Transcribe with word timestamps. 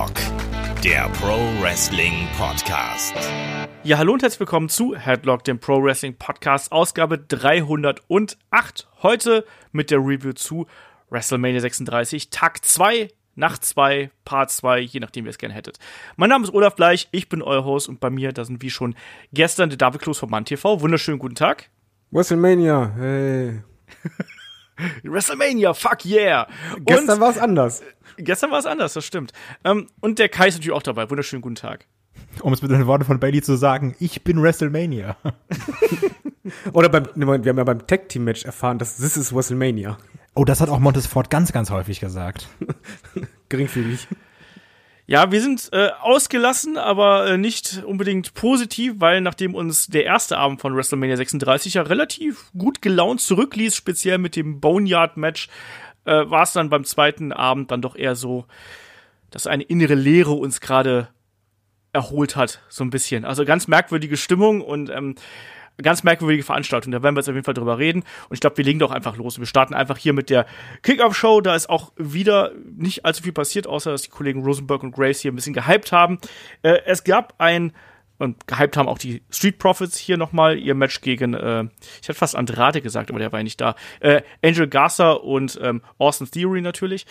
Headlock, 0.00 0.82
der 0.82 1.10
Pro 1.20 1.36
Wrestling 1.60 2.26
Podcast. 2.38 3.14
Ja, 3.82 3.98
hallo 3.98 4.14
und 4.14 4.22
herzlich 4.22 4.40
willkommen 4.40 4.70
zu 4.70 4.96
Headlock, 4.96 5.44
dem 5.44 5.58
Pro 5.58 5.82
Wrestling 5.82 6.16
Podcast, 6.16 6.72
Ausgabe 6.72 7.18
308. 7.18 8.88
Heute 9.02 9.44
mit 9.72 9.90
der 9.90 9.98
Review 9.98 10.32
zu 10.32 10.66
WrestleMania 11.10 11.60
36, 11.60 12.30
Tag 12.30 12.64
2, 12.64 13.08
Nacht 13.34 13.62
2, 13.62 14.10
Part 14.24 14.50
2, 14.50 14.80
je 14.80 15.00
nachdem, 15.00 15.24
wie 15.24 15.28
ihr 15.28 15.32
es 15.32 15.38
gerne 15.38 15.52
hättet. 15.52 15.78
Mein 16.16 16.30
Name 16.30 16.44
ist 16.44 16.54
Olaf 16.54 16.76
Bleich, 16.76 17.08
ich 17.10 17.28
bin 17.28 17.42
euer 17.42 17.66
Host 17.66 17.90
und 17.90 18.00
bei 18.00 18.08
mir, 18.08 18.32
da 18.32 18.46
sind 18.46 18.62
wie 18.62 18.70
schon 18.70 18.94
gestern 19.34 19.68
der 19.68 19.76
David 19.76 20.00
Kloß 20.00 20.18
vom 20.18 20.30
Mann 20.30 20.46
TV. 20.46 20.80
Wunderschönen 20.80 21.18
guten 21.18 21.34
Tag. 21.34 21.68
WrestleMania, 22.10 22.94
hey. 22.96 23.62
WrestleMania, 25.02 25.74
fuck 25.74 26.06
yeah. 26.06 26.46
Gestern 26.86 27.20
war 27.20 27.30
es 27.30 27.38
anders. 27.38 27.82
Gestern 28.22 28.50
war 28.50 28.58
es 28.58 28.66
anders, 28.66 28.92
das 28.92 29.04
stimmt. 29.04 29.32
Ähm, 29.64 29.88
und 30.00 30.18
der 30.18 30.28
Kai 30.28 30.48
ist 30.48 30.54
natürlich 30.54 30.72
auch 30.72 30.82
dabei. 30.82 31.10
Wunderschönen 31.10 31.42
guten 31.42 31.54
Tag. 31.54 31.86
Um 32.42 32.52
es 32.52 32.62
mit 32.62 32.70
den 32.70 32.86
Worten 32.86 33.04
von 33.04 33.20
Bailey 33.20 33.42
zu 33.42 33.56
sagen, 33.56 33.94
ich 33.98 34.22
bin 34.22 34.42
WrestleMania. 34.42 35.16
Oder 36.72 36.88
beim, 36.88 37.04
ne, 37.14 37.26
wir 37.26 37.50
haben 37.50 37.58
ja 37.58 37.64
beim 37.64 37.86
Tag 37.86 38.08
Team 38.08 38.24
Match 38.24 38.44
erfahren, 38.44 38.78
dass 38.78 38.96
this 38.96 39.16
is 39.16 39.34
WrestleMania. 39.34 39.98
Oh, 40.34 40.44
das 40.44 40.60
hat 40.60 40.68
auch 40.68 40.78
Montesfort 40.78 41.28
ganz, 41.30 41.52
ganz 41.52 41.70
häufig 41.70 42.00
gesagt. 42.00 42.48
Geringfügig. 43.48 44.06
Ja, 45.06 45.32
wir 45.32 45.40
sind 45.42 45.70
äh, 45.72 45.88
ausgelassen, 46.00 46.76
aber 46.78 47.26
äh, 47.26 47.36
nicht 47.36 47.82
unbedingt 47.84 48.32
positiv, 48.34 48.94
weil 48.98 49.20
nachdem 49.20 49.56
uns 49.56 49.88
der 49.88 50.04
erste 50.04 50.38
Abend 50.38 50.60
von 50.60 50.76
WrestleMania 50.76 51.16
36 51.16 51.74
ja 51.74 51.82
relativ 51.82 52.52
gut 52.56 52.80
gelaunt 52.80 53.20
zurückließ, 53.20 53.74
speziell 53.74 54.18
mit 54.18 54.36
dem 54.36 54.60
Boneyard-Match, 54.60 55.48
äh, 56.04 56.28
war 56.30 56.42
es 56.42 56.52
dann 56.52 56.70
beim 56.70 56.84
zweiten 56.84 57.32
Abend 57.32 57.70
dann 57.70 57.82
doch 57.82 57.96
eher 57.96 58.14
so, 58.14 58.46
dass 59.30 59.46
eine 59.46 59.62
innere 59.62 59.94
Leere 59.94 60.32
uns 60.32 60.60
gerade 60.60 61.08
erholt 61.92 62.36
hat, 62.36 62.60
so 62.68 62.84
ein 62.84 62.90
bisschen. 62.90 63.24
Also 63.24 63.44
ganz 63.44 63.68
merkwürdige 63.68 64.16
Stimmung 64.16 64.60
und 64.60 64.90
ähm, 64.90 65.16
ganz 65.82 66.02
merkwürdige 66.02 66.44
Veranstaltung. 66.44 66.92
Da 66.92 67.02
werden 67.02 67.16
wir 67.16 67.20
jetzt 67.20 67.28
auf 67.28 67.34
jeden 67.34 67.44
Fall 67.44 67.54
drüber 67.54 67.78
reden. 67.78 68.00
Und 68.28 68.34
ich 68.34 68.40
glaube, 68.40 68.56
wir 68.58 68.64
legen 68.64 68.78
doch 68.78 68.90
einfach 68.90 69.16
los. 69.16 69.38
Wir 69.38 69.46
starten 69.46 69.74
einfach 69.74 69.96
hier 69.96 70.12
mit 70.12 70.30
der 70.30 70.46
Kickoff-Show. 70.82 71.40
Da 71.40 71.54
ist 71.54 71.68
auch 71.68 71.92
wieder 71.96 72.52
nicht 72.76 73.04
allzu 73.04 73.22
viel 73.22 73.32
passiert, 73.32 73.66
außer 73.66 73.90
dass 73.90 74.02
die 74.02 74.10
Kollegen 74.10 74.42
Rosenberg 74.42 74.82
und 74.82 74.92
Grace 74.92 75.20
hier 75.20 75.32
ein 75.32 75.36
bisschen 75.36 75.54
gehypt 75.54 75.92
haben. 75.92 76.18
Äh, 76.62 76.80
es 76.86 77.04
gab 77.04 77.34
ein 77.38 77.72
und 78.20 78.46
gehypt 78.46 78.76
haben 78.76 78.88
auch 78.88 78.98
die 78.98 79.22
Street 79.30 79.58
Profits 79.58 79.96
hier 79.96 80.18
nochmal 80.18 80.58
ihr 80.58 80.74
Match 80.74 81.00
gegen, 81.00 81.32
äh, 81.32 81.64
ich 82.02 82.08
hätte 82.08 82.18
fast 82.18 82.36
Andrade 82.36 82.82
gesagt, 82.82 83.10
aber 83.10 83.18
der 83.18 83.32
war 83.32 83.40
ja 83.40 83.44
nicht 83.44 83.60
da. 83.60 83.74
Äh, 84.00 84.22
Angel 84.44 84.68
Garza 84.68 85.12
und 85.12 85.58
ähm, 85.62 85.80
Austin 85.98 86.30
Theory 86.30 86.60
natürlich. 86.60 87.06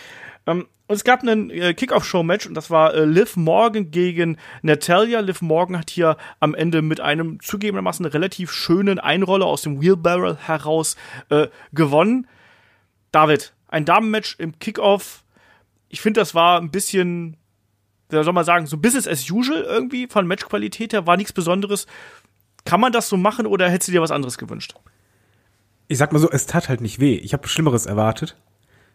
Ähm, 0.45 0.67
und 0.87 0.95
es 0.95 1.03
gab 1.03 1.21
einen 1.21 1.49
äh, 1.49 1.73
Kickoff-Show-Match 1.73 2.45
und 2.45 2.53
das 2.53 2.69
war 2.69 2.93
äh, 2.93 3.05
Liv 3.05 3.37
Morgan 3.37 3.89
gegen 3.89 4.37
Natalia. 4.61 5.19
Liv 5.19 5.41
Morgan 5.41 5.80
hat 5.80 5.89
hier 5.89 6.15
am 6.39 6.53
Ende 6.53 6.83
mit 6.83 6.99
einem 7.02 7.39
zugegebenermaßen 7.39 8.05
relativ 8.05 8.52
schönen 8.52 8.99
Einroller 8.99 9.47
aus 9.47 9.63
dem 9.63 9.81
Wheelbarrel 9.81 10.37
heraus 10.37 10.95
äh, 11.30 11.47
gewonnen. 11.73 12.27
David, 13.11 13.53
ein 13.67 13.85
Damenmatch 13.85 14.35
im 14.37 14.59
Kickoff. 14.59 15.23
Ich 15.89 16.02
finde, 16.02 16.21
das 16.21 16.35
war 16.35 16.61
ein 16.61 16.69
bisschen 16.69 17.37
wie 18.09 18.23
soll 18.23 18.33
man 18.33 18.45
sagen, 18.45 18.65
so 18.65 18.77
Business 18.77 19.07
as 19.07 19.29
usual 19.29 19.61
irgendwie 19.61 20.07
von 20.07 20.27
Matchqualität 20.27 20.93
her, 20.93 21.05
war 21.05 21.17
nichts 21.17 21.33
Besonderes. 21.33 21.85
Kann 22.65 22.81
man 22.81 22.91
das 22.91 23.09
so 23.09 23.17
machen 23.17 23.45
oder 23.45 23.69
hättest 23.69 23.89
du 23.89 23.91
dir 23.93 24.02
was 24.02 24.11
anderes 24.11 24.38
gewünscht? 24.38 24.75
Ich 25.88 25.97
sag 25.97 26.11
mal 26.11 26.19
so, 26.19 26.30
es 26.30 26.45
tat 26.45 26.69
halt 26.69 26.81
nicht 26.81 26.99
weh. 26.99 27.15
Ich 27.15 27.33
habe 27.33 27.47
Schlimmeres 27.47 27.85
erwartet. 27.85 28.35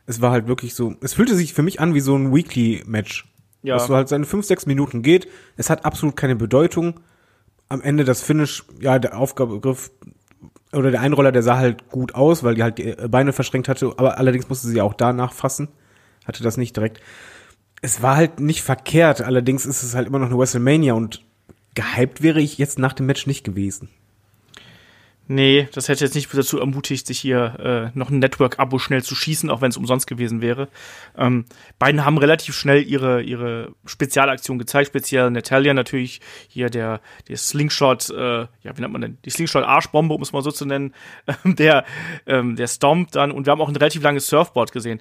Es 0.06 0.20
war 0.20 0.32
halt 0.32 0.46
wirklich 0.46 0.74
so, 0.74 0.94
es 1.00 1.14
fühlte 1.14 1.34
sich 1.34 1.54
für 1.54 1.62
mich 1.62 1.80
an 1.80 1.94
wie 1.94 2.00
so 2.00 2.16
ein 2.16 2.34
Weekly-Match. 2.34 3.26
Ja. 3.62 3.76
Was 3.76 3.86
so 3.86 3.94
halt 3.94 4.08
seine 4.08 4.26
fünf, 4.26 4.44
sechs 4.44 4.66
Minuten 4.66 5.02
geht. 5.02 5.26
Es 5.56 5.70
hat 5.70 5.84
absolut 5.84 6.16
keine 6.16 6.36
Bedeutung. 6.36 7.00
Am 7.68 7.80
Ende 7.80 8.04
das 8.04 8.20
Finish, 8.20 8.64
ja, 8.78 8.98
der 8.98 9.18
Aufgabegriff 9.18 9.90
oder 10.72 10.90
der 10.90 11.00
Einroller, 11.00 11.32
der 11.32 11.42
sah 11.42 11.56
halt 11.56 11.88
gut 11.88 12.14
aus, 12.14 12.42
weil 12.42 12.56
die 12.56 12.62
halt 12.62 12.78
die 12.78 12.94
Beine 13.08 13.32
verschränkt 13.32 13.68
hatte, 13.68 13.94
aber 13.96 14.18
allerdings 14.18 14.48
musste 14.48 14.68
sie 14.68 14.80
auch 14.80 14.94
da 14.94 15.12
nachfassen. 15.12 15.68
Hatte 16.26 16.42
das 16.42 16.56
nicht 16.56 16.76
direkt 16.76 17.00
es 17.84 18.00
war 18.00 18.16
halt 18.16 18.40
nicht 18.40 18.62
verkehrt, 18.62 19.20
allerdings 19.20 19.66
ist 19.66 19.82
es 19.82 19.94
halt 19.94 20.06
immer 20.06 20.18
noch 20.18 20.28
eine 20.28 20.38
WrestleMania 20.38 20.94
und 20.94 21.22
gehypt 21.74 22.22
wäre 22.22 22.40
ich 22.40 22.56
jetzt 22.56 22.78
nach 22.78 22.94
dem 22.94 23.04
Match 23.04 23.26
nicht 23.26 23.44
gewesen. 23.44 23.90
Nee, 25.26 25.68
das 25.72 25.88
hätte 25.88 26.04
jetzt 26.04 26.14
nicht 26.14 26.28
dazu 26.34 26.58
ermutigt, 26.58 27.06
sich 27.06 27.18
hier 27.18 27.92
äh, 27.94 27.98
noch 27.98 28.10
ein 28.10 28.18
Network-Abo 28.18 28.78
schnell 28.78 29.02
zu 29.02 29.14
schießen, 29.14 29.48
auch 29.48 29.62
wenn 29.62 29.70
es 29.70 29.76
umsonst 29.78 30.06
gewesen 30.06 30.42
wäre. 30.42 30.68
Ähm, 31.16 31.46
beiden 31.78 32.04
haben 32.04 32.18
relativ 32.18 32.54
schnell 32.54 32.82
ihre, 32.82 33.22
ihre 33.22 33.72
Spezialaktion 33.86 34.58
gezeigt, 34.58 34.88
speziell 34.88 35.30
Natalia 35.30 35.72
natürlich, 35.72 36.20
hier 36.48 36.68
der, 36.68 37.00
der 37.28 37.38
Slingshot, 37.38 38.10
äh, 38.10 38.40
ja, 38.40 38.48
wie 38.76 38.80
nennt 38.82 38.92
man 38.92 39.00
denn? 39.00 39.18
Die 39.24 39.30
Slingshot-Arschbombe, 39.30 40.12
um 40.12 40.20
es 40.20 40.32
mal 40.32 40.42
so 40.42 40.50
zu 40.50 40.66
nennen, 40.66 40.94
ähm, 41.44 41.56
der, 41.56 41.86
ähm, 42.26 42.56
der 42.56 42.66
Stomp 42.66 43.10
dann 43.12 43.30
und 43.30 43.46
wir 43.46 43.52
haben 43.52 43.62
auch 43.62 43.68
ein 43.68 43.76
relativ 43.76 44.02
langes 44.02 44.26
Surfboard 44.26 44.72
gesehen. 44.72 45.00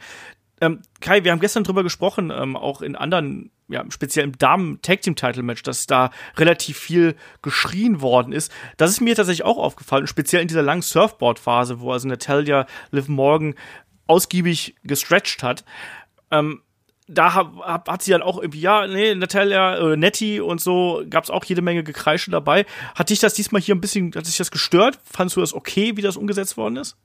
Ähm, 0.62 0.82
Kai, 1.02 1.24
wir 1.24 1.32
haben 1.32 1.40
gestern 1.40 1.64
drüber 1.64 1.84
gesprochen, 1.84 2.32
ähm, 2.32 2.56
auch 2.56 2.82
in 2.82 2.96
anderen, 2.96 3.52
ja, 3.68 3.84
speziell 3.90 4.26
im 4.26 4.38
Damen-Tag-Team-Title-Match, 4.38 5.64
dass 5.64 5.88
da 5.88 6.12
relativ 6.38 6.78
viel 6.78 7.16
geschrien 7.42 8.02
worden 8.02 8.34
ist. 8.34 8.52
Das 8.78 8.92
ist 8.92 9.02
mir 9.02 9.16
tatsächlich 9.16 9.46
auch 9.46 9.58
aufgefallen, 9.58 10.08
speziell 10.08 10.42
in 10.42 10.48
dieser 10.48 10.62
langen 10.62 10.82
Surfboard-Phase, 10.82 11.80
wo 11.80 11.92
also 11.92 12.08
Natalia 12.08 12.66
Liv 12.92 13.08
Morgan 13.08 13.56
ausgiebig 14.08 14.76
gestretched 14.84 15.44
hat. 15.44 15.66
Ähm, 16.32 16.62
da 17.08 17.34
hat, 17.34 17.88
hat 17.88 18.02
sie 18.02 18.12
dann 18.12 18.22
auch 18.22 18.38
irgendwie, 18.38 18.62
ja, 18.62 18.88
nee, 18.88 19.14
Natalia, 19.16 19.76
äh, 19.78 19.98
Nettie 19.98 20.40
und 20.40 20.62
so, 20.62 21.04
gab 21.10 21.24
es 21.24 21.30
auch 21.30 21.44
jede 21.44 21.62
Menge 21.62 21.84
Gekreische 21.84 22.32
dabei. 22.32 22.66
Hat 22.96 23.10
dich 23.10 23.20
das 23.20 23.34
diesmal 23.34 23.62
hier 23.62 23.76
ein 23.76 23.82
bisschen, 23.82 24.14
hat 24.16 24.26
sich 24.26 24.38
das 24.38 24.52
gestört? 24.52 25.00
Fandest 25.04 25.36
du 25.36 25.42
das 25.42 25.54
okay, 25.54 25.98
wie 25.98 26.02
das 26.02 26.16
umgesetzt 26.16 26.58
worden 26.58 26.78
ist? 26.78 26.98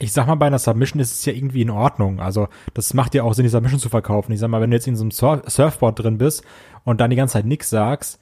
Ich 0.00 0.12
sag 0.12 0.26
mal, 0.26 0.36
bei 0.36 0.46
einer 0.46 0.58
Submission 0.58 1.00
ist 1.00 1.12
es 1.12 1.24
ja 1.24 1.32
irgendwie 1.32 1.62
in 1.62 1.70
Ordnung. 1.70 2.20
Also, 2.20 2.48
das 2.74 2.94
macht 2.94 3.14
ja 3.14 3.24
auch 3.24 3.34
Sinn, 3.34 3.44
die 3.44 3.50
Submission 3.50 3.80
zu 3.80 3.88
verkaufen. 3.88 4.32
Ich 4.32 4.40
sag 4.40 4.48
mal, 4.48 4.60
wenn 4.60 4.70
du 4.70 4.76
jetzt 4.76 4.86
in 4.86 4.96
so 4.96 5.02
einem 5.02 5.10
Surf 5.10 5.42
Surfboard 5.46 5.98
drin 5.98 6.18
bist 6.18 6.44
und 6.84 7.00
dann 7.00 7.10
die 7.10 7.16
ganze 7.16 7.34
Zeit 7.34 7.46
nix 7.46 7.68
sagst, 7.70 8.20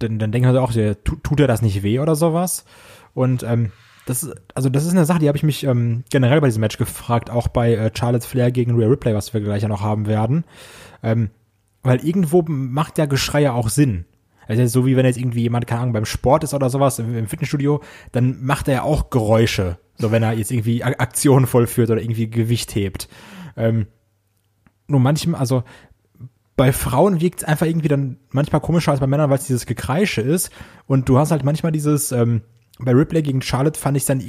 dann, 0.00 0.18
dann 0.18 0.32
denken 0.32 0.52
wir 0.52 0.62
auch, 0.62 0.72
tut, 1.04 1.22
tut 1.22 1.40
er 1.40 1.46
das 1.46 1.62
nicht 1.62 1.82
weh 1.82 2.00
oder 2.00 2.16
sowas? 2.16 2.64
Und 3.14 3.44
ähm, 3.44 3.70
das 4.06 4.30
also 4.54 4.68
das 4.68 4.84
ist 4.84 4.90
eine 4.90 5.06
Sache, 5.06 5.20
die 5.20 5.28
habe 5.28 5.38
ich 5.38 5.44
mich 5.44 5.64
ähm, 5.64 6.04
generell 6.10 6.40
bei 6.40 6.48
diesem 6.48 6.60
Match 6.60 6.76
gefragt, 6.76 7.30
auch 7.30 7.48
bei 7.48 7.74
äh, 7.74 7.90
Charlotte 7.94 8.26
Flair 8.26 8.50
gegen 8.50 8.76
Rhea 8.76 8.88
Ripley, 8.88 9.14
was 9.14 9.32
wir 9.32 9.40
gleich 9.40 9.62
ja 9.62 9.68
noch 9.68 9.80
haben 9.80 10.06
werden. 10.06 10.44
Ähm, 11.02 11.30
weil 11.82 12.04
irgendwo 12.04 12.42
macht 12.46 12.98
ja 12.98 13.06
Geschrei 13.06 13.42
ja 13.42 13.52
auch 13.52 13.68
Sinn. 13.68 14.04
Also 14.46 14.66
so 14.66 14.86
wie 14.86 14.96
wenn 14.96 15.06
jetzt 15.06 15.18
irgendwie 15.18 15.42
jemand, 15.42 15.66
keine 15.66 15.82
Ahnung, 15.82 15.94
beim 15.94 16.04
Sport 16.04 16.44
ist 16.44 16.52
oder 16.52 16.68
sowas, 16.68 16.98
im 16.98 17.28
Fitnessstudio, 17.28 17.80
dann 18.12 18.44
macht 18.44 18.68
er 18.68 18.74
ja 18.74 18.82
auch 18.82 19.08
Geräusche. 19.08 19.78
So 19.98 20.10
wenn 20.10 20.22
er 20.22 20.32
jetzt 20.32 20.50
irgendwie 20.50 20.82
Aktionen 20.82 21.46
vollführt 21.46 21.90
oder 21.90 22.00
irgendwie 22.00 22.28
Gewicht 22.28 22.74
hebt. 22.74 23.08
Ähm, 23.56 23.86
nur 24.86 25.00
manchmal, 25.00 25.40
also 25.40 25.64
bei 26.56 26.72
Frauen 26.72 27.20
wirkt 27.20 27.40
es 27.40 27.44
einfach 27.44 27.66
irgendwie 27.66 27.88
dann 27.88 28.18
manchmal 28.30 28.60
komischer 28.60 28.92
als 28.92 29.00
bei 29.00 29.06
Männern, 29.06 29.30
weil 29.30 29.38
es 29.38 29.46
dieses 29.46 29.66
Gekreische 29.66 30.20
ist. 30.20 30.50
Und 30.86 31.08
du 31.08 31.18
hast 31.18 31.30
halt 31.30 31.44
manchmal 31.44 31.72
dieses, 31.72 32.12
ähm, 32.12 32.42
bei 32.78 32.92
Ripley 32.92 33.22
gegen 33.22 33.42
Charlotte 33.42 33.78
fand 33.78 33.96
ich 33.96 34.04
dann 34.04 34.22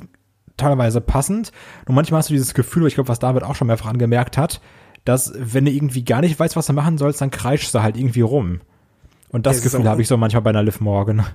teilweise 0.57 1.01
passend. 1.01 1.51
Und 1.85 1.95
manchmal 1.95 2.19
hast 2.19 2.29
du 2.29 2.33
dieses 2.33 2.53
Gefühl, 2.53 2.87
ich 2.87 2.95
glaube, 2.95 3.09
was 3.09 3.19
David 3.19 3.43
auch 3.43 3.55
schon 3.55 3.67
mehrfach 3.67 3.87
angemerkt 3.89 4.37
hat, 4.37 4.61
dass 5.03 5.33
wenn 5.35 5.65
du 5.65 5.71
irgendwie 5.71 6.03
gar 6.03 6.21
nicht 6.21 6.39
weißt, 6.39 6.55
was 6.55 6.65
du 6.65 6.73
machen 6.73 6.97
sollst, 6.97 7.21
dann 7.21 7.31
kreischst 7.31 7.73
du 7.73 7.83
halt 7.83 7.97
irgendwie 7.97 8.21
rum. 8.21 8.61
Und 9.29 9.45
das 9.45 9.61
Gefühl 9.61 9.87
habe 9.87 10.01
ich 10.01 10.07
so 10.07 10.17
manchmal 10.17 10.41
bei 10.41 10.49
einer 10.49 10.63
Liv 10.63 10.79
Morgan. 10.79 11.25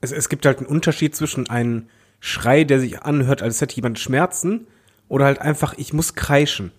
Es, 0.00 0.12
es 0.12 0.28
gibt 0.28 0.46
halt 0.46 0.58
einen 0.58 0.68
Unterschied 0.68 1.14
zwischen 1.14 1.50
einem 1.50 1.88
Schrei, 2.20 2.64
der 2.64 2.80
sich 2.80 3.02
anhört, 3.02 3.42
als 3.42 3.60
hätte 3.60 3.76
jemand 3.76 3.98
Schmerzen, 3.98 4.66
oder 5.08 5.24
halt 5.24 5.40
einfach, 5.40 5.74
ich 5.76 5.92
muss 5.92 6.14
kreischen. 6.14 6.70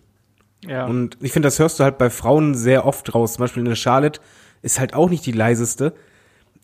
Ja. 0.66 0.86
Und 0.86 1.18
ich 1.22 1.34
finde, 1.34 1.48
das 1.48 1.60
hörst 1.60 1.80
du 1.80 1.84
halt 1.84 1.98
bei 1.98 2.10
Frauen 2.10 2.56
sehr 2.56 2.86
oft 2.86 3.14
raus. 3.14 3.34
Zum 3.34 3.44
Beispiel 3.44 3.62
in 3.62 3.70
der 3.70 3.76
Charlotte 3.76 4.22
ist 4.62 4.80
halt 4.80 4.94
auch 4.94 5.10
nicht 5.10 5.26
die 5.26 5.32
leiseste. 5.32 5.94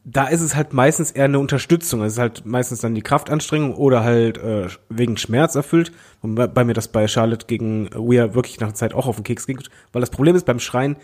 Da 0.04 0.28
ist 0.28 0.42
es 0.42 0.56
halt 0.56 0.72
meistens 0.72 1.12
eher 1.12 1.26
eine 1.26 1.40
Unterstützung. 1.40 2.02
Es 2.04 2.14
ist 2.14 2.20
halt 2.20 2.46
meistens 2.46 2.80
dann 2.80 2.96
die 2.96 3.02
Kraftanstrengung 3.02 3.76
oder 3.76 4.04
halt 4.04 4.38
äh, 4.38 4.68
wegen 4.90 5.18
Schmerz 5.18 5.56
erfüllt. 5.56 5.92
Und 6.22 6.36
bei, 6.36 6.48
bei 6.48 6.64
mir 6.64 6.74
das 6.74 6.88
bei 6.88 7.08
Charlotte 7.08 7.48
gegen 7.48 7.90
Weir 7.94 8.34
wirklich 8.34 8.60
nach 8.60 8.70
der 8.70 8.76
Zeit 8.76 8.94
auch 8.94 9.08
auf 9.08 9.18
den 9.18 9.26
Keks 9.26 9.48
ging. 9.48 9.60
Weil 9.92 10.00
das 10.00 10.12
Problem 10.12 10.36
ist 10.36 10.46
beim 10.46 10.60
Schreien, 10.60 10.96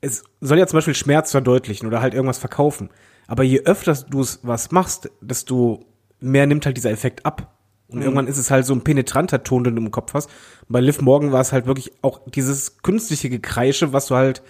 es 0.00 0.22
soll 0.40 0.58
ja 0.58 0.66
zum 0.66 0.76
Beispiel 0.76 0.94
Schmerz 0.94 1.32
verdeutlichen 1.32 1.88
oder 1.88 2.00
halt 2.00 2.14
irgendwas 2.14 2.38
verkaufen. 2.38 2.90
Aber 3.26 3.42
je 3.42 3.62
öfter 3.62 3.94
du 3.94 4.20
es 4.20 4.40
was 4.42 4.70
machst, 4.70 5.10
desto 5.20 5.86
mehr 6.22 6.46
nimmt 6.46 6.66
halt 6.66 6.76
dieser 6.76 6.90
Effekt 6.90 7.26
ab. 7.26 7.58
Und 7.88 7.98
mhm. 7.98 8.02
irgendwann 8.04 8.26
ist 8.26 8.38
es 8.38 8.50
halt 8.50 8.64
so 8.64 8.74
ein 8.74 8.82
penetranter 8.82 9.42
Ton, 9.42 9.64
den 9.64 9.76
du 9.76 9.82
im 9.82 9.90
Kopf 9.90 10.14
hast. 10.14 10.30
Und 10.62 10.72
bei 10.72 10.80
Liv 10.80 11.00
Morgan 11.00 11.32
war 11.32 11.40
es 11.40 11.52
halt 11.52 11.66
wirklich 11.66 11.92
auch 12.02 12.20
dieses 12.30 12.78
künstliche 12.78 13.28
Gekreische, 13.28 13.92
was 13.92 14.06
du 14.06 14.14
halt, 14.14 14.42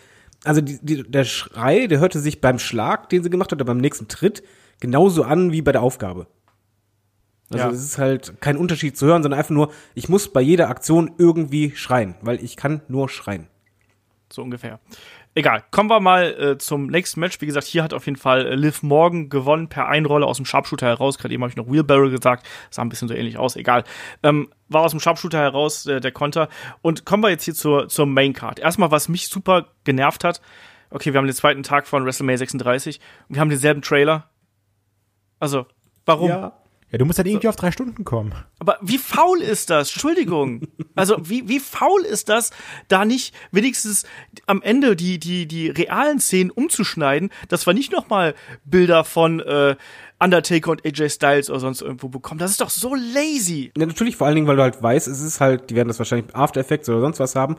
also 0.45 0.61
die, 0.61 0.79
die, 0.83 1.03
der 1.03 1.25
Schrei, 1.25 1.87
der 1.87 1.99
hörte 1.99 2.21
sich 2.21 2.41
beim 2.41 2.59
Schlag, 2.59 3.09
den 3.09 3.23
sie 3.23 3.31
gemacht 3.31 3.51
hat, 3.51 3.57
oder 3.57 3.65
beim 3.65 3.79
nächsten 3.79 4.09
Tritt 4.09 4.43
genauso 4.81 5.25
an 5.25 5.53
wie 5.53 5.63
bei 5.63 5.73
der 5.73 5.83
Aufgabe. 5.83 6.27
Also 7.51 7.67
ja. 7.67 7.71
es 7.71 7.83
ist 7.83 7.99
halt 7.99 8.41
kein 8.41 8.57
Unterschied 8.57 8.97
zu 8.97 9.07
hören, 9.07 9.23
sondern 9.23 9.39
einfach 9.39 9.55
nur, 9.55 9.73
ich 9.95 10.09
muss 10.09 10.33
bei 10.33 10.41
jeder 10.41 10.69
Aktion 10.69 11.13
irgendwie 11.19 11.73
schreien, 11.75 12.15
weil 12.23 12.43
ich 12.43 12.57
kann 12.57 12.83
nur 12.89 13.09
schreien. 13.09 13.49
So 14.33 14.43
ungefähr. 14.43 14.81
Egal, 15.35 15.65
kommen 15.71 15.89
wir 15.89 16.01
mal 16.01 16.25
äh, 16.39 16.59
zum 16.59 16.89
nächsten 16.89 17.19
Match. 17.21 17.41
Wie 17.41 17.47
gesagt, 17.47 17.67
hier 17.67 17.83
hat 17.83 17.95
auf 17.95 18.05
jeden 18.05 18.19
Fall 18.19 18.47
äh, 18.47 18.55
Liv 18.55 18.83
Morgan 18.83 19.31
gewonnen 19.31 19.69
per 19.69 19.89
Einrolle 19.89 20.27
aus 20.27 20.37
dem 20.37 20.45
Sharpshooter 20.45 20.87
heraus. 20.87 21.17
Gerade 21.17 21.33
eben 21.33 21.43
habe 21.43 21.51
ich 21.51 21.57
noch 21.57 21.71
Wheelbarrow 21.71 22.11
gesagt, 22.11 22.47
sah 22.69 22.83
ein 22.83 22.91
bisschen 22.91 23.09
so 23.09 23.15
ähnlich 23.15 23.39
aus, 23.39 23.57
egal. 23.57 23.85
Ähm, 24.23 24.51
war 24.69 24.83
aus 24.83 24.91
dem 24.91 25.01
Sharpshooter 25.01 25.39
heraus 25.39 25.87
äh, 25.87 26.01
der 26.01 26.13
Konter. 26.13 26.49
Und 26.83 27.07
kommen 27.07 27.23
wir 27.23 27.31
jetzt 27.31 27.45
hier 27.45 27.55
zur, 27.55 27.89
zur 27.89 28.05
Main 28.05 28.35
Card. 28.35 28.59
Erstmal, 28.59 28.91
was 28.91 29.09
mich 29.09 29.29
super 29.29 29.69
genervt 29.85 30.23
hat, 30.23 30.43
okay, 30.91 31.15
wir 31.15 31.19
haben 31.19 31.27
den 31.27 31.35
zweiten 31.35 31.63
Tag 31.63 31.87
von 31.87 32.05
WrestleMania 32.05 32.37
36 32.37 33.01
und 33.29 33.37
wir 33.37 33.41
haben 33.41 33.49
denselben 33.49 33.81
Trailer. 33.81 34.29
Also, 35.41 35.65
warum? 36.05 36.29
Ja. 36.29 36.62
Ja, 36.93 36.99
du 36.99 37.07
musst 37.07 37.19
halt 37.19 37.27
irgendwie 37.27 37.49
auf 37.49 37.57
drei 37.57 37.73
Stunden 37.73 38.05
kommen. 38.05 38.35
Aber 38.59 38.79
wie 38.83 38.99
faul 38.99 39.41
ist 39.41 39.71
das? 39.71 39.91
Entschuldigung. 39.91 40.69
Also 40.95 41.17
wie, 41.23 41.49
wie 41.49 41.59
faul 41.59 42.03
ist 42.03 42.29
das, 42.29 42.51
da 42.89 43.07
nicht 43.07 43.35
wenigstens 43.51 44.05
am 44.45 44.61
Ende 44.61 44.95
die, 44.95 45.19
die, 45.19 45.47
die 45.49 45.71
realen 45.71 46.21
Szenen 46.21 46.51
umzuschneiden, 46.51 47.31
dass 47.49 47.67
wir 47.67 47.73
nicht 47.73 47.93
noch 47.93 48.11
mal 48.11 48.35
Bilder 48.67 49.05
von 49.05 49.41
äh, 49.41 49.75
Undertaker 50.23 50.71
und 50.71 50.85
AJ 50.85 51.09
Styles 51.09 51.49
oder 51.49 51.61
sonst 51.61 51.81
irgendwo 51.81 52.09
bekommen. 52.09 52.39
Das 52.39 52.51
ist 52.51 52.61
doch 52.61 52.69
so 52.69 52.95
lazy. 52.95 53.73
Ja, 53.75 53.87
natürlich, 53.87 54.17
vor 54.17 54.27
allen 54.27 54.37
Dingen, 54.37 54.47
weil 54.47 54.57
du 54.57 54.63
halt 54.63 54.83
weißt, 54.83 55.09
es 55.09 55.23
ist 55.23 55.41
halt, 55.41 55.71
die 55.71 55.75
werden 55.75 55.89
das 55.89 55.99
wahrscheinlich 55.99 56.35
After 56.37 56.61
Effects 56.61 56.91
oder 56.91 57.01
sonst 57.01 57.21
was 57.21 57.35
haben. 57.35 57.57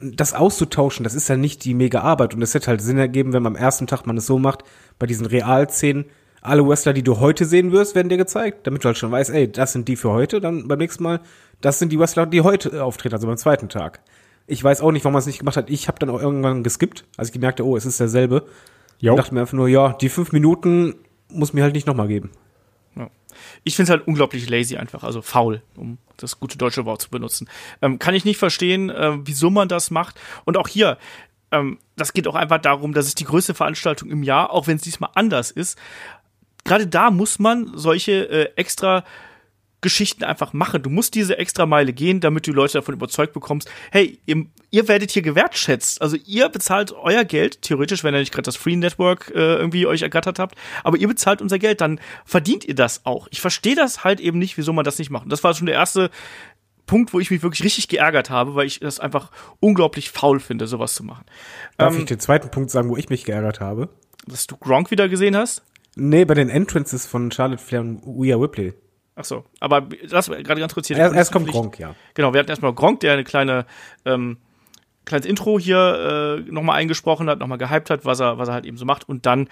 Das 0.00 0.32
auszutauschen, 0.32 1.02
das 1.02 1.14
ist 1.14 1.28
ja 1.28 1.36
nicht 1.36 1.64
die 1.64 1.74
mega 1.74 2.02
Arbeit. 2.02 2.34
Und 2.34 2.42
es 2.42 2.54
hätte 2.54 2.68
halt 2.68 2.80
Sinn 2.82 2.98
ergeben, 2.98 3.32
wenn 3.32 3.42
man 3.42 3.56
am 3.56 3.60
ersten 3.60 3.88
Tag 3.88 4.06
man 4.06 4.16
es 4.16 4.26
so 4.26 4.38
macht, 4.38 4.62
bei 5.00 5.06
diesen 5.06 5.26
Realszenen, 5.26 6.04
alle 6.42 6.66
Wrestler, 6.66 6.92
die 6.92 7.02
du 7.02 7.20
heute 7.20 7.44
sehen 7.44 7.72
wirst, 7.72 7.94
werden 7.94 8.08
dir 8.08 8.16
gezeigt, 8.16 8.66
damit 8.66 8.84
du 8.84 8.86
halt 8.86 8.98
schon 8.98 9.10
weißt, 9.10 9.30
ey, 9.30 9.50
das 9.50 9.72
sind 9.72 9.88
die 9.88 9.96
für 9.96 10.10
heute, 10.10 10.40
dann 10.40 10.68
beim 10.68 10.78
nächsten 10.78 11.02
Mal, 11.02 11.20
das 11.60 11.78
sind 11.78 11.90
die 11.90 11.98
Wrestler, 11.98 12.26
die 12.26 12.40
heute 12.40 12.70
äh, 12.70 12.80
auftreten, 12.80 13.14
also 13.14 13.26
beim 13.26 13.36
zweiten 13.36 13.68
Tag. 13.68 14.00
Ich 14.46 14.64
weiß 14.64 14.80
auch 14.80 14.90
nicht, 14.90 15.04
warum 15.04 15.12
man 15.12 15.20
es 15.20 15.26
nicht 15.26 15.38
gemacht 15.38 15.56
hat. 15.56 15.70
Ich 15.70 15.86
habe 15.86 15.98
dann 15.98 16.10
auch 16.10 16.20
irgendwann 16.20 16.64
geskippt, 16.64 17.04
als 17.16 17.28
ich 17.28 17.32
gemerkt 17.32 17.60
habe, 17.60 17.68
oh, 17.68 17.76
es 17.76 17.86
ist 17.86 18.00
derselbe. 18.00 18.46
Jo. 18.98 19.12
Und 19.12 19.18
dachte 19.18 19.34
mir 19.34 19.40
einfach 19.40 19.54
nur, 19.54 19.68
ja, 19.68 19.92
die 19.92 20.08
fünf 20.08 20.32
Minuten 20.32 20.96
muss 21.28 21.52
mir 21.52 21.62
halt 21.62 21.74
nicht 21.74 21.86
nochmal 21.86 22.08
geben. 22.08 22.30
Ja. 22.96 23.08
Ich 23.62 23.76
finde 23.76 23.92
es 23.92 23.96
halt 23.96 24.08
unglaublich 24.08 24.48
lazy 24.48 24.76
einfach, 24.76 25.04
also 25.04 25.22
faul, 25.22 25.62
um 25.76 25.98
das 26.16 26.40
gute 26.40 26.58
deutsche 26.58 26.84
Wort 26.84 27.00
zu 27.00 27.10
benutzen. 27.10 27.48
Ähm, 27.80 27.98
kann 27.98 28.14
ich 28.14 28.24
nicht 28.24 28.38
verstehen, 28.38 28.90
äh, 28.90 29.18
wieso 29.24 29.50
man 29.50 29.68
das 29.68 29.90
macht. 29.90 30.20
Und 30.44 30.56
auch 30.56 30.68
hier, 30.68 30.98
ähm, 31.52 31.78
das 31.96 32.12
geht 32.12 32.26
auch 32.26 32.34
einfach 32.34 32.58
darum, 32.58 32.92
dass 32.92 33.06
es 33.06 33.14
die 33.14 33.24
größte 33.24 33.54
Veranstaltung 33.54 34.10
im 34.10 34.22
Jahr, 34.22 34.50
auch 34.50 34.66
wenn 34.66 34.76
es 34.76 34.82
diesmal 34.82 35.10
anders 35.14 35.50
ist, 35.50 35.78
gerade 36.64 36.86
da 36.86 37.10
muss 37.10 37.38
man 37.38 37.72
solche 37.74 38.28
äh, 38.28 38.52
extra 38.56 39.04
Geschichten 39.80 40.24
einfach 40.24 40.52
machen. 40.52 40.82
Du 40.82 40.90
musst 40.90 41.14
diese 41.14 41.38
extra 41.38 41.64
Meile 41.66 41.92
gehen, 41.92 42.20
damit 42.20 42.46
du 42.46 42.52
Leute 42.52 42.74
davon 42.74 42.94
überzeugt 42.94 43.32
bekommst, 43.32 43.70
hey, 43.90 44.18
ihr, 44.26 44.44
ihr 44.70 44.88
werdet 44.88 45.10
hier 45.10 45.22
gewertschätzt. 45.22 46.02
Also 46.02 46.16
ihr 46.26 46.48
bezahlt 46.48 46.92
euer 46.92 47.24
Geld, 47.24 47.62
theoretisch, 47.62 48.04
wenn 48.04 48.14
ihr 48.14 48.20
nicht 48.20 48.32
gerade 48.32 48.42
das 48.42 48.56
Free 48.56 48.76
Network 48.76 49.32
äh, 49.34 49.56
irgendwie 49.56 49.86
euch 49.86 50.02
ergattert 50.02 50.38
habt, 50.38 50.56
aber 50.84 50.98
ihr 50.98 51.08
bezahlt 51.08 51.40
unser 51.40 51.58
Geld, 51.58 51.80
dann 51.80 51.98
verdient 52.24 52.64
ihr 52.66 52.74
das 52.74 53.06
auch. 53.06 53.28
Ich 53.30 53.40
verstehe 53.40 53.74
das 53.74 54.04
halt 54.04 54.20
eben 54.20 54.38
nicht, 54.38 54.58
wieso 54.58 54.72
man 54.72 54.84
das 54.84 54.98
nicht 54.98 55.10
macht. 55.10 55.24
Und 55.24 55.30
das 55.30 55.42
war 55.44 55.54
schon 55.54 55.66
der 55.66 55.76
erste 55.76 56.10
Punkt, 56.84 57.14
wo 57.14 57.20
ich 57.20 57.30
mich 57.30 57.42
wirklich 57.42 57.64
richtig 57.64 57.88
geärgert 57.88 58.30
habe, 58.30 58.54
weil 58.54 58.66
ich 58.66 58.80
das 58.80 59.00
einfach 59.00 59.30
unglaublich 59.60 60.10
faul 60.10 60.40
finde, 60.40 60.66
sowas 60.66 60.94
zu 60.94 61.04
machen. 61.04 61.24
Darf 61.78 61.94
ähm, 61.94 62.00
ich 62.00 62.06
den 62.06 62.20
zweiten 62.20 62.50
Punkt 62.50 62.70
sagen, 62.70 62.90
wo 62.90 62.96
ich 62.96 63.08
mich 63.08 63.24
geärgert 63.24 63.60
habe? 63.60 63.88
Dass 64.26 64.46
du 64.46 64.56
Gronk 64.56 64.90
wieder 64.90 65.08
gesehen 65.08 65.36
hast? 65.36 65.62
Nee, 65.96 66.24
bei 66.24 66.34
den 66.34 66.48
Entrances 66.48 67.06
von 67.06 67.30
Charlotte 67.30 67.62
Flair 67.62 67.80
und 67.80 68.02
Rhea 68.06 68.36
Ripley. 68.36 68.74
Ach 69.16 69.24
so, 69.24 69.44
aber 69.58 69.88
lass 70.02 70.28
gerade 70.30 70.60
ganz 70.60 70.72
kurz 70.72 70.86
hier. 70.86 70.96
Erst, 70.96 71.14
erst 71.14 71.32
kommt 71.32 71.48
Gronk, 71.48 71.78
ja. 71.78 71.94
Genau, 72.14 72.32
wir 72.32 72.40
hatten 72.40 72.48
erstmal 72.48 72.72
Gronk, 72.72 73.00
der 73.00 73.12
eine 73.12 73.24
kleine 73.24 73.66
ähm, 74.04 74.38
kleines 75.04 75.26
Intro 75.26 75.58
hier 75.58 76.44
äh, 76.46 76.50
nochmal 76.50 76.78
eingesprochen 76.78 77.28
hat, 77.28 77.38
nochmal 77.38 77.58
gehypt 77.58 77.90
hat, 77.90 78.04
was 78.04 78.20
er, 78.20 78.38
was 78.38 78.48
er 78.48 78.54
halt 78.54 78.66
eben 78.66 78.76
so 78.76 78.84
macht. 78.84 79.08
Und 79.08 79.26
dann 79.26 79.48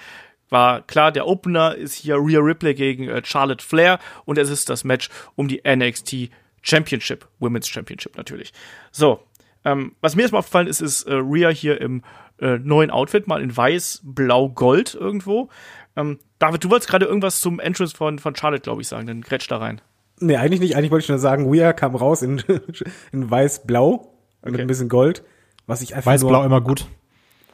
war 0.48 0.82
klar, 0.82 1.12
der 1.12 1.26
Opener 1.26 1.74
ist 1.74 1.94
hier 1.94 2.16
Rhea 2.16 2.40
Ripley 2.40 2.74
gegen 2.74 3.08
äh, 3.08 3.22
Charlotte 3.24 3.64
Flair 3.64 3.98
und 4.24 4.38
es 4.38 4.48
ist 4.50 4.70
das 4.70 4.84
Match 4.84 5.10
um 5.34 5.48
die 5.48 5.62
NXT 5.66 6.30
Championship, 6.62 7.26
Women's 7.38 7.68
Championship 7.68 8.16
natürlich. 8.16 8.52
So, 8.90 9.20
ähm, 9.64 9.94
was 10.00 10.16
mir 10.16 10.22
erstmal 10.22 10.40
aufgefallen 10.40 10.66
ist, 10.66 10.80
ist 10.80 11.02
äh, 11.04 11.14
Rhea 11.14 11.50
hier 11.50 11.80
im 11.80 12.02
äh, 12.40 12.58
neuen 12.58 12.90
Outfit, 12.90 13.26
mal 13.26 13.42
in 13.42 13.54
weiß, 13.54 14.02
blau, 14.04 14.48
gold 14.48 14.94
irgendwo. 14.94 15.50
Ähm, 15.98 16.18
David, 16.38 16.62
du 16.62 16.70
wolltest 16.70 16.88
gerade 16.88 17.06
irgendwas 17.06 17.40
zum 17.40 17.58
Entrance 17.58 17.94
von, 17.96 18.18
von 18.18 18.36
Charlotte, 18.36 18.62
glaube 18.62 18.80
ich, 18.80 18.88
sagen, 18.88 19.06
dann 19.06 19.20
grätsch 19.20 19.50
da 19.50 19.56
rein. 19.56 19.80
Nee, 20.20 20.36
eigentlich 20.36 20.60
nicht. 20.60 20.76
Eigentlich 20.76 20.90
wollte 20.90 21.04
ich 21.04 21.08
nur 21.08 21.18
sagen, 21.18 21.50
Rhea 21.50 21.72
kam 21.72 21.96
raus 21.96 22.22
in, 22.22 22.42
in 23.12 23.30
weiß-blau 23.30 24.14
okay. 24.42 24.50
mit 24.52 24.60
ein 24.60 24.66
bisschen 24.66 24.88
Gold. 24.88 25.24
Was 25.66 25.82
ich 25.82 25.94
einfach 25.94 26.12
Weiß-blau 26.12 26.44
immer 26.44 26.60
gut. 26.60 26.86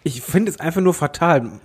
Ich 0.02 0.20
finde 0.20 0.50
es 0.50 0.60
einfach 0.60 0.82
nur 0.82 0.94
fatal. 0.94 1.60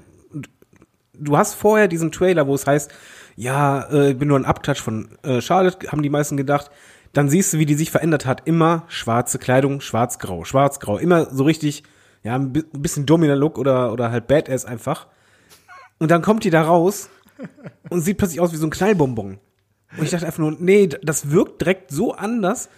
Du 1.13 1.37
hast 1.37 1.55
vorher 1.55 1.89
diesen 1.89 2.11
Trailer, 2.11 2.47
wo 2.47 2.55
es 2.55 2.65
heißt, 2.65 2.91
ja, 3.35 3.81
äh, 3.91 4.11
ich 4.11 4.17
bin 4.17 4.29
nur 4.29 4.39
ein 4.39 4.45
Abklatsch 4.45 4.81
von 4.81 5.17
äh, 5.23 5.41
Charlotte, 5.41 5.91
haben 5.91 6.01
die 6.01 6.09
meisten 6.09 6.37
gedacht. 6.37 6.71
Dann 7.11 7.27
siehst 7.27 7.53
du, 7.53 7.59
wie 7.59 7.65
die 7.65 7.75
sich 7.75 7.91
verändert 7.91 8.25
hat. 8.25 8.47
Immer 8.47 8.83
schwarze 8.87 9.37
Kleidung, 9.37 9.81
schwarz-grau, 9.81 10.45
schwarz-grau. 10.45 10.97
Immer 10.97 11.25
so 11.33 11.43
richtig, 11.43 11.83
ja, 12.23 12.35
ein 12.35 12.53
bisschen 12.53 13.05
dominant 13.05 13.39
Look 13.39 13.57
oder, 13.57 13.91
oder 13.91 14.11
halt 14.11 14.27
Badass 14.27 14.65
einfach. 14.65 15.07
Und 15.99 16.11
dann 16.11 16.21
kommt 16.21 16.43
die 16.43 16.49
da 16.49 16.63
raus 16.63 17.09
und 17.89 18.01
sieht 18.01 18.17
plötzlich 18.17 18.39
aus 18.39 18.51
wie 18.51 18.57
so 18.57 18.67
ein 18.67 18.71
Knallbonbon. 18.71 19.37
Und 19.97 20.03
ich 20.03 20.11
dachte 20.11 20.25
einfach 20.25 20.39
nur, 20.39 20.55
nee, 20.59 20.87
das 20.87 21.31
wirkt 21.31 21.61
direkt 21.61 21.91
so 21.91 22.13
anders. 22.13 22.69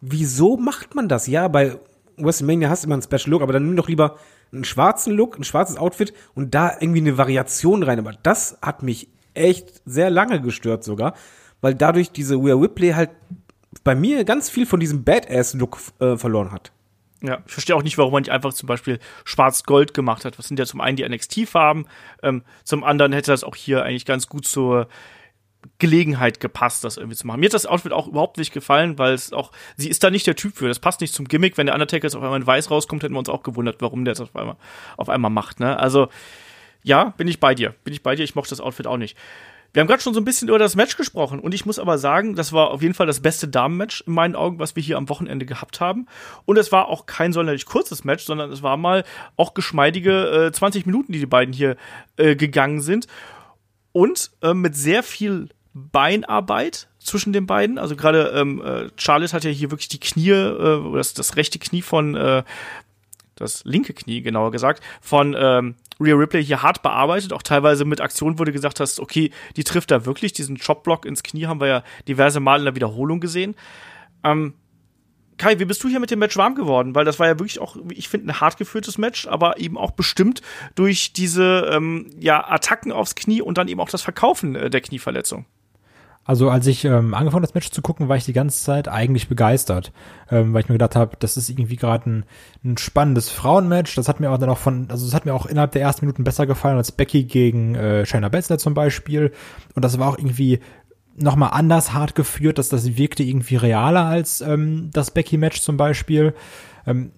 Wieso 0.00 0.56
macht 0.56 0.94
man 0.94 1.08
das? 1.08 1.26
Ja, 1.26 1.48
bei 1.48 1.78
WrestleMania 2.16 2.68
hast 2.68 2.82
du 2.82 2.88
immer 2.88 2.94
einen 2.94 3.02
Special 3.02 3.30
Look, 3.30 3.42
aber 3.42 3.52
dann 3.52 3.66
nimm 3.66 3.76
doch 3.76 3.88
lieber 3.88 4.16
einen 4.52 4.64
schwarzen 4.64 5.12
Look, 5.12 5.38
ein 5.38 5.44
schwarzes 5.44 5.76
Outfit 5.76 6.12
und 6.34 6.54
da 6.54 6.72
irgendwie 6.80 7.00
eine 7.00 7.18
Variation 7.18 7.82
rein. 7.82 7.98
Aber 7.98 8.12
das 8.22 8.58
hat 8.62 8.82
mich 8.82 9.08
echt 9.34 9.82
sehr 9.84 10.10
lange 10.10 10.40
gestört 10.40 10.84
sogar, 10.84 11.14
weil 11.60 11.74
dadurch 11.74 12.10
diese 12.10 12.36
Rhea 12.36 12.54
Ripley 12.54 12.92
halt 12.92 13.10
bei 13.84 13.94
mir 13.94 14.24
ganz 14.24 14.48
viel 14.50 14.66
von 14.66 14.80
diesem 14.80 15.04
Badass-Look 15.04 15.78
äh, 16.00 16.16
verloren 16.16 16.52
hat. 16.52 16.72
Ja, 17.22 17.42
ich 17.46 17.52
verstehe 17.52 17.74
auch 17.74 17.82
nicht, 17.82 17.96
warum 17.98 18.12
man 18.12 18.22
nicht 18.22 18.30
einfach 18.30 18.52
zum 18.52 18.66
Beispiel 18.66 18.98
schwarz-gold 19.24 19.94
gemacht 19.94 20.24
hat. 20.24 20.38
Was 20.38 20.48
sind 20.48 20.58
ja 20.58 20.66
zum 20.66 20.80
einen 20.80 20.96
die 20.96 21.08
NXT-Farben, 21.08 21.86
ähm, 22.22 22.42
zum 22.64 22.84
anderen 22.84 23.12
hätte 23.12 23.30
das 23.30 23.42
auch 23.42 23.56
hier 23.56 23.84
eigentlich 23.84 24.04
ganz 24.04 24.28
gut 24.28 24.46
zur 24.46 24.88
Gelegenheit 25.78 26.40
gepasst, 26.40 26.84
das 26.84 26.96
irgendwie 26.96 27.16
zu 27.16 27.26
machen. 27.26 27.40
Mir 27.40 27.46
hat 27.46 27.54
das 27.54 27.66
Outfit 27.66 27.92
auch 27.92 28.06
überhaupt 28.06 28.38
nicht 28.38 28.52
gefallen, 28.52 28.98
weil 28.98 29.14
es 29.14 29.32
auch, 29.32 29.52
sie 29.76 29.88
ist 29.88 30.04
da 30.04 30.10
nicht 30.10 30.26
der 30.26 30.36
Typ 30.36 30.56
für. 30.56 30.68
Das 30.68 30.78
passt 30.78 31.00
nicht 31.00 31.14
zum 31.14 31.26
Gimmick. 31.26 31.56
Wenn 31.58 31.66
der 31.66 31.74
Undertaker 31.74 32.04
jetzt 32.04 32.14
auf 32.14 32.22
einmal 32.22 32.40
in 32.40 32.46
weiß 32.46 32.70
rauskommt, 32.70 33.02
hätten 33.02 33.14
wir 33.14 33.18
uns 33.18 33.28
auch 33.28 33.42
gewundert, 33.42 33.76
warum 33.80 34.04
der 34.04 34.14
das 34.14 34.20
auf 34.20 34.36
einmal, 34.36 34.56
auf 34.96 35.08
einmal 35.08 35.30
macht, 35.30 35.60
ne? 35.60 35.78
Also, 35.78 36.08
ja, 36.82 37.14
bin 37.16 37.28
ich 37.28 37.40
bei 37.40 37.54
dir. 37.54 37.74
Bin 37.84 37.92
ich 37.92 38.02
bei 38.02 38.14
dir. 38.14 38.22
Ich 38.22 38.34
mochte 38.34 38.50
das 38.50 38.60
Outfit 38.60 38.86
auch 38.86 38.96
nicht. 38.96 39.16
Wir 39.76 39.82
haben 39.82 39.88
gerade 39.88 40.02
schon 40.02 40.14
so 40.14 40.20
ein 40.22 40.24
bisschen 40.24 40.48
über 40.48 40.58
das 40.58 40.74
Match 40.74 40.96
gesprochen 40.96 41.38
und 41.38 41.52
ich 41.52 41.66
muss 41.66 41.78
aber 41.78 41.98
sagen, 41.98 42.34
das 42.34 42.50
war 42.54 42.70
auf 42.70 42.80
jeden 42.80 42.94
Fall 42.94 43.06
das 43.06 43.20
beste 43.20 43.46
Damenmatch 43.46 44.04
in 44.06 44.14
meinen 44.14 44.34
Augen, 44.34 44.58
was 44.58 44.74
wir 44.74 44.82
hier 44.82 44.96
am 44.96 45.10
Wochenende 45.10 45.44
gehabt 45.44 45.80
haben. 45.80 46.06
Und 46.46 46.56
es 46.56 46.72
war 46.72 46.88
auch 46.88 47.04
kein 47.04 47.34
sonderlich 47.34 47.66
kurzes 47.66 48.02
Match, 48.02 48.24
sondern 48.24 48.50
es 48.50 48.62
war 48.62 48.78
mal 48.78 49.04
auch 49.36 49.52
geschmeidige 49.52 50.46
äh, 50.46 50.50
20 50.50 50.86
Minuten, 50.86 51.12
die 51.12 51.18
die 51.18 51.26
beiden 51.26 51.52
hier 51.52 51.76
äh, 52.16 52.36
gegangen 52.36 52.80
sind. 52.80 53.06
Und 53.92 54.30
äh, 54.40 54.54
mit 54.54 54.74
sehr 54.76 55.02
viel 55.02 55.50
Beinarbeit 55.74 56.88
zwischen 56.98 57.34
den 57.34 57.46
beiden. 57.46 57.76
Also 57.76 57.96
gerade 57.96 58.28
ähm, 58.34 58.62
äh, 58.62 58.88
Charlotte 58.96 59.34
hat 59.34 59.44
ja 59.44 59.50
hier 59.50 59.70
wirklich 59.70 59.88
die 59.88 60.00
Knie, 60.00 60.30
äh, 60.30 60.92
das, 60.94 61.12
das 61.12 61.36
rechte 61.36 61.58
Knie 61.58 61.82
von, 61.82 62.14
äh, 62.14 62.44
das 63.36 63.64
linke 63.64 63.94
Knie 63.94 64.22
genauer 64.22 64.50
gesagt, 64.50 64.82
von 65.00 65.34
ähm, 65.38 65.76
Rhea 66.00 66.14
Ripley 66.14 66.44
hier 66.44 66.62
hart 66.62 66.82
bearbeitet, 66.82 67.32
auch 67.32 67.42
teilweise 67.42 67.84
mit 67.84 68.00
Aktionen, 68.00 68.38
wo 68.38 68.44
du 68.44 68.52
gesagt 68.52 68.80
hast, 68.80 69.00
okay, 69.00 69.30
die 69.56 69.64
trifft 69.64 69.90
da 69.90 70.04
wirklich, 70.04 70.32
diesen 70.32 70.58
Chopblock 70.58 71.04
ins 71.06 71.22
Knie 71.22 71.46
haben 71.46 71.60
wir 71.60 71.68
ja 71.68 71.84
diverse 72.08 72.40
Mal 72.40 72.58
in 72.58 72.64
der 72.64 72.74
Wiederholung 72.74 73.20
gesehen. 73.20 73.54
Ähm, 74.24 74.54
Kai, 75.38 75.58
wie 75.58 75.66
bist 75.66 75.84
du 75.84 75.88
hier 75.88 76.00
mit 76.00 76.10
dem 76.10 76.18
Match 76.18 76.36
warm 76.36 76.54
geworden? 76.54 76.94
Weil 76.94 77.04
das 77.04 77.18
war 77.18 77.26
ja 77.26 77.38
wirklich 77.38 77.60
auch, 77.60 77.76
ich 77.90 78.08
finde, 78.08 78.28
ein 78.28 78.40
hart 78.40 78.56
geführtes 78.56 78.96
Match, 78.96 79.26
aber 79.26 79.58
eben 79.58 79.76
auch 79.76 79.90
bestimmt 79.90 80.40
durch 80.74 81.12
diese 81.12 81.70
ähm, 81.72 82.10
ja, 82.18 82.48
Attacken 82.48 82.90
aufs 82.90 83.14
Knie 83.14 83.42
und 83.42 83.58
dann 83.58 83.68
eben 83.68 83.80
auch 83.80 83.90
das 83.90 84.02
Verkaufen 84.02 84.54
äh, 84.54 84.70
der 84.70 84.80
Knieverletzung. 84.80 85.44
Also 86.26 86.50
als 86.50 86.66
ich 86.66 86.84
ähm, 86.84 87.14
angefangen 87.14 87.42
das 87.42 87.54
Match 87.54 87.70
zu 87.70 87.82
gucken, 87.82 88.08
war 88.08 88.16
ich 88.16 88.24
die 88.24 88.32
ganze 88.32 88.62
Zeit 88.62 88.88
eigentlich 88.88 89.28
begeistert, 89.28 89.92
ähm, 90.28 90.52
weil 90.52 90.62
ich 90.62 90.68
mir 90.68 90.74
gedacht 90.74 90.96
habe, 90.96 91.16
das 91.20 91.36
ist 91.36 91.48
irgendwie 91.48 91.76
gerade 91.76 92.10
ein, 92.10 92.24
ein 92.64 92.76
spannendes 92.78 93.30
Frauenmatch. 93.30 93.94
Das 93.94 94.08
hat 94.08 94.18
mir 94.18 94.30
auch 94.30 94.38
dann 94.38 94.50
auch 94.50 94.58
von, 94.58 94.90
also 94.90 95.06
es 95.06 95.14
hat 95.14 95.24
mir 95.24 95.34
auch 95.34 95.46
innerhalb 95.46 95.70
der 95.72 95.82
ersten 95.82 96.04
Minuten 96.04 96.24
besser 96.24 96.46
gefallen 96.46 96.76
als 96.76 96.90
Becky 96.90 97.24
gegen 97.24 97.76
äh, 97.76 98.04
Shayna 98.04 98.28
Baszler 98.28 98.58
zum 98.58 98.74
Beispiel. 98.74 99.32
Und 99.74 99.84
das 99.84 99.98
war 100.00 100.08
auch 100.08 100.18
irgendwie 100.18 100.58
nochmal 101.16 101.50
anders 101.52 101.92
hart 101.92 102.16
geführt, 102.16 102.58
dass 102.58 102.68
das 102.68 102.96
wirkte 102.96 103.22
irgendwie 103.22 103.56
realer 103.56 104.04
als 104.04 104.40
ähm, 104.40 104.90
das 104.92 105.12
Becky-Match 105.12 105.60
zum 105.60 105.76
Beispiel. 105.76 106.34
Ähm, 106.86 107.12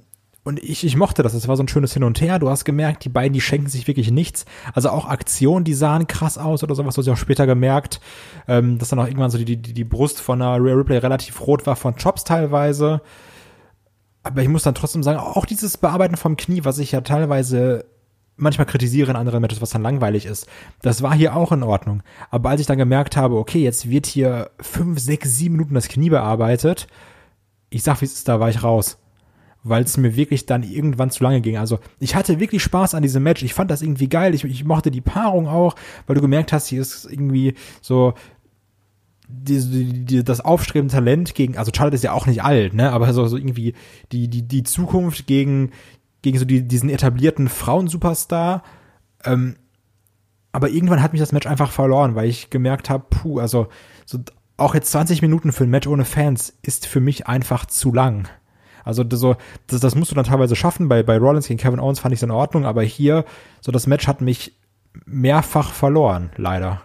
und 0.48 0.62
ich, 0.64 0.82
ich 0.82 0.96
mochte 0.96 1.22
das. 1.22 1.34
Es 1.34 1.46
war 1.46 1.56
so 1.58 1.62
ein 1.62 1.68
schönes 1.68 1.92
Hin 1.92 2.04
und 2.04 2.22
Her. 2.22 2.38
Du 2.38 2.48
hast 2.48 2.64
gemerkt, 2.64 3.04
die 3.04 3.10
beiden, 3.10 3.34
die 3.34 3.40
schenken 3.42 3.68
sich 3.68 3.86
wirklich 3.86 4.10
nichts. 4.10 4.46
Also 4.72 4.88
auch 4.88 5.06
Aktionen, 5.06 5.62
die 5.62 5.74
sahen 5.74 6.06
krass 6.06 6.38
aus 6.38 6.62
oder 6.64 6.74
sowas, 6.74 6.96
was 6.96 7.04
du 7.04 7.12
auch 7.12 7.18
später 7.18 7.46
gemerkt, 7.46 8.00
ähm, 8.48 8.78
dass 8.78 8.88
dann 8.88 8.98
auch 8.98 9.06
irgendwann 9.06 9.30
so 9.30 9.36
die, 9.36 9.58
die, 9.58 9.74
die 9.74 9.84
Brust 9.84 10.22
von 10.22 10.40
einer 10.40 10.56
Rhea 10.64 10.72
Ripley 10.72 10.96
relativ 10.96 11.46
rot 11.46 11.66
war 11.66 11.76
von 11.76 11.96
Chops 11.96 12.24
teilweise. 12.24 13.02
aber 14.22 14.40
ich 14.40 14.48
muss 14.48 14.62
dann 14.62 14.74
trotzdem 14.74 15.02
sagen, 15.02 15.18
auch 15.18 15.44
dieses 15.44 15.76
Bearbeiten 15.76 16.16
vom 16.16 16.38
Knie, 16.38 16.64
was 16.64 16.78
ich 16.78 16.92
ja 16.92 17.02
teilweise 17.02 17.84
manchmal 18.36 18.66
kritisiere 18.66 19.10
in 19.10 19.16
anderen 19.18 19.42
Matches, 19.42 19.60
was 19.60 19.70
dann 19.70 19.82
langweilig 19.82 20.24
ist. 20.24 20.46
Das 20.80 21.02
war 21.02 21.14
hier 21.14 21.36
auch 21.36 21.52
in 21.52 21.62
Ordnung. 21.62 22.02
Aber 22.30 22.48
als 22.48 22.62
ich 22.62 22.66
dann 22.66 22.78
gemerkt 22.78 23.18
habe, 23.18 23.36
okay, 23.36 23.62
jetzt 23.62 23.90
wird 23.90 24.06
hier 24.06 24.50
fünf, 24.60 24.98
sechs, 24.98 25.36
sieben 25.36 25.56
Minuten 25.56 25.74
das 25.74 25.88
Knie 25.88 26.08
bearbeitet, 26.08 26.86
ich 27.68 27.82
sag, 27.82 28.00
wie 28.00 28.06
es 28.06 28.14
ist, 28.14 28.28
da 28.28 28.40
war 28.40 28.48
ich 28.48 28.62
raus. 28.62 28.96
Weil 29.64 29.82
es 29.82 29.96
mir 29.96 30.16
wirklich 30.16 30.46
dann 30.46 30.62
irgendwann 30.62 31.10
zu 31.10 31.24
lange 31.24 31.40
ging. 31.40 31.56
Also 31.56 31.78
ich 31.98 32.14
hatte 32.14 32.40
wirklich 32.40 32.62
Spaß 32.62 32.94
an 32.94 33.02
diesem 33.02 33.22
Match. 33.22 33.42
Ich 33.42 33.54
fand 33.54 33.70
das 33.70 33.82
irgendwie 33.82 34.08
geil. 34.08 34.34
Ich, 34.34 34.44
ich 34.44 34.64
mochte 34.64 34.90
die 34.90 35.00
Paarung 35.00 35.48
auch, 35.48 35.74
weil 36.06 36.14
du 36.14 36.22
gemerkt 36.22 36.52
hast, 36.52 36.68
hier 36.68 36.80
ist 36.80 37.06
irgendwie 37.10 37.54
so 37.80 38.14
die, 39.28 39.60
die, 39.60 40.04
die, 40.04 40.24
das 40.24 40.40
aufstrebende 40.40 40.94
Talent 40.94 41.34
gegen, 41.34 41.58
also 41.58 41.70
Charlotte 41.74 41.96
ist 41.96 42.04
ja 42.04 42.12
auch 42.12 42.26
nicht 42.26 42.42
alt, 42.42 42.72
ne, 42.72 42.90
aber 42.90 43.12
so, 43.12 43.26
so 43.26 43.36
irgendwie 43.36 43.74
die, 44.10 44.28
die, 44.28 44.42
die 44.42 44.62
Zukunft 44.62 45.26
gegen, 45.26 45.72
gegen 46.22 46.38
so 46.38 46.46
die, 46.46 46.66
diesen 46.66 46.88
etablierten 46.88 47.48
Frauensuperstar. 47.48 48.62
Ähm, 49.24 49.56
aber 50.52 50.70
irgendwann 50.70 51.02
hat 51.02 51.12
mich 51.12 51.20
das 51.20 51.32
Match 51.32 51.46
einfach 51.46 51.72
verloren, 51.72 52.14
weil 52.14 52.28
ich 52.28 52.48
gemerkt 52.48 52.88
habe, 52.88 53.04
puh, 53.10 53.38
also 53.38 53.68
so 54.06 54.18
auch 54.56 54.74
jetzt 54.74 54.90
20 54.90 55.22
Minuten 55.22 55.52
für 55.52 55.64
ein 55.64 55.70
Match 55.70 55.86
ohne 55.86 56.04
Fans 56.04 56.52
ist 56.62 56.86
für 56.86 57.00
mich 57.00 57.26
einfach 57.28 57.66
zu 57.66 57.92
lang. 57.92 58.28
Also 58.88 59.04
das, 59.04 59.20
so, 59.20 59.36
das, 59.66 59.80
das 59.80 59.94
musst 59.94 60.10
du 60.10 60.14
dann 60.14 60.24
teilweise 60.24 60.56
schaffen. 60.56 60.88
Bei, 60.88 61.02
bei 61.02 61.18
Rollins 61.18 61.46
gegen 61.46 61.60
Kevin 61.60 61.78
Owens 61.78 62.00
fand 62.00 62.14
ich 62.14 62.20
es 62.20 62.22
in 62.22 62.30
Ordnung, 62.30 62.64
aber 62.64 62.82
hier, 62.82 63.26
so 63.60 63.70
das 63.70 63.86
Match 63.86 64.08
hat 64.08 64.22
mich 64.22 64.58
mehrfach 65.04 65.72
verloren, 65.74 66.30
leider. 66.38 66.80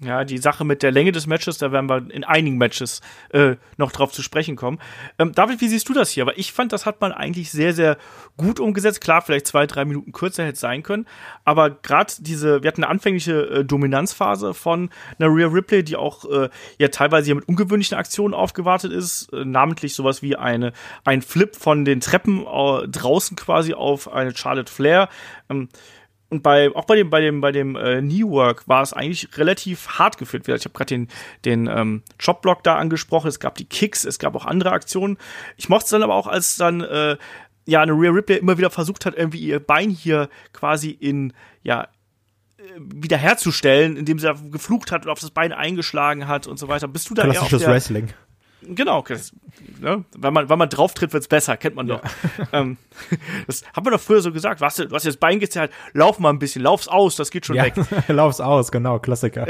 Ja, 0.00 0.24
die 0.24 0.38
Sache 0.38 0.64
mit 0.64 0.82
der 0.82 0.90
Länge 0.90 1.12
des 1.12 1.28
Matches, 1.28 1.58
da 1.58 1.70
werden 1.70 1.88
wir 1.88 2.10
in 2.10 2.24
einigen 2.24 2.58
Matches 2.58 3.00
äh, 3.30 3.54
noch 3.76 3.92
drauf 3.92 4.10
zu 4.10 4.22
sprechen 4.22 4.56
kommen. 4.56 4.80
Ähm, 5.20 5.32
David, 5.32 5.60
wie 5.60 5.68
siehst 5.68 5.88
du 5.88 5.92
das 5.92 6.10
hier? 6.10 6.24
Aber 6.24 6.36
ich 6.36 6.52
fand, 6.52 6.72
das 6.72 6.84
hat 6.84 7.00
man 7.00 7.12
eigentlich 7.12 7.52
sehr, 7.52 7.72
sehr 7.72 7.96
gut 8.36 8.58
umgesetzt. 8.58 9.00
Klar, 9.00 9.22
vielleicht 9.22 9.46
zwei, 9.46 9.68
drei 9.68 9.84
Minuten 9.84 10.10
kürzer 10.10 10.44
hätte 10.44 10.58
sein 10.58 10.82
können. 10.82 11.06
Aber 11.44 11.70
gerade 11.70 12.12
diese, 12.18 12.62
wir 12.62 12.68
hatten 12.68 12.82
eine 12.82 12.90
anfängliche 12.90 13.46
äh, 13.46 13.64
Dominanzphase 13.64 14.52
von 14.52 14.90
einer 15.18 15.32
Rear 15.32 15.54
Ripley, 15.54 15.84
die 15.84 15.94
auch 15.94 16.24
äh, 16.24 16.48
ja 16.78 16.88
teilweise 16.88 17.26
hier 17.26 17.36
mit 17.36 17.46
ungewöhnlichen 17.48 17.96
Aktionen 17.96 18.34
aufgewartet 18.34 18.90
ist. 18.90 19.32
Äh, 19.32 19.44
namentlich 19.44 19.94
sowas 19.94 20.22
wie 20.22 20.34
eine, 20.34 20.72
ein 21.04 21.22
Flip 21.22 21.54
von 21.54 21.84
den 21.84 22.00
Treppen 22.00 22.44
äh, 22.44 22.88
draußen 22.88 23.36
quasi 23.36 23.74
auf 23.74 24.12
eine 24.12 24.36
Charlotte 24.36 24.72
Flair. 24.72 25.08
Ähm, 25.48 25.68
und 26.34 26.42
bei, 26.42 26.74
auch 26.74 26.84
bei 26.84 26.96
dem, 26.96 27.10
bei 27.10 27.20
dem, 27.20 27.40
bei 27.40 27.52
dem 27.52 27.76
äh, 27.76 28.00
Knee 28.00 28.24
Work 28.24 28.66
war 28.66 28.82
es 28.82 28.92
eigentlich 28.92 29.38
relativ 29.38 29.86
hart 29.86 30.18
geführt. 30.18 30.48
Ich 30.48 30.64
habe 30.64 30.74
gerade 30.74 30.86
den, 30.86 31.08
den 31.44 31.68
ähm, 31.68 32.02
Chopblock 32.22 32.64
da 32.64 32.74
angesprochen, 32.74 33.28
es 33.28 33.38
gab 33.38 33.54
die 33.54 33.66
Kicks, 33.66 34.04
es 34.04 34.18
gab 34.18 34.34
auch 34.34 34.44
andere 34.44 34.72
Aktionen. 34.72 35.16
Ich 35.56 35.68
mochte 35.68 35.84
es 35.84 35.90
dann 35.90 36.02
aber 36.02 36.14
auch, 36.14 36.26
als 36.26 36.56
dann 36.56 36.80
äh, 36.80 37.16
ja 37.66 37.82
eine 37.82 37.92
Rear 37.92 38.12
Ripley 38.12 38.38
immer 38.38 38.58
wieder 38.58 38.70
versucht 38.70 39.06
hat, 39.06 39.14
irgendwie 39.16 39.38
ihr 39.38 39.60
Bein 39.60 39.90
hier 39.90 40.28
quasi 40.52 40.90
in, 40.90 41.32
ja, 41.62 41.84
äh, 42.58 42.62
wiederherzustellen, 42.78 43.96
indem 43.96 44.18
sie 44.18 44.34
geflucht 44.50 44.90
hat 44.90 45.06
und 45.06 45.12
auf 45.12 45.20
das 45.20 45.30
Bein 45.30 45.52
eingeschlagen 45.52 46.26
hat 46.26 46.48
und 46.48 46.58
so 46.58 46.66
weiter. 46.66 46.88
Bist 46.88 47.08
du 47.10 47.14
da 47.14 47.22
Klassisches 47.22 47.52
eher 47.52 47.56
auf 47.56 47.62
der, 47.62 47.74
Wrestling. 47.74 48.08
Genau, 48.68 49.04
ne? 49.80 50.04
wenn 50.16 50.32
man, 50.32 50.48
wenn 50.48 50.58
man 50.58 50.68
drauf 50.68 50.94
tritt, 50.94 51.12
wird's 51.12 51.28
besser, 51.28 51.56
kennt 51.56 51.76
man 51.76 51.86
doch. 51.86 52.02
Ja. 52.02 52.10
Ähm, 52.52 52.76
das 53.46 53.64
hat 53.74 53.84
man 53.84 53.92
doch 53.92 54.00
früher 54.00 54.20
so 54.20 54.30
gesagt. 54.30 54.60
Was, 54.60 54.76
du 54.76 54.88
hast 54.90 55.04
jetzt 55.04 55.18
Bein 55.18 55.40
gezerrt, 55.40 55.72
lauf 55.92 56.20
mal 56.20 56.30
ein 56.30 56.38
bisschen, 56.38 56.62
lauf's 56.62 56.86
aus, 56.86 57.16
das 57.16 57.30
geht 57.30 57.46
schon 57.46 57.56
ja, 57.56 57.64
weg. 57.64 57.74
lauf's 58.08 58.40
aus, 58.40 58.70
genau, 58.70 59.00
Klassiker. 59.00 59.46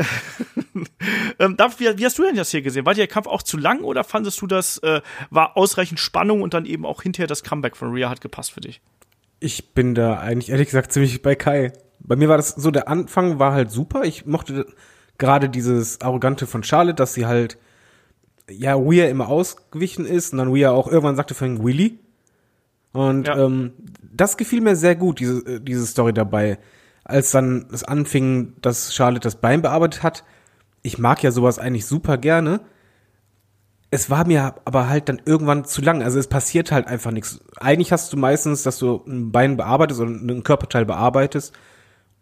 ähm, 1.38 1.56
David, 1.56 1.80
wie, 1.80 1.98
wie, 1.98 2.06
hast 2.06 2.18
du 2.18 2.22
denn 2.22 2.36
das 2.36 2.50
hier 2.50 2.62
gesehen? 2.62 2.86
War 2.86 2.94
der 2.94 3.06
Kampf 3.06 3.26
auch 3.26 3.42
zu 3.42 3.58
lang 3.58 3.82
oder 3.82 4.04
fandest 4.04 4.40
du, 4.40 4.46
das 4.46 4.78
äh, 4.78 5.02
war 5.30 5.56
ausreichend 5.56 6.00
Spannung 6.00 6.40
und 6.40 6.54
dann 6.54 6.64
eben 6.64 6.86
auch 6.86 7.02
hinterher 7.02 7.26
das 7.26 7.42
Comeback 7.42 7.76
von 7.76 7.92
Rhea 7.92 8.08
hat 8.08 8.20
gepasst 8.20 8.52
für 8.52 8.60
dich? 8.60 8.80
Ich 9.40 9.74
bin 9.74 9.94
da 9.94 10.18
eigentlich 10.18 10.50
ehrlich 10.50 10.68
gesagt 10.68 10.92
ziemlich 10.92 11.20
bei 11.20 11.34
Kai. 11.34 11.72
Bei 12.00 12.16
mir 12.16 12.28
war 12.28 12.38
das 12.38 12.50
so, 12.50 12.70
der 12.70 12.88
Anfang 12.88 13.38
war 13.38 13.52
halt 13.52 13.70
super. 13.70 14.04
Ich 14.04 14.24
mochte 14.24 14.66
gerade 15.18 15.48
dieses 15.48 16.00
Arrogante 16.00 16.46
von 16.46 16.62
Charlotte, 16.62 16.96
dass 16.96 17.14
sie 17.14 17.26
halt 17.26 17.58
ja, 18.50 18.76
Weir 18.76 19.08
immer 19.08 19.28
ausgewichen 19.28 20.06
ist 20.06 20.32
und 20.32 20.38
dann 20.38 20.54
Weir 20.54 20.72
auch 20.72 20.88
irgendwann 20.88 21.16
sagte 21.16 21.34
von 21.34 21.64
Willy. 21.64 21.98
Und 22.92 23.26
ja. 23.26 23.36
ähm, 23.38 23.72
das 24.02 24.36
gefiel 24.36 24.60
mir 24.60 24.76
sehr 24.76 24.94
gut, 24.96 25.20
diese, 25.20 25.38
äh, 25.46 25.60
diese 25.60 25.86
Story 25.86 26.12
dabei. 26.12 26.58
Als 27.04 27.32
dann 27.32 27.66
es 27.72 27.84
anfing, 27.84 28.54
dass 28.62 28.94
Charlotte 28.94 29.24
das 29.24 29.36
Bein 29.36 29.62
bearbeitet 29.62 30.02
hat. 30.02 30.24
Ich 30.82 30.98
mag 30.98 31.22
ja 31.22 31.30
sowas 31.30 31.58
eigentlich 31.58 31.86
super 31.86 32.18
gerne. 32.18 32.60
Es 33.90 34.10
war 34.10 34.26
mir 34.26 34.54
aber 34.64 34.88
halt 34.88 35.08
dann 35.08 35.20
irgendwann 35.24 35.64
zu 35.64 35.82
lang. 35.82 36.02
Also 36.02 36.18
es 36.18 36.28
passiert 36.28 36.72
halt 36.72 36.86
einfach 36.86 37.10
nichts. 37.10 37.40
Eigentlich 37.56 37.92
hast 37.92 38.12
du 38.12 38.16
meistens, 38.16 38.62
dass 38.62 38.78
du 38.78 39.02
ein 39.06 39.32
Bein 39.32 39.56
bearbeitest 39.56 40.00
oder 40.00 40.10
ein 40.10 40.42
Körperteil 40.42 40.84
bearbeitest 40.84 41.52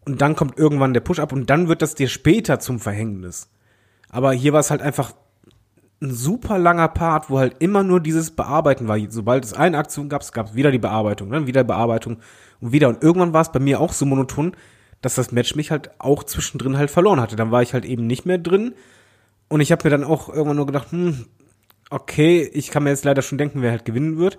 und 0.04 0.20
dann 0.20 0.36
kommt 0.36 0.58
irgendwann 0.58 0.94
der 0.94 1.00
Push-up 1.00 1.32
und 1.32 1.48
dann 1.48 1.68
wird 1.68 1.82
das 1.82 1.94
dir 1.94 2.08
später 2.08 2.58
zum 2.58 2.80
Verhängnis. 2.80 3.48
Aber 4.08 4.32
hier 4.32 4.52
war 4.52 4.60
es 4.60 4.70
halt 4.70 4.82
einfach 4.82 5.12
ein 6.02 6.10
super 6.12 6.58
langer 6.58 6.88
Part, 6.88 7.30
wo 7.30 7.38
halt 7.38 7.56
immer 7.60 7.82
nur 7.82 8.00
dieses 8.00 8.32
Bearbeiten 8.32 8.88
war. 8.88 8.98
Sobald 9.08 9.44
es 9.44 9.54
eine 9.54 9.78
Aktion 9.78 10.08
gab, 10.08 10.30
gab 10.32 10.48
es 10.48 10.54
wieder 10.54 10.70
die 10.70 10.78
Bearbeitung, 10.78 11.30
dann 11.30 11.46
wieder 11.46 11.64
Bearbeitung 11.64 12.18
und 12.60 12.72
wieder. 12.72 12.88
Und 12.88 13.02
irgendwann 13.02 13.32
war 13.32 13.42
es 13.42 13.52
bei 13.52 13.60
mir 13.60 13.80
auch 13.80 13.92
so 13.92 14.04
monoton, 14.04 14.54
dass 15.00 15.14
das 15.14 15.32
Match 15.32 15.54
mich 15.54 15.70
halt 15.70 15.90
auch 15.98 16.24
zwischendrin 16.24 16.76
halt 16.76 16.90
verloren 16.90 17.20
hatte. 17.20 17.36
Dann 17.36 17.50
war 17.50 17.62
ich 17.62 17.72
halt 17.72 17.84
eben 17.84 18.06
nicht 18.06 18.26
mehr 18.26 18.38
drin. 18.38 18.74
Und 19.48 19.60
ich 19.60 19.72
habe 19.72 19.84
mir 19.84 19.90
dann 19.90 20.04
auch 20.04 20.28
irgendwann 20.28 20.56
nur 20.56 20.66
gedacht, 20.66 20.92
hm, 20.92 21.26
okay, 21.90 22.42
ich 22.52 22.70
kann 22.70 22.84
mir 22.84 22.90
jetzt 22.90 23.04
leider 23.04 23.22
schon 23.22 23.38
denken, 23.38 23.62
wer 23.62 23.70
halt 23.70 23.84
gewinnen 23.84 24.18
wird. 24.18 24.38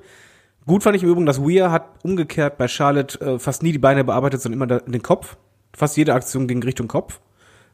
Gut 0.66 0.84
fand 0.84 0.96
ich 0.96 1.04
im 1.04 1.10
Übrigen, 1.10 1.26
dass 1.26 1.42
Weir 1.42 1.72
hat 1.72 1.86
umgekehrt 2.04 2.58
bei 2.58 2.68
Charlotte 2.68 3.20
äh, 3.20 3.40
fast 3.40 3.64
nie 3.64 3.72
die 3.72 3.80
Beine 3.80 4.04
bearbeitet, 4.04 4.42
sondern 4.42 4.62
immer 4.62 4.80
den 4.80 5.02
Kopf. 5.02 5.38
Fast 5.74 5.98
jede 5.98 6.14
Aktion 6.14 6.48
ging 6.48 6.64
Richtung 6.64 6.88
Kopf. 6.88 7.20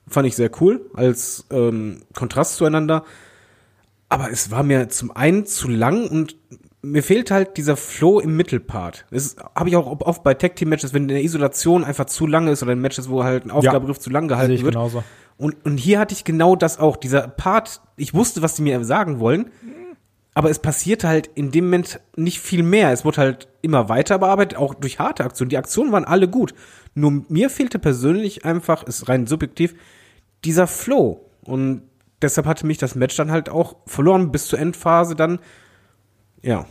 Fand 0.08 0.27
ich 0.27 0.36
sehr 0.36 0.50
cool 0.60 0.89
als 0.96 1.46
ähm, 1.51 2.01
Kontrast 2.15 2.55
zueinander. 2.55 3.03
Aber 4.10 4.32
es 4.32 4.51
war 4.51 4.63
mir 4.63 4.89
zum 4.89 5.16
einen 5.16 5.46
zu 5.46 5.70
lang 5.70 6.08
und 6.10 6.36
mir 6.82 7.04
fehlt 7.04 7.30
halt 7.30 7.58
dieser 7.58 7.78
Flow 7.78 8.20
im 8.20 8.36
Mittelpart. 8.36 9.06
Das 9.12 9.36
habe 9.56 9.70
ich 9.70 9.75
auch 9.75 10.00
oft 10.01 10.24
bei 10.24 10.34
Tag 10.34 10.56
Team 10.56 10.70
Matches, 10.70 10.94
wenn 10.94 11.04
in 11.04 11.10
der 11.10 11.24
Isolation 11.24 11.84
einfach 11.84 12.06
zu 12.06 12.25
lange 12.25 12.51
ist 12.51 12.63
oder 12.63 12.72
in 12.74 12.80
Matches, 12.80 13.10
wo 13.10 13.24
halt 13.24 13.46
ein 13.46 13.51
Aufgabegriff 13.51 13.98
ja, 13.98 14.01
zu 14.01 14.10
lang 14.10 14.28
gehalten 14.28 14.63
wird. 14.63 14.74
Genauso. 14.74 15.04
Und, 15.38 15.66
und 15.66 15.78
hier 15.78 16.00
hatte 16.00 16.13
ich 16.13 16.24
genau 16.24 16.56
das 16.56 16.80
auch. 16.80 16.98
Dieser 16.98 17.28
Part, 17.28 17.82
ich 17.98 18.13
wusste, 18.13 18.42
was 18.42 18.56
die 18.56 18.62
mir 18.62 18.84
sagen 18.84 19.20
wollen, 19.20 19.51
aber 20.34 20.50
es 20.50 20.60
passierte 20.60 21.08
halt 21.08 21.28
in 21.36 21.51
dem 21.51 21.66
Moment 21.66 22.00
nicht 22.16 22.39
viel 22.39 22.63
mehr. 22.63 22.92
Es 22.92 23.04
wurde 23.04 23.18
halt 23.18 23.48
immer 23.62 23.89
weiter 23.89 24.20
bearbeitet, 24.20 24.58
auch 24.58 24.74
durch 24.74 25.00
harte 25.00 25.25
Aktionen. 25.25 25.50
Die 25.50 25.58
Aktionen 25.58 25.92
waren 25.92 26.06
alle 26.06 26.30
gut. 26.30 26.54
Nur 26.94 27.25
mir 27.28 27.50
fehlte 27.50 27.78
persönlich 27.78 28.46
einfach, 28.46 28.84
ist 28.84 29.10
rein 29.10 29.28
subjektiv, 29.28 29.75
dieser 30.46 30.68
Flow. 30.68 31.25
Und 31.42 31.82
deshalb 32.22 32.48
hatte 32.48 32.66
mich 32.66 32.78
das 32.78 32.96
Match 32.96 33.16
dann 33.16 33.32
halt 33.32 33.50
auch 33.50 33.78
verloren 33.86 34.32
bis 34.32 34.48
zur 34.48 34.60
Endphase 34.60 35.16
dann. 35.16 35.40
Ja. 36.42 36.66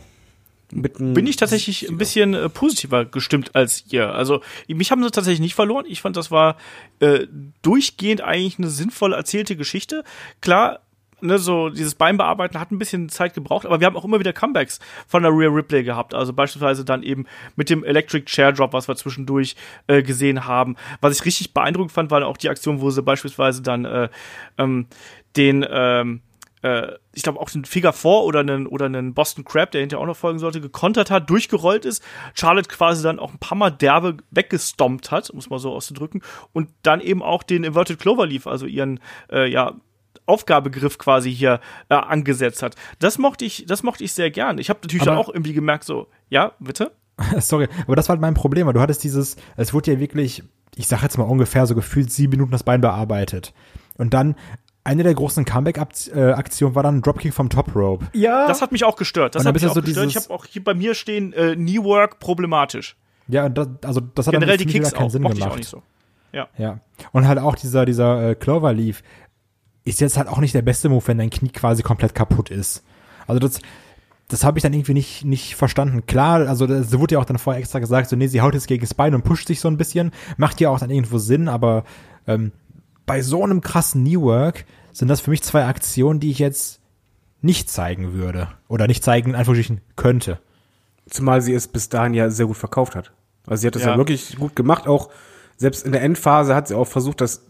Bin 0.71 1.25
ich 1.25 1.35
tatsächlich 1.35 1.89
ein 1.89 1.97
bisschen 1.97 2.35
äh, 2.35 2.47
positiver 2.47 3.03
gestimmt 3.05 3.55
als 3.55 3.85
ihr. 3.89 4.13
Also 4.13 4.41
mich 4.67 4.91
haben 4.91 5.03
sie 5.03 5.09
tatsächlich 5.09 5.39
nicht 5.39 5.55
verloren. 5.55 5.85
Ich 5.87 6.01
fand, 6.01 6.15
das 6.15 6.29
war 6.29 6.57
äh, 6.99 7.25
durchgehend 7.63 8.21
eigentlich 8.21 8.59
eine 8.59 8.69
sinnvoll 8.69 9.13
erzählte 9.13 9.55
Geschichte. 9.55 10.03
Klar, 10.41 10.81
ne, 11.21 11.39
so 11.39 11.69
dieses 11.69 11.95
Beinbearbeiten 11.95 12.59
hat 12.59 12.71
ein 12.71 12.77
bisschen 12.77 13.09
Zeit 13.09 13.33
gebraucht, 13.33 13.65
aber 13.65 13.79
wir 13.79 13.87
haben 13.87 13.95
auch 13.95 14.05
immer 14.05 14.19
wieder 14.19 14.33
Comebacks 14.33 14.79
von 15.07 15.23
der 15.23 15.31
Rear 15.31 15.53
Ripley 15.53 15.83
gehabt. 15.83 16.13
Also 16.13 16.33
beispielsweise 16.33 16.85
dann 16.85 17.03
eben 17.03 17.25
mit 17.55 17.69
dem 17.69 17.83
Electric 17.83 18.25
Chair 18.25 18.51
Drop, 18.51 18.73
was 18.73 18.87
wir 18.87 18.95
zwischendurch 18.95 19.55
äh, 19.87 20.03
gesehen 20.03 20.45
haben. 20.45 20.75
Was 21.01 21.17
ich 21.17 21.25
richtig 21.25 21.53
beeindruckend 21.53 21.91
fand, 21.91 22.11
war 22.11 22.25
auch 22.25 22.37
die 22.37 22.49
Aktion, 22.49 22.81
wo 22.81 22.89
sie 22.89 23.01
beispielsweise 23.01 23.61
dann 23.61 23.85
äh, 23.85 24.09
ähm, 24.57 24.87
den, 25.35 25.65
ähm, 25.69 26.21
äh, 26.61 26.93
ich 27.13 27.23
glaube 27.23 27.39
auch 27.39 27.49
den 27.49 27.65
Figure 27.65 27.93
4 27.93 28.11
oder 28.11 28.39
einen, 28.39 28.67
oder 28.67 28.85
einen 28.85 29.13
Boston 29.13 29.45
Crab, 29.45 29.71
der 29.71 29.81
hinterher 29.81 30.01
auch 30.01 30.07
noch 30.07 30.17
folgen 30.17 30.39
sollte, 30.39 30.61
gekontert 30.61 31.11
hat, 31.11 31.29
durchgerollt 31.29 31.85
ist, 31.85 32.03
Charlotte 32.33 32.69
quasi 32.69 33.03
dann 33.03 33.19
auch 33.19 33.31
ein 33.31 33.39
paar 33.39 33.57
Mal 33.57 33.71
derbe 33.71 34.17
weggestompt 34.31 35.11
hat, 35.11 35.33
muss 35.33 35.49
man 35.49 35.59
so 35.59 35.73
auszudrücken, 35.73 36.21
und 36.53 36.69
dann 36.83 37.01
eben 37.01 37.23
auch 37.23 37.43
den 37.43 37.63
Inverted 37.63 37.99
Clover 37.99 38.25
lief, 38.25 38.47
also 38.47 38.65
ihren, 38.65 38.99
äh, 39.31 39.49
ja, 39.49 39.75
Aufgabegriff 40.25 40.99
quasi 40.99 41.33
hier 41.33 41.59
äh, 41.89 41.95
angesetzt 41.95 42.61
hat. 42.61 42.75
Das 42.99 43.17
mochte 43.17 43.45
ich, 43.45 43.65
das 43.67 43.81
mochte 43.81 44.03
ich 44.03 44.13
sehr 44.13 44.29
gern. 44.29 44.59
Ich 44.59 44.69
habe 44.69 44.79
natürlich 44.81 45.07
aber 45.07 45.17
auch 45.17 45.29
irgendwie 45.29 45.53
gemerkt, 45.53 45.85
so, 45.85 46.07
ja, 46.29 46.53
bitte? 46.59 46.91
Sorry, 47.39 47.67
aber 47.85 47.95
das 47.95 48.07
war 48.07 48.13
halt 48.13 48.21
mein 48.21 48.35
Problem, 48.35 48.67
weil 48.67 48.73
du 48.73 48.79
hattest 48.79 49.03
dieses, 49.03 49.35
es 49.57 49.73
wurde 49.73 49.93
ja 49.93 49.99
wirklich, 49.99 50.43
ich 50.75 50.87
sag 50.87 51.01
jetzt 51.01 51.17
mal 51.17 51.23
ungefähr 51.23 51.65
so 51.65 51.75
gefühlt 51.75 52.11
sieben 52.11 52.31
Minuten 52.31 52.51
das 52.51 52.63
Bein 52.63 52.81
bearbeitet. 52.81 53.53
Und 53.97 54.13
dann 54.13 54.35
eine 54.89 55.03
der 55.03 55.13
großen 55.13 55.45
Comeback-Aktionen 55.45 56.73
war 56.73 56.81
dann 56.81 56.97
ein 56.97 57.01
Dropkick 57.03 57.33
vom 57.33 57.49
Top 57.49 57.75
Rope. 57.75 58.07
Ja. 58.13 58.47
Das 58.47 58.61
hat 58.61 58.71
mich 58.71 58.83
auch 58.83 58.95
gestört. 58.95 59.35
Das 59.35 59.45
hat 59.45 59.53
mich 59.53 59.65
auch 59.67 59.75
so 59.75 59.81
gestört. 59.81 60.09
Ich 60.09 60.15
habe 60.15 60.31
auch 60.31 60.45
hier 60.45 60.63
bei 60.63 60.73
mir 60.73 60.95
stehen 60.95 61.31
äh, 61.33 61.55
Knee 61.55 61.83
Work 61.83 62.19
problematisch. 62.19 62.97
Ja, 63.27 63.49
das, 63.49 63.67
also 63.85 64.01
das 64.01 64.25
hat 64.25 64.33
Generell 64.33 64.57
dann 64.57 64.67
die 64.67 64.73
Kicks 64.73 64.91
keinen 64.91 65.05
auch, 65.05 65.11
Sinn 65.11 65.21
gemacht. 65.21 65.37
Ich 65.37 65.45
auch 65.45 65.55
nicht 65.55 65.69
so. 65.69 65.83
Ja. 66.31 66.47
ja. 66.57 66.79
Und 67.11 67.27
halt 67.27 67.37
auch 67.37 67.55
dieser 67.55 67.85
dieser 67.85 68.29
äh, 68.29 68.35
Clover 68.35 68.73
Leaf 68.73 69.03
ist 69.85 70.01
jetzt 70.01 70.17
halt 70.17 70.27
auch 70.27 70.39
nicht 70.39 70.55
der 70.55 70.63
beste 70.63 70.89
Move, 70.89 71.05
wenn 71.07 71.19
dein 71.19 71.29
Knie 71.29 71.49
quasi 71.49 71.83
komplett 71.83 72.15
kaputt 72.15 72.49
ist. 72.49 72.83
Also 73.27 73.39
das 73.39 73.61
das 74.27 74.43
habe 74.43 74.57
ich 74.59 74.63
dann 74.63 74.73
irgendwie 74.73 74.93
nicht, 74.93 75.25
nicht 75.25 75.55
verstanden. 75.55 76.05
Klar, 76.05 76.47
also 76.47 76.67
das 76.67 76.97
wurde 76.97 77.15
ja 77.15 77.19
auch 77.19 77.25
dann 77.25 77.39
vorher 77.39 77.59
extra 77.59 77.79
gesagt, 77.79 78.09
so 78.09 78.15
nee, 78.15 78.27
sie 78.27 78.41
haut 78.41 78.53
jetzt 78.53 78.67
gegen 78.67 78.81
das 78.81 78.93
Bein 78.93 79.15
und 79.15 79.23
pusht 79.23 79.47
sich 79.47 79.59
so 79.59 79.67
ein 79.67 79.77
bisschen. 79.77 80.11
Macht 80.37 80.61
ja 80.61 80.69
auch 80.69 80.79
dann 80.79 80.91
irgendwo 80.91 81.17
Sinn, 81.17 81.47
aber 81.47 81.83
ähm, 82.27 82.51
bei 83.07 83.23
so 83.23 83.43
einem 83.43 83.61
krassen 83.61 84.03
New 84.03 84.21
Work 84.21 84.65
sind 84.91 85.07
das 85.07 85.21
für 85.21 85.31
mich 85.31 85.41
zwei 85.43 85.65
Aktionen, 85.65 86.19
die 86.19 86.31
ich 86.31 86.39
jetzt 86.39 86.79
nicht 87.41 87.69
zeigen 87.69 88.13
würde. 88.13 88.49
Oder 88.67 88.87
nicht 88.87 89.03
zeigen, 89.03 89.35
einfach 89.35 89.55
könnte. 89.95 90.39
Zumal 91.09 91.41
sie 91.41 91.53
es 91.53 91.67
bis 91.67 91.89
dahin 91.89 92.13
ja 92.13 92.29
sehr 92.29 92.45
gut 92.45 92.57
verkauft 92.57 92.95
hat. 92.95 93.11
Also 93.47 93.61
sie 93.61 93.67
hat 93.67 93.75
das 93.75 93.83
ja. 93.83 93.91
ja 93.91 93.97
wirklich 93.97 94.35
gut 94.37 94.55
gemacht. 94.55 94.87
Auch 94.87 95.09
selbst 95.57 95.85
in 95.85 95.91
der 95.91 96.01
Endphase 96.01 96.55
hat 96.55 96.67
sie 96.67 96.75
auch 96.75 96.87
versucht, 96.87 97.21
dass 97.21 97.45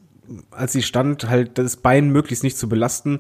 als 0.52 0.74
sie 0.74 0.84
stand, 0.84 1.28
halt 1.28 1.58
das 1.58 1.78
Bein 1.78 2.10
möglichst 2.12 2.44
nicht 2.44 2.58
zu 2.58 2.70
belasten 2.70 3.18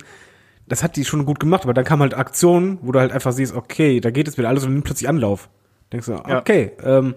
das 0.70 0.84
hat 0.84 0.96
die 0.96 1.04
schon 1.04 1.26
gut 1.26 1.40
gemacht, 1.40 1.64
aber 1.64 1.74
dann 1.74 1.84
kam 1.84 2.00
halt 2.00 2.14
Aktionen, 2.14 2.78
wo 2.82 2.92
du 2.92 3.00
halt 3.00 3.12
einfach 3.12 3.34
siehst, 3.34 3.54
okay, 3.54 4.00
da 4.00 4.12
geht 4.12 4.28
es 4.28 4.38
wieder 4.38 4.48
alles 4.48 4.64
und 4.64 4.74
nimmt 4.74 4.86
plötzlich 4.86 5.10
Anlauf. 5.10 5.50
Denkst 5.92 6.06
du, 6.06 6.14
okay, 6.14 6.72
ja. 6.82 7.00
ähm, 7.00 7.16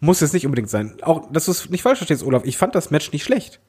muss 0.00 0.20
jetzt 0.20 0.34
nicht 0.34 0.44
unbedingt 0.44 0.68
sein. 0.68 0.98
Auch, 1.00 1.32
dass 1.32 1.46
du 1.46 1.50
es 1.50 1.70
nicht 1.70 1.82
falsch 1.82 1.98
verstehst, 1.98 2.22
Olaf, 2.22 2.44
ich 2.44 2.58
fand 2.58 2.74
das 2.74 2.90
Match 2.90 3.10
nicht 3.12 3.24
schlecht. 3.24 3.60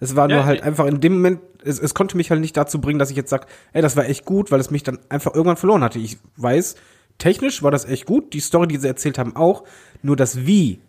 Es 0.00 0.16
war 0.16 0.28
ja, 0.28 0.36
nur 0.36 0.44
halt 0.46 0.62
einfach 0.62 0.86
in 0.86 1.00
dem 1.00 1.14
Moment, 1.14 1.40
es, 1.62 1.78
es 1.78 1.94
konnte 1.94 2.16
mich 2.16 2.30
halt 2.30 2.40
nicht 2.40 2.56
dazu 2.56 2.80
bringen, 2.80 2.98
dass 2.98 3.10
ich 3.10 3.16
jetzt 3.16 3.30
sag, 3.30 3.46
ey, 3.72 3.82
das 3.82 3.96
war 3.96 4.06
echt 4.06 4.24
gut, 4.24 4.50
weil 4.50 4.60
es 4.60 4.70
mich 4.70 4.82
dann 4.82 4.98
einfach 5.08 5.34
irgendwann 5.34 5.58
verloren 5.58 5.84
hatte. 5.84 5.98
Ich 5.98 6.18
weiß, 6.36 6.76
technisch 7.18 7.62
war 7.62 7.70
das 7.70 7.84
echt 7.84 8.06
gut, 8.06 8.32
die 8.32 8.40
Story, 8.40 8.66
die 8.68 8.78
sie 8.78 8.88
erzählt 8.88 9.18
haben, 9.18 9.36
auch. 9.36 9.64
Nur 10.02 10.16
das 10.16 10.46
Wie 10.46 10.80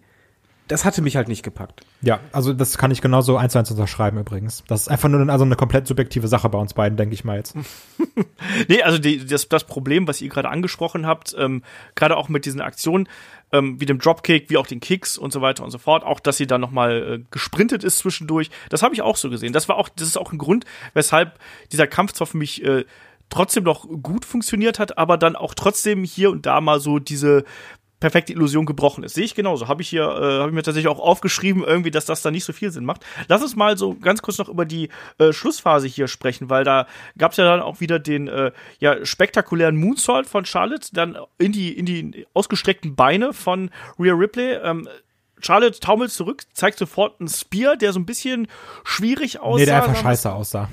das 0.71 0.85
hatte 0.85 1.01
mich 1.01 1.17
halt 1.17 1.27
nicht 1.27 1.43
gepackt. 1.43 1.81
Ja, 2.01 2.21
also 2.31 2.53
das 2.53 2.77
kann 2.77 2.91
ich 2.91 3.01
genauso 3.01 3.35
eins 3.35 3.51
zu 3.51 3.59
eins 3.59 3.69
unterschreiben 3.71 4.17
übrigens. 4.17 4.63
Das 4.67 4.83
ist 4.83 4.87
einfach 4.87 5.09
nur 5.09 5.27
also 5.29 5.43
eine 5.43 5.57
komplett 5.57 5.85
subjektive 5.85 6.29
Sache 6.29 6.47
bei 6.47 6.57
uns 6.57 6.73
beiden, 6.73 6.95
denke 6.95 7.13
ich 7.13 7.25
mal 7.25 7.35
jetzt. 7.35 7.57
nee, 8.69 8.81
also 8.81 8.97
die, 8.97 9.25
das, 9.25 9.49
das 9.49 9.65
Problem, 9.65 10.07
was 10.07 10.21
ihr 10.21 10.29
gerade 10.29 10.47
angesprochen 10.47 11.05
habt, 11.05 11.35
ähm, 11.37 11.61
gerade 11.95 12.15
auch 12.15 12.29
mit 12.29 12.45
diesen 12.45 12.61
Aktionen, 12.61 13.09
ähm, 13.51 13.79
wie 13.79 13.85
dem 13.85 13.99
Dropkick, 13.99 14.49
wie 14.49 14.57
auch 14.57 14.67
den 14.67 14.79
Kicks 14.79 15.17
und 15.17 15.31
so 15.31 15.41
weiter 15.41 15.63
und 15.63 15.71
so 15.71 15.77
fort, 15.77 16.03
auch 16.03 16.19
dass 16.19 16.37
sie 16.37 16.47
dann 16.47 16.61
nochmal 16.61 17.21
äh, 17.21 17.23
gesprintet 17.31 17.83
ist 17.83 17.99
zwischendurch, 17.99 18.49
das 18.69 18.83
habe 18.83 18.93
ich 18.93 19.01
auch 19.01 19.17
so 19.17 19.29
gesehen. 19.29 19.53
Das 19.53 19.67
war 19.69 19.77
auch, 19.77 19.89
das 19.89 20.07
ist 20.07 20.17
auch 20.17 20.31
ein 20.31 20.37
Grund, 20.37 20.65
weshalb 20.93 21.39
dieser 21.71 21.87
Kampf 21.87 22.13
zwar 22.13 22.27
für 22.27 22.37
mich 22.37 22.63
äh, 22.63 22.85
trotzdem 23.29 23.63
noch 23.63 23.87
gut 23.87 24.25
funktioniert 24.25 24.77
hat, 24.79 24.97
aber 24.97 25.17
dann 25.17 25.35
auch 25.35 25.53
trotzdem 25.53 26.03
hier 26.03 26.31
und 26.31 26.45
da 26.45 26.61
mal 26.61 26.79
so 26.79 26.99
diese 26.99 27.45
perfekte 28.01 28.33
Illusion 28.33 28.65
gebrochen 28.65 29.05
ist. 29.05 29.13
Sehe 29.13 29.23
ich 29.23 29.35
genauso. 29.35 29.69
Habe 29.69 29.81
ich 29.81 29.87
hier, 29.87 30.03
äh, 30.03 30.39
habe 30.39 30.49
ich 30.49 30.53
mir 30.53 30.63
tatsächlich 30.63 30.91
auch 30.91 30.99
aufgeschrieben, 30.99 31.63
irgendwie, 31.63 31.91
dass 31.91 32.05
das 32.05 32.21
da 32.21 32.31
nicht 32.31 32.43
so 32.43 32.51
viel 32.51 32.71
Sinn 32.71 32.83
macht. 32.83 33.05
Lass 33.29 33.41
uns 33.41 33.55
mal 33.55 33.77
so 33.77 33.95
ganz 33.95 34.21
kurz 34.21 34.37
noch 34.37 34.49
über 34.49 34.65
die 34.65 34.89
äh, 35.19 35.31
Schlussphase 35.31 35.87
hier 35.87 36.09
sprechen, 36.09 36.49
weil 36.49 36.65
da 36.65 36.87
gab 37.17 37.31
es 37.31 37.37
ja 37.37 37.45
dann 37.45 37.61
auch 37.61 37.79
wieder 37.79 37.99
den 37.99 38.27
äh, 38.27 38.51
ja, 38.79 39.05
spektakulären 39.05 39.77
Moonsault 39.77 40.27
von 40.27 40.43
Charlotte, 40.43 40.89
dann 40.91 41.17
in 41.37 41.53
die, 41.53 41.71
in 41.71 41.85
die 41.85 42.27
ausgestreckten 42.33 42.95
Beine 42.95 43.31
von 43.31 43.69
Rhea 43.97 44.13
Ripley. 44.13 44.55
Ähm, 44.63 44.89
Charlotte 45.39 45.79
taumelt 45.79 46.11
zurück, 46.11 46.43
zeigt 46.53 46.77
sofort 46.77 47.19
einen 47.19 47.29
Spear, 47.29 47.75
der 47.75 47.93
so 47.93 47.99
ein 47.99 48.05
bisschen 48.05 48.47
schwierig 48.83 49.39
aussah. 49.39 49.59
Nee, 49.59 49.65
der 49.65 49.83
einfach 49.83 50.01
scheiße 50.01 50.31
aussah. 50.31 50.69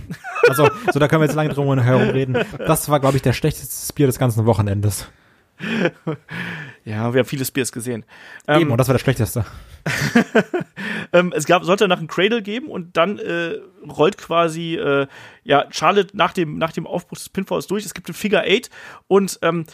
Also, 0.46 0.68
so 0.92 0.98
da 0.98 1.08
können 1.08 1.22
wir 1.22 1.26
jetzt 1.26 1.36
lange 1.36 1.50
drum 1.50 1.78
herum 1.78 2.08
reden. 2.08 2.38
Das 2.58 2.88
war, 2.88 3.00
glaube 3.00 3.16
ich, 3.16 3.22
der 3.22 3.32
schlechteste 3.32 3.92
Spear 3.92 4.06
des 4.06 4.18
ganzen 4.18 4.46
Wochenendes. 4.46 5.08
ja, 6.88 7.12
wir 7.12 7.20
haben 7.20 7.26
viele 7.26 7.44
Spears 7.44 7.70
gesehen. 7.70 8.04
Eben, 8.48 8.62
ähm, 8.62 8.70
und 8.72 8.78
das 8.78 8.88
war 8.88 8.94
der 8.94 8.98
schlechteste. 8.98 9.44
ähm, 11.12 11.34
es 11.36 11.44
gab, 11.44 11.62
sollte 11.64 11.86
nach 11.86 11.98
einem 11.98 12.08
Cradle 12.08 12.40
geben 12.40 12.68
und 12.68 12.96
dann 12.96 13.18
äh, 13.18 13.56
rollt 13.86 14.16
quasi 14.16 14.76
äh, 14.76 15.06
ja 15.44 15.66
Charlotte 15.70 16.16
nach 16.16 16.32
dem 16.32 16.56
nach 16.56 16.72
dem 16.72 16.86
Aufbruch 16.86 17.18
des 17.18 17.28
Pinfalls 17.28 17.66
durch. 17.66 17.84
Es 17.84 17.92
gibt 17.92 18.08
ein 18.08 18.14
Figure 18.14 18.42
Eight 18.42 18.70
und 19.06 19.38
ähm, 19.42 19.66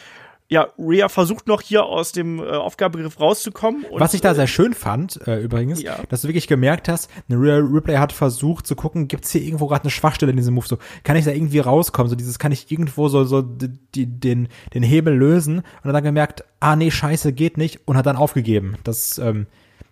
ja, 0.49 0.69
Rhea 0.79 1.09
versucht 1.09 1.47
noch 1.47 1.63
hier 1.63 1.85
aus 1.85 2.13
dem 2.13 2.39
äh, 2.39 2.43
Aufgabegriff 2.43 3.19
rauszukommen. 3.19 3.85
Und, 3.85 3.99
Was 3.99 4.13
ich 4.13 4.21
da 4.21 4.33
äh, 4.33 4.35
sehr 4.35 4.47
schön 4.47 4.75
fand, 4.75 5.27
äh, 5.27 5.41
übrigens, 5.41 5.83
ja. 5.83 5.99
dass 6.11 6.23
du 6.23 6.29
wirklich 6.29 6.47
gemerkt 6.47 6.89
hast, 6.89 7.11
eine 7.29 7.41
Rhea 7.41 7.57
Ripley 7.57 7.97
hat 7.97 8.13
versucht 8.13 8.67
zu 8.67 8.77
gucken, 8.77 9.09
gibt's 9.09 9.31
hier 9.31 9.43
irgendwo 9.43 9.67
gerade 9.67 9.85
eine 9.85 9.91
Schwachstelle 9.91 10.31
in 10.31 10.37
diesem 10.37 10.55
Move? 10.55 10.67
So, 10.67 10.79
kann 11.03 11.17
ich 11.17 11.25
da 11.25 11.31
irgendwie 11.31 11.61
rauskommen? 11.61 12.11
So 12.11 12.17
dieses, 12.17 12.39
kann 12.39 12.53
ich 12.53 12.71
irgendwo 12.71 13.09
so, 13.09 13.25
so 13.25 13.41
die, 13.41 14.07
den, 14.07 14.49
den 14.75 14.83
Hebel 14.83 15.15
lösen? 15.15 15.63
Und 15.83 15.93
dann 15.93 16.05
gemerkt, 16.05 16.45
ah 16.61 16.77
nee, 16.77 16.91
scheiße, 16.91 17.33
geht 17.33 17.57
nicht 17.57 17.81
und 17.87 17.97
hat 17.97 18.07
dann 18.07 18.17
aufgegeben. 18.17 18.77
Das, 18.85 19.17
ähm, 19.19 19.47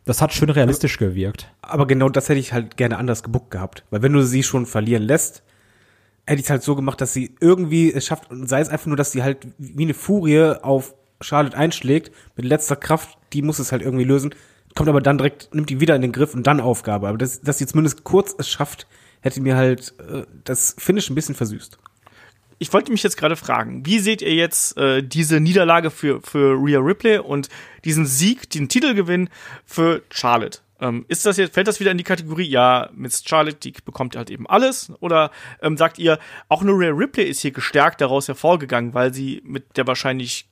das 0.05 0.21
hat 0.21 0.35
schön 0.35 0.51
realistisch 0.51 0.99
gewirkt. 0.99 1.51
Aber 1.63 1.87
genau 1.87 2.11
das 2.11 2.29
hätte 2.29 2.41
ich 2.41 2.53
halt 2.53 2.77
gerne 2.77 2.99
anders 2.99 3.23
gebuckt 3.23 3.51
gehabt. 3.53 3.85
Weil 3.91 4.03
wenn 4.03 4.13
du 4.13 4.23
sie 4.23 4.43
schon 4.43 4.67
verlieren 4.67 5.03
lässt, 5.03 5.45
hätte 6.27 6.41
ich 6.41 6.47
es 6.47 6.51
halt 6.51 6.63
so 6.63 6.77
gemacht, 6.77 7.01
dass 7.01 7.13
sie 7.13 7.35
irgendwie 7.41 7.93
es 7.93 8.07
schafft, 8.07 8.29
sei 8.31 8.61
es 8.61 8.69
einfach 8.69 8.87
nur, 8.87 8.97
dass 8.97 9.13
sie 9.13 9.23
halt 9.23 9.39
wie 9.59 9.85
eine 9.85 9.95
Furie 9.95 10.55
auf 10.63 10.95
Charlotte 11.21 11.57
einschlägt, 11.57 12.13
mit 12.37 12.47
letzter 12.47 12.77
Kraft, 12.77 13.19
die 13.33 13.43
muss 13.43 13.59
es 13.59 13.73
halt 13.73 13.83
irgendwie 13.83 14.05
lösen, 14.05 14.35
kommt 14.75 14.89
aber 14.89 15.01
dann 15.01 15.19
direkt, 15.19 15.55
nimmt 15.55 15.71
die 15.71 15.81
wieder 15.81 15.95
in 15.97 16.03
den 16.03 16.13
Griff 16.13 16.35
und 16.35 16.47
dann 16.47 16.61
Aufgabe. 16.61 17.09
Aber 17.09 17.19
dass, 17.19 17.41
dass 17.41 17.59
sie 17.59 17.67
zumindest 17.67 18.05
kurz 18.05 18.35
es 18.39 18.49
schafft, 18.49 18.87
hätte 19.21 19.41
mir 19.41 19.57
halt 19.57 19.95
äh, 19.99 20.25
das 20.45 20.75
Finish 20.79 21.11
ein 21.11 21.15
bisschen 21.15 21.35
versüßt. 21.35 21.79
Ich 22.59 22.73
wollte 22.73 22.93
mich 22.93 23.03
jetzt 23.03 23.17
gerade 23.17 23.35
fragen, 23.35 23.85
wie 23.87 23.99
seht 23.99 24.23
ihr 24.23 24.35
jetzt 24.35 24.77
äh, 24.77 25.03
diese 25.03 25.41
Niederlage 25.41 25.91
für, 25.91 26.23
für 26.23 26.55
Rhea 26.55 26.79
Ripley 26.79 27.19
und 27.19 27.49
diesen 27.85 28.07
Sieg, 28.07 28.51
den 28.51 28.69
Titelgewinn 28.69 29.29
für 29.67 30.03
Charlotte? 30.11 30.61
Ähm, 30.83 31.05
ist 31.07 31.25
das 31.25 31.37
jetzt, 31.37 31.55
fällt 31.55 31.69
das 31.69 31.79
wieder 31.79 31.93
in 31.93 31.97
die 31.97 32.05
Kategorie, 32.05 32.49
ja, 32.49 32.91
Miss 32.93 33.23
Charlotte, 33.25 33.57
die 33.57 33.73
bekommt 33.85 34.17
halt 34.17 34.31
eben 34.31 34.49
alles? 34.49 34.93
Oder 34.99 35.31
ähm, 35.63 35.77
sagt 35.77 36.01
ihr, 36.01 36.19
auch 36.49 36.65
nur 36.65 36.77
Rhea 36.77 36.91
Ripley 36.91 37.25
ist 37.25 37.41
hier 37.41 37.53
gestärkt 37.53 38.01
daraus 38.01 38.27
hervorgegangen, 38.27 38.93
weil 38.93 39.15
sie 39.15 39.41
mit 39.45 39.77
der 39.77 39.87
wahrscheinlich 39.87 40.49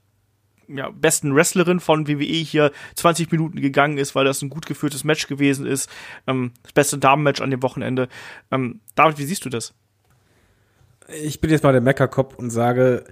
ja, 0.68 0.88
besten 0.90 1.34
Wrestlerin 1.34 1.80
von 1.80 2.06
WWE 2.06 2.22
hier 2.22 2.70
20 2.94 3.32
Minuten 3.32 3.60
gegangen 3.60 3.98
ist, 3.98 4.14
weil 4.14 4.24
das 4.24 4.40
ein 4.40 4.50
gut 4.50 4.66
geführtes 4.66 5.02
Match 5.02 5.26
gewesen 5.26 5.66
ist. 5.66 5.90
Ähm, 6.28 6.52
das 6.62 6.72
beste 6.74 6.98
Damenmatch 6.98 7.40
an 7.40 7.50
dem 7.50 7.64
Wochenende. 7.64 8.08
Ähm, 8.52 8.78
David, 8.94 9.18
wie 9.18 9.24
siehst 9.24 9.44
du 9.44 9.48
das? 9.48 9.74
Ich 11.08 11.40
bin 11.40 11.50
jetzt 11.50 11.64
mal 11.64 11.72
der 11.72 11.80
Meckerkopf 11.80 12.36
und 12.36 12.50
sage, 12.50 13.02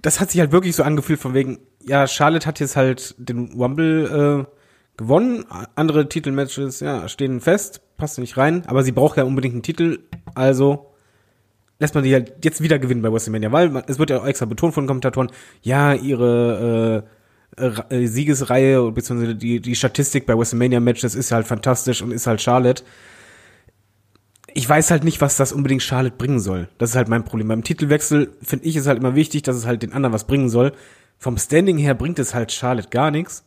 das 0.00 0.20
hat 0.20 0.30
sich 0.30 0.38
halt 0.38 0.52
wirklich 0.52 0.76
so 0.76 0.84
angefühlt 0.84 1.18
von 1.18 1.34
wegen, 1.34 1.58
ja, 1.82 2.06
Charlotte 2.06 2.46
hat 2.46 2.60
jetzt 2.60 2.76
halt 2.76 3.16
den 3.18 3.52
Rumble 3.52 4.46
äh, 4.48 4.61
gewonnen. 5.02 5.44
Andere 5.74 6.08
Titelmatches, 6.08 6.80
ja, 6.80 7.08
stehen 7.08 7.40
fest, 7.40 7.80
passt 7.96 8.18
nicht 8.18 8.36
rein, 8.36 8.64
aber 8.66 8.82
sie 8.82 8.92
braucht 8.92 9.16
ja 9.16 9.24
unbedingt 9.24 9.54
einen 9.54 9.62
Titel, 9.62 10.00
also 10.34 10.92
lässt 11.78 11.94
man 11.94 12.04
die 12.04 12.14
halt 12.14 12.44
jetzt 12.44 12.62
wieder 12.62 12.78
gewinnen 12.78 13.02
bei 13.02 13.12
WrestleMania, 13.12 13.50
weil 13.52 13.68
man, 13.68 13.82
es 13.86 13.98
wird 13.98 14.10
ja 14.10 14.20
auch 14.20 14.26
extra 14.26 14.46
betont 14.46 14.74
von 14.74 14.86
Kommentatoren, 14.86 15.30
ja, 15.62 15.94
ihre 15.94 17.04
äh, 17.56 17.62
äh, 17.62 18.06
Siegesreihe 18.06 18.90
beziehungsweise 18.92 19.34
die, 19.34 19.60
die 19.60 19.74
Statistik 19.74 20.24
bei 20.26 20.38
WrestleMania 20.38 20.80
Matches 20.80 21.14
ist 21.14 21.32
halt 21.32 21.46
fantastisch 21.46 22.00
und 22.00 22.12
ist 22.12 22.26
halt 22.26 22.40
Charlotte. 22.40 22.84
Ich 24.54 24.68
weiß 24.68 24.90
halt 24.90 25.02
nicht, 25.02 25.20
was 25.20 25.36
das 25.36 25.52
unbedingt 25.52 25.82
Charlotte 25.82 26.16
bringen 26.16 26.38
soll. 26.38 26.68
Das 26.78 26.90
ist 26.90 26.96
halt 26.96 27.08
mein 27.08 27.24
Problem. 27.24 27.48
Beim 27.48 27.64
Titelwechsel 27.64 28.32
finde 28.42 28.66
ich 28.66 28.76
es 28.76 28.86
halt 28.86 28.98
immer 28.98 29.14
wichtig, 29.14 29.42
dass 29.42 29.56
es 29.56 29.66
halt 29.66 29.82
den 29.82 29.92
anderen 29.92 30.12
was 30.12 30.26
bringen 30.26 30.50
soll. 30.50 30.72
Vom 31.18 31.38
Standing 31.38 31.78
her 31.78 31.94
bringt 31.94 32.18
es 32.18 32.34
halt 32.34 32.52
Charlotte 32.52 32.90
gar 32.90 33.10
nichts 33.10 33.44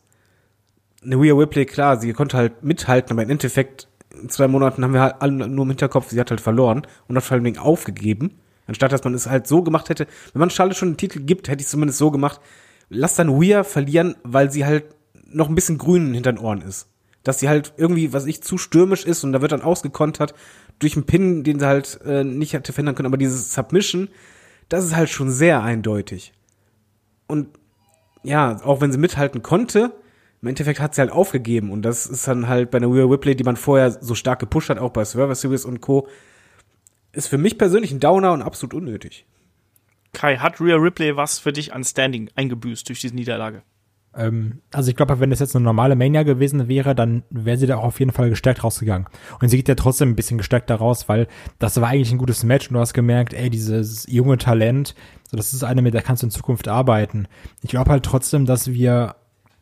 Rhea 1.12 1.34
Ripley, 1.34 1.66
klar, 1.66 1.98
sie 1.98 2.12
konnte 2.12 2.36
halt 2.36 2.62
mithalten, 2.62 3.12
aber 3.12 3.22
im 3.22 3.30
Endeffekt, 3.30 3.88
in 4.20 4.28
zwei 4.28 4.48
Monaten 4.48 4.82
haben 4.82 4.92
wir 4.92 5.02
halt 5.02 5.16
alle 5.20 5.48
nur 5.48 5.64
im 5.64 5.70
Hinterkopf, 5.70 6.10
sie 6.10 6.20
hat 6.20 6.30
halt 6.30 6.40
verloren 6.40 6.86
und 7.06 7.16
hat 7.16 7.24
vor 7.24 7.36
allem 7.36 7.58
aufgegeben. 7.58 8.38
Anstatt 8.66 8.90
dass 8.90 9.04
man 9.04 9.14
es 9.14 9.28
halt 9.28 9.46
so 9.46 9.62
gemacht 9.62 9.88
hätte, 9.88 10.06
wenn 10.32 10.40
man 10.40 10.50
Charlotte 10.50 10.78
schon 10.78 10.88
einen 10.88 10.96
Titel 10.96 11.20
gibt, 11.20 11.48
hätte 11.48 11.60
ich 11.60 11.66
es 11.66 11.70
zumindest 11.70 11.98
so 11.98 12.10
gemacht, 12.10 12.40
lass 12.88 13.14
dann 13.14 13.28
Rhea 13.28 13.62
verlieren, 13.62 14.16
weil 14.24 14.50
sie 14.50 14.64
halt 14.64 14.84
noch 15.28 15.48
ein 15.48 15.54
bisschen 15.54 15.78
grün 15.78 16.14
hinter 16.14 16.32
den 16.32 16.38
Ohren 16.38 16.62
ist. 16.62 16.88
Dass 17.22 17.38
sie 17.40 17.48
halt 17.48 17.74
irgendwie, 17.76 18.12
was 18.12 18.26
ich, 18.26 18.42
zu 18.42 18.58
stürmisch 18.58 19.04
ist 19.04 19.24
und 19.24 19.32
da 19.32 19.40
wird 19.40 19.52
dann 19.52 19.62
ausgekontert 19.62 20.34
durch 20.78 20.96
einen 20.96 21.06
Pin, 21.06 21.44
den 21.44 21.58
sie 21.58 21.66
halt 21.66 22.00
äh, 22.04 22.24
nicht 22.24 22.52
hätte 22.52 22.72
verhindern 22.72 22.94
können, 22.94 23.06
aber 23.06 23.16
dieses 23.16 23.54
Submission, 23.54 24.08
das 24.68 24.84
ist 24.84 24.96
halt 24.96 25.10
schon 25.10 25.30
sehr 25.30 25.62
eindeutig. 25.62 26.32
Und 27.26 27.48
ja, 28.22 28.60
auch 28.64 28.80
wenn 28.80 28.92
sie 28.92 28.98
mithalten 28.98 29.42
konnte, 29.42 29.92
im 30.42 30.48
Endeffekt 30.48 30.80
hat 30.80 30.94
sie 30.94 31.00
halt 31.00 31.12
aufgegeben 31.12 31.70
und 31.70 31.82
das 31.82 32.06
ist 32.06 32.28
dann 32.28 32.48
halt 32.48 32.70
bei 32.70 32.78
einer 32.78 32.88
Rhea 32.88 33.04
Ripley, 33.04 33.36
die 33.36 33.44
man 33.44 33.56
vorher 33.56 33.90
so 33.90 34.14
stark 34.14 34.38
gepusht 34.38 34.68
hat, 34.68 34.78
auch 34.78 34.90
bei 34.90 35.04
Survivor 35.04 35.34
Series 35.34 35.64
und 35.64 35.80
Co., 35.80 36.08
ist 37.12 37.28
für 37.28 37.38
mich 37.38 37.56
persönlich 37.56 37.92
ein 37.92 38.00
Downer 38.00 38.32
und 38.32 38.42
absolut 38.42 38.74
unnötig. 38.74 39.26
Kai, 40.12 40.36
hat 40.36 40.60
Rhea 40.60 40.76
Ripley 40.76 41.16
was 41.16 41.38
für 41.38 41.52
dich 41.52 41.72
an 41.72 41.82
Standing 41.82 42.30
eingebüßt 42.34 42.88
durch 42.88 43.00
diese 43.00 43.14
Niederlage? 43.14 43.62
Ähm, 44.16 44.62
also 44.72 44.90
ich 44.90 44.96
glaube, 44.96 45.20
wenn 45.20 45.30
das 45.30 45.40
jetzt 45.40 45.54
eine 45.54 45.64
normale 45.64 45.94
Mania 45.94 46.22
gewesen 46.22 46.68
wäre, 46.68 46.94
dann 46.94 47.22
wäre 47.30 47.58
sie 47.58 47.66
da 47.66 47.76
auch 47.76 47.84
auf 47.84 48.00
jeden 48.00 48.12
Fall 48.12 48.30
gestärkt 48.30 48.64
rausgegangen. 48.64 49.06
Und 49.40 49.48
sie 49.48 49.56
geht 49.56 49.68
ja 49.68 49.74
trotzdem 49.74 50.10
ein 50.10 50.16
bisschen 50.16 50.38
gestärkt 50.38 50.70
daraus, 50.70 51.08
weil 51.08 51.28
das 51.58 51.80
war 51.80 51.88
eigentlich 51.88 52.12
ein 52.12 52.18
gutes 52.18 52.44
Match 52.44 52.68
und 52.68 52.74
du 52.74 52.80
hast 52.80 52.94
gemerkt, 52.94 53.34
ey, 53.34 53.50
dieses 53.50 54.06
junge 54.08 54.38
Talent, 54.38 54.94
so 55.30 55.36
das 55.36 55.52
ist 55.52 55.64
eine, 55.64 55.82
mit 55.82 55.94
der 55.94 56.02
kannst 56.02 56.22
du 56.22 56.26
in 56.26 56.30
Zukunft 56.30 56.68
arbeiten. 56.68 57.28
Ich 57.62 57.70
glaube 57.70 57.90
halt 57.90 58.04
trotzdem, 58.04 58.46
dass 58.46 58.72
wir 58.72 59.16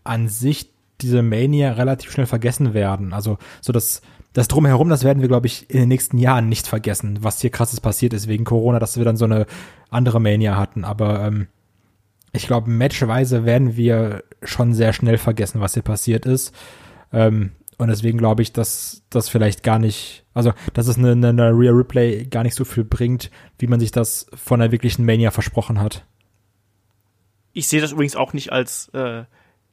an 0.04 0.28
sich 0.28 0.70
diese 1.00 1.22
Mania 1.22 1.72
relativ 1.72 2.12
schnell 2.12 2.26
vergessen 2.26 2.72
werden. 2.72 3.12
Also 3.12 3.38
so 3.60 3.72
das, 3.72 4.00
das 4.32 4.46
drumherum, 4.48 4.88
das 4.88 5.02
werden 5.02 5.20
wir, 5.20 5.28
glaube 5.28 5.48
ich, 5.48 5.68
in 5.68 5.80
den 5.80 5.88
nächsten 5.88 6.18
Jahren 6.18 6.48
nicht 6.48 6.66
vergessen, 6.66 7.18
was 7.22 7.40
hier 7.40 7.50
krasses 7.50 7.80
passiert 7.80 8.12
ist 8.12 8.28
wegen 8.28 8.44
Corona, 8.44 8.78
dass 8.78 8.96
wir 8.96 9.04
dann 9.04 9.16
so 9.16 9.24
eine 9.24 9.46
andere 9.90 10.20
Mania 10.20 10.56
hatten. 10.56 10.84
Aber 10.84 11.24
ähm, 11.24 11.48
Ich 12.32 12.46
glaube, 12.48 12.68
matchweise 12.68 13.44
werden 13.44 13.76
wir 13.76 14.24
schon 14.42 14.74
sehr 14.74 14.92
schnell 14.92 15.18
vergessen, 15.18 15.60
was 15.60 15.74
hier 15.74 15.84
passiert 15.84 16.26
ist. 16.26 16.52
Ähm, 17.12 17.52
und 17.78 17.88
deswegen 17.88 18.18
glaube 18.18 18.42
ich, 18.42 18.52
dass 18.52 19.02
das 19.08 19.28
vielleicht 19.28 19.62
gar 19.62 19.78
nicht, 19.78 20.24
also 20.34 20.52
dass 20.74 20.88
es 20.88 20.98
eine, 20.98 21.12
eine 21.12 21.56
Real 21.56 21.74
Replay 21.74 22.24
gar 22.24 22.42
nicht 22.42 22.56
so 22.56 22.64
viel 22.64 22.84
bringt, 22.84 23.30
wie 23.58 23.68
man 23.68 23.78
sich 23.80 23.92
das 23.92 24.26
von 24.34 24.60
einer 24.60 24.72
wirklichen 24.72 25.04
Mania 25.04 25.30
versprochen 25.30 25.80
hat. 25.80 26.04
Ich 27.52 27.68
sehe 27.68 27.80
das 27.80 27.92
übrigens 27.92 28.16
auch 28.16 28.32
nicht 28.32 28.50
als 28.50 28.88
äh, 28.94 29.24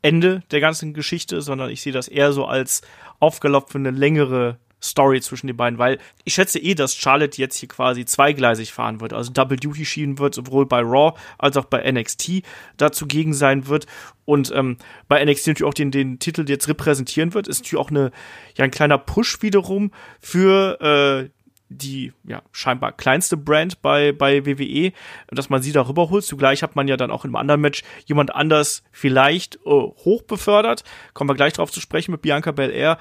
Ende 0.02 0.44
der 0.52 0.60
ganzen 0.60 0.94
Geschichte, 0.94 1.42
sondern 1.42 1.70
ich 1.70 1.82
sehe 1.82 1.94
das 1.94 2.08
eher 2.08 2.34
so 2.34 2.46
als 2.46 2.82
aufgelaufene 3.20 3.92
längere 3.92 4.58
Story 4.84 5.22
zwischen 5.22 5.48
den 5.48 5.58
beiden, 5.58 5.78
weil 5.78 6.00
ich 6.24 6.34
schätze 6.34 6.60
eh, 6.60 6.74
dass 6.74 6.96
Charlotte 6.96 7.40
jetzt 7.40 7.58
hier 7.58 7.70
quasi 7.70 8.04
zweigleisig 8.06 8.74
fahren 8.74 9.00
wird, 9.00 9.14
also 9.14 9.32
Double 9.32 9.58
Duty 9.58 9.86
schienen 9.86 10.18
wird, 10.18 10.34
sowohl 10.34 10.66
bei 10.66 10.82
Raw 10.82 11.14
als 11.38 11.56
auch 11.58 11.66
bei 11.66 11.90
NXT 11.90 12.42
dazu 12.78 13.06
gegen 13.06 13.34
sein 13.34 13.68
wird. 13.68 13.86
Und 14.26 14.52
ähm, 14.56 14.78
bei 15.08 15.24
NXT 15.24 15.48
natürlich 15.48 15.70
auch 15.70 15.74
den, 15.74 15.92
den 15.92 16.20
Titel 16.20 16.50
jetzt 16.50 16.68
repräsentieren 16.68 17.34
wird, 17.34 17.48
ist 17.48 17.60
natürlich 17.60 17.84
auch 17.84 17.92
eine, 17.92 18.12
ja, 18.58 18.66
ein 18.66 18.72
kleiner 18.72 18.98
Push 18.98 19.42
wiederum 19.42 19.92
für 20.20 20.82
äh, 20.82 21.41
die 21.72 22.14
ja 22.24 22.42
scheinbar 22.52 22.92
kleinste 22.92 23.38
Brand 23.38 23.82
bei 23.82 24.12
bei 24.12 24.46
WWE, 24.46 24.92
dass 25.30 25.50
man 25.50 25.62
sie 25.62 25.72
darüber 25.72 26.10
holt. 26.10 26.24
Zugleich 26.24 26.64
hat 26.64 26.76
man 26.76 26.88
ja 26.88 26.98
dann 26.98 27.12
auch 27.12 27.26
im 27.26 27.36
anderen 27.36 27.62
Match 27.62 27.84
jemand 28.06 28.36
anders 28.36 28.84
vielleicht 28.92 29.56
äh, 29.66 29.70
hoch 29.70 30.24
befördert. 30.24 30.84
Kommen 31.14 31.30
wir 31.30 31.36
gleich 31.36 31.54
drauf 31.54 31.72
zu 31.72 31.80
sprechen 31.80 32.12
mit 32.12 32.22
Bianca 32.22 32.52
Belair. 32.52 32.98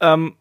Ähm, 0.00 0.34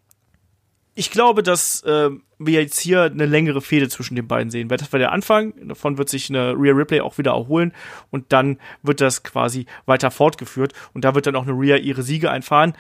ich 0.94 1.12
glaube, 1.12 1.44
dass 1.44 1.84
äh, 1.84 2.10
wir 2.40 2.62
jetzt 2.62 2.80
hier 2.80 3.04
eine 3.04 3.28
längere 3.28 3.62
Fehde 3.62 3.88
zwischen 3.88 4.16
den 4.16 4.28
beiden 4.28 4.50
sehen. 4.50 4.68
Das 4.68 4.92
war 4.92 5.00
der 5.00 5.12
Anfang, 5.12 5.54
davon 5.68 5.98
wird 5.98 6.10
sich 6.10 6.30
eine 6.30 6.54
Rhea 6.54 6.74
Ripley 6.74 7.02
auch 7.02 7.18
wieder 7.18 7.32
erholen 7.32 7.72
und 8.10 8.34
dann 8.34 8.60
wird 8.82 9.00
das 9.00 9.24
quasi 9.24 9.68
weiter 9.86 10.12
fortgeführt 10.12 10.74
und 10.94 11.06
da 11.06 11.14
wird 11.14 11.28
dann 11.28 11.36
auch 11.36 11.48
eine 11.48 11.54
Rhea 11.54 11.78
ihre 11.78 12.02
Siege 12.02 12.32
einfahren. 12.32 12.74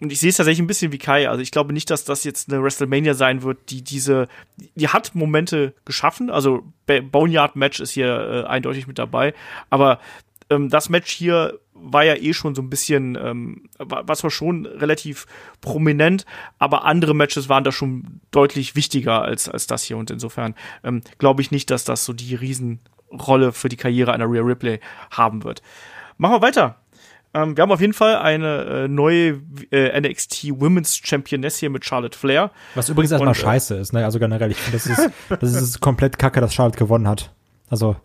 Und 0.00 0.10
ich 0.10 0.20
sehe 0.20 0.30
es 0.30 0.36
tatsächlich 0.36 0.62
ein 0.62 0.66
bisschen 0.66 0.92
wie 0.92 0.98
Kai. 0.98 1.28
Also 1.28 1.40
ich 1.40 1.50
glaube 1.50 1.72
nicht, 1.72 1.88
dass 1.88 2.04
das 2.04 2.24
jetzt 2.24 2.52
eine 2.52 2.62
WrestleMania 2.62 3.14
sein 3.14 3.42
wird, 3.42 3.70
die 3.70 3.82
diese, 3.82 4.28
die 4.74 4.88
hat 4.88 5.14
Momente 5.14 5.74
geschaffen. 5.84 6.30
Also 6.30 6.64
Boneyard 6.86 7.56
Match 7.56 7.80
ist 7.80 7.92
hier 7.92 8.44
äh, 8.44 8.48
eindeutig 8.48 8.86
mit 8.86 8.98
dabei. 8.98 9.34
Aber 9.70 10.00
ähm, 10.50 10.68
das 10.68 10.88
Match 10.88 11.12
hier 11.12 11.58
war 11.74 12.04
ja 12.04 12.14
eh 12.14 12.32
schon 12.32 12.54
so 12.54 12.62
ein 12.62 12.70
bisschen, 12.70 13.16
ähm, 13.20 13.68
war 13.78 14.16
zwar 14.16 14.30
schon 14.30 14.64
relativ 14.66 15.26
prominent, 15.60 16.24
aber 16.58 16.84
andere 16.84 17.14
Matches 17.14 17.48
waren 17.48 17.64
da 17.64 17.72
schon 17.72 18.20
deutlich 18.30 18.76
wichtiger 18.76 19.22
als, 19.22 19.48
als 19.48 19.66
das 19.66 19.82
hier. 19.84 19.96
Und 19.96 20.10
insofern 20.10 20.54
ähm, 20.82 21.02
glaube 21.18 21.42
ich 21.42 21.50
nicht, 21.50 21.70
dass 21.70 21.84
das 21.84 22.04
so 22.04 22.12
die 22.12 22.34
Riesenrolle 22.34 23.52
für 23.52 23.68
die 23.68 23.76
Karriere 23.76 24.12
einer 24.12 24.30
Rhea 24.30 24.42
Ripley 24.42 24.80
haben 25.10 25.44
wird. 25.44 25.62
Machen 26.16 26.36
wir 26.36 26.42
weiter. 26.42 26.76
Ähm, 27.34 27.56
wir 27.56 27.62
haben 27.62 27.72
auf 27.72 27.80
jeden 27.80 27.92
Fall 27.92 28.16
eine 28.16 28.84
äh, 28.84 28.88
neue 28.88 29.40
äh, 29.72 30.00
NXT 30.00 30.60
Women's 30.60 30.96
Championess 30.96 31.58
hier 31.58 31.68
mit 31.68 31.84
Charlotte 31.84 32.16
Flair. 32.16 32.52
Was 32.76 32.88
übrigens 32.88 33.10
erstmal 33.10 33.28
Und, 33.28 33.36
äh, 33.36 33.40
scheiße 33.40 33.74
ist, 33.74 33.92
ne? 33.92 34.04
Also 34.04 34.20
generell, 34.20 34.52
ich 34.52 34.56
finde, 34.56 34.78
das 34.78 34.86
ist, 34.86 35.10
das 35.40 35.52
ist 35.52 35.80
komplett 35.80 36.18
kacke, 36.18 36.40
dass 36.40 36.54
Charlotte 36.54 36.78
gewonnen 36.78 37.08
hat. 37.08 37.32
Also, 37.68 37.96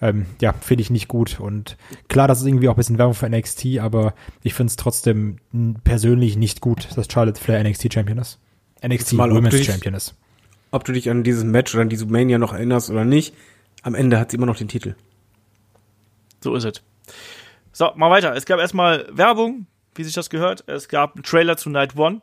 ähm, 0.00 0.26
ja, 0.40 0.52
finde 0.52 0.82
ich 0.82 0.90
nicht 0.90 1.08
gut. 1.08 1.40
Und 1.40 1.76
klar, 2.08 2.28
das 2.28 2.40
ist 2.40 2.46
irgendwie 2.46 2.68
auch 2.68 2.74
ein 2.74 2.76
bisschen 2.76 2.98
Werbung 2.98 3.14
für 3.14 3.28
NXT, 3.28 3.78
aber 3.80 4.14
ich 4.44 4.54
finde 4.54 4.70
es 4.70 4.76
trotzdem 4.76 5.38
persönlich 5.82 6.36
nicht 6.36 6.60
gut, 6.60 6.88
dass 6.94 7.10
Charlotte 7.10 7.40
Flair 7.40 7.62
NXT 7.64 7.92
Champion 7.92 8.18
ist. 8.18 8.38
NXT 8.86 9.14
mal, 9.14 9.30
Women's 9.30 9.56
dich, 9.56 9.66
Champion 9.66 9.94
ist. 9.94 10.14
Ob 10.70 10.84
du 10.84 10.92
dich 10.92 11.10
an 11.10 11.24
dieses 11.24 11.42
Match 11.42 11.74
oder 11.74 11.82
an 11.82 11.88
diese 11.88 12.06
Mania 12.06 12.38
noch 12.38 12.52
erinnerst 12.52 12.90
oder 12.90 13.04
nicht, 13.04 13.34
am 13.82 13.96
Ende 13.96 14.20
hat 14.20 14.30
sie 14.30 14.36
immer 14.36 14.46
noch 14.46 14.56
den 14.56 14.68
Titel. 14.68 14.94
So 16.40 16.54
ist 16.54 16.64
es. 16.64 16.82
So, 17.78 17.92
mal 17.94 18.10
weiter. 18.10 18.34
Es 18.34 18.44
gab 18.44 18.58
erstmal 18.58 19.06
Werbung, 19.12 19.66
wie 19.94 20.02
sich 20.02 20.12
das 20.12 20.30
gehört. 20.30 20.64
Es 20.66 20.88
gab 20.88 21.14
einen 21.14 21.22
Trailer 21.22 21.56
zu 21.56 21.70
Night 21.70 21.96
One. 21.96 22.22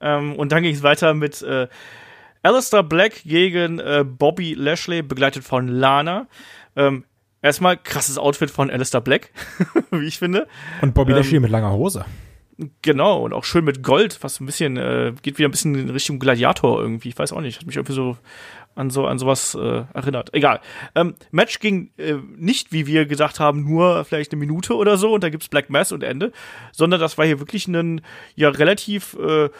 Ähm, 0.00 0.36
und 0.36 0.52
dann 0.52 0.62
ging 0.62 0.72
es 0.72 0.84
weiter 0.84 1.12
mit 1.12 1.42
äh, 1.42 1.66
Alistair 2.44 2.84
Black 2.84 3.24
gegen 3.24 3.80
äh, 3.80 4.04
Bobby 4.06 4.54
Lashley, 4.54 5.02
begleitet 5.02 5.42
von 5.42 5.66
Lana. 5.66 6.28
Ähm, 6.76 7.02
Erstmal 7.44 7.78
krasses 7.78 8.16
Outfit 8.16 8.52
von 8.52 8.70
Alistair 8.70 9.00
Black, 9.00 9.32
wie 9.90 10.06
ich 10.06 10.20
finde. 10.20 10.46
Und 10.82 10.94
Bobby 10.94 11.10
ähm, 11.10 11.18
Lashley 11.18 11.40
mit 11.40 11.50
langer 11.50 11.72
Hose. 11.72 12.04
Genau, 12.82 13.24
und 13.24 13.32
auch 13.32 13.42
schön 13.42 13.64
mit 13.64 13.82
Gold, 13.82 14.22
was 14.22 14.38
ein 14.38 14.46
bisschen, 14.46 14.76
äh, 14.76 15.12
geht 15.22 15.38
wieder 15.38 15.48
ein 15.48 15.50
bisschen 15.50 15.74
in 15.74 15.90
Richtung 15.90 16.20
Gladiator 16.20 16.80
irgendwie. 16.80 17.08
Ich 17.08 17.18
weiß 17.18 17.32
auch 17.32 17.40
nicht, 17.40 17.58
hat 17.58 17.66
mich 17.66 17.74
irgendwie 17.74 17.94
so 17.94 18.16
an 18.74 18.90
so 18.90 19.06
an 19.06 19.18
sowas 19.18 19.54
äh, 19.54 19.84
erinnert. 19.92 20.32
Egal. 20.34 20.60
Ähm, 20.94 21.14
Match 21.30 21.58
ging 21.60 21.90
äh, 21.98 22.14
nicht, 22.36 22.72
wie 22.72 22.86
wir 22.86 23.06
gesagt 23.06 23.40
haben, 23.40 23.64
nur 23.64 24.04
vielleicht 24.04 24.32
eine 24.32 24.40
Minute 24.40 24.74
oder 24.76 24.96
so 24.96 25.12
und 25.12 25.22
da 25.22 25.28
gibt's 25.28 25.48
Black 25.48 25.70
Mass 25.70 25.92
und 25.92 26.02
Ende, 26.02 26.32
sondern 26.72 27.00
das 27.00 27.18
war 27.18 27.26
hier 27.26 27.38
wirklich 27.38 27.68
ein 27.68 28.00
ja 28.34 28.48
relativ 28.48 29.14
äh, 29.14 29.50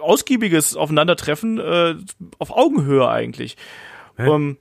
ausgiebiges 0.00 0.76
Aufeinandertreffen 0.76 1.58
äh, 1.58 1.94
auf 2.38 2.50
Augenhöhe 2.50 3.08
eigentlich. 3.08 3.56
Hä? 4.16 4.28
Ähm, 4.28 4.58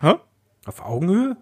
Hä? 0.00 0.14
Auf 0.66 0.84
Augenhöhe? 0.84 1.36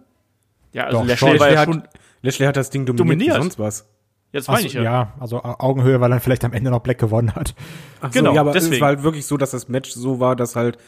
Ja, 0.72 0.84
also 0.84 0.98
Doch, 0.98 1.06
Lashley, 1.06 1.36
Lashley, 1.36 1.56
hat, 1.56 1.64
schon 1.66 1.82
Lashley 2.22 2.46
hat 2.46 2.56
das 2.56 2.70
Ding 2.70 2.86
dominiert, 2.86 3.10
dominiert. 3.10 3.36
sonst 3.36 3.58
was. 3.58 3.89
Jetzt 4.32 4.48
meine 4.48 4.66
ich 4.66 4.74
ja. 4.74 4.82
Ja, 4.82 5.12
also 5.18 5.42
Augenhöhe, 5.42 6.00
weil 6.00 6.10
dann 6.10 6.20
vielleicht 6.20 6.44
am 6.44 6.52
Ende 6.52 6.70
noch 6.70 6.80
Black 6.80 6.98
gewonnen 6.98 7.34
hat. 7.34 7.54
Ach 8.00 8.10
genau, 8.10 8.30
so, 8.30 8.34
ja, 8.36 8.40
aber 8.42 8.52
deswegen. 8.52 8.74
es 8.74 8.80
war 8.80 8.88
halt 8.88 9.02
wirklich 9.02 9.26
so, 9.26 9.36
dass 9.36 9.50
das 9.50 9.68
Match 9.68 9.90
so 9.90 10.20
war, 10.20 10.36
dass 10.36 10.54
halt 10.54 10.78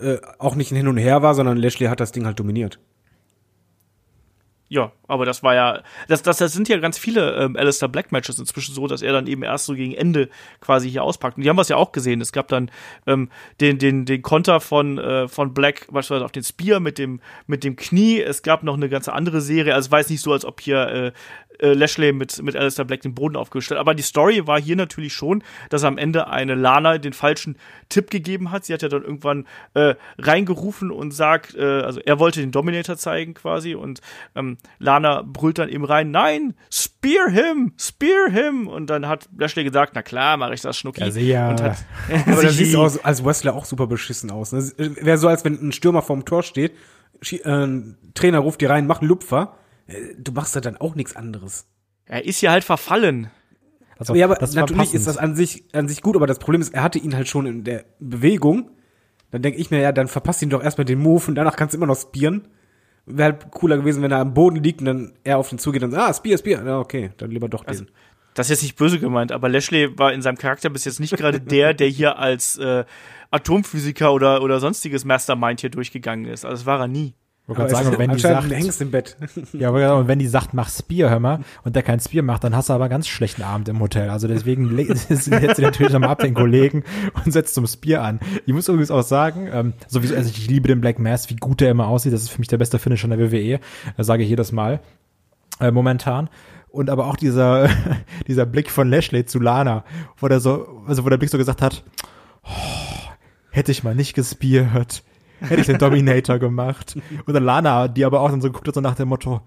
äh, 0.00 0.18
auch 0.38 0.54
nicht 0.54 0.70
ein 0.70 0.76
Hin 0.76 0.88
und 0.88 0.98
Her 0.98 1.22
war, 1.22 1.34
sondern 1.34 1.56
Lashley 1.56 1.86
hat 1.86 2.00
das 2.00 2.12
Ding 2.12 2.26
halt 2.26 2.38
dominiert. 2.38 2.78
Ja, 4.74 4.90
aber 5.06 5.24
das 5.24 5.44
war 5.44 5.54
ja, 5.54 5.82
das, 6.08 6.22
das, 6.22 6.38
das 6.38 6.52
sind 6.52 6.68
ja 6.68 6.78
ganz 6.78 6.98
viele 6.98 7.36
ähm, 7.36 7.54
Alistair 7.56 7.88
Black 7.88 8.10
Matches 8.10 8.40
inzwischen 8.40 8.74
so, 8.74 8.88
dass 8.88 9.02
er 9.02 9.12
dann 9.12 9.28
eben 9.28 9.44
erst 9.44 9.66
so 9.66 9.74
gegen 9.74 9.94
Ende 9.94 10.28
quasi 10.60 10.90
hier 10.90 11.04
auspackt. 11.04 11.36
Und 11.36 11.44
die 11.44 11.48
haben 11.48 11.56
es 11.60 11.68
ja 11.68 11.76
auch 11.76 11.92
gesehen. 11.92 12.20
Es 12.20 12.32
gab 12.32 12.48
dann 12.48 12.72
ähm, 13.06 13.28
den, 13.60 13.78
den, 13.78 14.04
den 14.04 14.22
Konter 14.22 14.58
von, 14.58 14.98
äh, 14.98 15.28
von 15.28 15.54
Black, 15.54 15.86
beispielsweise 15.92 16.24
auf 16.24 16.32
den 16.32 16.42
Spear 16.42 16.80
mit 16.80 16.98
dem, 16.98 17.20
mit 17.46 17.62
dem 17.62 17.76
Knie. 17.76 18.20
Es 18.20 18.42
gab 18.42 18.64
noch 18.64 18.74
eine 18.74 18.88
ganze 18.88 19.12
andere 19.12 19.40
Serie. 19.40 19.76
Also 19.76 19.86
es 19.86 19.92
war 19.92 20.00
jetzt 20.00 20.10
nicht 20.10 20.22
so, 20.22 20.32
als 20.32 20.44
ob 20.44 20.60
hier 20.60 20.88
äh, 20.88 21.12
äh, 21.60 21.72
Lashley 21.72 22.12
mit, 22.12 22.42
mit 22.42 22.56
Alistair 22.56 22.84
Black 22.84 23.02
den 23.02 23.14
Boden 23.14 23.36
aufgestellt. 23.36 23.78
Aber 23.78 23.94
die 23.94 24.02
Story 24.02 24.46
war 24.46 24.60
hier 24.60 24.76
natürlich 24.76 25.12
schon, 25.12 25.42
dass 25.70 25.84
am 25.84 25.98
Ende 25.98 26.28
eine 26.28 26.54
Lana 26.54 26.98
den 26.98 27.12
falschen 27.12 27.56
Tipp 27.88 28.10
gegeben 28.10 28.50
hat. 28.50 28.64
Sie 28.64 28.74
hat 28.74 28.82
ja 28.82 28.88
dann 28.88 29.02
irgendwann 29.02 29.46
äh, 29.74 29.94
reingerufen 30.18 30.90
und 30.90 31.12
sagt, 31.12 31.54
äh, 31.54 31.62
also 31.62 32.00
er 32.00 32.18
wollte 32.18 32.40
den 32.40 32.50
Dominator 32.50 32.96
zeigen 32.96 33.34
quasi 33.34 33.74
und 33.74 34.00
ähm, 34.34 34.58
Lana 34.78 35.22
brüllt 35.22 35.58
dann 35.58 35.68
eben 35.68 35.84
rein, 35.84 36.10
nein, 36.10 36.54
spear 36.70 37.28
him, 37.28 37.72
spear 37.78 38.30
him. 38.30 38.68
Und 38.68 38.88
dann 38.88 39.08
hat 39.08 39.28
Lashley 39.36 39.64
gesagt, 39.64 39.92
na 39.94 40.02
klar, 40.02 40.36
mache 40.36 40.54
ich 40.54 40.60
das, 40.60 40.76
Schnucki. 40.76 41.00
Ja, 41.00 41.10
sehr. 41.10 41.48
Und 41.48 41.62
hat, 41.62 41.76
Aber 42.26 42.42
das 42.42 42.56
sieht 42.56 42.74
aus, 42.76 43.02
als 43.04 43.24
Wrestler 43.24 43.54
auch 43.54 43.64
super 43.64 43.86
beschissen 43.86 44.30
aus. 44.30 44.52
Ne? 44.52 44.70
Wäre 44.76 45.18
so, 45.18 45.28
als 45.28 45.44
wenn 45.44 45.54
ein 45.54 45.72
Stürmer 45.72 46.02
vorm 46.02 46.24
Tor 46.24 46.42
steht, 46.42 46.72
äh, 47.30 47.38
ein 47.44 47.96
Trainer 48.14 48.40
ruft 48.40 48.60
dir 48.60 48.70
rein, 48.70 48.86
mach 48.86 49.00
einen 49.00 49.08
Lupfer 49.08 49.56
äh, 49.86 50.14
du 50.18 50.32
machst 50.32 50.56
da 50.56 50.60
dann 50.60 50.76
auch 50.76 50.94
nichts 50.94 51.16
anderes. 51.16 51.66
Er 52.06 52.24
ist 52.24 52.40
ja 52.40 52.52
halt 52.52 52.64
verfallen. 52.64 53.30
Also, 53.96 54.14
ja, 54.14 54.26
aber 54.26 54.38
natürlich 54.54 54.92
ist 54.92 55.06
das 55.06 55.16
an 55.16 55.36
sich, 55.36 55.64
an 55.72 55.88
sich 55.88 56.02
gut, 56.02 56.16
aber 56.16 56.26
das 56.26 56.38
Problem 56.38 56.60
ist, 56.60 56.74
er 56.74 56.82
hatte 56.82 56.98
ihn 56.98 57.14
halt 57.14 57.28
schon 57.28 57.46
in 57.46 57.64
der 57.64 57.84
Bewegung. 58.00 58.70
Dann 59.30 59.42
denke 59.42 59.58
ich 59.58 59.70
mir, 59.70 59.80
ja, 59.80 59.92
dann 59.92 60.08
verpasst 60.08 60.42
ihn 60.42 60.50
doch 60.50 60.62
erstmal 60.62 60.84
den 60.84 60.98
Move 60.98 61.24
und 61.28 61.34
danach 61.36 61.56
kannst 61.56 61.74
du 61.74 61.78
immer 61.78 61.86
noch 61.86 61.98
spieren. 61.98 62.48
Wäre 63.06 63.32
halt 63.32 63.50
cooler 63.50 63.76
gewesen, 63.76 64.02
wenn 64.02 64.10
er 64.10 64.20
am 64.20 64.32
Boden 64.32 64.62
liegt 64.62 64.80
und 64.80 64.86
dann 64.86 65.12
er 65.24 65.38
auf 65.38 65.50
den 65.50 65.58
zugeht 65.58 65.82
und 65.82 65.90
sagt, 65.90 66.02
ah, 66.02 66.14
Spear, 66.14 66.38
Spear. 66.38 66.64
Ja, 66.64 66.78
okay, 66.78 67.10
dann 67.18 67.30
lieber 67.30 67.48
doch 67.48 67.66
also, 67.66 67.84
den. 67.84 67.90
Das 68.34 68.46
ist 68.46 68.50
jetzt 68.50 68.62
nicht 68.62 68.76
böse 68.76 68.98
gemeint, 68.98 69.30
aber 69.30 69.48
Lashley 69.48 69.96
war 69.98 70.12
in 70.12 70.22
seinem 70.22 70.38
Charakter 70.38 70.68
bis 70.70 70.84
jetzt 70.84 71.00
nicht 71.00 71.16
gerade 71.16 71.40
der, 71.40 71.72
der 71.74 71.88
hier 71.88 72.18
als 72.18 72.56
äh, 72.58 72.84
Atomphysiker 73.30 74.12
oder, 74.12 74.42
oder 74.42 74.58
sonstiges 74.58 75.04
Mastermind 75.04 75.60
hier 75.60 75.70
durchgegangen 75.70 76.24
ist. 76.26 76.44
Also 76.44 76.56
das 76.56 76.66
war 76.66 76.80
er 76.80 76.88
nie. 76.88 77.14
Ich 77.46 77.58
wollte 77.58 77.74
sagen, 77.74 77.98
wenn 77.98 78.10
die 78.10 78.18
sagt, 78.20 78.50
hängst 78.50 78.80
im 78.80 78.90
Bett. 78.90 79.18
ja, 79.52 79.68
aber 79.68 79.96
und 79.96 80.08
wenn 80.08 80.18
die 80.18 80.26
sagt, 80.26 80.54
mach 80.54 80.70
Spear, 80.70 81.10
hör 81.10 81.20
mal, 81.20 81.40
und 81.62 81.76
der 81.76 81.82
kein 81.82 82.00
Spear 82.00 82.24
macht, 82.24 82.42
dann 82.42 82.56
hast 82.56 82.70
du 82.70 82.72
aber 82.72 82.84
einen 82.84 82.90
ganz 82.90 83.06
schlechten 83.06 83.42
Abend 83.42 83.68
im 83.68 83.80
Hotel. 83.80 84.08
Also 84.08 84.28
deswegen 84.28 84.74
setzt 84.94 85.24
sie 85.24 85.30
natürlich 85.30 85.92
nochmal 85.92 86.08
ab 86.08 86.20
den 86.20 86.32
Kollegen 86.32 86.84
und 87.22 87.32
setzt 87.32 87.54
zum 87.54 87.66
Spear 87.66 88.02
an. 88.02 88.20
Ich 88.46 88.54
muss 88.54 88.66
übrigens 88.68 88.90
auch 88.90 89.02
sagen, 89.02 89.48
ähm, 89.52 89.74
sowieso, 89.88 90.14
also 90.14 90.30
ich 90.30 90.48
liebe 90.48 90.68
den 90.68 90.80
Black 90.80 90.98
Mass, 90.98 91.28
wie 91.28 91.36
gut 91.36 91.60
der 91.60 91.70
immer 91.70 91.86
aussieht. 91.86 92.14
Das 92.14 92.22
ist 92.22 92.30
für 92.30 92.38
mich 92.38 92.48
der 92.48 92.56
beste 92.56 92.78
Finisher 92.78 93.10
in 93.12 93.18
der 93.18 93.30
WWE. 93.30 93.60
Das 93.98 94.06
sage 94.06 94.22
ich 94.22 94.30
jedes 94.30 94.50
Mal. 94.50 94.80
Äh, 95.60 95.70
momentan. 95.70 96.30
Und 96.70 96.88
aber 96.88 97.06
auch 97.06 97.16
dieser, 97.16 97.68
dieser 98.26 98.46
Blick 98.46 98.70
von 98.70 98.88
Lashley 98.88 99.26
zu 99.26 99.38
Lana, 99.38 99.84
wo 100.16 100.28
der 100.28 100.40
so, 100.40 100.82
also 100.86 101.04
wo 101.04 101.10
der 101.10 101.18
Blick 101.18 101.30
so 101.30 101.36
gesagt 101.36 101.60
hat, 101.60 101.84
oh, 102.42 103.10
hätte 103.50 103.70
ich 103.70 103.84
mal 103.84 103.94
nicht 103.94 104.14
gespiert 104.14 105.02
hätte 105.40 105.60
ich 105.60 105.66
den 105.66 105.78
Dominator 105.78 106.38
gemacht. 106.38 106.98
Oder 107.26 107.40
Lana, 107.40 107.88
die 107.88 108.04
aber 108.04 108.20
auch 108.20 108.30
dann 108.30 108.40
so 108.40 108.48
geguckt 108.48 108.68
hat, 108.68 108.74
so 108.74 108.80
nach 108.80 108.94
dem 108.94 109.08
Motto, 109.08 109.40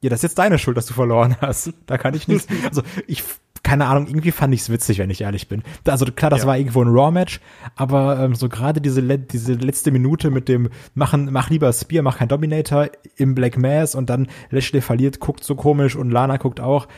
ja, 0.00 0.10
das 0.10 0.18
ist 0.18 0.22
jetzt 0.22 0.38
deine 0.38 0.58
Schuld, 0.58 0.76
dass 0.76 0.86
du 0.86 0.94
verloren 0.94 1.36
hast. 1.40 1.72
Da 1.86 1.98
kann 1.98 2.14
ich 2.14 2.26
nichts. 2.28 2.48
Also 2.68 2.82
ich 3.06 3.22
keine 3.62 3.86
Ahnung, 3.86 4.06
irgendwie 4.08 4.32
fand 4.32 4.52
ich 4.54 4.62
es 4.62 4.70
witzig, 4.70 4.98
wenn 4.98 5.10
ich 5.10 5.20
ehrlich 5.20 5.48
bin. 5.48 5.62
Also 5.86 6.06
klar, 6.06 6.30
das 6.30 6.42
ja. 6.42 6.46
war 6.48 6.58
irgendwo 6.58 6.82
ein 6.82 6.88
Raw-Match, 6.88 7.40
aber 7.76 8.18
ähm, 8.18 8.34
so 8.34 8.48
gerade 8.48 8.80
diese, 8.80 9.02
diese 9.18 9.52
letzte 9.54 9.92
Minute 9.92 10.30
mit 10.30 10.48
dem 10.48 10.68
machen, 10.94 11.28
mach 11.30 11.48
lieber 11.48 11.72
Spear, 11.72 12.02
mach 12.02 12.18
kein 12.18 12.28
Dominator 12.28 12.88
im 13.16 13.34
Black 13.34 13.56
Mass 13.56 13.94
und 13.94 14.10
dann 14.10 14.28
Lashley 14.50 14.80
verliert, 14.80 15.20
guckt 15.20 15.44
so 15.44 15.54
komisch 15.54 15.94
und 15.94 16.10
Lana 16.10 16.38
guckt 16.38 16.60
auch. 16.60 16.88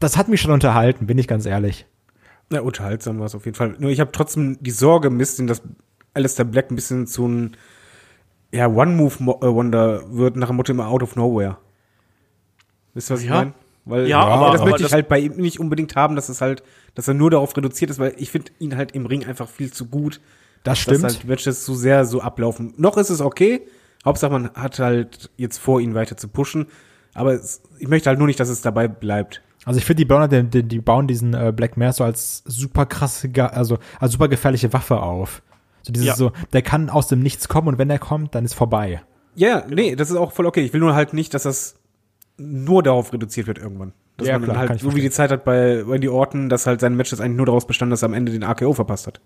Das 0.00 0.16
hat 0.16 0.28
mich 0.28 0.40
schon 0.40 0.52
unterhalten, 0.52 1.06
bin 1.06 1.18
ich 1.18 1.28
ganz 1.28 1.46
ehrlich. 1.46 1.86
Ja, 2.52 2.62
unterhaltsam 2.62 3.18
war 3.18 3.26
es 3.26 3.34
auf 3.34 3.44
jeden 3.44 3.56
Fall. 3.56 3.76
Nur 3.78 3.90
ich 3.90 4.00
habe 4.00 4.10
trotzdem 4.10 4.58
die 4.60 4.70
Sorge 4.70 5.08
ein 5.08 5.18
bisschen, 5.18 5.46
dass 5.46 5.62
Alistair 6.18 6.44
Black 6.44 6.70
ein 6.70 6.74
bisschen 6.74 7.06
zu 7.06 7.24
einem 7.24 7.52
ja, 8.52 8.66
One-Move-Wonder 8.66 10.14
wird 10.14 10.36
nach 10.36 10.48
dem 10.48 10.56
Motto 10.56 10.72
immer 10.72 10.88
out 10.88 11.02
of 11.02 11.16
nowhere. 11.16 11.58
Wisst 12.94 13.10
ihr, 13.10 13.14
was 13.14 13.22
ja. 13.22 13.26
ich 13.26 13.30
meine? 13.30 13.52
Weil 13.84 14.06
ja, 14.06 14.20
aber, 14.20 14.52
das 14.52 14.64
möchte 14.64 14.84
ich 14.84 14.92
halt 14.92 15.08
bei 15.08 15.18
ihm 15.18 15.36
nicht 15.36 15.60
unbedingt 15.60 15.96
haben, 15.96 16.14
dass 16.14 16.28
es 16.28 16.42
halt, 16.42 16.62
dass 16.94 17.08
er 17.08 17.14
nur 17.14 17.30
darauf 17.30 17.56
reduziert 17.56 17.90
ist, 17.90 17.98
weil 17.98 18.14
ich 18.18 18.30
finde 18.30 18.52
ihn 18.58 18.76
halt 18.76 18.92
im 18.92 19.06
Ring 19.06 19.24
einfach 19.24 19.48
viel 19.48 19.72
zu 19.72 19.86
gut. 19.86 20.20
Das 20.62 20.78
stimmt. 20.78 21.04
Dass 21.04 21.16
halt 21.16 21.24
Matches 21.24 21.64
so 21.64 21.74
sehr 21.74 22.04
so 22.04 22.20
ablaufen. 22.20 22.74
Noch 22.76 22.98
ist 22.98 23.08
es 23.08 23.20
okay. 23.20 23.62
Hauptsache 24.04 24.30
man 24.30 24.50
hat 24.50 24.78
halt 24.78 25.30
jetzt 25.36 25.58
vor, 25.58 25.80
ihn 25.80 25.94
weiter 25.94 26.16
zu 26.16 26.28
pushen. 26.28 26.66
Aber 27.14 27.32
es, 27.32 27.62
ich 27.78 27.88
möchte 27.88 28.10
halt 28.10 28.18
nur 28.18 28.26
nicht, 28.26 28.38
dass 28.40 28.50
es 28.50 28.60
dabei 28.60 28.88
bleibt. 28.88 29.42
Also 29.64 29.78
ich 29.78 29.84
finde, 29.84 30.02
die 30.02 30.04
Burner, 30.04 30.28
die, 30.28 30.44
die, 30.44 30.62
die, 30.62 30.80
bauen 30.80 31.06
diesen 31.06 31.34
äh, 31.34 31.52
Black 31.54 31.76
Mare 31.76 31.92
so 31.92 32.04
als 32.04 32.42
super 32.46 32.86
krasse, 32.86 33.30
also 33.52 33.78
als 34.00 34.12
super 34.12 34.28
gefährliche 34.28 34.72
Waffe 34.72 35.00
auf. 35.00 35.42
So 35.88 35.92
dieses 35.94 36.06
ja. 36.08 36.14
so, 36.16 36.32
der 36.52 36.60
kann 36.60 36.90
aus 36.90 37.08
dem 37.08 37.20
Nichts 37.20 37.48
kommen 37.48 37.66
und 37.66 37.78
wenn 37.78 37.88
er 37.88 37.98
kommt, 37.98 38.34
dann 38.34 38.44
ist 38.44 38.52
vorbei. 38.52 39.00
Ja, 39.34 39.64
nee, 39.66 39.96
das 39.96 40.10
ist 40.10 40.16
auch 40.16 40.32
voll 40.32 40.44
okay. 40.44 40.60
Ich 40.60 40.74
will 40.74 40.80
nur 40.80 40.94
halt 40.94 41.14
nicht, 41.14 41.32
dass 41.32 41.44
das 41.44 41.76
nur 42.36 42.82
darauf 42.82 43.10
reduziert 43.14 43.46
wird 43.46 43.56
irgendwann. 43.56 43.94
Dass 44.18 44.28
ja, 44.28 44.38
man 44.38 44.50
klar, 44.50 44.68
halt, 44.68 44.80
so 44.80 44.94
wie 44.94 45.00
die 45.00 45.10
Zeit 45.10 45.30
hat 45.30 45.46
bei 45.46 45.82
Randy 45.82 46.10
Orton, 46.10 46.50
dass 46.50 46.66
halt 46.66 46.80
sein 46.80 46.94
Match 46.94 47.08
das 47.08 47.22
eigentlich 47.22 47.38
nur 47.38 47.46
daraus 47.46 47.66
bestand, 47.66 47.90
dass 47.90 48.02
er 48.02 48.06
am 48.06 48.14
Ende 48.14 48.32
den 48.32 48.44
AKO 48.44 48.74
verpasst 48.74 49.06
hat. 49.06 49.22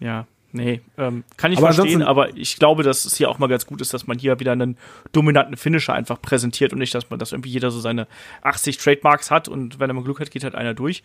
Ja, 0.00 0.28
nee, 0.52 0.80
ähm, 0.96 1.24
kann 1.36 1.50
ich 1.50 1.58
aber 1.58 1.72
verstehen, 1.72 2.02
aber 2.02 2.36
ich 2.36 2.56
glaube, 2.56 2.84
dass 2.84 3.04
es 3.04 3.16
hier 3.16 3.28
auch 3.28 3.40
mal 3.40 3.48
ganz 3.48 3.66
gut 3.66 3.80
ist, 3.80 3.92
dass 3.92 4.06
man 4.06 4.16
hier 4.16 4.38
wieder 4.38 4.52
einen 4.52 4.76
dominanten 5.10 5.56
Finisher 5.56 5.94
einfach 5.94 6.22
präsentiert 6.22 6.72
und 6.72 6.78
nicht, 6.78 6.94
dass 6.94 7.10
man, 7.10 7.18
dass 7.18 7.32
irgendwie 7.32 7.50
jeder 7.50 7.72
so 7.72 7.80
seine 7.80 8.06
80 8.42 8.76
Trademarks 8.76 9.32
hat 9.32 9.48
und 9.48 9.80
wenn 9.80 9.90
er 9.90 9.94
mal 9.94 10.04
Glück 10.04 10.20
hat, 10.20 10.30
geht 10.30 10.44
halt 10.44 10.54
einer 10.54 10.74
durch. 10.74 11.02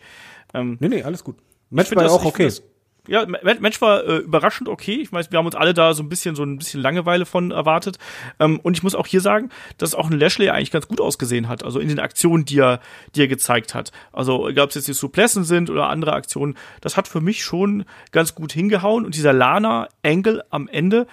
Ähm, 0.54 0.76
nee, 0.78 0.88
nee, 0.88 1.02
alles 1.02 1.24
gut. 1.24 1.38
Match 1.70 1.94
war 1.96 2.08
auch 2.08 2.24
okay. 2.24 2.44
Das, 2.44 2.62
ja, 3.08 3.26
Match 3.26 3.80
war 3.80 4.04
äh, 4.04 4.18
überraschend 4.18 4.68
okay. 4.68 5.00
Ich 5.00 5.12
weiß, 5.12 5.32
wir 5.32 5.38
haben 5.38 5.46
uns 5.46 5.54
alle 5.54 5.74
da 5.74 5.94
so 5.94 6.02
ein 6.02 6.08
bisschen 6.08 6.36
so 6.36 6.44
ein 6.44 6.58
bisschen 6.58 6.80
Langeweile 6.80 7.26
von 7.26 7.50
erwartet. 7.50 7.98
Ähm, 8.38 8.60
und 8.60 8.76
ich 8.76 8.82
muss 8.82 8.94
auch 8.94 9.06
hier 9.06 9.20
sagen, 9.20 9.50
dass 9.78 9.94
auch 9.94 10.10
ein 10.10 10.18
Lashley 10.18 10.50
eigentlich 10.50 10.70
ganz 10.70 10.88
gut 10.88 11.00
ausgesehen 11.00 11.48
hat. 11.48 11.64
Also 11.64 11.80
in 11.80 11.88
den 11.88 11.98
Aktionen, 11.98 12.44
die 12.44 12.58
er, 12.58 12.80
die 13.14 13.22
er 13.22 13.28
gezeigt 13.28 13.74
hat. 13.74 13.92
Also 14.12 14.48
egal, 14.48 14.64
ob 14.64 14.70
es 14.70 14.76
jetzt 14.76 14.88
die 14.88 14.92
Suplessen 14.92 15.44
sind 15.44 15.70
oder 15.70 15.88
andere 15.88 16.12
Aktionen, 16.12 16.54
das 16.80 16.96
hat 16.96 17.08
für 17.08 17.20
mich 17.20 17.42
schon 17.42 17.84
ganz 18.12 18.34
gut 18.34 18.52
hingehauen. 18.52 19.04
Und 19.04 19.14
dieser 19.14 19.32
Lana-Angle 19.32 20.44
am 20.50 20.68
Ende 20.68 21.06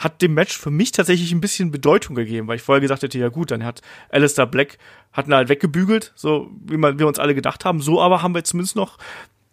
hat 0.00 0.22
dem 0.22 0.32
Match 0.32 0.58
für 0.58 0.70
mich 0.70 0.92
tatsächlich 0.92 1.30
ein 1.32 1.42
bisschen 1.42 1.70
Bedeutung 1.70 2.16
gegeben, 2.16 2.48
weil 2.48 2.56
ich 2.56 2.62
vorher 2.62 2.80
gesagt 2.80 3.02
hätte, 3.02 3.18
ja 3.18 3.28
gut, 3.28 3.50
dann 3.50 3.64
hat 3.64 3.82
Alistair 4.08 4.46
Black 4.46 4.78
hat 5.12 5.26
ihn 5.26 5.34
halt 5.34 5.48
weggebügelt, 5.48 6.12
so 6.14 6.50
wie 6.64 6.78
man, 6.78 6.98
wir 6.98 7.06
uns 7.06 7.18
alle 7.18 7.34
gedacht 7.34 7.64
haben. 7.64 7.80
So 7.80 8.00
aber 8.00 8.22
haben 8.22 8.34
wir 8.34 8.42
zumindest 8.44 8.76
noch 8.76 8.96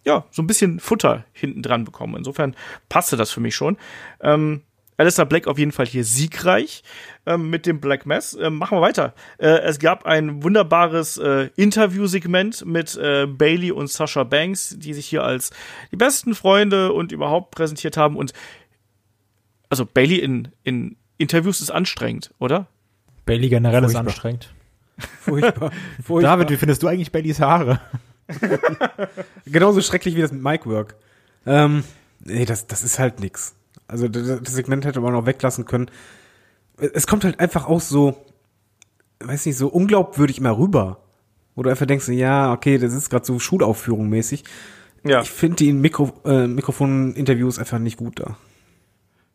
ja, 0.05 0.25
so 0.31 0.41
ein 0.41 0.47
bisschen 0.47 0.79
Futter 0.79 1.25
hinten 1.33 1.61
dran 1.61 1.83
bekommen. 1.83 2.15
Insofern 2.15 2.55
passte 2.89 3.17
das 3.17 3.31
für 3.31 3.39
mich 3.39 3.55
schon. 3.55 3.77
Ähm, 4.21 4.61
Alistair 4.97 5.25
Black 5.25 5.47
auf 5.47 5.59
jeden 5.59 5.71
Fall 5.71 5.85
hier 5.85 6.03
siegreich 6.03 6.81
ähm, 7.27 7.49
mit 7.51 7.67
dem 7.67 7.79
Black 7.79 8.07
Mass. 8.07 8.35
Ähm, 8.39 8.55
machen 8.55 8.77
wir 8.77 8.81
weiter. 8.81 9.13
Äh, 9.37 9.59
es 9.59 9.77
gab 9.77 10.05
ein 10.07 10.43
wunderbares 10.43 11.17
äh, 11.17 11.49
Interviewsegment 11.55 12.65
mit 12.65 12.95
äh, 12.97 13.27
Bailey 13.27 13.71
und 13.71 13.89
Sasha 13.91 14.23
Banks, 14.23 14.75
die 14.79 14.93
sich 14.93 15.05
hier 15.05 15.23
als 15.23 15.51
die 15.91 15.97
besten 15.97 16.33
Freunde 16.33 16.93
und 16.93 17.11
überhaupt 17.11 17.51
präsentiert 17.51 17.95
haben. 17.95 18.17
Und 18.17 18.33
also 19.69 19.85
Bailey 19.85 20.17
in, 20.17 20.49
in 20.63 20.97
Interviews 21.17 21.61
ist 21.61 21.69
anstrengend, 21.69 22.33
oder? 22.39 22.67
Bailey 23.25 23.49
generell 23.49 23.81
Furchtbar. 23.81 24.01
ist 24.01 24.07
anstrengend. 24.07 24.53
Furchtbar. 24.97 25.71
Furchtbar. 26.03 26.37
David, 26.37 26.49
wie 26.49 26.57
findest 26.57 26.81
du 26.81 26.87
eigentlich 26.87 27.11
Baileys 27.11 27.39
Haare? 27.39 27.79
Genauso 29.45 29.81
schrecklich 29.81 30.15
wie 30.15 30.21
das 30.21 30.31
mit 30.31 30.43
Mike 30.43 30.69
Work. 30.69 30.95
Ähm, 31.45 31.83
nee, 32.19 32.45
das, 32.45 32.67
das 32.67 32.83
ist 32.83 32.99
halt 32.99 33.19
nix. 33.19 33.55
Also 33.87 34.07
das, 34.07 34.41
das 34.41 34.53
Segment 34.53 34.85
hätte 34.85 34.99
man 34.99 35.15
auch 35.15 35.25
weglassen 35.25 35.65
können. 35.65 35.89
Es 36.77 37.07
kommt 37.07 37.23
halt 37.23 37.39
einfach 37.39 37.67
auch 37.67 37.81
so, 37.81 38.17
weiß 39.19 39.45
nicht, 39.45 39.57
so 39.57 39.67
unglaubwürdig 39.67 40.39
immer 40.39 40.57
rüber. 40.57 40.99
Wo 41.55 41.63
du 41.63 41.69
einfach 41.69 41.87
denkst, 41.87 42.07
ja, 42.09 42.51
okay, 42.53 42.77
das 42.77 42.93
ist 42.93 43.09
gerade 43.09 43.25
so 43.25 43.39
Schulaufführung 43.39 44.09
mäßig. 44.09 44.43
Ja. 45.03 45.21
Ich 45.21 45.31
finde 45.31 45.57
die 45.57 45.73
Mikro, 45.73 46.13
äh, 46.25 46.47
Mikrofon-Interviews 46.47 47.57
einfach 47.57 47.79
nicht 47.79 47.97
gut 47.97 48.19
da. 48.19 48.37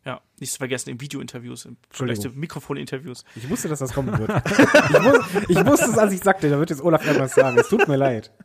Ja, 0.05 0.19
nicht 0.39 0.51
zu 0.51 0.57
vergessen, 0.57 0.89
in 0.89 0.99
Video-Interviews, 0.99 1.67
vielleicht 1.89 2.35
Mikrofon-Interviews. 2.35 3.23
Ich 3.35 3.49
wusste, 3.49 3.69
dass 3.69 3.79
das 3.79 3.93
kommen 3.93 4.17
wird. 4.17 4.29
ich, 4.29 5.03
wus 5.03 5.19
ich 5.47 5.65
wusste 5.65 5.85
es, 5.91 5.97
als 5.97 6.11
ich 6.11 6.19
sagte, 6.19 6.49
da 6.49 6.59
wird 6.59 6.71
jetzt 6.71 6.81
Olaf 6.81 7.05
irgendwas 7.05 7.33
sagen. 7.33 7.57
Es 7.57 7.69
tut 7.69 7.87
mir 7.87 7.95
leid. 7.95 8.31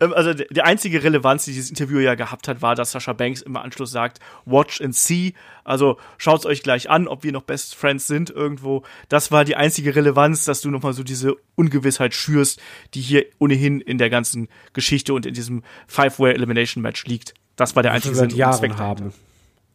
Ähm, 0.00 0.12
also 0.12 0.34
die 0.34 0.60
einzige 0.60 1.02
Relevanz, 1.02 1.46
die 1.46 1.52
dieses 1.52 1.70
Interview 1.70 1.98
ja 1.98 2.14
gehabt 2.14 2.46
hat, 2.48 2.60
war, 2.60 2.74
dass 2.74 2.92
Sascha 2.92 3.14
Banks 3.14 3.40
im 3.40 3.56
Anschluss 3.56 3.90
sagt, 3.90 4.20
watch 4.44 4.82
and 4.82 4.94
see. 4.94 5.32
Also 5.64 5.98
schaut 6.18 6.40
es 6.40 6.46
euch 6.46 6.62
gleich 6.62 6.90
an, 6.90 7.08
ob 7.08 7.24
wir 7.24 7.32
noch 7.32 7.42
Best 7.42 7.74
Friends 7.74 8.06
sind 8.06 8.28
irgendwo. 8.28 8.82
Das 9.08 9.32
war 9.32 9.46
die 9.46 9.56
einzige 9.56 9.96
Relevanz, 9.96 10.44
dass 10.44 10.60
du 10.60 10.70
nochmal 10.70 10.92
so 10.92 11.02
diese 11.02 11.36
Ungewissheit 11.54 12.12
schürst, 12.12 12.60
die 12.92 13.00
hier 13.00 13.24
ohnehin 13.38 13.80
in 13.80 13.96
der 13.96 14.10
ganzen 14.10 14.48
Geschichte 14.74 15.14
und 15.14 15.24
in 15.24 15.32
diesem 15.32 15.62
Five-Way 15.86 16.34
Elimination 16.34 16.82
Match 16.82 17.06
liegt. 17.06 17.32
Das 17.56 17.74
war 17.74 17.82
der 17.82 17.92
einzige 17.92 18.14
Sinn 18.14 18.30
Zweck. 18.30 18.74
Haben. 18.74 19.14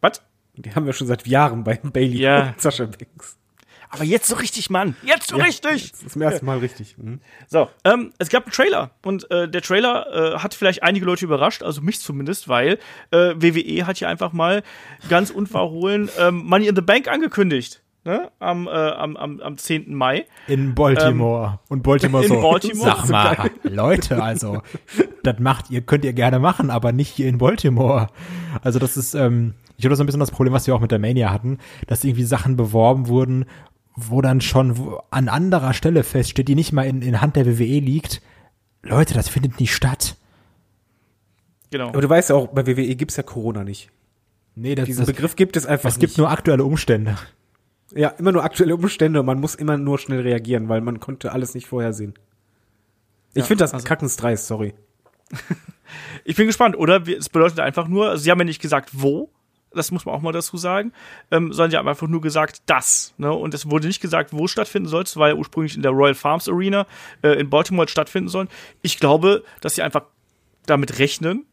Was? 0.02 0.22
Die 0.56 0.74
haben 0.74 0.86
wir 0.86 0.94
schon 0.94 1.08
seit 1.08 1.26
Jahren 1.28 1.64
bei 1.64 1.76
Bailey 1.76 2.20
ja. 2.20 2.50
und 2.50 2.62
Sascha 2.62 2.86
Banks. 2.86 3.38
Aber 3.94 4.06
jetzt 4.06 4.28
so 4.28 4.36
richtig, 4.36 4.70
Mann. 4.70 4.96
Jetzt 5.04 5.30
so 5.30 5.38
ja, 5.38 5.44
richtig. 5.44 5.92
Das 5.92 6.02
ist 6.02 6.12
zum 6.12 6.22
ersten 6.22 6.46
Mal 6.46 6.60
richtig. 6.60 6.98
Mhm. 6.98 7.20
So, 7.48 7.70
ähm, 7.84 8.14
es 8.20 8.30
gab 8.30 8.46
einen 8.46 8.54
Trailer 8.54 8.92
und 9.04 9.30
äh, 9.30 9.50
der 9.50 9.62
Trailer 9.62 10.36
äh, 10.36 10.40
hat 10.40 10.54
vielleicht 10.54 10.82
einige 10.82 11.06
Leute 11.06 11.26
überrascht, 11.26 11.62
also 11.62 11.82
mich 11.82 12.00
zumindest, 12.00 12.48
weil 12.48 12.80
äh, 13.12 13.36
WWE 13.36 13.86
hat 13.86 13.98
hier 13.98 14.08
einfach 14.08 14.32
mal 14.32 14.64
ganz 15.10 15.30
unverhohlen 15.30 16.10
ähm, 16.18 16.46
Money 16.46 16.68
in 16.68 16.76
the 16.76 16.82
Bank 16.82 17.10
angekündigt. 17.10 17.82
Ne? 18.04 18.32
Am, 18.40 18.66
äh, 18.66 18.72
am, 18.72 19.16
am, 19.18 19.42
am 19.42 19.58
10. 19.58 19.94
Mai. 19.94 20.26
In 20.48 20.74
Baltimore. 20.74 21.48
Ähm, 21.48 21.60
und 21.70 21.84
Baltimore 21.84 22.24
in 22.24 22.30
so. 22.30 22.42
Baltimore. 22.42 22.96
Sag 22.98 23.10
mal, 23.10 23.52
Leute, 23.64 24.24
also, 24.24 24.64
das 25.22 25.38
macht 25.40 25.70
ihr, 25.70 25.82
könnt 25.82 26.04
ihr 26.06 26.14
gerne 26.14 26.40
machen, 26.40 26.72
aber 26.72 26.94
nicht 26.94 27.10
hier 27.10 27.28
in 27.28 27.38
Baltimore. 27.38 28.08
Also, 28.64 28.80
das 28.80 28.98
ist, 28.98 29.14
ähm, 29.14 29.54
ich 29.82 29.84
glaube, 29.84 29.94
das 29.94 29.98
ist 29.98 30.04
ein 30.04 30.06
bisschen 30.06 30.20
das 30.20 30.30
Problem, 30.30 30.54
was 30.54 30.68
wir 30.68 30.76
auch 30.76 30.80
mit 30.80 30.92
der 30.92 31.00
Mania 31.00 31.32
hatten, 31.32 31.58
dass 31.88 32.04
irgendwie 32.04 32.24
Sachen 32.24 32.56
beworben 32.56 33.08
wurden, 33.08 33.46
wo 33.96 34.22
dann 34.22 34.40
schon 34.40 34.96
an 35.10 35.28
anderer 35.28 35.74
Stelle 35.74 36.04
feststeht, 36.04 36.48
die 36.48 36.54
nicht 36.54 36.72
mal 36.72 36.86
in, 36.86 37.02
in 37.02 37.20
Hand 37.20 37.36
der 37.36 37.48
WWE 37.48 37.80
liegt, 37.80 38.22
Leute, 38.84 39.16
das 39.16 39.28
findet 39.28 39.60
nicht 39.60 39.74
statt. 39.74 40.18
Genau. 41.72 41.88
Aber 41.88 42.02
du 42.02 42.08
weißt 42.08 42.30
ja 42.30 42.36
auch, 42.36 42.50
bei 42.50 42.68
WWE 42.68 42.96
gibt's 42.96 43.18
ja 43.18 43.24
Corona 43.24 43.64
nicht. 43.64 43.90
Nee, 44.54 44.76
das, 44.76 44.86
Diesen 44.86 45.06
das, 45.08 45.16
Begriff 45.16 45.36
gibt 45.36 45.58
es 45.58 45.66
einfach 45.66 45.90
Es 45.90 45.98
gibt 45.98 46.16
nur 46.20 46.30
aktuelle 46.30 46.64
Umstände. 46.64 47.18
Ja, 47.96 48.10
immer 48.10 48.32
nur 48.32 48.44
aktuelle 48.44 48.76
Umstände 48.76 49.22
und 49.22 49.26
man 49.26 49.40
muss 49.40 49.56
immer 49.56 49.78
nur 49.78 49.98
schnell 49.98 50.20
reagieren, 50.20 50.70
weil 50.70 50.82
man 50.82 51.00
konnte 51.00 51.32
alles 51.32 51.56
nicht 51.56 51.66
vorhersehen. 51.66 52.14
Ich 53.34 53.40
ja, 53.40 53.46
finde 53.46 53.64
das 53.64 53.74
also, 53.74 53.84
kackensdreist, 53.84 54.46
sorry. 54.46 54.76
ich 56.24 56.36
bin 56.36 56.46
gespannt, 56.46 56.78
oder? 56.78 57.02
Es 57.08 57.30
bedeutet 57.30 57.62
einfach 57.62 57.88
nur, 57.88 58.12
also 58.12 58.22
sie 58.22 58.30
haben 58.30 58.38
ja 58.38 58.46
nicht 58.46 58.62
gesagt, 58.62 58.92
wo, 58.94 59.32
das 59.74 59.92
muss 59.92 60.06
man 60.06 60.16
auch 60.16 60.22
mal 60.22 60.32
dazu 60.32 60.58
sagen, 60.58 60.92
ähm, 61.32 61.54
sondern 61.54 61.72
die 61.72 61.78
haben 61.78 61.88
einfach 61.88 62.08
nur 62.08 62.22
gesagt, 62.22 62.62
das. 62.66 63.14
Ne? 63.18 63.32
Und 63.32 63.54
es 63.54 63.70
wurde 63.70 63.88
nicht 63.88 64.02
gesagt, 64.02 64.34
wo 64.34 64.46
es 64.46 64.52
stattfinden 64.52 64.90
soll. 64.90 65.04
Es 65.04 65.18
war 65.18 65.30
ja 65.30 65.36
ursprünglich 65.36 65.76
in 65.76 65.82
der 65.82 65.92
Royal 65.92 66.16
Farms 66.16 66.50
Arena 66.50 66.86
äh, 67.22 67.40
in 67.40 67.50
Baltimore 67.50 67.88
stattfinden 67.88 68.30
sollen. 68.30 68.50
Ich 68.82 69.00
glaube, 69.00 69.44
dass 69.62 69.76
sie 69.76 69.82
einfach 69.82 70.04
damit 70.66 71.00
rechnen, 71.00 71.46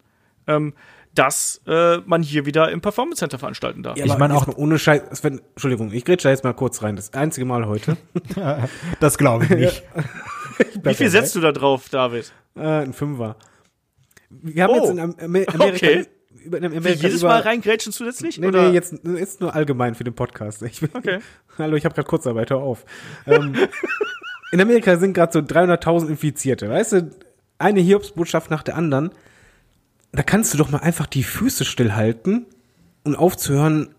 ähm, 0.46 0.74
dass 1.14 1.62
äh, 1.66 1.98
man 1.98 2.22
hier 2.22 2.46
wieder 2.46 2.70
im 2.70 2.81
Performance 2.81 3.20
Center 3.20 3.38
veranstalten 3.38 3.83
darf. 3.83 3.96
Ja, 3.96 4.04
ich 4.04 4.18
meine 4.18 4.37
auch 4.37 4.46
ohne 4.57 4.78
Scheiß, 4.78 5.24
wenn, 5.24 5.40
Entschuldigung, 5.54 5.92
ich 5.92 6.04
grätsche 6.04 6.24
da 6.24 6.31
jetzt 6.31 6.44
mal 6.44 6.54
kurz 6.54 6.83
rein. 6.83 6.96
Das 6.96 7.12
einzige 7.14 7.46
Mal 7.46 7.66
heute. 7.66 7.96
das 9.00 9.18
glaube 9.18 9.44
ich 9.44 9.50
nicht. 9.50 9.83
ich 10.59 10.85
Wie 10.85 10.94
viel 10.94 11.11
setzt 11.11 11.35
du 11.35 11.40
da 11.40 11.52
drauf, 11.52 11.88
David? 11.88 12.33
Äh, 12.57 12.83
ein 12.83 12.92
Fünfer. 12.92 13.37
Wir 14.28 14.64
haben 14.64 14.74
oh. 14.74 14.76
jetzt 14.76 14.90
in 14.90 15.44
Amerika 15.54 15.64
okay 15.64 16.07
über, 16.44 16.58
in 16.58 16.64
Amerika 16.64 16.90
jedes 16.90 17.20
über, 17.20 17.28
Mal 17.28 17.40
reingrätschen 17.40 17.92
zusätzlich? 17.92 18.38
Nee, 18.38 18.48
oder? 18.48 18.68
nee, 18.68 18.74
jetzt 18.74 18.92
ist 18.92 19.40
nur 19.40 19.54
allgemein 19.54 19.94
für 19.94 20.04
den 20.04 20.14
Podcast. 20.14 20.62
Ich 20.62 20.80
bin, 20.80 20.90
okay. 20.94 21.20
Hallo, 21.58 21.76
ich 21.76 21.84
habe 21.84 21.94
gerade 21.94 22.08
Kurzarbeit, 22.08 22.50
hör 22.50 22.58
auf. 22.58 22.84
ähm, 23.26 23.54
in 24.52 24.60
Amerika 24.60 24.96
sind 24.96 25.14
gerade 25.14 25.32
so 25.32 25.38
300.000 25.40 26.08
Infizierte. 26.08 26.68
Weißt 26.68 26.92
du, 26.92 27.10
eine 27.58 27.80
Hiobsbotschaft 27.80 28.50
nach 28.50 28.62
der 28.62 28.76
anderen. 28.76 29.10
Da 30.12 30.22
kannst 30.22 30.54
du 30.54 30.58
doch 30.58 30.70
mal 30.70 30.78
einfach 30.78 31.06
die 31.06 31.22
Füße 31.24 31.64
stillhalten 31.64 32.46
und 33.04 33.16
aufzuhören, 33.16 33.94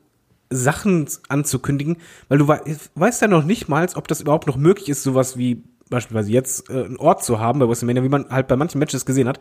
Sachen 0.51 1.07
anzukündigen, 1.27 1.97
weil 2.27 2.39
du 2.39 2.47
we 2.47 2.59
weißt 2.95 3.21
ja 3.21 3.27
noch 3.27 3.43
nicht 3.43 3.69
mal, 3.69 3.87
ob 3.93 4.07
das 4.07 4.21
überhaupt 4.21 4.47
noch 4.47 4.57
möglich 4.57 4.89
ist, 4.89 5.03
sowas 5.03 5.37
wie 5.37 5.63
beispielsweise 5.91 6.31
jetzt 6.31 6.71
äh, 6.71 6.85
einen 6.85 6.97
Ort 6.97 7.23
zu 7.23 7.39
haben 7.39 7.59
bei 7.59 7.67
WrestleMania, 7.67 8.03
wie 8.03 8.09
man 8.09 8.29
halt 8.29 8.47
bei 8.47 8.55
manchen 8.55 8.79
Matches 8.79 9.05
gesehen 9.05 9.27
hat, 9.27 9.39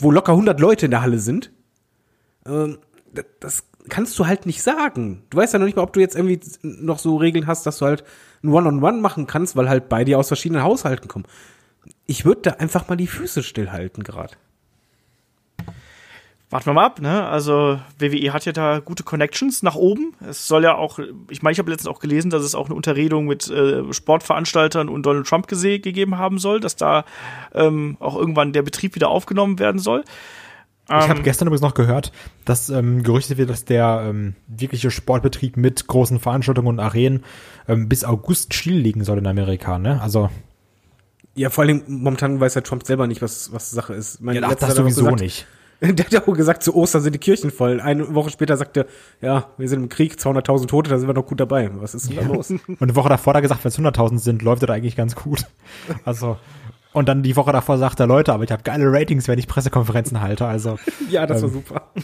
wo 0.00 0.10
locker 0.10 0.32
100 0.32 0.58
Leute 0.58 0.86
in 0.86 0.90
der 0.90 1.02
Halle 1.02 1.20
sind, 1.20 1.52
ähm, 2.46 2.78
das 3.40 3.64
kannst 3.88 4.18
du 4.18 4.26
halt 4.26 4.46
nicht 4.46 4.62
sagen. 4.62 5.24
Du 5.30 5.38
weißt 5.38 5.52
ja 5.52 5.58
noch 5.58 5.66
nicht 5.66 5.76
mal, 5.76 5.82
ob 5.82 5.92
du 5.92 6.00
jetzt 6.00 6.16
irgendwie 6.16 6.40
noch 6.62 6.98
so 6.98 7.16
Regeln 7.16 7.46
hast, 7.46 7.66
dass 7.66 7.78
du 7.78 7.86
halt 7.86 8.04
ein 8.42 8.48
One-on-One 8.48 8.86
-on 8.86 8.94
-One 8.96 9.00
machen 9.00 9.26
kannst, 9.26 9.56
weil 9.56 9.68
halt 9.68 9.88
beide 9.88 10.16
aus 10.18 10.28
verschiedenen 10.28 10.62
Haushalten 10.62 11.08
kommen. 11.08 11.26
Ich 12.06 12.24
würde 12.24 12.42
da 12.42 12.50
einfach 12.52 12.88
mal 12.88 12.96
die 12.96 13.06
Füße 13.06 13.42
stillhalten 13.42 14.04
gerade. 14.04 14.34
Warten 16.52 16.66
wir 16.66 16.74
mal 16.74 16.84
ab, 16.84 17.00
ne? 17.00 17.26
Also 17.26 17.80
WWE 17.98 18.34
hat 18.34 18.44
ja 18.44 18.52
da 18.52 18.80
gute 18.80 19.04
Connections 19.04 19.62
nach 19.62 19.74
oben. 19.74 20.14
Es 20.20 20.46
soll 20.46 20.64
ja 20.64 20.74
auch, 20.74 20.98
ich 21.30 21.42
meine, 21.42 21.52
ich 21.52 21.58
habe 21.58 21.70
letztens 21.70 21.88
auch 21.88 21.98
gelesen, 21.98 22.30
dass 22.30 22.42
es 22.42 22.54
auch 22.54 22.66
eine 22.66 22.74
Unterredung 22.74 23.24
mit 23.24 23.48
äh, 23.48 23.90
Sportveranstaltern 23.90 24.90
und 24.90 25.06
Donald 25.06 25.26
Trump 25.26 25.46
gegeben 25.48 26.18
haben 26.18 26.38
soll, 26.38 26.60
dass 26.60 26.76
da 26.76 27.06
ähm, 27.54 27.96
auch 28.00 28.16
irgendwann 28.16 28.52
der 28.52 28.60
Betrieb 28.60 28.94
wieder 28.94 29.08
aufgenommen 29.08 29.58
werden 29.58 29.78
soll. 29.78 30.04
Ich 31.00 31.08
habe 31.08 31.18
ähm, 31.18 31.24
gestern 31.24 31.48
übrigens 31.48 31.62
noch 31.62 31.74
gehört, 31.74 32.12
dass 32.44 32.68
ähm, 32.68 33.02
gerüchtet 33.02 33.38
wird, 33.38 33.50
dass 33.50 33.64
der 33.64 34.04
ähm, 34.06 34.34
wirkliche 34.46 34.90
Sportbetrieb 34.90 35.56
mit 35.56 35.86
großen 35.86 36.20
Veranstaltungen 36.20 36.68
und 36.68 36.80
Arenen 36.80 37.24
ähm, 37.68 37.88
bis 37.88 38.04
August 38.04 38.54
still 38.54 38.92
soll 39.04 39.18
in 39.18 39.26
Amerika, 39.26 39.78
ne? 39.78 40.00
Also 40.02 40.30
ja, 41.34 41.48
vor 41.48 41.64
allem 41.64 41.82
momentan 41.86 42.40
weiß 42.40 42.54
ja 42.54 42.60
Trump 42.60 42.84
selber 42.84 43.06
nicht, 43.06 43.22
was 43.22 43.52
was 43.52 43.70
Sache 43.70 43.94
ist. 43.94 44.20
Meine, 44.20 44.40
ja, 44.40 44.48
ach, 44.48 44.54
das 44.54 44.74
sowieso 44.74 45.04
gesagt, 45.04 45.20
nicht. 45.20 45.46
Der 45.82 46.04
hat 46.04 46.12
ja 46.12 46.22
auch 46.22 46.34
gesagt, 46.34 46.62
zu 46.62 46.76
Ostern 46.76 47.02
sind 47.02 47.12
die 47.12 47.18
Kirchen 47.18 47.50
voll. 47.50 47.80
Eine 47.80 48.14
Woche 48.14 48.30
später 48.30 48.56
sagte 48.56 48.86
er, 49.20 49.26
ja, 49.26 49.48
wir 49.58 49.68
sind 49.68 49.82
im 49.82 49.88
Krieg, 49.88 50.14
200.000 50.14 50.68
Tote, 50.68 50.90
da 50.90 50.98
sind 50.98 51.08
wir 51.08 51.14
noch 51.14 51.26
gut 51.26 51.40
dabei. 51.40 51.70
Was 51.74 51.94
ist 51.94 52.08
denn 52.08 52.16
da 52.16 52.22
los? 52.22 52.50
Und 52.66 52.80
eine 52.80 52.94
Woche 52.94 53.08
davor 53.08 53.32
hat 53.32 53.38
er 53.38 53.42
gesagt, 53.42 53.64
wenn 53.64 53.70
es 53.70 53.78
100.000 53.78 54.18
sind, 54.18 54.42
läuft 54.42 54.62
das 54.62 54.70
eigentlich 54.70 54.94
ganz 54.94 55.16
gut. 55.16 55.46
Also, 56.04 56.36
und 56.92 57.08
dann 57.08 57.22
die 57.22 57.36
Woche 57.36 57.52
davor 57.52 57.78
sagt 57.78 58.00
er, 58.00 58.06
Leute, 58.06 58.32
aber 58.32 58.44
ich 58.44 58.52
habe 58.52 58.62
geile 58.62 58.90
Ratings, 58.92 59.28
wenn 59.28 59.38
ich 59.38 59.48
Pressekonferenzen 59.48 60.20
halte. 60.20 60.46
Also, 60.46 60.78
ja, 61.10 61.26
das 61.26 61.38
ähm, 61.38 61.42
war 61.42 61.50
super. 61.50 61.92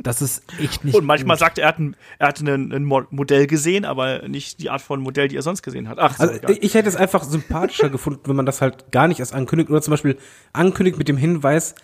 Das 0.00 0.22
ist 0.22 0.44
echt 0.60 0.84
nicht. 0.84 0.94
Und 0.94 1.04
manchmal 1.04 1.36
gut. 1.36 1.40
sagt 1.40 1.58
er, 1.58 1.64
er 1.64 1.68
hat, 1.68 1.78
ein, 1.80 1.96
er 2.20 2.28
hat 2.28 2.40
ein, 2.40 2.72
ein, 2.72 2.84
Modell 2.84 3.48
gesehen, 3.48 3.84
aber 3.84 4.28
nicht 4.28 4.60
die 4.60 4.70
Art 4.70 4.80
von 4.80 5.00
Modell, 5.00 5.26
die 5.26 5.36
er 5.36 5.42
sonst 5.42 5.62
gesehen 5.62 5.88
hat. 5.88 5.98
Ach, 5.98 6.16
so, 6.16 6.22
also, 6.22 6.38
ich 6.60 6.74
hätte 6.74 6.88
es 6.88 6.94
einfach 6.94 7.24
sympathischer 7.24 7.88
gefunden, 7.90 8.20
wenn 8.24 8.36
man 8.36 8.46
das 8.46 8.62
halt 8.62 8.92
gar 8.92 9.08
nicht 9.08 9.18
erst 9.18 9.34
ankündigt 9.34 9.70
oder 9.70 9.82
zum 9.82 9.90
Beispiel 9.90 10.16
ankündigt 10.52 10.98
mit 10.98 11.08
dem 11.08 11.16
Hinweis, 11.16 11.74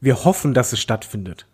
wir 0.00 0.24
hoffen, 0.24 0.54
dass 0.54 0.72
es 0.72 0.80
stattfindet. 0.80 1.46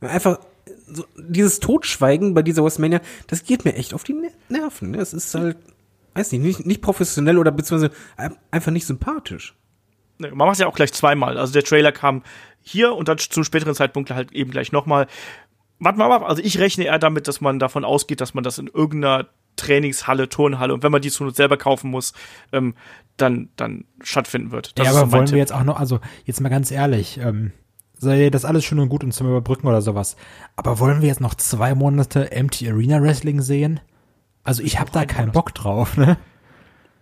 Einfach 0.00 0.40
so, 0.86 1.04
dieses 1.18 1.60
Totschweigen 1.60 2.34
bei 2.34 2.42
dieser 2.42 2.64
Westmania, 2.64 3.00
das 3.26 3.44
geht 3.44 3.66
mir 3.66 3.74
echt 3.74 3.92
auf 3.92 4.02
die 4.02 4.16
Nerven. 4.48 4.92
Ne? 4.92 4.98
Es 4.98 5.12
ist 5.12 5.34
halt, 5.34 5.58
weiß 6.14 6.32
nicht, 6.32 6.42
nicht, 6.42 6.66
nicht 6.66 6.82
professionell 6.82 7.38
oder 7.38 7.52
beziehungsweise 7.52 7.94
einfach 8.50 8.72
nicht 8.72 8.86
sympathisch. 8.86 9.54
Nee, 10.18 10.28
man 10.28 10.46
macht 10.46 10.54
es 10.54 10.60
ja 10.60 10.66
auch 10.66 10.76
gleich 10.76 10.92
zweimal. 10.92 11.38
Also 11.38 11.52
der 11.52 11.64
Trailer 11.64 11.92
kam 11.92 12.22
hier 12.60 12.94
und 12.94 13.08
dann 13.08 13.18
zum 13.18 13.44
späteren 13.44 13.74
Zeitpunkt 13.74 14.10
halt 14.10 14.32
eben 14.32 14.50
gleich 14.50 14.72
nochmal. 14.72 15.06
Warte 15.80 15.98
mal 15.98 16.10
ab. 16.12 16.22
Also 16.22 16.42
ich 16.42 16.58
rechne 16.58 16.84
eher 16.84 16.98
damit, 16.98 17.28
dass 17.28 17.40
man 17.40 17.58
davon 17.58 17.84
ausgeht, 17.84 18.20
dass 18.20 18.32
man 18.32 18.44
das 18.44 18.58
in 18.58 18.68
irgendeiner 18.68 19.26
Trainingshalle, 19.56 20.28
Turnhalle 20.28 20.74
und 20.74 20.82
wenn 20.82 20.92
man 20.92 21.02
die 21.02 21.10
zu 21.10 21.28
selber 21.30 21.56
kaufen 21.56 21.90
muss, 21.90 22.12
ähm, 22.52 22.74
dann, 23.16 23.50
dann 23.56 23.84
stattfinden 24.00 24.50
wird. 24.50 24.78
Das 24.78 24.86
ja, 24.86 24.92
aber 24.92 25.06
so 25.06 25.12
wollen 25.12 25.26
Tipp. 25.26 25.34
wir 25.34 25.40
jetzt 25.40 25.52
auch 25.52 25.64
noch, 25.64 25.78
also 25.78 26.00
jetzt 26.24 26.40
mal 26.40 26.48
ganz 26.48 26.70
ehrlich, 26.70 27.18
ähm, 27.18 27.52
sei 27.96 28.30
das 28.30 28.44
alles 28.44 28.64
schön 28.64 28.80
und 28.80 28.88
gut 28.88 29.04
und 29.04 29.12
zum 29.12 29.28
Überbrücken 29.28 29.68
oder 29.68 29.82
sowas. 29.82 30.16
Aber 30.56 30.78
wollen 30.78 31.02
wir 31.02 31.08
jetzt 31.08 31.20
noch 31.20 31.34
zwei 31.34 31.74
Monate 31.74 32.32
Empty 32.32 32.68
Arena 32.68 33.00
Wrestling 33.00 33.40
sehen? 33.40 33.80
Also 34.44 34.62
ich 34.62 34.78
habe 34.78 34.90
da 34.92 35.04
keinen 35.06 35.32
Bock 35.32 35.54
drauf, 35.54 35.96
ne? 35.96 36.16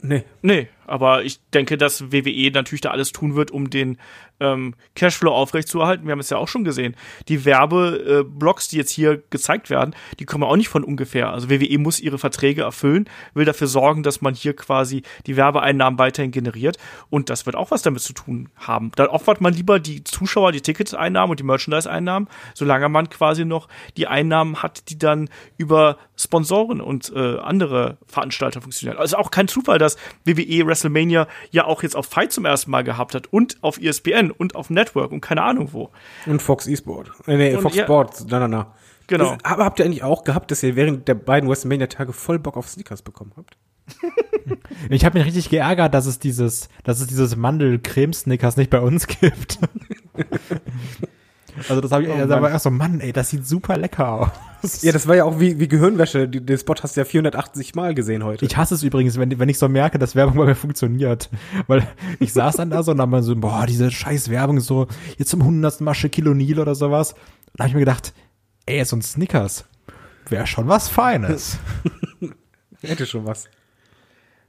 Nee. 0.01 0.25
Nee, 0.43 0.69
aber 0.87 1.25
ich 1.25 1.41
denke, 1.55 1.79
dass 1.79 2.13
WWE 2.13 2.51
natürlich 2.53 2.81
da 2.81 2.91
alles 2.91 3.13
tun 3.13 3.35
wird, 3.35 3.51
um 3.51 3.71
den 3.71 3.99
ähm, 4.43 4.75
Cashflow 4.95 5.33
aufrechtzuerhalten. 5.33 6.07
Wir 6.07 6.13
haben 6.13 6.21
es 6.21 6.31
ja 6.31 6.37
auch 6.37 6.49
schon 6.49 6.65
gesehen. 6.65 6.97
Die 7.29 7.45
Werbeblocks, 7.45 8.69
die 8.69 8.77
jetzt 8.77 8.91
hier 8.91 9.23
gezeigt 9.31 9.71
werden, 9.71 9.95
die 10.19 10.25
kommen 10.25 10.45
auch 10.45 10.57
nicht 10.57 10.69
von 10.69 10.85
ungefähr. 10.85 11.31
Also 11.33 11.49
WWE 11.49 11.79
muss 11.79 12.01
ihre 12.01 12.19
Verträge 12.19 12.63
erfüllen, 12.63 13.09
will 13.35 13.45
dafür 13.45 13.69
sorgen, 13.69 14.03
dass 14.03 14.21
man 14.21 14.35
hier 14.35 14.55
quasi 14.55 15.03
die 15.27 15.37
Werbeeinnahmen 15.37 15.99
weiterhin 15.99 16.33
generiert. 16.33 16.77
Und 17.09 17.31
das 17.31 17.47
wird 17.47 17.57
auch 17.57 17.71
was 17.71 17.83
damit 17.83 18.03
zu 18.03 18.13
tun 18.13 18.49
haben. 18.57 18.91
Dann 18.97 19.07
opfert 19.07 19.41
man 19.41 19.55
lieber 19.55 19.79
die 19.79 20.03
Zuschauer, 20.05 20.53
die 20.53 20.61
Ticketeinnahmen 20.61 21.31
und 21.31 21.41
die 21.41 21.45
Merchandise-Einnahmen, 21.45 22.29
solange 22.55 22.89
man 22.89 23.09
quasi 23.09 23.45
noch 23.45 23.69
die 23.97 24.09
Einnahmen 24.09 24.63
hat, 24.63 24.91
die 24.91 24.99
dann 24.99 25.31
über 25.57 25.99
Sponsoren 26.17 26.81
und 26.81 27.13
äh, 27.15 27.39
andere 27.39 27.99
Veranstalter 28.07 28.61
funktionieren. 28.61 28.99
Also 28.99 29.17
auch 29.17 29.31
kein 29.31 29.49
Zufall, 29.49 29.79
dass 29.79 29.97
WWE 30.25 30.67
WrestleMania 30.73 31.29
ja 31.51 31.65
auch 31.67 31.83
jetzt 31.83 31.95
auf 31.95 32.07
Fight 32.07 32.33
zum 32.33 32.45
ersten 32.45 32.71
Mal 32.71 32.83
gehabt 32.83 33.15
hat 33.15 33.27
und 33.33 33.63
auf 33.63 33.81
ESPN 33.81 34.31
und 34.31 34.57
auf 34.57 34.71
Network 34.71 35.13
und 35.13 35.21
keine 35.21 35.43
Ahnung 35.43 35.73
wo. 35.73 35.91
Und 36.27 36.41
Fox 36.41 36.67
eSport. 36.67 37.11
Äh, 37.27 37.37
nee, 37.37 37.55
und 37.55 37.63
Fox 37.63 37.77
ja, 37.77 37.85
Sports, 37.85 38.27
na, 38.29 38.41
na, 38.41 38.49
na. 38.49 38.75
Genau. 39.09 39.37
aber 39.43 39.65
habt 39.65 39.79
ihr 39.79 39.85
eigentlich 39.85 40.05
auch 40.05 40.25
gehabt, 40.25 40.51
dass 40.51 40.63
ihr 40.63 40.75
während 40.75 41.07
der 41.07 41.15
beiden 41.15 41.49
WrestleMania-Tage 41.49 42.13
voll 42.13 42.39
Bock 42.39 42.57
auf 42.57 42.69
Sneakers 42.69 43.03
bekommen 43.03 43.33
habt? 43.37 43.59
ich 44.89 45.05
habe 45.05 45.19
mich 45.19 45.27
richtig 45.27 45.51
geärgert, 45.51 45.93
dass 45.93 46.07
es 46.07 46.19
dieses, 46.19 46.69
dass 46.85 47.01
es 47.01 47.09
dieses 47.09 47.37
Mandelcreme-Snickers 47.37 48.57
nicht 48.57 48.71
bei 48.71 48.81
uns 48.81 49.07
gibt. 49.07 49.59
Also 51.69 51.81
das 51.81 51.93
habe 51.93 52.05
ich, 52.05 52.09
oh, 52.09 52.27
da 52.27 52.41
war 52.41 52.51
erst 52.51 52.65
so, 52.65 52.71
Mann, 52.71 53.01
ey, 53.01 53.13
das 53.13 53.31
sieht 53.31 53.47
super 53.47 53.77
lecker 53.77 54.09
aus. 54.09 54.83
Ja, 54.83 54.93
das 54.93 55.09
war 55.09 55.17
ja 55.17 55.25
auch 55.25 55.41
wie, 55.41 55.59
wie 55.59 55.67
Gehirnwäsche. 55.67 56.29
Den 56.29 56.59
Spot 56.59 56.75
hast 56.83 56.97
du 56.97 57.01
ja 57.01 57.05
480 57.05 57.75
Mal 57.75 57.95
gesehen 57.95 58.23
heute. 58.25 58.45
Ich 58.45 58.57
hasse 58.57 58.75
es 58.75 58.83
übrigens, 58.83 59.19
wenn, 59.19 59.39
wenn 59.39 59.49
ich 59.49 59.59
so 59.59 59.69
merke, 59.69 59.99
dass 59.99 60.15
Werbung 60.15 60.37
bei 60.37 60.45
mir 60.45 60.55
funktioniert. 60.55 61.31
Weil 61.67 61.87
ich 62.21 62.33
saß 62.33 62.57
dann 62.57 62.71
da 62.71 62.83
so 62.83 62.93
und 62.93 62.99
dann 62.99 63.11
mal 63.11 63.23
so, 63.23 63.35
boah, 63.35 63.67
diese 63.67 63.91
scheiß 63.91 64.31
Werbung 64.31 64.61
so, 64.61 64.87
jetzt 65.19 65.31
zum 65.31 65.45
hundertsten 65.45 65.93
Shaquille 65.95 66.31
O'Neal 66.31 66.61
oder 66.61 66.75
sowas. 66.75 67.13
Und 67.13 67.21
da 67.57 67.65
habe 67.65 67.69
ich 67.69 67.75
mir 67.75 67.81
gedacht, 67.81 68.15
ey, 68.67 68.85
so 68.85 68.97
ein 68.97 69.03
Snickers 69.03 69.65
wäre 70.29 70.47
schon 70.47 70.69
was 70.69 70.89
Feines. 70.89 71.59
Hätte 72.83 73.07
schon 73.07 73.27
was. 73.27 73.49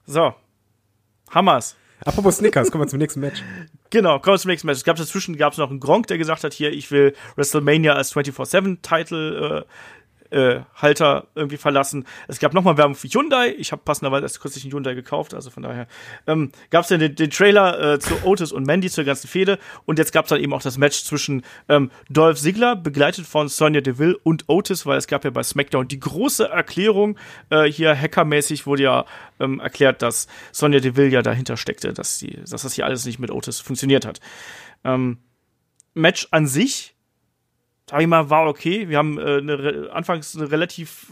So. 0.05 0.33
Hammers. 1.31 1.75
Apropos 2.05 2.37
Snickers, 2.37 2.71
kommen 2.71 2.83
wir 2.83 2.87
zum 2.87 2.99
nächsten 2.99 3.19
Match. 3.19 3.43
Genau, 3.93 4.17
kommen 4.17 4.33
wir 4.33 4.39
zum 4.39 4.49
nächsten 4.49 4.65
Match. 4.65 4.77
Es 4.77 4.83
gab 4.85 4.95
dazwischen 4.95 5.37
gab 5.37 5.53
es 5.53 5.59
noch 5.59 5.69
einen 5.69 5.79
Gronk, 5.79 6.07
der 6.07 6.17
gesagt 6.17 6.43
hat, 6.43 6.51
hier, 6.51 6.71
ich 6.73 6.89
will 6.89 7.13
WrestleMania 7.35 7.93
als 7.93 8.11
24-7-Title 8.15 9.65
äh, 9.67 10.02
äh, 10.33 10.61
Halter 10.75 11.27
irgendwie 11.35 11.57
verlassen. 11.57 12.05
Es 12.27 12.39
gab 12.39 12.53
nochmal 12.53 12.77
Werbung 12.77 12.95
für 12.95 13.07
Hyundai. 13.07 13.53
Ich 13.57 13.71
habe 13.71 13.81
passenderweise 13.83 14.23
erst 14.25 14.41
kürzlich 14.41 14.63
einen 14.63 14.73
Hyundai 14.73 14.95
gekauft, 14.95 15.33
also 15.33 15.49
von 15.49 15.63
daher 15.63 15.87
ähm, 16.27 16.51
gab 16.69 16.83
es 16.83 16.89
dann 16.89 16.99
den, 16.99 17.15
den 17.15 17.29
Trailer 17.29 17.93
äh, 17.93 17.99
zu 17.99 18.23
Otis 18.23 18.51
und 18.51 18.65
Mandy 18.65 18.89
zur 18.89 19.03
ganzen 19.03 19.27
Fehde 19.27 19.59
und 19.85 19.99
jetzt 19.99 20.11
gab 20.11 20.25
es 20.25 20.29
dann 20.29 20.41
eben 20.41 20.53
auch 20.53 20.61
das 20.61 20.77
Match 20.77 21.03
zwischen 21.03 21.43
ähm, 21.69 21.91
Dolph 22.09 22.39
Ziggler, 22.39 22.75
begleitet 22.75 23.25
von 23.25 23.47
Sonja 23.47 23.81
Deville 23.81 24.17
und 24.23 24.45
Otis, 24.47 24.85
weil 24.85 24.97
es 24.97 25.07
gab 25.07 25.23
ja 25.23 25.29
bei 25.29 25.43
SmackDown 25.43 25.87
die 25.87 25.99
große 25.99 26.49
Erklärung, 26.49 27.17
äh, 27.49 27.65
hier 27.65 27.95
hackermäßig 27.95 28.65
wurde 28.65 28.83
ja 28.83 29.05
ähm, 29.39 29.59
erklärt, 29.59 30.01
dass 30.01 30.27
Sonja 30.51 30.79
Deville 30.79 31.09
ja 31.09 31.21
dahinter 31.21 31.57
steckte, 31.57 31.93
dass, 31.93 32.17
die, 32.17 32.39
dass 32.49 32.63
das 32.63 32.73
hier 32.73 32.85
alles 32.85 33.05
nicht 33.05 33.19
mit 33.19 33.31
Otis 33.31 33.59
funktioniert 33.59 34.05
hat. 34.05 34.19
Ähm, 34.83 35.19
Match 35.93 36.27
an 36.31 36.47
sich 36.47 36.92
sag 37.89 38.01
ich 38.01 38.07
mal, 38.07 38.29
war 38.29 38.47
okay. 38.47 38.89
Wir 38.89 38.97
haben 38.97 39.17
äh, 39.17 39.37
eine, 39.37 39.89
anfangs 39.91 40.35
eine 40.35 40.51
relativ 40.51 41.11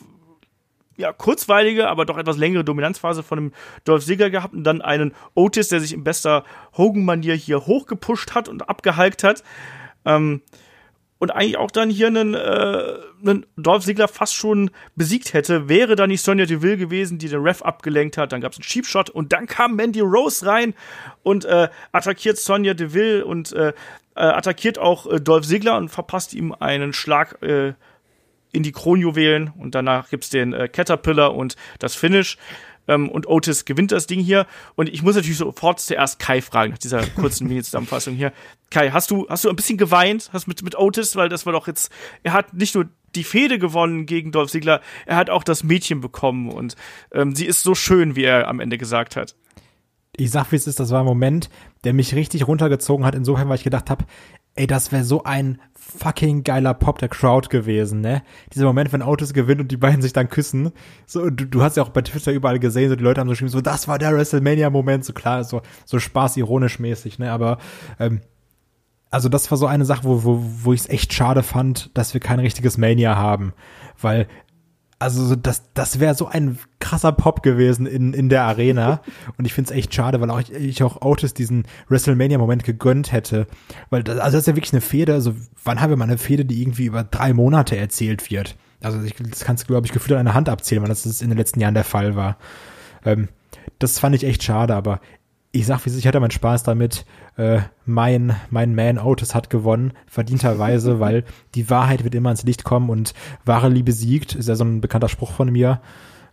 ja, 0.97 1.11
kurzweilige, 1.13 1.89
aber 1.89 2.05
doch 2.05 2.17
etwas 2.17 2.37
längere 2.37 2.63
Dominanzphase 2.63 3.23
von 3.23 3.37
einem 3.37 3.53
Dolph 3.85 4.05
Ziggler 4.05 4.29
gehabt 4.29 4.53
und 4.53 4.63
dann 4.63 4.81
einen 4.81 5.13
Otis, 5.33 5.69
der 5.69 5.79
sich 5.79 5.93
in 5.93 6.03
bester 6.03 6.43
Hogan-Manier 6.77 7.33
hier 7.33 7.65
hochgepusht 7.65 8.35
hat 8.35 8.47
und 8.47 8.69
abgehalkt 8.69 9.23
hat. 9.23 9.43
Ähm, 10.05 10.41
und 11.17 11.29
eigentlich 11.29 11.57
auch 11.57 11.69
dann 11.69 11.91
hier 11.91 12.07
einen, 12.07 12.33
äh, 12.33 12.97
einen 13.21 13.45
Dolph 13.55 13.85
Ziggler 13.85 14.07
fast 14.07 14.33
schon 14.33 14.71
besiegt 14.95 15.33
hätte, 15.33 15.69
wäre 15.69 15.95
da 15.95 16.07
nicht 16.07 16.23
Sonja 16.23 16.47
Deville 16.47 16.77
gewesen, 16.77 17.19
die 17.19 17.29
den 17.29 17.41
Ref 17.41 17.61
abgelenkt 17.61 18.17
hat. 18.17 18.31
Dann 18.31 18.41
gab 18.41 18.53
es 18.53 18.57
einen 18.57 18.65
Cheap 18.65 18.87
Shot 18.87 19.11
und 19.11 19.31
dann 19.31 19.45
kam 19.45 19.75
Mandy 19.75 19.99
Rose 19.99 20.45
rein 20.47 20.73
und 21.21 21.45
äh, 21.45 21.69
attackiert 21.91 22.37
Sonja 22.37 22.73
Deville 22.73 23.23
und 23.23 23.53
äh, 23.53 23.73
äh, 24.21 24.25
attackiert 24.25 24.77
auch 24.77 25.07
äh, 25.07 25.19
Dolph 25.19 25.47
Ziggler 25.47 25.77
und 25.77 25.89
verpasst 25.89 26.33
ihm 26.33 26.53
einen 26.53 26.93
Schlag 26.93 27.41
äh, 27.41 27.73
in 28.51 28.63
die 28.63 28.71
Kronjuwelen 28.71 29.51
und 29.57 29.73
danach 29.73 30.09
gibt's 30.09 30.29
den 30.29 30.53
äh, 30.53 30.67
Caterpillar 30.67 31.33
und 31.33 31.55
das 31.79 31.95
Finish. 31.95 32.37
Ähm, 32.87 33.09
und 33.09 33.27
Otis 33.27 33.65
gewinnt 33.65 33.91
das 33.91 34.07
Ding 34.07 34.19
hier. 34.19 34.45
Und 34.75 34.89
ich 34.89 35.01
muss 35.01 35.15
natürlich 35.15 35.37
sofort 35.37 35.79
zuerst 35.79 36.19
Kai 36.19 36.41
fragen, 36.41 36.71
nach 36.71 36.77
dieser 36.77 37.05
kurzen 37.07 37.47
Mini-Zusammenfassung 37.47 38.15
hier. 38.15 38.31
Kai, 38.69 38.91
hast 38.91 39.11
du, 39.11 39.27
hast 39.29 39.43
du 39.43 39.49
ein 39.49 39.55
bisschen 39.55 39.77
geweint? 39.77 40.29
Hast 40.33 40.47
mit, 40.47 40.61
mit 40.63 40.77
Otis, 40.77 41.15
weil 41.15 41.29
das 41.29 41.45
war 41.45 41.53
doch 41.53 41.67
jetzt, 41.67 41.91
er 42.23 42.33
hat 42.33 42.53
nicht 42.53 42.75
nur 42.75 42.89
die 43.15 43.23
Fehde 43.23 43.59
gewonnen 43.59 44.05
gegen 44.05 44.31
Dolph 44.31 44.51
Ziggler, 44.51 44.81
er 45.05 45.15
hat 45.15 45.29
auch 45.29 45.43
das 45.43 45.63
Mädchen 45.63 45.99
bekommen 45.99 46.49
und 46.49 46.75
ähm, 47.11 47.35
sie 47.35 47.45
ist 47.45 47.61
so 47.61 47.75
schön, 47.75 48.15
wie 48.15 48.23
er 48.23 48.47
am 48.47 48.59
Ende 48.59 48.77
gesagt 48.77 49.15
hat 49.15 49.35
ich 50.17 50.31
sag, 50.31 50.51
wie 50.51 50.57
es 50.57 50.67
ist, 50.67 50.79
das 50.79 50.91
war 50.91 50.99
ein 50.99 51.05
Moment, 51.05 51.49
der 51.83 51.93
mich 51.93 52.15
richtig 52.15 52.47
runtergezogen 52.47 53.05
hat, 53.05 53.15
insofern, 53.15 53.47
weil 53.49 53.55
ich 53.55 53.63
gedacht 53.63 53.89
habe, 53.89 54.05
ey, 54.55 54.67
das 54.67 54.91
wäre 54.91 55.03
so 55.03 55.23
ein 55.23 55.61
fucking 55.73 56.43
geiler 56.43 56.73
Pop 56.73 56.99
der 56.99 57.09
Crowd 57.09 57.49
gewesen, 57.49 58.01
ne? 58.01 58.21
Dieser 58.53 58.65
Moment, 58.65 58.91
wenn 58.91 59.01
Autos 59.01 59.33
gewinnt 59.33 59.61
und 59.61 59.71
die 59.71 59.77
beiden 59.77 60.01
sich 60.01 60.13
dann 60.13 60.29
küssen. 60.29 60.71
So, 61.05 61.29
du, 61.29 61.45
du 61.45 61.61
hast 61.61 61.77
ja 61.77 61.83
auch 61.83 61.89
bei 61.89 62.01
Twitter 62.01 62.33
überall 62.33 62.59
gesehen, 62.59 62.89
so 62.89 62.95
die 62.95 63.03
Leute 63.03 63.21
haben 63.21 63.27
so 63.27 63.31
geschrieben, 63.31 63.49
so, 63.49 63.61
das 63.61 63.87
war 63.87 63.97
der 63.97 64.13
WrestleMania-Moment, 64.13 65.05
so 65.05 65.13
klar, 65.13 65.43
so, 65.43 65.61
so 65.85 65.99
Spaß 65.99 66.37
ironisch 66.37 66.79
mäßig, 66.79 67.17
ne? 67.17 67.31
Aber 67.31 67.57
ähm, 67.99 68.21
also 69.11 69.27
das 69.27 69.51
war 69.51 69.57
so 69.57 69.67
eine 69.67 69.85
Sache, 69.85 70.05
wo, 70.05 70.23
wo, 70.23 70.41
wo 70.63 70.73
ich 70.73 70.81
es 70.81 70.89
echt 70.89 71.13
schade 71.13 71.43
fand, 71.43 71.91
dass 71.97 72.13
wir 72.13 72.21
kein 72.21 72.39
richtiges 72.39 72.77
Mania 72.77 73.17
haben. 73.17 73.53
Weil 73.99 74.27
also 75.01 75.35
das, 75.35 75.63
das 75.73 75.99
wäre 75.99 76.13
so 76.13 76.27
ein 76.27 76.59
krasser 76.79 77.11
Pop 77.11 77.41
gewesen 77.41 77.87
in, 77.87 78.13
in 78.13 78.29
der 78.29 78.43
Arena. 78.43 79.01
Und 79.37 79.45
ich 79.45 79.53
finde 79.53 79.71
es 79.71 79.77
echt 79.77 79.95
schade, 79.95 80.21
weil 80.21 80.29
auch 80.29 80.39
ich, 80.39 80.53
ich 80.53 80.83
auch 80.83 81.01
Otis 81.01 81.33
diesen 81.33 81.65
WrestleMania-Moment 81.89 82.63
gegönnt 82.63 83.11
hätte. 83.11 83.47
Weil 83.89 84.03
das, 84.03 84.19
also 84.19 84.37
das 84.37 84.43
ist 84.43 84.47
ja 84.47 84.55
wirklich 84.55 84.73
eine 84.73 84.81
Fehde. 84.81 85.13
Also 85.13 85.33
wann 85.63 85.81
haben 85.81 85.89
wir 85.89 85.97
mal 85.97 86.03
eine 86.03 86.19
Fehde, 86.19 86.45
die 86.45 86.61
irgendwie 86.61 86.85
über 86.85 87.03
drei 87.03 87.33
Monate 87.33 87.75
erzählt 87.77 88.29
wird? 88.29 88.55
Also 88.79 89.01
ich, 89.01 89.15
das 89.15 89.43
kannst 89.43 89.63
du, 89.63 89.67
glaube 89.67 89.87
ich, 89.87 89.91
gefühlt 89.91 90.13
an 90.13 90.19
einer 90.19 90.35
Hand 90.35 90.49
abzählen, 90.49 90.83
weil 90.83 90.89
das 90.89 91.21
in 91.21 91.29
den 91.29 91.37
letzten 91.37 91.59
Jahren 91.59 91.73
der 91.73 91.83
Fall 91.83 92.15
war. 92.15 92.37
Ähm, 93.03 93.29
das 93.79 93.97
fand 93.97 94.15
ich 94.15 94.23
echt 94.23 94.43
schade, 94.43 94.75
aber 94.75 95.01
ich 95.51 95.65
sag, 95.65 95.85
wie 95.85 95.97
ich 95.97 96.07
hatte 96.07 96.19
meinen 96.19 96.31
Spaß 96.31 96.63
damit. 96.63 97.05
Äh, 97.37 97.59
mein, 97.85 98.35
mein 98.49 98.73
Man 98.73 98.97
Otis 98.97 99.35
hat 99.35 99.49
gewonnen, 99.49 99.93
verdienterweise, 100.07 100.99
weil 100.99 101.25
die 101.55 101.69
Wahrheit 101.69 102.03
wird 102.03 102.15
immer 102.15 102.31
ins 102.31 102.43
Licht 102.43 102.63
kommen 102.63 102.89
und 102.89 103.13
wahre 103.45 103.69
Liebe 103.69 103.91
siegt, 103.91 104.35
ist 104.35 104.47
ja 104.47 104.55
so 104.55 104.63
ein 104.63 104.81
bekannter 104.81 105.09
Spruch 105.09 105.31
von 105.31 105.51
mir. 105.51 105.81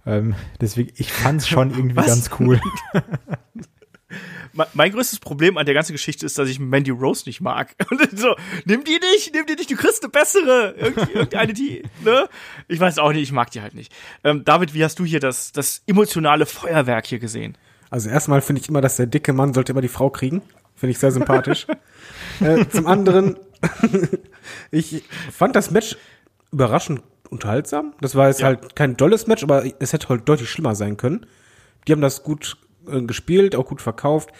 Ähm, 0.06 0.34
deswegen, 0.60 0.92
ich 0.96 1.12
fand's 1.12 1.48
schon 1.48 1.70
irgendwie 1.70 1.96
Was? 1.96 2.06
ganz 2.06 2.30
cool. 2.38 2.60
mein 4.72 4.92
größtes 4.92 5.18
Problem 5.18 5.58
an 5.58 5.66
der 5.66 5.74
ganzen 5.74 5.92
Geschichte 5.92 6.24
ist, 6.24 6.38
dass 6.38 6.48
ich 6.48 6.58
Mandy 6.58 6.90
Rose 6.90 7.24
nicht 7.26 7.40
mag. 7.40 7.74
Und 7.90 8.18
so, 8.18 8.36
nimm 8.64 8.84
die 8.84 8.98
nicht, 9.14 9.34
nimm 9.34 9.46
die 9.46 9.54
nicht, 9.54 9.70
du 9.70 9.76
kriegst 9.76 10.02
eine 10.02 10.10
bessere. 10.10 10.74
irgendeine, 10.78 11.52
die, 11.52 11.82
ne? 12.04 12.28
Ich 12.68 12.80
weiß 12.80 12.98
auch 12.98 13.12
nicht, 13.12 13.22
ich 13.22 13.32
mag 13.32 13.50
die 13.50 13.60
halt 13.60 13.74
nicht. 13.74 13.92
Ähm, 14.24 14.44
David, 14.44 14.74
wie 14.74 14.84
hast 14.84 14.98
du 14.98 15.04
hier 15.04 15.20
das, 15.20 15.52
das 15.52 15.82
emotionale 15.86 16.46
Feuerwerk 16.46 17.06
hier 17.06 17.18
gesehen? 17.18 17.58
Also 17.90 18.08
erstmal 18.10 18.40
finde 18.40 18.60
ich 18.60 18.68
immer, 18.68 18.80
dass 18.80 18.96
der 18.96 19.06
dicke 19.06 19.32
Mann 19.32 19.54
sollte 19.54 19.72
immer 19.72 19.80
die 19.80 19.88
Frau 19.88 20.10
kriegen. 20.10 20.42
Finde 20.74 20.92
ich 20.92 20.98
sehr 20.98 21.10
sympathisch. 21.10 21.66
äh, 22.40 22.66
zum 22.68 22.86
anderen, 22.86 23.36
ich 24.70 25.04
fand 25.32 25.56
das 25.56 25.70
Match 25.70 25.96
überraschend 26.52 27.02
unterhaltsam. 27.30 27.94
Das 28.00 28.14
war 28.14 28.28
jetzt 28.28 28.40
ja. 28.40 28.46
halt 28.46 28.76
kein 28.76 28.96
tolles 28.96 29.26
Match, 29.26 29.42
aber 29.42 29.64
es 29.80 29.92
hätte 29.92 30.08
halt 30.08 30.28
deutlich 30.28 30.50
schlimmer 30.50 30.74
sein 30.74 30.96
können. 30.96 31.26
Die 31.86 31.92
haben 31.92 32.00
das 32.00 32.22
gut 32.22 32.56
äh, 32.88 33.02
gespielt, 33.02 33.56
auch 33.56 33.66
gut 33.66 33.82
verkauft. 33.82 34.30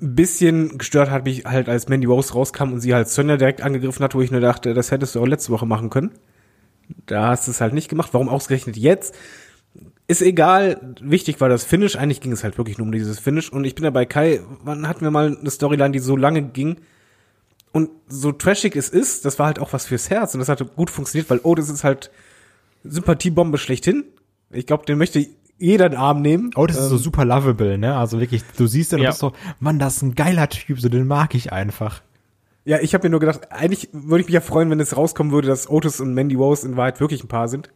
Ein 0.00 0.14
bisschen 0.14 0.78
gestört 0.78 1.10
hat 1.10 1.24
mich 1.24 1.44
halt, 1.44 1.68
als 1.68 1.88
Mandy 1.88 2.06
Rose 2.06 2.32
rauskam 2.32 2.72
und 2.72 2.80
sie 2.80 2.94
halt 2.94 3.08
Sonja 3.08 3.36
direkt 3.36 3.62
angegriffen 3.62 4.04
hat, 4.04 4.14
wo 4.14 4.20
ich 4.20 4.30
nur 4.30 4.40
dachte, 4.40 4.74
das 4.74 4.90
hättest 4.90 5.14
du 5.14 5.20
auch 5.20 5.26
letzte 5.26 5.50
Woche 5.50 5.66
machen 5.66 5.90
können. 5.90 6.12
Da 7.06 7.28
hast 7.28 7.46
du 7.46 7.50
es 7.50 7.60
halt 7.60 7.74
nicht 7.74 7.88
gemacht. 7.88 8.10
Warum 8.12 8.28
ausgerechnet 8.28 8.76
jetzt? 8.76 9.14
Ist 10.08 10.22
egal, 10.22 10.94
wichtig 11.00 11.40
war 11.40 11.50
das 11.50 11.64
Finish. 11.64 11.96
Eigentlich 11.96 12.20
ging 12.20 12.32
es 12.32 12.42
halt 12.42 12.56
wirklich 12.56 12.78
nur 12.78 12.86
um 12.86 12.92
dieses 12.92 13.18
Finish. 13.18 13.52
Und 13.52 13.64
ich 13.64 13.74
bin 13.74 13.84
da 13.84 13.90
bei 13.90 14.06
Kai, 14.06 14.40
wann 14.64 14.88
hatten 14.88 15.02
wir 15.02 15.10
mal 15.10 15.36
eine 15.38 15.50
Storyline, 15.50 15.92
die 15.92 15.98
so 15.98 16.16
lange 16.16 16.42
ging? 16.42 16.78
Und 17.72 17.90
so 18.08 18.32
trashig 18.32 18.74
es 18.74 18.88
ist, 18.88 19.26
das 19.26 19.38
war 19.38 19.46
halt 19.46 19.58
auch 19.58 19.74
was 19.74 19.86
fürs 19.86 20.08
Herz. 20.08 20.34
Und 20.34 20.40
das 20.40 20.48
hat 20.48 20.74
gut 20.74 20.90
funktioniert, 20.90 21.28
weil, 21.28 21.40
oh, 21.42 21.54
das 21.54 21.68
ist 21.68 21.84
halt 21.84 22.10
Sympathiebombe 22.84 23.58
schlechthin. 23.58 24.04
Ich 24.50 24.66
glaube, 24.66 24.86
den 24.86 24.96
möchte 24.96 25.26
jeder 25.58 25.86
in 25.86 25.92
den 25.92 26.00
Arm 26.00 26.22
nehmen. 26.22 26.52
Oh, 26.56 26.66
das 26.66 26.78
ähm, 26.78 26.84
ist 26.84 26.88
so 26.88 26.96
ähm, 26.96 27.02
super 27.02 27.24
lovable, 27.26 27.76
ne? 27.76 27.94
Also 27.94 28.18
wirklich, 28.18 28.42
du 28.56 28.66
siehst 28.66 28.92
den 28.92 29.00
ja. 29.00 29.08
und 29.08 29.10
bist 29.10 29.20
so, 29.20 29.32
Mann, 29.60 29.78
das 29.78 29.96
ist 29.96 30.02
ein 30.02 30.14
geiler 30.14 30.48
Typ, 30.48 30.80
so 30.80 30.88
den 30.88 31.06
mag 31.06 31.34
ich 31.34 31.52
einfach. 31.52 32.00
Ja, 32.64 32.80
ich 32.80 32.94
habe 32.94 33.06
mir 33.06 33.10
nur 33.10 33.20
gedacht, 33.20 33.52
eigentlich 33.52 33.90
würde 33.92 34.22
ich 34.22 34.26
mich 34.28 34.34
ja 34.34 34.40
freuen, 34.40 34.70
wenn 34.70 34.80
es 34.80 34.96
rauskommen 34.96 35.32
würde, 35.32 35.48
dass 35.48 35.68
Otis 35.68 36.00
und 36.00 36.14
Mandy 36.14 36.34
Rose 36.34 36.66
in 36.66 36.76
Wahrheit 36.76 37.00
wirklich 37.00 37.22
ein 37.22 37.28
Paar 37.28 37.48
sind. 37.48 37.70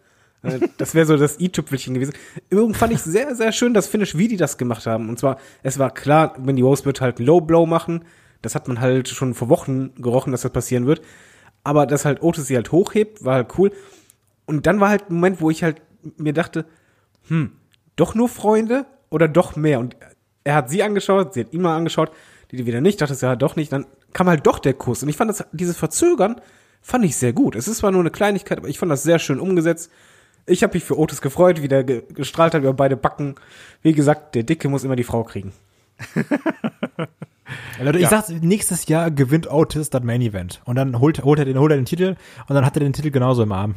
Das 0.76 0.94
wäre 0.94 1.06
so 1.06 1.16
das 1.16 1.38
i-Tüpfelchen 1.38 1.94
gewesen. 1.94 2.14
Übrigens 2.50 2.76
fand 2.76 2.92
ich 2.92 3.00
sehr, 3.00 3.34
sehr 3.36 3.52
schön 3.52 3.74
das 3.74 3.86
Finish, 3.86 4.16
wie 4.16 4.26
die 4.26 4.36
das 4.36 4.58
gemacht 4.58 4.86
haben. 4.86 5.08
Und 5.08 5.18
zwar, 5.18 5.38
es 5.62 5.78
war 5.78 5.94
klar, 5.94 6.34
wenn 6.38 6.56
die 6.56 6.62
Rose 6.62 6.84
wird 6.84 7.00
halt 7.00 7.20
Low 7.20 7.40
Blow 7.40 7.64
machen. 7.64 8.04
Das 8.42 8.56
hat 8.56 8.66
man 8.66 8.80
halt 8.80 9.08
schon 9.08 9.34
vor 9.34 9.48
Wochen 9.48 9.94
gerochen, 9.94 10.32
dass 10.32 10.42
das 10.42 10.52
passieren 10.52 10.86
wird. 10.86 11.00
Aber 11.62 11.86
dass 11.86 12.04
halt 12.04 12.22
Otis 12.22 12.48
sie 12.48 12.56
halt 12.56 12.72
hochhebt, 12.72 13.24
war 13.24 13.34
halt 13.34 13.56
cool. 13.56 13.70
Und 14.46 14.66
dann 14.66 14.80
war 14.80 14.88
halt 14.88 15.08
ein 15.08 15.14
Moment, 15.14 15.40
wo 15.40 15.48
ich 15.48 15.62
halt 15.62 15.80
mir 16.16 16.32
dachte, 16.32 16.66
hm, 17.28 17.52
doch 17.94 18.16
nur 18.16 18.28
Freunde 18.28 18.86
oder 19.10 19.28
doch 19.28 19.54
mehr? 19.54 19.78
Und 19.78 19.96
er 20.42 20.56
hat 20.56 20.70
sie 20.70 20.82
angeschaut, 20.82 21.34
sie 21.34 21.40
hat 21.40 21.52
ihn 21.52 21.62
mal 21.62 21.76
angeschaut, 21.76 22.10
die, 22.50 22.56
die 22.56 22.66
wieder 22.66 22.80
nicht, 22.80 23.00
dachte 23.00 23.12
es 23.12 23.20
ja 23.20 23.36
doch 23.36 23.54
nicht. 23.54 23.72
Dann 23.72 23.86
kam 24.12 24.28
halt 24.28 24.44
doch 24.44 24.58
der 24.58 24.74
Kuss. 24.74 25.04
Und 25.04 25.08
ich 25.08 25.16
fand 25.16 25.30
das, 25.30 25.44
dieses 25.52 25.76
Verzögern, 25.76 26.40
fand 26.80 27.04
ich 27.04 27.16
sehr 27.16 27.32
gut. 27.32 27.54
Es 27.54 27.68
ist 27.68 27.78
zwar 27.78 27.92
nur 27.92 28.00
eine 28.00 28.10
Kleinigkeit, 28.10 28.58
aber 28.58 28.68
ich 28.68 28.78
fand 28.78 28.90
das 28.90 29.04
sehr 29.04 29.20
schön 29.20 29.38
umgesetzt. 29.38 29.90
Ich 30.46 30.62
habe 30.62 30.74
mich 30.74 30.84
für 30.84 30.98
Otis 30.98 31.20
gefreut, 31.20 31.62
wie 31.62 31.68
der 31.68 31.84
ge 31.84 32.02
gestrahlt 32.12 32.54
hat 32.54 32.62
über 32.62 32.74
beide 32.74 32.96
Backen. 32.96 33.36
Wie 33.82 33.92
gesagt, 33.92 34.34
der 34.34 34.42
Dicke 34.42 34.68
muss 34.68 34.84
immer 34.84 34.96
die 34.96 35.04
Frau 35.04 35.22
kriegen. 35.22 35.52
ja, 36.16 37.84
Leute, 37.84 37.98
ich 37.98 38.04
ja. 38.04 38.10
sag's, 38.10 38.28
nächstes 38.28 38.86
Jahr 38.88 39.10
gewinnt 39.10 39.50
Otis 39.50 39.90
das 39.90 40.02
Main 40.02 40.20
Event. 40.20 40.60
Und 40.64 40.76
dann 40.76 40.98
holt, 40.98 41.22
holt, 41.22 41.38
er 41.38 41.44
den, 41.44 41.58
holt 41.58 41.70
er 41.70 41.76
den 41.76 41.84
Titel 41.84 42.16
und 42.48 42.54
dann 42.54 42.66
hat 42.66 42.76
er 42.76 42.80
den 42.80 42.92
Titel 42.92 43.10
genauso 43.10 43.42
im 43.42 43.52
Arm. 43.52 43.76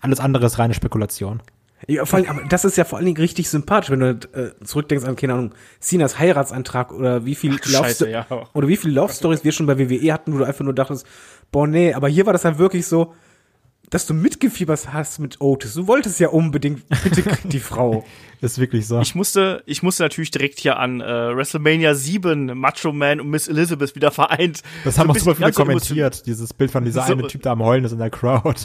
Alles 0.00 0.20
andere 0.20 0.46
ist 0.46 0.58
reine 0.58 0.74
Spekulation. 0.74 1.42
Ja, 1.86 2.04
vor 2.04 2.18
allem, 2.18 2.28
aber 2.28 2.42
das 2.44 2.64
ist 2.64 2.76
ja 2.76 2.84
vor 2.84 2.98
allen 2.98 3.06
Dingen 3.06 3.16
richtig 3.16 3.48
sympathisch, 3.48 3.90
wenn 3.90 4.00
du 4.00 4.10
äh, 4.10 4.64
zurückdenkst 4.64 5.06
an, 5.06 5.16
keine 5.16 5.32
Ahnung, 5.32 5.54
Sinas 5.78 6.18
Heiratsantrag 6.18 6.92
oder 6.92 7.24
wie 7.24 7.34
viel 7.34 7.52
Love 7.52 7.84
Scheiße, 7.84 8.10
ja. 8.10 8.26
oder 8.52 8.68
wie 8.68 8.76
viel 8.76 8.92
Love 8.92 9.12
Stories 9.12 9.44
wir 9.44 9.52
schon 9.52 9.66
bei 9.66 9.78
WWE 9.78 10.12
hatten, 10.12 10.34
wo 10.34 10.38
du 10.38 10.44
einfach 10.44 10.64
nur 10.64 10.74
dachtest, 10.74 11.06
boah, 11.50 11.66
nee, 11.66 11.94
aber 11.94 12.08
hier 12.08 12.26
war 12.26 12.34
das 12.34 12.44
halt 12.44 12.58
wirklich 12.58 12.86
so, 12.86 13.14
dass 13.90 14.06
du 14.06 14.14
mitgefiebert 14.14 14.92
hast 14.92 15.18
mit 15.18 15.40
Otis. 15.40 15.74
Du 15.74 15.86
wolltest 15.86 16.20
ja 16.20 16.28
unbedingt, 16.28 16.88
bitte 17.02 17.22
krieg 17.22 17.40
die 17.50 17.58
Frau. 17.58 18.04
ist 18.40 18.58
wirklich 18.58 18.86
so. 18.86 19.00
Ich 19.00 19.14
musste, 19.14 19.62
ich 19.66 19.82
musste 19.82 20.04
natürlich 20.04 20.30
direkt 20.30 20.60
hier 20.60 20.78
an 20.78 21.00
äh, 21.00 21.04
WrestleMania 21.04 21.94
7 21.94 22.56
Macho 22.56 22.92
Man 22.92 23.20
und 23.20 23.30
Miss 23.30 23.48
Elizabeth 23.48 23.96
wieder 23.96 24.12
vereint. 24.12 24.62
Das 24.84 24.98
haben 24.98 25.08
so 25.08 25.12
auch 25.12 25.18
super 25.18 25.34
viele 25.36 25.52
kommentiert, 25.52 26.26
dieses 26.26 26.54
Bild 26.54 26.70
von 26.70 26.84
dieser 26.84 27.04
so, 27.04 27.12
eine 27.12 27.26
Typ 27.26 27.42
da 27.42 27.52
am 27.52 27.64
Heulen 27.64 27.84
ist 27.84 27.92
in 27.92 27.98
der 27.98 28.10
Crowd. 28.10 28.60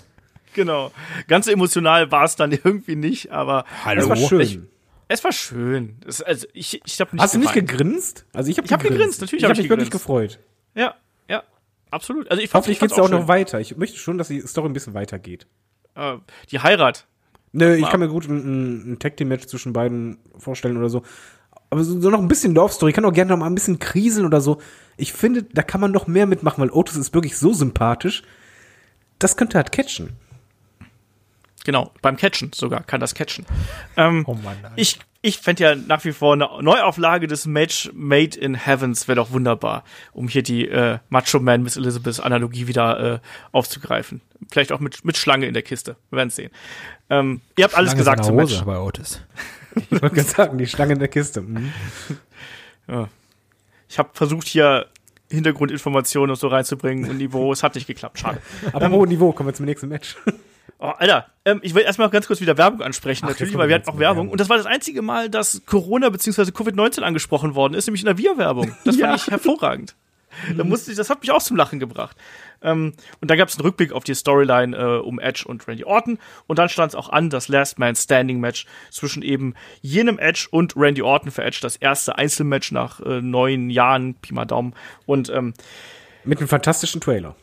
Genau. 0.53 0.91
Ganz 1.27 1.47
emotional 1.47 2.11
war 2.11 2.23
es 2.23 2.35
dann 2.35 2.51
irgendwie 2.51 2.95
nicht, 2.95 3.31
aber 3.31 3.65
Hallo. 3.83 4.03
es 4.03 4.09
war 4.09 4.15
schön. 4.15 4.41
Ich, 4.41 4.59
es 5.07 5.23
war 5.23 5.31
schön. 5.31 5.97
Es, 6.07 6.21
also 6.21 6.47
ich, 6.53 6.81
ich 6.85 7.01
hab 7.01 7.11
nicht 7.11 7.21
Hast 7.21 7.33
gefallen. 7.33 7.53
du 7.53 7.61
nicht 7.61 7.67
gegrinst? 7.67 8.25
Also 8.31 8.51
ich 8.51 8.57
habe 8.57 8.67
hab 8.69 8.81
gegrinst. 8.83 9.21
Natürlich 9.21 9.43
habe 9.43 9.53
ich, 9.53 9.59
hab 9.59 9.63
mich 9.63 9.69
wirklich 9.69 9.91
gefreut. 9.91 10.39
Ja, 10.75 10.95
absolut. 11.95 12.29
Also 12.29 12.43
ich 12.43 12.53
Hoffentlich 12.53 12.79
geht's 12.79 12.95
ja 12.95 13.03
auch, 13.03 13.07
auch 13.07 13.11
noch 13.11 13.27
weiter. 13.27 13.59
Ich 13.59 13.75
möchte 13.77 13.97
schon, 13.97 14.17
dass 14.17 14.27
die 14.27 14.41
Story 14.41 14.69
ein 14.69 14.73
bisschen 14.73 14.93
weitergeht. 14.93 15.47
Äh, 15.95 16.17
die 16.51 16.59
Heirat. 16.59 17.07
Nö, 17.51 17.73
ich 17.75 17.89
kann 17.89 18.01
mir 18.01 18.09
gut 18.09 18.27
ein, 18.27 18.93
ein 18.93 18.99
Tag 18.99 19.15
Team 19.15 19.29
Match 19.29 19.45
zwischen 19.45 19.71
beiden 19.71 20.17
vorstellen 20.37 20.77
oder 20.77 20.89
so. 20.89 21.03
Aber 21.69 21.83
so, 21.83 21.99
so 21.99 22.09
noch 22.09 22.19
ein 22.19 22.27
bisschen 22.27 22.53
Love 22.53 22.73
Story. 22.73 22.89
Ich 22.89 22.95
kann 22.95 23.05
auch 23.05 23.13
gerne 23.13 23.31
noch 23.31 23.37
mal 23.37 23.47
ein 23.47 23.55
bisschen 23.55 23.79
kriseln 23.79 24.25
oder 24.25 24.41
so. 24.41 24.61
Ich 24.97 25.13
finde, 25.13 25.43
da 25.43 25.63
kann 25.63 25.81
man 25.81 25.91
noch 25.91 26.05
mehr 26.07 26.25
mitmachen, 26.25 26.61
weil 26.61 26.69
Otis 26.69 26.97
ist 26.97 27.13
wirklich 27.13 27.37
so 27.37 27.53
sympathisch. 27.53 28.23
Das 29.19 29.37
könnte 29.37 29.57
halt 29.57 29.71
catchen. 29.71 30.11
Genau, 31.63 31.91
beim 32.01 32.15
Catchen 32.15 32.51
sogar 32.53 32.83
kann 32.83 32.99
das 32.99 33.15
catchen. 33.15 33.45
Ähm, 33.97 34.23
oh 34.27 34.35
Mann, 34.35 34.57
nein. 34.61 34.73
ich 34.75 34.99
ich 35.25 35.39
fände 35.39 35.63
ja 35.63 35.75
nach 35.75 36.05
wie 36.05 36.11
vor 36.11 36.33
eine 36.33 36.47
Neuauflage 36.61 37.25
des 37.25 37.47
Match 37.47 37.89
Made 37.95 38.37
in 38.37 38.53
Heavens 38.53 39.07
wäre 39.07 39.15
doch 39.15 39.31
wunderbar, 39.31 39.83
um 40.13 40.27
hier 40.27 40.43
die 40.43 40.67
äh, 40.67 40.99
Macho 41.09 41.39
Man 41.39 41.63
Miss 41.63 41.77
Elizabeth 41.77 42.19
Analogie 42.19 42.67
wieder 42.67 43.15
äh, 43.15 43.19
aufzugreifen. 43.51 44.21
Vielleicht 44.51 44.71
auch 44.71 44.79
mit, 44.79 45.03
mit 45.03 45.17
Schlange 45.17 45.47
in 45.47 45.55
der 45.55 45.63
Kiste. 45.63 45.95
Wir 46.11 46.17
werden 46.17 46.29
sehen. 46.29 46.51
Ähm, 47.09 47.41
ihr 47.57 47.63
habt 47.63 47.73
Schlange 47.73 47.87
alles 47.87 47.97
gesagt 47.97 48.23
zum 48.23 48.35
Match. 48.35 48.61
Bei 48.65 48.77
Otis. 48.77 49.19
ich 49.75 49.91
wollte 49.91 50.11
gerade 50.11 50.29
sagen, 50.29 50.57
die 50.59 50.67
Schlange 50.67 50.93
in 50.93 50.99
der 50.99 51.09
Kiste. 51.09 51.41
Mhm. 51.41 51.73
Ja. 52.87 53.09
Ich 53.89 53.97
habe 53.97 54.09
versucht 54.13 54.45
hier 54.45 54.85
Hintergrundinformationen 55.31 56.29
und 56.29 56.35
so 56.35 56.49
reinzubringen 56.49 57.09
und 57.09 57.17
Niveau, 57.17 57.51
es 57.51 57.63
hat 57.63 57.73
nicht 57.73 57.87
geklappt, 57.87 58.19
schade. 58.19 58.39
Aber 58.73 58.85
ähm, 58.85 59.09
Niveau, 59.09 59.31
kommen 59.31 59.49
wir 59.49 59.55
zum 59.55 59.65
nächsten 59.65 59.87
Match. 59.87 60.15
Oh, 60.79 60.87
Alter, 60.97 61.27
ähm, 61.45 61.59
ich 61.63 61.73
will 61.73 61.83
erstmal 61.83 62.09
ganz 62.09 62.27
kurz 62.27 62.41
wieder 62.41 62.57
Werbung 62.57 62.81
ansprechen, 62.81 63.25
Ach, 63.25 63.29
natürlich, 63.29 63.57
weil 63.57 63.69
wir 63.69 63.75
hatten 63.75 63.89
auch 63.89 63.99
Werbung. 63.99 64.29
Und 64.29 64.39
das 64.39 64.49
war 64.49 64.57
das 64.57 64.65
einzige 64.65 65.01
Mal, 65.01 65.29
dass 65.29 65.61
Corona 65.65 66.09
bzw. 66.09 66.43
Covid-19 66.51 67.01
angesprochen 67.01 67.55
worden 67.55 67.73
ist, 67.73 67.87
nämlich 67.87 68.01
in 68.01 68.07
der 68.07 68.17
Wir-Werbung. 68.17 68.75
Das 68.83 68.95
ja. 68.97 69.07
fand 69.07 69.21
ich 69.21 69.27
hervorragend. 69.27 69.95
Da 70.55 70.63
musste 70.63 70.91
ich, 70.91 70.97
das 70.97 71.09
hat 71.09 71.21
mich 71.21 71.31
auch 71.31 71.41
zum 71.41 71.55
Lachen 71.55 71.79
gebracht. 71.79 72.17
Ähm, 72.61 72.93
und 73.21 73.31
da 73.31 73.35
gab 73.35 73.49
es 73.49 73.55
einen 73.55 73.65
Rückblick 73.65 73.91
auf 73.91 74.03
die 74.03 74.13
Storyline 74.13 74.75
äh, 74.75 74.99
um 74.99 75.19
Edge 75.19 75.45
und 75.47 75.67
Randy 75.67 75.83
Orton. 75.83 76.19
Und 76.47 76.59
dann 76.59 76.69
stand 76.69 76.91
es 76.91 76.95
auch 76.95 77.09
an, 77.09 77.29
das 77.29 77.47
Last 77.47 77.79
Man 77.79 77.95
Standing 77.95 78.39
Match 78.39 78.65
zwischen 78.91 79.23
eben 79.23 79.53
jenem 79.81 80.19
Edge 80.19 80.47
und 80.51 80.75
Randy 80.75 81.01
Orton 81.01 81.31
für 81.31 81.43
Edge, 81.43 81.59
das 81.61 81.75
erste 81.75 82.17
Einzelmatch 82.17 82.71
nach 82.71 82.99
äh, 82.99 83.21
neun 83.21 83.69
Jahren, 83.69 84.15
Pi 84.15 84.33
mal 84.33 84.45
Daumen. 84.45 84.73
Und 85.05 85.29
ähm, 85.29 85.53
mit 86.23 86.39
einem 86.39 86.47
fantastischen 86.47 87.01
Trailer. 87.01 87.35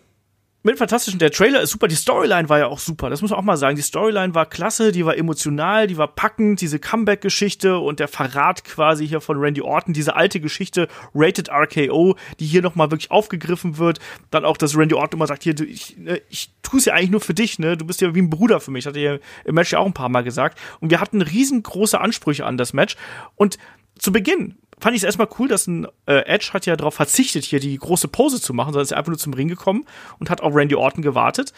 Mit 0.65 0.79
Fantastischen, 0.79 1.19
der 1.19 1.33
Trailer 1.33 1.61
ist 1.61 1.71
super, 1.71 1.89
die 1.89 1.97
Storyline 1.97 2.49
war 2.49 2.59
ja 2.59 2.67
auch 2.67 2.79
super, 2.79 3.11
das 3.11 3.21
muss 3.21 3.31
man 3.31 3.41
auch 3.41 3.45
mal 3.45 3.57
sagen. 3.57 3.75
Die 3.75 3.83
Storyline 3.83 4.35
war 4.35 4.47
klasse, 4.47 4.93
die 4.93 5.05
war 5.05 5.17
emotional, 5.17 5.89
die 5.89 5.97
war 5.97 6.07
packend, 6.07 6.61
diese 6.61 6.79
Comeback-Geschichte 6.79 7.79
und 7.79 7.99
der 7.99 8.07
Verrat 8.07 8.65
quasi 8.65 9.09
hier 9.09 9.21
von 9.21 9.39
Randy 9.39 9.61
Orton, 9.61 9.93
diese 9.93 10.15
alte 10.15 10.41
Geschichte, 10.41 10.87
Rated 11.15 11.51
RKO, 11.51 12.17
die 12.39 12.47
hier 12.47 12.63
nochmal 12.63 12.91
wirklich 12.93 13.11
aufgegriffen 13.11 13.79
wird. 13.79 13.99
Dann 14.31 14.45
auch, 14.45 14.57
dass 14.57 14.77
Randy 14.77 14.95
Orton 14.95 15.19
immer 15.19 15.27
sagt, 15.27 15.43
hier, 15.43 15.59
ich, 15.61 15.97
ne, 15.99 16.23
ich 16.29 16.51
tue 16.63 16.79
es 16.79 16.85
ja 16.85 16.95
eigentlich 16.95 17.11
nur 17.11 17.21
für 17.21 17.35
dich, 17.35 17.59
ne? 17.59 17.77
Du 17.77 17.85
bist 17.85 18.01
ja 18.01 18.15
wie 18.15 18.23
ein 18.23 18.31
Bruder 18.31 18.61
für 18.61 18.71
mich, 18.71 18.87
hat 18.87 18.97
er 18.97 19.19
im 19.45 19.55
Match 19.57 19.73
ja 19.73 19.81
auch 19.81 19.87
ein 19.87 19.95
paar 19.95 20.09
Mal 20.09 20.23
gesagt. 20.23 20.59
Und 20.81 20.91
wir 20.91 21.01
hatten 21.01 21.23
riesengroße 21.23 22.01
Ansprüche 22.01 22.47
an 22.47 22.57
das 22.57 22.73
Match. 22.73 22.97
Und 23.35 23.59
zu 23.99 24.13
Beginn 24.13 24.57
fand 24.83 24.97
ich 24.97 25.03
es 25.03 25.07
erstmal 25.07 25.29
cool, 25.39 25.49
dass 25.49 25.67
ein 25.67 25.87
äh, 26.07 26.27
Edge 26.27 26.51
hat 26.53 26.67
ja 26.67 26.77
darauf 26.77 26.95
verzichtet, 26.95 27.45
hier 27.45 27.61
die 27.61 27.77
große 27.77 28.09
Pose 28.09 28.41
zu 28.41 28.53
machen, 28.53 28.73
sondern 28.73 28.83
ist 28.83 28.93
einfach 28.93 29.11
nur 29.11 29.19
zum 29.19 29.33
Ring 29.33 29.49
gekommen 29.49 29.87
und 30.19 30.29
hat 30.29 30.41
auf 30.41 30.55
Randy 30.55 30.75
Orton 30.75 31.03
gewartet. 31.03 31.53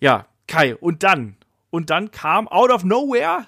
Ja, 0.00 0.26
Kai, 0.46 0.76
und 0.76 1.02
dann? 1.02 1.36
Und 1.70 1.90
dann 1.90 2.10
kam 2.10 2.46
out 2.48 2.70
of 2.70 2.84
nowhere 2.84 3.46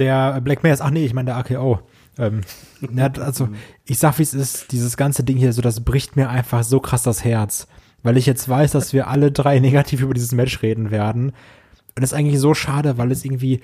der 0.00 0.40
Black 0.40 0.62
Mares, 0.62 0.80
ach 0.80 0.90
nee, 0.90 1.04
ich 1.04 1.14
meine 1.14 1.26
der 1.26 1.36
AKO. 1.36 1.80
Ähm, 2.18 2.40
also, 3.20 3.48
ich 3.84 3.98
sag 3.98 4.18
wie 4.18 4.22
es 4.22 4.34
ist, 4.34 4.72
dieses 4.72 4.96
ganze 4.96 5.22
Ding 5.22 5.36
hier, 5.36 5.52
so, 5.52 5.62
das 5.62 5.84
bricht 5.84 6.16
mir 6.16 6.28
einfach 6.28 6.64
so 6.64 6.80
krass 6.80 7.02
das 7.02 7.22
Herz. 7.22 7.68
Weil 8.02 8.16
ich 8.16 8.26
jetzt 8.26 8.48
weiß, 8.48 8.72
dass 8.72 8.92
wir 8.92 9.08
alle 9.08 9.30
drei 9.30 9.58
negativ 9.60 10.00
über 10.00 10.14
dieses 10.14 10.32
Match 10.32 10.62
reden 10.62 10.90
werden. 10.90 11.30
Und 11.30 12.02
das 12.02 12.12
ist 12.12 12.18
eigentlich 12.18 12.40
so 12.40 12.54
schade, 12.54 12.98
weil 12.98 13.12
es 13.12 13.24
irgendwie 13.24 13.60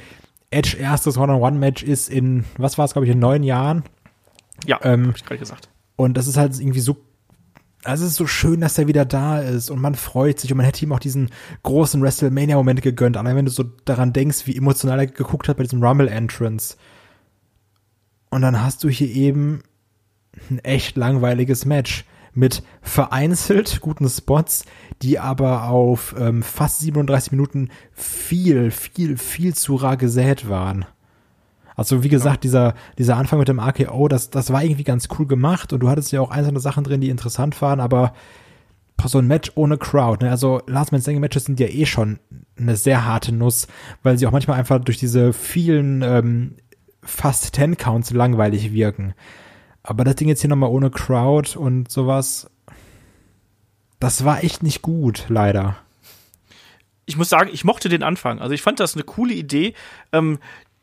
Edge 0.51 0.77
erstes 0.79 1.17
One-on-One-Match 1.17 1.83
ist 1.83 2.09
in, 2.09 2.45
was 2.57 2.79
war 2.79 2.85
es, 2.85 2.93
glaube 2.93 3.07
ich, 3.07 3.13
in 3.13 3.19
neun 3.19 3.43
Jahren. 3.43 3.83
Ja, 4.65 4.81
ähm, 4.83 5.09
hab 5.09 5.17
ich 5.17 5.25
gerade 5.25 5.39
gesagt. 5.39 5.69
Und 5.97 6.17
das 6.17 6.27
ist 6.27 6.37
halt 6.37 6.59
irgendwie 6.59 6.81
so 6.81 6.97
also 7.87 8.05
es 8.05 8.13
ist 8.13 8.17
so 8.17 8.27
schön, 8.27 8.61
dass 8.61 8.79
er 8.79 8.89
wieder 8.89 9.05
da 9.05 9.41
ist 9.41 9.71
und 9.71 9.81
man 9.81 9.95
freut 9.95 10.41
sich 10.41 10.51
und 10.51 10.57
man 10.57 10.67
hätte 10.67 10.85
ihm 10.85 10.93
auch 10.93 10.99
diesen 10.99 11.31
großen 11.63 12.03
WrestleMania-Moment 12.03 12.83
gegönnt. 12.83 13.17
Allein 13.17 13.37
wenn 13.37 13.45
du 13.45 13.51
so 13.51 13.63
daran 13.85 14.13
denkst, 14.13 14.47
wie 14.47 14.57
emotional 14.57 14.99
er 14.99 15.07
geguckt 15.07 15.49
hat 15.49 15.57
bei 15.57 15.63
diesem 15.63 15.83
Rumble-Entrance. 15.83 16.77
Und 18.31 18.43
dann 18.43 18.61
hast 18.63 18.83
du 18.83 18.89
hier 18.89 19.09
eben 19.09 19.63
ein 20.51 20.59
echt 20.61 20.97
langweiliges 20.97 21.65
Match 21.65 22.05
mit 22.35 22.63
vereinzelt 22.83 23.81
guten 23.81 24.09
Spots, 24.09 24.67
die 25.01 25.19
aber 25.19 25.69
auf 25.69 26.15
ähm, 26.19 26.43
fast 26.43 26.81
37 26.81 27.33
Minuten 27.33 27.71
viel, 27.93 28.71
viel, 28.71 29.17
viel 29.17 29.55
zu 29.55 29.77
rar 29.77 29.97
gesät 29.97 30.49
waren. 30.49 30.85
Also 31.77 32.03
wie 32.03 32.09
gesagt, 32.09 32.43
dieser, 32.43 32.75
dieser 32.99 33.17
Anfang 33.17 33.39
mit 33.39 33.49
dem 33.49 33.61
AKO, 33.61 34.09
das, 34.09 34.31
das 34.31 34.51
war 34.51 34.65
irgendwie 34.65 34.85
ganz 34.85 35.09
cool 35.19 35.27
gemacht 35.27 35.73
und 35.73 35.81
du 35.81 35.89
hattest 35.91 36.11
ja 36.11 36.23
auch 36.23 36.31
einzelne 36.31 36.59
Sachen 36.59 36.85
drin, 36.85 37.03
die 37.03 37.11
interessant 37.11 37.61
waren, 37.61 37.81
aber 37.81 38.15
so 39.05 39.19
ein 39.19 39.29
Match 39.29 39.53
ohne 39.55 39.79
Crowd, 39.79 40.25
ne? 40.25 40.31
also 40.31 40.63
Last 40.67 40.91
Man 40.91 41.01
Standing 41.01 41.21
Matches 41.21 41.45
sind 41.45 41.61
ja 41.61 41.69
eh 41.69 41.87
schon 41.87 42.19
eine 42.59 42.77
sehr 42.77 43.05
harte 43.05 43.33
Nuss, 43.33 43.69
weil 44.03 44.19
sie 44.19 44.27
auch 44.27 44.33
manchmal 44.33 44.59
einfach 44.59 44.81
durch 44.81 44.99
diese 44.99 45.33
vielen 45.33 46.03
ähm, 46.03 46.57
fast 47.03 47.53
Ten 47.53 47.77
Counts 47.77 48.11
langweilig 48.11 48.73
wirken. 48.73 49.15
Aber 49.85 50.03
das 50.03 50.17
Ding 50.17 50.27
jetzt 50.27 50.41
hier 50.41 50.51
nochmal 50.51 50.71
ohne 50.71 50.91
Crowd 50.91 51.57
und 51.57 51.89
sowas, 51.89 52.51
das 54.01 54.25
war 54.25 54.43
echt 54.43 54.65
nicht 54.65 54.83
gut, 54.83 55.27
leider 55.29 55.77
ich 57.07 57.17
muss 57.17 57.29
sagen, 57.29 57.51
ich 57.53 57.65
mochte 57.65 57.89
den 57.89 58.03
Anfang. 58.03 58.41
Also 58.41 58.53
ich 58.53 58.63
fand 58.63 58.81
das 58.81 58.95
eine 58.95 59.05
coole 59.05 59.33
Idee. 59.33 59.75
Ähm, 60.13 60.39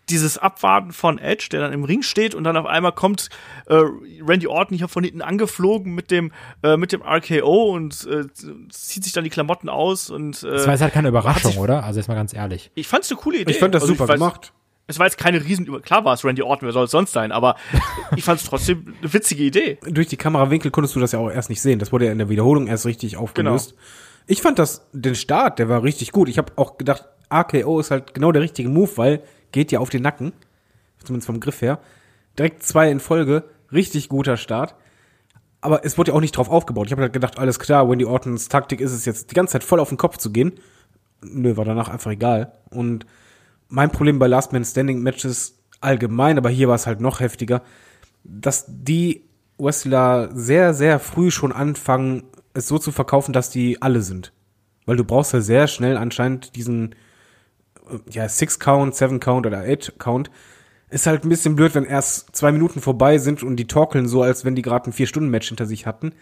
dieses 0.10 0.38
Abwarten 0.38 0.92
von 0.92 1.18
Edge, 1.18 1.48
der 1.52 1.62
dann 1.62 1.74
im 1.74 1.84
Ring 1.84 2.02
steht 2.02 2.36
und 2.36 2.44
dann 2.44 2.58
auf 2.58 2.66
einmal 2.66 2.92
kommt 2.92 3.30
äh, 3.68 3.82
Randy 4.26 4.48
Orton 4.48 4.78
hier 4.78 4.88
von 4.88 5.04
hinten 5.04 5.22
angeflogen 5.22 5.94
mit 5.96 6.12
dem 6.12 6.32
äh, 6.62 6.78
mit 6.78 6.92
dem 6.92 7.02
RKO 7.02 7.74
und 7.74 8.06
äh, 8.08 8.26
zieht 8.70 9.04
sich 9.04 9.14
dann 9.14 9.24
die 9.24 9.30
Klamotten 9.30 9.70
aus 9.70 10.10
und 10.10 10.44
äh, 10.44 10.52
Das 10.52 10.66
war 10.66 10.74
jetzt 10.74 10.82
halt 10.82 10.94
keine 10.94 11.08
Überraschung, 11.08 11.58
oder? 11.58 11.84
Also 11.84 12.00
jetzt 12.00 12.08
mal 12.08 12.16
ganz 12.16 12.34
ehrlich. 12.34 12.72
Ich 12.76 12.88
fand's 12.88 13.10
eine 13.10 13.20
coole 13.20 13.40
Idee. 13.40 13.52
Ich 13.52 13.60
fand 13.60 13.74
das 13.74 13.84
also 13.84 13.94
super 13.94 14.08
weiß, 14.08 14.16
gemacht. 14.16 14.54
Es 14.86 15.00
war 15.00 15.06
jetzt 15.06 15.18
keine 15.18 15.44
riesen 15.44 15.82
klar 15.82 16.04
war 16.04 16.14
es 16.14 16.26
Randy 16.26 16.42
Orton, 16.42 16.68
wer 16.68 16.74
soll 16.74 16.86
es 16.86 16.92
sonst 16.92 17.14
sein, 17.14 17.32
aber 17.32 17.56
ich 18.16 18.24
fand's 18.24 18.44
trotzdem 18.44 18.94
eine 19.00 19.14
witzige 19.14 19.44
Idee. 19.44 19.78
Durch 19.88 20.08
die 20.08 20.18
Kamerawinkel 20.18 20.72
konntest 20.72 20.96
du 20.96 21.00
das 21.00 21.14
ja 21.14 21.20
auch 21.20 21.30
erst 21.30 21.50
nicht 21.50 21.62
sehen. 21.62 21.80
Das 21.80 21.94
wurde 21.94 22.06
ja 22.06 22.12
in 22.12 22.18
der 22.18 22.30
Wiederholung 22.30 22.68
erst 22.68 22.86
richtig 22.86 23.16
aufgelöst. 23.16 23.72
Genau. 23.72 23.82
Ich 24.26 24.42
fand 24.42 24.60
das 24.60 24.88
den 24.92 25.16
Start, 25.16 25.60
der 25.60 25.70
war 25.70 25.84
richtig 25.84 26.12
gut. 26.12 26.30
Ich 26.30 26.38
habe 26.38 26.54
auch 26.58 26.78
gedacht, 26.78 27.06
RKO 27.32 27.80
ist 27.80 27.92
halt 27.92 28.14
genau 28.14 28.32
der 28.32 28.42
richtige 28.42 28.70
Move, 28.70 28.92
weil 28.96 29.24
geht 29.54 29.72
ja 29.72 29.80
auf 29.80 29.90
den 29.90 30.04
Nacken, 30.04 30.34
zumindest 31.02 31.28
vom 31.28 31.40
Griff 31.40 31.62
her. 31.62 31.80
Direkt 32.38 32.64
zwei 32.64 32.92
in 32.92 33.00
Folge, 33.00 33.46
richtig 33.72 34.10
guter 34.10 34.36
Start. 34.36 34.76
Aber 35.62 35.86
es 35.86 35.98
wurde 35.98 36.12
ja 36.12 36.18
auch 36.18 36.22
nicht 36.22 36.36
drauf 36.36 36.50
aufgebaut. 36.50 36.88
Ich 36.88 36.92
habe 36.92 37.04
halt 37.04 37.14
gedacht, 37.14 37.40
alles 37.40 37.58
klar, 37.58 37.90
Wendy 37.90 38.04
Ortons 38.04 38.50
Taktik 38.50 38.82
ist 38.82 38.92
es 38.92 39.06
jetzt, 39.06 39.32
die 39.32 39.36
ganze 39.36 39.54
Zeit 39.54 39.64
voll 39.64 39.80
auf 39.80 39.88
den 39.88 39.98
Kopf 39.98 40.18
zu 40.18 40.32
gehen. 40.32 40.60
Nö, 41.22 41.56
war 41.56 41.64
danach 41.64 41.88
einfach 41.88 42.12
egal. 42.12 42.52
Und 42.70 43.06
mein 43.70 43.90
Problem 43.90 44.20
bei 44.20 44.28
Last 44.28 44.52
Man 44.52 44.66
Standing 44.66 45.02
Matches 45.02 45.58
allgemein, 45.80 46.38
aber 46.38 46.50
hier 46.50 46.68
war 46.68 46.76
es 46.76 46.86
halt 46.86 47.00
noch 47.00 47.22
heftiger, 47.22 47.62
dass 48.24 48.66
die 48.68 49.24
Wrestler 49.58 50.30
sehr, 50.34 50.74
sehr 50.74 51.00
früh 51.00 51.32
schon 51.32 51.52
anfangen, 51.52 52.24
es 52.54 52.68
so 52.68 52.78
zu 52.78 52.92
verkaufen, 52.92 53.34
dass 53.34 53.50
die 53.50 53.82
alle 53.82 54.02
sind. 54.02 54.34
Weil 54.86 54.98
du 54.98 55.06
brauchst 55.06 55.34
ja 55.34 55.42
sehr 55.42 55.68
schnell 55.68 55.98
anscheinend 55.98 56.56
diesen 56.56 56.96
ja, 58.10 58.28
Six 58.30 58.60
Count, 58.60 58.96
Seven 58.96 59.20
Count 59.20 59.46
oder 59.46 59.62
Eight 59.62 59.94
Count, 59.98 60.32
ist 60.90 61.08
halt 61.08 61.26
ein 61.26 61.30
bisschen 61.30 61.56
blöd, 61.56 61.74
wenn 61.74 61.86
erst 61.86 62.36
zwei 62.36 62.52
Minuten 62.52 62.80
vorbei 62.80 63.18
sind 63.18 63.42
und 63.44 63.56
die 63.56 63.68
torkeln 63.68 64.08
so, 64.08 64.22
als 64.22 64.46
wenn 64.46 64.56
die 64.56 64.62
gerade 64.62 64.90
ein 64.90 64.94
Vier-Stunden-Match 64.94 65.48
hinter 65.48 65.66
sich 65.66 65.86
hatten. 65.86 66.14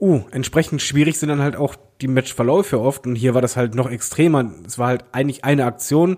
Uh, 0.00 0.22
entsprechend 0.32 0.82
schwierig 0.82 1.18
sind 1.18 1.28
dann 1.28 1.42
halt 1.42 1.54
auch 1.54 1.76
die 2.00 2.08
Matchverläufe 2.08 2.80
oft 2.80 3.06
und 3.06 3.14
hier 3.14 3.34
war 3.34 3.42
das 3.42 3.56
halt 3.56 3.74
noch 3.74 3.90
extremer. 3.90 4.50
Es 4.66 4.78
war 4.78 4.88
halt 4.88 5.04
eigentlich 5.12 5.44
eine 5.44 5.66
Aktion. 5.66 6.16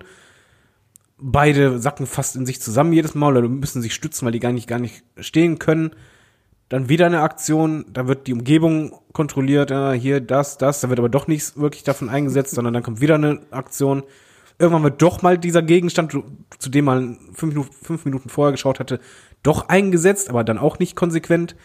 Beide 1.18 1.78
sacken 1.78 2.06
fast 2.06 2.36
in 2.36 2.46
sich 2.46 2.60
zusammen 2.60 2.92
jedes 2.92 3.14
Mal 3.14 3.36
oder 3.36 3.48
müssen 3.48 3.82
sich 3.82 3.94
stützen, 3.94 4.24
weil 4.24 4.32
die 4.32 4.40
gar 4.40 4.52
nicht, 4.52 4.68
gar 4.68 4.78
nicht 4.78 5.02
stehen 5.18 5.58
können. 5.58 5.90
Dann 6.68 6.88
wieder 6.88 7.06
eine 7.06 7.20
Aktion, 7.20 7.84
da 7.92 8.08
wird 8.08 8.26
die 8.26 8.32
Umgebung 8.32 8.92
kontrolliert, 9.12 9.70
ja, 9.70 9.92
hier 9.92 10.20
das, 10.20 10.58
das, 10.58 10.80
da 10.80 10.88
wird 10.88 10.98
aber 10.98 11.08
doch 11.08 11.28
nichts 11.28 11.56
wirklich 11.56 11.84
davon 11.84 12.08
eingesetzt, 12.08 12.54
sondern 12.54 12.74
dann 12.74 12.82
kommt 12.82 13.00
wieder 13.00 13.14
eine 13.16 13.40
Aktion. 13.50 14.02
Irgendwann 14.58 14.84
wird 14.84 15.02
doch 15.02 15.22
mal 15.22 15.36
dieser 15.36 15.62
Gegenstand, 15.62 16.16
zu 16.58 16.70
dem 16.70 16.86
man 16.86 17.18
fünf 17.34 17.54
Minuten, 17.54 17.74
fünf 17.82 18.04
Minuten 18.04 18.28
vorher 18.28 18.52
geschaut 18.52 18.80
hatte, 18.80 19.00
doch 19.42 19.68
eingesetzt, 19.68 20.30
aber 20.30 20.44
dann 20.44 20.58
auch 20.58 20.78
nicht 20.78 20.96
konsequent. 20.96 21.56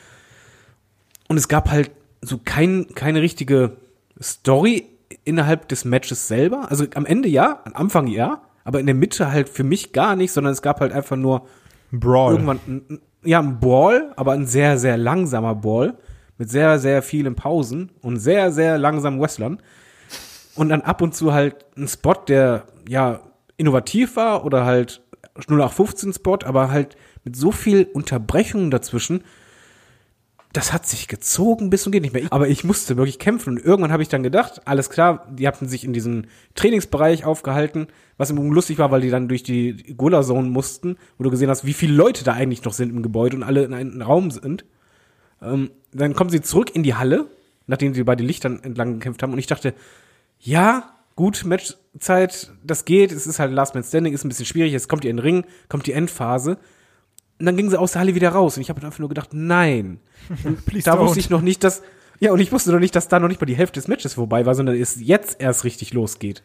Und 1.30 1.38
es 1.38 1.48
gab 1.48 1.72
halt 1.72 1.92
so 2.22 2.40
kein, 2.44 2.88
keine 2.94 3.22
richtige 3.22 3.78
Story 4.22 4.86
innerhalb 5.24 5.68
des 5.70 5.86
Matches 5.86 6.28
selber. 6.28 6.70
Also 6.70 6.86
am 6.96 7.06
Ende 7.06 7.30
ja, 7.30 7.62
am 7.66 7.74
Anfang 7.74 8.08
ja, 8.08 8.42
aber 8.64 8.80
in 8.80 8.86
der 8.86 8.96
Mitte 8.96 9.32
halt 9.32 9.50
für 9.50 9.64
mich 9.64 9.94
gar 9.94 10.16
nicht, 10.16 10.32
sondern 10.32 10.54
es 10.54 10.62
gab 10.62 10.82
halt 10.82 10.92
einfach 10.92 11.18
nur 11.18 11.48
Brawl. 11.92 12.34
Irgendwann, 12.34 12.60
ja, 13.24 13.40
ein 13.40 13.60
Ball, 13.60 14.12
aber 14.16 14.34
ein 14.34 14.46
sehr, 14.46 14.78
sehr 14.78 14.98
langsamer 14.98 15.56
Ball 15.56 15.98
mit 16.38 16.50
sehr, 16.50 16.80
sehr 16.80 17.02
vielen 17.02 17.36
Pausen 17.36 17.92
und 18.02 18.18
sehr, 18.18 18.52
sehr 18.52 18.78
langsamen 18.78 19.20
Wrestlern 19.22 19.62
und 20.56 20.70
dann 20.70 20.82
ab 20.82 21.02
und 21.02 21.16
zu 21.16 21.34
halt 21.34 21.66
ein 21.78 21.88
Spot, 21.88 22.16
der 22.28 22.66
ja 22.88 23.22
innovativ 23.58 24.16
war 24.16 24.46
oder 24.46 24.66
halt 24.66 25.02
0815 25.36 26.14
Spot, 26.14 26.40
aber 26.44 26.72
halt 26.72 26.96
mit 27.24 27.36
so 27.36 27.52
viel 27.52 27.88
Unterbrechungen 27.94 28.72
dazwischen, 28.72 29.24
das 30.54 30.74
hat 30.74 30.86
sich 30.86 31.08
gezogen 31.08 31.70
bis 31.70 31.86
und 31.86 31.94
geht 31.94 32.02
nicht 32.02 32.14
mehr. 32.14 32.24
Aber 32.30 32.50
ich 32.50 32.64
musste 32.66 32.98
wirklich 32.98 33.20
kämpfen 33.20 33.52
und 33.52 33.66
irgendwann 33.66 33.94
habe 33.94 34.04
ich 34.04 34.10
dann 34.10 34.24
gedacht, 34.24 34.62
alles 34.66 34.90
klar, 34.90 35.28
die 35.32 35.48
hatten 35.48 35.68
sich 35.68 35.86
in 35.86 35.94
diesem 35.94 36.26
Trainingsbereich 36.56 37.24
aufgehalten, 37.24 37.88
was 38.18 38.32
im 38.32 38.52
lustig 38.52 38.78
war, 38.78 38.92
weil 38.92 39.02
die 39.02 39.10
dann 39.10 39.30
durch 39.30 39.44
die 39.44 39.96
Gula 39.96 40.24
Zone 40.24 40.50
mussten, 40.50 40.98
wo 41.18 41.24
du 41.24 41.30
gesehen 41.30 41.50
hast, 41.50 41.66
wie 41.66 41.74
viele 41.74 41.94
Leute 41.94 42.26
da 42.26 42.34
eigentlich 42.34 42.64
noch 42.66 42.74
sind 42.74 42.90
im 42.90 43.02
Gebäude 43.02 43.38
und 43.38 43.44
alle 43.44 43.64
in 43.64 43.74
einem 43.74 44.02
Raum 44.02 44.30
sind. 44.30 44.66
Ähm, 45.42 45.72
dann 45.94 46.16
kommen 46.16 46.30
sie 46.30 46.42
zurück 46.42 46.76
in 46.76 46.84
die 46.84 46.96
Halle, 46.96 47.28
nachdem 47.68 47.94
sie 47.94 48.04
bei 48.04 48.18
den 48.18 48.28
Lichtern 48.28 48.62
entlang 48.62 48.94
gekämpft 48.96 49.24
haben 49.24 49.32
und 49.32 49.40
ich 49.40 49.48
dachte, 49.48 49.74
ja, 50.42 50.94
gut, 51.16 51.46
Matchzeit, 51.46 52.52
das 52.64 52.86
geht, 52.86 53.12
es 53.12 53.28
ist 53.28 53.40
halt 53.40 53.52
Last 53.52 53.76
Man 53.76 53.84
Standing, 53.84 54.14
ist 54.14 54.26
ein 54.26 54.30
bisschen 54.30 54.46
schwierig, 54.46 54.72
jetzt 54.72 54.90
kommt 54.90 55.04
ihr 55.04 55.12
in 55.12 55.18
den 55.18 55.24
Ring, 55.24 55.46
kommt 55.70 55.88
die 55.88 55.94
Endphase. 55.94 56.58
Und 57.40 57.46
dann 57.46 57.58
gingen 57.58 57.70
sie 57.70 57.80
aus 57.80 57.94
der 57.94 58.02
Halle 58.02 58.16
wieder 58.16 58.30
raus 58.30 58.58
und 58.58 58.62
ich 58.62 58.70
habe 58.70 58.84
einfach 58.86 59.00
nur 59.00 59.10
gedacht, 59.10 59.30
nein. 59.34 60.00
da 60.84 61.00
wusste 61.00 61.20
ich 61.20 61.30
noch 61.30 61.42
nicht, 61.42 61.64
dass, 61.64 61.82
ja, 62.20 62.32
und 62.32 62.40
ich 62.40 62.52
wusste 62.52 62.72
noch 62.72 62.80
nicht, 62.80 62.96
dass 62.96 63.08
da 63.08 63.20
noch 63.20 63.28
nicht 63.28 63.42
mal 63.42 63.48
die 63.48 63.56
Hälfte 63.56 63.80
des 63.80 63.88
Matches 63.88 64.14
vorbei 64.14 64.46
war, 64.46 64.56
sondern 64.56 64.76
es 64.76 65.00
jetzt 65.00 65.42
erst 65.42 65.64
richtig 65.64 65.94
losgeht. 65.94 66.44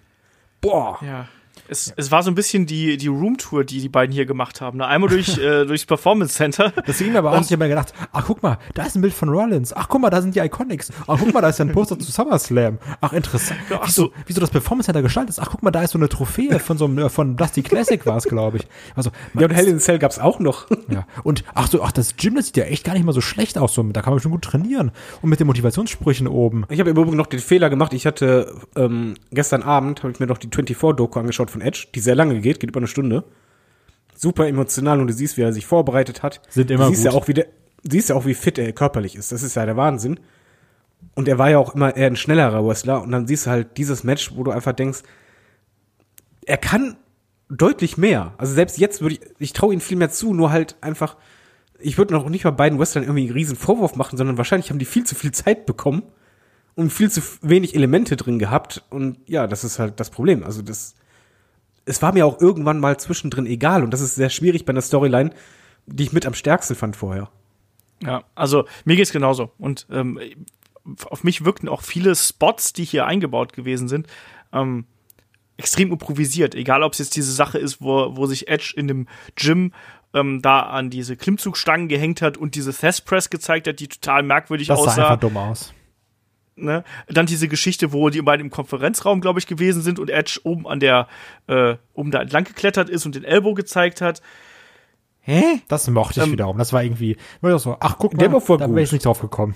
Boah. 0.61 0.99
Ja. 1.03 1.29
Es, 1.69 1.87
ja. 1.87 1.95
es 1.97 2.11
war 2.11 2.23
so 2.23 2.31
ein 2.31 2.35
bisschen 2.35 2.67
die, 2.67 2.97
die 2.97 3.09
Roomtour, 3.09 3.65
die 3.65 3.81
die 3.81 3.89
beiden 3.89 4.13
hier 4.13 4.27
gemacht 4.27 4.61
haben. 4.61 4.79
Ne? 4.79 4.87
Einmal 4.87 5.11
durch, 5.11 5.39
äh, 5.39 5.65
durchs 5.65 5.87
Performance 5.87 6.35
Center. 6.35 6.73
Das 6.87 6.99
ging 6.99 7.13
mir 7.13 7.19
aber 7.19 7.33
auch, 7.33 7.41
ich 7.41 7.51
habe 7.51 7.65
mir 7.65 7.69
gedacht, 7.69 7.93
ach 8.13 8.25
guck 8.27 8.43
mal, 8.43 8.59
da 8.75 8.85
ist 8.85 8.97
ein 8.97 9.03
Bild 9.03 9.15
von 9.15 9.29
Rollins. 9.29 9.73
Ach 9.73 9.89
guck 9.89 10.01
mal, 10.01 10.11
da 10.11 10.23
sind 10.23 10.35
die 10.35 10.41
Iconics. 10.41 10.93
Ach 11.07 11.19
guck 11.19 11.33
mal, 11.33 11.41
da 11.41 11.49
ist 11.49 11.59
ja 11.59 11.65
ein 11.65 11.73
Poster 11.73 11.99
zu 11.99 12.11
SummerSlam. 12.11 12.79
Ach 13.01 13.13
interessant. 13.13 13.61
Ja, 13.71 13.81
ach 13.83 13.89
wieso, 13.89 14.13
wieso 14.27 14.41
das 14.41 14.51
Performance 14.51 14.87
Center 14.87 15.03
gestaltet 15.03 15.31
ist. 15.31 15.41
Ach 15.41 15.49
guck 15.51 15.63
mal, 15.63 15.71
da 15.71 15.83
ist 15.83 15.93
so 15.93 15.99
eine 15.99 16.09
Trophäe 16.09 16.59
von 16.59 16.79
so 16.79 16.85
einem, 16.85 16.99
äh, 16.99 17.09
von 17.09 17.37
Dusty 17.37 17.63
Classic 17.63 18.05
war 18.07 18.17
es, 18.17 18.25
glaube 18.25 18.59
ich. 18.59 18.67
Also, 18.95 19.11
ja, 19.35 19.47
und 19.47 19.53
Hell 19.53 19.69
in 19.69 19.81
Cell 19.81 19.99
gab's 19.99 20.19
auch 20.19 20.39
noch. 20.39 20.67
Ja. 20.89 21.07
Und 21.25 21.45
ach 21.55 21.69
so, 21.69 21.83
ach, 21.83 21.93
das 21.93 22.17
Gym, 22.17 22.37
das 22.37 22.47
sieht 22.47 22.57
ja 22.57 22.65
echt 22.65 22.85
gar 22.85 22.93
nicht 22.95 23.05
mal 23.05 23.13
so 23.13 23.21
schlecht 23.21 23.59
aus. 23.59 23.75
So, 23.75 23.83
da 23.83 24.03
kann 24.03 24.13
man 24.13 24.21
schon 24.21 24.31
gut 24.31 24.43
trainieren. 24.43 24.93
Und 25.23 25.31
mit 25.31 25.41
den 25.41 25.47
Motivationssprüchen 25.47 26.29
oben. 26.29 26.65
Ich 26.69 26.79
habe 26.79 26.91
im 26.91 26.97
Übrigen 26.97 27.17
noch 27.17 27.27
den 27.27 27.41
Fehler 27.41 27.71
gemacht. 27.71 27.93
Ich 27.93 28.07
hatte 28.07 28.55
ähm, 28.77 29.15
gestern 29.31 29.63
Abend, 29.63 30.03
habe 30.03 30.13
ich 30.13 30.21
mir 30.21 30.27
noch 30.27 30.39
die 30.39 30.49
24-Doku 30.49 31.19
angeschaut 31.19 31.46
von 31.49 31.61
Edge, 31.61 31.89
die 31.95 32.01
sehr 32.01 32.15
lange 32.15 32.41
geht, 32.41 32.61
geht 32.61 32.71
über 32.71 32.81
eine 32.81 32.87
Stunde. 32.87 33.25
Super 34.15 34.47
emotional 34.49 35.01
und 35.01 35.09
du 35.09 35.13
siehst, 35.13 35.37
wie 35.37 35.43
er 35.43 35.53
sich 35.53 35.67
vorbereitet 35.67 36.23
hat. 36.23 36.41
Sind 36.49 36.71
immer 36.71 36.85
du 36.85 36.91
siehst 36.91 37.05
gut. 37.05 37.13
Ja 37.13 37.19
auch, 37.19 37.29
wie 37.29 37.35
der, 37.35 37.47
siehst 37.83 38.09
ja 38.09 38.15
auch, 38.15 38.27
wie 38.27 38.35
fit 38.35 38.59
er 38.59 38.73
körperlich 38.73 39.17
ist. 39.17 39.33
Das 39.33 39.43
ist 39.43 39.57
ja 39.57 39.67
der 39.67 39.77
Wahnsinn. 39.77 40.21
Und 41.15 41.29
er 41.29 41.39
war 41.39 41.51
ja 41.51 41.59
auch 41.59 41.75
immer 41.75 41.97
eher 41.97 42.07
ein 42.07 42.17
schnellerer 42.17 42.67
Wrestler. 42.67 43.03
Und 43.03 43.13
dann 43.13 43.27
siehst 43.27 43.47
du 43.47 43.51
halt 43.51 43.77
dieses 43.77 44.05
Match, 44.05 44.35
wo 44.35 44.43
du 44.43 44.51
einfach 44.51 44.73
denkst, 44.73 45.01
er 46.47 46.57
kann 46.57 46.97
deutlich 47.49 47.97
mehr. 47.97 48.35
Also 48.39 48.55
selbst 48.55 48.79
jetzt 48.79 49.01
würde 49.01 49.17
ich, 49.17 49.21
ich 49.39 49.53
traue 49.53 49.75
ihm 49.75 49.81
viel 49.81 49.97
mehr 49.97 50.11
zu, 50.11 50.35
nur 50.35 50.51
halt 50.51 50.77
einfach, 50.81 51.17
ich 51.79 51.99
würde 51.99 52.15
noch 52.15 52.29
nicht 52.29 52.45
mal 52.45 52.51
beiden 52.51 52.79
Wrestlern 52.79 53.05
irgendwie 53.05 53.25
einen 53.25 53.33
riesen 53.33 53.57
Vorwurf 53.57 53.97
machen, 53.97 54.17
sondern 54.17 54.39
wahrscheinlich 54.39 54.71
haben 54.71 54.79
die 54.79 54.85
viel 54.85 55.05
zu 55.05 55.15
viel 55.15 55.33
Zeit 55.33 55.67
bekommen 55.67 56.03
und 56.75 56.93
viel 56.93 57.11
zu 57.11 57.21
wenig 57.43 57.75
Elemente 57.75 58.17
drin 58.17 58.39
gehabt. 58.39 58.85
Und 58.91 59.19
ja, 59.27 59.47
das 59.47 59.65
ist 59.65 59.79
halt 59.79 60.01
das 60.01 60.11
Problem. 60.11 60.43
Also 60.43 60.63
das, 60.63 60.95
es 61.87 62.03
war 62.03 62.13
mir 62.13 62.27
auch 62.27 62.41
irgendwann 62.41 62.81
mal 62.81 62.99
zwischendrin 62.99 63.47
egal 63.47 63.83
und 63.83 63.91
das 63.93 64.01
ist 64.01 64.17
sehr 64.17 64.31
schwierig 64.31 64.65
bei 64.65 64.71
einer 64.71 64.83
Storyline, 64.83 65.31
die 65.87 66.03
ich 66.03 66.13
mit 66.13 66.27
am 66.27 66.35
stärksten 66.35 66.75
fand 66.75 66.97
vorher. 66.97 67.31
Ja, 68.03 68.25
also 68.35 68.67
mir 68.85 68.97
geht's 68.97 69.13
genauso 69.13 69.53
und 69.59 69.87
ähm, 69.91 70.21
auf 71.07 71.25
mich 71.25 71.45
wirkten 71.45 71.69
auch 71.69 71.83
viele 71.83 72.15
Spots, 72.15 72.73
die 72.73 72.85
hier 72.85 73.07
eingebaut 73.07 73.53
gewesen 73.53 73.89
sind, 73.89 74.07
ähm, 74.53 74.85
extrem 75.57 75.91
improvisiert. 75.91 76.55
Egal, 76.55 76.83
ob 76.83 76.93
es 76.93 76.99
jetzt 76.99 77.17
diese 77.17 77.33
Sache 77.33 77.59
ist, 77.59 77.81
wo, 77.81 78.17
wo 78.17 78.27
sich 78.27 78.49
Edge 78.49 78.75
in 78.77 78.89
dem 78.89 79.09
Gym 79.37 79.73
ähm, 80.13 80.43
da 80.43 80.61
an 80.61 80.91
diese 80.91 81.17
Klimmzugstangen 81.17 81.89
gehängt 81.89 82.21
hat 82.21 82.37
und 82.37 82.55
diese 82.55 82.75
Thess 82.75 83.01
Press 83.01 83.31
gezeigt 83.31 83.67
hat, 83.67 83.81
die 83.81 83.89
total 83.89 84.23
merkwürdig 84.23 84.69
das 84.69 84.79
aussah. 84.79 84.87
Das 84.87 84.97
sah 84.97 85.03
einfach 85.05 85.21
dumm 85.21 85.37
aus. 85.37 85.73
Ne? 86.57 86.85
Dann 87.09 87.27
diese 87.27 87.49
Geschichte, 87.49 87.93
wo 87.93 88.09
die 88.09 88.23
beiden 88.23 88.47
im 88.47 88.51
Konferenzraum, 88.51 89.21
glaube 89.21 89.39
ich, 89.39 89.47
gewesen 89.47 89.83
sind 89.83 89.99
und 89.99 90.09
Edge 90.09 90.41
oben 90.45 90.67
an 90.67 90.81
der, 90.81 91.07
äh, 91.49 91.77
oben 91.93 92.11
da 92.11 92.23
entlang 92.23 92.45
geklettert 92.45 92.89
ist 92.89 93.05
und 93.05 93.15
den 93.15 93.25
Elbow 93.25 93.53
gezeigt 93.55 94.01
hat. 94.01 94.23
Hä? 95.21 95.61
Das 95.69 95.89
mochte 95.91 96.21
ich 96.21 96.27
ähm, 96.27 96.33
wiederum. 96.33 96.57
Das 96.57 96.73
war 96.73 96.83
irgendwie, 96.83 97.17
war 97.41 97.55
ich 97.55 97.61
so, 97.61 97.77
ach 97.81 97.97
guck 97.99 98.15
mal, 98.15 98.21
der 98.21 98.33
war 98.33 98.41
voll 98.41 98.59
da 98.59 98.71
wäre 98.71 98.83
ich 98.83 98.93
nicht 98.93 99.05
drauf 99.05 99.21
gekommen. 99.21 99.55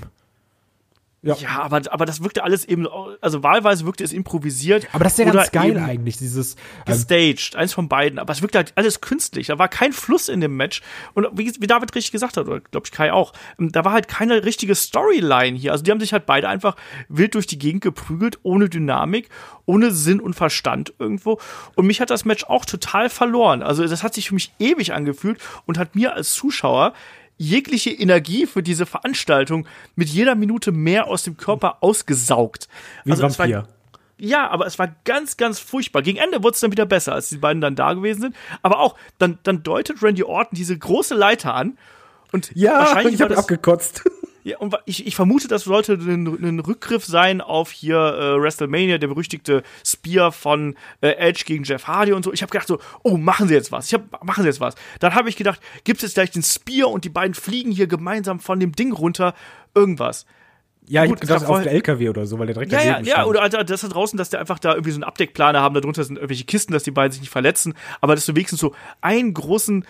Ja. 1.23 1.35
ja, 1.35 1.49
aber, 1.61 1.83
aber 1.91 2.07
das 2.07 2.23
wirkte 2.23 2.45
alles 2.45 2.65
eben, 2.65 2.89
also 3.21 3.43
wahlweise 3.43 3.85
wirkte 3.85 4.03
es 4.03 4.13
improvisiert. 4.13 4.89
Aber 4.93 5.05
das 5.05 5.19
ist 5.19 5.27
ja 5.27 5.31
ganz 5.31 5.53
geil 5.53 5.77
eigentlich, 5.77 6.17
dieses. 6.17 6.55
Ähm, 6.87 6.95
gestaged, 6.95 7.57
eins 7.57 7.75
von 7.75 7.91
beiden. 7.91 8.19
Aber 8.19 8.33
es 8.33 8.41
wirkte 8.41 8.57
halt 8.57 8.73
alles 8.77 9.03
künstlich. 9.03 9.49
Da 9.49 9.59
war 9.59 9.69
kein 9.69 9.93
Fluss 9.93 10.31
in 10.31 10.41
dem 10.41 10.57
Match. 10.57 10.81
Und 11.13 11.27
wie, 11.35 11.53
wie 11.61 11.67
David 11.67 11.95
richtig 11.95 12.13
gesagt 12.13 12.39
hat, 12.39 12.47
oder 12.47 12.61
glaube 12.61 12.87
ich 12.87 12.93
Kai 12.93 13.13
auch, 13.13 13.35
ähm, 13.59 13.71
da 13.71 13.85
war 13.85 13.93
halt 13.93 14.09
keine 14.09 14.45
richtige 14.45 14.75
Storyline 14.75 15.59
hier. 15.59 15.73
Also 15.73 15.85
die 15.85 15.91
haben 15.91 16.01
sich 16.01 16.15
halt 16.15 16.25
beide 16.25 16.49
einfach 16.49 16.75
wild 17.11 17.35
durch 17.35 17.47
die 17.47 17.59
Gegend 17.59 17.83
geprügelt, 17.83 18.39
ohne 18.43 18.71
Dynamik, 18.71 19.29
ohne 19.67 19.91
Sinn 19.91 20.21
und 20.21 20.33
Verstand 20.33 20.95
irgendwo. 20.99 21.39
Und 21.77 21.87
mich 21.87 22.01
hat 22.01 22.09
das 22.09 22.25
Match 22.25 22.45
auch 22.45 22.65
total 22.65 23.11
verloren. 23.11 23.63
Also 23.63 23.87
das 23.87 24.03
hat 24.03 24.15
sich 24.15 24.29
für 24.29 24.35
mich 24.35 24.55
ewig 24.59 24.95
angefühlt 24.95 25.39
und 25.67 25.77
hat 25.77 25.95
mir 25.95 26.15
als 26.15 26.33
Zuschauer 26.33 26.95
jegliche 27.41 27.91
Energie 27.91 28.47
für 28.47 28.63
diese 28.63 28.85
Veranstaltung 28.85 29.67
mit 29.97 30.11
jeder 30.11 30.35
Minute 30.35 30.73
mehr 30.73 31.07
aus 31.07 31.23
dem 31.23 31.39
Körper 31.39 31.79
ausgesaugt. 31.81 32.69
Wie 33.05 33.13
also 33.13 33.23
Vampir. 33.23 33.67
Ja, 34.19 34.51
aber 34.51 34.67
es 34.67 34.79
war 34.79 34.95
ganz, 35.07 35.39
ganz 35.39 35.59
furchtbar. 35.59 36.03
Gegen 36.03 36.19
Ende 36.19 36.43
wurde 36.43 36.55
es 36.55 36.61
dann 36.61 36.71
wieder 36.71 36.85
besser, 36.85 37.15
als 37.15 37.31
die 37.31 37.39
beiden 37.39 37.63
dann 37.63 37.75
da 37.75 37.95
gewesen 37.95 38.21
sind. 38.21 38.37
Aber 38.61 38.79
auch, 38.81 38.95
dann, 39.17 39.39
dann 39.45 39.63
deutet 39.63 40.03
Randy 40.03 40.23
Orton 40.23 40.51
diese 40.53 40.77
große 40.77 41.15
Leiter 41.15 41.55
an. 41.55 41.79
Und 42.31 42.53
ja, 42.55 42.79
wahrscheinlich 42.81 43.15
ich 43.15 43.23
habe 43.23 43.39
abgekotzt. 43.39 44.03
Ja, 44.43 44.59
und 44.59 44.75
ich, 44.87 45.07
ich 45.07 45.15
vermute, 45.15 45.49
das 45.49 45.65
sollte 45.65 45.95
ein, 45.95 46.27
ein 46.27 46.61
Rückgriff 46.61 47.05
sein 47.05 47.41
auf 47.41 47.71
hier 47.71 47.97
äh, 47.97 48.41
WrestleMania, 48.41 48.99
der 48.99 49.09
berüchtigte 49.09 49.63
Spear 49.85 50.33
von 50.33 50.77
äh, 51.01 51.11
Edge 51.11 51.45
gegen 51.47 51.65
Jeff 51.65 51.87
Hardy 51.87 52.13
und 52.13 52.25
so. 52.25 52.33
Ich 52.33 52.43
habe 52.43 52.51
gedacht 52.51 52.69
so, 52.69 52.79
oh, 53.03 53.17
machen 53.17 53.49
sie 53.49 53.55
jetzt 53.55 53.71
was. 53.71 53.87
Ich 53.87 53.95
hab, 53.95 54.25
machen 54.25 54.43
sie 54.43 54.49
jetzt 54.49 54.61
was. 54.61 54.75
Dann 54.99 55.15
habe 55.15 55.29
ich 55.29 55.37
gedacht, 55.37 55.61
gibt 55.85 55.99
es 55.99 56.03
jetzt 56.03 56.15
gleich 56.15 56.31
den 56.31 56.43
Spear 56.43 56.91
und 56.91 57.05
die 57.05 57.11
beiden 57.11 57.35
fliegen 57.35 57.71
hier 57.71 57.87
gemeinsam 57.87 58.41
von 58.41 58.61
dem 58.61 58.73
Ding 58.73 58.93
runter. 58.93 59.35
Irgendwas. 59.75 60.27
Ja, 60.91 61.05
ich 61.05 61.11
Gut, 61.11 61.21
gedacht, 61.21 61.47
auf 61.47 61.63
der 61.63 61.71
LKW 61.71 62.09
oder 62.09 62.27
so, 62.27 62.37
weil 62.41 62.47
der 62.47 62.55
direkt 62.55 62.73
Ja, 62.73 62.83
ja, 62.83 63.01
ja, 63.01 63.25
oder 63.25 63.43
also 63.43 63.63
das 63.63 63.83
da 63.83 63.87
draußen, 63.87 64.17
dass 64.17 64.31
der 64.31 64.41
einfach 64.41 64.59
da 64.59 64.73
irgendwie 64.73 64.91
so 64.91 64.97
einen 64.97 65.05
Abdeckplaner 65.05 65.61
haben, 65.61 65.73
darunter 65.75 66.03
sind 66.03 66.17
irgendwelche 66.17 66.45
Kisten, 66.45 66.73
dass 66.73 66.83
die 66.83 66.91
beiden 66.91 67.13
sich 67.13 67.21
nicht 67.21 67.31
verletzen, 67.31 67.75
aber 68.01 68.17
dass 68.17 68.27
du 68.27 68.35
wenigstens 68.35 68.59
so 68.59 68.75
einen 69.01 69.33
großen 69.33 69.85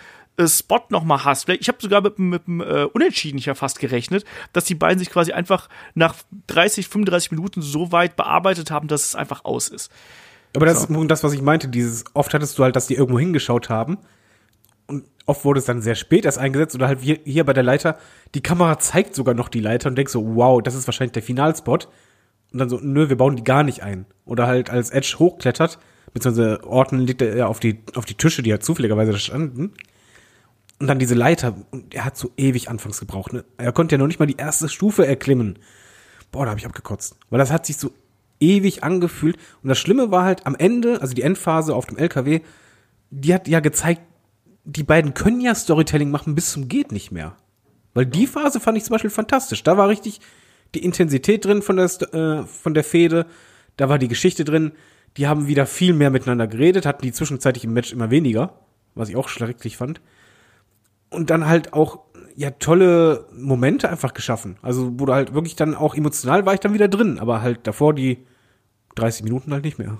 Spot 0.45 0.81
noch 0.89 1.03
mal 1.03 1.23
hast. 1.23 1.47
Ich 1.49 1.67
habe 1.67 1.77
sogar 1.81 2.01
mit, 2.01 2.17
mit 2.17 2.47
dem 2.47 2.61
äh, 2.61 2.85
Unentschieden 2.85 3.37
ja 3.37 3.53
fast 3.53 3.79
gerechnet, 3.79 4.25
dass 4.53 4.65
die 4.65 4.75
beiden 4.75 4.97
sich 4.97 5.09
quasi 5.09 5.33
einfach 5.33 5.69
nach 5.93 6.15
30, 6.47 6.87
35 6.87 7.31
Minuten 7.31 7.61
so 7.61 7.91
weit 7.91 8.15
bearbeitet 8.15 8.71
haben, 8.71 8.87
dass 8.87 9.05
es 9.05 9.15
einfach 9.15 9.45
aus 9.45 9.67
ist. 9.67 9.91
Aber 10.55 10.65
das 10.65 10.83
so. 10.83 11.01
ist 11.01 11.11
das, 11.11 11.23
was 11.23 11.33
ich 11.33 11.41
meinte. 11.41 11.67
Dieses, 11.67 12.05
oft 12.13 12.33
hattest 12.33 12.57
du 12.57 12.63
halt, 12.63 12.75
dass 12.75 12.87
die 12.87 12.95
irgendwo 12.95 13.19
hingeschaut 13.19 13.69
haben 13.69 13.97
und 14.91 15.05
oft 15.25 15.45
wurde 15.45 15.59
es 15.59 15.65
dann 15.65 15.81
sehr 15.81 15.95
spät 15.95 16.25
erst 16.25 16.37
eingesetzt 16.37 16.75
oder 16.75 16.87
halt 16.87 16.99
hier 16.99 17.45
bei 17.45 17.53
der 17.53 17.63
Leiter, 17.63 17.97
die 18.35 18.41
Kamera 18.41 18.77
zeigt 18.77 19.15
sogar 19.15 19.33
noch 19.33 19.47
die 19.47 19.61
Leiter 19.61 19.89
und 19.89 19.95
denkst 19.95 20.11
so, 20.11 20.35
wow, 20.35 20.61
das 20.61 20.75
ist 20.75 20.85
wahrscheinlich 20.87 21.13
der 21.13 21.23
Finalspot. 21.23 21.87
Und 22.51 22.59
dann 22.59 22.67
so, 22.67 22.77
nö, 22.81 23.07
wir 23.07 23.15
bauen 23.15 23.37
die 23.37 23.43
gar 23.43 23.63
nicht 23.63 23.83
ein. 23.83 24.05
Oder 24.25 24.47
halt 24.47 24.69
als 24.69 24.89
Edge 24.89 25.15
hochklettert, 25.17 25.79
beziehungsweise 26.13 26.61
Orton 26.65 26.99
legt 26.99 27.21
er 27.21 27.47
auf 27.47 27.61
die, 27.61 27.79
auf 27.95 28.03
die 28.03 28.15
Tische, 28.15 28.43
die 28.43 28.49
ja 28.49 28.59
zufälligerweise 28.59 29.13
da 29.13 29.17
standen, 29.17 29.71
und 30.81 30.87
dann 30.87 30.99
diese 30.99 31.13
Leiter, 31.15 31.55
und 31.69 31.93
er 31.93 32.05
hat 32.05 32.17
so 32.17 32.31
ewig 32.37 32.69
anfangs 32.69 32.99
gebraucht. 32.99 33.33
Ne? 33.33 33.45
Er 33.57 33.71
konnte 33.71 33.93
ja 33.95 33.99
noch 33.99 34.07
nicht 34.07 34.19
mal 34.19 34.25
die 34.25 34.37
erste 34.37 34.67
Stufe 34.67 35.05
erklimmen. 35.05 35.59
Boah, 36.31 36.45
da 36.45 36.49
habe 36.49 36.59
ich 36.59 36.65
abgekotzt. 36.65 37.17
Weil 37.29 37.37
das 37.37 37.51
hat 37.51 37.67
sich 37.67 37.77
so 37.77 37.91
ewig 38.39 38.83
angefühlt. 38.83 39.37
Und 39.61 39.69
das 39.69 39.77
Schlimme 39.77 40.09
war 40.09 40.25
halt 40.25 40.47
am 40.47 40.55
Ende, 40.55 40.99
also 40.99 41.13
die 41.13 41.21
Endphase 41.21 41.75
auf 41.75 41.85
dem 41.85 41.97
LKW, 41.97 42.41
die 43.11 43.33
hat 43.33 43.47
ja 43.47 43.59
gezeigt, 43.59 44.01
die 44.63 44.83
beiden 44.83 45.13
können 45.13 45.39
ja 45.39 45.53
Storytelling 45.53 46.09
machen 46.09 46.33
bis 46.33 46.51
zum 46.51 46.67
geht 46.67 46.91
nicht 46.91 47.11
mehr. 47.11 47.35
Weil 47.93 48.07
die 48.07 48.25
Phase 48.25 48.59
fand 48.59 48.77
ich 48.77 48.83
zum 48.83 48.93
Beispiel 48.93 49.09
fantastisch. 49.11 49.61
Da 49.63 49.77
war 49.77 49.87
richtig 49.87 50.19
die 50.73 50.83
Intensität 50.83 51.45
drin 51.45 51.61
von 51.61 51.77
der, 51.77 51.85
äh, 52.13 52.43
von 52.47 52.73
der 52.73 52.83
Fehde. 52.83 53.27
Da 53.77 53.87
war 53.87 53.99
die 53.99 54.07
Geschichte 54.07 54.45
drin. 54.45 54.71
Die 55.17 55.27
haben 55.27 55.45
wieder 55.45 55.67
viel 55.67 55.93
mehr 55.93 56.09
miteinander 56.09 56.47
geredet, 56.47 56.87
hatten 56.87 57.03
die 57.03 57.11
zwischenzeitlich 57.11 57.65
im 57.65 57.73
Match 57.73 57.91
immer 57.91 58.09
weniger, 58.09 58.53
was 58.95 59.09
ich 59.09 59.15
auch 59.15 59.27
schrecklich 59.27 59.77
fand 59.77 60.01
und 61.11 61.29
dann 61.29 61.47
halt 61.47 61.73
auch 61.73 61.99
ja 62.35 62.49
tolle 62.51 63.27
Momente 63.33 63.89
einfach 63.89 64.13
geschaffen. 64.13 64.57
Also 64.61 64.89
du 65.05 65.13
halt 65.13 65.33
wirklich 65.33 65.55
dann 65.55 65.75
auch 65.75 65.93
emotional 65.93 66.45
war 66.45 66.53
ich 66.55 66.59
dann 66.59 66.73
wieder 66.73 66.87
drin, 66.87 67.19
aber 67.19 67.41
halt 67.41 67.67
davor 67.67 67.93
die 67.93 68.25
30 68.95 69.23
Minuten 69.23 69.53
halt 69.53 69.63
nicht 69.63 69.77
mehr. 69.77 69.99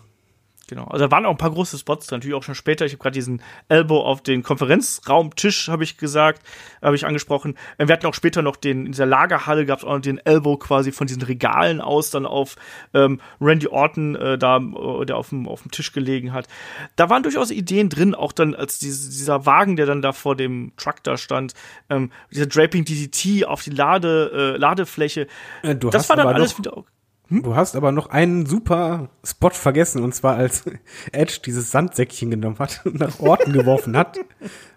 Genau. 0.72 0.86
Also 0.86 1.04
da 1.04 1.12
waren 1.12 1.26
auch 1.26 1.32
ein 1.32 1.38
paar 1.38 1.52
große 1.52 1.78
Spots 1.78 2.08
drin, 2.08 2.20
natürlich 2.20 2.34
auch 2.34 2.44
schon 2.44 2.56
später. 2.56 2.86
Ich 2.86 2.94
habe 2.94 3.04
gerade 3.04 3.14
diesen 3.14 3.42
Elbow 3.68 4.06
auf 4.06 4.22
den 4.24 4.42
Konferenzraumtisch, 4.42 5.68
habe 5.68 5.84
ich 5.84 5.98
gesagt, 5.98 6.42
habe 6.82 6.96
ich 6.96 7.06
angesprochen. 7.06 7.58
Äh, 7.78 7.90
wir 7.90 7.94
hatten 7.94 8.06
auch 8.06 8.14
später 8.14 8.42
noch 8.42 8.56
den, 8.56 8.86
in 8.86 8.94
dieser 8.94 9.06
Lagerhalle 9.06 9.66
gab 9.66 9.80
es 9.80 9.84
auch 9.84 9.96
noch 9.96 10.00
den 10.00 10.18
Elbow 10.20 10.56
quasi 10.56 10.94
von 10.94 11.08
diesen 11.08 11.24
Regalen 11.24 11.82
aus 11.82 12.10
dann 12.12 12.26
auf 12.26 12.56
ähm, 12.94 13.20
Randy 13.42 13.68
Orton, 13.68 14.16
äh, 14.16 14.38
da, 14.38 14.60
äh, 14.60 15.06
der 15.06 15.18
auf 15.18 15.28
dem, 15.28 15.46
auf 15.46 15.64
dem 15.64 15.72
Tisch 15.72 15.92
gelegen 15.92 16.32
hat. 16.32 16.48
Da 16.96 17.10
waren 17.10 17.24
durchaus 17.24 17.52
Ideen 17.52 17.90
drin, 17.90 18.16
auch 18.16 18.32
dann 18.32 18.56
als 18.56 18.80
diese, 18.80 19.10
dieser 19.10 19.46
Wagen, 19.46 19.76
der 19.76 19.88
dann 19.88 20.02
da 20.02 20.14
vor 20.14 20.38
dem 20.38 20.72
Truck 20.78 21.04
da 21.04 21.18
stand, 21.18 21.54
ähm, 21.90 22.14
dieser 22.32 22.46
Draping 22.46 22.86
DDT 22.86 23.46
auf 23.46 23.62
die 23.62 23.72
Lade, 23.72 24.54
äh, 24.56 24.58
Ladefläche. 24.58 25.28
Äh, 25.64 25.76
du 25.76 25.90
das 25.90 26.08
war 26.08 26.16
dann 26.16 26.28
alles 26.28 26.58
wieder 26.58 26.86
hm? 27.32 27.44
Du 27.44 27.56
hast 27.56 27.76
aber 27.76 27.94
noch 27.94 28.10
einen 28.10 28.46
super 28.46 29.10
Spot 29.24 29.50
vergessen, 29.50 30.04
und 30.04 30.14
zwar 30.14 30.36
als 30.36 30.66
Edge 31.14 31.40
dieses 31.46 31.72
Sandsäckchen 31.72 32.30
genommen 32.30 32.60
hat 32.60 32.82
und 32.86 33.00
nach 33.00 33.20
Orten 33.20 33.54
geworfen 33.54 33.98
hat. 33.98 34.20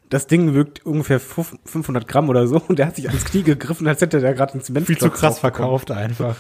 Das 0.09 0.29
Ding 0.29 0.55
wirkt 0.55 0.87
ungefähr 0.87 1.19
500 1.19 2.07
Gramm 2.07 2.29
oder 2.29 2.47
so 2.47 2.63
und 2.69 2.79
der 2.79 2.87
hat 2.87 2.97
sich 2.97 3.09
ans 3.09 3.25
Knie 3.25 3.43
gegriffen, 3.43 3.89
als 3.89 4.01
hätte 4.01 4.21
der 4.21 4.35
gerade 4.35 4.53
einen 4.53 4.63
Zement 4.63 4.87
Viel 4.87 4.99
zu 4.99 5.11
krass 5.11 5.41
verkauft 5.41 5.91
einfach. 5.91 6.37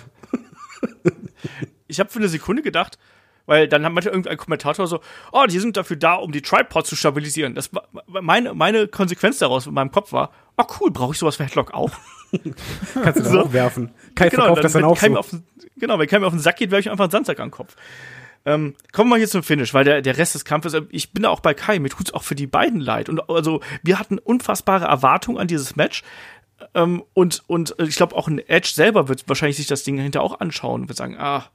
ich 1.89 1.99
habe 1.99 2.11
für 2.11 2.21
eine 2.21 2.29
Sekunde 2.29 2.62
gedacht, 2.62 2.99
weil 3.47 3.67
dann 3.67 3.85
hat 3.85 3.93
manchmal 3.93 4.15
irgendein 4.15 4.37
Kommentator 4.37 4.87
so, 4.87 5.01
oh, 5.33 5.47
die 5.49 5.59
sind 5.59 5.77
dafür 5.77 5.97
da, 5.97 6.15
um 6.15 6.31
die 6.31 6.43
Tripod 6.43 6.87
zu 6.87 6.95
stabilisieren. 6.95 7.57
Das 7.57 7.75
war 7.75 7.89
meine, 8.07 8.55
meine 8.55 8.87
Konsequenz 8.87 9.39
daraus 9.39 9.67
in 9.67 9.75
meinem 9.75 9.91
Kopf 9.91 10.12
war, 10.12 10.31
oh 10.57 10.65
cool, 10.81 10.93
brauche 10.93 11.12
ich 11.12 11.19
sowas 11.19 11.37
für 11.37 11.45
Headlock 11.45 11.75
auch? 11.75 11.91
Kannst 12.95 13.18
du 13.18 13.22
das 13.22 13.32
so. 13.32 13.41
auch 13.43 13.53
werfen. 13.53 13.93
Kai 14.14 14.28
genau, 14.28 14.45
verkauft 14.45 14.59
dann, 14.59 14.62
das 14.62 14.72
dann 14.72 14.85
auch 14.85 14.97
so. 14.97 15.16
Auf, 15.16 15.37
genau, 15.76 15.99
wenn 15.99 16.09
keinem 16.09 16.24
auf 16.24 16.32
den 16.32 16.41
Sack 16.41 16.57
geht, 16.57 16.70
werfe 16.70 16.80
ich 16.80 16.91
einfach 16.91 17.05
einen 17.05 17.11
Sandsack 17.11 17.41
an 17.41 17.49
den 17.49 17.53
Kopf. 17.53 17.76
Ähm, 18.47 18.74
kommen 18.93 19.09
wir 19.11 19.16
hier 19.16 19.28
zum 19.28 19.43
Finish, 19.43 19.72
weil 19.72 19.85
der, 19.85 20.03
der 20.03 20.18
Rest 20.18 20.35
des 20.35 20.45
Kampfes, 20.45 20.74
äh, 20.74 20.82
ich 20.91 21.12
bin 21.12 21.22
da 21.22 21.30
auch 21.30 21.41
bei 21.41 21.55
Kai, 21.55 21.78
mir 21.78 21.89
tut's 21.89 22.12
auch 22.12 22.22
für 22.22 22.35
die 22.35 22.47
beiden 22.47 22.80
leid. 22.80 23.09
Und 23.09 23.28
also, 23.30 23.61
wir 23.82 23.99
hatten 23.99 24.18
unfassbare 24.18 24.85
Erwartungen 24.85 25.39
an 25.39 25.49
dieses 25.49 25.76
Match. 25.76 26.03
Ähm, 26.74 27.03
und, 27.14 27.43
und 27.47 27.74
ich 27.78 27.97
glaube, 27.97 28.14
auch 28.14 28.28
ein 28.28 28.39
Edge 28.39 28.70
selber 28.74 29.09
wird 29.09 29.28
wahrscheinlich 29.28 29.57
sich 29.57 29.66
das 29.66 29.82
Ding 29.82 29.99
hinter 29.99 30.22
auch 30.22 30.41
anschauen 30.41 30.82
und 30.82 30.89
wird 30.89 30.99
sagen, 30.99 31.16
ah, 31.18 31.47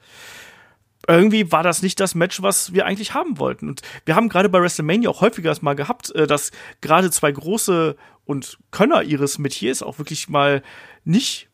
irgendwie 1.16 1.52
war 1.52 1.64
das 1.64 1.82
nicht 1.82 2.00
das 2.00 2.16
Match, 2.16 2.42
was 2.42 2.74
wir 2.74 2.86
eigentlich 2.86 3.14
haben 3.14 3.40
wollten. 3.40 3.68
Und 3.68 3.82
wir 4.06 4.16
haben 4.16 4.30
gerade 4.30 4.50
bei 4.50 4.62
WrestleMania 4.62 5.10
auch 5.10 5.22
häufiger 5.22 5.56
mal 5.62 5.76
gehabt, 5.76 6.14
äh, 6.16 6.28
dass 6.28 6.52
gerade 6.82 7.10
zwei 7.12 7.32
große 7.32 7.96
und 8.26 8.60
Könner 8.72 9.02
ihres 9.02 9.40
Metiers 9.40 9.82
auch 9.82 9.98
wirklich 9.98 10.30
mal 10.30 10.62
nicht 11.04 11.50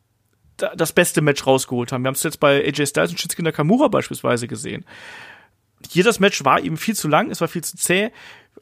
das 0.56 0.92
beste 0.92 1.20
Match 1.20 1.46
rausgeholt 1.46 1.92
haben. 1.92 2.02
Wir 2.02 2.08
haben 2.08 2.14
es 2.14 2.22
jetzt 2.22 2.40
bei 2.40 2.64
AJ 2.64 2.86
Styles 2.86 3.10
und 3.10 3.20
Shinsuke 3.20 3.42
Nakamura 3.42 3.88
beispielsweise 3.88 4.48
gesehen. 4.48 4.84
Das 5.94 6.20
Match 6.20 6.44
war 6.44 6.60
eben 6.60 6.76
viel 6.76 6.96
zu 6.96 7.08
lang, 7.08 7.30
es 7.30 7.40
war 7.40 7.48
viel 7.48 7.62
zu 7.62 7.76
zäh, 7.76 8.10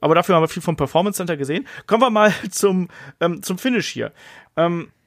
aber 0.00 0.14
dafür 0.14 0.34
haben 0.34 0.42
wir 0.42 0.48
viel 0.48 0.62
vom 0.62 0.76
Performance 0.76 1.16
Center 1.16 1.36
gesehen. 1.36 1.66
Kommen 1.86 2.02
wir 2.02 2.10
mal 2.10 2.32
zum, 2.50 2.88
ähm, 3.20 3.42
zum 3.42 3.58
Finish 3.58 3.88
hier. 3.88 4.12
Ähm, 4.56 4.88
äh, 4.88 5.03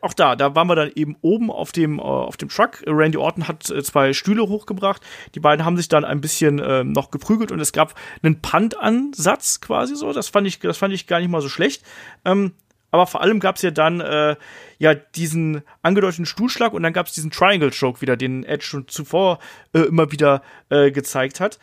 auch 0.00 0.14
da, 0.14 0.36
da 0.36 0.54
waren 0.54 0.68
wir 0.68 0.74
dann 0.74 0.90
eben 0.94 1.16
oben 1.20 1.50
auf 1.50 1.72
dem, 1.72 1.98
äh, 1.98 2.02
auf 2.02 2.36
dem 2.36 2.48
Truck. 2.48 2.82
Randy 2.86 3.18
Orton 3.18 3.48
hat 3.48 3.70
äh, 3.70 3.82
zwei 3.82 4.12
Stühle 4.12 4.48
hochgebracht. 4.48 5.02
Die 5.34 5.40
beiden 5.40 5.64
haben 5.64 5.76
sich 5.76 5.88
dann 5.88 6.04
ein 6.04 6.20
bisschen 6.20 6.58
äh, 6.58 6.84
noch 6.84 7.10
geprügelt 7.10 7.52
und 7.52 7.60
es 7.60 7.72
gab 7.72 7.94
einen 8.22 8.40
Punt-Ansatz 8.40 9.60
quasi 9.60 9.96
so. 9.96 10.12
Das 10.12 10.28
fand 10.28 10.46
ich, 10.46 10.58
das 10.58 10.78
fand 10.78 10.94
ich 10.94 11.06
gar 11.06 11.20
nicht 11.20 11.30
mal 11.30 11.40
so 11.40 11.48
schlecht. 11.48 11.82
Ähm, 12.24 12.52
aber 12.90 13.06
vor 13.06 13.20
allem 13.20 13.40
gab 13.40 13.56
es 13.56 13.62
ja 13.62 13.70
dann 13.70 14.00
äh, 14.00 14.36
ja 14.78 14.94
diesen 14.94 15.62
angedeuteten 15.82 16.26
Stuhlschlag 16.26 16.72
und 16.72 16.82
dann 16.82 16.92
gab 16.92 17.06
es 17.06 17.12
diesen 17.12 17.30
Triangle 17.30 17.70
Choke 17.70 18.00
wieder, 18.00 18.16
den 18.16 18.44
Edge 18.44 18.64
schon 18.64 18.88
zuvor 18.88 19.38
äh, 19.72 19.80
immer 19.80 20.12
wieder 20.12 20.42
äh, 20.70 20.90
gezeigt 20.90 21.40
hat. 21.40 21.58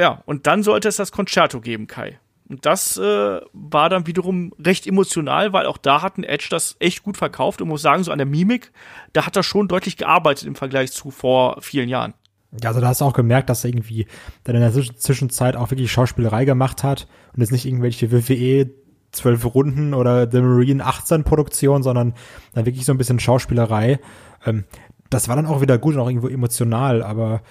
Ja, 0.00 0.22
und 0.24 0.46
dann 0.46 0.62
sollte 0.62 0.88
es 0.88 0.96
das 0.96 1.12
Concerto 1.12 1.60
geben, 1.60 1.86
Kai. 1.86 2.18
Und 2.50 2.66
das 2.66 2.96
äh, 2.96 3.40
war 3.52 3.88
dann 3.88 4.08
wiederum 4.08 4.52
recht 4.58 4.86
emotional, 4.86 5.52
weil 5.52 5.66
auch 5.66 5.78
da 5.78 6.02
hat 6.02 6.18
ein 6.18 6.24
Edge 6.24 6.48
das 6.50 6.74
echt 6.80 7.04
gut 7.04 7.16
verkauft 7.16 7.62
und 7.62 7.68
muss 7.68 7.80
sagen, 7.80 8.02
so 8.02 8.10
an 8.10 8.18
der 8.18 8.26
Mimik, 8.26 8.72
da 9.12 9.24
hat 9.24 9.36
er 9.36 9.44
schon 9.44 9.68
deutlich 9.68 9.96
gearbeitet 9.96 10.48
im 10.48 10.56
Vergleich 10.56 10.90
zu 10.90 11.12
vor 11.12 11.58
vielen 11.60 11.88
Jahren. 11.88 12.12
Ja, 12.60 12.70
also 12.70 12.80
da 12.80 12.88
hast 12.88 13.00
du 13.00 13.04
auch 13.04 13.12
gemerkt, 13.12 13.48
dass 13.48 13.62
er 13.62 13.70
irgendwie 13.70 14.06
dann 14.42 14.56
in 14.56 14.62
der 14.62 14.72
Zwischenzeit 14.72 15.54
auch 15.54 15.70
wirklich 15.70 15.92
Schauspielerei 15.92 16.44
gemacht 16.44 16.82
hat 16.82 17.06
und 17.32 17.40
jetzt 17.40 17.52
nicht 17.52 17.66
irgendwelche 17.66 18.10
WWE 18.10 18.70
zwölf 19.12 19.44
Runden 19.54 19.94
oder 19.94 20.28
The 20.28 20.40
Marine 20.40 20.84
18 20.84 21.22
Produktion, 21.22 21.84
sondern 21.84 22.14
dann 22.54 22.66
wirklich 22.66 22.84
so 22.84 22.90
ein 22.90 22.98
bisschen 22.98 23.20
Schauspielerei. 23.20 24.00
Ähm, 24.44 24.64
das 25.08 25.28
war 25.28 25.36
dann 25.36 25.46
auch 25.46 25.60
wieder 25.60 25.78
gut 25.78 25.94
und 25.94 26.00
auch 26.00 26.08
irgendwo 26.08 26.28
emotional, 26.28 27.04
aber 27.04 27.42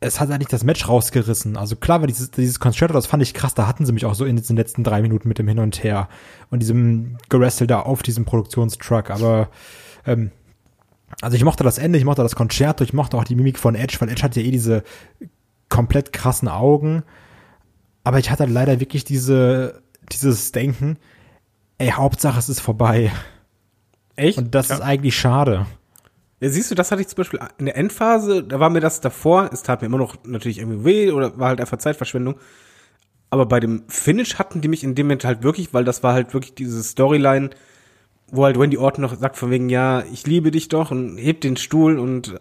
es 0.00 0.20
hat 0.20 0.30
eigentlich 0.30 0.48
das 0.48 0.64
Match 0.64 0.88
rausgerissen. 0.88 1.56
Also 1.56 1.76
klar 1.76 2.00
war 2.00 2.06
dieses, 2.06 2.30
dieses 2.30 2.60
Concerto, 2.60 2.94
das 2.94 3.06
fand 3.06 3.22
ich 3.22 3.34
krass, 3.34 3.54
da 3.54 3.66
hatten 3.66 3.84
sie 3.84 3.92
mich 3.92 4.04
auch 4.04 4.14
so 4.14 4.24
in 4.24 4.36
den 4.36 4.56
letzten 4.56 4.84
drei 4.84 5.02
Minuten 5.02 5.28
mit 5.28 5.38
dem 5.38 5.48
Hin 5.48 5.58
und 5.58 5.82
Her 5.82 6.08
und 6.50 6.60
diesem 6.60 7.18
Gerastel 7.28 7.66
da 7.66 7.80
auf 7.80 8.02
diesem 8.02 8.24
Produktionstruck, 8.24 9.10
aber 9.10 9.48
ähm, 10.06 10.30
also 11.20 11.36
ich 11.36 11.44
mochte 11.44 11.64
das 11.64 11.78
Ende, 11.78 11.98
ich 11.98 12.04
mochte 12.04 12.22
das 12.22 12.36
Concerto, 12.36 12.84
ich 12.84 12.92
mochte 12.92 13.16
auch 13.16 13.24
die 13.24 13.34
Mimik 13.34 13.58
von 13.58 13.74
Edge, 13.74 13.96
weil 13.98 14.08
Edge 14.08 14.22
hat 14.22 14.36
ja 14.36 14.42
eh 14.42 14.50
diese 14.50 14.84
komplett 15.68 16.12
krassen 16.12 16.48
Augen, 16.48 17.02
aber 18.04 18.18
ich 18.18 18.30
hatte 18.30 18.46
leider 18.46 18.78
wirklich 18.78 19.04
diese 19.04 19.82
dieses 20.12 20.52
Denken, 20.52 20.96
ey, 21.78 21.90
Hauptsache 21.90 22.38
es 22.38 22.48
ist 22.48 22.60
vorbei. 22.60 23.12
Echt? 24.16 24.38
Und 24.38 24.54
das 24.54 24.68
ja. 24.68 24.76
ist 24.76 24.80
eigentlich 24.80 25.16
schade. 25.16 25.66
Ja, 26.40 26.48
siehst 26.48 26.70
du, 26.70 26.74
das 26.74 26.92
hatte 26.92 27.02
ich 27.02 27.08
zum 27.08 27.16
Beispiel 27.16 27.40
in 27.58 27.66
der 27.66 27.76
Endphase, 27.76 28.44
da 28.44 28.60
war 28.60 28.70
mir 28.70 28.80
das 28.80 29.00
davor, 29.00 29.50
es 29.52 29.62
tat 29.62 29.80
mir 29.80 29.86
immer 29.86 29.98
noch 29.98 30.16
natürlich 30.24 30.58
irgendwie 30.58 30.84
weh 30.84 31.10
oder 31.10 31.38
war 31.38 31.48
halt 31.48 31.60
einfach 31.60 31.78
Zeitverschwendung. 31.78 32.36
Aber 33.30 33.46
bei 33.46 33.60
dem 33.60 33.84
Finish 33.88 34.38
hatten 34.38 34.60
die 34.60 34.68
mich 34.68 34.84
in 34.84 34.94
dem 34.94 35.06
Moment 35.06 35.24
halt 35.24 35.42
wirklich, 35.42 35.74
weil 35.74 35.84
das 35.84 36.02
war 36.02 36.14
halt 36.14 36.32
wirklich 36.34 36.54
diese 36.54 36.82
Storyline, 36.82 37.50
wo 38.30 38.44
halt 38.44 38.58
Wendy 38.58 38.78
Orton 38.78 39.02
noch 39.02 39.16
sagt 39.18 39.36
von 39.36 39.50
wegen, 39.50 39.68
ja, 39.68 40.04
ich 40.12 40.26
liebe 40.26 40.50
dich 40.50 40.68
doch 40.68 40.90
und 40.90 41.18
hebt 41.18 41.44
den 41.44 41.56
Stuhl 41.56 41.98
und 41.98 42.40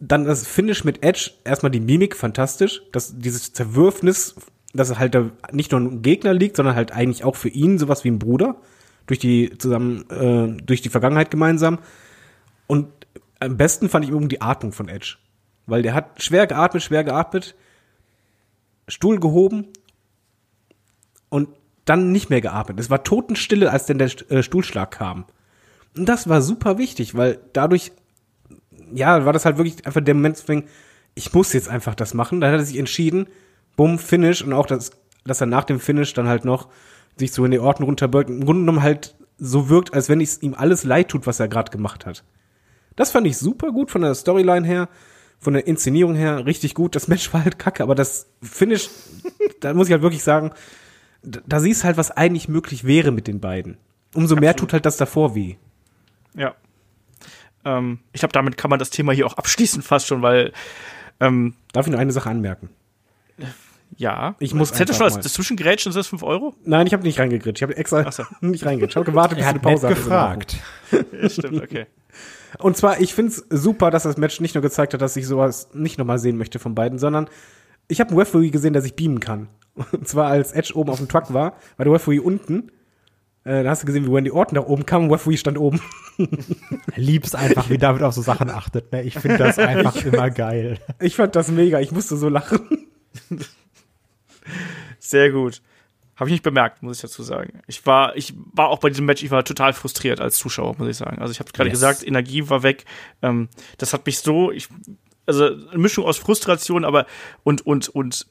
dann 0.00 0.24
das 0.24 0.46
Finish 0.46 0.84
mit 0.84 1.02
Edge, 1.02 1.32
erstmal 1.44 1.72
die 1.72 1.80
Mimik, 1.80 2.14
fantastisch, 2.14 2.82
das, 2.92 3.18
dieses 3.18 3.52
Zerwürfnis 3.52 4.36
dass 4.74 4.90
es 4.90 4.98
halt 4.98 5.14
da 5.14 5.30
nicht 5.52 5.72
nur 5.72 5.80
ein 5.80 6.02
Gegner 6.02 6.34
liegt, 6.34 6.56
sondern 6.56 6.74
halt 6.74 6.92
eigentlich 6.92 7.24
auch 7.24 7.36
für 7.36 7.48
ihn 7.48 7.78
sowas 7.78 8.04
wie 8.04 8.10
ein 8.10 8.18
Bruder 8.18 8.56
durch 9.06 9.18
die 9.18 9.56
zusammen 9.56 10.08
äh, 10.10 10.62
durch 10.62 10.82
die 10.82 10.90
Vergangenheit 10.90 11.30
gemeinsam. 11.30 11.78
Und 12.66 12.88
am 13.40 13.56
besten 13.56 13.88
fand 13.88 14.04
ich 14.04 14.10
übrigens 14.10 14.30
die 14.30 14.42
Atmung 14.42 14.72
von 14.72 14.88
Edge, 14.88 15.16
weil 15.66 15.82
der 15.82 15.94
hat 15.94 16.22
schwer 16.22 16.46
geatmet, 16.46 16.82
schwer 16.82 17.04
geatmet, 17.04 17.54
Stuhl 18.88 19.20
gehoben 19.20 19.68
und 21.28 21.48
dann 21.84 22.12
nicht 22.12 22.30
mehr 22.30 22.40
geatmet. 22.40 22.80
Es 22.80 22.90
war 22.90 23.04
Totenstille, 23.04 23.70
als 23.70 23.86
denn 23.86 23.98
der 23.98 24.10
äh, 24.30 24.42
Stuhlschlag 24.42 24.90
kam. 24.90 25.24
Und 25.96 26.08
das 26.08 26.28
war 26.28 26.42
super 26.42 26.78
wichtig, 26.78 27.14
weil 27.16 27.40
dadurch, 27.52 27.92
ja, 28.92 29.24
war 29.24 29.32
das 29.32 29.44
halt 29.44 29.56
wirklich 29.58 29.86
einfach 29.86 30.02
der 30.02 30.14
Moment, 30.14 30.44
ich 31.14 31.32
muss 31.32 31.52
jetzt 31.52 31.68
einfach 31.68 31.94
das 31.94 32.14
machen. 32.14 32.40
Dann 32.40 32.52
hat 32.52 32.60
er 32.60 32.64
sich 32.64 32.78
entschieden, 32.78 33.26
bumm, 33.76 33.98
Finish 33.98 34.42
und 34.42 34.52
auch, 34.52 34.66
das, 34.66 34.90
dass 35.24 35.40
er 35.40 35.46
nach 35.46 35.64
dem 35.64 35.80
Finish 35.80 36.12
dann 36.14 36.28
halt 36.28 36.44
noch 36.44 36.68
sich 37.16 37.32
so 37.32 37.44
in 37.44 37.50
die 37.50 37.58
Orten 37.58 37.82
runterbeugt. 37.82 38.30
Im 38.30 38.44
Grunde 38.44 38.62
genommen 38.62 38.82
halt 38.82 39.16
so 39.38 39.68
wirkt, 39.68 39.94
als 39.94 40.08
wenn 40.08 40.20
es 40.20 40.42
ihm 40.42 40.54
alles 40.54 40.84
leid 40.84 41.08
tut, 41.08 41.26
was 41.26 41.40
er 41.40 41.48
gerade 41.48 41.70
gemacht 41.70 42.06
hat. 42.06 42.24
Das 42.98 43.12
fand 43.12 43.28
ich 43.28 43.38
super 43.38 43.70
gut 43.70 43.92
von 43.92 44.02
der 44.02 44.12
Storyline 44.16 44.66
her, 44.66 44.88
von 45.38 45.52
der 45.54 45.68
Inszenierung 45.68 46.16
her, 46.16 46.46
richtig 46.46 46.74
gut. 46.74 46.96
Das 46.96 47.06
Match 47.06 47.32
war 47.32 47.44
halt 47.44 47.56
kacke, 47.56 47.84
aber 47.84 47.94
das 47.94 48.26
Finish, 48.42 48.90
da 49.60 49.72
muss 49.72 49.86
ich 49.86 49.92
halt 49.92 50.02
wirklich 50.02 50.24
sagen, 50.24 50.50
da, 51.22 51.38
da 51.46 51.60
siehst 51.60 51.84
halt, 51.84 51.96
was 51.96 52.10
eigentlich 52.10 52.48
möglich 52.48 52.84
wäre 52.84 53.12
mit 53.12 53.28
den 53.28 53.38
beiden. 53.38 53.78
Umso 54.14 54.34
mehr 54.34 54.56
tut 54.56 54.72
halt 54.72 54.84
das 54.84 54.96
davor 54.96 55.36
weh. 55.36 55.54
Ja. 56.34 56.56
Ähm, 57.64 58.00
ich 58.12 58.18
glaube, 58.18 58.32
damit 58.32 58.56
kann 58.56 58.68
man 58.68 58.80
das 58.80 58.90
Thema 58.90 59.12
hier 59.12 59.26
auch 59.26 59.34
abschließen 59.34 59.80
fast 59.82 60.08
schon, 60.08 60.22
weil 60.22 60.52
ähm, 61.20 61.54
Darf 61.72 61.86
ich 61.86 61.92
nur 61.92 62.00
eine 62.00 62.12
Sache 62.12 62.28
anmerken? 62.28 62.68
Ja. 63.96 64.34
Ich 64.40 64.54
muss 64.54 64.76
Hätte 64.76 64.92
schon 64.92 65.06
das 65.06 65.32
Zwischengrätschen 65.32 65.92
sind 65.92 66.00
das 66.00 66.08
5 66.08 66.24
Euro? 66.24 66.56
Nein, 66.64 66.88
ich 66.88 66.92
habe 66.92 67.04
nicht 67.04 67.20
reingegrätscht. 67.20 67.58
Ich 67.58 67.62
habe 67.62 67.76
extra 67.76 68.10
so. 68.10 68.24
nicht 68.40 68.66
reingegrätscht. 68.66 68.94
Ich 68.94 68.96
habe 68.96 69.06
gewartet, 69.06 69.38
bis 69.38 69.46
er 69.46 69.52
die 69.52 69.60
Pause 69.60 69.88
hat 69.88 69.94
gefragt. 69.94 70.56
ja, 70.90 71.30
stimmt, 71.30 71.62
okay. 71.62 71.86
Und 72.58 72.76
zwar, 72.76 73.00
ich 73.00 73.14
find's 73.14 73.44
super, 73.50 73.90
dass 73.90 74.04
das 74.04 74.16
Match 74.16 74.40
nicht 74.40 74.54
nur 74.54 74.62
gezeigt 74.62 74.94
hat, 74.94 75.02
dass 75.02 75.16
ich 75.16 75.26
sowas 75.26 75.68
nicht 75.74 75.98
nochmal 75.98 76.18
sehen 76.18 76.38
möchte 76.38 76.58
von 76.58 76.74
beiden, 76.74 76.98
sondern 76.98 77.28
ich 77.88 78.00
habe 78.00 78.10
einen 78.10 78.18
Referee 78.18 78.50
gesehen, 78.50 78.72
der 78.72 78.82
sich 78.82 78.94
beamen 78.94 79.20
kann. 79.20 79.48
Und 79.92 80.08
zwar 80.08 80.28
als 80.28 80.52
Edge 80.52 80.74
oben 80.74 80.90
auf 80.90 80.98
dem 80.98 81.08
Truck 81.08 81.32
war, 81.32 81.54
war 81.76 81.84
der 81.84 81.92
Referee 81.92 82.18
unten. 82.18 82.70
Äh, 83.44 83.62
da 83.62 83.70
hast 83.70 83.82
du 83.82 83.86
gesehen, 83.86 84.06
wie 84.06 84.12
Wendy 84.12 84.30
Orton 84.30 84.56
da 84.56 84.66
oben 84.66 84.84
kam 84.84 85.04
und 85.04 85.12
Referee 85.12 85.36
stand 85.36 85.58
oben. 85.58 85.80
Lieb's 86.96 87.34
einfach, 87.34 87.70
wie 87.70 87.78
David 87.78 88.02
auf 88.02 88.12
so 88.12 88.20
Sachen 88.20 88.50
achtet. 88.50 88.92
Ne? 88.92 89.02
Ich 89.04 89.14
finde 89.14 89.38
das 89.38 89.58
einfach 89.58 89.96
ich 89.96 90.06
immer 90.06 90.30
geil. 90.30 90.78
Ich 91.00 91.16
fand 91.16 91.34
das 91.36 91.50
mega. 91.50 91.80
Ich 91.80 91.92
musste 91.92 92.16
so 92.16 92.28
lachen. 92.28 92.88
Sehr 94.98 95.30
gut. 95.30 95.62
Habe 96.18 96.30
ich 96.30 96.32
nicht 96.32 96.42
bemerkt, 96.42 96.82
muss 96.82 96.96
ich 96.96 97.02
dazu 97.02 97.22
sagen. 97.22 97.60
Ich 97.68 97.86
war, 97.86 98.16
ich 98.16 98.34
war 98.52 98.70
auch 98.70 98.80
bei 98.80 98.88
diesem 98.88 99.06
Match, 99.06 99.22
ich 99.22 99.30
war 99.30 99.44
total 99.44 99.72
frustriert 99.72 100.20
als 100.20 100.36
Zuschauer, 100.36 100.74
muss 100.76 100.88
ich 100.88 100.96
sagen. 100.96 101.20
Also 101.20 101.30
ich 101.30 101.38
habe 101.38 101.52
gerade 101.52 101.70
yes. 101.70 101.76
gesagt, 101.78 102.04
Energie 102.04 102.50
war 102.50 102.64
weg. 102.64 102.86
Ähm, 103.22 103.48
das 103.76 103.92
hat 103.92 104.04
mich 104.04 104.18
so, 104.18 104.50
ich, 104.50 104.68
also 105.26 105.44
eine 105.44 105.78
Mischung 105.78 106.04
aus 106.04 106.18
Frustration, 106.18 106.84
aber 106.84 107.06
und 107.44 107.64
und 107.64 107.88
und 107.88 108.26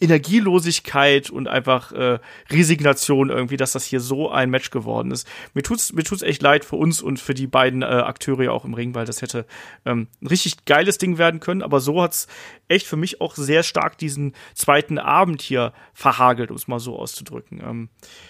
Energielosigkeit 0.00 1.28
und 1.28 1.46
einfach 1.46 1.92
äh, 1.92 2.18
Resignation 2.50 3.28
irgendwie, 3.28 3.58
dass 3.58 3.72
das 3.72 3.84
hier 3.84 4.00
so 4.00 4.30
ein 4.30 4.48
Match 4.48 4.70
geworden 4.70 5.10
ist. 5.10 5.28
Mir 5.52 5.62
tut's 5.62 5.92
mir 5.92 6.04
tut's 6.04 6.22
echt 6.22 6.40
leid 6.40 6.64
für 6.64 6.76
uns 6.76 7.02
und 7.02 7.20
für 7.20 7.34
die 7.34 7.46
beiden 7.46 7.82
äh, 7.82 7.84
Akteure 7.84 8.44
ja 8.44 8.50
auch 8.50 8.64
im 8.64 8.74
Ring, 8.74 8.94
weil 8.94 9.04
das 9.04 9.20
hätte 9.20 9.46
ähm, 9.84 10.08
ein 10.22 10.26
richtig 10.26 10.64
geiles 10.64 10.96
Ding 10.96 11.18
werden 11.18 11.40
können. 11.40 11.62
Aber 11.62 11.80
so 11.80 12.02
hat's 12.02 12.28
echt 12.68 12.86
für 12.86 12.96
mich 12.96 13.20
auch 13.20 13.34
sehr 13.34 13.62
stark 13.62 13.98
diesen 13.98 14.34
zweiten 14.54 14.98
Abend 14.98 15.42
hier 15.42 15.72
verhagelt, 15.92 16.50
um 16.50 16.56
es 16.56 16.66
mal 16.66 16.80
so 16.80 16.98
auszudrücken. 16.98 17.60
Ähm, 17.62 17.88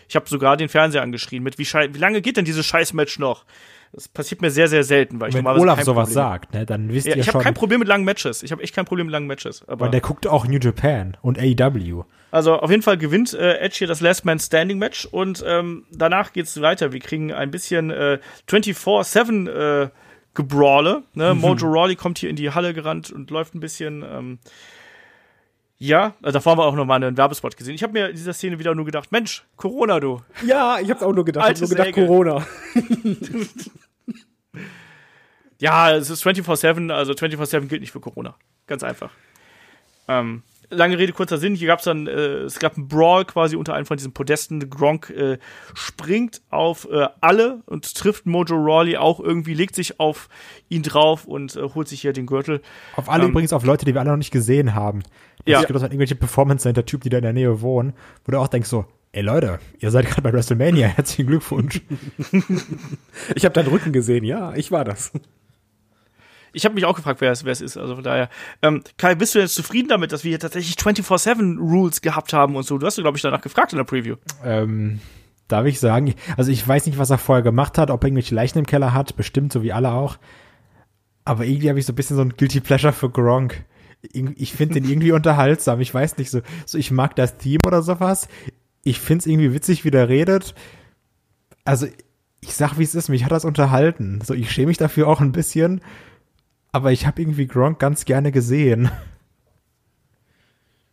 ich 0.08 0.16
habe 0.16 0.28
sogar 0.28 0.56
den 0.56 0.68
Fernseher 0.68 1.02
angeschrien 1.02 1.42
mit 1.42 1.58
wie, 1.58 1.64
wie 1.64 1.98
lange 1.98 2.20
geht 2.20 2.36
denn 2.36 2.44
dieses 2.44 2.66
Scheiß-Match 2.66 3.20
noch? 3.20 3.44
Das 3.92 4.06
passiert 4.06 4.40
mir 4.40 4.50
sehr, 4.50 4.68
sehr 4.68 4.84
selten, 4.84 5.20
weil 5.20 5.30
ich 5.30 5.34
Wenn 5.34 5.46
Olaf 5.46 5.82
sowas 5.82 6.08
Problem. 6.08 6.14
sagt, 6.14 6.54
ne, 6.54 6.64
dann 6.64 6.90
wisst 6.90 7.08
ja, 7.08 7.14
ihr 7.14 7.20
ich 7.20 7.24
schon. 7.24 7.30
Ich 7.30 7.34
habe 7.34 7.44
kein 7.44 7.54
Problem 7.54 7.80
mit 7.80 7.88
langen 7.88 8.04
Matches. 8.04 8.42
Ich 8.44 8.52
habe 8.52 8.62
echt 8.62 8.74
kein 8.74 8.84
Problem 8.84 9.06
mit 9.06 9.12
langen 9.12 9.26
Matches. 9.26 9.66
Aber 9.66 9.86
und 9.86 9.92
der 9.92 10.00
guckt 10.00 10.28
auch 10.28 10.46
New 10.46 10.58
Japan 10.58 11.16
und 11.22 11.38
AEW. 11.38 12.04
Also 12.30 12.54
auf 12.54 12.70
jeden 12.70 12.82
Fall 12.82 12.98
gewinnt 12.98 13.34
äh, 13.34 13.58
Edge 13.58 13.78
hier 13.78 13.88
das 13.88 14.00
Last 14.00 14.24
Man 14.24 14.38
Standing 14.38 14.78
Match 14.78 15.06
und 15.06 15.42
ähm, 15.44 15.84
danach 15.90 16.32
geht's 16.32 16.60
weiter. 16.60 16.92
Wir 16.92 17.00
kriegen 17.00 17.32
ein 17.32 17.50
bisschen 17.50 17.90
äh, 17.90 18.20
24-7 18.48 19.48
äh, 19.48 19.88
Gebrawle. 20.34 21.02
Ne? 21.14 21.34
Mhm. 21.34 21.40
Mojo 21.40 21.66
Rawley 21.66 21.96
kommt 21.96 22.18
hier 22.18 22.30
in 22.30 22.36
die 22.36 22.50
Halle 22.50 22.74
gerannt 22.74 23.10
und 23.10 23.30
läuft 23.30 23.54
ein 23.54 23.60
bisschen. 23.60 24.04
Ähm, 24.08 24.38
ja, 25.82 26.14
also 26.20 26.36
davor 26.36 26.52
haben 26.52 26.58
wir 26.58 26.66
auch 26.66 26.74
nochmal 26.74 27.02
einen 27.02 27.16
Werbespot 27.16 27.56
gesehen. 27.56 27.74
Ich 27.74 27.82
habe 27.82 27.94
mir 27.94 28.10
in 28.10 28.14
dieser 28.14 28.34
Szene 28.34 28.58
wieder 28.58 28.74
nur 28.74 28.84
gedacht, 28.84 29.10
Mensch, 29.12 29.46
Corona, 29.56 29.98
du. 29.98 30.20
Ja, 30.44 30.78
ich 30.78 30.90
hab's 30.90 31.02
auch 31.02 31.14
nur 31.14 31.24
gedacht. 31.24 31.50
ich 31.50 31.54
hab 31.54 31.60
nur 31.60 31.68
gedacht, 31.70 31.94
Säge. 31.94 32.06
Corona. 32.06 32.46
ja, 35.58 35.96
es 35.96 36.10
ist 36.10 36.22
24-7, 36.22 36.92
also 36.92 37.14
24-7 37.14 37.60
gilt 37.66 37.80
nicht 37.80 37.92
für 37.92 38.00
Corona. 38.00 38.34
Ganz 38.66 38.84
einfach. 38.84 39.10
Ähm, 40.06 40.42
lange 40.70 40.98
Rede, 40.98 41.12
kurzer 41.12 41.38
Sinn. 41.38 41.54
Hier 41.54 41.66
gab 41.66 41.80
es 41.80 41.84
dann, 41.84 42.06
äh, 42.06 42.42
es 42.42 42.58
gab 42.58 42.76
einen 42.76 42.88
Brawl 42.88 43.24
quasi 43.24 43.56
unter 43.56 43.74
einem 43.74 43.86
von 43.86 43.96
diesen 43.96 44.12
Podesten. 44.12 44.70
Gronk 44.70 45.10
äh, 45.10 45.38
springt 45.74 46.40
auf 46.50 46.88
äh, 46.90 47.08
alle 47.20 47.62
und 47.66 47.94
trifft 47.94 48.26
Mojo 48.26 48.56
Rawley 48.56 48.96
auch 48.96 49.20
irgendwie, 49.20 49.54
legt 49.54 49.74
sich 49.74 50.00
auf 50.00 50.28
ihn 50.68 50.82
drauf 50.82 51.24
und 51.24 51.56
äh, 51.56 51.62
holt 51.74 51.88
sich 51.88 52.00
hier 52.00 52.12
den 52.12 52.26
Gürtel. 52.26 52.62
Auf 52.96 53.10
alle 53.10 53.24
ähm, 53.24 53.30
übrigens, 53.30 53.52
auf 53.52 53.64
Leute, 53.64 53.84
die 53.84 53.94
wir 53.94 54.00
alle 54.00 54.10
noch 54.10 54.16
nicht 54.16 54.32
gesehen 54.32 54.74
haben. 54.74 55.02
Ja. 55.44 55.60
Ich 55.60 55.66
glaube, 55.66 55.74
das 55.74 55.82
waren 55.82 55.90
irgendwelche 55.90 56.14
Performance 56.14 56.62
Center 56.62 56.84
Typ, 56.84 57.02
die 57.02 57.08
da 57.08 57.18
in 57.18 57.24
der 57.24 57.32
Nähe 57.32 57.60
wohnen, 57.60 57.92
wo 58.24 58.32
du 58.32 58.38
auch 58.38 58.48
denkst 58.48 58.68
so, 58.68 58.84
ey 59.12 59.22
Leute, 59.22 59.58
ihr 59.78 59.90
seid 59.90 60.06
gerade 60.06 60.22
bei 60.22 60.32
WrestleMania, 60.32 60.86
herzlichen 60.96 61.26
Glückwunsch. 61.26 61.80
ich 63.34 63.44
habe 63.44 63.54
deinen 63.54 63.68
Rücken 63.68 63.92
gesehen, 63.92 64.24
ja, 64.24 64.54
ich 64.54 64.70
war 64.70 64.84
das. 64.84 65.12
Ich 66.52 66.64
habe 66.64 66.74
mich 66.74 66.84
auch 66.84 66.96
gefragt, 66.96 67.20
wer 67.20 67.32
es, 67.32 67.44
wer 67.44 67.52
es 67.52 67.60
ist. 67.60 67.76
Also 67.76 67.94
von 67.94 68.04
daher, 68.04 68.28
ähm, 68.62 68.82
Kai, 68.98 69.14
bist 69.14 69.34
du 69.34 69.38
jetzt 69.38 69.54
zufrieden 69.54 69.88
damit, 69.88 70.12
dass 70.12 70.24
wir 70.24 70.30
hier 70.30 70.38
tatsächlich 70.38 70.74
24-7 70.76 71.58
Rules 71.58 72.00
gehabt 72.00 72.32
haben 72.32 72.56
und 72.56 72.64
so? 72.64 72.78
Du 72.78 72.86
hast, 72.86 72.96
glaube 72.96 73.16
ich, 73.16 73.22
danach 73.22 73.42
gefragt 73.42 73.72
in 73.72 73.78
der 73.78 73.84
Preview. 73.84 74.16
Ähm, 74.44 75.00
darf 75.48 75.66
ich 75.66 75.80
sagen, 75.80 76.14
also 76.36 76.50
ich 76.50 76.66
weiß 76.66 76.86
nicht, 76.86 76.98
was 76.98 77.10
er 77.10 77.18
vorher 77.18 77.42
gemacht 77.42 77.78
hat, 77.78 77.90
ob 77.90 78.02
er 78.02 78.08
irgendwelche 78.08 78.34
Leichen 78.34 78.58
im 78.58 78.66
Keller 78.66 78.92
hat, 78.92 79.16
bestimmt, 79.16 79.52
so 79.52 79.62
wie 79.62 79.72
alle 79.72 79.92
auch. 79.92 80.18
Aber 81.24 81.44
irgendwie 81.44 81.68
habe 81.68 81.78
ich 81.78 81.86
so 81.86 81.92
ein 81.92 81.96
bisschen 81.96 82.16
so 82.16 82.22
ein 82.22 82.36
Guilty 82.36 82.60
Pleasure 82.60 82.92
für 82.92 83.10
Gronk. 83.10 83.64
Ich 84.12 84.52
finde 84.52 84.74
den 84.74 84.88
irgendwie 84.88 85.12
unterhaltsam. 85.12 85.80
Ich 85.80 85.92
weiß 85.92 86.18
nicht, 86.18 86.30
so, 86.30 86.40
so 86.66 86.78
ich 86.78 86.90
mag 86.90 87.14
das 87.16 87.36
Team 87.36 87.58
oder 87.66 87.82
sowas. 87.82 88.28
Ich 88.82 88.98
finde 88.98 89.20
es 89.20 89.26
irgendwie 89.26 89.52
witzig, 89.52 89.84
wie 89.84 89.90
der 89.90 90.08
redet. 90.08 90.54
Also, 91.64 91.86
ich 92.40 92.54
sag, 92.54 92.78
wie 92.78 92.84
es 92.84 92.94
ist, 92.94 93.10
mich 93.10 93.24
hat 93.24 93.32
das 93.32 93.44
unterhalten. 93.44 94.20
So, 94.24 94.32
ich 94.32 94.50
schäme 94.50 94.68
mich 94.68 94.78
dafür 94.78 95.08
auch 95.08 95.20
ein 95.20 95.32
bisschen 95.32 95.82
aber 96.72 96.92
ich 96.92 97.06
habe 97.06 97.20
irgendwie 97.20 97.46
Gronk 97.46 97.78
ganz 97.78 98.04
gerne 98.04 98.32
gesehen. 98.32 98.90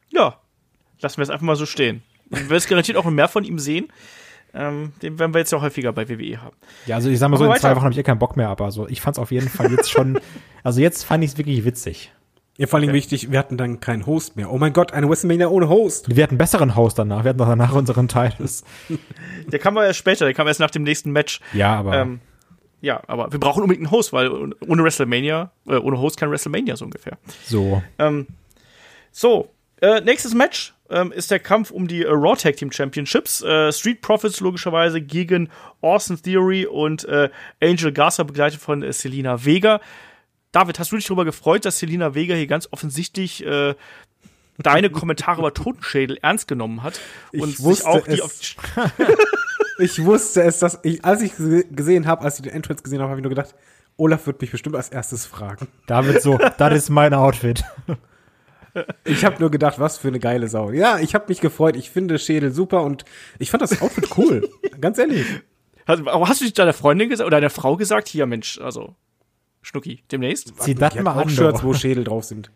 Ja, 0.09 0.39
lassen 0.99 1.17
wir 1.17 1.23
es 1.23 1.29
einfach 1.29 1.45
mal 1.45 1.55
so 1.55 1.65
stehen. 1.65 2.03
Wir 2.29 2.49
werden 2.49 2.63
garantiert 2.67 2.97
auch 2.97 3.05
noch 3.05 3.11
mehr 3.11 3.27
von 3.27 3.43
ihm 3.43 3.59
sehen. 3.59 3.87
Ähm, 4.53 4.93
den 5.01 5.19
werden 5.19 5.33
wir 5.33 5.39
jetzt 5.39 5.51
ja 5.51 5.61
häufiger 5.61 5.93
bei 5.93 6.09
WWE 6.09 6.41
haben. 6.41 6.55
Ja, 6.85 6.95
also 6.95 7.09
ich 7.09 7.19
sag 7.19 7.29
mal 7.29 7.37
so, 7.37 7.43
in 7.43 7.49
weiter. 7.49 7.61
zwei 7.61 7.75
Wochen 7.75 7.83
habe 7.83 7.91
ich 7.91 7.99
eh 7.99 8.03
keinen 8.03 8.19
Bock 8.19 8.37
mehr, 8.37 8.49
aber 8.49 8.71
so, 8.71 8.87
ich 8.87 9.01
fand 9.01 9.17
es 9.17 9.19
auf 9.19 9.31
jeden 9.31 9.49
Fall 9.49 9.71
jetzt 9.71 9.91
schon, 9.91 10.19
also 10.63 10.81
jetzt 10.81 11.03
fand 11.03 11.23
ich 11.23 11.31
es 11.31 11.37
wirklich 11.37 11.63
witzig. 11.65 12.11
Ja, 12.57 12.65
vor 12.65 12.79
allem 12.79 12.89
okay. 12.89 12.97
wichtig, 12.97 13.31
wir 13.31 13.37
hatten 13.37 13.57
dann 13.57 13.81
keinen 13.81 14.07
Host 14.07 14.35
mehr. 14.35 14.51
Oh 14.51 14.57
mein 14.57 14.73
Gott, 14.73 14.91
eine 14.91 15.07
WrestleMania 15.07 15.47
ohne 15.47 15.69
Host. 15.69 16.15
Wir 16.15 16.23
hatten 16.23 16.31
einen 16.31 16.37
besseren 16.39 16.75
Host 16.75 16.97
danach. 16.97 17.23
Wir 17.23 17.29
hatten 17.29 17.39
noch 17.39 17.47
danach 17.47 17.73
unseren 17.73 18.07
Titles. 18.07 18.63
der 19.51 19.59
kam 19.59 19.77
aber 19.77 19.85
erst 19.85 19.99
später, 19.99 20.25
der 20.25 20.33
kam 20.33 20.47
erst 20.47 20.59
nach 20.59 20.71
dem 20.71 20.81
nächsten 20.81 21.11
Match. 21.11 21.39
Ja, 21.53 21.75
aber. 21.75 21.95
Ähm, 21.95 22.19
ja, 22.81 23.01
aber 23.07 23.31
wir 23.31 23.39
brauchen 23.39 23.63
unbedingt 23.63 23.87
einen 23.87 23.91
Host, 23.91 24.13
weil 24.13 24.29
ohne 24.31 24.83
WrestleMania, 24.83 25.51
äh, 25.67 25.75
ohne 25.75 25.99
Host 25.99 26.17
kein 26.17 26.29
WrestleMania 26.29 26.75
so 26.75 26.85
ungefähr. 26.85 27.17
So. 27.45 27.81
Ähm, 27.97 28.27
so, 29.11 29.49
äh, 29.81 30.01
nächstes 30.01 30.33
Match 30.33 30.73
ähm, 30.89 31.11
ist 31.11 31.31
der 31.31 31.39
Kampf 31.39 31.71
um 31.71 31.87
die 31.87 32.03
äh, 32.03 32.09
Raw 32.09 32.35
Tag 32.35 32.57
Team 32.57 32.71
Championships. 32.71 33.41
Äh, 33.41 33.71
Street 33.71 34.01
Profits 34.01 34.39
logischerweise 34.39 35.01
gegen 35.01 35.49
Austin 35.81 36.21
Theory 36.21 36.65
und 36.65 37.05
äh, 37.05 37.29
Angel 37.61 37.91
Garza 37.91 38.23
begleitet 38.23 38.59
von 38.59 38.83
äh, 38.83 38.93
Selina 38.93 39.43
Vega. 39.43 39.81
David, 40.51 40.79
hast 40.79 40.91
du 40.91 40.95
dich 40.95 41.05
darüber 41.05 41.25
gefreut, 41.25 41.65
dass 41.65 41.79
Selina 41.79 42.15
Vega 42.15 42.35
hier 42.35 42.47
ganz 42.47 42.69
offensichtlich 42.71 43.45
äh, 43.45 43.75
deine 44.57 44.89
Kommentare 44.89 45.39
über 45.39 45.53
Totenschädel 45.53 46.17
ernst 46.21 46.47
genommen 46.47 46.83
hat 46.83 46.99
und 47.33 47.49
ich 47.49 47.57
sich 47.57 47.85
auch 47.85 48.07
die 48.07 48.21
auf 48.21 48.33
Ich 49.79 50.03
wusste 50.03 50.43
es, 50.43 50.59
dass 50.59 50.79
ich, 50.83 51.03
als 51.05 51.21
ich 51.21 51.33
gesehen 51.35 52.07
habe, 52.07 52.23
als 52.23 52.37
ich 52.37 52.43
den 52.43 52.53
Entrance 52.53 52.83
gesehen 52.83 52.99
habe, 52.99 53.09
habe 53.09 53.19
ich 53.19 53.23
nur 53.23 53.29
gedacht, 53.29 53.55
Olaf 53.97 54.27
wird 54.27 54.41
mich 54.41 54.51
bestimmt 54.51 54.75
als 54.75 54.89
erstes 54.89 55.25
fragen. 55.25 55.67
David 55.87 56.21
so, 56.21 56.37
das 56.57 56.73
ist 56.73 56.89
mein 56.89 57.13
Outfit. 57.13 57.63
Ich 59.05 59.25
habe 59.25 59.39
nur 59.39 59.49
gedacht, 59.49 59.79
was 59.79 59.97
für 59.97 60.07
eine 60.07 60.19
geile 60.19 60.47
Sau. 60.47 60.71
Ja, 60.71 60.99
ich 60.99 61.15
habe 61.15 61.25
mich 61.29 61.41
gefreut. 61.41 61.75
Ich 61.75 61.89
finde 61.89 62.19
Schädel 62.19 62.51
super 62.51 62.83
und 62.83 63.05
ich 63.39 63.49
fand 63.49 63.61
das 63.63 63.81
Outfit 63.81 64.09
cool. 64.17 64.47
Ganz 64.81 64.99
ehrlich. 64.99 65.25
Hast, 65.87 66.03
hast 66.05 66.41
du 66.41 66.51
deiner 66.51 66.73
Freundin 66.73 67.09
gesagt 67.09 67.25
oder 67.25 67.37
deiner 67.37 67.49
Frau 67.49 67.77
gesagt, 67.77 68.07
hier 68.07 68.25
Mensch, 68.25 68.59
also 68.59 68.95
Schnucki, 69.61 70.03
demnächst? 70.11 70.53
Zieh 70.59 70.75
das 70.75 70.95
mal 70.95 71.13
an. 71.13 71.29
Shirts, 71.29 71.63
wo 71.63 71.73
Schädel 71.73 72.03
drauf 72.03 72.25
sind. 72.25 72.51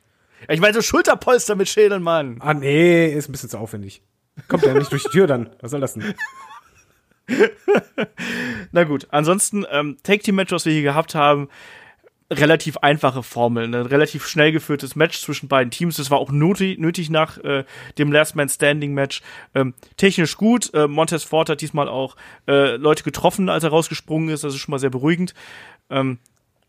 Ich 0.48 0.60
meine 0.60 0.74
so 0.74 0.82
Schulterpolster 0.82 1.56
mit 1.56 1.70
Schädeln, 1.70 2.04
Mann. 2.04 2.38
Ah 2.40 2.54
nee, 2.54 3.08
ist 3.08 3.30
ein 3.30 3.32
bisschen 3.32 3.50
zu 3.50 3.58
aufwendig. 3.58 4.02
Kommt 4.48 4.64
ja 4.64 4.74
nicht 4.74 4.92
durch 4.92 5.04
die 5.04 5.10
Tür 5.10 5.28
dann. 5.28 5.50
Was 5.62 5.72
soll 5.72 5.82
das 5.82 5.94
denn? 5.94 6.14
Na 8.72 8.84
gut, 8.84 9.08
ansonsten 9.12 9.66
ähm, 9.72 9.98
Tag 10.04 10.24
Team 10.24 10.36
Match, 10.36 10.52
was 10.52 10.66
wir 10.66 10.74
hier 10.74 10.84
gehabt 10.84 11.16
haben, 11.16 11.50
relativ 12.32 12.78
einfache 12.78 13.24
Formel, 13.24 13.66
ein 13.66 13.74
relativ 13.74 14.26
schnell 14.26 14.52
geführtes 14.52 14.96
Match 14.96 15.20
zwischen 15.20 15.50
beiden 15.50 15.70
Teams. 15.70 15.98
Das 15.98 16.10
war 16.10 16.18
auch 16.18 16.32
nötig, 16.32 16.80
nötig 16.80 17.10
nach 17.10 17.38
äh, 17.40 17.66
dem 17.98 18.12
Last 18.12 18.36
Man 18.36 18.48
Standing 18.48 18.94
Match. 18.94 19.22
Ähm, 19.54 19.74
technisch 19.98 20.38
gut. 20.38 20.74
Äh, 20.74 20.88
Montez 20.88 21.24
Ford 21.24 21.50
hat 21.50 21.62
diesmal 21.62 21.90
auch 21.90 22.16
äh, 22.48 22.78
Leute 22.78 23.04
getroffen, 23.04 23.50
als 23.50 23.66
er 23.66 23.72
rausgesprungen 23.72 24.30
ist. 24.30 24.46
Das 24.46 24.54
ist 24.54 24.62
schon 24.62 24.72
mal 24.72 24.80
sehr 24.80 24.90
beruhigend. 24.90 25.34
Ähm, 25.90 26.20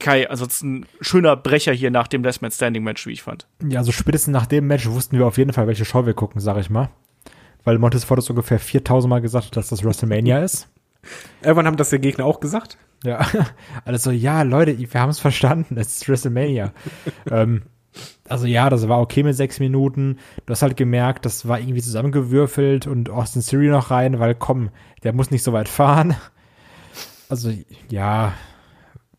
Kai, 0.01 0.29
ansonsten 0.29 0.87
schöner 1.01 1.37
Brecher 1.37 1.73
hier 1.73 1.93
nach 1.93 2.09
dem 2.09 2.25
Last 2.25 2.43
Man 2.43 2.51
Standing 2.51 2.83
Match, 2.83 3.07
wie 3.07 3.13
ich 3.13 3.23
fand. 3.23 3.47
Ja, 3.65 3.79
also 3.79 3.93
spätestens 3.93 4.33
nach 4.33 4.47
dem 4.47 4.67
Match 4.67 4.89
wussten 4.89 5.17
wir 5.17 5.27
auf 5.29 5.39
jeden 5.39 5.53
Fall, 5.53 5.69
welche 5.69 5.85
Show 5.85 6.05
wir 6.05 6.15
gucken, 6.15 6.41
sag 6.41 6.59
ich 6.59 6.71
mal 6.71 6.91
weil 7.65 7.79
Montes 7.79 8.05
Ford 8.05 8.29
ungefähr 8.29 8.59
4000 8.59 9.09
Mal 9.11 9.21
gesagt 9.21 9.47
hat, 9.47 9.57
dass 9.57 9.69
das 9.69 9.85
WrestleMania 9.85 10.39
ist. 10.39 10.69
Irgendwann 11.43 11.67
haben 11.67 11.77
das 11.77 11.91
der 11.91 11.99
Gegner 11.99 12.25
auch 12.25 12.41
gesagt. 12.41 12.79
Ja, 13.05 13.27
alles 13.85 14.05
so, 14.05 14.11
ja, 14.11 14.43
Leute, 14.43 14.79
wir 14.79 15.01
haben 15.01 15.11
es 15.11 15.19
verstanden, 15.19 15.77
es 15.77 15.97
ist 15.97 16.09
WrestleMania. 16.09 16.73
ähm, 17.31 17.63
also 18.29 18.47
ja, 18.47 18.71
das 18.71 18.89
war 18.89 19.01
okay 19.01 19.23
mit 19.23 19.37
sechs 19.37 19.61
Minuten. 19.61 20.19
Du 20.47 20.53
hast 20.53 20.63
halt 20.63 20.77
gemerkt, 20.77 21.27
das 21.27 21.47
war 21.49 21.59
irgendwie 21.59 21.83
zusammengewürfelt 21.83 22.87
und 22.87 23.11
Austin 23.11 23.43
Siri 23.43 23.69
noch 23.69 23.91
rein, 23.91 24.19
weil 24.19 24.35
komm, 24.35 24.71
der 25.03 25.13
muss 25.13 25.31
nicht 25.31 25.43
so 25.43 25.53
weit 25.53 25.69
fahren. 25.69 26.17
Also 27.29 27.53
ja, 27.91 28.33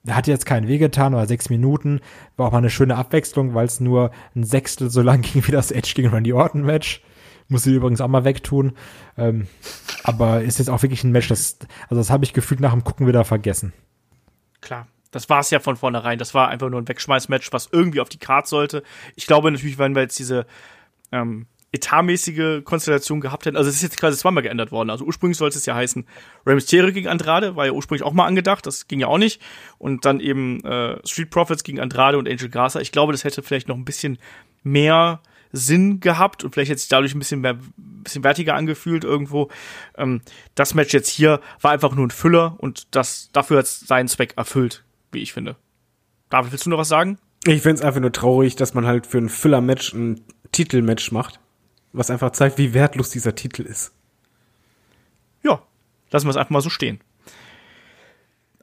er 0.06 0.16
hat 0.16 0.28
jetzt 0.28 0.46
keinen 0.46 0.68
Weh 0.68 0.78
getan, 0.78 1.14
aber 1.14 1.28
sechs 1.28 1.50
Minuten 1.50 2.00
war 2.36 2.48
auch 2.48 2.52
mal 2.52 2.58
eine 2.60 2.70
schöne 2.70 2.96
Abwechslung, 2.96 3.54
weil 3.54 3.66
es 3.66 3.80
nur 3.80 4.12
ein 4.36 4.44
Sechstel 4.44 4.89
so 4.89 5.02
lang 5.02 5.22
ging 5.22 5.46
wie 5.46 5.52
das 5.52 5.72
Edge 5.72 5.94
gegen 5.96 6.10
Randy 6.10 6.34
Orton 6.34 6.64
Match. 6.64 7.02
Muss 7.54 7.62
sie 7.62 7.76
übrigens 7.76 8.01
auch 8.01 8.08
mal 8.08 8.26
wegtun. 8.26 8.74
Ähm, 9.16 9.45
aber 10.04 10.41
ist 10.41 10.58
jetzt 10.58 10.70
auch 10.70 10.82
wirklich 10.82 11.04
ein 11.04 11.12
Match, 11.12 11.28
das, 11.28 11.60
also 11.84 11.97
das 11.97 12.10
habe 12.10 12.26
ich 12.26 12.34
gefühlt 12.34 12.60
nach 12.60 12.72
dem 12.72 12.84
Gucken 12.84 13.06
wieder 13.06 13.24
vergessen. 13.26 13.74
Klar. 14.60 14.88
Das 15.12 15.30
war 15.30 15.41
es 15.41 15.51
ja 15.51 15.60
von 15.60 15.76
vornherein. 15.76 16.18
Das 16.18 16.34
war 16.34 16.47
einfach 16.47 16.72
nur 16.72 16.82
ein 16.82 16.88
Wegschmeißmatch, 16.88 17.54
was 17.54 17.70
irgendwie 17.72 17.99
auf 17.99 18.10
die 18.10 18.18
Karte 18.18 18.49
sollte. 18.49 18.82
Ich 19.16 19.28
glaube 19.28 19.51
natürlich, 19.51 19.78
wenn 19.78 19.93
wir 19.93 20.01
jetzt 20.01 20.18
diese 20.18 20.47
ähm, 21.12 21.45
etatmäßige 21.72 22.64
Konstellation 22.64 23.22
gehabt 23.22 23.45
hätten, 23.45 23.56
also 23.56 23.70
es 23.70 23.76
ist 23.76 23.84
jetzt 23.84 23.99
quasi 23.99 24.18
zweimal 24.18 24.41
geändert 24.41 24.72
worden. 24.72 24.89
Also 24.89 25.06
ursprünglich 25.06 25.38
sollte 25.38 25.60
es 25.60 25.68
ja 25.68 25.76
heißen, 25.76 26.08
Rey 26.47 26.56
Mysterio 26.56 26.91
gegen 26.91 27.08
Andrade, 27.08 27.56
war 27.56 27.68
ja 27.68 27.74
ursprünglich 27.74 28.01
auch 28.01 28.14
mal 28.14 28.26
angedacht, 28.26 28.66
das 28.66 28.88
ging 28.88 28.99
ja 28.99 29.06
auch 29.06 29.20
nicht. 29.20 29.39
Und 29.78 30.06
dann 30.06 30.20
eben 30.20 30.66
äh, 30.66 30.97
Street 31.06 31.30
Profits 31.30 31.64
gegen 31.64 31.80
Andrade 31.80 32.18
und 32.18 32.28
Angel 32.28 32.49
Garza. 32.49 32.80
Ich 32.80 32.91
glaube, 32.91 33.12
das 33.12 33.24
hätte 33.24 33.43
vielleicht 33.43 33.68
noch 33.68 33.78
ein 33.78 33.86
bisschen 33.86 34.18
mehr 34.64 35.22
Sinn 35.54 35.99
gehabt 35.99 36.43
und 36.43 36.54
vielleicht 36.54 36.78
sich 36.78 36.89
dadurch 36.89 37.14
ein 37.16 37.20
bisschen 37.20 37.39
mehr, 37.39 37.58
bisschen 37.78 38.24
wertiger 38.24 38.56
angefühlt 38.56 39.04
irgendwo. 39.04 39.49
Ähm, 39.95 40.22
das 40.56 40.74
Match 40.74 40.93
jetzt 40.93 41.10
hier 41.10 41.39
war 41.62 41.72
einfach 41.72 41.95
nur 41.95 42.06
ein 42.06 42.12
Füller 42.12 42.56
und 42.58 42.88
das, 42.95 43.30
dafür 43.32 43.60
hat 43.60 43.66
es 43.66 43.80
seinen 43.82 44.08
Zweck 44.08 44.34
erfüllt, 44.36 44.84
wie 45.12 45.20
ich 45.20 45.32
finde. 45.32 45.56
David, 46.30 46.51
willst 46.51 46.66
du 46.66 46.72
noch 46.72 46.80
was 46.80 46.89
sagen? 46.89 47.20
Ich 47.45 47.62
finde 47.62 47.76
es 47.76 47.82
einfach 47.82 48.01
nur 48.01 48.12
traurig, 48.12 48.56
dass 48.56 48.74
man 48.74 48.88
halt 48.88 49.06
für 49.06 49.20
ein 49.20 49.30
Füller-Match 49.30 49.93
ein 49.93 50.22
Titelmatch 50.51 51.12
macht, 51.12 51.39
was 51.91 52.10
einfach 52.10 52.32
zeigt, 52.32 52.58
wie 52.58 52.74
wertlos 52.74 53.12
dieser 53.12 53.36
Titel 53.36 53.62
ist. 53.62 53.93
Ja, 55.43 55.62
lassen 56.10 56.26
wir 56.26 56.32
es 56.32 56.38
einfach 56.38 56.49
mal 56.49 56.62
so 56.62 56.70
stehen. 56.70 56.99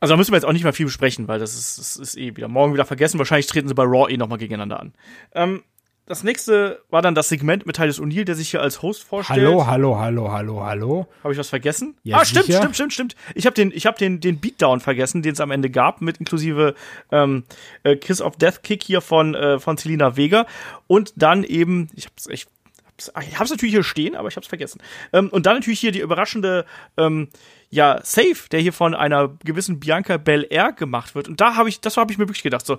Also 0.00 0.14
da 0.14 0.16
müssen 0.16 0.32
wir 0.32 0.38
jetzt 0.38 0.46
auch 0.46 0.52
nicht 0.52 0.64
mehr 0.64 0.72
viel 0.72 0.86
besprechen, 0.86 1.28
weil 1.28 1.38
das 1.38 1.54
ist, 1.54 1.78
das 1.78 1.96
ist 1.96 2.16
eh 2.16 2.34
wieder 2.34 2.48
morgen 2.48 2.72
wieder 2.72 2.86
vergessen. 2.86 3.18
Wahrscheinlich 3.18 3.46
treten 3.46 3.68
sie 3.68 3.74
bei 3.74 3.84
Raw 3.84 4.10
eh 4.10 4.16
nochmal 4.16 4.38
gegeneinander 4.38 4.80
an. 4.80 4.94
Ähm, 5.34 5.62
das 6.10 6.24
nächste 6.24 6.82
war 6.90 7.02
dann 7.02 7.14
das 7.14 7.28
Segment 7.28 7.66
mit 7.66 7.76
Titus 7.76 8.00
O'Neill, 8.00 8.24
der 8.24 8.34
sich 8.34 8.50
hier 8.50 8.60
als 8.60 8.82
Host 8.82 9.04
vorstellt. 9.04 9.46
Hallo, 9.46 9.64
hallo, 9.68 9.96
hallo, 9.96 10.32
hallo, 10.32 10.64
hallo. 10.64 11.06
Habe 11.22 11.32
ich 11.32 11.38
was 11.38 11.50
vergessen? 11.50 11.94
Ja, 12.02 12.16
ah, 12.16 12.24
stimmt, 12.24 12.46
sicher? 12.46 12.58
stimmt, 12.58 12.74
stimmt, 12.74 12.92
stimmt. 12.92 13.16
Ich 13.36 13.46
habe 13.46 13.54
den, 13.54 13.70
ich 13.72 13.86
habe 13.86 13.96
den, 13.96 14.18
den 14.18 14.40
Beatdown 14.40 14.80
vergessen, 14.80 15.22
den 15.22 15.34
es 15.34 15.40
am 15.40 15.52
Ende 15.52 15.70
gab, 15.70 16.00
mit 16.00 16.16
inklusive 16.16 16.74
ähm, 17.12 17.44
äh, 17.84 17.94
Kiss 17.94 18.20
of 18.20 18.34
Death 18.38 18.64
Kick 18.64 18.82
hier 18.82 19.02
von 19.02 19.36
äh, 19.36 19.60
von 19.60 19.76
Selina 19.76 20.16
Vega 20.16 20.46
und 20.88 21.12
dann 21.14 21.44
eben, 21.44 21.86
ich 21.94 22.06
hab's 22.06 22.26
echt 22.26 22.48
ich 22.98 23.38
hab's 23.38 23.50
natürlich 23.50 23.72
hier 23.72 23.84
stehen, 23.84 24.14
aber 24.14 24.28
ich 24.28 24.36
hab's 24.36 24.48
vergessen. 24.48 24.82
Ähm, 25.12 25.28
und 25.30 25.46
dann 25.46 25.54
natürlich 25.54 25.80
hier 25.80 25.92
die 25.92 26.00
überraschende 26.00 26.66
ähm, 26.96 27.28
ja, 27.70 28.00
Safe, 28.02 28.48
der 28.50 28.60
hier 28.60 28.72
von 28.72 28.94
einer 28.94 29.38
gewissen 29.44 29.80
Bianca 29.80 30.16
Belair 30.16 30.72
gemacht 30.72 31.14
wird. 31.14 31.28
Und 31.28 31.40
da 31.40 31.54
habe 31.54 31.68
ich, 31.68 31.80
das 31.80 31.96
habe 31.96 32.12
ich 32.12 32.18
mir 32.18 32.28
wirklich 32.28 32.42
gedacht, 32.42 32.66
so, 32.66 32.78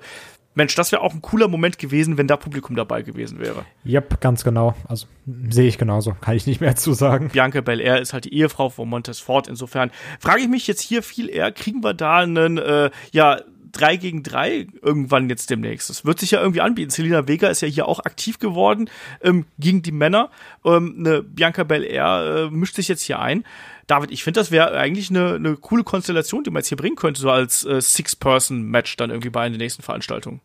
Mensch, 0.54 0.76
das 0.76 0.92
wäre 0.92 1.02
auch 1.02 1.14
ein 1.14 1.22
cooler 1.22 1.48
Moment 1.48 1.80
gewesen, 1.80 2.18
wenn 2.18 2.28
da 2.28 2.36
Publikum 2.36 2.76
dabei 2.76 3.04
gewesen 3.04 3.40
wäre. 3.40 3.66
Yep, 3.86 4.20
ganz 4.20 4.44
genau. 4.44 4.76
Also 4.88 5.08
sehe 5.50 5.68
ich 5.68 5.78
genauso. 5.78 6.16
Kann 6.20 6.36
ich 6.36 6.46
nicht 6.46 6.60
mehr 6.60 6.76
zu 6.76 6.94
sagen. 6.94 7.30
Bianca 7.30 7.62
Belair 7.62 8.02
ist 8.02 8.14
halt 8.14 8.26
die 8.26 8.34
Ehefrau 8.34 8.70
von 8.70 8.90
Montez 8.90 9.20
Ford. 9.20 9.48
Insofern 9.48 9.92
frage 10.20 10.42
ich 10.42 10.50
mich 10.50 10.68
jetzt 10.68 10.82
hier 10.82 11.04
viel 11.04 11.30
eher, 11.30 11.52
kriegen 11.52 11.84
wir 11.84 11.94
da 11.94 12.18
einen, 12.18 12.58
äh, 12.58 12.92
ja, 13.12 13.40
drei 13.72 13.96
gegen 13.96 14.24
drei 14.24 14.68
irgendwann 14.82 15.30
jetzt 15.30 15.50
demnächst. 15.50 15.90
Das 15.90 16.06
wird 16.06 16.20
sich 16.20 16.32
ja 16.32 16.42
irgendwie 16.42 16.62
anbieten. 16.62 16.90
Selina 16.90 17.28
Vega 17.28 17.48
ist 17.48 17.62
ja 17.62 17.68
hier 17.68 17.88
auch 17.88 18.00
aktiv 18.00 18.40
geworden 18.40 18.90
ähm, 19.22 19.46
gegen 19.60 19.82
die 19.82 19.92
Männer. 19.92 20.30
Ähm, 20.66 20.96
eine 21.00 21.24
Bianca 21.24 21.64
Belair 21.64 22.50
äh, 22.50 22.50
mischt 22.50 22.76
sich 22.76 22.88
jetzt 22.88 23.04
hier 23.04 23.20
ein. 23.20 23.46
David, 23.88 24.12
ich 24.12 24.24
finde, 24.24 24.40
das 24.40 24.52
wäre 24.52 24.72
eigentlich 24.72 25.10
eine, 25.10 25.36
eine 25.36 25.56
coole 25.56 25.84
Konstellation, 25.84 26.44
die 26.44 26.50
man 26.50 26.62
jetzt 26.62 26.70
hier 26.70 26.78
bringen 26.78 26.96
könnte, 26.96 27.22
so 27.22 27.30
als 27.30 27.66
äh, 27.66 27.82
Six-Person-Match 27.82 28.98
dann 28.98 29.10
irgendwie 29.10 29.30
bei 29.30 29.42
einer 29.42 29.58
der 29.58 29.66
nächsten 29.66 29.84
Veranstaltungen. 29.84 30.42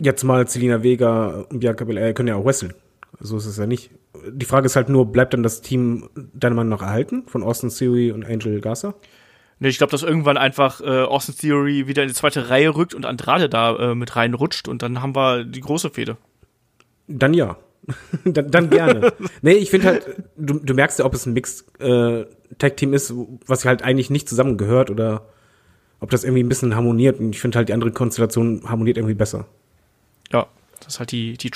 Jetzt 0.00 0.24
mal 0.24 0.46
Selina 0.48 0.82
Vega 0.82 1.44
und 1.50 1.60
Bianca 1.60 1.84
Belair 1.84 2.14
können 2.14 2.28
ja 2.28 2.36
auch 2.36 2.44
wresteln. 2.44 2.74
So 3.18 3.36
ist 3.36 3.46
es 3.46 3.58
ja 3.58 3.66
nicht. 3.66 3.90
Die 4.32 4.46
Frage 4.46 4.66
ist 4.66 4.76
halt 4.76 4.88
nur, 4.88 5.12
bleibt 5.12 5.34
dann 5.34 5.42
das 5.42 5.60
Team 5.60 6.08
deiner 6.32 6.54
Meinung 6.54 6.70
nach 6.70 6.82
erhalten 6.82 7.24
von 7.26 7.42
Austin 7.42 7.70
Theory 7.70 8.12
und 8.12 8.24
Angel 8.24 8.60
Garza? 8.60 8.94
Ne, 9.58 9.68
ich 9.68 9.76
glaube, 9.76 9.90
dass 9.90 10.02
irgendwann 10.02 10.38
einfach 10.38 10.80
äh, 10.80 11.02
Austin 11.02 11.36
Theory 11.36 11.86
wieder 11.86 12.02
in 12.02 12.08
die 12.08 12.14
zweite 12.14 12.48
Reihe 12.48 12.74
rückt 12.74 12.94
und 12.94 13.04
Andrade 13.04 13.50
da 13.50 13.90
äh, 13.90 13.94
mit 13.94 14.16
reinrutscht 14.16 14.68
und 14.68 14.82
dann 14.82 15.02
haben 15.02 15.14
wir 15.14 15.44
die 15.44 15.60
große 15.60 15.90
Fehde. 15.90 16.16
Dann 17.06 17.34
ja. 17.34 17.58
dann, 18.24 18.50
dann 18.50 18.70
gerne. 18.70 19.12
nee, 19.42 19.52
ich 19.52 19.70
finde 19.70 19.88
halt, 19.88 20.06
du, 20.36 20.58
du 20.60 20.74
merkst 20.74 20.98
ja, 20.98 21.04
ob 21.04 21.12
es 21.12 21.26
ein 21.26 21.34
Mixed 21.34 21.78
äh, 21.78 22.24
Tag 22.58 22.76
Team 22.76 22.92
ist, 22.92 23.12
was 23.46 23.64
halt 23.64 23.82
eigentlich 23.82 24.10
nicht 24.10 24.28
zusammengehört 24.28 24.90
oder 24.90 25.26
ob 26.00 26.10
das 26.10 26.24
irgendwie 26.24 26.42
ein 26.42 26.48
bisschen 26.48 26.74
harmoniert. 26.74 27.20
Und 27.20 27.34
ich 27.34 27.40
finde 27.40 27.58
halt, 27.58 27.68
die 27.68 27.72
andere 27.72 27.92
Konstellation 27.92 28.62
harmoniert 28.68 28.96
irgendwie 28.96 29.14
besser. 29.14 29.46
Ja, 30.32 30.46
das 30.80 30.94
ist 30.94 30.98
halt 30.98 31.12
die, 31.12 31.36
die 31.36 31.50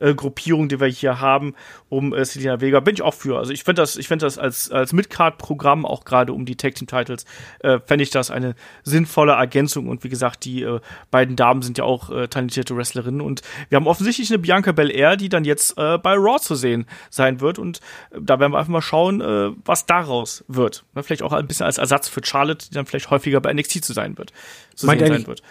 AAA-Gruppierung, 0.00 0.68
die 0.68 0.80
wir 0.80 0.88
hier 0.88 1.20
haben, 1.20 1.54
um 1.88 2.14
äh, 2.14 2.24
Selena 2.24 2.60
Vega. 2.60 2.80
Bin 2.80 2.94
ich 2.94 3.02
auch 3.02 3.14
für. 3.14 3.38
Also 3.38 3.52
ich 3.52 3.64
finde 3.64 3.82
das, 3.82 3.96
ich 3.96 4.08
finde 4.08 4.26
das 4.26 4.38
als, 4.38 4.70
als 4.70 4.92
Midcard-Programm, 4.92 5.86
auch 5.86 6.04
gerade 6.04 6.32
um 6.32 6.44
die 6.44 6.56
Tag 6.56 6.74
Team 6.74 6.86
Titles, 6.86 7.24
äh, 7.60 7.78
fände 7.84 8.02
ich 8.02 8.10
das 8.10 8.30
eine 8.30 8.54
sinnvolle 8.82 9.32
Ergänzung. 9.32 9.88
Und 9.88 10.04
wie 10.04 10.08
gesagt, 10.08 10.44
die 10.44 10.62
äh, 10.62 10.80
beiden 11.10 11.36
Damen 11.36 11.62
sind 11.62 11.78
ja 11.78 11.84
auch 11.84 12.10
äh, 12.10 12.28
talentierte 12.28 12.76
Wrestlerinnen. 12.76 13.20
Und 13.20 13.42
wir 13.68 13.76
haben 13.76 13.86
offensichtlich 13.86 14.30
eine 14.30 14.38
Bianca 14.38 14.72
Belair, 14.72 15.16
die 15.16 15.28
dann 15.28 15.44
jetzt 15.44 15.78
äh, 15.78 15.98
bei 15.98 16.14
Raw 16.14 16.38
zu 16.40 16.54
sehen 16.54 16.86
sein 17.10 17.40
wird. 17.40 17.58
Und 17.58 17.80
äh, 18.10 18.20
da 18.20 18.38
werden 18.40 18.52
wir 18.52 18.58
einfach 18.58 18.72
mal 18.72 18.82
schauen, 18.82 19.20
äh, 19.20 19.50
was 19.64 19.86
daraus 19.86 20.44
wird. 20.48 20.84
Ne, 20.94 21.02
vielleicht 21.02 21.22
auch 21.22 21.32
ein 21.32 21.46
bisschen 21.46 21.66
als 21.66 21.78
Ersatz 21.78 22.08
für 22.08 22.20
Charlotte, 22.24 22.68
die 22.68 22.74
dann 22.74 22.86
vielleicht 22.86 23.10
häufiger 23.10 23.40
bei 23.40 23.52
NXT 23.52 23.84
zu 23.84 23.92
sein 23.92 24.18
wird. 24.18 24.32
Zu 24.74 24.86
sehen 24.86 24.98
sein 24.98 25.26
wird 25.26 25.42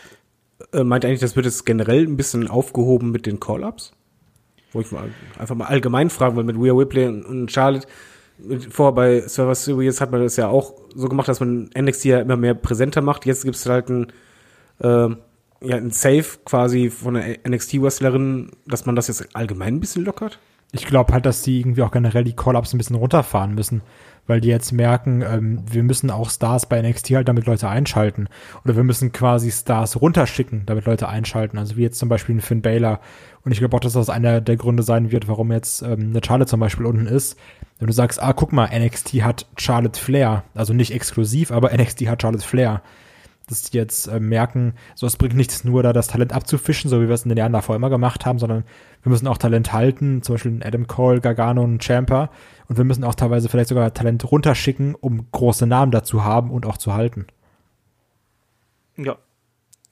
äh, 0.72 0.84
meint 0.84 1.06
eigentlich, 1.06 1.20
das 1.20 1.36
wird 1.36 1.46
jetzt 1.46 1.66
generell 1.66 2.04
ein 2.04 2.18
bisschen 2.18 2.48
aufgehoben 2.48 3.12
mit 3.12 3.26
den 3.26 3.40
Call-Ups? 3.40 3.92
Wo 4.72 4.82
ich 4.82 4.92
mal 4.92 5.10
einfach 5.38 5.56
mal 5.56 5.66
allgemein 5.66 6.10
fragen, 6.10 6.36
weil 6.36 6.44
mit 6.44 6.58
Rhea 6.58 6.74
Ripley 6.74 7.08
und 7.08 7.52
Charlotte 7.52 7.88
vorher 8.70 8.94
bei 8.94 9.22
Server 9.28 9.56
Series 9.56 10.02
hat 10.02 10.12
man 10.12 10.22
das 10.22 10.36
ja 10.36 10.48
auch 10.48 10.74
so 10.94 11.08
gemacht, 11.08 11.28
dass 11.28 11.40
man 11.40 11.70
NXT 11.78 12.06
ja 12.06 12.20
immer 12.20 12.38
mehr 12.38 12.54
präsenter 12.54 13.02
macht. 13.02 13.26
Jetzt 13.26 13.44
gibt 13.44 13.56
es 13.56 13.66
halt 13.66 13.90
ein, 13.90 14.08
äh, 14.80 15.10
ja, 15.62 15.78
ein 15.78 15.92
Safe 15.92 16.26
quasi 16.44 16.90
von 16.90 17.16
der 17.16 17.40
NXT-Wrestlerin, 17.48 18.52
dass 18.66 18.86
man 18.86 18.96
das 18.96 19.08
jetzt 19.08 19.36
allgemein 19.36 19.76
ein 19.76 19.80
bisschen 19.80 20.06
lockert. 20.06 20.40
Ich 20.72 20.86
glaube 20.86 21.14
halt, 21.14 21.26
dass 21.26 21.42
die 21.42 21.60
irgendwie 21.60 21.84
auch 21.84 21.92
generell 21.92 22.24
die 22.24 22.36
Call-Ups 22.36 22.74
ein 22.74 22.78
bisschen 22.78 22.98
runterfahren 22.98 23.56
müssen 23.56 23.82
weil 24.28 24.42
die 24.42 24.48
jetzt 24.48 24.72
merken, 24.72 25.22
ähm, 25.22 25.64
wir 25.70 25.84
müssen 25.84 26.10
auch 26.10 26.30
Stars 26.30 26.66
bei 26.68 26.82
NXT 26.82 27.12
halt 27.12 27.28
damit 27.28 27.46
Leute 27.46 27.70
einschalten. 27.70 28.28
Oder 28.64 28.76
wir 28.76 28.84
müssen 28.84 29.12
quasi 29.12 29.52
Stars 29.52 30.02
runterschicken, 30.02 30.64
damit 30.66 30.86
Leute 30.86 31.08
einschalten. 31.08 31.58
Also 31.58 31.78
wie 31.78 31.84
jetzt 31.84 32.00
zum 32.00 32.10
Beispiel 32.10 32.36
ein 32.36 32.42
Finn 32.42 32.62
Baylor. 32.62 33.00
Und 33.44 33.52
ich 33.52 33.60
glaube 33.60 33.76
auch, 33.76 33.82
dass 33.82 33.94
das 33.94 34.10
einer 34.10 34.42
der 34.42 34.58
Gründe 34.58 34.84
sein 34.84 35.12
wird, 35.12 35.28
warum 35.28 35.52
jetzt 35.52 35.82
ähm, 35.84 36.10
eine 36.10 36.22
Charlotte 36.26 36.50
zum 36.50 36.60
Beispiel 36.60 36.86
unten 36.86 37.08
ist. 37.08 37.38
Wenn 37.78 37.88
du 37.88 37.94
sagst, 37.94 38.22
ah, 38.22 38.34
guck 38.34 38.54
mal, 38.54 38.70
NXT 38.74 39.22
hat 39.22 39.48
Charlotte 39.58 40.00
Flair. 40.00 40.44
Also 40.56 40.74
nicht 40.74 40.94
exklusiv, 40.94 41.52
aber 41.52 41.76
NXT 41.76 42.08
hat 42.08 42.22
Charlotte 42.22 42.46
Flair 42.46 42.82
dass 43.48 43.64
die 43.64 43.78
jetzt 43.78 44.08
äh, 44.08 44.20
merken, 44.20 44.74
so 44.96 45.06
es 45.06 45.18
bringt 45.18 45.36
nichts 45.36 45.64
nur 45.64 45.84
da 45.84 45.94
das 45.94 46.08
Talent 46.08 46.34
abzufischen, 46.34 46.90
so 46.90 47.02
wie 47.02 47.08
wir 47.08 47.14
es 47.14 47.24
in 47.24 47.30
den 47.30 47.38
Jahren 47.38 47.54
davor 47.54 47.76
immer 47.76 47.90
gemacht 47.90 48.26
haben, 48.26 48.40
sondern 48.40 48.64
wir 49.04 49.12
müssen 49.12 49.28
auch 49.28 49.38
Talent 49.38 49.72
halten, 49.74 50.24
zum 50.24 50.36
Beispiel 50.36 50.62
Adam 50.64 50.88
Cole, 50.88 51.22
Gargano 51.22 51.64
und 51.64 51.84
Champer 51.84 52.30
und 52.68 52.78
wir 52.78 52.86
müssen 52.86 53.04
auch 53.04 53.16
teilweise 53.16 53.50
vielleicht 53.50 53.70
sogar 53.70 53.94
Talent 53.94 54.32
runterschicken, 54.32 54.96
um 54.96 55.28
große 55.32 55.68
Namen 55.68 55.92
dazu 55.92 56.24
haben 56.24 56.50
und 56.50 56.66
auch 56.66 56.78
zu 56.78 56.94
halten. 56.94 57.28
Ja, 58.98 59.18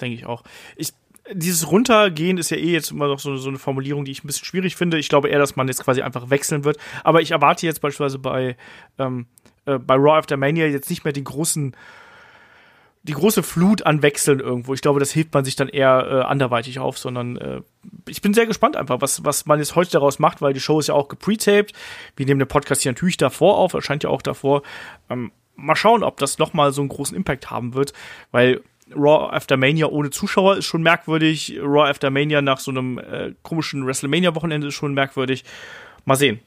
denke 0.02 0.16
ich 0.16 0.26
auch. 0.26 0.44
Ich, 0.76 0.94
dieses 1.32 1.70
Runtergehen 1.70 2.38
ist 2.38 2.50
ja 2.50 2.58
eh 2.58 2.72
jetzt 2.72 2.92
immer 2.92 3.08
noch 3.08 3.20
so, 3.20 3.38
so, 3.38 3.50
eine 3.50 3.60
Formulierung, 3.60 4.06
die 4.06 4.12
ich 4.12 4.24
ein 4.24 4.28
bisschen 4.28 4.46
schwierig 4.46 4.76
finde. 4.76 4.98
Ich 4.98 5.10
glaube 5.10 5.30
eher, 5.30 5.40
dass 5.40 5.56
man 5.56 5.68
jetzt 5.68 5.84
quasi 5.84 6.02
einfach 6.02 6.30
wechseln 6.30 6.64
wird. 6.64 6.78
Aber 7.04 7.22
ich 7.22 7.32
erwarte 7.32 7.66
jetzt 7.66 7.82
beispielsweise 7.82 8.20
bei, 8.20 8.58
ähm, 8.98 9.28
äh, 9.66 9.78
bei 9.78 9.96
Raw 9.96 10.18
After 10.18 10.38
Mania 10.38 10.66
jetzt 10.68 10.90
nicht 10.90 11.04
mehr 11.04 11.14
den 11.14 11.24
großen 11.24 11.76
die 13.04 13.14
große 13.14 13.44
Flut 13.44 13.86
an 13.86 14.02
Wechseln 14.02 14.40
irgendwo. 14.40 14.74
Ich 14.74 14.82
glaube, 14.82 15.00
das 15.00 15.12
hilft 15.12 15.34
man 15.34 15.44
sich 15.44 15.58
dann 15.58 15.68
eher 15.68 16.08
äh, 16.10 16.22
anderweitig 16.22 16.80
auf, 16.80 16.98
sondern 16.98 17.38
äh, 17.38 17.62
ich 18.08 18.22
bin 18.22 18.34
sehr 18.34 18.46
gespannt 18.46 18.78
einfach, 18.78 19.02
was, 19.02 19.26
was 19.26 19.46
man 19.46 19.60
jetzt 19.60 19.76
heute 19.76 19.92
daraus 19.92 20.20
macht, 20.20 20.42
weil 20.42 20.54
die 20.54 20.62
Show 20.62 20.80
ist 20.80 20.88
ja 20.88 20.94
auch 20.94 21.10
gepretaped. 21.10 21.74
Wir 22.16 22.26
nehmen 22.26 22.40
den 22.40 22.48
Podcast 22.48 22.82
hier 22.82 22.92
natürlich 22.92 23.18
davor 23.18 23.58
auf, 23.58 23.74
erscheint 23.74 24.04
ja 24.04 24.10
auch 24.10 24.22
davor. 24.22 24.64
Ähm, 25.10 25.34
mal 25.56 25.76
schauen, 25.76 26.02
ob 26.02 26.18
das 26.18 26.40
nochmal 26.40 26.72
so 26.72 26.82
einen 26.82 26.90
großen 26.90 27.16
Impact 27.16 27.52
haben 27.52 27.74
wird, 27.74 27.92
weil 28.32 28.62
Raw 28.96 29.34
After 29.36 29.58
Mania 29.58 29.88
ohne 29.88 30.10
Zuschauer 30.10 30.58
ist 30.58 30.66
schon 30.66 30.82
merkwürdig. 30.82 31.58
Raw 31.62 31.90
After 31.90 32.10
Mania 32.10 32.42
nach 32.42 32.60
so 32.60 32.72
einem 32.72 33.00
äh, 33.00 33.34
komischen 33.42 33.86
WrestleMania-Wochenende 33.86 34.68
ist 34.68 34.76
schon 34.76 34.94
merkwürdig. 34.94 35.44
Mal 36.06 36.16
sehen. 36.16 36.40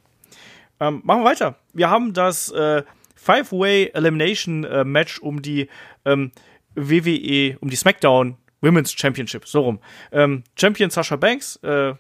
Ähm, 0.80 1.02
machen 1.04 1.20
wir 1.20 1.30
weiter. 1.30 1.56
Wir 1.72 1.90
haben 1.90 2.12
das 2.12 2.50
äh, 2.50 2.82
Five-Way 3.14 3.90
Elimination 3.94 4.64
äh, 4.64 4.84
Match 4.84 5.18
um 5.18 5.42
die 5.42 5.68
ähm, 6.06 6.32
WWE, 6.74 7.58
um 7.60 7.68
die 7.68 7.76
SmackDown 7.76 8.36
Women's 8.62 8.92
Championship, 8.92 9.46
so 9.46 9.60
rum. 9.60 9.80
Ähm, 10.12 10.44
Champion 10.58 10.90
Sasha 10.90 11.16
Banks, 11.16 11.56
äh, 11.62 11.94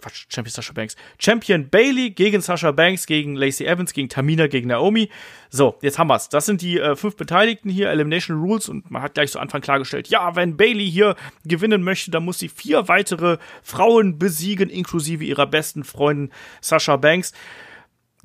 Quatsch, 0.00 0.26
Champion 0.28 0.52
Sasha 0.52 0.72
Banks. 0.72 0.96
Champion 1.18 1.68
Bailey 1.68 2.10
gegen 2.10 2.40
Sasha 2.40 2.72
Banks, 2.72 3.06
gegen 3.06 3.36
Lacey 3.36 3.66
Evans, 3.66 3.92
gegen 3.92 4.08
Tamina, 4.08 4.46
gegen 4.46 4.68
Naomi. 4.68 5.10
So, 5.50 5.78
jetzt 5.82 5.98
haben 5.98 6.08
wir's. 6.08 6.28
Das 6.28 6.46
sind 6.46 6.62
die 6.62 6.78
äh, 6.78 6.96
fünf 6.96 7.16
Beteiligten 7.16 7.70
hier, 7.70 7.90
Elimination 7.90 8.40
Rules, 8.40 8.68
und 8.68 8.90
man 8.90 9.02
hat 9.02 9.14
gleich 9.14 9.30
zu 9.30 9.38
Anfang 9.38 9.60
klargestellt, 9.60 10.08
ja, 10.08 10.34
wenn 10.36 10.56
Bailey 10.56 10.90
hier 10.90 11.16
gewinnen 11.44 11.82
möchte, 11.82 12.10
dann 12.10 12.24
muss 12.24 12.38
sie 12.38 12.48
vier 12.48 12.88
weitere 12.88 13.38
Frauen 13.62 14.18
besiegen, 14.18 14.70
inklusive 14.70 15.24
ihrer 15.24 15.46
besten 15.46 15.84
Freundin 15.84 16.30
Sasha 16.60 16.96
Banks 16.96 17.32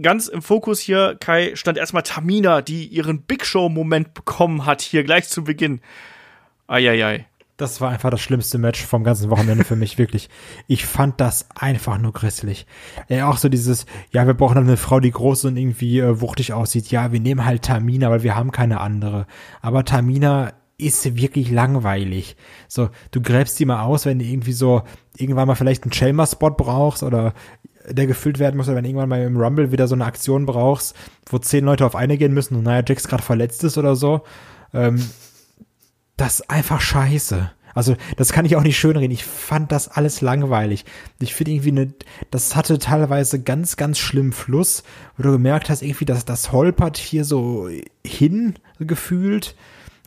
ganz 0.01 0.27
im 0.27 0.41
Fokus 0.41 0.79
hier, 0.79 1.17
Kai, 1.19 1.55
stand 1.55 1.77
erstmal 1.77 2.03
Tamina, 2.03 2.61
die 2.61 2.85
ihren 2.85 3.21
Big 3.21 3.45
Show-Moment 3.45 4.13
bekommen 4.13 4.65
hat, 4.65 4.81
hier 4.81 5.03
gleich 5.03 5.27
zu 5.27 5.43
Beginn. 5.43 5.81
Eieiei. 6.67 7.27
Das 7.57 7.79
war 7.79 7.89
einfach 7.89 8.09
das 8.09 8.19
schlimmste 8.19 8.57
Match 8.57 8.83
vom 8.83 9.05
ganzen 9.05 9.29
Wochenende 9.29 9.63
für 9.63 9.77
mich, 9.77 9.97
wirklich. 9.97 10.29
Ich 10.67 10.85
fand 10.85 11.21
das 11.21 11.47
einfach 11.55 11.97
nur 11.97 12.11
grässlich. 12.11 12.67
Äh, 13.07 13.21
auch 13.21 13.37
so 13.37 13.47
dieses, 13.47 13.85
ja, 14.11 14.27
wir 14.27 14.33
brauchen 14.33 14.57
eine 14.57 14.75
Frau, 14.75 14.99
die 14.99 15.11
groß 15.11 15.45
und 15.45 15.55
irgendwie 15.55 15.99
äh, 15.99 16.19
wuchtig 16.19 16.51
aussieht. 16.51 16.91
Ja, 16.91 17.13
wir 17.13 17.21
nehmen 17.21 17.45
halt 17.45 17.61
Tamina, 17.61 18.09
weil 18.09 18.23
wir 18.23 18.35
haben 18.35 18.51
keine 18.51 18.81
andere. 18.81 19.25
Aber 19.61 19.85
Tamina 19.85 20.51
ist 20.77 21.15
wirklich 21.15 21.49
langweilig. 21.49 22.35
So, 22.67 22.89
du 23.11 23.21
gräbst 23.21 23.57
die 23.59 23.65
mal 23.65 23.83
aus, 23.83 24.05
wenn 24.05 24.19
du 24.19 24.25
irgendwie 24.25 24.51
so 24.51 24.83
irgendwann 25.15 25.47
mal 25.47 25.55
vielleicht 25.55 25.83
einen 25.83 25.91
Chelmer-Spot 25.91 26.51
brauchst 26.51 27.03
oder 27.03 27.33
der 27.89 28.07
gefüllt 28.07 28.39
werden 28.39 28.57
muss, 28.57 28.67
wenn 28.67 28.85
irgendwann 28.85 29.09
mal 29.09 29.21
im 29.21 29.37
Rumble 29.37 29.71
wieder 29.71 29.87
so 29.87 29.95
eine 29.95 30.05
Aktion 30.05 30.45
brauchst, 30.45 30.95
wo 31.27 31.37
zehn 31.37 31.65
Leute 31.65 31.85
auf 31.85 31.95
eine 31.95 32.17
gehen 32.17 32.33
müssen 32.33 32.55
und 32.55 32.63
naja, 32.63 32.83
Jax 32.87 33.07
gerade 33.07 33.23
verletzt 33.23 33.63
ist 33.63 33.77
oder 33.77 33.95
so, 33.95 34.21
ähm, 34.73 35.03
das 36.17 36.39
ist 36.39 36.49
einfach 36.49 36.81
scheiße. 36.81 37.51
Also, 37.75 37.97
das 38.15 38.31
kann 38.31 38.45
ich 38.45 38.55
auch 38.55 38.63
nicht 38.63 38.79
schönreden. 38.79 39.11
Ich 39.11 39.25
fand 39.25 39.69
das 39.73 39.89
alles 39.89 40.21
langweilig. 40.21 40.85
Ich 41.19 41.35
finde 41.35 41.51
irgendwie 41.51 41.71
eine, 41.71 41.93
das 42.31 42.55
hatte 42.55 42.79
teilweise 42.79 43.43
ganz, 43.43 43.75
ganz 43.75 43.99
schlimm 43.99 44.31
Fluss, 44.31 44.83
wo 45.17 45.23
du 45.23 45.31
gemerkt 45.33 45.69
hast, 45.69 45.81
irgendwie, 45.81 46.05
dass 46.05 46.23
das 46.23 46.53
holpert 46.53 46.95
hier 46.95 47.25
so 47.25 47.69
hin 48.05 48.55
gefühlt. 48.79 49.55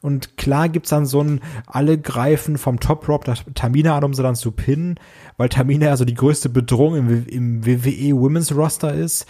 Und 0.00 0.36
klar 0.36 0.68
gibt's 0.68 0.90
dann 0.90 1.06
so 1.06 1.22
ein, 1.22 1.40
alle 1.66 1.98
greifen 1.98 2.56
vom 2.56 2.78
Top 2.78 3.08
Rope 3.08 3.32
Tamina 3.54 3.96
an, 3.96 4.04
um 4.04 4.14
sie 4.14 4.22
dann 4.22 4.36
zu 4.36 4.52
pinnen, 4.52 5.00
weil 5.36 5.48
Tamina 5.48 5.88
also 5.88 6.04
die 6.04 6.14
größte 6.14 6.48
Bedrohung 6.48 6.96
im, 6.96 7.26
im 7.26 7.66
WWE 7.66 8.16
Women's 8.16 8.54
Roster 8.54 8.94
ist. 8.94 9.26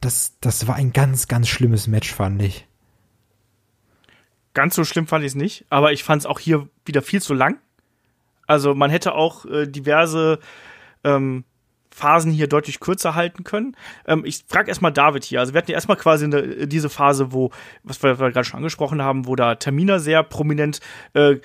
Das, 0.00 0.38
das 0.40 0.68
war 0.68 0.76
ein 0.76 0.92
ganz, 0.92 1.26
ganz 1.26 1.48
schlimmes 1.48 1.88
Match, 1.88 2.12
fand 2.12 2.40
ich. 2.42 2.66
Ganz 4.54 4.74
so 4.74 4.84
schlimm 4.84 5.06
fand 5.06 5.24
ich 5.24 5.32
es 5.32 5.34
nicht, 5.34 5.64
aber 5.70 5.92
ich 5.92 6.04
fand 6.04 6.22
es 6.22 6.26
auch 6.26 6.38
hier 6.38 6.68
wieder 6.84 7.02
viel 7.02 7.22
zu 7.22 7.34
lang. 7.34 7.58
Also 8.46 8.74
man 8.74 8.90
hätte 8.90 9.14
auch 9.14 9.46
äh, 9.46 9.66
diverse 9.66 10.38
ähm, 11.04 11.44
Phasen 11.92 12.32
hier 12.32 12.48
deutlich 12.48 12.80
kürzer 12.80 13.14
halten 13.14 13.44
können. 13.44 13.76
Ähm, 14.06 14.24
ich 14.24 14.44
frage 14.48 14.68
erstmal 14.68 14.92
David 14.92 15.24
hier. 15.24 15.40
Also 15.40 15.52
wir 15.52 15.58
hatten 15.58 15.70
ja 15.70 15.74
erstmal 15.74 15.96
quasi 15.96 16.24
eine, 16.24 16.66
diese 16.66 16.88
Phase, 16.88 17.32
wo, 17.32 17.50
was 17.82 18.02
wir, 18.02 18.18
wir 18.18 18.30
gerade 18.30 18.44
schon 18.44 18.58
angesprochen 18.58 19.02
haben, 19.02 19.26
wo 19.26 19.36
da 19.36 19.54
Termina 19.54 19.98
sehr 19.98 20.22
prominent 20.22 20.80
äh, 21.14 21.36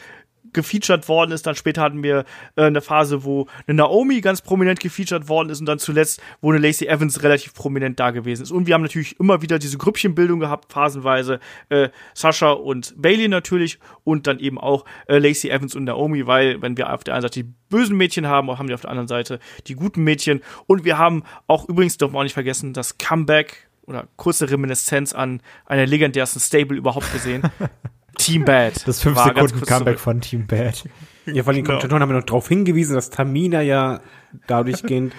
gefeatured 0.58 1.08
worden 1.08 1.32
ist. 1.32 1.45
Dann 1.45 1.55
später 1.55 1.82
hatten 1.84 2.03
wir 2.03 2.26
äh, 2.55 2.64
eine 2.64 2.82
Phase, 2.82 3.24
wo 3.24 3.47
eine 3.68 3.78
Naomi 3.78 4.22
ganz 4.22 4.41
prominent 4.41 4.80
gefeatured 4.80 5.30
worden 5.30 5.49
ist 5.49 5.60
und 5.60 5.68
dann 5.68 5.80
zuletzt, 5.80 6.20
wo 6.41 6.51
eine 6.51 6.60
Lacey 6.60 6.88
Evans 6.88 7.24
relativ 7.24 7.53
prominent 7.53 7.99
da 7.99 8.12
gewesen 8.12 8.43
ist. 8.43 8.51
Und 8.51 8.68
wir 8.68 8.74
haben 8.74 8.82
natürlich 8.82 9.20
immer 9.20 9.41
wieder 9.41 9.60
diese 9.60 9.78
Grüppchenbildung 9.78 10.39
gehabt, 10.39 10.74
phasenweise 10.74 11.39
äh, 11.70 11.89
Sascha 12.14 12.51
und 12.51 12.93
Bailey 12.97 13.28
natürlich 13.28 13.80
und 14.03 14.28
dann 14.28 14.39
eben 14.39 14.58
auch 14.58 14.86
äh, 15.08 15.20
Lacey 15.20 15.49
Evans 15.49 15.76
und 15.76 15.86
Naomi, 15.86 16.26
weil 16.26 16.62
wenn 16.62 16.76
wir 16.76 16.91
auf 16.91 17.03
der 17.03 17.14
einen 17.14 17.22
Seite 17.22 17.43
die 17.43 17.53
bösen 17.70 17.95
Mädchen 17.95 18.28
haben, 18.28 18.49
haben 18.58 18.68
wir 18.68 18.76
auf 18.76 18.82
der 18.82 18.89
anderen 18.89 19.08
Seite 19.08 19.39
die 19.68 19.76
guten 19.76 20.03
Mädchen. 20.03 20.41
Und 20.66 20.84
wir 20.84 20.97
haben 20.97 21.24
auch 21.45 21.70
übrigens, 21.70 21.97
dürfen 21.97 22.16
wir 22.16 22.20
auch 22.20 22.24
nicht 22.24 22.34
vergessen, 22.34 22.74
das 22.74 22.97
Comeback 22.97 23.68
oder 23.86 24.08
kurze 24.18 24.49
Reminiszenz 24.49 25.14
an 25.14 25.41
eine 25.66 25.86
legendärsten 25.86 26.41
Stable 26.41 26.78
überhaupt 26.78 27.12
gesehen. 27.14 27.43
Team 28.28 28.45
Bad. 28.45 28.73
Das 28.86 29.01
5 29.01 29.17
Sekunden 29.17 29.61
Comeback 29.61 29.99
von 29.99 30.21
Team 30.21 30.47
Bad. 30.47 30.84
Ja, 31.25 31.43
vor 31.43 31.53
allem 31.53 31.63
genau. 31.63 31.67
Kommentatoren 31.67 32.01
haben 32.01 32.09
wir 32.09 32.17
noch 32.17 32.25
darauf 32.25 32.47
hingewiesen, 32.47 32.95
dass 32.95 33.09
Tamina 33.09 33.61
ja 33.61 34.01
dadurch 34.47 34.84
gehend 34.84 35.13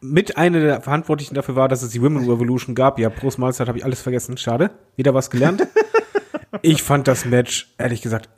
mit 0.00 0.36
einer 0.36 0.60
der 0.60 0.80
Verantwortlichen 0.80 1.34
dafür 1.34 1.56
war, 1.56 1.68
dass 1.68 1.82
es 1.82 1.90
die 1.90 2.02
Women 2.02 2.28
Revolution 2.28 2.74
gab. 2.74 2.98
Ja, 2.98 3.08
Prost 3.08 3.38
Mahlzeit 3.38 3.68
habe 3.68 3.78
ich 3.78 3.84
alles 3.84 4.02
vergessen. 4.02 4.36
Schade. 4.36 4.70
Wieder 4.96 5.14
was 5.14 5.30
gelernt. 5.30 5.66
ich 6.62 6.82
fand 6.82 7.08
das 7.08 7.24
Match, 7.24 7.72
ehrlich 7.78 8.02
gesagt, 8.02 8.28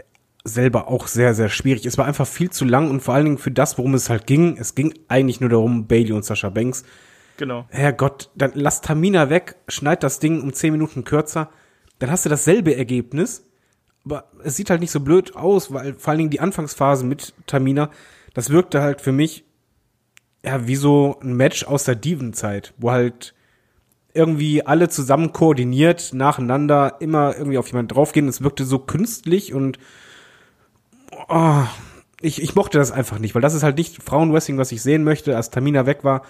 selber 0.44 0.88
auch 0.88 1.08
sehr, 1.08 1.34
sehr 1.34 1.48
schwierig. 1.48 1.84
Es 1.86 1.98
war 1.98 2.06
einfach 2.06 2.26
viel 2.26 2.50
zu 2.50 2.64
lang 2.64 2.88
und 2.90 3.00
vor 3.00 3.14
allen 3.14 3.24
Dingen 3.24 3.38
für 3.38 3.50
das, 3.50 3.78
worum 3.78 3.94
es 3.94 4.10
halt 4.10 4.26
ging. 4.26 4.56
Es 4.58 4.74
ging 4.74 4.94
eigentlich 5.08 5.40
nur 5.40 5.50
darum, 5.50 5.86
Bailey 5.86 6.12
und 6.12 6.24
Sascha 6.24 6.50
Banks. 6.50 6.84
Genau. 7.36 7.66
Herrgott, 7.70 8.30
dann 8.36 8.52
lass 8.54 8.80
Tamina 8.80 9.28
weg, 9.28 9.56
schneid 9.68 10.02
das 10.02 10.20
Ding 10.20 10.40
um 10.40 10.52
zehn 10.52 10.72
Minuten 10.72 11.04
kürzer. 11.04 11.50
Dann 11.98 12.10
hast 12.10 12.24
du 12.24 12.28
dasselbe 12.28 12.76
Ergebnis 12.76 13.42
es 14.44 14.56
sieht 14.56 14.70
halt 14.70 14.80
nicht 14.80 14.90
so 14.90 15.00
blöd 15.00 15.36
aus, 15.36 15.72
weil 15.72 15.94
vor 15.94 16.10
allen 16.10 16.18
Dingen 16.18 16.30
die 16.30 16.40
Anfangsphase 16.40 17.04
mit 17.04 17.34
Tamina, 17.46 17.90
das 18.34 18.50
wirkte 18.50 18.80
halt 18.80 19.00
für 19.00 19.12
mich 19.12 19.44
ja 20.44 20.66
wie 20.66 20.76
so 20.76 21.18
ein 21.22 21.34
Match 21.34 21.64
aus 21.64 21.84
der 21.84 21.96
Diven-Zeit, 21.96 22.72
wo 22.78 22.90
halt 22.90 23.34
irgendwie 24.14 24.64
alle 24.64 24.88
zusammen 24.88 25.32
koordiniert 25.32 26.14
nacheinander 26.14 26.96
immer 27.00 27.36
irgendwie 27.36 27.58
auf 27.58 27.68
jemanden 27.68 27.94
draufgehen. 27.94 28.28
Es 28.28 28.42
wirkte 28.42 28.64
so 28.64 28.78
künstlich 28.78 29.52
und 29.52 29.78
oh, 31.28 31.64
ich, 32.20 32.42
ich 32.42 32.54
mochte 32.54 32.78
das 32.78 32.92
einfach 32.92 33.18
nicht, 33.18 33.34
weil 33.34 33.42
das 33.42 33.54
ist 33.54 33.62
halt 33.62 33.76
nicht 33.76 34.02
Frauenwrestling, 34.02 34.56
was 34.56 34.72
ich 34.72 34.82
sehen 34.82 35.04
möchte. 35.04 35.36
Als 35.36 35.50
Tamina 35.50 35.84
weg 35.84 36.02
war, 36.02 36.22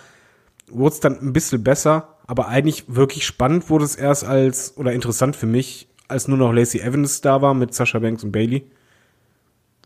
wurde 0.69 0.95
es 0.95 1.01
dann 1.01 1.21
ein 1.21 1.33
bisschen 1.33 1.63
besser, 1.63 2.17
aber 2.27 2.49
eigentlich 2.49 2.85
wirklich 2.89 3.25
spannend 3.25 3.71
wurde 3.71 3.85
es 3.85 3.95
erst 3.95 4.25
als, 4.25 4.77
oder 4.77 4.93
interessant 4.93 5.37
für 5.37 5.47
mich, 5.47 5.89
als 6.09 6.29
nur 6.29 6.39
noch 6.39 6.53
Lacey 6.53 6.81
Evans 6.81 7.21
da 7.21 7.43
war 7.43 7.55
mit 7.55 7.75
Sasha 7.75 7.99
Banks 7.99 8.25
und 8.25 8.33
Bailey. 8.33 8.71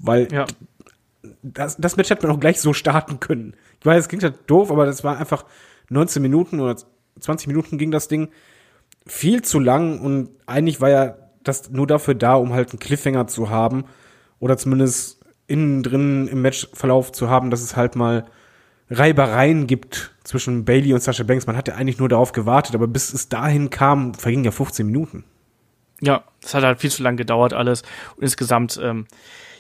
Weil 0.00 0.32
ja. 0.32 0.46
das, 1.42 1.76
das 1.76 1.96
Match 1.96 2.10
hätte 2.10 2.26
man 2.26 2.36
auch 2.36 2.40
gleich 2.40 2.60
so 2.60 2.72
starten 2.72 3.20
können. 3.20 3.54
Ich 3.80 3.86
weiß, 3.86 4.00
es 4.00 4.08
klingt 4.08 4.22
halt 4.22 4.38
doof, 4.46 4.70
aber 4.70 4.86
das 4.86 5.04
war 5.04 5.18
einfach 5.18 5.44
19 5.88 6.22
Minuten 6.22 6.60
oder 6.60 6.76
20 7.18 7.48
Minuten 7.48 7.78
ging 7.78 7.90
das 7.90 8.08
Ding. 8.08 8.28
Viel 9.06 9.42
zu 9.42 9.58
lang 9.58 10.00
und 10.00 10.30
eigentlich 10.46 10.80
war 10.80 10.90
ja 10.90 11.16
das 11.42 11.70
nur 11.70 11.86
dafür 11.86 12.14
da, 12.14 12.34
um 12.34 12.52
halt 12.52 12.70
einen 12.70 12.78
Cliffhanger 12.78 13.26
zu 13.26 13.50
haben 13.50 13.84
oder 14.38 14.56
zumindest 14.56 15.20
innen 15.46 15.82
drin 15.82 16.28
im 16.28 16.42
Matchverlauf 16.42 17.12
zu 17.12 17.28
haben, 17.28 17.50
dass 17.50 17.62
es 17.62 17.76
halt 17.76 17.96
mal 17.96 18.26
Reibereien 18.90 19.66
gibt 19.66 20.14
zwischen 20.24 20.64
Bailey 20.64 20.92
und 20.92 21.02
Sasha 21.02 21.24
Banks. 21.24 21.46
Man 21.46 21.56
hatte 21.56 21.74
eigentlich 21.74 21.98
nur 21.98 22.08
darauf 22.08 22.32
gewartet, 22.32 22.74
aber 22.74 22.86
bis 22.86 23.12
es 23.12 23.28
dahin 23.28 23.70
kam, 23.70 24.14
vergingen 24.14 24.44
ja 24.44 24.50
15 24.50 24.86
Minuten. 24.86 25.24
Ja, 26.00 26.24
das 26.40 26.54
hat 26.54 26.64
halt 26.64 26.80
viel 26.80 26.90
zu 26.90 27.02
lang 27.02 27.16
gedauert 27.16 27.52
alles. 27.52 27.82
Und 28.16 28.22
insgesamt, 28.22 28.80
ähm, 28.82 29.06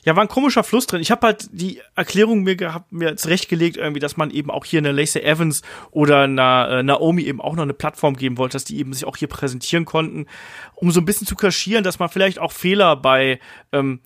ja, 0.04 0.16
war 0.16 0.22
ein 0.22 0.28
komischer 0.28 0.64
Fluss 0.64 0.86
drin. 0.86 1.02
Ich 1.02 1.10
habe 1.10 1.26
halt 1.26 1.48
die 1.52 1.80
Erklärung 1.94 2.42
mir 2.42 2.56
gehabt, 2.56 2.90
mir 2.90 3.16
zurechtgelegt, 3.16 3.76
irgendwie, 3.76 4.00
dass 4.00 4.16
man 4.16 4.30
eben 4.30 4.50
auch 4.50 4.64
hier 4.64 4.78
eine 4.78 4.92
Lacey 4.92 5.20
Evans 5.20 5.60
oder 5.90 6.22
einer 6.22 6.68
äh, 6.70 6.82
Naomi 6.82 7.22
eben 7.22 7.40
auch 7.40 7.54
noch 7.54 7.64
eine 7.64 7.74
Plattform 7.74 8.16
geben 8.16 8.38
wollte, 8.38 8.54
dass 8.54 8.64
die 8.64 8.78
eben 8.78 8.94
sich 8.94 9.04
auch 9.04 9.16
hier 9.16 9.28
präsentieren 9.28 9.84
konnten, 9.84 10.26
um 10.74 10.90
so 10.90 11.00
ein 11.00 11.04
bisschen 11.04 11.26
zu 11.26 11.36
kaschieren, 11.36 11.84
dass 11.84 11.98
man 11.98 12.08
vielleicht 12.08 12.38
auch 12.38 12.52
Fehler 12.52 12.96
bei 12.96 13.40
ähm, 13.72 14.00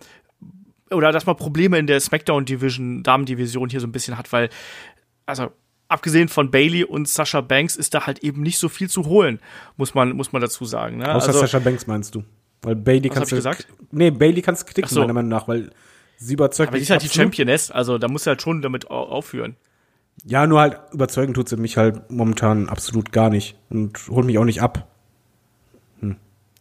oder 0.91 1.13
dass 1.13 1.27
man 1.27 1.37
Probleme 1.37 1.79
in 1.79 1.87
der 1.87 2.01
SmackDown 2.01 2.45
Division, 2.45 3.03
Damen-Division 3.03 3.69
hier 3.69 3.81
so 3.81 3.87
ein 3.87 3.93
bisschen 3.93 4.19
hat, 4.19 4.33
weil, 4.33 4.51
also 5.27 5.53
abgesehen 5.89 6.29
von 6.29 6.51
Bailey 6.51 6.85
und 6.85 7.09
Sasha 7.09 7.41
Banks 7.41 7.77
ist 7.77 7.95
da 7.95 8.07
halt 8.07 8.21
eben 8.21 8.43
nicht 8.43 8.59
so 8.59 8.69
viel 8.69 8.89
zu 8.89 9.07
holen, 9.07 9.41
muss 9.77 9.95
man, 9.95 10.13
muss 10.13 10.33
man 10.33 10.43
dazu 10.43 10.65
sagen. 10.65 10.99
Ne? 10.99 11.15
Außer 11.15 11.29
also, 11.29 11.41
Sasha 11.41 11.59
Banks 11.59 11.87
meinst 11.87 12.15
du? 12.15 12.25
Weil 12.63 12.77
Bailey 12.77 13.11
kannst 13.11 13.33
du. 13.33 13.37
gesagt? 13.37 13.67
Nee, 13.91 14.11
Bailey 14.11 14.43
kannst 14.43 14.67
knicken, 14.67 14.89
so. 14.89 15.01
meiner 15.01 15.13
Meinung 15.13 15.31
nach, 15.31 15.49
weil 15.49 15.71
sie 16.17 16.35
überzeugt 16.35 16.69
Aber 16.69 16.79
sie 16.79 16.85
ist 16.85 16.91
halt 16.91 17.03
die 17.03 17.09
Championess, 17.09 17.71
also 17.71 17.99
da 17.99 18.09
muss 18.09 18.25
sie 18.25 18.31
halt 18.31 18.43
schon 18.43 18.63
damit 18.63 18.91
aufführen. 18.91 19.57
Ja, 20.25 20.47
nur 20.47 20.61
halt 20.61 20.81
überzeugen 20.93 21.35
tut 21.35 21.49
sie 21.49 21.57
mich 21.57 21.77
halt 21.77 22.11
momentan 22.11 22.69
absolut 22.69 23.13
gar 23.13 23.31
nicht 23.31 23.57
und 23.69 23.99
holt 24.09 24.25
mich 24.27 24.39
auch 24.39 24.45
nicht 24.45 24.63
ab. 24.63 24.89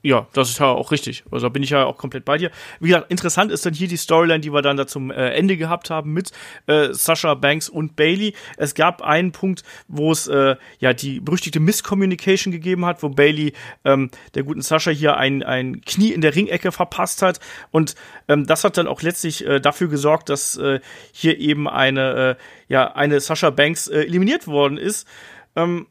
Ja, 0.05 0.27
das 0.33 0.49
ist 0.49 0.59
ja 0.59 0.65
auch 0.65 0.91
richtig. 0.91 1.23
Also 1.31 1.45
da 1.45 1.49
bin 1.49 1.63
ich 1.63 1.69
ja 1.69 1.85
auch 1.85 1.97
komplett 1.97 2.25
bei 2.25 2.37
dir. 2.37 2.51
Wie 2.81 2.89
gesagt, 2.89 3.09
interessant 3.09 3.53
ist 3.53 3.65
dann 3.65 3.73
hier 3.73 3.87
die 3.87 3.95
Storyline, 3.95 4.41
die 4.41 4.51
wir 4.51 4.61
dann 4.61 4.75
da 4.75 4.85
zum 4.85 5.11
äh, 5.11 5.29
Ende 5.29 5.55
gehabt 5.55 5.89
haben 5.89 6.11
mit 6.11 6.33
äh, 6.67 6.89
Sasha 6.91 7.35
Banks 7.35 7.69
und 7.69 7.95
Bailey. 7.95 8.33
Es 8.57 8.75
gab 8.75 9.01
einen 9.01 9.31
Punkt, 9.31 9.63
wo 9.87 10.11
es 10.11 10.27
äh, 10.27 10.57
ja 10.79 10.91
die 10.91 11.21
berüchtigte 11.21 11.61
Misscommunication 11.61 12.51
gegeben 12.51 12.85
hat, 12.85 13.01
wo 13.01 13.07
Bailey 13.07 13.53
ähm, 13.85 14.11
der 14.35 14.43
guten 14.43 14.61
Sasha 14.61 14.91
hier 14.91 15.15
ein, 15.15 15.41
ein 15.41 15.79
Knie 15.79 16.11
in 16.11 16.19
der 16.19 16.35
Ringecke 16.35 16.73
verpasst 16.73 17.21
hat. 17.21 17.39
Und 17.71 17.95
ähm, 18.27 18.45
das 18.45 18.65
hat 18.65 18.75
dann 18.75 18.87
auch 18.87 19.01
letztlich 19.03 19.45
äh, 19.45 19.61
dafür 19.61 19.87
gesorgt, 19.87 20.27
dass 20.27 20.57
äh, 20.57 20.81
hier 21.13 21.39
eben 21.39 21.69
eine, 21.69 22.37
äh, 22.37 22.43
ja, 22.67 22.91
eine 22.93 23.21
Sasha 23.21 23.51
Banks 23.51 23.87
äh, 23.87 24.01
eliminiert 24.01 24.47
worden 24.47 24.77
ist. 24.77 25.07
Ähm, 25.55 25.87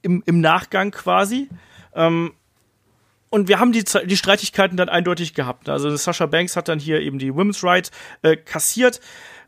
im, 0.00 0.22
Im 0.24 0.40
Nachgang 0.40 0.92
quasi. 0.92 1.50
Ähm, 1.94 2.32
und 3.34 3.48
wir 3.48 3.58
haben 3.58 3.72
die, 3.72 3.82
die 3.82 4.16
Streitigkeiten 4.16 4.76
dann 4.76 4.88
eindeutig 4.88 5.34
gehabt. 5.34 5.68
Also 5.68 5.94
Sasha 5.96 6.26
Banks 6.26 6.54
hat 6.56 6.68
dann 6.68 6.78
hier 6.78 7.00
eben 7.00 7.18
die 7.18 7.34
Women's 7.34 7.64
Right 7.64 7.90
äh, 8.22 8.36
kassiert, 8.36 9.00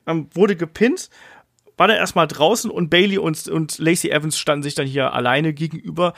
ähm, 0.08 0.28
wurde 0.34 0.56
gepinnt, 0.56 1.08
war 1.76 1.86
dann 1.86 1.96
erstmal 1.96 2.26
draußen 2.26 2.68
und 2.68 2.90
Bailey 2.90 3.18
und, 3.18 3.46
und 3.46 3.78
Lacey 3.78 4.10
Evans 4.10 4.38
standen 4.38 4.64
sich 4.64 4.74
dann 4.74 4.88
hier 4.88 5.12
alleine 5.12 5.52
gegenüber. 5.52 6.14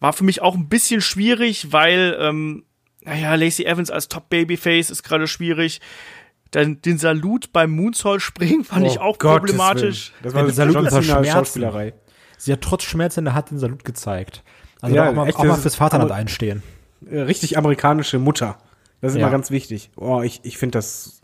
War 0.00 0.14
für 0.14 0.24
mich 0.24 0.42
auch 0.42 0.56
ein 0.56 0.68
bisschen 0.68 1.00
schwierig, 1.00 1.72
weil, 1.72 2.16
ähm, 2.18 2.64
naja, 3.02 3.36
Lacey 3.36 3.64
Evans 3.66 3.92
als 3.92 4.08
Top-Babyface 4.08 4.90
ist 4.90 5.04
gerade 5.04 5.28
schwierig. 5.28 5.80
Dann 6.50 6.82
den 6.82 6.98
Salut 6.98 7.52
beim 7.52 7.70
Moonsault 7.70 8.20
springen 8.20 8.64
fand 8.64 8.84
oh, 8.84 8.88
ich 8.88 8.98
auch 8.98 9.18
Gottes 9.20 9.38
problematisch. 9.38 10.12
Willen. 10.22 10.22
Das 10.24 10.34
war 10.34 10.44
ja, 10.44 10.52
Salut 10.52 10.76
unter 10.76 11.02
Schmerzen. 11.04 11.92
Sie 12.36 12.52
hat 12.52 12.62
trotz 12.62 12.82
Schmerzen 12.82 13.20
in 13.20 13.24
der 13.26 13.34
Hand 13.34 13.52
den 13.52 13.60
Salut 13.60 13.84
gezeigt. 13.84 14.42
Also 14.80 14.96
ja, 14.96 15.08
auch 15.08 15.14
mal, 15.14 15.28
echt, 15.28 15.38
auch 15.38 15.44
mal 15.44 15.54
fürs 15.54 15.76
Vaterland 15.76 16.10
einstehen. 16.10 16.64
Äh, 17.04 17.20
richtig 17.20 17.58
amerikanische 17.58 18.18
Mutter. 18.18 18.58
Das 19.00 19.12
ist 19.12 19.18
ja. 19.18 19.22
immer 19.22 19.32
ganz 19.32 19.50
wichtig. 19.50 19.90
Oh, 19.96 20.22
ich, 20.22 20.40
ich 20.42 20.58
finde 20.58 20.78
das. 20.78 21.20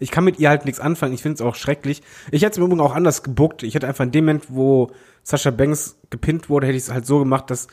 Ich 0.00 0.10
kann 0.10 0.24
mit 0.24 0.38
ihr 0.38 0.48
halt 0.48 0.64
nichts 0.64 0.80
anfangen. 0.80 1.14
Ich 1.14 1.22
finde 1.22 1.34
es 1.34 1.40
auch 1.40 1.54
schrecklich. 1.54 2.02
Ich 2.30 2.42
hätte 2.42 2.52
es 2.52 2.58
im 2.58 2.64
Übrigen 2.64 2.80
auch 2.80 2.94
anders 2.94 3.22
gebuckt. 3.22 3.62
Ich 3.62 3.74
hätte 3.74 3.88
einfach 3.88 4.04
in 4.04 4.12
dem 4.12 4.24
Moment, 4.24 4.44
wo 4.48 4.90
Sascha 5.24 5.50
Banks 5.50 5.98
gepinnt 6.10 6.48
wurde, 6.48 6.66
hätte 6.66 6.76
ich 6.76 6.84
es 6.84 6.92
halt 6.92 7.04
so 7.04 7.18
gemacht, 7.18 7.50
dass 7.50 7.66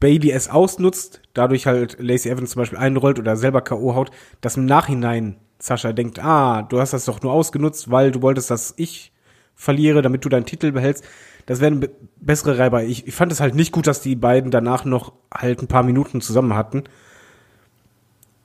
Bailey 0.00 0.30
es 0.30 0.48
ausnutzt, 0.48 1.22
dadurch 1.34 1.66
halt 1.66 1.96
Lacey 2.00 2.30
Evans 2.30 2.50
zum 2.50 2.62
Beispiel 2.62 2.78
einrollt 2.78 3.18
oder 3.18 3.36
selber 3.36 3.62
K.O. 3.62 3.94
haut, 3.94 4.10
dass 4.40 4.56
im 4.56 4.66
Nachhinein 4.66 5.36
Sascha 5.58 5.92
denkt, 5.92 6.18
ah, 6.22 6.62
du 6.62 6.80
hast 6.80 6.92
das 6.92 7.04
doch 7.04 7.22
nur 7.22 7.32
ausgenutzt, 7.32 7.90
weil 7.90 8.12
du 8.12 8.22
wolltest, 8.22 8.50
dass 8.50 8.74
ich 8.76 9.12
verliere, 9.58 10.00
damit 10.00 10.24
du 10.24 10.30
deinen 10.30 10.46
Titel 10.46 10.72
behältst 10.72 11.04
das 11.48 11.62
wäre 11.62 11.72
eine 11.72 11.88
bessere 12.20 12.58
Reiber. 12.58 12.84
Ich, 12.84 13.06
ich 13.06 13.14
fand 13.14 13.32
es 13.32 13.40
halt 13.40 13.54
nicht 13.54 13.72
gut, 13.72 13.86
dass 13.86 14.02
die 14.02 14.16
beiden 14.16 14.50
danach 14.50 14.84
noch 14.84 15.14
halt 15.32 15.62
ein 15.62 15.66
paar 15.66 15.82
Minuten 15.82 16.20
zusammen 16.20 16.54
hatten. 16.54 16.84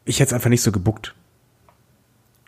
Ich 0.06 0.22
hätte 0.22 0.30
es 0.30 0.34
einfach 0.34 0.50
nicht 0.50 0.62
so 0.62 0.72
gebuckt. 0.72 1.14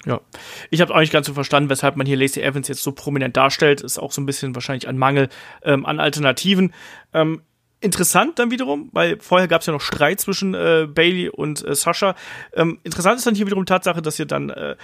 Ja, 0.05 0.21
ich 0.69 0.79
habe 0.79 0.95
auch 0.95 0.99
nicht 0.99 1.11
ganz 1.11 1.27
so 1.27 1.33
verstanden, 1.33 1.69
weshalb 1.69 1.97
man 1.97 2.07
hier 2.07 2.15
Lacey 2.15 2.41
Evans 2.41 2.69
jetzt 2.69 2.83
so 2.83 2.93
prominent 2.93 3.35
darstellt. 3.35 3.81
Ist 3.81 3.99
auch 3.99 4.13
so 4.13 4.21
ein 4.21 4.25
bisschen 4.25 4.55
wahrscheinlich 4.55 4.87
ein 4.87 4.97
Mangel 4.97 5.27
ähm, 5.61 5.85
an 5.85 5.99
Alternativen. 5.99 6.73
Ähm, 7.13 7.41
interessant 7.81 8.39
dann 8.39 8.49
wiederum, 8.49 8.89
weil 8.93 9.19
vorher 9.19 9.49
gab 9.49 9.59
es 9.59 9.67
ja 9.67 9.73
noch 9.73 9.81
Streit 9.81 10.21
zwischen 10.21 10.53
äh, 10.53 10.87
Bailey 10.89 11.27
und 11.27 11.67
äh, 11.67 11.75
Sascha. 11.75 12.15
Ähm, 12.53 12.79
interessant 12.83 13.17
ist 13.17 13.27
dann 13.27 13.35
hier 13.35 13.45
wiederum 13.45 13.65
Tatsache, 13.65 14.01
dass 14.01 14.15
hier 14.15 14.25
dann 14.25 14.51
äh, 14.51 14.77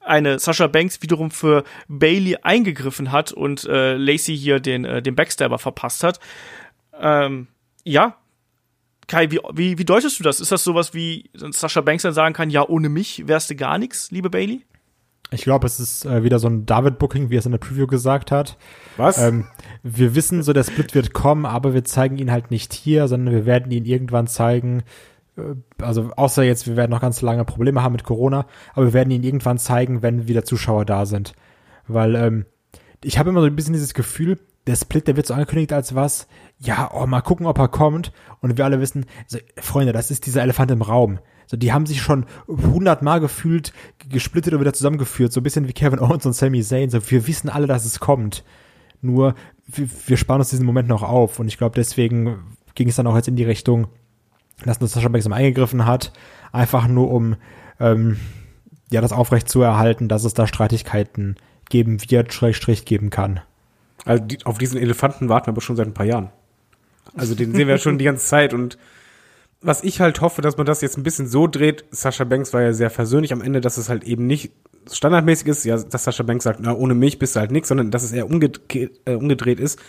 eine 0.00 0.38
Sasha 0.38 0.66
Banks 0.66 1.02
wiederum 1.02 1.30
für 1.30 1.64
Bailey 1.88 2.36
eingegriffen 2.42 3.12
hat 3.12 3.32
und 3.32 3.64
äh, 3.64 3.94
Lacey 3.94 4.36
hier 4.36 4.60
den, 4.60 4.84
äh, 4.84 5.02
den 5.02 5.14
Backstabber 5.14 5.58
verpasst 5.58 6.04
hat. 6.04 6.20
Ähm, 6.98 7.48
ja. 7.84 8.16
Kai, 9.06 9.30
wie, 9.30 9.40
wie, 9.54 9.78
wie 9.78 9.84
deutest 9.84 10.18
du 10.18 10.24
das? 10.24 10.40
Ist 10.40 10.52
das 10.52 10.64
sowas 10.64 10.92
wie 10.92 11.30
Sasha 11.32 11.80
Banks 11.80 12.02
dann 12.02 12.12
sagen 12.12 12.34
kann, 12.34 12.50
ja, 12.50 12.66
ohne 12.66 12.88
mich 12.88 13.26
wärst 13.26 13.50
du 13.50 13.56
gar 13.56 13.78
nichts, 13.78 14.10
liebe 14.10 14.28
Bailey? 14.28 14.64
Ich 15.30 15.42
glaube, 15.42 15.66
es 15.66 15.78
ist 15.78 16.06
äh, 16.06 16.22
wieder 16.24 16.38
so 16.38 16.48
ein 16.48 16.64
David-Booking, 16.64 17.28
wie 17.28 17.36
er 17.36 17.40
es 17.40 17.46
in 17.46 17.52
der 17.52 17.58
Preview 17.58 17.86
gesagt 17.86 18.30
hat. 18.30 18.56
Was? 18.96 19.18
Ähm, 19.18 19.46
wir 19.82 20.14
wissen 20.14 20.42
so, 20.42 20.52
der 20.52 20.64
Split 20.64 20.94
wird 20.94 21.12
kommen, 21.12 21.44
aber 21.44 21.74
wir 21.74 21.84
zeigen 21.84 22.16
ihn 22.16 22.32
halt 22.32 22.50
nicht 22.50 22.72
hier, 22.72 23.08
sondern 23.08 23.34
wir 23.34 23.46
werden 23.46 23.70
ihn 23.70 23.84
irgendwann 23.84 24.26
zeigen, 24.26 24.84
also 25.80 26.10
außer 26.16 26.42
jetzt, 26.42 26.66
wir 26.66 26.76
werden 26.76 26.90
noch 26.90 27.00
ganz 27.00 27.22
lange 27.22 27.44
Probleme 27.44 27.82
haben 27.82 27.92
mit 27.92 28.04
Corona, 28.04 28.46
aber 28.74 28.86
wir 28.86 28.92
werden 28.92 29.10
ihn 29.10 29.22
irgendwann 29.22 29.58
zeigen, 29.58 30.02
wenn 30.02 30.28
wieder 30.28 30.44
Zuschauer 30.44 30.84
da 30.84 31.06
sind. 31.06 31.34
Weil 31.86 32.14
ähm, 32.14 32.46
ich 33.02 33.18
habe 33.18 33.30
immer 33.30 33.40
so 33.40 33.46
ein 33.46 33.56
bisschen 33.56 33.74
dieses 33.74 33.94
Gefühl, 33.94 34.38
der 34.66 34.76
Split, 34.76 35.08
der 35.08 35.16
wird 35.16 35.26
so 35.26 35.34
angekündigt 35.34 35.72
als 35.72 35.94
was, 35.94 36.28
ja, 36.58 36.90
oh, 36.92 37.06
mal 37.06 37.22
gucken, 37.22 37.46
ob 37.46 37.58
er 37.58 37.68
kommt. 37.68 38.12
Und 38.40 38.58
wir 38.58 38.64
alle 38.64 38.80
wissen, 38.80 39.06
also, 39.24 39.38
Freunde, 39.56 39.92
das 39.92 40.10
ist 40.10 40.26
dieser 40.26 40.42
Elefant 40.42 40.70
im 40.70 40.82
Raum. 40.82 41.18
So, 41.46 41.56
die 41.56 41.72
haben 41.72 41.86
sich 41.86 42.02
schon 42.02 42.26
hundertmal 42.46 43.20
gefühlt 43.20 43.72
gesplittet 44.10 44.52
und 44.52 44.60
wieder 44.60 44.74
zusammengeführt, 44.74 45.32
so 45.32 45.40
ein 45.40 45.44
bisschen 45.44 45.66
wie 45.66 45.72
Kevin 45.72 45.98
Owens 45.98 46.26
und 46.26 46.34
Sami 46.34 46.62
Zayn. 46.62 46.90
So, 46.90 47.10
wir 47.10 47.26
wissen 47.26 47.48
alle, 47.48 47.66
dass 47.66 47.86
es 47.86 48.00
kommt. 48.00 48.44
Nur, 49.00 49.34
wir, 49.66 49.88
wir 50.06 50.16
sparen 50.18 50.40
uns 50.40 50.50
diesen 50.50 50.66
Moment 50.66 50.88
noch 50.88 51.02
auf. 51.02 51.38
Und 51.38 51.48
ich 51.48 51.56
glaube, 51.56 51.74
deswegen 51.76 52.56
ging 52.74 52.88
es 52.88 52.96
dann 52.96 53.06
auch 53.06 53.16
jetzt 53.16 53.28
in 53.28 53.36
die 53.36 53.44
Richtung, 53.44 53.88
dass 54.64 54.78
Sascha 54.78 55.08
Banks 55.08 55.26
eingegriffen 55.26 55.86
hat, 55.86 56.12
einfach 56.52 56.88
nur 56.88 57.10
um 57.10 57.36
ähm, 57.80 58.18
ja 58.90 59.00
das 59.00 59.12
aufrecht 59.12 59.48
zu 59.48 59.62
erhalten, 59.62 60.08
dass 60.08 60.24
es 60.24 60.34
da 60.34 60.46
Streitigkeiten 60.46 61.36
geben 61.68 61.98
wird, 62.08 62.32
Schrägstrich 62.32 62.84
geben 62.84 63.10
kann. 63.10 63.40
Also 64.04 64.24
die, 64.24 64.44
auf 64.44 64.58
diesen 64.58 64.80
Elefanten 64.80 65.28
warten 65.28 65.46
wir 65.46 65.52
aber 65.52 65.60
schon 65.60 65.76
seit 65.76 65.86
ein 65.86 65.94
paar 65.94 66.06
Jahren. 66.06 66.30
Also 67.16 67.34
den 67.34 67.54
sehen 67.54 67.68
wir 67.68 67.78
schon 67.78 67.98
die 67.98 68.04
ganze 68.04 68.26
Zeit 68.26 68.54
und 68.54 68.78
was 69.60 69.82
ich 69.82 70.00
halt 70.00 70.20
hoffe, 70.20 70.40
dass 70.40 70.56
man 70.56 70.66
das 70.66 70.80
jetzt 70.82 70.96
ein 70.96 71.02
bisschen 71.02 71.26
so 71.26 71.46
dreht, 71.46 71.84
Sascha 71.90 72.24
Banks 72.24 72.52
war 72.52 72.62
ja 72.62 72.72
sehr 72.72 72.90
versöhnlich 72.90 73.32
am 73.32 73.42
Ende, 73.42 73.60
dass 73.60 73.76
es 73.76 73.88
halt 73.88 74.04
eben 74.04 74.26
nicht 74.26 74.52
standardmäßig 74.90 75.48
ist, 75.48 75.64
ja, 75.64 75.76
dass 75.76 76.04
Sascha 76.04 76.22
Banks 76.22 76.44
sagt, 76.44 76.60
na, 76.62 76.74
ohne 76.74 76.94
mich 76.94 77.18
bist 77.18 77.34
du 77.34 77.40
halt 77.40 77.50
nichts, 77.50 77.68
sondern 77.68 77.90
dass 77.90 78.04
es 78.04 78.12
eher 78.12 78.30
umgedreht, 78.30 79.00
äh, 79.04 79.14
umgedreht 79.14 79.58
ist, 79.58 79.80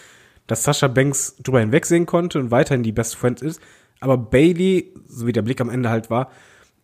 dass 0.48 0.64
Sascha 0.64 0.88
Banks 0.88 1.36
drüber 1.44 1.60
hinwegsehen 1.60 2.08
konnte 2.08 2.40
und 2.40 2.52
weiterhin 2.52 2.84
die 2.84 2.91
Best 2.91 3.16
Friend 3.16 3.40
ist, 3.41 3.62
aber 4.00 4.18
Bailey, 4.18 4.94
so 5.08 5.28
wie 5.28 5.34
der 5.34 5.42
Blick 5.42 5.62
am 5.62 5.70
Ende 5.70 5.90
halt 5.90 6.10
war, 6.10 6.32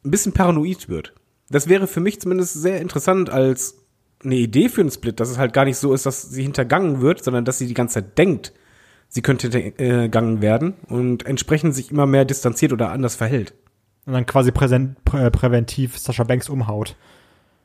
ein 0.04 0.12
bisschen 0.12 0.34
paranoid 0.34 0.90
wird. 0.90 1.14
Das 1.50 1.70
wäre 1.70 1.88
für 1.88 2.00
mich 2.00 2.20
zumindest 2.20 2.54
sehr 2.54 2.82
interessant 2.82 3.30
als 3.30 3.76
eine 4.24 4.36
Idee 4.36 4.70
für 4.70 4.82
einen 4.82 4.92
Split, 4.92 5.20
dass 5.20 5.30
es 5.30 5.38
halt 5.38 5.54
gar 5.54 5.66
nicht 5.66 5.78
so 5.78 5.94
ist, 5.94 6.06
dass 6.06 6.24
sie 6.24 6.44
hintergangen 6.44 7.02
wird, 7.02 7.24
sondern 7.24 7.46
dass 7.46 7.58
sie 7.58 7.68
die 7.68 7.74
ganze 7.74 7.96
Zeit 7.96 8.18
denkt, 8.18 8.54
sie 9.08 9.22
könnte 9.22 9.50
hintergangen 9.50 10.42
werden 10.42 10.74
und 10.88 11.26
entsprechend 11.26 11.76
sich 11.76 11.92
immer 11.92 12.06
mehr 12.06 12.26
distanziert 12.26 12.74
oder 12.74 12.92
anders 12.92 13.16
verhält. 13.16 13.54
Und 14.06 14.14
dann 14.14 14.26
quasi 14.26 14.52
präsent, 14.52 15.04
prä 15.04 15.30
präventiv 15.32 15.98
Sascha 15.98 16.24
Banks 16.24 16.50
umhaut. 16.50 16.96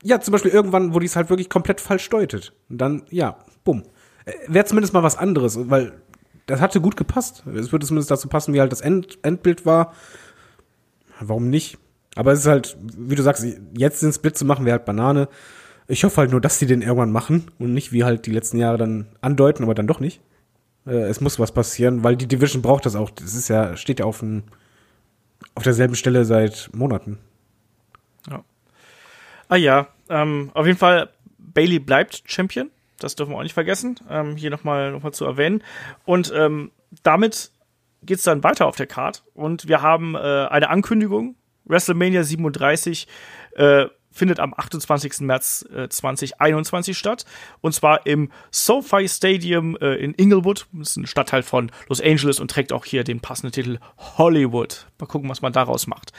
Ja, 0.02 0.20
zum 0.20 0.32
Beispiel 0.32 0.50
irgendwann, 0.50 0.94
wo 0.94 0.98
die 0.98 1.06
es 1.06 1.16
halt 1.16 1.28
wirklich 1.28 1.50
komplett 1.50 1.80
falsch 1.80 2.08
deutet. 2.08 2.54
Und 2.70 2.78
dann, 2.78 3.02
ja, 3.10 3.38
bumm. 3.64 3.82
Äh, 4.24 4.32
wäre 4.48 4.64
zumindest 4.64 4.94
mal 4.94 5.02
was 5.02 5.18
anderes, 5.18 5.58
weil 5.68 5.92
das 6.50 6.60
hatte 6.60 6.80
gut 6.80 6.96
gepasst. 6.96 7.44
Es 7.54 7.72
würde 7.72 7.86
zumindest 7.86 8.10
dazu 8.10 8.28
passen, 8.28 8.52
wie 8.54 8.60
halt 8.60 8.72
das 8.72 8.80
End 8.80 9.18
Endbild 9.22 9.64
war. 9.64 9.94
Warum 11.20 11.48
nicht? 11.50 11.78
Aber 12.16 12.32
es 12.32 12.40
ist 12.40 12.46
halt, 12.46 12.76
wie 12.80 13.14
du 13.14 13.22
sagst, 13.22 13.46
jetzt 13.76 14.02
den 14.02 14.12
Split 14.12 14.36
zu 14.36 14.44
machen, 14.44 14.64
wäre 14.64 14.78
halt 14.78 14.84
Banane. 14.84 15.28
Ich 15.86 16.04
hoffe 16.04 16.18
halt 16.18 16.30
nur, 16.30 16.40
dass 16.40 16.58
sie 16.58 16.66
den 16.66 16.82
irgendwann 16.82 17.12
machen 17.12 17.50
und 17.58 17.72
nicht 17.72 17.92
wie 17.92 18.04
halt 18.04 18.26
die 18.26 18.32
letzten 18.32 18.58
Jahre 18.58 18.78
dann 18.78 19.06
andeuten, 19.20 19.62
aber 19.62 19.74
dann 19.74 19.86
doch 19.86 20.00
nicht. 20.00 20.20
Äh, 20.86 21.02
es 21.02 21.20
muss 21.20 21.38
was 21.38 21.52
passieren, 21.52 22.04
weil 22.04 22.16
die 22.16 22.28
Division 22.28 22.62
braucht 22.62 22.86
das 22.86 22.96
auch. 22.96 23.10
Das 23.10 23.34
ist 23.34 23.48
ja, 23.48 23.76
steht 23.76 24.00
ja 24.00 24.06
auf, 24.06 24.22
ein, 24.22 24.44
auf 25.54 25.62
derselben 25.62 25.94
Stelle 25.94 26.24
seit 26.24 26.70
Monaten. 26.72 27.18
Ja. 28.28 28.44
Ah 29.48 29.56
ja, 29.56 29.88
ähm, 30.08 30.50
auf 30.54 30.66
jeden 30.66 30.78
Fall, 30.78 31.10
Bailey 31.38 31.78
bleibt 31.78 32.22
Champion. 32.26 32.70
Das 33.02 33.16
dürfen 33.16 33.32
wir 33.32 33.38
auch 33.38 33.42
nicht 33.42 33.54
vergessen, 33.54 33.98
ähm, 34.08 34.36
hier 34.36 34.50
nochmal 34.50 34.92
noch 34.92 35.02
mal 35.02 35.12
zu 35.12 35.24
erwähnen. 35.24 35.62
Und 36.04 36.32
ähm, 36.34 36.70
damit 37.02 37.50
geht's 38.02 38.24
dann 38.24 38.44
weiter 38.44 38.66
auf 38.66 38.76
der 38.76 38.86
Card. 38.86 39.24
Und 39.34 39.68
wir 39.68 39.82
haben 39.82 40.14
äh, 40.14 40.18
eine 40.18 40.70
Ankündigung. 40.70 41.36
WrestleMania 41.64 42.24
37 42.24 43.06
äh, 43.52 43.86
findet 44.10 44.40
am 44.40 44.54
28. 44.54 45.20
März 45.20 45.66
äh, 45.74 45.88
2021 45.88 46.98
statt. 46.98 47.24
Und 47.60 47.72
zwar 47.72 48.06
im 48.06 48.30
SoFi 48.50 49.08
Stadium 49.08 49.76
äh, 49.76 49.94
in 49.94 50.14
Inglewood. 50.14 50.66
Das 50.72 50.90
ist 50.90 50.96
ein 50.96 51.06
Stadtteil 51.06 51.42
von 51.42 51.70
Los 51.88 52.00
Angeles 52.00 52.40
und 52.40 52.50
trägt 52.50 52.72
auch 52.72 52.84
hier 52.84 53.04
den 53.04 53.20
passenden 53.20 53.52
Titel 53.52 53.78
Hollywood. 54.18 54.86
Mal 54.98 55.06
gucken, 55.06 55.28
was 55.28 55.42
man 55.42 55.52
daraus 55.52 55.86
macht. 55.86 56.12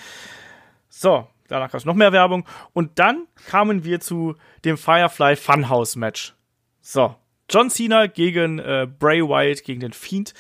So, 0.90 1.28
danach 1.48 1.72
gab 1.72 1.80
es 1.80 1.86
noch 1.86 1.95
mehr 1.95 2.14
Werbung. 2.14 2.45
Und 2.74 2.98
dann 2.99 3.28
kamen 3.48 3.84
wir 3.84 3.99
zu 3.99 4.36
dem 4.64 4.78
Firefly 4.78 5.36
Funhouse 5.36 5.95
Match. 5.95 6.34
So, 6.82 7.16
John 7.49 7.70
Cena 7.70 8.08
gegen 8.08 8.60
äh, 8.60 8.88
Bray 8.99 9.22
Wyatt, 9.22 9.64
gegen 9.64 9.82
den 9.82 9.94
Fiend. 9.94 10.34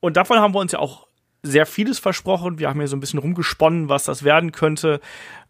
Und 0.00 0.16
davon 0.16 0.38
haben 0.38 0.54
wir 0.54 0.60
uns 0.60 0.72
ja 0.72 0.78
auch 0.78 1.06
sehr 1.42 1.66
vieles 1.66 1.98
versprochen. 1.98 2.58
Wir 2.58 2.68
haben 2.68 2.78
hier 2.78 2.88
so 2.88 2.96
ein 2.96 3.00
bisschen 3.00 3.18
rumgesponnen, 3.18 3.88
was 3.88 4.04
das 4.04 4.24
werden 4.24 4.52
könnte. 4.52 5.00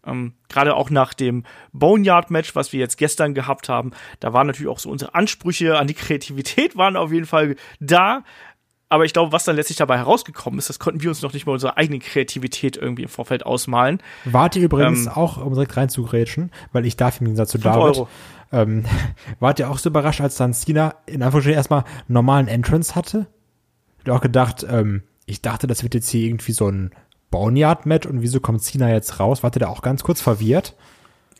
Ähm, 0.05 0.33
Gerade 0.49 0.75
auch 0.75 0.89
nach 0.89 1.13
dem 1.13 1.43
Boneyard-Match, 1.73 2.55
was 2.55 2.73
wir 2.73 2.79
jetzt 2.79 2.97
gestern 2.97 3.33
gehabt 3.33 3.69
haben, 3.69 3.91
da 4.19 4.33
waren 4.33 4.47
natürlich 4.47 4.71
auch 4.71 4.79
so 4.79 4.89
unsere 4.89 5.15
Ansprüche 5.15 5.77
an 5.77 5.87
die 5.87 5.93
Kreativität 5.93 6.75
waren 6.77 6.95
auf 6.95 7.11
jeden 7.11 7.25
Fall 7.25 7.55
da. 7.79 8.23
Aber 8.89 9.05
ich 9.05 9.13
glaube, 9.13 9.31
was 9.31 9.45
dann 9.45 9.55
letztlich 9.55 9.77
dabei 9.77 9.97
herausgekommen 9.97 10.59
ist, 10.59 10.67
das 10.67 10.77
konnten 10.77 11.01
wir 11.01 11.09
uns 11.09 11.21
noch 11.21 11.31
nicht 11.31 11.45
mal 11.45 11.53
unsere 11.53 11.77
eigene 11.77 11.99
Kreativität 11.99 12.75
irgendwie 12.75 13.03
im 13.03 13.09
Vorfeld 13.09 13.45
ausmalen. 13.45 14.01
Wart 14.25 14.57
ihr 14.57 14.63
übrigens 14.63 15.05
ähm, 15.05 15.13
auch, 15.13 15.37
um 15.37 15.53
direkt 15.53 15.77
reinzugrätschen, 15.77 16.51
weil 16.73 16.85
ich 16.85 16.97
darf 16.97 17.21
im 17.21 17.25
Gegensatz 17.25 17.51
zu 17.51 17.57
David, 17.57 17.97
Euro. 17.97 18.09
Ähm, 18.51 18.85
wart 19.39 19.59
ihr 19.59 19.69
auch 19.69 19.77
so 19.77 19.89
überrascht, 19.89 20.21
als 20.21 20.35
dann 20.35 20.53
Cena 20.53 20.95
in 21.05 21.23
Anführungsstrichen 21.23 21.57
erstmal 21.57 21.83
normalen 22.07 22.47
Entrance 22.47 22.95
hatte? 22.95 23.27
Ich 24.03 24.11
auch 24.11 24.21
gedacht, 24.21 24.65
ähm, 24.69 25.03
ich 25.25 25.41
dachte, 25.41 25.67
das 25.67 25.83
wird 25.83 25.93
jetzt 25.93 26.09
hier 26.09 26.27
irgendwie 26.27 26.51
so 26.51 26.67
ein 26.67 26.91
Boneyard-Match 27.29 28.07
und 28.07 28.21
wieso 28.21 28.39
kommt 28.39 28.61
Cena 28.61 28.89
jetzt 28.89 29.19
raus? 29.19 29.43
Warte 29.43 29.59
da 29.59 29.67
auch 29.67 29.81
ganz 29.81 30.03
kurz 30.03 30.21
verwirrt? 30.21 30.75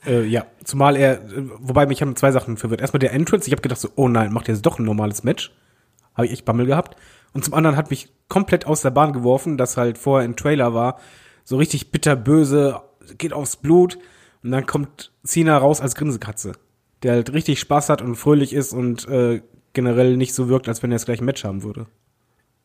Äh, 0.05 0.23
ja, 0.25 0.45
zumal 0.63 0.95
er, 0.95 1.21
wobei 1.59 1.85
mich 1.85 2.01
haben 2.01 2.15
zwei 2.15 2.31
Sachen 2.31 2.57
verwirrt. 2.57 2.81
Erstmal 2.81 2.99
der 2.99 3.13
Entrance, 3.13 3.47
ich 3.47 3.51
habe 3.51 3.61
gedacht 3.61 3.81
so, 3.81 3.89
oh 3.95 4.07
nein, 4.07 4.31
macht 4.33 4.47
jetzt 4.47 4.65
doch 4.65 4.79
ein 4.79 4.85
normales 4.85 5.23
Match. 5.23 5.53
Habe 6.15 6.25
ich 6.25 6.33
echt 6.33 6.45
Bammel 6.45 6.65
gehabt. 6.65 6.95
Und 7.33 7.45
zum 7.45 7.53
anderen 7.53 7.77
hat 7.77 7.89
mich 7.89 8.09
komplett 8.27 8.65
aus 8.65 8.81
der 8.81 8.91
Bahn 8.91 9.13
geworfen, 9.13 9.57
dass 9.57 9.77
halt 9.77 9.97
vorher 9.97 10.27
ein 10.27 10.35
Trailer 10.35 10.73
war, 10.73 10.99
so 11.43 11.57
richtig 11.57 11.91
bitterböse, 11.91 12.81
geht 13.17 13.33
aufs 13.33 13.55
Blut 13.55 13.97
und 14.43 14.51
dann 14.51 14.65
kommt 14.65 15.11
Cena 15.23 15.57
raus 15.57 15.81
als 15.81 15.95
Grinsekatze, 15.95 16.53
der 17.03 17.13
halt 17.13 17.33
richtig 17.33 17.59
Spaß 17.59 17.89
hat 17.89 18.01
und 18.01 18.15
fröhlich 18.15 18.53
ist 18.53 18.73
und 18.73 19.07
äh, 19.07 19.41
generell 19.73 20.17
nicht 20.17 20.33
so 20.33 20.49
wirkt, 20.49 20.67
als 20.67 20.83
wenn 20.83 20.91
er 20.91 20.95
das 20.95 21.05
gleiche 21.05 21.23
Match 21.23 21.43
haben 21.43 21.63
würde. 21.63 21.87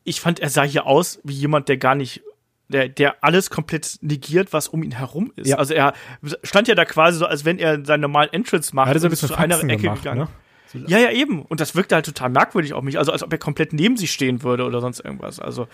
Ich 0.05 0.21
fand, 0.21 0.41
er 0.41 0.51
sah 0.51 0.63
hier 0.63 0.87
aus 0.87 1.21
wie 1.25 1.33
jemand, 1.33 1.69
der 1.69 1.79
gar 1.79 1.95
nicht 1.95 2.23
der, 2.69 2.89
der 2.89 3.23
alles 3.23 3.51
komplett 3.51 3.99
negiert, 4.01 4.53
was 4.53 4.69
um 4.69 4.83
ihn 4.83 4.93
herum 4.93 5.33
ist. 5.37 5.49
Ja. 5.49 5.57
Also 5.57 5.75
er 5.75 5.95
stand 6.43 6.69
ja 6.69 6.75
da 6.75 6.85
quasi 6.85 7.19
so, 7.19 7.27
als 7.27 7.45
wenn 7.45 7.59
er 7.59 7.85
seinen 7.85 8.01
normalen 8.01 8.33
Entrance 8.33 8.75
macht. 8.75 8.89
Er 8.89 8.95
hat 8.95 9.01
so 9.01 9.07
ein 9.07 9.11
bisschen 9.11 9.29
zu 9.29 9.37
einer 9.37 9.59
Ecke 9.63 9.77
gemacht, 9.77 10.03
gegangen. 10.03 10.29
Ne? 10.75 10.85
Ja, 10.89 10.99
ja, 10.99 11.11
eben. 11.11 11.43
Und 11.43 11.61
das 11.61 11.75
wirkte 11.75 11.95
halt 11.95 12.07
total 12.07 12.31
merkwürdig 12.31 12.75
auf 12.75 12.83
mich. 12.83 12.99
Also 12.99 13.13
als 13.13 13.23
ob 13.23 13.33
er 13.33 13.39
komplett 13.39 13.73
neben 13.73 13.97
sie 13.97 14.09
stehen 14.09 14.43
würde 14.43 14.65
oder 14.65 14.81
sonst 14.81 15.01
irgendwas. 15.01 15.39
Also 15.39 15.69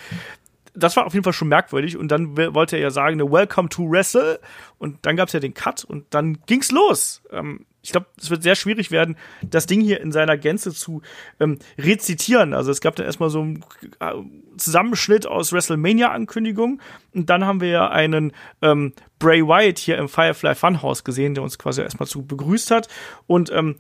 das 0.74 0.96
war 0.96 1.06
auf 1.06 1.14
jeden 1.14 1.24
Fall 1.24 1.32
schon 1.32 1.48
merkwürdig. 1.48 1.96
Und 1.96 2.08
dann 2.08 2.36
wollte 2.36 2.76
er 2.76 2.82
ja 2.82 2.90
sagen, 2.90 3.16
ne, 3.16 3.30
Welcome 3.30 3.70
to 3.70 3.90
Wrestle. 3.90 4.38
Und 4.78 4.98
dann 5.02 5.16
gab 5.16 5.28
es 5.28 5.32
ja 5.32 5.40
den 5.40 5.54
Cut 5.54 5.84
und 5.84 6.06
dann 6.10 6.38
ging's 6.46 6.70
los. 6.70 7.22
Ähm, 7.30 7.64
ich 7.82 7.90
glaube, 7.90 8.06
es 8.16 8.30
wird 8.30 8.44
sehr 8.44 8.54
schwierig 8.54 8.90
werden, 8.92 9.16
das 9.42 9.66
Ding 9.66 9.80
hier 9.80 10.00
in 10.00 10.12
seiner 10.12 10.38
Gänze 10.38 10.72
zu 10.72 11.02
ähm, 11.40 11.58
rezitieren. 11.78 12.54
Also 12.54 12.70
es 12.70 12.80
gab 12.80 12.94
dann 12.94 13.06
erstmal 13.06 13.28
so 13.28 13.40
einen 13.40 13.64
äh, 13.98 14.12
Zusammenschnitt 14.56 15.26
aus 15.26 15.52
WrestleMania-Ankündigungen 15.52 16.80
und 17.12 17.28
dann 17.28 17.44
haben 17.44 17.60
wir 17.60 17.68
ja 17.68 17.90
einen 17.90 18.32
ähm, 18.62 18.92
Bray 19.18 19.42
Wyatt 19.42 19.78
hier 19.78 19.98
im 19.98 20.08
Firefly 20.08 20.54
Funhouse 20.54 21.02
gesehen, 21.02 21.34
der 21.34 21.42
uns 21.42 21.58
quasi 21.58 21.82
erstmal 21.82 22.06
zu 22.06 22.24
begrüßt 22.24 22.70
hat 22.70 22.88
und 23.26 23.50
ähm, 23.50 23.76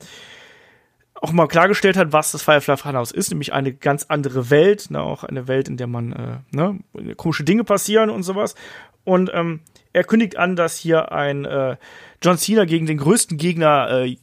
auch 1.14 1.30
mal 1.30 1.46
klargestellt 1.46 1.96
hat, 1.96 2.12
was 2.12 2.32
das 2.32 2.42
Firefly 2.42 2.76
Funhouse 2.76 3.12
ist, 3.12 3.30
nämlich 3.30 3.52
eine 3.52 3.72
ganz 3.72 4.06
andere 4.08 4.50
Welt, 4.50 4.90
ne, 4.90 5.00
auch 5.00 5.22
eine 5.22 5.46
Welt, 5.46 5.68
in 5.68 5.76
der 5.76 5.86
man 5.86 6.12
äh, 6.12 6.38
ne, 6.50 6.80
komische 7.16 7.44
Dinge 7.44 7.62
passieren 7.62 8.10
und 8.10 8.24
sowas. 8.24 8.56
Und 9.04 9.30
ähm, 9.32 9.60
er 9.92 10.04
kündigt 10.04 10.36
an, 10.36 10.56
dass 10.56 10.76
hier 10.76 11.12
ein 11.12 11.44
äh, 11.44 11.76
John 12.22 12.38
Cena 12.38 12.64
gegen 12.64 12.86
den 12.86 12.98
größten 12.98 13.36
Gegner 13.36 14.04
äh, 14.04 14.16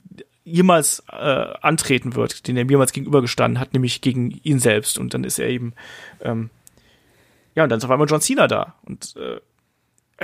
jemals 0.44 1.04
äh, 1.12 1.16
antreten 1.16 2.16
wird, 2.16 2.48
den 2.48 2.58
er 2.58 2.66
jemals 2.66 2.92
gegenübergestanden 2.92 3.60
hat, 3.60 3.74
nämlich 3.74 4.02
gegen 4.02 4.32
ihn 4.44 4.60
selbst. 4.60 4.98
Und 4.98 5.14
dann 5.14 5.24
ist 5.24 5.40
er 5.40 5.50
eben, 5.50 5.74
ähm, 6.22 6.50
ja, 7.56 7.64
und 7.64 7.70
dann 7.70 7.78
ist 7.78 7.86
auf 7.86 7.92
einmal 7.92 8.08
John 8.10 8.22
Cena 8.22 8.48
da. 8.48 8.76
Und 8.84 9.16
äh, 9.18 9.40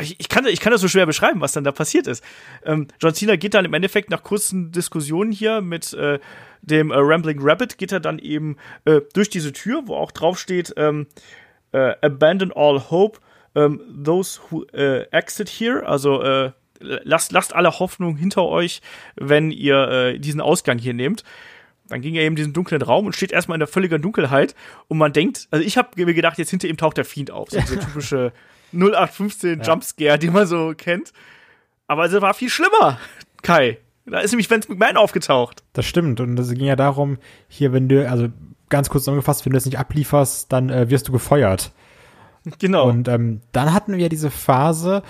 ich, 0.02 0.30
kann, 0.30 0.46
ich 0.46 0.60
kann 0.60 0.72
das 0.72 0.82
so 0.82 0.88
schwer 0.88 1.06
beschreiben, 1.06 1.42
was 1.42 1.54
dann 1.54 1.64
da 1.64 1.72
passiert 1.72 2.08
ist. 2.08 2.24
Ähm, 2.66 2.88
John 3.00 3.14
Cena 3.14 3.36
geht 3.36 3.54
dann 3.54 3.66
im 3.66 3.74
Endeffekt 3.74 4.10
nach 4.10 4.24
kurzen 4.24 4.72
Diskussionen 4.72 5.32
hier 5.32 5.62
mit 5.62 5.94
äh, 5.94 6.20
dem 6.62 6.92
äh, 6.92 6.96
Rambling 6.98 7.40
Rabbit, 7.42 7.78
geht 7.78 7.92
er 7.92 8.00
dann 8.00 8.20
eben 8.20 8.58
äh, 8.86 9.02
durch 9.14 9.30
diese 9.30 9.54
Tür, 9.54 9.84
wo 9.86 9.96
auch 9.96 10.12
drauf 10.12 10.40
steht, 10.40 10.74
ähm, 10.78 11.08
äh, 11.72 11.94
Abandon 12.02 12.52
all 12.54 12.90
hope, 12.90 13.20
ähm, 13.54 13.82
those 14.04 14.40
who 14.50 14.64
äh, 14.74 15.04
exit 15.12 15.50
here, 15.50 15.86
also 15.88 16.22
äh, 16.22 16.52
lasst, 16.80 17.32
lasst 17.32 17.56
alle 17.56 17.80
Hoffnung 17.80 18.18
hinter 18.18 18.46
euch, 18.46 18.82
wenn 19.16 19.52
ihr 19.52 19.88
äh, 19.88 20.20
diesen 20.20 20.42
Ausgang 20.42 20.78
hier 20.78 20.94
nehmt. 20.94 21.24
Dann 21.88 22.02
ging 22.02 22.16
er 22.16 22.24
eben 22.24 22.34
in 22.34 22.38
diesen 22.38 22.54
dunklen 22.54 22.82
Raum 22.82 23.06
und 23.06 23.16
steht 23.16 23.32
erstmal 23.32 23.58
in 23.58 23.60
der 23.60 23.68
völligen 23.68 24.02
Dunkelheit 24.02 24.56
und 24.88 24.98
man 24.98 25.14
denkt, 25.14 25.48
also 25.52 25.64
ich 25.64 25.78
habe 25.78 25.90
mir 25.96 26.14
gedacht, 26.14 26.38
jetzt 26.40 26.50
hinter 26.50 26.68
ihm 26.68 26.78
taucht 26.78 26.98
der 26.98 27.06
Fiend 27.06 27.30
auf, 27.30 27.52
so 27.52 27.60
diese 27.60 27.80
typische 27.80 28.34
0815 28.74 29.60
ja. 29.60 29.66
Jumpscare, 29.66 30.20
den 30.20 30.34
man 30.34 30.48
so 30.48 30.74
kennt. 30.76 31.14
Aber 31.88 32.06
es 32.06 32.20
war 32.20 32.34
viel 32.34 32.50
schlimmer, 32.50 33.00
Kai. 33.44 33.78
Da 34.08 34.20
ist 34.20 34.32
nämlich 34.32 34.50
Vince 34.50 34.70
McMahon 34.70 34.98
aufgetaucht. 34.98 35.64
Das 35.74 35.86
stimmt. 35.86 36.20
Und 36.20 36.38
es 36.40 36.52
ging 36.52 36.66
ja 36.66 36.76
darum, 36.76 37.18
hier, 37.48 37.74
wenn 37.74 37.90
du, 37.90 38.08
also 38.10 38.30
ganz 38.70 38.90
kurz 38.90 39.04
zusammengefasst, 39.04 39.46
wenn 39.46 39.52
du 39.52 39.58
es 39.58 39.66
nicht 39.66 39.80
ablieferst, 39.80 40.52
dann 40.52 40.70
äh, 40.70 40.90
wirst 40.90 41.08
du 41.08 41.12
gefeuert. 41.12 41.72
Genau. 42.60 42.88
Und 42.88 43.08
ähm, 43.08 43.42
dann 43.52 43.74
hatten 43.74 43.98
wir 43.98 44.10
diese 44.10 44.30
Phase, 44.30 45.02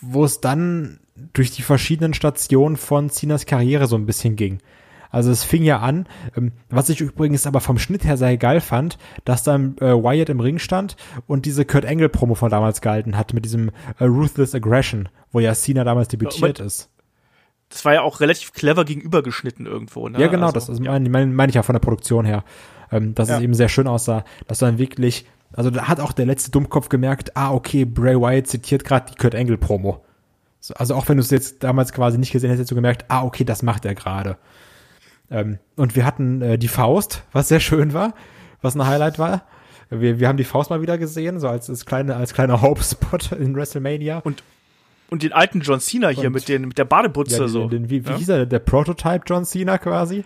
wo 0.00 0.24
es 0.24 0.40
dann 0.40 1.00
durch 1.32 1.50
die 1.50 1.62
verschiedenen 1.62 2.14
Stationen 2.14 2.76
von 2.76 3.10
Cenas 3.10 3.46
Karriere 3.46 3.86
so 3.86 3.96
ein 3.96 4.06
bisschen 4.06 4.36
ging. 4.36 4.60
Also 5.14 5.30
es 5.30 5.44
fing 5.44 5.62
ja 5.62 5.78
an, 5.78 6.08
ähm, 6.36 6.50
was 6.70 6.88
ich 6.88 7.00
übrigens 7.00 7.46
aber 7.46 7.60
vom 7.60 7.78
Schnitt 7.78 8.04
her 8.04 8.16
sehr 8.16 8.36
geil 8.36 8.60
fand, 8.60 8.98
dass 9.24 9.44
dann 9.44 9.76
äh, 9.78 9.92
Wyatt 9.92 10.28
im 10.28 10.40
Ring 10.40 10.58
stand 10.58 10.96
und 11.28 11.46
diese 11.46 11.64
Kurt 11.64 11.86
Angle 11.86 12.08
Promo 12.08 12.34
von 12.34 12.50
damals 12.50 12.80
gehalten 12.80 13.16
hat 13.16 13.32
mit 13.32 13.44
diesem 13.44 13.70
äh, 14.00 14.04
Ruthless 14.04 14.56
Aggression, 14.56 15.08
wo 15.30 15.38
ja 15.38 15.54
Cena 15.54 15.84
damals 15.84 16.08
debütiert 16.08 16.58
ja, 16.58 16.64
ist. 16.64 16.90
Das 17.68 17.84
war 17.84 17.94
ja 17.94 18.02
auch 18.02 18.18
relativ 18.18 18.52
clever 18.52 18.84
gegenübergeschnitten 18.84 19.66
irgendwo. 19.66 20.08
Ne? 20.08 20.18
Ja, 20.18 20.26
genau, 20.26 20.46
also, 20.46 20.54
das 20.54 20.68
also, 20.68 20.82
ja. 20.82 20.90
meine 20.90 21.08
mein, 21.08 21.32
mein 21.32 21.48
ich 21.48 21.54
ja 21.54 21.62
von 21.62 21.74
der 21.74 21.80
Produktion 21.80 22.24
her, 22.24 22.42
ähm, 22.90 23.14
dass 23.14 23.28
ja. 23.28 23.36
es 23.36 23.42
eben 23.42 23.54
sehr 23.54 23.68
schön 23.68 23.86
aussah, 23.86 24.24
dass 24.48 24.58
dann 24.58 24.78
wirklich, 24.78 25.26
also 25.56 25.70
da 25.70 25.88
hat 25.88 26.00
auch 26.00 26.12
der 26.12 26.26
letzte 26.26 26.50
Dummkopf 26.50 26.88
gemerkt, 26.88 27.36
ah 27.36 27.52
okay, 27.52 27.84
Bray 27.84 28.20
Wyatt 28.20 28.46
zitiert 28.46 28.84
gerade 28.84 29.10
die 29.10 29.16
Kurt 29.16 29.34
Angle 29.34 29.58
Promo. 29.58 30.04
Also 30.74 30.94
auch 30.94 31.08
wenn 31.08 31.18
du 31.18 31.22
es 31.22 31.30
jetzt 31.30 31.62
damals 31.62 31.92
quasi 31.92 32.18
nicht 32.18 32.32
gesehen 32.32 32.48
hättest, 32.48 32.60
hättest 32.60 32.70
du 32.70 32.74
gemerkt, 32.74 33.04
ah 33.08 33.22
okay, 33.22 33.44
das 33.44 33.62
macht 33.62 33.84
er 33.84 33.94
gerade. 33.94 34.38
Ähm, 35.30 35.58
und 35.76 35.96
wir 35.96 36.04
hatten 36.04 36.42
äh, 36.42 36.58
die 36.58 36.68
Faust, 36.68 37.24
was 37.32 37.48
sehr 37.48 37.60
schön 37.60 37.92
war, 37.92 38.14
was 38.62 38.74
ein 38.74 38.86
Highlight 38.86 39.18
war. 39.18 39.42
Wir, 39.90 40.18
wir 40.18 40.28
haben 40.28 40.36
die 40.38 40.44
Faust 40.44 40.70
mal 40.70 40.80
wieder 40.80 40.98
gesehen, 40.98 41.38
so 41.38 41.48
als, 41.48 41.68
als, 41.68 41.86
kleine, 41.86 42.16
als 42.16 42.32
kleiner 42.34 42.62
Hope-Spot 42.62 43.36
in 43.36 43.54
WrestleMania. 43.54 44.18
Und, 44.18 44.42
und 45.10 45.22
den 45.22 45.32
alten 45.32 45.60
John 45.60 45.80
Cena 45.80 46.08
hier 46.08 46.28
und, 46.28 46.32
mit, 46.32 46.48
den, 46.48 46.62
mit 46.62 46.78
der 46.78 46.84
Badebutze 46.84 47.42
ja, 47.42 47.48
so. 47.48 47.68
Den, 47.68 47.90
wie, 47.90 48.04
wie 48.04 48.10
ja? 48.10 48.16
hieß 48.16 48.28
er? 48.30 48.46
Der 48.46 48.58
Prototype 48.58 49.22
John 49.26 49.44
Cena 49.44 49.78
quasi. 49.78 50.24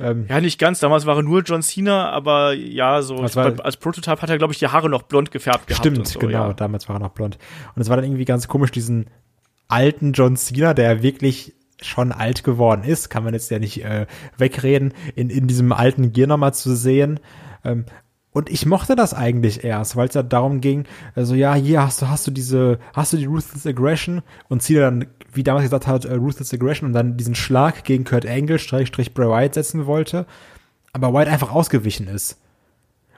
Ähm, 0.00 0.26
ja, 0.28 0.40
nicht 0.40 0.58
ganz. 0.58 0.80
Damals 0.80 1.06
war 1.06 1.16
er 1.16 1.22
nur 1.22 1.42
John 1.42 1.62
Cena, 1.62 2.10
aber 2.10 2.52
ja, 2.52 3.02
so 3.02 3.18
war, 3.18 3.64
als 3.64 3.76
Prototype 3.76 4.20
hat 4.20 4.30
er, 4.30 4.38
glaube 4.38 4.52
ich, 4.52 4.58
die 4.58 4.68
Haare 4.68 4.88
noch 4.88 5.02
blond 5.02 5.30
gefärbt 5.30 5.66
gehabt. 5.66 5.86
Stimmt, 5.86 6.06
so, 6.06 6.18
genau. 6.18 6.48
Ja. 6.48 6.52
Damals 6.52 6.88
war 6.88 6.96
er 6.96 7.00
noch 7.00 7.10
blond. 7.10 7.38
Und 7.74 7.82
es 7.82 7.88
war 7.88 7.96
dann 7.96 8.04
irgendwie 8.04 8.24
ganz 8.24 8.48
komisch, 8.48 8.70
diesen 8.70 9.06
alten 9.68 10.12
John 10.12 10.36
Cena, 10.36 10.74
der 10.74 11.02
wirklich 11.02 11.54
schon 11.82 12.12
alt 12.12 12.44
geworden 12.44 12.84
ist, 12.84 13.10
kann 13.10 13.24
man 13.24 13.34
jetzt 13.34 13.50
ja 13.50 13.58
nicht 13.58 13.84
äh, 13.84 14.06
wegreden, 14.38 14.94
in, 15.14 15.28
in 15.30 15.46
diesem 15.46 15.72
alten 15.72 16.12
Gear 16.12 16.26
nochmal 16.26 16.54
zu 16.54 16.74
sehen. 16.74 17.20
Ähm, 17.64 17.84
und 18.36 18.50
ich 18.50 18.66
mochte 18.66 18.96
das 18.96 19.14
eigentlich 19.14 19.64
erst, 19.64 19.96
weil 19.96 20.08
es 20.08 20.14
ja 20.14 20.22
darum 20.22 20.60
ging, 20.60 20.84
also 21.14 21.34
ja, 21.34 21.54
hier 21.54 21.82
hast 21.82 22.02
du, 22.02 22.08
hast 22.10 22.26
du 22.26 22.30
diese, 22.30 22.78
hast 22.92 23.14
du 23.14 23.16
die 23.16 23.24
Ruthless 23.24 23.66
Aggression 23.66 24.20
und 24.50 24.60
ziehe 24.62 24.80
dann, 24.80 25.06
wie 25.32 25.42
damals 25.42 25.64
gesagt 25.64 25.86
hat, 25.86 26.04
äh, 26.04 26.12
Ruthless 26.16 26.52
Aggression 26.52 26.88
und 26.88 26.92
dann 26.92 27.16
diesen 27.16 27.34
Schlag 27.34 27.84
gegen 27.84 28.04
Kurt 28.04 28.26
Angle, 28.26 28.58
Strich, 28.58 29.14
Bray 29.14 29.26
Wyatt 29.26 29.54
setzen 29.54 29.86
wollte, 29.86 30.26
aber 30.92 31.14
Wyatt 31.14 31.28
einfach 31.28 31.50
ausgewichen 31.50 32.08
ist. 32.08 32.38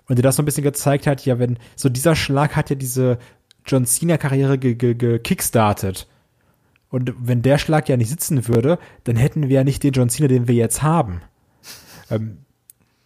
Und 0.07 0.21
dir 0.21 0.23
das 0.23 0.37
so 0.37 0.43
ein 0.43 0.45
bisschen 0.45 0.63
gezeigt 0.63 1.09
hat, 1.09 1.27
ja, 1.27 1.41
wenn, 1.41 1.59
so 1.75 1.89
dieser 1.89 2.15
Schlag 2.15 2.55
hat 2.55 2.71
ja 2.71 2.77
diese 2.77 3.19
John 3.67 3.87
Cena-Karriere 3.87 4.57
gekickstartet. 4.57 5.97
Ge 5.97 6.05
ge 6.05 6.15
und 6.91 7.15
wenn 7.19 7.43
der 7.43 7.59
Schlag 7.59 7.89
ja 7.89 7.97
nicht 7.97 8.11
sitzen 8.11 8.47
würde, 8.47 8.79
dann 9.03 9.17
hätten 9.17 9.49
wir 9.49 9.57
ja 9.57 9.65
nicht 9.65 9.83
den 9.83 9.95
John 9.95 10.11
Cena, 10.11 10.29
den 10.29 10.47
wir 10.47 10.55
jetzt 10.55 10.85
haben. 10.85 11.23
Ähm, 12.09 12.39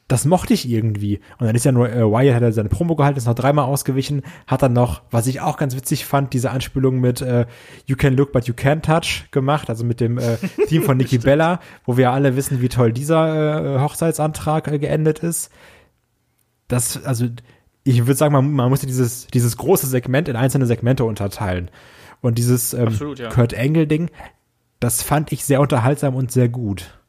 das 0.09 0.25
mochte 0.25 0.53
ich 0.53 0.69
irgendwie. 0.69 1.21
Und 1.39 1.47
dann 1.47 1.55
ist 1.55 1.65
ja 1.65 1.73
nur, 1.73 1.91
äh, 1.91 2.03
Wyatt 2.03 2.35
hat 2.35 2.43
er 2.43 2.53
seine 2.53 2.69
Promo 2.69 2.97
gehalten, 2.97 3.19
ist 3.19 3.27
noch 3.27 3.35
dreimal 3.35 3.65
ausgewichen, 3.65 4.23
hat 4.47 4.63
dann 4.63 4.73
noch, 4.73 5.03
was 5.11 5.27
ich 5.27 5.41
auch 5.41 5.57
ganz 5.57 5.75
witzig 5.75 6.05
fand, 6.05 6.33
diese 6.35 6.51
Anspielung 6.51 7.01
mit 7.01 7.23
äh, 7.23 7.47
You 7.87 7.97
can 7.97 8.15
look, 8.15 8.33
but 8.33 8.47
you 8.47 8.55
can't 8.55 8.83
touch 8.83 9.31
gemacht, 9.31 9.71
also 9.71 9.85
mit 9.85 10.01
dem 10.01 10.19
äh, 10.19 10.37
Team 10.69 10.83
von 10.83 10.97
Nikki 10.97 11.19
Bella, 11.19 11.61
wo 11.85 11.97
wir 11.97 12.11
alle 12.11 12.37
wissen, 12.37 12.61
wie 12.61 12.69
toll 12.69 12.93
dieser 12.93 13.77
äh, 13.77 13.81
Hochzeitsantrag 13.81 14.69
äh, 14.69 14.79
geendet 14.79 15.21
ist. 15.21 15.51
Das, 16.69 17.03
also, 17.05 17.27
ich 17.85 18.01
würde 18.01 18.15
sagen, 18.15 18.33
man, 18.33 18.53
man 18.53 18.71
muss 18.71 18.81
dieses, 18.81 19.27
dieses 19.29 19.57
große 19.57 19.87
Segment 19.87 20.29
in 20.29 20.37
einzelne 20.37 20.67
Segmente 20.67 21.05
unterteilen. 21.05 21.71
Und 22.21 22.39
dieses 22.39 22.75
ähm, 22.75 22.89
Absolut, 22.89 23.19
ja. 23.19 23.31
Kurt 23.31 23.55
Angle-Ding, 23.55 24.11
das 24.79 25.03
fand 25.03 25.33
ich 25.33 25.45
sehr 25.45 25.61
unterhaltsam 25.61 26.15
und 26.15 26.31
sehr 26.31 26.49
gut. 26.49 27.02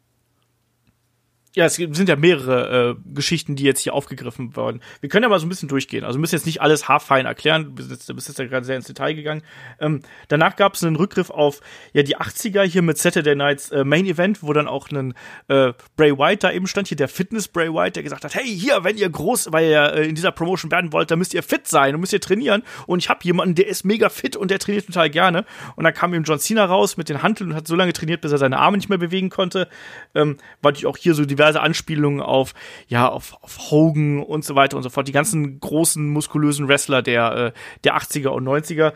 Ja, 1.56 1.66
es 1.66 1.76
sind 1.76 2.10
ja 2.10 2.16
mehrere 2.16 2.98
äh, 2.98 3.14
Geschichten, 3.14 3.56
die 3.56 3.64
jetzt 3.64 3.82
hier 3.82 3.94
aufgegriffen 3.94 4.56
wurden. 4.56 4.82
Wir 5.02 5.10
können 5.10 5.22
ja 5.22 5.30
mal 5.30 5.38
so 5.38 5.46
ein 5.46 5.50
bisschen 5.50 5.70
durchgehen. 5.70 6.04
Also 6.04 6.18
müssen 6.18 6.34
jetzt 6.34 6.48
nicht 6.48 6.62
alles 6.62 6.88
haarfein 6.88 7.28
erklären. 7.28 7.66
Du 7.66 7.72
bist 7.76 7.92
jetzt, 7.92 8.10
du 8.10 8.16
bist 8.16 8.28
jetzt 8.28 8.40
ja 8.40 8.46
gerade 8.46 8.66
sehr 8.66 8.76
ins 8.76 8.88
Detail 8.88 9.14
gegangen. 9.14 9.44
Ähm, 9.80 10.02
danach 10.30 10.56
gab 10.56 10.74
es 10.74 10.84
einen 10.84 10.96
Rückgriff 10.96 11.30
auf 11.30 11.62
ja 11.94 12.02
die 12.02 12.18
80er 12.18 12.64
hier 12.64 12.82
mit 12.82 12.98
Saturday 12.98 13.36
Nights 13.36 13.70
äh, 13.70 13.84
Main 13.84 14.08
Event, 14.08 14.42
wo 14.42 14.52
dann 14.52 14.68
auch 14.68 14.90
ein 14.90 15.14
äh, 15.48 15.74
Bray 15.96 16.18
White 16.18 16.40
da 16.40 16.52
eben 16.52 16.66
stand, 16.66 16.88
hier 16.88 16.98
der 16.98 17.08
Fitness 17.08 17.48
Bray 17.48 17.72
White, 17.72 17.92
der 17.92 18.04
gesagt 18.04 18.26
hat, 18.26 18.34
hey, 18.34 18.48
hier, 18.48 18.84
wenn 18.84 18.98
ihr 18.98 19.10
groß, 19.12 19.52
weil 19.52 19.70
ihr 19.70 19.94
äh, 19.94 20.08
in 20.08 20.16
dieser 20.16 20.32
Promotion 20.32 20.72
werden 20.72 20.92
wollt, 20.92 21.12
dann 21.12 21.20
müsst 21.20 21.36
ihr 21.36 21.44
fit 21.44 21.68
sein 21.68 21.94
und 21.94 22.02
müsst 22.02 22.14
ihr 22.14 22.22
trainieren. 22.22 22.64
Und 22.88 22.98
ich 22.98 23.10
habe 23.10 23.20
jemanden, 23.22 23.54
der 23.54 23.68
ist 23.68 23.86
mega 23.86 24.10
fit 24.10 24.36
und 24.36 24.50
der 24.50 24.58
trainiert 24.58 24.88
total 24.88 25.12
gerne. 25.12 25.46
Und 25.76 25.84
dann 25.84 25.94
kam 25.94 26.16
eben 26.16 26.24
John 26.24 26.40
Cena 26.40 26.66
raus 26.66 26.98
mit 26.98 27.10
den 27.10 27.22
Handeln 27.22 27.52
und 27.52 27.56
hat 27.56 27.68
so 27.68 27.76
lange 27.76 27.94
trainiert, 27.94 28.22
bis 28.22 28.32
er 28.32 28.40
seine 28.40 28.58
Arme 28.58 28.78
nicht 28.78 28.90
mehr 28.90 28.98
bewegen 28.98 29.30
konnte. 29.30 29.68
Ähm, 30.16 30.38
weil 30.64 30.74
ich 30.74 30.88
auch 30.88 30.98
hier 30.98 31.14
so 31.14 31.24
diverse 31.26 31.43
Anspielungen 31.44 32.22
auf, 32.22 32.54
ja, 32.88 33.08
auf, 33.08 33.38
auf 33.42 33.72
Hogan 33.72 34.22
und 34.22 34.46
so 34.46 34.56
weiter 34.56 34.78
und 34.78 34.84
so 34.84 34.90
fort. 34.90 35.08
Die 35.08 35.12
ganzen 35.12 35.60
großen, 35.60 36.08
muskulösen 36.08 36.68
Wrestler 36.68 37.02
der, 37.02 37.36
äh, 37.36 37.52
der 37.84 37.98
80er 37.98 38.30
und 38.30 38.46
90er 38.46 38.94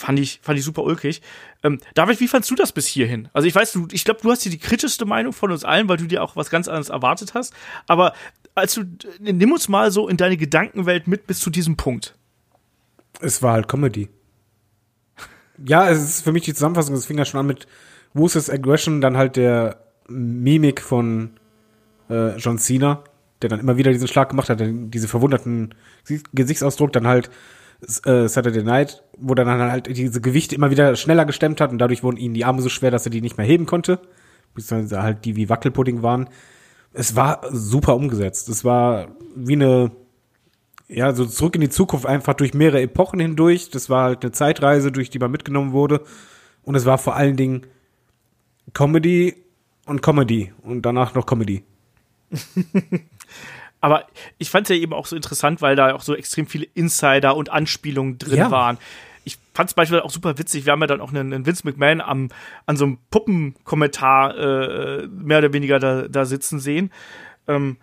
fand 0.00 0.18
ich, 0.18 0.40
fand 0.42 0.58
ich 0.58 0.64
super 0.64 0.82
ulkig. 0.82 1.20
Ähm, 1.62 1.78
David, 1.94 2.20
wie 2.20 2.28
fandst 2.28 2.50
du 2.50 2.54
das 2.54 2.72
bis 2.72 2.86
hierhin? 2.86 3.28
Also 3.32 3.46
ich 3.46 3.54
weiß, 3.54 3.72
du, 3.72 3.86
ich 3.92 4.04
glaube, 4.04 4.20
du 4.22 4.30
hast 4.30 4.42
hier 4.42 4.52
die 4.52 4.58
kritischste 4.58 5.04
Meinung 5.04 5.32
von 5.32 5.52
uns 5.52 5.64
allen, 5.64 5.88
weil 5.88 5.98
du 5.98 6.06
dir 6.06 6.22
auch 6.22 6.36
was 6.36 6.50
ganz 6.50 6.68
anderes 6.68 6.88
erwartet 6.88 7.34
hast. 7.34 7.54
Aber 7.86 8.14
als 8.54 8.74
du, 8.74 8.84
nimm 9.20 9.52
uns 9.52 9.68
mal 9.68 9.90
so 9.90 10.08
in 10.08 10.16
deine 10.16 10.36
Gedankenwelt 10.36 11.06
mit 11.06 11.26
bis 11.26 11.38
zu 11.38 11.50
diesem 11.50 11.76
Punkt. 11.76 12.16
Es 13.20 13.42
war 13.42 13.52
halt 13.52 13.68
Comedy. 13.68 14.08
Ja, 15.64 15.88
es 15.90 16.02
ist 16.02 16.22
für 16.22 16.32
mich 16.32 16.44
die 16.44 16.54
Zusammenfassung, 16.54 16.94
es 16.94 17.06
fing 17.06 17.18
ja 17.18 17.26
schon 17.26 17.40
an 17.40 17.46
mit 17.46 17.66
Wuses 18.14 18.48
Aggression, 18.48 19.00
dann 19.00 19.16
halt 19.16 19.36
der 19.36 19.84
Mimik 20.08 20.80
von 20.80 21.38
äh, 22.10 22.36
John 22.36 22.58
Cena, 22.58 23.02
der 23.42 23.48
dann 23.48 23.60
immer 23.60 23.76
wieder 23.76 23.92
diesen 23.92 24.08
Schlag 24.08 24.28
gemacht 24.28 24.50
hat, 24.50 24.60
diese 24.62 25.08
verwunderten 25.08 25.74
Gesichtsausdruck, 26.32 26.92
dann 26.92 27.06
halt 27.06 27.30
äh, 28.04 28.28
Saturday 28.28 28.62
Night, 28.62 29.02
wo 29.16 29.34
dann 29.34 29.48
halt 29.48 29.86
diese 29.86 30.20
Gewichte 30.20 30.54
immer 30.54 30.70
wieder 30.70 30.96
schneller 30.96 31.24
gestemmt 31.24 31.60
hat 31.60 31.70
und 31.70 31.78
dadurch 31.78 32.02
wurden 32.02 32.18
ihnen 32.18 32.34
die 32.34 32.44
Arme 32.44 32.62
so 32.62 32.68
schwer, 32.68 32.90
dass 32.90 33.06
er 33.06 33.10
die 33.10 33.22
nicht 33.22 33.38
mehr 33.38 33.46
heben 33.46 33.66
konnte, 33.66 34.00
beziehungsweise 34.54 35.02
halt 35.02 35.24
die 35.24 35.36
wie 35.36 35.48
Wackelpudding 35.48 36.02
waren. 36.02 36.28
Es 36.92 37.16
war 37.16 37.40
super 37.50 37.94
umgesetzt. 37.94 38.48
Es 38.48 38.64
war 38.64 39.08
wie 39.34 39.54
eine 39.54 39.92
ja, 40.92 41.14
so 41.14 41.24
zurück 41.24 41.54
in 41.54 41.60
die 41.60 41.68
Zukunft 41.68 42.04
einfach 42.04 42.34
durch 42.34 42.52
mehrere 42.52 42.82
Epochen 42.82 43.20
hindurch. 43.20 43.70
Das 43.70 43.88
war 43.88 44.04
halt 44.04 44.24
eine 44.24 44.32
Zeitreise, 44.32 44.90
durch 44.90 45.08
die 45.08 45.20
man 45.20 45.30
mitgenommen 45.30 45.72
wurde. 45.72 46.02
Und 46.62 46.74
es 46.74 46.84
war 46.84 46.98
vor 46.98 47.14
allen 47.14 47.36
Dingen 47.36 47.66
Comedy 48.74 49.36
und 49.86 50.02
Comedy 50.02 50.52
und 50.62 50.82
danach 50.82 51.14
noch 51.14 51.26
Comedy. 51.26 51.62
Aber 53.80 54.06
ich 54.38 54.50
fand 54.50 54.68
es 54.68 54.76
ja 54.76 54.82
eben 54.82 54.92
auch 54.92 55.06
so 55.06 55.16
interessant, 55.16 55.62
weil 55.62 55.74
da 55.74 55.94
auch 55.94 56.02
so 56.02 56.14
extrem 56.14 56.46
viele 56.46 56.66
Insider 56.74 57.34
und 57.34 57.48
Anspielungen 57.50 58.18
drin 58.18 58.36
ja. 58.36 58.50
waren. 58.50 58.78
Ich 59.24 59.38
fand 59.54 59.70
es 59.70 59.74
beispielsweise 59.74 60.04
auch 60.04 60.10
super 60.10 60.38
witzig. 60.38 60.66
Wir 60.66 60.72
haben 60.72 60.80
ja 60.80 60.86
dann 60.86 61.00
auch 61.00 61.10
einen, 61.10 61.32
einen 61.32 61.46
Vince 61.46 61.62
McMahon 61.64 62.00
am, 62.00 62.28
an 62.66 62.76
so 62.76 62.84
einem 62.84 62.98
Puppenkommentar 63.10 64.36
äh, 64.36 65.06
mehr 65.06 65.38
oder 65.38 65.52
weniger 65.52 65.78
da, 65.78 66.08
da 66.08 66.24
sitzen 66.26 66.60
sehen. 66.60 66.90
Ähm, 67.48 67.78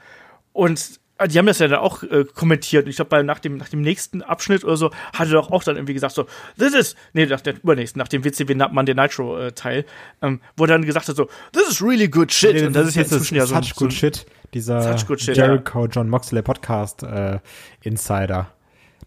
und 0.53 0.99
Ah, 1.19 1.27
die 1.27 1.37
haben 1.39 1.47
das 1.47 1.57
ja 1.57 1.67
dann 1.67 1.79
auch 1.79 2.03
äh, 2.03 2.25
kommentiert. 2.25 2.85
Und 2.85 2.91
ich 2.91 2.97
glaube, 2.97 3.23
nach 3.23 3.39
dem, 3.39 3.57
nach 3.57 3.69
dem 3.69 3.81
nächsten 3.81 4.21
Abschnitt 4.21 4.63
oder 4.63 4.77
so, 4.77 4.91
hatte 5.13 5.31
doch 5.31 5.51
auch 5.51 5.63
dann 5.63 5.75
irgendwie 5.75 5.93
gesagt, 5.93 6.13
so, 6.13 6.27
this 6.59 6.73
is, 6.73 6.95
nee, 7.13 7.25
nach 7.25 7.41
dem 7.41 7.57
übernächsten, 7.57 7.99
nach 7.99 8.07
dem 8.07 8.23
WCW 8.23 8.53
Monday 8.53 8.93
Nitro 8.93 9.39
äh, 9.39 9.51
Teil, 9.51 9.85
ähm, 10.21 10.41
wo 10.55 10.65
er 10.65 10.67
dann 10.67 10.85
gesagt 10.85 11.07
hat, 11.07 11.15
so, 11.15 11.27
this 11.53 11.67
is 11.67 11.81
really 11.81 12.07
good 12.07 12.31
shit. 12.31 12.53
Nee, 12.53 12.67
und 12.67 12.73
das, 12.73 12.83
das 12.83 12.89
ist 12.89 12.95
jetzt 12.95 13.11
inzwischen 13.11 13.35
ja 13.35 13.45
so. 13.47 13.55
Such 13.55 13.75
good 13.75 13.91
so 13.91 13.97
shit, 13.97 14.25
dieser 14.53 14.95
Jericho. 14.95 15.87
John 15.87 16.09
Moxley 16.09 16.41
Podcast 16.41 17.03
äh, 17.03 17.39
Insider. 17.81 18.47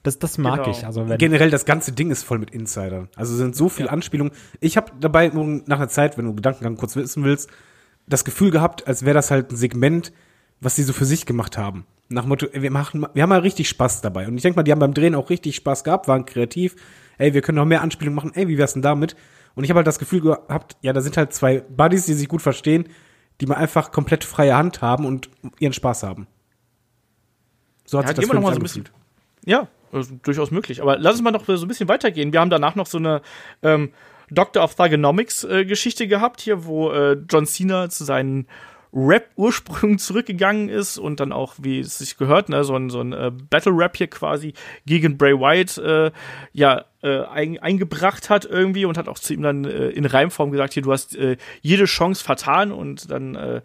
Das, 0.03 0.19
das 0.19 0.39
mag 0.39 0.65
genau. 0.65 0.71
ich. 0.71 0.87
Also 0.87 1.05
Generell, 1.19 1.51
das 1.51 1.67
ganze 1.67 1.93
Ding 1.93 2.11
ist 2.11 2.23
voll 2.23 2.39
mit 2.39 2.51
Insidern. 2.51 3.09
Also 3.17 3.35
sind 3.37 3.55
so 3.55 3.69
viele 3.69 3.89
ja. 3.89 3.93
Anspielungen. 3.93 4.33
Ich 4.61 4.77
habe 4.77 4.93
dabei 4.99 5.29
nach 5.29 5.77
einer 5.77 5.89
Zeit, 5.89 6.17
wenn 6.17 6.25
du 6.25 6.35
Gedankengang 6.35 6.77
kurz 6.77 6.97
wissen 6.97 7.23
willst, 7.25 7.51
das 8.07 8.25
Gefühl 8.25 8.51
gehabt, 8.51 8.87
als 8.87 9.05
wäre 9.05 9.15
das 9.15 9.31
halt 9.31 9.53
ein 9.53 9.57
Segment, 9.57 10.12
was 10.61 10.77
sie 10.77 10.85
so 10.85 10.93
für 10.93 11.05
sich 11.05 11.27
gemacht 11.27 11.59
haben. 11.59 11.87
Nach 12.09 12.25
Motto, 12.25 12.47
wir 12.53 12.71
machen, 12.71 13.07
wir 13.12 13.23
haben 13.23 13.29
mal 13.29 13.41
richtig 13.41 13.69
Spaß 13.69 14.01
dabei. 14.01 14.27
Und 14.27 14.37
ich 14.37 14.43
denke 14.43 14.57
mal, 14.57 14.62
die 14.62 14.73
haben 14.73 14.81
beim 14.81 14.95
Drehen 14.95 15.15
auch 15.15 15.31
richtig 15.31 15.55
Spaß 15.57 15.85
gehabt, 15.85 16.09
waren 16.09 16.27
kreativ. 16.27 16.77
Ey, 17.19 17.35
wir 17.35 17.43
können 17.43 17.57
noch 17.57 17.67
mehr 17.67 17.83
Anspielungen 17.83 18.17
machen. 18.17 18.33
Ey, 18.35 18.49
wie 18.49 18.59
wär's 18.59 18.73
denn 18.73 18.83
damit? 18.83 19.15
Und 19.55 19.65
ich 19.65 19.71
habe 19.71 19.79
halt 19.79 19.87
das 19.87 19.99
Gefühl 19.99 20.23
gehabt, 20.23 20.77
ja, 20.81 20.93
da 20.93 21.03
sind 21.03 21.17
halt 21.17 21.33
zwei 21.33 21.61
Buddies, 21.61 22.07
die 22.07 22.15
sich 22.15 22.29
gut 22.29 22.43
verstehen, 22.43 22.89
die 23.41 23.47
mal 23.47 23.57
einfach 23.57 23.93
komplett 23.93 24.25
freie 24.25 24.57
Hand 24.57 24.83
haben 24.83 25.07
und 25.07 25.31
ihren 25.59 25.73
Spaß 25.73 26.03
haben. 26.03 26.27
So 27.87 27.99
hat 27.99 28.05
ja, 28.05 28.09
sich 28.09 28.17
das 28.17 28.25
immer 28.25 28.35
noch 28.35 28.43
mal 28.43 28.53
so 28.55 28.61
ein 28.61 28.62
bisschen. 28.62 28.89
Ja, 29.45 29.69
durchaus 30.23 30.51
möglich. 30.51 30.83
Aber 30.83 30.99
lass 30.99 31.15
uns 31.15 31.23
mal 31.23 31.31
noch 31.31 31.45
so 31.47 31.53
ein 31.53 31.69
bisschen 31.69 31.89
weitergehen. 31.89 32.33
Wir 32.33 32.41
haben 32.41 32.51
danach 32.51 32.75
noch 32.75 32.87
so 32.87 32.99
eine 32.99 33.23
ähm, 33.62 33.93
Doctor 34.31 34.62
of 34.62 34.75
Thugonomics 34.75 35.45
äh, 35.45 35.65
Geschichte 35.65 36.07
gehabt 36.07 36.41
hier, 36.41 36.65
wo 36.65 36.91
äh, 36.93 37.17
John 37.29 37.47
Cena 37.47 37.89
zu 37.89 38.05
seinen 38.05 38.47
Rap-Ursprung 38.93 39.99
zurückgegangen 39.99 40.69
ist 40.69 40.99
und 40.99 41.21
dann 41.21 41.33
auch, 41.33 41.55
wie 41.59 41.81
es 41.81 41.99
sich 41.99 42.17
gehört, 42.17 42.49
ne, 42.49 42.65
so 42.65 42.75
ein, 42.75 42.91
so 42.91 43.01
ein 43.01 43.12
äh, 43.12 43.31
Battle-Rap 43.31 43.97
hier 43.97 44.09
quasi 44.09 44.55
gegen 44.87 45.17
Bray 45.17 45.35
Wyatt 45.35 45.79
äh, 45.79 46.11
ja 46.53 46.85
äh, 47.03 47.23
ein, 47.25 47.59
eingebracht 47.59 48.31
hat 48.31 48.45
irgendwie 48.45 48.85
und 48.85 48.99
hat 48.99 49.09
auch 49.09 49.19
zu 49.19 49.33
ihm 49.33 49.43
dann 49.43 49.65
äh, 49.65 49.89
in 49.89 50.05
Reimform 50.05 50.51
gesagt, 50.51 50.75
hier, 50.75 50.83
du 50.83 50.93
hast 50.93 51.17
äh, 51.17 51.37
jede 51.61 51.85
Chance 51.85 52.23
vertan 52.25 52.73
und 52.73 53.11
dann 53.11 53.35
äh, 53.37 53.61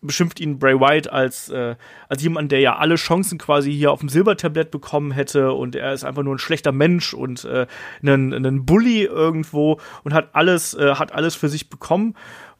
beschimpft 0.00 0.40
ihn 0.40 0.58
Bray 0.58 0.78
Wyatt 0.78 1.10
als, 1.10 1.48
äh, 1.48 1.76
als 2.08 2.22
jemand, 2.22 2.52
der 2.52 2.60
ja 2.60 2.76
alle 2.76 2.94
Chancen 2.94 3.38
quasi 3.38 3.72
hier 3.72 3.90
auf 3.90 4.00
dem 4.00 4.08
Silbertablett 4.08 4.70
bekommen 4.70 5.10
hätte 5.10 5.52
und 5.52 5.74
er 5.74 5.92
ist 5.92 6.04
einfach 6.04 6.22
nur 6.22 6.34
ein 6.34 6.38
schlechter 6.38 6.72
Mensch 6.72 7.14
und 7.14 7.44
äh, 7.44 7.66
ein, 8.02 8.32
ein 8.32 8.64
Bully 8.64 9.04
irgendwo 9.04 9.80
und 10.04 10.14
hat 10.14 10.30
alles, 10.34 10.74
äh, 10.74 10.94
hat 10.94 11.12
alles 11.12 11.34
für 11.34 11.48
sich 11.48 11.68
bekommen. 11.68 12.14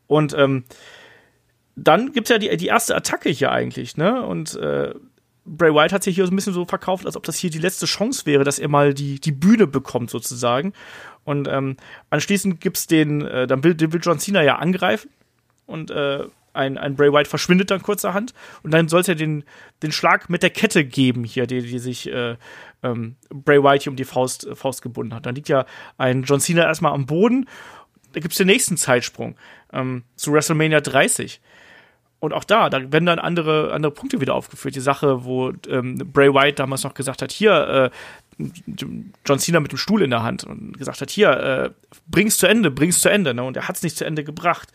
Und 0.06 0.34
ähm, 0.36 0.64
dann 1.84 2.12
gibt's 2.12 2.30
ja 2.30 2.38
die, 2.38 2.56
die 2.56 2.66
erste 2.66 2.96
Attacke 2.96 3.28
hier 3.30 3.52
eigentlich, 3.52 3.96
ne? 3.96 4.22
Und 4.22 4.54
äh, 4.56 4.94
Bray 5.44 5.72
Wyatt 5.72 5.92
hat 5.92 6.02
sich 6.02 6.14
hier 6.14 6.26
so 6.26 6.32
ein 6.32 6.36
bisschen 6.36 6.52
so 6.52 6.66
verkauft, 6.66 7.06
als 7.06 7.16
ob 7.16 7.22
das 7.24 7.36
hier 7.36 7.50
die 7.50 7.58
letzte 7.58 7.86
Chance 7.86 8.26
wäre, 8.26 8.44
dass 8.44 8.58
er 8.58 8.68
mal 8.68 8.92
die, 8.92 9.18
die 9.20 9.32
Bühne 9.32 9.66
bekommt, 9.66 10.10
sozusagen. 10.10 10.72
Und 11.24 11.48
ähm, 11.48 11.76
anschließend 12.10 12.60
gibt's 12.60 12.86
den, 12.86 13.22
äh, 13.22 13.46
dann 13.46 13.64
will, 13.64 13.76
will 13.78 14.00
John 14.02 14.18
Cena 14.18 14.42
ja 14.42 14.56
angreifen 14.56 15.10
und 15.66 15.90
äh, 15.90 16.24
ein, 16.54 16.76
ein 16.76 16.96
Bray 16.96 17.12
Wyatt 17.12 17.28
verschwindet 17.28 17.70
dann 17.70 17.82
kurzerhand 17.82 18.34
und 18.62 18.72
dann 18.72 18.88
soll 18.88 19.02
es 19.02 19.06
ja 19.06 19.14
den, 19.14 19.44
den 19.82 19.92
Schlag 19.92 20.28
mit 20.28 20.42
der 20.42 20.50
Kette 20.50 20.84
geben 20.84 21.24
hier, 21.24 21.46
die, 21.46 21.62
die 21.62 21.78
sich 21.78 22.10
äh, 22.10 22.36
ähm, 22.82 23.16
Bray 23.30 23.62
Wyatt 23.62 23.82
hier 23.82 23.92
um 23.92 23.96
die 23.96 24.04
Faust, 24.04 24.46
äh, 24.46 24.54
Faust 24.54 24.82
gebunden 24.82 25.14
hat. 25.14 25.26
Dann 25.26 25.34
liegt 25.34 25.48
ja 25.48 25.66
ein 25.96 26.24
John 26.24 26.40
Cena 26.40 26.64
erstmal 26.64 26.92
am 26.92 27.06
Boden. 27.06 27.46
Da 28.12 28.20
gibt's 28.20 28.38
den 28.38 28.46
nächsten 28.46 28.76
Zeitsprung 28.76 29.36
ähm, 29.72 30.04
zu 30.16 30.32
WrestleMania 30.32 30.80
30. 30.80 31.40
Und 32.20 32.32
auch 32.32 32.44
da, 32.44 32.68
da 32.68 32.92
werden 32.92 33.06
dann 33.06 33.18
andere, 33.18 33.72
andere 33.72 33.92
Punkte 33.92 34.20
wieder 34.20 34.34
aufgeführt. 34.34 34.74
Die 34.74 34.80
Sache, 34.80 35.24
wo 35.24 35.52
ähm, 35.68 35.98
Bray 36.12 36.32
Wyatt 36.34 36.58
damals 36.58 36.82
noch 36.82 36.94
gesagt 36.94 37.22
hat, 37.22 37.30
hier, 37.30 37.90
äh, 38.40 38.44
John 39.24 39.38
Cena 39.38 39.60
mit 39.60 39.72
dem 39.72 39.78
Stuhl 39.78 40.02
in 40.02 40.10
der 40.10 40.22
Hand 40.22 40.44
und 40.44 40.78
gesagt 40.78 41.00
hat, 41.00 41.10
hier, 41.10 41.30
äh, 41.30 41.70
bring's 42.08 42.36
zu 42.36 42.46
Ende, 42.46 42.70
bring's 42.70 43.00
zu 43.00 43.08
Ende. 43.08 43.34
Ne? 43.34 43.42
Und 43.42 43.56
er 43.56 43.68
hat's 43.68 43.82
nicht 43.82 43.96
zu 43.96 44.04
Ende 44.04 44.24
gebracht. 44.24 44.72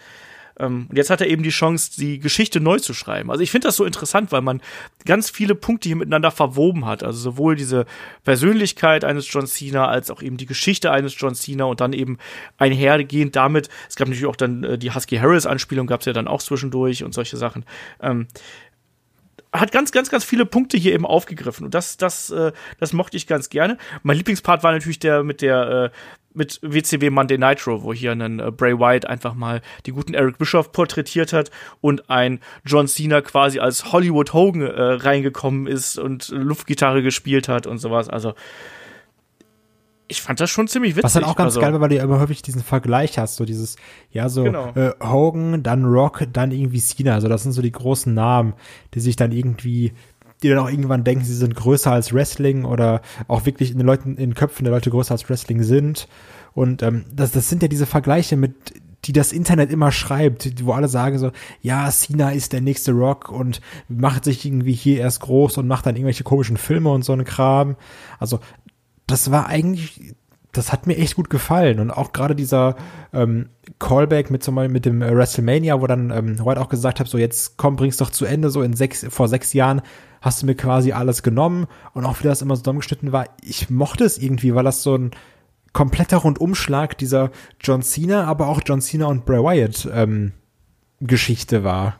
Ähm, 0.59 0.87
und 0.89 0.97
jetzt 0.97 1.09
hat 1.09 1.21
er 1.21 1.27
eben 1.27 1.43
die 1.43 1.49
Chance, 1.49 1.91
die 1.97 2.19
Geschichte 2.19 2.59
neu 2.59 2.79
zu 2.79 2.93
schreiben. 2.93 3.31
Also 3.31 3.41
ich 3.41 3.51
finde 3.51 3.67
das 3.67 3.75
so 3.75 3.85
interessant, 3.85 4.31
weil 4.31 4.41
man 4.41 4.61
ganz 5.05 5.29
viele 5.29 5.55
Punkte 5.55 5.89
hier 5.89 5.95
miteinander 5.95 6.31
verwoben 6.31 6.85
hat. 6.85 7.03
Also 7.03 7.19
sowohl 7.19 7.55
diese 7.55 7.85
Persönlichkeit 8.23 9.03
eines 9.03 9.31
John 9.31 9.47
Cena 9.47 9.87
als 9.87 10.11
auch 10.11 10.21
eben 10.21 10.37
die 10.37 10.45
Geschichte 10.45 10.91
eines 10.91 11.15
John 11.17 11.35
Cena 11.35 11.65
und 11.65 11.81
dann 11.81 11.93
eben 11.93 12.17
einhergehend 12.57 13.35
damit. 13.35 13.69
Es 13.89 13.95
gab 13.95 14.07
natürlich 14.07 14.27
auch 14.27 14.35
dann 14.35 14.63
äh, 14.63 14.77
die 14.77 14.93
Husky 14.93 15.17
Harris 15.17 15.45
Anspielung, 15.45 15.87
gab 15.87 16.01
es 16.01 16.05
ja 16.05 16.13
dann 16.13 16.27
auch 16.27 16.41
zwischendurch 16.41 17.03
und 17.03 17.13
solche 17.13 17.37
Sachen. 17.37 17.65
Ähm, 18.01 18.27
hat 19.53 19.71
ganz, 19.71 19.91
ganz, 19.91 20.09
ganz 20.09 20.23
viele 20.23 20.45
Punkte 20.45 20.77
hier 20.77 20.93
eben 20.93 21.05
aufgegriffen. 21.05 21.65
Und 21.65 21.75
das, 21.75 21.97
das, 21.97 22.31
äh, 22.31 22.51
das 22.79 22.91
mochte 22.91 23.17
ich 23.17 23.27
ganz 23.27 23.49
gerne. 23.49 23.77
Mein 24.01 24.17
Lieblingspart 24.17 24.63
war 24.63 24.71
natürlich 24.71 24.99
der 24.99 25.23
mit 25.23 25.41
der, 25.41 25.91
äh, 25.93 25.97
mit 26.33 26.59
WCW 26.61 27.09
Monday 27.09 27.37
Nitro, 27.37 27.83
wo 27.83 27.93
hier 27.93 28.11
ein 28.11 28.39
äh, 28.39 28.51
Bray 28.51 28.77
Wyatt 28.77 29.05
einfach 29.05 29.33
mal 29.33 29.61
die 29.85 29.91
guten 29.91 30.13
Eric 30.13 30.37
Bischoff 30.37 30.71
porträtiert 30.71 31.33
hat 31.33 31.51
und 31.81 32.09
ein 32.09 32.39
John 32.65 32.87
Cena 32.87 33.21
quasi 33.21 33.59
als 33.59 33.91
Hollywood 33.91 34.33
Hogan 34.33 34.61
äh, 34.61 34.81
reingekommen 34.81 35.67
ist 35.67 35.97
und 35.97 36.29
Luftgitarre 36.29 37.03
gespielt 37.03 37.47
hat 37.47 37.67
und 37.67 37.77
sowas. 37.77 38.09
Also 38.09 38.33
ich 40.07 40.21
fand 40.21 40.39
das 40.39 40.49
schon 40.49 40.67
ziemlich 40.67 40.91
witzig. 40.91 41.05
Was 41.05 41.13
dann 41.13 41.23
auch 41.23 41.35
ganz 41.35 41.47
also, 41.47 41.61
geil 41.61 41.73
war, 41.73 41.81
weil 41.81 41.89
du 41.89 41.95
ja 41.95 42.03
immer 42.03 42.19
häufig 42.19 42.41
diesen 42.41 42.61
Vergleich 42.61 43.17
hast, 43.17 43.37
so 43.37 43.45
dieses, 43.45 43.77
ja, 44.11 44.29
so 44.29 44.43
genau. 44.43 44.71
äh, 44.75 44.91
Hogan, 45.01 45.63
dann 45.63 45.85
Rock, 45.85 46.25
dann 46.31 46.51
irgendwie 46.51 46.79
Cena. 46.79 47.15
Also 47.15 47.27
das 47.27 47.43
sind 47.43 47.53
so 47.53 47.61
die 47.61 47.71
großen 47.71 48.13
Namen, 48.13 48.53
die 48.93 48.99
sich 48.99 49.15
dann 49.15 49.31
irgendwie 49.31 49.93
die 50.43 50.49
dann 50.49 50.59
auch 50.59 50.69
irgendwann 50.69 51.03
denken, 51.03 51.25
sie 51.25 51.35
sind 51.35 51.55
größer 51.55 51.91
als 51.91 52.13
Wrestling 52.13 52.65
oder 52.65 53.01
auch 53.27 53.45
wirklich 53.45 53.71
in 53.71 53.77
den 53.77 53.87
Leuten, 53.87 54.11
in 54.11 54.31
den 54.31 54.33
Köpfen 54.35 54.63
der 54.63 54.73
Leute 54.73 54.89
größer 54.89 55.13
als 55.13 55.29
Wrestling 55.29 55.63
sind. 55.63 56.07
Und 56.53 56.83
ähm, 56.83 57.05
das, 57.13 57.31
das 57.31 57.49
sind 57.49 57.61
ja 57.61 57.67
diese 57.67 57.85
Vergleiche 57.85 58.37
mit, 58.37 58.53
die 59.05 59.13
das 59.13 59.33
Internet 59.33 59.71
immer 59.71 59.91
schreibt, 59.91 60.65
wo 60.65 60.71
alle 60.73 60.87
sagen 60.87 61.17
so, 61.17 61.31
ja, 61.61 61.89
Cena 61.89 62.31
ist 62.31 62.53
der 62.53 62.61
nächste 62.61 62.91
Rock 62.91 63.31
und 63.31 63.61
macht 63.87 64.25
sich 64.25 64.45
irgendwie 64.45 64.73
hier 64.73 64.99
erst 64.99 65.21
groß 65.21 65.57
und 65.57 65.67
macht 65.67 65.85
dann 65.85 65.95
irgendwelche 65.95 66.23
komischen 66.23 66.57
Filme 66.57 66.91
und 66.91 67.03
so 67.03 67.13
einen 67.13 67.25
Kram. 67.25 67.75
Also 68.19 68.39
das 69.07 69.31
war 69.31 69.47
eigentlich, 69.47 70.15
das 70.53 70.71
hat 70.71 70.87
mir 70.87 70.95
echt 70.97 71.15
gut 71.15 71.29
gefallen 71.29 71.79
und 71.79 71.91
auch 71.91 72.13
gerade 72.13 72.35
dieser 72.35 72.75
ähm, 73.11 73.49
Callback 73.79 74.29
mit 74.29 74.43
zum 74.43 74.55
Beispiel 74.55 74.71
mit 74.71 74.85
dem 74.85 75.01
WrestleMania, 75.01 75.81
wo 75.81 75.87
dann 75.87 76.11
ähm, 76.11 76.45
heute 76.45 76.61
auch 76.61 76.69
gesagt 76.69 76.99
habe, 76.99 77.09
so 77.09 77.17
jetzt 77.17 77.57
komm, 77.57 77.75
bring's 77.75 77.97
doch 77.97 78.11
zu 78.11 78.25
Ende, 78.25 78.49
so 78.51 78.61
in 78.61 78.73
sechs, 78.73 79.05
vor 79.09 79.27
sechs 79.27 79.53
Jahren 79.53 79.81
hast 80.21 80.41
du 80.41 80.45
mir 80.45 80.55
quasi 80.55 80.93
alles 80.93 81.23
genommen 81.23 81.67
und 81.93 82.05
auch 82.05 82.19
wie 82.19 82.23
das 82.23 82.41
immer 82.41 82.55
so 82.55 82.61
zusammengeschnitten 82.61 83.11
war, 83.11 83.27
ich 83.41 83.69
mochte 83.69 84.05
es 84.05 84.17
irgendwie, 84.17 84.53
weil 84.53 84.63
das 84.63 84.83
so 84.83 84.95
ein 84.95 85.11
kompletter 85.73 86.17
Rundumschlag 86.17 86.97
dieser 86.99 87.31
John 87.59 87.81
Cena, 87.81 88.25
aber 88.25 88.47
auch 88.47 88.61
John 88.63 88.79
Cena 88.79 89.07
und 89.07 89.25
Bray 89.25 89.39
Wyatt 89.39 89.89
ähm, 89.91 90.33
Geschichte 91.01 91.63
war. 91.63 91.99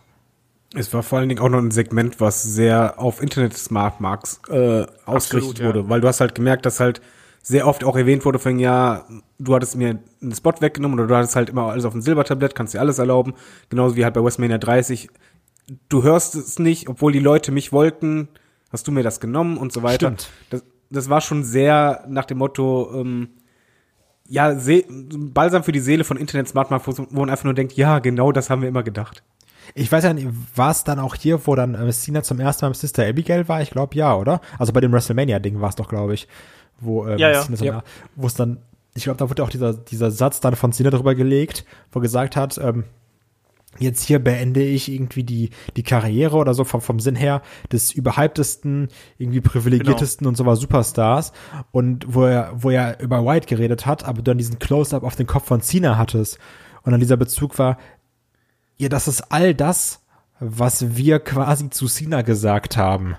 Es 0.76 0.94
war 0.94 1.04
vor 1.04 1.20
allen 1.20 1.30
Dingen 1.30 1.42
auch 1.42 1.50
noch 1.50 1.60
ein 1.60 1.72
Segment, 1.72 2.20
was 2.22 2.44
sehr 2.44 3.00
auf 3.00 3.22
Internet 3.22 3.58
Smart 3.58 4.00
Marks 4.00 4.40
äh, 4.50 4.86
ausgerichtet 5.06 5.06
Absolut, 5.06 5.64
wurde, 5.64 5.80
ja. 5.82 5.90
weil 5.90 6.02
du 6.02 6.08
hast 6.08 6.20
halt 6.20 6.36
gemerkt, 6.36 6.66
dass 6.66 6.80
halt 6.80 7.02
sehr 7.44 7.68
oft 7.68 7.84
auch 7.84 7.96
erwähnt 7.96 8.26
wurde 8.26 8.40
von 8.40 8.58
ja, 8.58 9.06
du 9.38 9.54
hattest 9.54 9.76
mir 9.76 10.00
einen 10.22 10.34
Spot 10.34 10.54
weggenommen 10.60 10.98
oder 10.98 11.08
du 11.08 11.16
hattest 11.16 11.36
halt 11.36 11.50
immer 11.50 11.72
alles 11.72 11.86
auf 11.86 11.92
dem 11.92 12.02
Silbertablett, 12.02 12.56
kannst 12.56 12.74
dir 12.74 12.80
alles 12.80 12.98
erlauben, 12.98 13.34
genauso 13.70 13.96
wie 13.96 14.04
halt 14.04 14.16
bei 14.16 14.24
Westmania 14.24 14.58
30 14.58 15.10
du 15.90 16.04
hörst 16.04 16.36
es 16.36 16.60
nicht, 16.60 16.90
obwohl 16.90 17.12
die 17.12 17.20
Leute 17.20 17.52
mich 17.52 17.72
wollten, 17.72 18.28
hast 18.72 18.88
du 18.88 18.92
mir 18.92 19.04
das 19.04 19.20
genommen 19.20 19.58
und 19.58 19.72
so 19.72 19.84
weiter. 19.84 20.08
Stimmt. 20.08 20.30
Das, 20.50 20.64
das 20.90 21.10
war 21.10 21.22
schon 21.22 21.44
sehr 21.44 22.06
nach 22.08 22.26
dem 22.26 22.40
Motto, 22.40 22.92
ähm, 22.96 23.30
ja, 24.28 24.56
See 24.56 24.86
Balsam 24.90 25.64
für 25.64 25.72
die 25.72 25.80
Seele 25.80 26.04
von 26.04 26.18
Internet 26.18 26.48
Smartmark, 26.48 26.84
wo 26.86 27.20
man 27.20 27.30
einfach 27.30 27.44
nur 27.46 27.54
denkt, 27.54 27.74
ja, 27.74 28.00
genau 28.00 28.32
das 28.32 28.50
haben 28.50 28.62
wir 28.62 28.70
immer 28.70 28.84
gedacht. 28.84 29.24
Ich 29.76 29.92
weiß 29.92 30.04
ja 30.04 30.14
nicht, 30.14 30.28
war 30.56 30.72
es 30.72 30.84
dann 30.84 31.00
auch 31.00 31.16
hier, 31.16 31.46
wo 31.48 31.56
dann 31.56 31.76
äh, 31.76 31.92
Cena 31.92 32.22
zum 32.22 32.40
ersten 32.40 32.66
Mal 32.66 32.70
mit 32.70 32.78
Sister 32.78 33.08
Abigail 33.08 33.48
war? 33.48 33.62
Ich 33.62 33.72
glaube 33.72 33.96
ja, 33.96 34.16
oder? 34.16 34.42
Also 34.60 34.74
bei 34.74 34.82
dem 34.82 34.92
WrestleMania-Ding 34.92 35.62
war 35.62 35.70
es 35.70 35.76
doch, 35.76 35.88
glaube 35.88 36.14
ich. 36.14 36.28
Wo 36.80 37.08
ähm, 37.08 37.18
ja, 37.18 37.32
ja. 37.32 37.46
ja. 37.62 37.84
wo 38.16 38.28
es 38.28 38.34
dann, 38.34 38.58
ich 38.94 39.04
glaube, 39.04 39.18
da 39.18 39.30
wurde 39.30 39.44
auch 39.44 39.50
dieser, 39.50 39.74
dieser 39.74 40.12
Satz 40.12 40.40
dann 40.40 40.56
von 40.56 40.74
Cena 40.74 40.90
drüber 40.90 41.16
gelegt, 41.16 41.66
wo 41.92 42.00
er 42.00 42.04
gesagt 42.04 42.36
hat, 42.36 42.58
ähm, 42.58 42.84
jetzt 43.80 44.04
hier 44.04 44.20
beende 44.20 44.62
ich 44.62 44.92
irgendwie 44.92 45.24
die, 45.24 45.50
die 45.76 45.84
Karriere 45.84 46.38
oder 46.38 46.54
so 46.54 46.64
vom, 46.64 46.82
vom 46.82 47.00
Sinn 47.00 47.16
her 47.16 47.42
des 47.72 47.92
überhyptesten, 47.92 48.90
irgendwie 49.18 49.42
privilegiertesten 49.42 50.26
genau. 50.26 50.30
und 50.30 50.36
so 50.36 50.46
war 50.46 50.56
Superstars 50.56 51.32
und 51.72 52.06
wo 52.14 52.26
er, 52.26 52.52
wo 52.56 52.70
er 52.70 53.00
über 53.00 53.26
White 53.26 53.48
geredet 53.48 53.86
hat, 53.86 54.06
aber 54.06 54.22
dann 54.22 54.38
diesen 54.38 54.60
Close-Up 54.60 55.04
auf 55.04 55.16
den 55.16 55.28
Kopf 55.28 55.48
von 55.48 55.62
Cena 55.62 55.98
hattest 55.98 56.38
und 56.84 56.92
dann 56.92 57.00
dieser 57.00 57.18
Bezug 57.18 57.58
war, 57.58 57.78
ja, 58.78 58.90
das 58.90 59.08
ist 59.08 59.32
all 59.32 59.54
das, 59.54 60.02
was 60.40 60.96
wir 60.96 61.20
quasi 61.20 61.70
zu 61.70 61.88
Cena 61.88 62.22
gesagt 62.22 62.78
haben. 62.78 63.16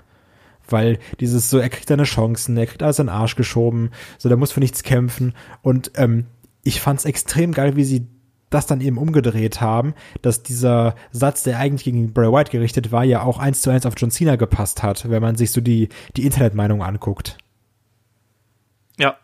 Weil 0.69 0.99
dieses 1.19 1.49
so, 1.49 1.57
er 1.59 1.69
kriegt 1.69 1.87
seine 1.87 2.03
Chancen, 2.03 2.57
er 2.57 2.65
kriegt 2.65 2.83
alles 2.83 2.99
in 2.99 3.07
den 3.07 3.15
Arsch 3.15 3.35
geschoben, 3.35 3.91
so, 4.17 4.29
der 4.29 4.37
muss 4.37 4.51
für 4.51 4.59
nichts 4.59 4.83
kämpfen 4.83 5.33
und 5.61 5.91
ähm, 5.95 6.25
ich 6.63 6.81
fand's 6.81 7.05
extrem 7.05 7.51
geil, 7.51 7.75
wie 7.75 7.83
sie 7.83 8.07
das 8.49 8.65
dann 8.65 8.81
eben 8.81 8.97
umgedreht 8.97 9.61
haben, 9.61 9.93
dass 10.21 10.43
dieser 10.43 10.95
Satz, 11.11 11.43
der 11.43 11.59
eigentlich 11.59 11.83
gegen 11.83 12.13
Bray 12.13 12.31
White 12.31 12.51
gerichtet 12.51 12.91
war, 12.91 13.03
ja 13.03 13.21
auch 13.21 13.37
eins 13.37 13.61
zu 13.61 13.69
eins 13.69 13.85
auf 13.85 13.93
John 13.97 14.11
Cena 14.11 14.35
gepasst 14.35 14.81
hat, 14.81 15.09
wenn 15.09 15.21
man 15.21 15.35
sich 15.35 15.51
so 15.51 15.61
die, 15.61 15.89
die 16.15 16.25
Internetmeinung 16.25 16.81
anguckt. 16.81 17.37
Ja, 18.97 19.17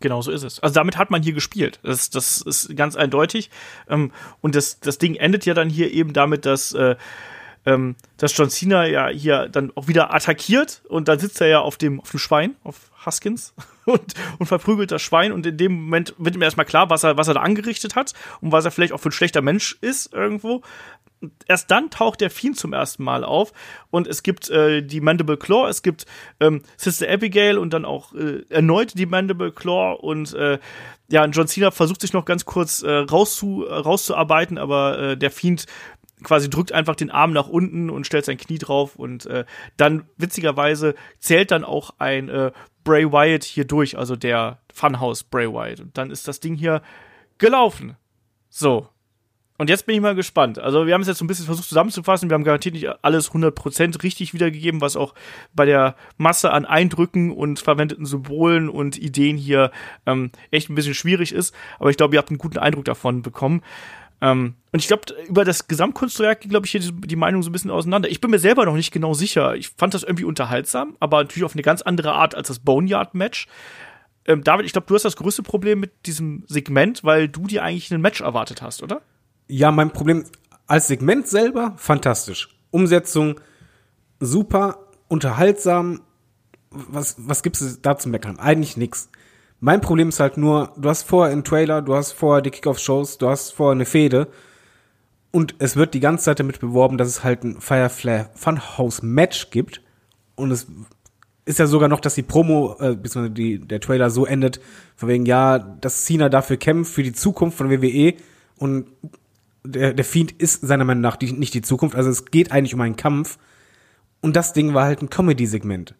Genau 0.00 0.22
so 0.22 0.30
ist 0.30 0.44
es. 0.44 0.60
Also 0.60 0.74
damit 0.74 0.96
hat 0.96 1.10
man 1.10 1.22
hier 1.22 1.32
gespielt. 1.32 1.80
Das, 1.82 2.08
das 2.10 2.40
ist 2.40 2.76
ganz 2.76 2.94
eindeutig. 2.94 3.50
Ähm, 3.88 4.12
und 4.40 4.54
das, 4.54 4.78
das 4.78 4.98
Ding 4.98 5.16
endet 5.16 5.44
ja 5.44 5.54
dann 5.54 5.68
hier 5.68 5.92
eben 5.92 6.12
damit, 6.12 6.46
dass, 6.46 6.72
äh, 6.72 6.94
ähm, 7.68 7.96
dass 8.16 8.34
John 8.34 8.48
Cena 8.48 8.86
ja 8.86 9.08
hier 9.08 9.48
dann 9.48 9.70
auch 9.74 9.88
wieder 9.88 10.14
attackiert 10.14 10.82
und 10.88 11.06
dann 11.06 11.18
sitzt 11.18 11.40
er 11.42 11.48
ja 11.48 11.60
auf 11.60 11.76
dem, 11.76 12.00
auf 12.00 12.10
dem 12.10 12.18
Schwein, 12.18 12.56
auf 12.64 12.90
Huskins 13.04 13.52
und, 13.84 14.14
und 14.38 14.46
verprügelt 14.46 14.90
das 14.90 15.02
Schwein 15.02 15.32
und 15.32 15.44
in 15.44 15.58
dem 15.58 15.72
Moment 15.72 16.14
wird 16.16 16.34
ihm 16.34 16.42
erstmal 16.42 16.66
klar, 16.66 16.88
was 16.88 17.04
er, 17.04 17.18
was 17.18 17.28
er 17.28 17.34
da 17.34 17.40
angerichtet 17.40 17.94
hat 17.94 18.14
und 18.40 18.52
was 18.52 18.64
er 18.64 18.70
vielleicht 18.70 18.94
auch 18.94 19.00
für 19.00 19.10
ein 19.10 19.12
schlechter 19.12 19.42
Mensch 19.42 19.76
ist 19.82 20.14
irgendwo. 20.14 20.62
Erst 21.46 21.70
dann 21.70 21.90
taucht 21.90 22.20
der 22.20 22.30
Fiend 22.30 22.56
zum 22.56 22.72
ersten 22.72 23.02
Mal 23.02 23.24
auf 23.24 23.52
und 23.90 24.06
es 24.06 24.22
gibt 24.22 24.48
äh, 24.50 24.82
die 24.82 25.00
Mandible 25.00 25.36
Claw, 25.36 25.68
es 25.68 25.82
gibt 25.82 26.06
ähm, 26.40 26.62
Sister 26.76 27.10
Abigail 27.10 27.58
und 27.58 27.72
dann 27.72 27.84
auch 27.84 28.14
äh, 28.14 28.44
erneut 28.48 28.96
die 28.96 29.06
Mandible 29.06 29.52
Claw 29.52 29.98
und 30.00 30.32
äh, 30.34 30.58
ja, 31.10 31.24
John 31.26 31.48
Cena 31.48 31.70
versucht 31.70 32.02
sich 32.02 32.12
noch 32.12 32.24
ganz 32.24 32.44
kurz 32.44 32.82
äh, 32.82 32.90
rauszu, 32.90 33.62
rauszuarbeiten, 33.62 34.58
aber 34.58 34.98
äh, 34.98 35.16
der 35.16 35.30
Fiend 35.30 35.66
quasi 36.22 36.50
drückt 36.50 36.72
einfach 36.72 36.96
den 36.96 37.10
Arm 37.10 37.32
nach 37.32 37.48
unten 37.48 37.90
und 37.90 38.06
stellt 38.06 38.24
sein 38.24 38.38
Knie 38.38 38.58
drauf 38.58 38.96
und 38.96 39.26
äh, 39.26 39.44
dann 39.76 40.04
witzigerweise 40.16 40.94
zählt 41.18 41.50
dann 41.50 41.64
auch 41.64 41.94
ein 41.98 42.28
äh, 42.28 42.52
Bray 42.84 43.10
Wyatt 43.12 43.44
hier 43.44 43.64
durch, 43.64 43.98
also 43.98 44.16
der 44.16 44.58
Funhouse 44.72 45.24
Bray 45.24 45.52
Wyatt. 45.52 45.80
Und 45.80 45.98
dann 45.98 46.10
ist 46.10 46.26
das 46.26 46.40
Ding 46.40 46.54
hier 46.54 46.82
gelaufen. 47.38 47.96
So. 48.48 48.88
Und 49.60 49.68
jetzt 49.68 49.86
bin 49.86 49.96
ich 49.96 50.00
mal 50.00 50.14
gespannt. 50.14 50.60
Also 50.60 50.86
wir 50.86 50.94
haben 50.94 51.00
es 51.00 51.08
jetzt 51.08 51.18
so 51.18 51.24
ein 51.24 51.28
bisschen 51.28 51.46
versucht 51.46 51.68
zusammenzufassen. 51.68 52.30
Wir 52.30 52.34
haben 52.34 52.44
garantiert 52.44 52.76
nicht 52.76 52.88
alles 53.02 53.32
100% 53.32 54.04
richtig 54.04 54.32
wiedergegeben, 54.32 54.80
was 54.80 54.96
auch 54.96 55.14
bei 55.52 55.64
der 55.64 55.96
Masse 56.16 56.52
an 56.52 56.64
Eindrücken 56.64 57.32
und 57.32 57.58
verwendeten 57.58 58.06
Symbolen 58.06 58.68
und 58.68 58.96
Ideen 58.96 59.36
hier 59.36 59.72
ähm, 60.06 60.30
echt 60.52 60.70
ein 60.70 60.76
bisschen 60.76 60.94
schwierig 60.94 61.32
ist. 61.32 61.52
Aber 61.80 61.90
ich 61.90 61.96
glaube, 61.96 62.14
ihr 62.14 62.18
habt 62.18 62.30
einen 62.30 62.38
guten 62.38 62.58
Eindruck 62.58 62.84
davon 62.84 63.22
bekommen. 63.22 63.62
Ähm, 64.20 64.54
und 64.72 64.80
ich 64.80 64.88
glaube, 64.88 65.02
über 65.28 65.44
das 65.44 65.68
Gesamtkunstwerk 65.68 66.40
glaube 66.40 66.66
ich, 66.66 66.72
hier 66.72 66.80
die, 66.80 66.92
die 66.92 67.16
Meinung 67.16 67.42
so 67.42 67.50
ein 67.50 67.52
bisschen 67.52 67.70
auseinander. 67.70 68.10
Ich 68.10 68.20
bin 68.20 68.30
mir 68.30 68.38
selber 68.38 68.64
noch 68.64 68.74
nicht 68.74 68.92
genau 68.92 69.14
sicher. 69.14 69.54
Ich 69.54 69.70
fand 69.70 69.94
das 69.94 70.02
irgendwie 70.02 70.24
unterhaltsam, 70.24 70.96
aber 71.00 71.18
natürlich 71.18 71.44
auf 71.44 71.54
eine 71.54 71.62
ganz 71.62 71.82
andere 71.82 72.12
Art 72.12 72.34
als 72.34 72.48
das 72.48 72.58
Boneyard-Match. 72.58 73.46
Ähm, 74.26 74.44
David, 74.44 74.66
ich 74.66 74.72
glaube, 74.72 74.86
du 74.86 74.94
hast 74.94 75.04
das 75.04 75.16
größte 75.16 75.42
Problem 75.42 75.80
mit 75.80 76.06
diesem 76.06 76.44
Segment, 76.46 77.04
weil 77.04 77.28
du 77.28 77.46
dir 77.46 77.62
eigentlich 77.62 77.92
ein 77.92 78.00
Match 78.00 78.20
erwartet 78.20 78.60
hast, 78.60 78.82
oder? 78.82 79.02
Ja, 79.46 79.70
mein 79.70 79.90
Problem 79.90 80.24
als 80.66 80.88
Segment 80.88 81.26
selber 81.26 81.74
fantastisch. 81.76 82.48
Umsetzung 82.70 83.40
super, 84.20 84.78
unterhaltsam. 85.08 86.02
Was, 86.70 87.16
was 87.18 87.42
gibt's 87.42 87.80
da 87.80 87.96
zu 87.96 88.10
meckern? 88.10 88.38
Eigentlich 88.38 88.76
nix. 88.76 89.08
Mein 89.60 89.80
Problem 89.80 90.08
ist 90.08 90.20
halt 90.20 90.36
nur, 90.36 90.72
du 90.76 90.88
hast 90.88 91.02
vorher 91.02 91.32
einen 91.32 91.44
Trailer, 91.44 91.82
du 91.82 91.94
hast 91.94 92.12
vorher 92.12 92.42
die 92.42 92.50
Kickoff-Shows, 92.50 93.18
du 93.18 93.28
hast 93.28 93.52
vorher 93.52 93.72
eine 93.72 93.86
Fehde 93.86 94.28
und 95.32 95.56
es 95.58 95.76
wird 95.76 95.94
die 95.94 96.00
ganze 96.00 96.26
Zeit 96.26 96.40
damit 96.40 96.60
beworben, 96.60 96.96
dass 96.96 97.08
es 97.08 97.24
halt 97.24 97.42
ein 97.42 97.60
Firefly 97.60 98.26
Funhouse 98.34 99.02
Match 99.02 99.50
gibt 99.50 99.82
und 100.36 100.52
es 100.52 100.68
ist 101.44 101.58
ja 101.58 101.66
sogar 101.66 101.88
noch, 101.88 102.00
dass 102.00 102.14
die 102.14 102.22
Promo, 102.22 102.76
äh, 102.78 102.94
beziehungsweise 102.94 103.30
die, 103.30 103.58
der 103.58 103.80
Trailer 103.80 104.10
so 104.10 104.26
endet, 104.26 104.60
von 104.96 105.08
wegen, 105.08 105.24
ja, 105.24 105.58
dass 105.58 106.04
Cena 106.04 106.28
dafür 106.28 106.58
kämpft, 106.58 106.92
für 106.92 107.02
die 107.02 107.14
Zukunft 107.14 107.58
von 107.58 107.70
WWE 107.70 108.14
und 108.56 108.86
der, 109.64 109.94
der 109.94 110.04
Fiend 110.04 110.32
ist 110.32 110.60
seiner 110.60 110.84
Meinung 110.84 111.00
nach 111.00 111.16
die, 111.16 111.32
nicht 111.32 111.54
die 111.54 111.62
Zukunft. 111.62 111.96
Also 111.96 112.10
es 112.10 112.26
geht 112.26 112.52
eigentlich 112.52 112.74
um 112.74 112.80
einen 112.80 112.96
Kampf. 112.96 113.38
Und 114.20 114.36
das 114.36 114.52
Ding 114.52 114.74
war 114.74 114.84
halt 114.84 115.02
ein 115.02 115.10
Comedy-Segment. 115.10 115.94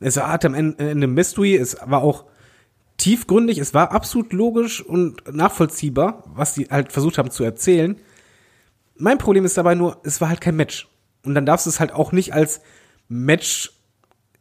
Es 0.00 0.16
hatte 0.16 0.48
am 0.48 0.54
Ende 0.54 1.06
Mystery, 1.06 1.56
es 1.56 1.76
war 1.84 2.02
auch 2.02 2.24
tiefgründig, 2.96 3.58
es 3.58 3.74
war 3.74 3.92
absolut 3.92 4.32
logisch 4.32 4.82
und 4.82 5.22
nachvollziehbar, 5.32 6.24
was 6.34 6.54
die 6.54 6.66
halt 6.66 6.92
versucht 6.92 7.18
haben 7.18 7.30
zu 7.30 7.44
erzählen. 7.44 7.96
Mein 8.96 9.18
Problem 9.18 9.44
ist 9.44 9.56
dabei 9.56 9.74
nur, 9.74 9.98
es 10.04 10.20
war 10.20 10.28
halt 10.28 10.40
kein 10.40 10.56
Match. 10.56 10.88
Und 11.24 11.34
dann 11.34 11.46
darfst 11.46 11.66
du 11.66 11.70
es 11.70 11.80
halt 11.80 11.92
auch 11.92 12.12
nicht 12.12 12.32
als 12.32 12.60
Match 13.08 13.72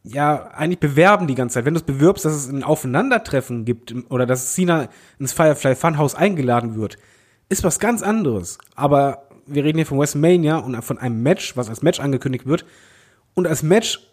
ja 0.03 0.47
eigentlich 0.47 0.79
bewerben 0.79 1.27
die 1.27 1.35
ganze 1.35 1.55
Zeit. 1.55 1.65
Wenn 1.65 1.73
du 1.73 1.79
es 1.79 1.85
bewirbst, 1.85 2.25
dass 2.25 2.33
es 2.33 2.49
ein 2.49 2.63
Aufeinandertreffen 2.63 3.65
gibt 3.65 3.93
oder 4.09 4.25
dass 4.25 4.53
Cena 4.53 4.89
ins 5.17 5.33
Firefly 5.33 5.75
Funhouse 5.75 6.15
eingeladen 6.15 6.75
wird, 6.75 6.97
ist 7.49 7.63
was 7.63 7.79
ganz 7.79 8.03
anderes. 8.03 8.57
Aber 8.75 9.29
wir 9.45 9.63
reden 9.63 9.77
hier 9.77 9.85
von 9.85 9.99
WrestleMania 9.99 10.57
und 10.57 10.81
von 10.83 10.97
einem 10.97 11.21
Match, 11.23 11.55
was 11.57 11.69
als 11.69 11.81
Match 11.81 11.99
angekündigt 11.99 12.45
wird. 12.45 12.65
Und 13.33 13.47
als 13.47 13.63
Match, 13.63 14.09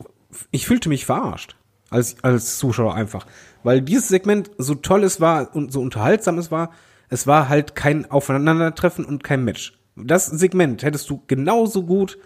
ich 0.51 0.67
fühlte 0.67 0.89
mich 0.89 1.07
verarscht. 1.07 1.57
Als, 1.91 2.17
als 2.23 2.59
Zuschauer 2.59 2.95
einfach. 2.95 3.27
Weil 3.65 3.83
dieses 3.83 4.09
Segment 4.09 4.51
so 4.59 4.77
toll 4.77 5.03
es 5.03 5.21
war 5.21 5.55
und 5.55 5.73
so 5.73 5.81
unterhaltsam 5.81 6.39
es 6.39 6.51
war, 6.51 6.71
es 7.09 7.27
war 7.27 7.49
halt 7.49 7.75
kein 7.75 8.09
Aufeinandertreffen 8.11 9.05
und 9.05 9.25
kein 9.25 9.45
Match. 9.45 9.79
Das 9.97 10.27
Segment 10.27 10.83
hättest 10.85 11.11
du 11.11 11.23
genauso 11.27 11.83
gut 11.83 12.17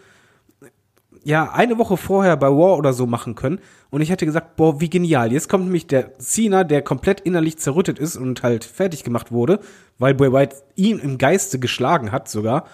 ja, 1.25 1.51
eine 1.53 1.79
Woche 1.79 1.97
vorher 1.97 2.37
bei 2.37 2.49
War 2.49 2.77
oder 2.77 2.93
so 2.93 3.07
machen 3.07 3.35
können. 3.35 3.59
Und 3.91 4.03
ich 4.03 4.11
hätte 4.11 4.27
gesagt, 4.27 4.57
boah, 4.57 4.81
wie 4.81 4.91
genial. 4.91 5.33
Jetzt 5.33 5.49
kommt 5.49 5.65
nämlich 5.65 5.87
der 5.87 6.19
Cena, 6.19 6.65
der 6.65 6.83
komplett 6.83 7.21
innerlich 7.21 7.59
zerrüttet 7.59 7.99
ist 7.99 8.17
und 8.17 8.43
halt 8.43 8.65
fertig 8.65 9.05
gemacht 9.05 9.33
wurde, 9.33 9.61
weil 9.99 10.15
Bray 10.15 10.33
White 10.33 10.57
ihn 10.77 10.99
im 10.99 11.17
Geiste 11.17 11.59
geschlagen 11.59 12.13
hat 12.13 12.29
sogar, 12.29 12.67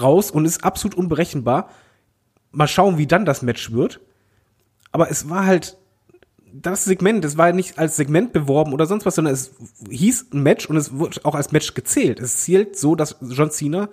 raus 0.00 0.30
und 0.30 0.44
ist 0.44 0.64
absolut 0.64 0.96
unberechenbar. 0.96 1.68
Mal 2.52 2.68
schauen, 2.68 2.96
wie 2.96 3.06
dann 3.08 3.24
das 3.24 3.42
Match 3.42 3.72
wird. 3.72 4.00
Aber 4.92 5.10
es 5.10 5.28
war 5.28 5.44
halt 5.44 5.76
das 6.52 6.84
Segment, 6.84 7.24
es 7.24 7.36
war 7.36 7.52
nicht 7.52 7.78
als 7.78 7.96
Segment 7.96 8.32
beworben 8.32 8.72
oder 8.72 8.86
sonst 8.86 9.06
was, 9.06 9.14
sondern 9.14 9.34
es 9.34 9.52
hieß 9.88 10.28
ein 10.32 10.42
Match 10.42 10.66
und 10.66 10.76
es 10.76 10.98
wurde 10.98 11.20
auch 11.24 11.34
als 11.34 11.52
Match 11.52 11.74
gezählt. 11.74 12.20
Es 12.20 12.38
zählt 12.42 12.76
so, 12.76 12.94
dass 12.94 13.16
John 13.20 13.50
Cena 13.50 13.88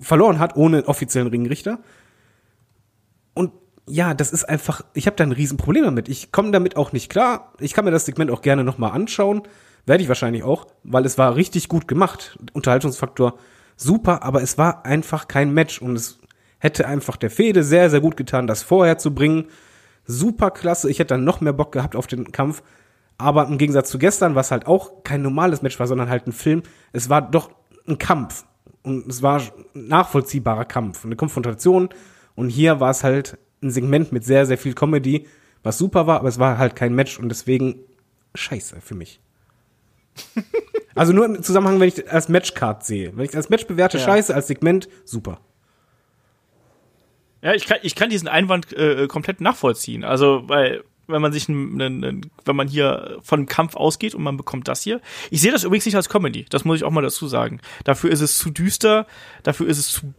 verloren 0.00 0.38
hat 0.38 0.56
ohne 0.56 0.86
offiziellen 0.88 1.28
Ringrichter 1.28 1.78
und 3.34 3.52
ja, 3.88 4.14
das 4.14 4.32
ist 4.32 4.44
einfach, 4.44 4.82
ich 4.94 5.06
habe 5.06 5.16
da 5.16 5.24
ein 5.24 5.32
Riesenproblem 5.32 5.84
damit. 5.84 6.08
Ich 6.08 6.30
komme 6.30 6.52
damit 6.52 6.76
auch 6.76 6.92
nicht 6.92 7.10
klar. 7.10 7.52
Ich 7.58 7.72
kann 7.72 7.84
mir 7.84 7.90
das 7.90 8.06
Segment 8.06 8.30
auch 8.30 8.42
gerne 8.42 8.62
nochmal 8.62 8.92
anschauen. 8.92 9.42
Werde 9.86 10.02
ich 10.02 10.08
wahrscheinlich 10.08 10.44
auch, 10.44 10.68
weil 10.84 11.04
es 11.04 11.18
war 11.18 11.34
richtig 11.34 11.68
gut 11.68 11.88
gemacht. 11.88 12.38
Unterhaltungsfaktor 12.52 13.38
super, 13.76 14.22
aber 14.22 14.42
es 14.42 14.56
war 14.58 14.86
einfach 14.86 15.26
kein 15.26 15.52
Match 15.52 15.82
und 15.82 15.96
es 15.96 16.20
hätte 16.58 16.86
einfach 16.86 17.16
der 17.16 17.30
Fede 17.30 17.64
sehr, 17.64 17.90
sehr 17.90 18.00
gut 18.00 18.16
getan, 18.16 18.46
das 18.46 18.62
vorher 18.62 18.98
zu 18.98 19.12
bringen. 19.12 19.46
Super 20.04 20.50
klasse. 20.50 20.90
Ich 20.90 20.98
hätte 20.98 21.14
dann 21.14 21.24
noch 21.24 21.40
mehr 21.40 21.52
Bock 21.52 21.72
gehabt 21.72 21.96
auf 21.96 22.06
den 22.06 22.32
Kampf. 22.32 22.62
Aber 23.18 23.46
im 23.46 23.58
Gegensatz 23.58 23.90
zu 23.90 23.98
gestern, 23.98 24.34
was 24.34 24.50
halt 24.50 24.66
auch 24.66 25.04
kein 25.04 25.22
normales 25.22 25.62
Match 25.62 25.78
war, 25.78 25.86
sondern 25.86 26.08
halt 26.08 26.26
ein 26.26 26.32
Film, 26.32 26.62
es 26.92 27.08
war 27.08 27.22
doch 27.22 27.50
ein 27.86 27.98
Kampf. 27.98 28.44
Und 28.82 29.06
es 29.06 29.22
war 29.22 29.40
ein 29.40 29.88
nachvollziehbarer 29.88 30.64
Kampf. 30.64 31.04
Eine 31.04 31.16
Konfrontation 31.16 31.90
und 32.34 32.48
hier 32.48 32.80
war 32.80 32.90
es 32.90 33.04
halt 33.04 33.38
ein 33.62 33.70
Segment 33.70 34.12
mit 34.12 34.24
sehr, 34.24 34.46
sehr 34.46 34.58
viel 34.58 34.74
Comedy, 34.74 35.26
was 35.62 35.78
super 35.78 36.06
war, 36.06 36.18
aber 36.18 36.28
es 36.28 36.38
war 36.38 36.58
halt 36.58 36.74
kein 36.74 36.94
Match 36.94 37.18
und 37.18 37.28
deswegen 37.28 37.80
scheiße 38.34 38.80
für 38.80 38.94
mich. 38.94 39.20
also 40.94 41.12
nur 41.12 41.26
im 41.26 41.42
Zusammenhang, 41.42 41.78
wenn 41.80 41.88
ich 41.88 42.10
als 42.10 42.28
Matchcard 42.28 42.84
sehe. 42.84 43.16
Wenn 43.16 43.24
ich 43.24 43.36
als 43.36 43.48
Match 43.48 43.66
bewerte, 43.66 43.98
ja. 43.98 44.04
scheiße, 44.04 44.34
als 44.34 44.48
Segment, 44.48 44.88
super. 45.04 45.40
Ja, 47.42 47.54
ich 47.54 47.66
kann, 47.66 47.78
ich 47.82 47.94
kann 47.94 48.10
diesen 48.10 48.28
Einwand 48.28 48.72
äh, 48.72 49.06
komplett 49.08 49.40
nachvollziehen. 49.40 50.04
Also, 50.04 50.44
weil, 50.46 50.84
wenn 51.08 51.20
man 51.20 51.32
sich, 51.32 51.48
wenn 51.48 52.30
man 52.46 52.68
hier 52.68 53.18
von 53.22 53.40
einem 53.40 53.46
Kampf 53.46 53.76
ausgeht 53.76 54.14
und 54.14 54.22
man 54.22 54.36
bekommt 54.36 54.68
das 54.68 54.82
hier. 54.82 55.00
Ich 55.30 55.40
sehe 55.40 55.52
das 55.52 55.64
übrigens 55.64 55.86
nicht 55.86 55.96
als 55.96 56.08
Comedy. 56.08 56.46
Das 56.50 56.64
muss 56.64 56.76
ich 56.76 56.84
auch 56.84 56.90
mal 56.90 57.02
dazu 57.02 57.26
sagen. 57.26 57.60
Dafür 57.84 58.10
ist 58.10 58.20
es 58.20 58.38
zu 58.38 58.50
düster. 58.50 59.06
Dafür 59.42 59.66
ist 59.66 59.78
es 59.78 59.88
zu 59.88 60.14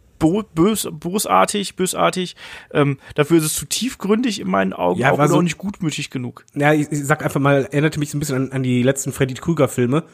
bös, 0.54 0.88
bösartig, 0.90 1.76
bösartig. 1.76 2.36
Ähm, 2.72 2.98
dafür 3.14 3.38
ist 3.38 3.44
es 3.44 3.54
zu 3.54 3.66
tiefgründig 3.66 4.40
in 4.40 4.48
meinen 4.48 4.72
Augen 4.72 5.00
ja, 5.00 5.10
auch, 5.10 5.14
oder 5.14 5.28
so, 5.28 5.36
auch 5.36 5.42
nicht 5.42 5.58
gutmütig 5.58 6.10
genug. 6.10 6.44
Ja, 6.54 6.72
ich, 6.72 6.90
ich 6.90 7.04
sag 7.04 7.24
einfach 7.24 7.40
mal, 7.40 7.64
erinnerte 7.64 7.98
mich 7.98 8.10
so 8.10 8.16
ein 8.16 8.20
bisschen 8.20 8.36
an, 8.36 8.52
an 8.52 8.62
die 8.62 8.82
letzten 8.82 9.12
Freddy 9.12 9.34
Krüger 9.34 9.68
Filme. 9.68 10.04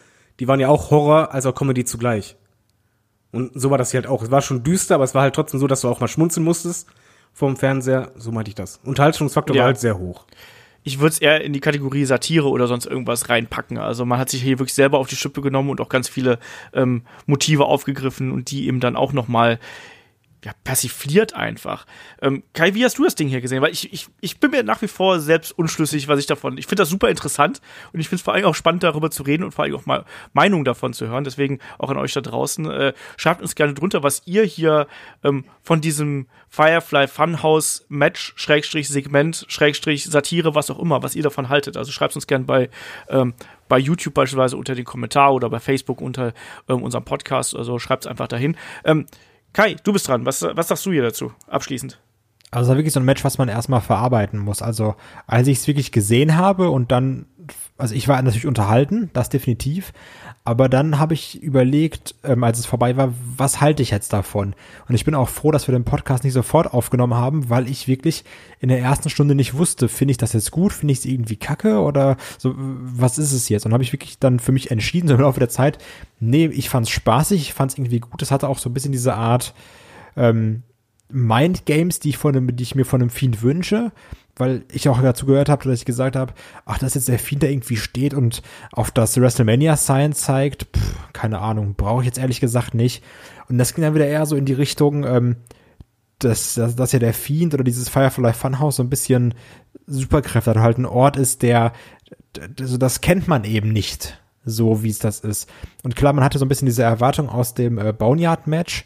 Die 0.40 0.48
waren 0.48 0.58
ja 0.58 0.68
auch 0.68 0.90
Horror 0.90 1.34
als 1.34 1.46
auch 1.46 1.54
Comedy 1.54 1.84
zugleich. 1.84 2.36
Und 3.32 3.52
so 3.54 3.70
war 3.70 3.78
das 3.78 3.90
hier 3.90 4.00
halt 4.00 4.08
auch. 4.08 4.22
Es 4.22 4.30
war 4.30 4.42
schon 4.42 4.62
düster, 4.62 4.96
aber 4.96 5.04
es 5.04 5.14
war 5.14 5.22
halt 5.22 5.34
trotzdem 5.34 5.60
so, 5.60 5.66
dass 5.66 5.82
du 5.82 5.88
auch 5.88 6.00
mal 6.00 6.08
schmunzeln 6.08 6.44
musstest 6.44 6.88
vom 7.32 7.56
Fernseher. 7.56 8.10
So 8.16 8.32
meinte 8.32 8.48
ich 8.50 8.54
das. 8.54 8.80
Unterhaltungsfaktor 8.84 9.54
ja. 9.54 9.62
war 9.62 9.66
halt 9.66 9.78
sehr 9.78 9.98
hoch 9.98 10.26
ich 10.82 10.98
würde 10.98 11.12
es 11.12 11.18
eher 11.18 11.42
in 11.42 11.52
die 11.52 11.60
Kategorie 11.60 12.04
Satire 12.04 12.48
oder 12.48 12.66
sonst 12.66 12.86
irgendwas 12.86 13.28
reinpacken. 13.28 13.78
Also 13.78 14.06
man 14.06 14.18
hat 14.18 14.30
sich 14.30 14.42
hier 14.42 14.58
wirklich 14.58 14.74
selber 14.74 14.98
auf 14.98 15.08
die 15.08 15.16
Schippe 15.16 15.42
genommen 15.42 15.70
und 15.70 15.80
auch 15.80 15.88
ganz 15.88 16.08
viele 16.08 16.38
ähm, 16.72 17.02
Motive 17.26 17.66
aufgegriffen 17.66 18.32
und 18.32 18.50
die 18.50 18.66
eben 18.66 18.80
dann 18.80 18.96
auch 18.96 19.12
noch 19.12 19.28
mal 19.28 19.58
ja, 20.44 20.52
persifliert 20.64 21.34
einfach. 21.34 21.86
Ähm, 22.22 22.42
Kai, 22.54 22.74
wie 22.74 22.84
hast 22.84 22.98
du 22.98 23.04
das 23.04 23.14
Ding 23.14 23.28
hier 23.28 23.42
gesehen? 23.42 23.60
Weil 23.60 23.72
ich, 23.72 23.92
ich, 23.92 24.08
ich 24.20 24.40
bin 24.40 24.50
mir 24.50 24.62
nach 24.62 24.80
wie 24.80 24.88
vor 24.88 25.20
selbst 25.20 25.52
unschlüssig, 25.52 26.08
was 26.08 26.18
ich 26.18 26.26
davon. 26.26 26.56
Ich 26.56 26.66
finde 26.66 26.82
das 26.82 26.88
super 26.88 27.10
interessant 27.10 27.60
und 27.92 28.00
ich 28.00 28.08
finde 28.08 28.20
es 28.20 28.22
vor 28.22 28.32
allem 28.32 28.46
auch 28.46 28.54
spannend, 28.54 28.82
darüber 28.82 29.10
zu 29.10 29.22
reden 29.22 29.44
und 29.44 29.52
vor 29.52 29.64
allem 29.64 29.76
auch 29.76 29.84
mal 29.84 30.04
Meinungen 30.32 30.64
davon 30.64 30.94
zu 30.94 31.08
hören. 31.08 31.24
Deswegen 31.24 31.58
auch 31.78 31.90
an 31.90 31.98
euch 31.98 32.14
da 32.14 32.22
draußen. 32.22 32.70
Äh, 32.70 32.94
schreibt 33.18 33.42
uns 33.42 33.54
gerne 33.54 33.74
drunter, 33.74 34.02
was 34.02 34.22
ihr 34.24 34.42
hier 34.44 34.86
ähm, 35.22 35.44
von 35.62 35.82
diesem 35.82 36.26
Firefly 36.48 37.06
Funhouse 37.06 37.84
Match, 37.88 38.32
Schrägstrich 38.36 38.88
Segment, 38.88 39.44
Schrägstrich 39.48 40.04
Satire, 40.04 40.54
was 40.54 40.70
auch 40.70 40.78
immer, 40.78 41.02
was 41.02 41.14
ihr 41.14 41.22
davon 41.22 41.50
haltet. 41.50 41.76
Also 41.76 41.92
schreibt 41.92 42.14
uns 42.14 42.26
gerne 42.26 42.46
bei, 42.46 42.70
ähm, 43.08 43.34
bei 43.68 43.78
YouTube 43.78 44.14
beispielsweise 44.14 44.56
unter 44.56 44.74
den 44.74 44.86
Kommentar 44.86 45.34
oder 45.34 45.50
bei 45.50 45.60
Facebook 45.60 46.00
unter 46.00 46.32
ähm, 46.68 46.82
unserem 46.82 47.04
Podcast. 47.04 47.54
Also 47.54 47.78
schreibt 47.78 48.04
es 48.04 48.10
einfach 48.10 48.26
dahin. 48.26 48.56
Ähm, 48.84 49.06
Kai, 49.52 49.76
du 49.82 49.92
bist 49.92 50.08
dran. 50.08 50.26
Was, 50.26 50.42
was 50.42 50.68
sagst 50.68 50.86
du 50.86 50.92
hier 50.92 51.02
dazu, 51.02 51.32
abschließend? 51.48 52.00
Also 52.52 52.74
wirklich 52.74 52.92
so 52.92 53.00
ein 53.00 53.06
Match, 53.06 53.24
was 53.24 53.38
man 53.38 53.48
erstmal 53.48 53.80
verarbeiten 53.80 54.38
muss. 54.38 54.60
Also 54.62 54.96
als 55.26 55.46
ich 55.48 55.58
es 55.58 55.66
wirklich 55.68 55.92
gesehen 55.92 56.36
habe 56.36 56.70
und 56.70 56.90
dann, 56.90 57.26
also 57.80 57.94
ich 57.94 58.08
war 58.08 58.20
natürlich 58.20 58.46
unterhalten, 58.46 59.10
das 59.12 59.28
definitiv, 59.28 59.92
aber 60.44 60.68
dann 60.68 60.98
habe 60.98 61.14
ich 61.14 61.42
überlegt, 61.42 62.14
ähm, 62.24 62.44
als 62.44 62.58
es 62.58 62.66
vorbei 62.66 62.96
war, 62.96 63.12
was 63.36 63.60
halte 63.60 63.82
ich 63.82 63.90
jetzt 63.90 64.12
davon? 64.12 64.54
Und 64.88 64.94
ich 64.94 65.04
bin 65.04 65.14
auch 65.14 65.28
froh, 65.28 65.50
dass 65.50 65.68
wir 65.68 65.72
den 65.72 65.84
Podcast 65.84 66.24
nicht 66.24 66.32
sofort 66.32 66.72
aufgenommen 66.72 67.14
haben, 67.14 67.50
weil 67.50 67.68
ich 67.68 67.88
wirklich 67.88 68.24
in 68.58 68.70
der 68.70 68.80
ersten 68.80 69.10
Stunde 69.10 69.34
nicht 69.34 69.54
wusste, 69.54 69.88
finde 69.88 70.12
ich 70.12 70.18
das 70.18 70.32
jetzt 70.32 70.50
gut, 70.50 70.72
finde 70.72 70.92
ich 70.92 71.00
es 71.00 71.04
irgendwie 71.04 71.36
kacke 71.36 71.80
oder 71.80 72.16
so, 72.38 72.54
was 72.56 73.18
ist 73.18 73.32
es 73.32 73.48
jetzt? 73.48 73.66
Und 73.66 73.72
habe 73.74 73.82
ich 73.82 73.92
wirklich 73.92 74.18
dann 74.18 74.40
für 74.40 74.52
mich 74.52 74.70
entschieden, 74.70 75.08
so 75.08 75.14
im 75.14 75.20
Laufe 75.20 75.40
der 75.40 75.50
Zeit, 75.50 75.78
nee, 76.20 76.46
ich 76.46 76.70
fand 76.70 76.86
es 76.86 76.92
spaßig, 76.92 77.42
ich 77.42 77.54
fand 77.54 77.72
es 77.72 77.78
irgendwie 77.78 78.00
gut. 78.00 78.22
Es 78.22 78.30
hatte 78.30 78.48
auch 78.48 78.58
so 78.58 78.70
ein 78.70 78.74
bisschen 78.74 78.92
diese 78.92 79.14
Art, 79.14 79.54
ähm, 80.16 80.62
Mind 81.12 81.66
Games, 81.66 82.00
die 82.00 82.10
ich 82.10 82.18
von 82.18 82.36
einem, 82.36 82.56
die 82.56 82.62
ich 82.62 82.74
mir 82.74 82.84
von 82.84 83.00
einem 83.00 83.10
Fiend 83.10 83.42
wünsche, 83.42 83.92
weil 84.36 84.64
ich 84.72 84.88
auch 84.88 85.00
dazu 85.00 85.26
gehört 85.26 85.48
habe, 85.48 85.64
dass 85.64 85.80
ich 85.80 85.84
gesagt 85.84 86.16
habe, 86.16 86.32
ach, 86.64 86.78
dass 86.78 86.94
jetzt 86.94 87.08
der 87.08 87.18
Fiend 87.18 87.42
da 87.42 87.46
irgendwie 87.46 87.76
steht 87.76 88.14
und 88.14 88.42
auf 88.72 88.90
das 88.90 89.20
WrestleMania 89.20 89.76
Sign 89.76 90.12
zeigt, 90.12 90.68
pff, 90.76 91.12
keine 91.12 91.40
Ahnung, 91.40 91.74
brauche 91.74 92.00
ich 92.02 92.06
jetzt 92.06 92.18
ehrlich 92.18 92.40
gesagt 92.40 92.74
nicht. 92.74 93.04
Und 93.48 93.58
das 93.58 93.74
ging 93.74 93.82
dann 93.82 93.94
wieder 93.94 94.06
eher 94.06 94.26
so 94.26 94.36
in 94.36 94.46
die 94.46 94.52
Richtung, 94.52 95.04
ähm, 95.04 95.36
dass, 96.18 96.54
dass, 96.54 96.76
dass 96.76 96.92
ja 96.92 96.98
der 96.98 97.14
Fiend 97.14 97.54
oder 97.54 97.64
dieses 97.64 97.88
Firefly 97.88 98.32
Funhouse 98.32 98.76
so 98.76 98.82
ein 98.82 98.90
bisschen 98.90 99.34
Superkräfte 99.86 100.50
hat, 100.50 100.58
halt 100.58 100.78
ein 100.78 100.86
Ort 100.86 101.16
ist, 101.16 101.42
der, 101.42 101.72
also 102.58 102.76
das 102.76 103.00
kennt 103.00 103.26
man 103.26 103.44
eben 103.44 103.72
nicht, 103.72 104.20
so 104.44 104.82
wie 104.82 104.90
es 104.90 104.98
das 104.98 105.20
ist. 105.20 105.48
Und 105.82 105.96
klar, 105.96 106.12
man 106.12 106.24
hatte 106.24 106.38
so 106.38 106.44
ein 106.44 106.48
bisschen 106.48 106.66
diese 106.66 106.82
Erwartung 106.82 107.28
aus 107.28 107.54
dem 107.54 107.78
äh, 107.78 107.92
Boneyard-Match, 107.92 108.84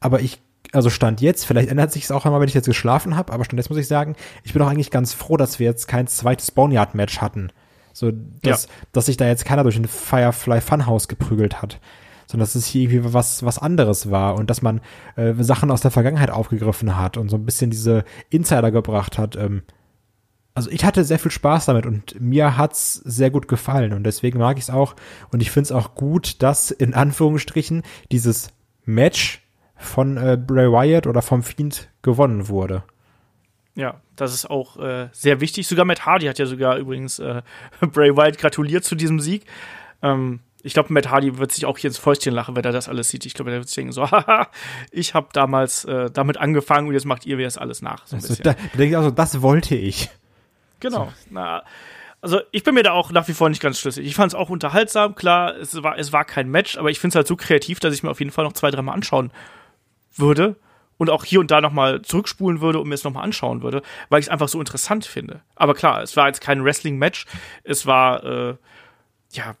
aber 0.00 0.20
ich 0.20 0.40
also 0.72 0.90
Stand 0.90 1.20
jetzt, 1.20 1.46
vielleicht 1.46 1.68
ändert 1.68 1.92
sich 1.92 2.04
es 2.04 2.10
auch 2.10 2.24
einmal, 2.24 2.40
wenn 2.40 2.48
ich 2.48 2.54
jetzt 2.54 2.66
geschlafen 2.66 3.16
habe, 3.16 3.32
aber 3.32 3.44
Stand 3.44 3.58
jetzt 3.58 3.70
muss 3.70 3.78
ich 3.78 3.88
sagen, 3.88 4.16
ich 4.44 4.52
bin 4.52 4.62
auch 4.62 4.68
eigentlich 4.68 4.90
ganz 4.90 5.12
froh, 5.12 5.36
dass 5.36 5.58
wir 5.58 5.66
jetzt 5.66 5.88
kein 5.88 6.06
zweites 6.06 6.50
Boneyard-Match 6.50 7.20
hatten. 7.20 7.50
So, 7.92 8.12
dass, 8.42 8.64
ja. 8.64 8.70
dass 8.92 9.06
sich 9.06 9.16
da 9.16 9.26
jetzt 9.26 9.46
keiner 9.46 9.62
durch 9.62 9.76
ein 9.76 9.86
Firefly 9.86 10.60
Funhouse 10.60 11.08
geprügelt 11.08 11.62
hat. 11.62 11.80
Sondern 12.26 12.44
dass 12.44 12.54
es 12.54 12.66
hier 12.66 12.82
irgendwie 12.90 13.14
was, 13.14 13.44
was 13.44 13.58
anderes 13.58 14.10
war 14.10 14.34
und 14.34 14.50
dass 14.50 14.60
man 14.60 14.80
äh, 15.14 15.32
Sachen 15.38 15.70
aus 15.70 15.80
der 15.80 15.90
Vergangenheit 15.92 16.30
aufgegriffen 16.30 16.96
hat 16.98 17.16
und 17.16 17.28
so 17.28 17.36
ein 17.36 17.46
bisschen 17.46 17.70
diese 17.70 18.04
Insider 18.28 18.70
gebracht 18.70 19.16
hat. 19.16 19.36
Ähm, 19.36 19.62
also 20.52 20.70
ich 20.70 20.84
hatte 20.84 21.04
sehr 21.04 21.18
viel 21.18 21.30
Spaß 21.30 21.66
damit 21.66 21.86
und 21.86 22.20
mir 22.20 22.56
hat's 22.56 22.94
sehr 22.94 23.30
gut 23.30 23.46
gefallen 23.46 23.92
und 23.92 24.04
deswegen 24.04 24.38
mag 24.38 24.56
ich 24.56 24.64
es 24.64 24.70
auch 24.70 24.96
und 25.30 25.40
ich 25.40 25.50
finde 25.50 25.66
es 25.66 25.72
auch 25.72 25.94
gut, 25.94 26.42
dass 26.42 26.70
in 26.70 26.94
Anführungsstrichen 26.94 27.82
dieses 28.10 28.48
Match 28.84 29.45
von 29.76 30.16
äh, 30.16 30.36
Bray 30.36 30.70
Wyatt 30.70 31.06
oder 31.06 31.22
vom 31.22 31.42
Fiend 31.42 31.88
gewonnen 32.02 32.48
wurde. 32.48 32.82
Ja, 33.74 34.00
das 34.16 34.32
ist 34.32 34.50
auch 34.50 34.78
äh, 34.78 35.08
sehr 35.12 35.40
wichtig. 35.40 35.68
Sogar 35.68 35.84
Matt 35.84 36.06
Hardy 36.06 36.26
hat 36.26 36.38
ja 36.38 36.46
sogar 36.46 36.78
übrigens 36.78 37.18
äh, 37.18 37.42
Bray 37.80 38.16
Wyatt 38.16 38.38
gratuliert 38.38 38.84
zu 38.84 38.94
diesem 38.94 39.20
Sieg. 39.20 39.44
Ähm, 40.02 40.40
ich 40.62 40.72
glaube, 40.72 40.92
Matt 40.92 41.10
Hardy 41.10 41.38
wird 41.38 41.52
sich 41.52 41.66
auch 41.66 41.78
hier 41.78 41.88
ins 41.88 41.98
Fäustchen 41.98 42.34
lachen, 42.34 42.56
wenn 42.56 42.64
er 42.64 42.72
das 42.72 42.88
alles 42.88 43.10
sieht. 43.10 43.26
Ich 43.26 43.34
glaube, 43.34 43.52
er 43.52 43.58
wird 43.58 43.68
sich 43.68 43.76
denken 43.76 43.92
so, 43.92 44.02
haha, 44.10 44.48
ich 44.90 45.14
habe 45.14 45.28
damals 45.32 45.84
äh, 45.84 46.10
damit 46.10 46.38
angefangen 46.38 46.88
und 46.88 46.94
jetzt 46.94 47.04
macht 47.04 47.26
ihr 47.26 47.36
mir 47.36 47.44
das 47.44 47.58
alles 47.58 47.82
nach. 47.82 48.06
So 48.06 48.16
also, 48.16 48.34
da, 48.42 48.54
da 48.54 48.58
denke 48.72 48.86
ich 48.86 48.96
also, 48.96 49.10
das 49.10 49.42
wollte 49.42 49.76
ich. 49.76 50.08
Genau. 50.80 51.04
So. 51.04 51.12
Na, 51.30 51.62
also 52.22 52.40
ich 52.50 52.64
bin 52.64 52.74
mir 52.74 52.82
da 52.82 52.92
auch 52.92 53.12
nach 53.12 53.28
wie 53.28 53.34
vor 53.34 53.50
nicht 53.50 53.62
ganz 53.62 53.78
schlüssig. 53.78 54.06
Ich 54.06 54.16
fand 54.16 54.32
es 54.32 54.34
auch 54.34 54.48
unterhaltsam, 54.48 55.14
klar, 55.14 55.54
es 55.56 55.80
war, 55.82 55.98
es 55.98 56.12
war 56.12 56.24
kein 56.24 56.48
Match, 56.48 56.78
aber 56.78 56.90
ich 56.90 56.98
finde 56.98 57.12
es 57.12 57.16
halt 57.16 57.26
so 57.26 57.36
kreativ, 57.36 57.78
dass 57.78 57.94
ich 57.94 58.02
mir 58.02 58.10
auf 58.10 58.18
jeden 58.18 58.32
Fall 58.32 58.44
noch 58.44 58.54
zwei, 58.54 58.70
dreimal 58.70 58.94
anschauen 58.94 59.30
würde 60.16 60.56
und 60.98 61.10
auch 61.10 61.24
hier 61.24 61.40
und 61.40 61.50
da 61.50 61.60
nochmal 61.60 62.02
zurückspulen 62.02 62.60
würde 62.60 62.80
und 62.80 62.88
mir 62.88 62.94
es 62.94 63.04
nochmal 63.04 63.24
anschauen 63.24 63.62
würde, 63.62 63.82
weil 64.08 64.20
ich 64.20 64.26
es 64.26 64.30
einfach 64.30 64.48
so 64.48 64.58
interessant 64.58 65.04
finde. 65.04 65.42
Aber 65.54 65.74
klar, 65.74 66.02
es 66.02 66.16
war 66.16 66.26
jetzt 66.26 66.40
kein 66.40 66.64
Wrestling-Match, 66.64 67.26
es 67.64 67.86
war 67.86 68.24
äh, 68.24 68.54
ja 69.32 69.56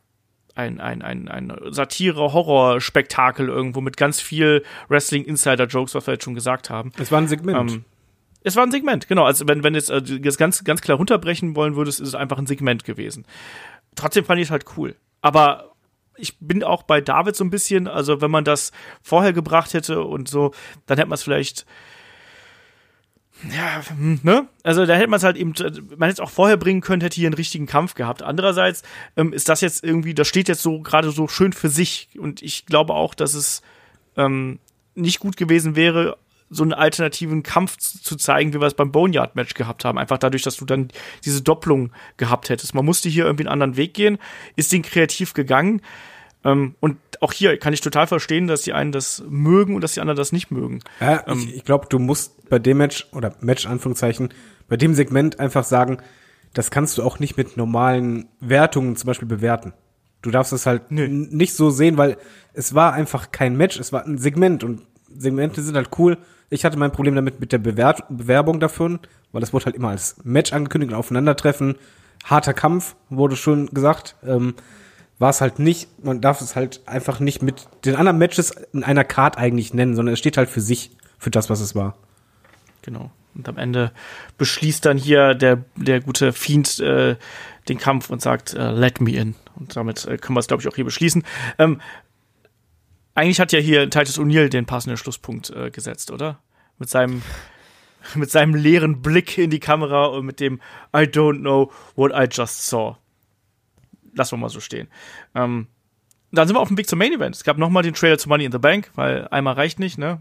ein, 0.54 0.80
ein, 0.80 1.02
ein, 1.02 1.28
ein 1.28 1.52
Satire-Horror-Spektakel 1.68 3.48
irgendwo 3.48 3.82
mit 3.82 3.96
ganz 3.96 4.20
viel 4.20 4.64
Wrestling-Insider-Jokes, 4.88 5.94
was 5.94 6.06
wir 6.06 6.14
jetzt 6.14 6.24
schon 6.24 6.34
gesagt 6.34 6.70
haben. 6.70 6.92
Es 6.98 7.12
war 7.12 7.20
ein 7.20 7.28
Segment. 7.28 7.72
Ähm, 7.72 7.84
es 8.42 8.56
war 8.56 8.64
ein 8.64 8.70
Segment, 8.70 9.06
genau. 9.06 9.24
Also 9.24 9.46
wenn, 9.48 9.62
wenn 9.64 9.74
jetzt 9.74 9.90
äh, 9.90 10.00
das 10.00 10.38
ganz, 10.38 10.64
ganz 10.64 10.80
klar 10.80 10.96
runterbrechen 10.96 11.56
wollen 11.56 11.76
würdest, 11.76 12.00
ist 12.00 12.08
es 12.08 12.14
einfach 12.14 12.38
ein 12.38 12.46
Segment 12.46 12.84
gewesen. 12.84 13.26
Trotzdem 13.96 14.24
fand 14.24 14.40
ich 14.40 14.46
es 14.46 14.50
halt 14.50 14.64
cool. 14.76 14.96
Aber 15.20 15.75
ich 16.16 16.38
bin 16.38 16.64
auch 16.64 16.82
bei 16.82 17.00
David 17.00 17.36
so 17.36 17.44
ein 17.44 17.50
bisschen, 17.50 17.88
also 17.88 18.20
wenn 18.20 18.30
man 18.30 18.44
das 18.44 18.72
vorher 19.02 19.32
gebracht 19.32 19.74
hätte 19.74 20.02
und 20.02 20.28
so, 20.28 20.52
dann 20.86 20.98
hätte 20.98 21.08
man 21.08 21.14
es 21.14 21.22
vielleicht 21.22 21.66
ja, 23.54 23.82
hm, 23.88 24.20
ne? 24.22 24.48
Also 24.62 24.86
da 24.86 24.94
hätte 24.94 25.08
man 25.08 25.18
es 25.18 25.24
halt 25.24 25.36
eben, 25.36 25.52
man 25.96 26.08
hätte 26.08 26.20
es 26.22 26.26
auch 26.26 26.30
vorher 26.30 26.56
bringen 26.56 26.80
können, 26.80 27.02
hätte 27.02 27.16
hier 27.16 27.28
einen 27.28 27.34
richtigen 27.34 27.66
Kampf 27.66 27.94
gehabt. 27.94 28.22
Andererseits 28.22 28.82
ähm, 29.16 29.32
ist 29.32 29.48
das 29.48 29.60
jetzt 29.60 29.84
irgendwie, 29.84 30.14
das 30.14 30.26
steht 30.26 30.48
jetzt 30.48 30.62
so 30.62 30.80
gerade 30.80 31.10
so 31.10 31.28
schön 31.28 31.52
für 31.52 31.68
sich. 31.68 32.08
Und 32.18 32.40
ich 32.40 32.64
glaube 32.64 32.94
auch, 32.94 33.14
dass 33.14 33.34
es 33.34 33.60
ähm, 34.16 34.58
nicht 34.94 35.20
gut 35.20 35.36
gewesen 35.36 35.76
wäre, 35.76 36.16
so 36.48 36.62
einen 36.62 36.72
alternativen 36.72 37.42
Kampf 37.42 37.76
zu 37.76 38.16
zeigen, 38.16 38.52
wie 38.52 38.60
wir 38.60 38.66
es 38.66 38.74
beim 38.74 38.92
Boneyard-Match 38.92 39.54
gehabt 39.54 39.84
haben. 39.84 39.98
Einfach 39.98 40.18
dadurch, 40.18 40.42
dass 40.42 40.56
du 40.56 40.64
dann 40.64 40.88
diese 41.24 41.42
Doppelung 41.42 41.92
gehabt 42.16 42.50
hättest. 42.50 42.74
Man 42.74 42.84
musste 42.84 43.08
hier 43.08 43.24
irgendwie 43.24 43.44
einen 43.44 43.52
anderen 43.52 43.76
Weg 43.76 43.94
gehen, 43.94 44.18
ist 44.54 44.72
den 44.72 44.82
kreativ 44.82 45.34
gegangen. 45.34 45.82
Ähm, 46.44 46.76
und 46.80 46.98
auch 47.20 47.32
hier 47.32 47.58
kann 47.58 47.72
ich 47.72 47.80
total 47.80 48.06
verstehen, 48.06 48.46
dass 48.46 48.62
die 48.62 48.72
einen 48.72 48.92
das 48.92 49.24
mögen 49.28 49.74
und 49.74 49.82
dass 49.82 49.94
die 49.94 50.00
anderen 50.00 50.16
das 50.16 50.32
nicht 50.32 50.50
mögen. 50.50 50.80
Ja, 51.00 51.24
ähm, 51.26 51.38
ich, 51.38 51.56
ich 51.56 51.64
glaube, 51.64 51.86
du 51.90 51.98
musst 51.98 52.48
bei 52.48 52.58
dem 52.58 52.78
Match 52.78 53.08
oder 53.12 53.34
Match 53.40 53.66
Anführungszeichen, 53.66 54.32
bei 54.68 54.76
dem 54.76 54.94
Segment 54.94 55.40
einfach 55.40 55.64
sagen, 55.64 55.98
das 56.54 56.70
kannst 56.70 56.96
du 56.96 57.02
auch 57.02 57.18
nicht 57.18 57.36
mit 57.36 57.56
normalen 57.56 58.28
Wertungen 58.40 58.96
zum 58.96 59.08
Beispiel 59.08 59.28
bewerten. 59.28 59.72
Du 60.22 60.30
darfst 60.30 60.52
es 60.52 60.66
halt 60.66 60.90
nicht 60.90 61.54
so 61.54 61.70
sehen, 61.70 61.98
weil 61.98 62.16
es 62.54 62.74
war 62.74 62.94
einfach 62.94 63.30
kein 63.30 63.56
Match, 63.56 63.78
es 63.78 63.92
war 63.92 64.04
ein 64.04 64.18
Segment 64.18 64.64
und 64.64 64.82
Segmente 65.14 65.62
sind 65.62 65.76
halt 65.76 65.90
cool 65.98 66.18
ich 66.50 66.64
hatte 66.64 66.78
mein 66.78 66.92
Problem 66.92 67.14
damit 67.14 67.40
mit 67.40 67.52
der 67.52 67.58
Bewert 67.58 68.04
Bewerbung 68.08 68.60
davon, 68.60 69.00
weil 69.32 69.40
das 69.40 69.52
wurde 69.52 69.66
halt 69.66 69.76
immer 69.76 69.88
als 69.88 70.16
Match 70.24 70.52
angekündigt, 70.52 70.92
Aufeinandertreffen, 70.92 71.76
harter 72.24 72.54
Kampf, 72.54 72.96
wurde 73.10 73.36
schon 73.36 73.66
gesagt. 73.68 74.16
Ähm, 74.24 74.54
war 75.18 75.30
es 75.30 75.40
halt 75.40 75.58
nicht, 75.58 76.04
man 76.04 76.20
darf 76.20 76.40
es 76.40 76.56
halt 76.56 76.82
einfach 76.86 77.20
nicht 77.20 77.42
mit 77.42 77.66
den 77.84 77.96
anderen 77.96 78.18
Matches 78.18 78.50
in 78.72 78.84
einer 78.84 79.04
Card 79.04 79.38
eigentlich 79.38 79.72
nennen, 79.72 79.96
sondern 79.96 80.12
es 80.12 80.18
steht 80.18 80.36
halt 80.36 80.50
für 80.50 80.60
sich, 80.60 80.90
für 81.18 81.30
das, 81.30 81.48
was 81.48 81.60
es 81.60 81.74
war. 81.74 81.96
Genau. 82.82 83.10
Und 83.34 83.48
am 83.48 83.58
Ende 83.58 83.92
beschließt 84.38 84.84
dann 84.84 84.96
hier 84.96 85.34
der, 85.34 85.64
der 85.76 86.00
gute 86.00 86.32
Fiend 86.32 86.80
äh, 86.80 87.16
den 87.68 87.78
Kampf 87.78 88.10
und 88.10 88.22
sagt, 88.22 88.54
äh, 88.54 88.70
let 88.70 89.00
me 89.00 89.12
in. 89.12 89.34
Und 89.56 89.76
damit 89.76 90.06
äh, 90.06 90.16
können 90.16 90.36
wir 90.36 90.40
es, 90.40 90.48
glaube 90.48 90.62
ich, 90.62 90.68
auch 90.68 90.74
hier 90.74 90.84
beschließen. 90.84 91.24
Ähm, 91.58 91.80
eigentlich 93.16 93.40
hat 93.40 93.52
ja 93.52 93.58
hier 93.58 93.90
Titus 93.90 94.18
O'Neill 94.18 94.48
den 94.48 94.66
passenden 94.66 94.96
Schlusspunkt 94.96 95.50
äh, 95.50 95.70
gesetzt, 95.70 96.10
oder? 96.10 96.38
Mit 96.78 96.88
seinem 96.88 97.22
mit 98.14 98.30
seinem 98.30 98.54
leeren 98.54 99.02
Blick 99.02 99.36
in 99.38 99.50
die 99.50 99.58
Kamera 99.58 100.06
und 100.06 100.26
mit 100.26 100.38
dem 100.38 100.60
I 100.94 101.00
don't 101.00 101.40
know 101.40 101.72
what 101.96 102.12
I 102.14 102.28
just 102.30 102.68
saw. 102.68 102.96
Lassen 104.14 104.34
wir 104.34 104.38
mal 104.38 104.48
so 104.48 104.60
stehen. 104.60 104.88
Ähm, 105.34 105.66
dann 106.30 106.46
sind 106.46 106.56
wir 106.56 106.60
auf 106.60 106.68
dem 106.68 106.78
Weg 106.78 106.88
zum 106.88 106.98
Main 106.98 107.12
Event. 107.12 107.34
Es 107.34 107.44
gab 107.44 107.58
nochmal 107.58 107.82
den 107.82 107.94
Trailer 107.94 108.18
zu 108.18 108.28
Money 108.28 108.44
in 108.44 108.52
the 108.52 108.58
Bank, 108.58 108.90
weil 108.94 109.26
einmal 109.28 109.54
reicht 109.54 109.78
nicht, 109.78 109.98
ne? 109.98 110.20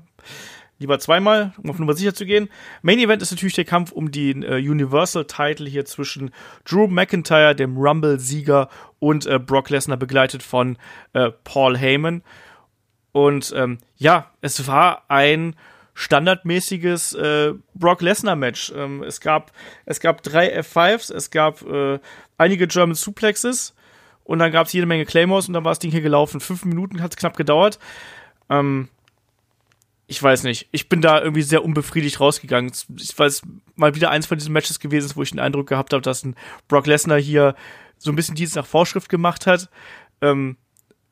Lieber 0.78 1.00
zweimal, 1.00 1.54
um 1.62 1.70
auf 1.70 1.80
Nummer 1.80 1.94
sicher 1.94 2.14
zu 2.14 2.26
gehen. 2.26 2.50
Main 2.82 3.00
Event 3.00 3.22
ist 3.22 3.32
natürlich 3.32 3.56
der 3.56 3.64
Kampf 3.64 3.94
um 3.94 4.12
den 4.12 4.44
äh, 4.44 4.56
Universal 4.56 5.26
Title 5.26 5.70
hier 5.70 5.86
zwischen 5.86 6.32
Drew 6.66 6.88
McIntyre, 6.88 7.56
dem 7.56 7.78
Rumble-Sieger, 7.78 8.70
und 9.00 9.26
äh, 9.26 9.40
Brock 9.40 9.70
Lesnar, 9.70 9.98
begleitet 9.98 10.44
von 10.44 10.78
äh, 11.14 11.32
Paul 11.44 11.78
Heyman. 11.78 12.24
Und 13.16 13.54
ähm, 13.56 13.78
ja, 13.96 14.30
es 14.42 14.68
war 14.68 15.04
ein 15.08 15.56
standardmäßiges 15.94 17.14
äh, 17.14 17.54
Brock 17.74 18.02
Lesnar 18.02 18.36
Match. 18.36 18.74
Ähm, 18.76 19.04
es 19.04 19.22
gab 19.22 19.54
es 19.86 20.02
gab 20.02 20.22
drei 20.22 20.60
F5s, 20.60 21.14
es 21.14 21.32
gab 21.32 21.62
äh, 21.62 22.00
einige 22.38 22.68
German 22.68 22.94
Suplexes 22.94 23.74
und 24.26 24.40
dann 24.40 24.52
gab 24.52 24.68
es 24.68 24.74
jede 24.74 24.86
Menge 24.86 25.06
Claymores 25.06 25.48
und 25.48 25.54
dann 25.54 25.64
war 25.64 25.72
das 25.72 25.80
Ding 25.80 25.92
hier 25.92 26.02
gelaufen. 26.02 26.42
Fünf 26.42 26.66
Minuten 26.66 27.02
hat 27.02 27.12
es 27.12 27.16
knapp 27.16 27.38
gedauert. 27.38 27.80
Ähm, 28.50 28.90
ich 30.08 30.22
weiß 30.22 30.44
nicht. 30.44 30.68
Ich 30.74 30.90
bin 30.90 31.00
da 31.00 31.22
irgendwie 31.22 31.42
sehr 31.42 31.64
unbefriedigt 31.64 32.20
rausgegangen. 32.20 32.74
Ich 33.00 33.18
weiß 33.18 33.44
mal 33.78 33.96
wieder 33.96 34.10
eins 34.10 34.26
von 34.26 34.38
diesen 34.38 34.52
Matches 34.52 34.82
gewesen 34.82 35.06
ist, 35.06 35.16
wo 35.16 35.22
ich 35.22 35.32
den 35.32 35.40
Eindruck 35.40 35.68
gehabt 35.68 35.94
habe, 35.94 36.02
dass 36.02 36.26
ein 36.26 36.36
Brock 36.68 36.86
Lesnar 36.86 37.22
hier 37.22 37.56
so 37.98 38.12
ein 38.12 38.18
bisschen 38.18 38.36
Dienst 38.36 38.58
nach 38.58 38.66
Vorschrift 38.66 39.08
gemacht 39.08 39.48
hat. 39.48 39.70
Ähm, 40.20 40.58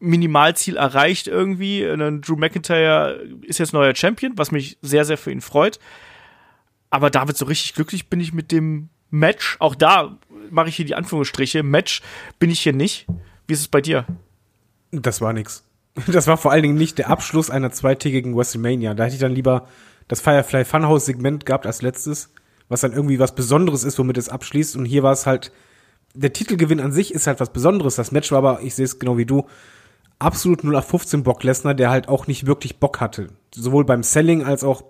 Minimalziel 0.04 0.76
erreicht 0.76 1.28
irgendwie. 1.28 1.88
Und 1.88 2.22
Drew 2.22 2.36
McIntyre 2.36 3.24
ist 3.42 3.60
jetzt 3.60 3.74
neuer 3.74 3.96
Champion, 3.96 4.34
was 4.36 4.52
mich 4.52 4.78
sehr, 4.82 5.06
sehr 5.06 5.18
für 5.18 5.32
ihn 5.32 5.42
freut. 5.42 5.80
Aber 6.90 7.10
David, 7.10 7.38
so 7.38 7.46
richtig 7.46 7.74
glücklich 7.74 8.10
bin 8.10 8.20
ich 8.20 8.34
mit 8.34 8.52
dem 8.52 8.90
Match. 9.10 9.56
Auch 9.60 9.76
da 9.76 10.18
mache 10.52 10.70
ich 10.70 10.76
hier 10.76 10.86
die 10.86 10.96
Anführungsstriche. 10.96 11.64
Match 11.64 12.02
bin 12.38 12.50
ich 12.50 12.60
hier 12.60 12.74
nicht. 12.74 13.08
Wie 13.48 13.54
ist 13.54 13.62
es 13.62 13.68
bei 13.68 13.82
dir? 13.82 14.06
Das 14.92 15.22
war 15.22 15.34
nix. 15.34 15.64
Das 16.08 16.26
war 16.26 16.38
vor 16.38 16.52
allen 16.52 16.64
Dingen 16.64 16.78
nicht 16.78 16.98
der 16.98 17.10
Abschluss 17.10 17.52
einer 17.52 17.72
zweitägigen 17.72 18.36
WrestleMania. 18.36 18.96
Da 18.96 19.04
hätte 19.04 19.14
ich 19.14 19.22
dann 19.22 19.36
lieber 19.36 19.68
das 20.08 20.22
Firefly 20.22 20.66
Funhouse 20.66 21.06
Segment 21.06 21.46
gehabt 21.46 21.68
als 21.68 21.84
letztes, 21.84 22.34
was 22.68 22.82
dann 22.82 22.94
irgendwie 22.94 23.20
was 23.20 23.36
Besonderes 23.36 23.84
ist, 23.84 24.00
womit 24.00 24.18
es 24.18 24.28
abschließt. 24.28 24.76
Und 24.76 24.86
hier 24.86 25.04
war 25.04 25.14
es 25.14 25.28
halt, 25.28 25.52
der 26.16 26.34
Titelgewinn 26.34 26.80
an 26.80 26.92
sich 26.92 27.14
ist 27.14 27.28
halt 27.28 27.40
was 27.40 27.54
Besonderes. 27.54 27.96
Das 27.96 28.12
Match 28.12 28.32
war 28.32 28.40
aber, 28.40 28.62
ich 28.64 28.74
sehe 28.74 28.86
es 28.86 28.98
genau 28.98 29.18
wie 29.18 29.26
du, 29.26 29.48
absolut 30.24 30.64
0 30.64 30.76
auf 30.76 30.88
15 30.88 31.24
Bock 31.24 31.44
Lesnar, 31.44 31.74
der 31.74 31.90
halt 31.90 32.08
auch 32.08 32.28
nicht 32.28 32.46
wirklich 32.46 32.80
Bock 32.80 33.00
hatte. 33.00 33.28
Sowohl 33.54 33.86
beim 33.86 34.04
Selling 34.04 34.44
als 34.44 34.64
auch 34.64 34.84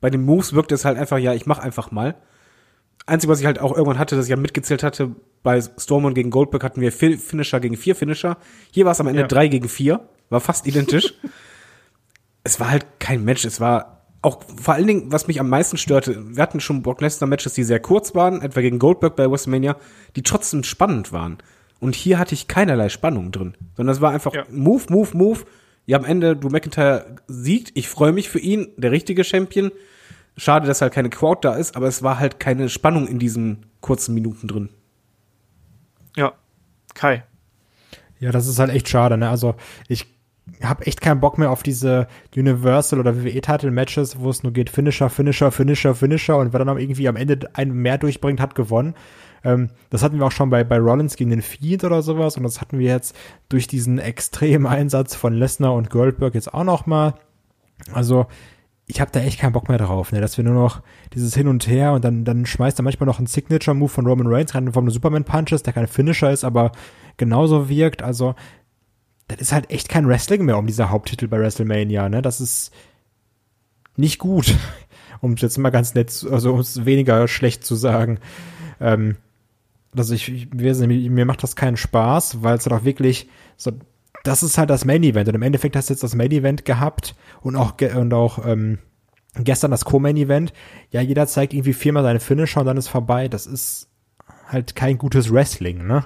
bei 0.00 0.10
den 0.10 0.24
Moves 0.24 0.52
wirkt 0.52 0.72
es 0.72 0.84
halt 0.84 0.98
einfach, 0.98 1.18
ja, 1.18 1.34
ich 1.34 1.46
mach 1.46 1.58
einfach 1.58 1.90
mal. 1.90 2.16
Einzige, 3.06 3.32
was 3.32 3.40
ich 3.40 3.46
halt 3.46 3.60
auch 3.60 3.72
irgendwann 3.72 3.98
hatte, 3.98 4.16
dass 4.16 4.26
ich 4.26 4.30
ja 4.30 4.36
mitgezählt 4.36 4.82
hatte, 4.82 5.14
bei 5.42 5.60
Stormon 5.60 6.14
gegen 6.14 6.30
Goldberg 6.30 6.64
hatten 6.64 6.80
wir 6.80 6.90
vier 6.90 7.18
Finisher 7.18 7.60
gegen 7.60 7.76
vier 7.76 7.94
Finisher. 7.94 8.36
Hier 8.72 8.84
war 8.84 8.92
es 8.92 9.00
am 9.00 9.06
Ende 9.06 9.22
ja. 9.22 9.26
drei 9.26 9.48
gegen 9.48 9.68
vier, 9.68 10.08
war 10.28 10.40
fast 10.40 10.66
identisch. 10.66 11.14
es 12.44 12.58
war 12.58 12.70
halt 12.70 12.86
kein 12.98 13.24
Match, 13.24 13.44
es 13.44 13.60
war 13.60 13.96
auch 14.22 14.42
vor 14.60 14.74
allen 14.74 14.86
Dingen, 14.86 15.12
was 15.12 15.28
mich 15.28 15.38
am 15.38 15.48
meisten 15.48 15.76
störte, 15.76 16.36
wir 16.36 16.42
hatten 16.42 16.58
schon 16.58 16.82
Brock 16.82 17.00
Lesnar 17.00 17.28
Matches, 17.28 17.54
die 17.54 17.62
sehr 17.62 17.78
kurz 17.78 18.14
waren, 18.14 18.42
etwa 18.42 18.60
gegen 18.60 18.80
Goldberg 18.80 19.14
bei 19.14 19.30
WrestleMania, 19.30 19.76
die 20.16 20.22
trotzdem 20.22 20.64
spannend 20.64 21.12
waren. 21.12 21.38
Und 21.80 21.94
hier 21.94 22.18
hatte 22.18 22.34
ich 22.34 22.48
keinerlei 22.48 22.88
Spannung 22.88 23.32
drin, 23.32 23.54
sondern 23.76 23.94
es 23.94 24.00
war 24.00 24.12
einfach 24.12 24.34
ja. 24.34 24.44
Move, 24.50 24.84
Move, 24.88 25.16
Move. 25.16 25.40
Ja, 25.84 25.98
am 25.98 26.04
Ende 26.04 26.36
Drew 26.36 26.48
McIntyre 26.48 27.16
siegt. 27.28 27.70
Ich 27.74 27.88
freue 27.88 28.12
mich 28.12 28.28
für 28.28 28.40
ihn, 28.40 28.68
der 28.76 28.90
richtige 28.90 29.22
Champion. 29.22 29.70
Schade, 30.36 30.66
dass 30.66 30.82
halt 30.82 30.92
keine 30.92 31.10
Crowd 31.10 31.40
da 31.42 31.54
ist, 31.54 31.76
aber 31.76 31.86
es 31.86 32.02
war 32.02 32.18
halt 32.18 32.40
keine 32.40 32.68
Spannung 32.68 33.06
in 33.06 33.18
diesen 33.18 33.66
kurzen 33.80 34.14
Minuten 34.14 34.48
drin. 34.48 34.68
Ja, 36.16 36.32
Kai. 36.94 37.24
Ja, 38.18 38.32
das 38.32 38.48
ist 38.48 38.58
halt 38.58 38.70
echt 38.70 38.88
schade, 38.88 39.16
ne? 39.16 39.28
Also 39.28 39.54
ich 39.88 40.06
habe 40.62 40.86
echt 40.86 41.00
keinen 41.00 41.20
Bock 41.20 41.38
mehr 41.38 41.50
auf 41.50 41.62
diese 41.62 42.06
Universal 42.34 42.98
oder 43.00 43.22
WWE 43.22 43.40
Title 43.40 43.70
Matches, 43.70 44.18
wo 44.18 44.30
es 44.30 44.42
nur 44.42 44.52
geht 44.52 44.70
Finisher, 44.70 45.10
Finisher, 45.10 45.52
Finisher, 45.52 45.94
Finisher 45.94 46.38
und 46.38 46.52
wer 46.52 46.64
dann 46.64 46.78
irgendwie 46.78 47.08
am 47.08 47.16
Ende 47.16 47.38
einen 47.54 47.72
mehr 47.72 47.98
durchbringt, 47.98 48.40
hat 48.40 48.54
gewonnen. 48.54 48.94
Ähm, 49.46 49.70
das 49.90 50.02
hatten 50.02 50.18
wir 50.18 50.26
auch 50.26 50.32
schon 50.32 50.50
bei, 50.50 50.64
bei 50.64 50.78
Rollins 50.78 51.14
gegen 51.14 51.30
den 51.30 51.40
Feed 51.40 51.84
oder 51.84 52.02
sowas 52.02 52.36
und 52.36 52.42
das 52.42 52.60
hatten 52.60 52.80
wir 52.80 52.88
jetzt 52.88 53.14
durch 53.48 53.68
diesen 53.68 54.00
extremen 54.00 54.66
Einsatz 54.66 55.14
von 55.14 55.32
Lesnar 55.32 55.72
und 55.72 55.88
Goldberg 55.88 56.34
jetzt 56.34 56.52
auch 56.52 56.64
noch 56.64 56.86
mal. 56.86 57.14
Also 57.92 58.26
ich 58.88 59.00
habe 59.00 59.12
da 59.12 59.20
echt 59.20 59.38
keinen 59.38 59.52
Bock 59.52 59.68
mehr 59.68 59.78
drauf, 59.78 60.10
ne? 60.10 60.20
dass 60.20 60.36
wir 60.36 60.42
nur 60.42 60.54
noch 60.54 60.82
dieses 61.14 61.34
Hin 61.34 61.46
und 61.46 61.68
Her 61.68 61.92
und 61.92 62.04
dann, 62.04 62.24
dann 62.24 62.44
schmeißt 62.44 62.80
er 62.80 62.82
manchmal 62.82 63.06
noch 63.06 63.18
einen 63.18 63.28
Signature-Move 63.28 63.88
von 63.88 64.06
Roman 64.06 64.26
Reigns 64.26 64.54
rein, 64.54 64.72
von 64.72 64.82
einem 64.82 64.90
Superman-Punches, 64.90 65.62
der 65.62 65.72
kein 65.72 65.86
Finisher 65.86 66.32
ist, 66.32 66.42
aber 66.42 66.72
genauso 67.16 67.68
wirkt. 67.68 68.02
Also 68.02 68.34
das 69.28 69.38
ist 69.38 69.52
halt 69.52 69.70
echt 69.70 69.88
kein 69.88 70.08
Wrestling 70.08 70.44
mehr 70.44 70.58
um 70.58 70.66
dieser 70.66 70.90
Haupttitel 70.90 71.28
bei 71.28 71.38
WrestleMania, 71.38 72.08
ne? 72.08 72.20
Das 72.20 72.40
ist 72.40 72.72
nicht 73.96 74.18
gut, 74.18 74.56
um 75.20 75.34
es 75.34 75.40
jetzt 75.40 75.58
mal 75.58 75.70
ganz 75.70 75.94
nett, 75.94 76.26
also 76.30 76.52
um 76.52 76.60
es 76.60 76.84
weniger 76.84 77.28
schlecht 77.28 77.64
zu 77.64 77.76
sagen. 77.76 78.18
Ähm, 78.80 79.16
also 79.96 80.14
ich, 80.14 80.28
ich 80.28 80.48
mir 80.52 81.24
macht 81.24 81.42
das 81.42 81.56
keinen 81.56 81.76
Spaß, 81.76 82.42
weil 82.42 82.56
es 82.56 82.68
auch 82.68 82.84
wirklich 82.84 83.28
so, 83.56 83.72
das 84.24 84.42
ist 84.42 84.58
halt 84.58 84.70
das 84.70 84.84
Main 84.84 85.02
Event 85.02 85.28
und 85.28 85.34
im 85.34 85.42
Endeffekt 85.42 85.76
hast 85.76 85.88
du 85.88 85.94
jetzt 85.94 86.02
das 86.02 86.14
Main 86.14 86.32
Event 86.32 86.64
gehabt 86.64 87.14
und 87.40 87.56
auch 87.56 87.74
und 87.80 88.12
auch 88.12 88.44
ähm, 88.46 88.78
gestern 89.34 89.70
das 89.70 89.84
Co-Main 89.84 90.16
Event. 90.16 90.52
Ja, 90.90 91.00
jeder 91.00 91.26
zeigt 91.26 91.52
irgendwie 91.52 91.72
viermal 91.72 92.02
seine 92.02 92.20
Finisher 92.20 92.60
und 92.60 92.66
dann 92.66 92.76
ist 92.76 92.88
vorbei. 92.88 93.28
Das 93.28 93.46
ist 93.46 93.88
halt 94.48 94.74
kein 94.74 94.98
gutes 94.98 95.32
Wrestling, 95.32 95.86
ne? 95.86 96.04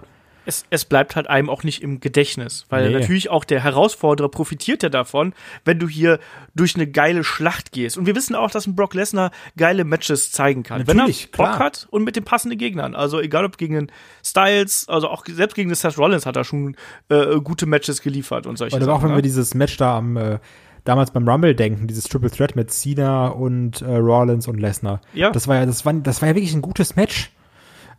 Es, 0.51 0.65
es 0.71 0.85
bleibt 0.85 1.17
halt 1.17 1.29
einem 1.29 1.49
auch 1.49 1.63
nicht 1.63 1.83
im 1.83 2.01
Gedächtnis, 2.01 2.67
weil 2.69 2.91
nee. 2.91 2.99
natürlich 2.99 3.31
auch 3.31 3.45
der 3.45 3.63
Herausforderer 3.63 4.29
profitiert 4.29 4.83
ja 4.83 4.89
davon, 4.89 5.33
wenn 5.65 5.79
du 5.79 5.89
hier 5.89 6.19
durch 6.55 6.75
eine 6.75 6.89
geile 6.89 7.23
Schlacht 7.23 7.71
gehst. 7.73 7.97
Und 7.97 8.07
wir 8.07 8.17
wissen 8.17 8.35
auch, 8.35 8.51
dass 8.51 8.67
ein 8.67 8.75
Brock 8.75 8.95
Lesnar 8.95 9.31
geile 9.57 9.85
Matches 9.85 10.33
zeigen 10.33 10.65
kann, 10.65 10.81
natürlich, 10.81 11.29
wenn 11.33 11.41
er 11.41 11.45
Bock 11.45 11.57
klar. 11.57 11.59
hat 11.59 11.87
und 11.91 12.05
mit 12.05 12.17
den 12.17 12.25
passenden 12.25 12.59
Gegnern. 12.59 12.95
Also 12.95 13.21
egal 13.21 13.45
ob 13.45 13.59
gegen 13.59 13.75
den 13.75 13.93
Styles, 14.25 14.89
also 14.89 15.09
auch 15.09 15.25
selbst 15.27 15.55
gegen 15.55 15.69
den 15.69 15.77
Seth 15.77 15.97
Rollins 15.97 16.27
hat 16.27 16.37
er 16.37 16.45
schon 16.45 16.77
äh, 17.09 17.41
gute 17.41 17.67
Matches 17.67 18.03
geliefert 18.03 18.47
und 18.47 18.59
solche 18.59 18.77
Oder 18.77 18.87
Sachen. 18.87 18.99
auch 18.99 19.03
wenn 19.03 19.11
ne? 19.11 19.17
wir 19.17 19.23
dieses 19.23 19.55
Match 19.55 19.77
da 19.77 19.97
am 19.97 20.17
äh, 20.17 20.39
damals 20.85 21.13
beim 21.13 21.29
Rumble 21.29 21.55
denken, 21.55 21.87
dieses 21.87 22.05
Triple 22.05 22.31
Threat 22.31 22.57
mit 22.57 22.73
Cena 22.73 23.29
und 23.29 23.83
äh, 23.83 23.97
Rollins 23.97 24.49
und 24.49 24.59
Lesnar. 24.59 25.01
Ja. 25.15 25.31
Das 25.31 25.47
war 25.47 25.57
ja, 25.57 25.67
das 25.67 25.87
war, 25.87 25.93
das 25.93 26.21
war 26.21 26.29
ja 26.29 26.35
wirklich 26.35 26.55
ein 26.55 26.63
gutes 26.63 26.97
Match. 26.97 27.31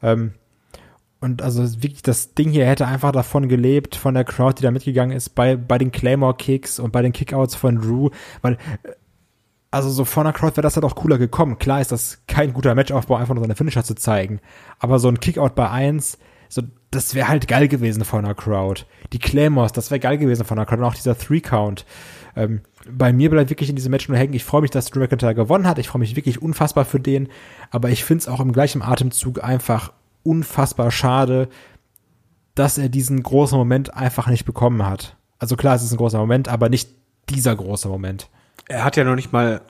Ähm, 0.04 0.34
und 1.22 1.44
also 1.44 1.64
wirklich, 1.84 2.02
das 2.02 2.34
Ding 2.34 2.50
hier 2.50 2.66
hätte 2.66 2.88
einfach 2.88 3.12
davon 3.12 3.48
gelebt, 3.48 3.96
von 3.96 4.16
der 4.16 4.24
Crowd, 4.24 4.56
die 4.58 4.64
da 4.64 4.72
mitgegangen 4.72 5.16
ist, 5.16 5.30
bei, 5.30 5.56
bei 5.56 5.78
den 5.78 5.92
Claymore-Kicks 5.92 6.80
und 6.80 6.92
bei 6.92 7.04
den 7.04 7.14
Kickouts 7.14 7.54
von 7.54 7.80
Drew, 7.80 8.10
weil, 8.42 8.54
äh, 8.84 8.94
also 9.70 9.90
so 9.90 10.04
von 10.04 10.26
der 10.26 10.34
Crowd 10.34 10.58
wäre 10.58 10.64
das 10.64 10.76
halt 10.76 10.84
auch 10.84 10.96
cooler 10.96 11.20
gekommen. 11.20 11.60
Klar 11.60 11.80
ist 11.80 11.92
das 11.92 12.24
kein 12.28 12.54
guter 12.54 12.76
Matchaufbau, 12.76 13.16
einfach 13.16 13.36
nur 13.36 13.44
seine 13.44 13.56
Finisher 13.56 13.84
zu 13.84 13.96
zeigen. 13.96 14.42
Aber 14.80 15.00
so 15.00 15.08
ein 15.08 15.20
Kickout 15.20 15.56
bei 15.56 15.70
eins, 15.70 16.18
so, 16.50 16.64
das 16.90 17.16
wäre 17.16 17.30
halt 17.30 17.48
geil 17.48 17.70
gewesen 17.70 18.04
von 18.04 18.26
der 18.26 18.36
Crowd. 18.36 18.84
Die 19.14 19.20
Claymores, 19.20 19.72
das 19.72 19.92
wäre 19.92 20.02
geil 20.02 20.18
gewesen 20.18 20.44
von 20.44 20.58
der 20.58 20.66
Crowd. 20.66 20.82
Und 20.82 20.88
auch 20.88 20.96
dieser 20.96 21.18
Three-Count. 21.18 21.86
Ähm, 22.36 22.62
bei 22.90 23.14
mir 23.14 23.30
bleibt 23.30 23.50
wirklich 23.50 23.70
in 23.70 23.78
diesem 23.78 23.92
Match 23.92 24.10
nur 24.10 24.18
hängen. 24.18 24.34
Ich 24.34 24.44
freue 24.44 24.62
mich, 24.62 24.72
dass 24.72 24.90
Drew 24.90 25.00
McIntyre 25.00 25.36
gewonnen 25.36 25.68
hat. 25.68 25.80
Ich 25.80 25.88
freue 25.88 26.02
mich 26.02 26.18
wirklich 26.18 26.42
unfassbar 26.42 26.84
für 26.84 27.00
den. 27.00 27.30
Aber 27.70 27.90
ich 27.90 28.04
finde 28.04 28.24
es 28.24 28.28
auch 28.28 28.42
im 28.42 28.52
gleichen 28.52 28.82
Atemzug 28.82 29.42
einfach 29.42 29.94
unfassbar 30.24 30.92
schade, 30.92 31.50
dass 32.56 32.78
er 32.78 32.90
diesen 32.90 33.24
großen 33.24 33.58
Moment 33.58 33.94
einfach 33.94 34.28
nicht 34.28 34.46
bekommen 34.46 34.86
hat. 34.86 35.18
Also 35.40 35.56
klar, 35.56 35.76
es 35.76 35.84
ist 35.84 35.92
ein 35.92 35.98
großer 35.98 36.20
Moment, 36.20 36.48
aber 36.48 36.70
nicht 36.70 36.90
dieser 37.30 37.56
große 37.56 37.88
Moment. 37.88 38.30
Er 38.68 38.84
hat 38.84 38.98
ja 38.98 39.04
noch 39.04 39.16
nicht 39.16 39.32
mal, 39.32 39.62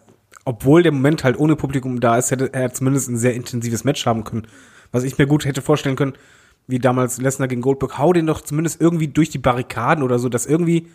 obwohl 0.45 0.83
der 0.83 0.91
Moment 0.91 1.23
halt 1.23 1.39
ohne 1.39 1.55
Publikum 1.55 1.99
da 1.99 2.17
ist, 2.17 2.31
hätte 2.31 2.53
er 2.53 2.73
zumindest 2.73 3.09
ein 3.09 3.17
sehr 3.17 3.33
intensives 3.33 3.83
Match 3.83 4.05
haben 4.05 4.23
können. 4.23 4.47
Was 4.91 5.03
ich 5.03 5.17
mir 5.17 5.27
gut 5.27 5.45
hätte 5.45 5.61
vorstellen 5.61 5.95
können, 5.95 6.13
wie 6.67 6.79
damals 6.79 7.19
Lesnar 7.19 7.47
gegen 7.47 7.61
Goldberg, 7.61 7.97
hau 7.97 8.13
den 8.13 8.27
doch 8.27 8.41
zumindest 8.41 8.81
irgendwie 8.81 9.07
durch 9.07 9.29
die 9.29 9.37
Barrikaden 9.37 10.03
oder 10.03 10.19
so, 10.19 10.29
dass 10.29 10.45
irgendwie 10.45 10.87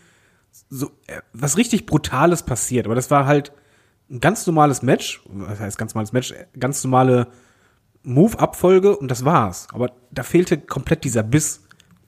so 0.71 0.87
äh, 1.07 1.21
was 1.33 1.57
richtig 1.57 1.87
Brutales 1.87 2.43
passiert. 2.43 2.87
Aber 2.87 2.95
das 2.95 3.11
war 3.11 3.27
halt 3.27 3.53
ein 4.11 4.21
ganz 4.21 4.47
normales 4.47 4.83
Match, 4.83 5.23
was 5.27 5.61
heißt 5.61 5.79
ganz 5.79 5.95
normales 5.95 6.13
Match, 6.13 6.35
ganz 6.59 6.83
normale 6.85 7.29
Move-Abfolge 8.07 8.97
und 8.97 9.11
das 9.11 9.25
war's. 9.25 9.69
Aber 9.73 9.93
da 10.11 10.23
fehlte 10.23 10.59
komplett 10.59 11.05
dieser 11.05 11.23
Biss. 11.23 11.63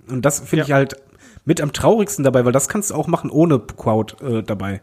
Und 0.08 0.24
das 0.24 0.40
finde 0.40 0.58
ja. 0.58 0.64
ich 0.64 0.72
halt 0.72 0.96
mit 1.44 1.60
am 1.60 1.72
traurigsten 1.72 2.24
dabei, 2.24 2.44
weil 2.44 2.52
das 2.52 2.68
kannst 2.68 2.90
du 2.90 2.94
auch 2.94 3.06
machen 3.06 3.30
ohne 3.30 3.58
Crowd 3.58 4.24
äh, 4.24 4.42
dabei. 4.42 4.80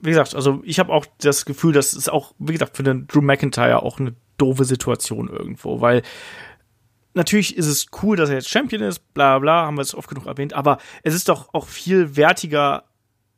Wie 0.00 0.10
gesagt, 0.10 0.34
also 0.34 0.60
ich 0.64 0.78
habe 0.78 0.92
auch 0.92 1.06
das 1.18 1.46
Gefühl, 1.46 1.72
das 1.72 1.94
ist 1.94 2.12
auch, 2.12 2.34
wie 2.38 2.52
gesagt, 2.52 2.76
für 2.76 2.82
den 2.82 3.06
Drew 3.06 3.22
McIntyre 3.22 3.82
auch 3.82 3.98
eine 3.98 4.14
doofe 4.36 4.64
Situation 4.64 5.28
irgendwo, 5.28 5.80
weil 5.80 6.02
natürlich 7.14 7.56
ist 7.56 7.66
es 7.66 7.86
cool, 8.02 8.16
dass 8.16 8.28
er 8.28 8.36
jetzt 8.36 8.50
Champion 8.50 8.82
ist, 8.82 9.14
bla 9.14 9.38
bla, 9.38 9.64
haben 9.64 9.76
wir 9.76 9.82
es 9.82 9.94
oft 9.94 10.08
genug 10.08 10.26
erwähnt, 10.26 10.52
aber 10.52 10.78
es 11.02 11.14
ist 11.14 11.28
doch 11.28 11.54
auch 11.54 11.66
viel 11.66 12.16
wertiger 12.16 12.84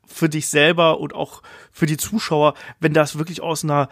für 0.08 0.28
dich 0.28 0.48
selber 0.48 0.98
und 0.98 1.14
auch 1.14 1.42
für 1.70 1.86
die 1.86 1.96
Zuschauer, 1.96 2.54
wenn 2.80 2.94
das 2.94 3.18
wirklich 3.18 3.40
aus 3.40 3.62
einer 3.62 3.88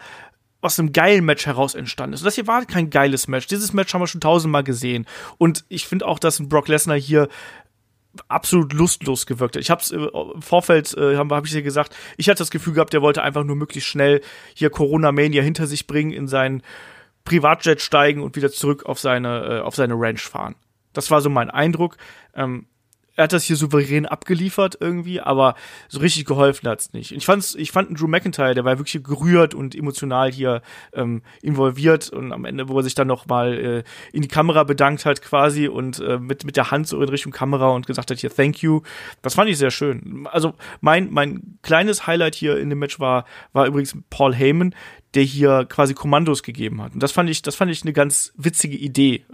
aus 0.61 0.79
einem 0.79 0.91
geilen 0.91 1.25
Match 1.25 1.45
heraus 1.45 1.75
entstanden 1.75 2.13
ist. 2.13 2.21
Und 2.21 2.25
das 2.25 2.35
hier 2.35 2.47
war 2.47 2.65
kein 2.65 2.89
geiles 2.89 3.27
Match. 3.27 3.47
Dieses 3.47 3.73
Match 3.73 3.93
haben 3.93 4.01
wir 4.01 4.07
schon 4.07 4.21
tausendmal 4.21 4.63
gesehen. 4.63 5.05
Und 5.37 5.65
ich 5.69 5.87
finde 5.87 6.07
auch, 6.07 6.19
dass 6.19 6.39
ein 6.39 6.49
Brock 6.49 6.67
Lesnar 6.67 6.97
hier 6.97 7.27
absolut 8.27 8.73
lustlos 8.73 9.25
gewirkt 9.25 9.55
hat. 9.55 9.61
Ich 9.61 9.69
habe 9.69 9.81
es 9.81 9.91
äh, 9.91 9.97
im 9.97 10.41
Vorfeld, 10.41 10.95
äh, 10.97 11.17
habe 11.17 11.35
hab 11.35 11.45
ich 11.45 11.51
dir 11.51 11.61
gesagt, 11.61 11.95
ich 12.17 12.29
hatte 12.29 12.39
das 12.39 12.49
Gefühl 12.49 12.73
gehabt, 12.73 12.93
der 12.93 13.01
wollte 13.01 13.21
einfach 13.21 13.43
nur 13.43 13.55
möglichst 13.55 13.89
schnell 13.89 14.21
hier 14.55 14.69
Corona 14.71 15.11
Mania 15.11 15.43
hinter 15.43 15.67
sich 15.67 15.85
bringen, 15.85 16.11
in 16.11 16.27
seinen 16.27 16.63
Privatjet 17.25 17.81
steigen 17.81 18.23
und 18.23 18.35
wieder 18.35 18.51
zurück 18.51 18.85
auf 18.85 18.99
seine, 18.99 19.59
äh, 19.59 19.59
auf 19.59 19.75
seine 19.75 19.93
Ranch 19.95 20.21
fahren. 20.21 20.55
Das 20.93 21.11
war 21.11 21.21
so 21.21 21.29
mein 21.29 21.51
Eindruck. 21.51 21.97
Ähm, 22.33 22.65
er 23.17 23.23
hat 23.23 23.33
das 23.33 23.43
hier 23.43 23.55
souverän 23.55 24.05
abgeliefert 24.05 24.77
irgendwie, 24.79 25.19
aber 25.19 25.55
so 25.89 25.99
richtig 25.99 26.25
geholfen 26.25 26.69
hat's 26.69 26.93
nicht. 26.93 27.11
Ich 27.11 27.25
fand's, 27.25 27.55
ich 27.55 27.71
fand 27.71 27.99
Drew 27.99 28.07
McIntyre, 28.07 28.53
der 28.53 28.63
war 28.63 28.77
wirklich 28.77 29.03
gerührt 29.03 29.55
und 29.55 29.73
emotional 29.73 30.31
hier 30.31 30.61
ähm, 30.93 31.23
involviert 31.41 32.11
und 32.11 32.31
am 32.31 32.45
Ende, 32.45 32.69
wo 32.69 32.77
er 32.77 32.83
sich 32.83 32.93
dann 32.93 33.07
noch 33.07 33.25
mal 33.25 33.57
äh, 33.57 33.83
in 34.13 34.21
die 34.21 34.27
Kamera 34.27 34.63
bedankt 34.63 35.05
hat 35.05 35.23
quasi 35.23 35.67
und 35.67 35.99
äh, 35.99 36.19
mit 36.19 36.45
mit 36.45 36.55
der 36.57 36.69
Hand 36.69 36.87
so 36.87 37.01
in 37.01 37.09
Richtung 37.09 37.31
Kamera 37.31 37.69
und 37.69 37.87
gesagt 37.87 38.11
hat 38.11 38.19
hier 38.19 38.33
Thank 38.33 38.61
you. 38.61 38.81
Das 39.23 39.33
fand 39.33 39.49
ich 39.49 39.57
sehr 39.57 39.71
schön. 39.71 40.27
Also 40.31 40.53
mein 40.79 41.11
mein 41.11 41.57
kleines 41.63 42.05
Highlight 42.05 42.35
hier 42.35 42.59
in 42.59 42.69
dem 42.69 42.77
Match 42.77 42.99
war 42.99 43.25
war 43.51 43.65
übrigens 43.65 43.97
Paul 44.11 44.35
Heyman, 44.35 44.75
der 45.15 45.23
hier 45.23 45.65
quasi 45.65 45.95
Kommandos 45.95 46.43
gegeben 46.43 46.83
hat. 46.83 46.93
Und 46.93 47.01
das 47.01 47.11
fand 47.11 47.31
ich, 47.31 47.41
das 47.41 47.55
fand 47.55 47.71
ich 47.71 47.81
eine 47.81 47.93
ganz 47.93 48.31
witzige 48.37 48.77
Idee 48.77 49.25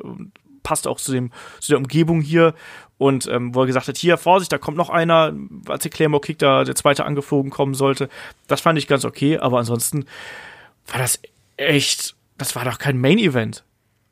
passt 0.63 0.87
auch 0.87 0.99
zu 0.99 1.11
dem 1.11 1.31
zu 1.59 1.71
der 1.71 1.77
Umgebung 1.77 2.21
hier 2.21 2.55
und 2.97 3.27
ähm, 3.27 3.53
wo 3.55 3.61
er 3.61 3.67
gesagt 3.67 3.87
hat, 3.87 3.97
hier, 3.97 4.17
Vorsicht, 4.17 4.51
da 4.51 4.57
kommt 4.57 4.77
noch 4.77 4.89
einer, 4.89 5.33
als 5.67 5.83
der 5.83 5.91
Claymore 5.91 6.21
Kick 6.21 6.39
da 6.39 6.63
der 6.63 6.75
zweite 6.75 7.05
angeflogen 7.05 7.51
kommen 7.51 7.73
sollte. 7.73 8.09
Das 8.47 8.61
fand 8.61 8.77
ich 8.77 8.87
ganz 8.87 9.05
okay, 9.05 9.37
aber 9.37 9.59
ansonsten 9.59 10.05
war 10.87 10.99
das 10.99 11.19
echt, 11.57 12.15
das 12.37 12.55
war 12.55 12.65
doch 12.65 12.77
kein 12.77 12.97
Main 12.99 13.17
Event. 13.17 13.63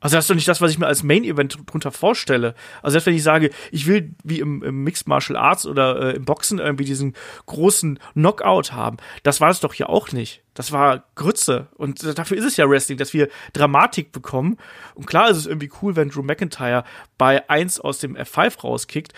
Also 0.01 0.17
das 0.17 0.25
ist 0.25 0.29
doch 0.29 0.35
nicht 0.35 0.47
das, 0.47 0.61
was 0.61 0.71
ich 0.71 0.79
mir 0.79 0.87
als 0.87 1.03
Main 1.03 1.23
Event 1.23 1.57
drunter 1.67 1.91
vorstelle. 1.91 2.55
Also 2.81 2.93
selbst 2.93 3.05
wenn 3.05 3.15
ich 3.15 3.23
sage, 3.23 3.51
ich 3.71 3.85
will 3.85 4.15
wie 4.23 4.39
im, 4.39 4.63
im 4.63 4.83
Mixed 4.83 5.07
Martial 5.07 5.37
Arts 5.37 5.65
oder 5.67 6.01
äh, 6.01 6.15
im 6.15 6.25
Boxen 6.25 6.57
irgendwie 6.57 6.85
diesen 6.85 7.15
großen 7.45 7.99
Knockout 8.13 8.73
haben, 8.73 8.97
das 9.21 9.39
war 9.39 9.51
es 9.51 9.59
doch 9.59 9.73
hier 9.73 9.89
auch 9.89 10.11
nicht. 10.11 10.43
Das 10.55 10.71
war 10.71 11.05
Grütze. 11.15 11.67
Und 11.75 12.17
dafür 12.17 12.35
ist 12.35 12.45
es 12.45 12.57
ja 12.57 12.67
Wrestling, 12.67 12.97
dass 12.97 13.13
wir 13.13 13.29
Dramatik 13.53 14.11
bekommen. 14.11 14.57
Und 14.95 15.05
klar 15.05 15.29
ist 15.29 15.37
es 15.37 15.45
irgendwie 15.45 15.71
cool, 15.81 15.95
wenn 15.95 16.09
Drew 16.09 16.23
McIntyre 16.23 16.83
bei 17.19 17.47
1 17.47 17.79
aus 17.79 17.99
dem 17.99 18.17
F5 18.17 18.61
rauskickt. 18.61 19.13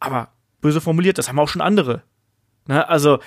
Aber 0.00 0.32
böse 0.60 0.80
formuliert, 0.80 1.16
das 1.16 1.28
haben 1.28 1.38
auch 1.38 1.48
schon 1.48 1.62
andere. 1.62 2.02
Ne? 2.66 2.88
Also 2.88 3.20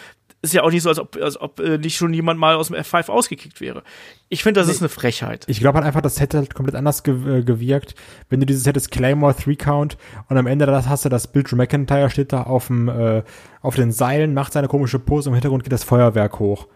ist 0.46 0.54
ja 0.54 0.64
auch 0.64 0.72
nicht 0.72 0.84
so, 0.84 0.90
als 0.90 1.00
ob, 1.00 1.18
als 1.22 1.40
ob 1.40 1.60
äh, 1.60 1.78
nicht 1.78 1.98
schon 1.98 2.14
jemand 2.14 2.40
mal 2.40 2.56
aus 2.56 2.68
dem 2.68 2.76
F5 2.76 3.10
ausgekickt 3.10 3.62
wäre. 3.62 3.84
Ich 4.30 4.44
finde, 4.44 4.60
das 4.60 4.68
nee. 4.68 4.74
ist 4.74 4.82
eine 4.82 4.90
Frechheit. 4.90 5.46
Ich 5.48 5.60
glaube 5.60 5.78
halt 5.78 5.86
einfach, 5.86 6.02
das 6.02 6.20
hätte 6.20 6.38
halt 6.38 6.54
komplett 6.54 6.76
anders 6.76 7.04
ge 7.04 7.40
äh, 7.40 7.44
gewirkt, 7.44 7.96
wenn 8.30 8.40
du 8.40 8.46
dieses 8.46 8.66
hättest 8.66 8.92
Claymore 8.92 9.34
3 9.34 9.56
Count 9.56 9.98
und 10.30 10.38
am 10.38 10.48
Ende 10.48 10.66
das 10.66 10.88
hast 10.88 11.06
du 11.06 11.10
das 11.10 11.28
Bild 11.28 11.52
Drew 11.52 11.56
McIntyre 11.56 12.10
steht 12.10 12.34
da 12.34 12.44
auf 12.44 12.68
dem 12.68 12.88
äh, 12.90 13.24
auf 13.62 13.76
den 13.76 13.92
Seilen, 13.92 14.34
macht 14.34 14.54
seine 14.54 14.68
komische 14.68 15.00
Pose, 15.00 15.30
im 15.30 15.36
Hintergrund 15.36 15.64
geht 15.64 15.74
das 15.74 15.84
Feuerwerk 15.84 16.40
hoch. 16.40 16.68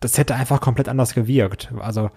Das 0.00 0.18
hätte 0.18 0.34
einfach 0.34 0.60
komplett 0.60 0.88
anders 0.88 1.14
gewirkt. 1.14 1.72
Also 1.78 2.10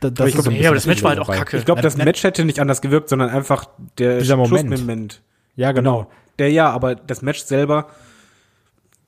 das, 0.00 0.14
das 0.14 0.28
ich 0.28 0.34
glaub, 0.34 0.48
nee, 0.48 0.66
aber 0.66 0.76
das 0.76 0.86
Match 0.86 1.02
war 1.02 1.10
halt 1.10 1.20
auch 1.20 1.30
kacke. 1.30 1.56
Ich 1.56 1.64
glaube, 1.64 1.82
das 1.82 1.96
Match 1.96 2.22
hätte 2.22 2.44
nicht 2.44 2.60
anders 2.60 2.80
gewirkt, 2.80 3.08
sondern 3.08 3.30
einfach 3.30 3.68
der 3.98 4.18
Dieser 4.18 4.36
Moment. 4.36 4.70
Moment. 4.70 5.22
Ja, 5.56 5.72
genau. 5.72 5.98
genau. 5.98 6.10
Der 6.38 6.52
ja, 6.52 6.70
aber 6.70 6.94
das 6.94 7.20
Match 7.22 7.42
selber 7.42 7.88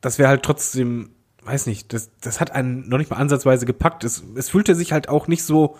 das 0.00 0.18
wäre 0.18 0.28
halt 0.28 0.42
trotzdem, 0.42 1.10
weiß 1.42 1.66
nicht, 1.66 1.92
das, 1.92 2.10
das 2.20 2.40
hat 2.40 2.50
einen 2.52 2.88
noch 2.88 2.98
nicht 2.98 3.10
mal 3.10 3.16
ansatzweise 3.16 3.66
gepackt. 3.66 4.04
Es, 4.04 4.22
es 4.34 4.48
fühlte 4.48 4.74
sich 4.74 4.92
halt 4.92 5.08
auch 5.08 5.28
nicht 5.28 5.44
so 5.44 5.76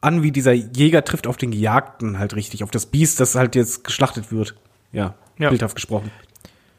an, 0.00 0.22
wie 0.22 0.32
dieser 0.32 0.52
Jäger 0.52 1.04
trifft 1.04 1.26
auf 1.26 1.36
den 1.36 1.52
Gejagten 1.52 2.18
halt 2.18 2.34
richtig, 2.34 2.64
auf 2.64 2.70
das 2.70 2.86
Biest, 2.86 3.20
das 3.20 3.34
halt 3.34 3.54
jetzt 3.54 3.84
geschlachtet 3.84 4.32
wird. 4.32 4.56
Ja, 4.92 5.14
ja. 5.38 5.48
bildhaft 5.48 5.74
gesprochen. 5.74 6.10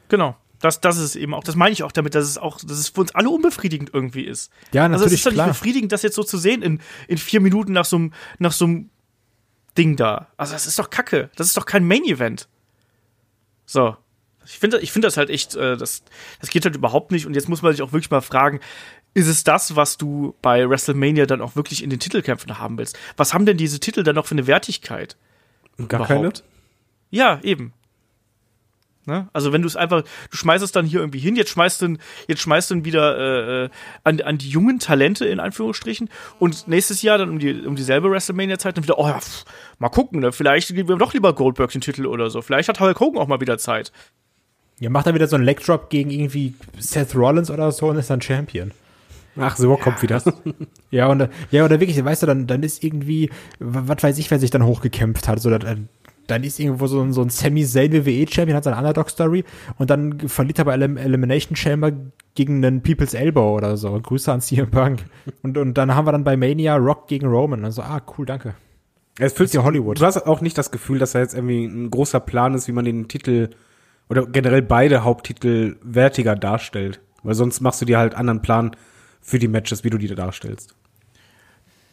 Genau. 0.09 0.35
Das, 0.59 0.79
das 0.79 0.97
ist 0.97 1.17
eben 1.17 1.33
auch, 1.33 1.43
das 1.43 1.57
meine 1.57 1.73
ich 1.73 1.83
auch 1.83 1.91
damit, 1.91 2.15
dass 2.15 2.23
es 2.23 2.37
auch, 2.37 2.57
dass 2.61 2.77
es 2.77 2.89
für 2.89 3.01
uns 3.01 3.13
alle 3.13 3.29
unbefriedigend 3.29 3.89
irgendwie 3.93 4.23
ist. 4.23 4.49
Ja, 4.71 4.87
natürlich. 4.87 4.93
Also 4.93 5.05
es 5.05 5.13
ist 5.13 5.25
doch 5.25 5.31
nicht 5.31 5.45
befriedigend, 5.45 5.91
das 5.91 6.03
jetzt 6.03 6.15
so 6.15 6.23
zu 6.23 6.37
sehen 6.37 6.61
in, 6.61 6.79
in 7.09 7.17
vier 7.17 7.41
Minuten 7.41 7.73
nach 7.73 7.83
so 7.83 7.97
einem, 7.97 8.13
nach 8.39 8.53
so 8.53 8.65
einem 8.65 8.89
Ding 9.77 9.97
da. 9.97 10.27
Also 10.37 10.53
das 10.53 10.65
ist 10.65 10.79
doch 10.79 10.89
Kacke. 10.89 11.29
Das 11.35 11.47
ist 11.47 11.57
doch 11.57 11.65
kein 11.65 11.85
Main-Event. 11.85 12.47
So. 13.65 13.97
Ich 14.45 14.59
finde 14.59 14.79
ich 14.79 14.91
finde 14.91 15.07
das 15.07 15.17
halt 15.17 15.29
echt, 15.29 15.55
äh, 15.55 15.77
das, 15.77 16.03
das 16.39 16.49
geht 16.49 16.65
halt 16.65 16.75
überhaupt 16.75 17.11
nicht. 17.11 17.25
Und 17.25 17.35
jetzt 17.35 17.49
muss 17.49 17.61
man 17.61 17.71
sich 17.71 17.81
auch 17.81 17.93
wirklich 17.93 18.11
mal 18.11 18.21
fragen, 18.21 18.59
ist 19.13 19.27
es 19.27 19.43
das, 19.43 19.75
was 19.75 19.97
du 19.97 20.35
bei 20.41 20.67
WrestleMania 20.67 21.25
dann 21.25 21.41
auch 21.41 21.55
wirklich 21.55 21.83
in 21.83 21.89
den 21.89 21.99
Titelkämpfen 21.99 22.57
haben 22.57 22.77
willst? 22.77 22.97
Was 23.15 23.33
haben 23.33 23.45
denn 23.45 23.57
diese 23.57 23.79
Titel 23.79 24.03
dann 24.03 24.15
noch 24.15 24.25
für 24.25 24.35
eine 24.35 24.47
Wertigkeit? 24.47 25.17
Gar 25.77 26.05
überhaupt? 26.05 26.07
keine? 26.07 26.33
Ja, 27.11 27.39
eben. 27.43 27.73
Ne? 29.05 29.27
Also 29.33 29.51
wenn 29.51 29.61
du 29.61 29.67
es 29.67 29.75
einfach, 29.75 30.01
du 30.01 30.37
schmeißt 30.37 30.63
es 30.63 30.71
dann 30.71 30.85
hier 30.85 31.01
irgendwie 31.01 31.19
hin, 31.19 31.35
jetzt 31.35 31.49
schmeißt 31.49 31.81
du, 31.81 31.97
jetzt 32.27 32.41
schmeißt 32.41 32.71
du 32.71 32.85
wieder 32.85 33.17
äh, 33.17 33.65
äh, 33.65 33.69
an, 34.05 34.21
an 34.21 34.37
die 34.37 34.47
jungen 34.47 34.79
Talente 34.79 35.25
in 35.25 35.41
Anführungsstrichen 35.41 36.09
und 36.39 36.69
nächstes 36.69 37.01
Jahr 37.01 37.17
dann 37.17 37.29
um 37.29 37.39
die 37.39 37.65
um 37.65 37.75
dieselbe 37.75 38.09
WrestleMania-Zeit 38.09 38.77
dann 38.77 38.85
wieder, 38.85 38.97
oh 38.97 39.07
ja, 39.07 39.19
pff, 39.19 39.43
mal 39.77 39.89
gucken, 39.89 40.21
ne? 40.21 40.31
vielleicht 40.31 40.69
geben 40.69 40.87
wir 40.87 40.95
doch 40.95 41.13
lieber 41.13 41.35
Goldberg 41.35 41.71
den 41.71 41.81
Titel 41.81 42.05
oder 42.05 42.29
so, 42.29 42.41
vielleicht 42.41 42.69
hat 42.69 42.79
Hulk 42.79 42.99
Hogan 42.99 43.21
auch 43.21 43.27
mal 43.27 43.41
wieder 43.41 43.57
Zeit. 43.57 43.91
Ja, 44.79 44.89
macht 44.89 45.07
er 45.07 45.13
wieder 45.13 45.27
so 45.27 45.35
einen 45.35 45.45
Leg 45.45 45.63
Drop 45.63 45.89
gegen 45.89 46.09
irgendwie 46.09 46.55
Seth 46.79 47.15
Rollins 47.15 47.51
oder 47.51 47.71
so 47.71 47.89
und 47.89 47.97
ist 47.97 48.09
dann 48.09 48.21
Champion. 48.21 48.71
Ach, 49.37 49.55
so 49.55 49.75
kommt 49.77 50.01
wieder. 50.01 50.21
ja, 50.91 51.07
und 51.07 51.27
ja, 51.51 51.65
oder 51.65 51.79
wirklich, 51.79 52.03
weißt 52.03 52.23
du, 52.23 52.27
dann, 52.27 52.47
dann 52.47 52.63
ist 52.63 52.83
irgendwie, 52.83 53.29
was 53.59 54.03
weiß 54.03 54.17
ich, 54.17 54.29
wer 54.29 54.39
sich 54.39 54.51
dann 54.51 54.65
hochgekämpft 54.65 55.27
hat. 55.27 55.39
So, 55.39 55.49
dann, 55.49 55.89
dann 56.27 56.43
ist 56.43 56.59
irgendwo 56.59 56.87
so 56.87 57.01
ein, 57.01 57.13
so 57.13 57.21
ein 57.21 57.29
Sami 57.29 57.65
Zayn 57.65 57.93
WWE-Champion, 57.93 58.55
hat 58.55 58.63
seine 58.63 58.77
Underdog-Story 58.77 59.43
und 59.77 59.89
dann 59.89 60.19
verliert 60.27 60.59
er 60.59 60.65
bei 60.65 60.73
Elim 60.73 60.97
Elimination 60.97 61.55
Chamber 61.55 61.91
gegen 62.35 62.63
einen 62.63 62.81
People's 62.81 63.13
Elbow 63.13 63.55
oder 63.55 63.77
so. 63.77 63.99
Grüße 63.99 64.31
an 64.31 64.41
CM 64.41 64.69
Punk. 64.69 65.05
Und, 65.41 65.57
und 65.57 65.73
dann 65.75 65.95
haben 65.95 66.05
wir 66.05 66.11
dann 66.11 66.23
bei 66.23 66.37
Mania 66.37 66.75
Rock 66.75 67.07
gegen 67.07 67.27
Roman. 67.27 67.65
Also, 67.65 67.81
ah, 67.81 68.01
cool, 68.17 68.25
danke. 68.25 68.55
Es 69.19 69.33
fühlt 69.33 69.49
sich 69.49 69.61
Hollywood. 69.61 69.99
Du 69.99 70.05
hast 70.05 70.25
auch 70.25 70.41
nicht 70.41 70.57
das 70.57 70.71
Gefühl, 70.71 70.97
dass 70.97 71.11
da 71.11 71.19
jetzt 71.19 71.35
irgendwie 71.35 71.65
ein 71.65 71.91
großer 71.91 72.19
Plan 72.19 72.55
ist, 72.55 72.67
wie 72.67 72.71
man 72.71 72.85
den 72.85 73.07
Titel 73.07 73.49
oder 74.09 74.25
generell 74.25 74.61
beide 74.61 75.03
Haupttitel 75.03 75.77
wertiger 75.81 76.35
darstellt. 76.35 76.99
Weil 77.23 77.35
sonst 77.35 77.61
machst 77.61 77.81
du 77.81 77.85
dir 77.85 77.97
halt 77.97 78.15
anderen 78.15 78.41
Plan 78.41 78.75
für 79.21 79.39
die 79.39 79.47
Matches, 79.47 79.83
wie 79.83 79.89
du 79.89 79.97
die 79.97 80.07
darstellst. 80.07 80.75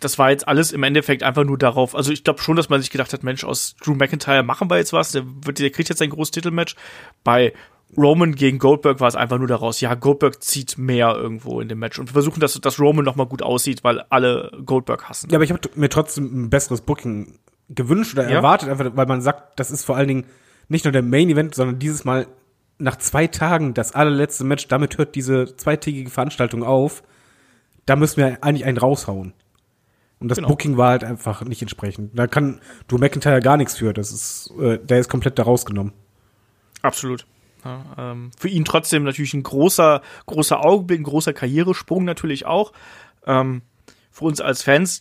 Das 0.01 0.19
war 0.19 0.31
jetzt 0.31 0.49
alles 0.49 0.73
im 0.73 0.83
Endeffekt 0.83 1.23
einfach 1.23 1.45
nur 1.45 1.59
darauf. 1.59 1.95
Also 1.95 2.11
ich 2.11 2.25
glaube 2.25 2.41
schon, 2.41 2.57
dass 2.57 2.69
man 2.69 2.81
sich 2.81 2.91
gedacht 2.91 3.13
hat, 3.13 3.23
Mensch, 3.23 3.45
aus 3.45 3.77
Drew 3.83 3.95
McIntyre 3.95 4.43
machen 4.43 4.71
wir 4.71 4.79
jetzt 4.79 4.93
was. 4.93 5.13
Der, 5.13 5.25
wird, 5.45 5.59
der 5.59 5.71
kriegt 5.71 5.89
jetzt 5.89 6.03
ein 6.03 6.11
großes 6.11 6.33
Titelmatch. 6.33 6.75
Bei 7.23 7.53
Roman 7.97 8.35
gegen 8.35 8.59
Goldberg 8.59 9.01
war 9.01 9.09
es 9.09 9.17
einfach 9.17 9.39
nur 9.39 9.49
daraus, 9.49 9.81
ja, 9.81 9.95
Goldberg 9.95 10.43
zieht 10.43 10.79
mehr 10.79 11.15
irgendwo 11.17 11.61
in 11.61 11.69
dem 11.69 11.79
Match. 11.79 11.99
Und 11.99 12.09
wir 12.09 12.13
versuchen, 12.13 12.41
dass, 12.41 12.55
dass 12.55 12.81
Roman 12.81 13.05
noch 13.05 13.17
mal 13.17 13.27
gut 13.27 13.43
aussieht, 13.43 13.85
weil 13.85 14.01
alle 14.11 14.51
Goldberg 14.65 15.09
hassen. 15.09 15.29
Ja, 15.31 15.37
aber 15.37 15.45
ich 15.45 15.51
habe 15.51 15.61
mir 15.75 15.89
trotzdem 15.89 16.45
ein 16.45 16.51
besseres 16.51 16.81
Booking 16.81 17.39
gewünscht 17.69 18.15
oder 18.15 18.25
ja? 18.25 18.37
erwartet, 18.37 18.69
einfach, 18.69 18.91
weil 18.95 19.07
man 19.07 19.21
sagt, 19.21 19.59
das 19.59 19.71
ist 19.71 19.85
vor 19.85 19.97
allen 19.97 20.09
Dingen 20.09 20.27
nicht 20.71 20.85
nur 20.85 20.93
der 20.93 21.03
Main 21.03 21.29
Event, 21.29 21.55
sondern 21.55 21.79
dieses 21.79 22.05
Mal 22.05 22.27
nach 22.79 22.97
zwei 22.97 23.27
Tagen 23.27 23.75
das 23.75 23.93
allerletzte 23.93 24.45
Match. 24.45 24.69
Damit 24.69 24.97
hört 24.97 25.15
diese 25.15 25.57
zweitägige 25.57 26.09
Veranstaltung 26.09 26.63
auf. 26.63 27.03
Da 27.87 27.97
müssen 27.97 28.19
wir 28.19 28.43
eigentlich 28.43 28.65
einen 28.65 28.79
raushauen. 28.79 29.35
Und 30.21 30.29
das 30.29 30.37
genau. 30.37 30.49
Booking 30.49 30.77
war 30.77 30.91
halt 30.91 31.05
einfach 31.05 31.43
nicht 31.45 31.61
entsprechend. 31.61 32.17
Da 32.19 32.27
kann 32.27 32.61
du 32.89 32.99
McIntyre 32.99 33.41
gar 33.41 33.57
nichts 33.57 33.77
für. 33.77 33.93
Das 33.93 34.13
ist, 34.13 34.53
äh, 34.61 34.79
der 34.79 35.01
ist 35.01 35.09
komplett 35.09 35.39
da 35.39 35.43
rausgenommen. 35.43 35.93
Absolut. 36.83 37.27
Ja, 37.65 37.85
ähm, 37.99 38.31
für 38.39 38.49
ihn 38.49 38.65
trotzdem 38.65 39.03
natürlich 39.03 39.35
ein 39.35 39.43
großer, 39.43 40.03
großer 40.27 40.65
Augenblick, 40.65 41.01
ein 41.01 41.05
großer 41.05 41.33
Karrieresprung 41.33 42.05
natürlich 42.05 42.47
auch. 42.47 42.73
Ähm, 43.27 43.63
für 44.11 44.25
uns 44.25 44.41
als 44.41 44.63
Fans, 44.63 45.01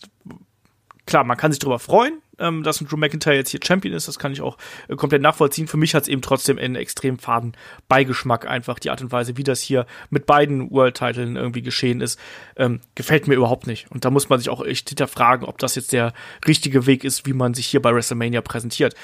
klar, 1.06 1.24
man 1.24 1.36
kann 1.36 1.52
sich 1.52 1.58
darüber 1.58 1.78
freuen, 1.78 2.20
ähm, 2.40 2.62
dass 2.62 2.80
ein 2.80 2.88
Drew 2.88 2.96
McIntyre 2.96 3.36
jetzt 3.36 3.50
hier 3.50 3.60
Champion 3.62 3.94
ist. 3.94 4.08
Das 4.08 4.18
kann 4.18 4.32
ich 4.32 4.40
auch 4.40 4.56
äh, 4.88 4.96
komplett 4.96 5.22
nachvollziehen. 5.22 5.68
Für 5.68 5.76
mich 5.76 5.94
hat 5.94 6.04
es 6.04 6.08
eben 6.08 6.22
trotzdem 6.22 6.58
einen 6.58 6.76
extrem 6.76 7.18
faden 7.18 7.52
Beigeschmack 7.88 8.46
einfach. 8.46 8.78
Die 8.78 8.90
Art 8.90 9.02
und 9.02 9.12
Weise, 9.12 9.36
wie 9.36 9.44
das 9.44 9.60
hier 9.60 9.86
mit 10.10 10.26
beiden 10.26 10.70
World-Titeln 10.70 11.36
irgendwie 11.36 11.62
geschehen 11.62 12.00
ist, 12.00 12.18
ähm, 12.56 12.80
gefällt 12.94 13.28
mir 13.28 13.34
überhaupt 13.34 13.66
nicht. 13.66 13.90
Und 13.90 14.04
da 14.04 14.10
muss 14.10 14.28
man 14.28 14.38
sich 14.38 14.48
auch 14.48 14.64
echt 14.64 14.88
hinterfragen, 14.88 15.46
ob 15.46 15.58
das 15.58 15.74
jetzt 15.74 15.92
der 15.92 16.12
richtige 16.46 16.86
Weg 16.86 17.04
ist, 17.04 17.26
wie 17.26 17.32
man 17.32 17.54
sich 17.54 17.66
hier 17.66 17.82
bei 17.82 17.94
WrestleMania 17.94 18.40
präsentiert. 18.40 18.94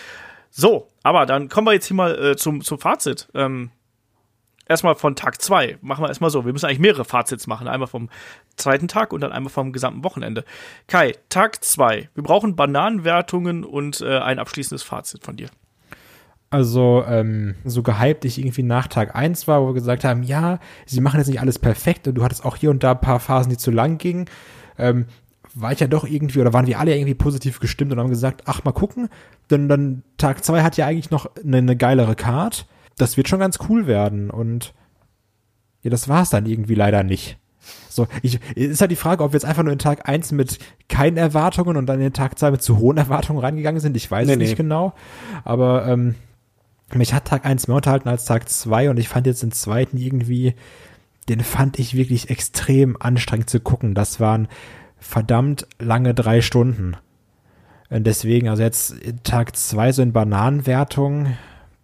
So, 0.51 0.89
aber 1.03 1.27
dann 1.27 1.49
kommen 1.49 1.67
wir 1.67 1.75
jetzt 1.75 1.87
hier 1.87 1.97
mal 1.97 2.19
äh, 2.19 2.37
zum, 2.37 2.63
zum 2.63 2.79
Fazit. 2.79 3.29
Ähm, 3.35 3.71
erstmal 4.69 4.95
von 4.95 5.17
Tag 5.17 5.41
zwei 5.41 5.79
Machen 5.81 6.05
wir 6.05 6.09
erstmal 6.09 6.31
so. 6.31 6.45
Wir 6.45 6.53
müssen 6.53 6.67
eigentlich 6.67 6.79
mehrere 6.79 7.05
Fazits 7.05 7.47
machen. 7.47 7.69
Einmal 7.69 7.89
vom 7.89 8.09
zweiten 8.57 8.89
Tag 8.89 9.13
und 9.13 9.21
dann 9.21 9.33
einmal 9.33 9.51
vom 9.51 9.73
gesamten 9.73 10.05
Wochenende. 10.05 10.45
Kai, 10.89 11.15
Tag 11.29 11.65
zwei 11.65 12.09
Wir 12.15 12.23
brauchen 12.23 12.57
Bananenwertungen 12.57 13.65
und 13.65 14.01
äh, 14.01 14.19
ein 14.19 14.39
abschließendes 14.39 14.83
Fazit 14.83 15.25
von 15.25 15.37
dir. 15.37 15.49
Also, 16.51 17.05
ähm, 17.09 17.57
so 17.65 17.83
gehypt 17.83 18.25
ich 18.25 18.39
irgendwie 18.39 18.63
nach 18.63 18.87
Tag 18.87 19.17
1 19.17 19.49
war, 19.49 19.63
wo 19.63 19.67
wir 19.69 19.75
gesagt 19.75 20.05
haben, 20.05 20.23
ja, 20.23 20.61
sie 20.87 21.01
machen 21.01 21.19
jetzt 21.19 21.27
nicht 21.27 21.41
alles 21.41 21.59
perfekt 21.59 22.07
und 22.07 22.15
du 22.15 22.23
hattest 22.23 22.45
auch 22.45 22.57
hier 22.57 22.71
und 22.71 22.85
da 22.85 22.93
ein 22.93 23.01
paar 23.01 23.19
Phasen, 23.19 23.51
die 23.51 23.57
zu 23.57 23.73
lang 23.73 23.99
gingen. 23.99 24.27
Ähm, 24.79 25.07
war 25.55 25.73
ich 25.73 25.81
ja 25.81 25.87
doch 25.87 26.05
irgendwie, 26.05 26.41
oder 26.41 26.53
waren 26.53 26.67
wir 26.67 26.79
alle 26.79 26.95
irgendwie 26.95 27.15
positiv 27.15 27.61
gestimmt 27.61 27.91
und 27.91 27.99
haben 27.99 28.11
gesagt, 28.11 28.43
ach, 28.47 28.63
mal 28.63 28.73
gucken. 28.73 29.09
Denn 29.51 29.69
dann 29.69 30.03
Tag 30.19 30.45
2 30.45 30.63
hat 30.63 30.77
ja 30.77 30.87
eigentlich 30.87 31.11
noch 31.11 31.31
eine, 31.37 31.59
eine 31.59 31.77
geilere 31.77 32.15
Card 32.15 32.67
das 32.97 33.17
wird 33.17 33.29
schon 33.29 33.41
ganz 33.41 33.59
cool 33.69 33.87
werden. 33.87 34.31
Und 34.31 34.75
ja, 35.83 35.91
das 35.91 36.09
war 36.09 36.23
es 36.23 36.31
dann 36.31 36.47
irgendwie 36.47 36.75
leider 36.75 37.03
nicht. 37.03 37.39
So, 37.89 38.07
ich, 38.23 38.41
ist 38.55 38.81
halt 38.81 38.91
die 38.91 38.97
Frage, 38.97 39.25
ob 39.25 39.33
wir 39.33 39.37
jetzt 39.37 39.45
einfach 39.45 39.63
nur 39.63 39.73
in 39.73 39.79
Tag 39.79 40.09
1 40.09 40.33
mit 40.33 40.59
keinen 40.89 41.17
Erwartungen 41.17 41.77
und 41.77 41.87
dann 41.87 42.01
in 42.01 42.13
Tag 42.13 42.39
2 42.39 42.53
mit 42.53 42.63
zu 42.63 42.79
hohen 42.79 42.99
Erwartungen 42.99 43.41
reingegangen 43.41 43.81
sind. 43.81 43.97
Ich 43.97 44.11
weiß 44.11 44.27
nee, 44.27 44.35
es 44.35 44.39
nicht 44.39 44.51
nee. 44.51 44.57
genau. 44.57 44.93
Aber 45.45 45.87
ähm, 45.87 46.15
mich 46.95 47.13
hat 47.13 47.25
Tag 47.25 47.45
1 47.45 47.69
mehr 47.69 47.77
unterhalten 47.77 48.09
als 48.09 48.25
Tag 48.25 48.49
2 48.49 48.91
und 48.91 48.99
ich 48.99 49.09
fand 49.09 49.27
jetzt 49.27 49.43
den 49.43 49.53
zweiten 49.53 49.97
irgendwie, 49.97 50.55
den 51.29 51.41
fand 51.41 51.79
ich 51.79 51.95
wirklich 51.95 52.31
extrem 52.31 52.97
anstrengend 53.01 53.51
zu 53.51 53.61
gucken. 53.61 53.95
Das 53.95 54.21
waren 54.21 54.49
verdammt 54.99 55.67
lange 55.79 56.15
drei 56.15 56.41
Stunden. 56.43 56.97
Und 57.89 58.07
deswegen, 58.07 58.49
also 58.49 58.63
jetzt 58.63 58.97
Tag 59.25 59.57
2 59.57 59.93
so 59.93 60.03
in 60.03 60.13
Bananenwertung, 60.13 61.37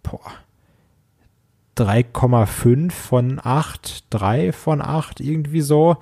boah 0.03 0.21
3,5 1.77 2.91
von 2.91 3.39
8, 3.43 4.05
3 4.09 4.51
von 4.51 4.81
8, 4.81 5.19
irgendwie 5.19 5.61
so. 5.61 5.97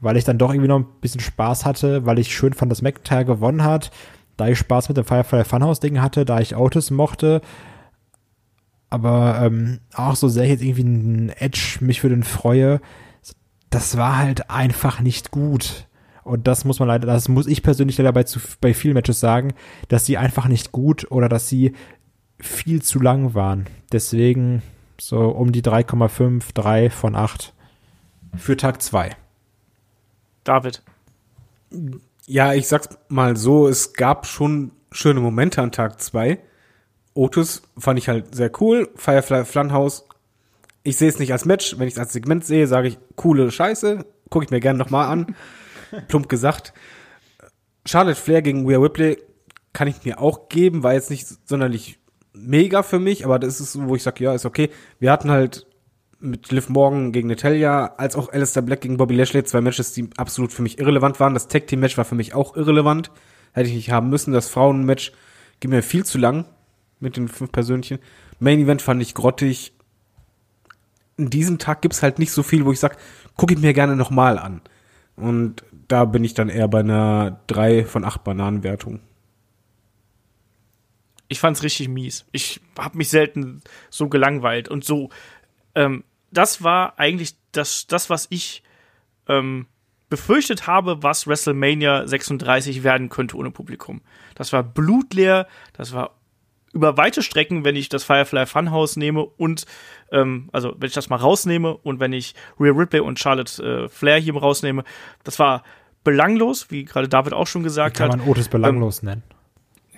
Weil 0.00 0.16
ich 0.16 0.24
dann 0.24 0.38
doch 0.38 0.50
irgendwie 0.50 0.68
noch 0.68 0.78
ein 0.78 0.86
bisschen 1.00 1.20
Spaß 1.20 1.66
hatte, 1.66 2.06
weil 2.06 2.18
ich 2.18 2.34
schön 2.34 2.54
fand, 2.54 2.72
dass 2.72 2.82
McIntyre 2.82 3.26
gewonnen 3.26 3.62
hat, 3.62 3.90
da 4.36 4.48
ich 4.48 4.58
Spaß 4.58 4.88
mit 4.88 4.96
dem 4.96 5.04
Firefly 5.04 5.44
Funhouse-Ding 5.44 6.00
hatte, 6.00 6.24
da 6.24 6.40
ich 6.40 6.54
Autos 6.54 6.90
mochte. 6.90 7.42
Aber 8.88 9.40
ähm, 9.42 9.80
auch 9.94 10.16
so 10.16 10.28
sehr 10.28 10.44
ich 10.44 10.50
jetzt 10.50 10.62
irgendwie 10.62 10.84
einen 10.84 11.28
Edge 11.28 11.78
mich 11.80 12.00
für 12.00 12.08
den 12.08 12.24
freue, 12.24 12.80
das 13.68 13.96
war 13.96 14.18
halt 14.18 14.50
einfach 14.50 15.00
nicht 15.00 15.30
gut. 15.30 15.86
Und 16.24 16.46
das 16.46 16.64
muss 16.64 16.78
man 16.78 16.88
leider, 16.88 17.06
das 17.06 17.28
muss 17.28 17.46
ich 17.46 17.62
persönlich 17.62 17.98
leider 17.98 18.12
bei, 18.12 18.24
zu, 18.24 18.40
bei 18.60 18.74
vielen 18.74 18.94
Matches 18.94 19.20
sagen, 19.20 19.54
dass 19.88 20.06
sie 20.06 20.18
einfach 20.18 20.48
nicht 20.48 20.72
gut 20.72 21.10
oder 21.10 21.28
dass 21.28 21.48
sie 21.48 21.74
viel 22.38 22.82
zu 22.82 23.00
lang 23.00 23.34
waren. 23.34 23.66
Deswegen 23.92 24.62
so 25.00 25.28
um 25.28 25.52
die 25.52 25.62
3,5, 25.62 26.52
3 26.54 26.90
von 26.90 27.16
8 27.16 27.52
für 28.36 28.56
Tag 28.56 28.82
2. 28.82 29.16
David. 30.44 30.82
Ja, 32.26 32.54
ich 32.54 32.68
sag's 32.68 32.88
mal 33.08 33.36
so, 33.36 33.68
es 33.68 33.92
gab 33.92 34.26
schon 34.26 34.72
schöne 34.92 35.20
Momente 35.20 35.62
an 35.62 35.72
Tag 35.72 36.00
2. 36.00 36.38
Otis 37.14 37.62
fand 37.76 37.98
ich 37.98 38.08
halt 38.08 38.34
sehr 38.34 38.50
cool. 38.60 38.88
Firefly 38.94 39.44
Funhouse, 39.44 40.06
ich 40.82 40.96
sehe 40.96 41.08
es 41.08 41.18
nicht 41.18 41.32
als 41.32 41.44
Match. 41.44 41.78
Wenn 41.78 41.88
ich 41.88 41.94
es 41.94 42.00
als 42.00 42.12
Segment 42.12 42.44
sehe, 42.44 42.66
sage 42.66 42.88
ich, 42.88 42.98
coole 43.16 43.50
Scheiße, 43.50 44.04
gucke 44.30 44.44
ich 44.44 44.50
mir 44.50 44.60
gerne 44.60 44.78
nochmal 44.78 45.08
an. 45.08 45.34
Plump 46.08 46.28
gesagt. 46.28 46.72
Charlotte 47.84 48.20
Flair 48.20 48.42
gegen 48.42 48.66
Rhea 48.66 48.78
Ripley 48.78 49.18
kann 49.72 49.88
ich 49.88 50.04
mir 50.04 50.20
auch 50.20 50.48
geben, 50.48 50.82
war 50.82 50.94
jetzt 50.94 51.10
nicht 51.10 51.26
sonderlich 51.48 51.99
mega 52.32 52.82
für 52.82 52.98
mich, 52.98 53.24
aber 53.24 53.38
das 53.38 53.60
ist, 53.60 53.78
wo 53.80 53.94
ich 53.94 54.02
sage, 54.02 54.24
ja, 54.24 54.34
ist 54.34 54.46
okay. 54.46 54.70
Wir 54.98 55.12
hatten 55.12 55.30
halt 55.30 55.66
mit 56.20 56.50
Liv 56.50 56.68
Morgan 56.68 57.12
gegen 57.12 57.28
Natalia, 57.28 57.94
als 57.96 58.14
auch 58.14 58.32
Alistair 58.32 58.62
Black 58.62 58.82
gegen 58.82 58.96
Bobby 58.96 59.14
Lashley, 59.14 59.42
zwei 59.44 59.60
Matches, 59.60 59.92
die 59.92 60.10
absolut 60.16 60.52
für 60.52 60.62
mich 60.62 60.78
irrelevant 60.78 61.18
waren. 61.18 61.34
Das 61.34 61.48
Tag 61.48 61.66
Team 61.66 61.80
Match 61.80 61.96
war 61.96 62.04
für 62.04 62.14
mich 62.14 62.34
auch 62.34 62.56
irrelevant. 62.56 63.10
Hätte 63.52 63.68
ich 63.68 63.74
nicht 63.74 63.90
haben 63.90 64.10
müssen. 64.10 64.32
Das 64.32 64.48
Frauen-Match 64.48 65.12
ging 65.60 65.70
mir 65.70 65.82
viel 65.82 66.04
zu 66.04 66.18
lang 66.18 66.44
mit 67.00 67.16
den 67.16 67.28
fünf 67.28 67.50
Persönchen. 67.50 67.98
Main 68.38 68.60
Event 68.60 68.82
fand 68.82 69.02
ich 69.02 69.14
grottig. 69.14 69.72
In 71.16 71.30
diesem 71.30 71.58
Tag 71.58 71.82
gibt's 71.82 72.02
halt 72.02 72.18
nicht 72.18 72.32
so 72.32 72.42
viel, 72.42 72.64
wo 72.64 72.72
ich 72.72 72.80
sag, 72.80 72.96
gucke 73.36 73.54
ich 73.54 73.60
mir 73.60 73.72
gerne 73.72 73.96
nochmal 73.96 74.38
an. 74.38 74.60
Und 75.16 75.64
da 75.88 76.04
bin 76.04 76.22
ich 76.24 76.34
dann 76.34 76.48
eher 76.48 76.68
bei 76.68 76.80
einer 76.80 77.40
drei 77.46 77.84
von 77.84 78.04
acht 78.04 78.24
Bananenwertung 78.24 79.00
ich 81.30 81.38
fand's 81.40 81.62
richtig 81.62 81.88
mies. 81.88 82.26
Ich 82.32 82.60
habe 82.76 82.98
mich 82.98 83.08
selten 83.08 83.62
so 83.88 84.08
gelangweilt 84.08 84.68
und 84.68 84.84
so. 84.84 85.10
Ähm, 85.76 86.04
das 86.32 86.62
war 86.62 86.98
eigentlich 86.98 87.36
das, 87.52 87.86
das 87.86 88.10
was 88.10 88.26
ich 88.30 88.64
ähm, 89.28 89.66
befürchtet 90.08 90.66
habe, 90.66 91.04
was 91.04 91.28
WrestleMania 91.28 92.06
36 92.06 92.82
werden 92.82 93.08
könnte 93.10 93.36
ohne 93.36 93.52
Publikum. 93.52 94.00
Das 94.34 94.52
war 94.52 94.64
blutleer, 94.64 95.46
das 95.72 95.92
war 95.92 96.16
über 96.72 96.96
weite 96.96 97.22
Strecken, 97.22 97.64
wenn 97.64 97.76
ich 97.76 97.88
das 97.88 98.02
Firefly 98.02 98.46
Funhouse 98.46 98.96
nehme 98.96 99.24
und 99.24 99.66
ähm, 100.10 100.48
also 100.52 100.74
wenn 100.78 100.88
ich 100.88 100.94
das 100.94 101.10
mal 101.10 101.16
rausnehme 101.16 101.76
und 101.76 102.00
wenn 102.00 102.12
ich 102.12 102.34
Rhea 102.58 102.72
Ripley 102.72 103.00
und 103.00 103.20
Charlotte 103.20 103.62
äh, 103.62 103.88
Flair 103.88 104.18
hier 104.18 104.36
rausnehme, 104.36 104.82
das 105.22 105.38
war 105.38 105.62
belanglos, 106.02 106.72
wie 106.72 106.84
gerade 106.84 107.08
David 107.08 107.34
auch 107.34 107.46
schon 107.46 107.62
gesagt 107.62 107.98
kann 107.98 108.06
hat. 108.06 108.10
Kann 108.10 108.20
man 108.20 108.28
Otis 108.28 108.48
belanglos 108.48 109.02
ähm, 109.02 109.08
nennen? 109.08 109.22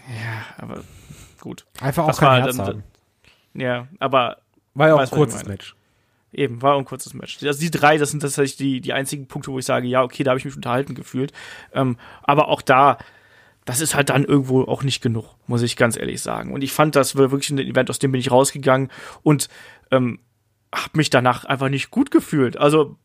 Ja, 0.09 0.63
aber 0.63 0.83
gut. 1.43 1.67
Einfach 1.81 2.05
auch 2.05 2.09
das 2.09 2.19
kein 2.19 2.43
Herz 2.43 2.57
dann, 2.57 2.67
haben. 2.67 2.85
Ja, 3.55 3.89
aber 3.99 4.39
war 4.75 4.89
ja 4.89 4.95
auch 4.95 5.01
ein 5.01 5.11
kurzes 5.11 5.45
Match. 5.45 5.77
Eben, 6.33 6.63
war 6.63 6.75
auch 6.75 6.79
ein 6.79 6.87
kurzes 6.87 7.13
Match. 7.13 7.39
Also 7.43 7.61
die 7.61 7.71
drei, 7.71 7.99
das 7.99 8.11
sind 8.11 8.21
tatsächlich 8.21 8.57
die, 8.57 8.81
die 8.81 8.95
einzigen 8.95 9.27
Punkte, 9.27 9.53
wo 9.53 9.59
ich 9.59 9.67
sage, 9.67 9.87
ja, 9.87 10.03
okay, 10.03 10.23
da 10.23 10.31
habe 10.31 10.39
ich 10.39 10.47
mich 10.47 10.57
unterhalten 10.57 10.95
gefühlt. 10.95 11.33
Ähm, 11.75 11.99
aber 12.23 12.49
auch 12.49 12.63
da, 12.63 12.97
das 13.67 13.83
ist 13.83 13.95
halt 13.95 14.09
dann 14.09 14.25
irgendwo 14.25 14.63
auch 14.63 14.83
nicht 14.83 15.03
genug, 15.03 15.27
muss 15.47 15.61
ich 15.61 15.77
ganz 15.77 15.99
ehrlich 15.99 16.23
sagen. 16.23 16.55
Und 16.55 16.63
ich 16.63 16.73
fand, 16.73 16.97
das 16.97 17.17
war 17.17 17.31
wirklich 17.31 17.51
ein 17.51 17.59
Event, 17.59 17.91
aus 17.91 17.99
dem 17.99 18.13
bin 18.13 18.21
ich 18.21 18.31
rausgegangen 18.31 18.91
und 19.23 19.49
ähm, 19.91 20.21
habe 20.75 20.97
mich 20.97 21.11
danach 21.11 21.45
einfach 21.45 21.69
nicht 21.69 21.91
gut 21.91 22.11
gefühlt. 22.11 22.57
Also 22.57 22.97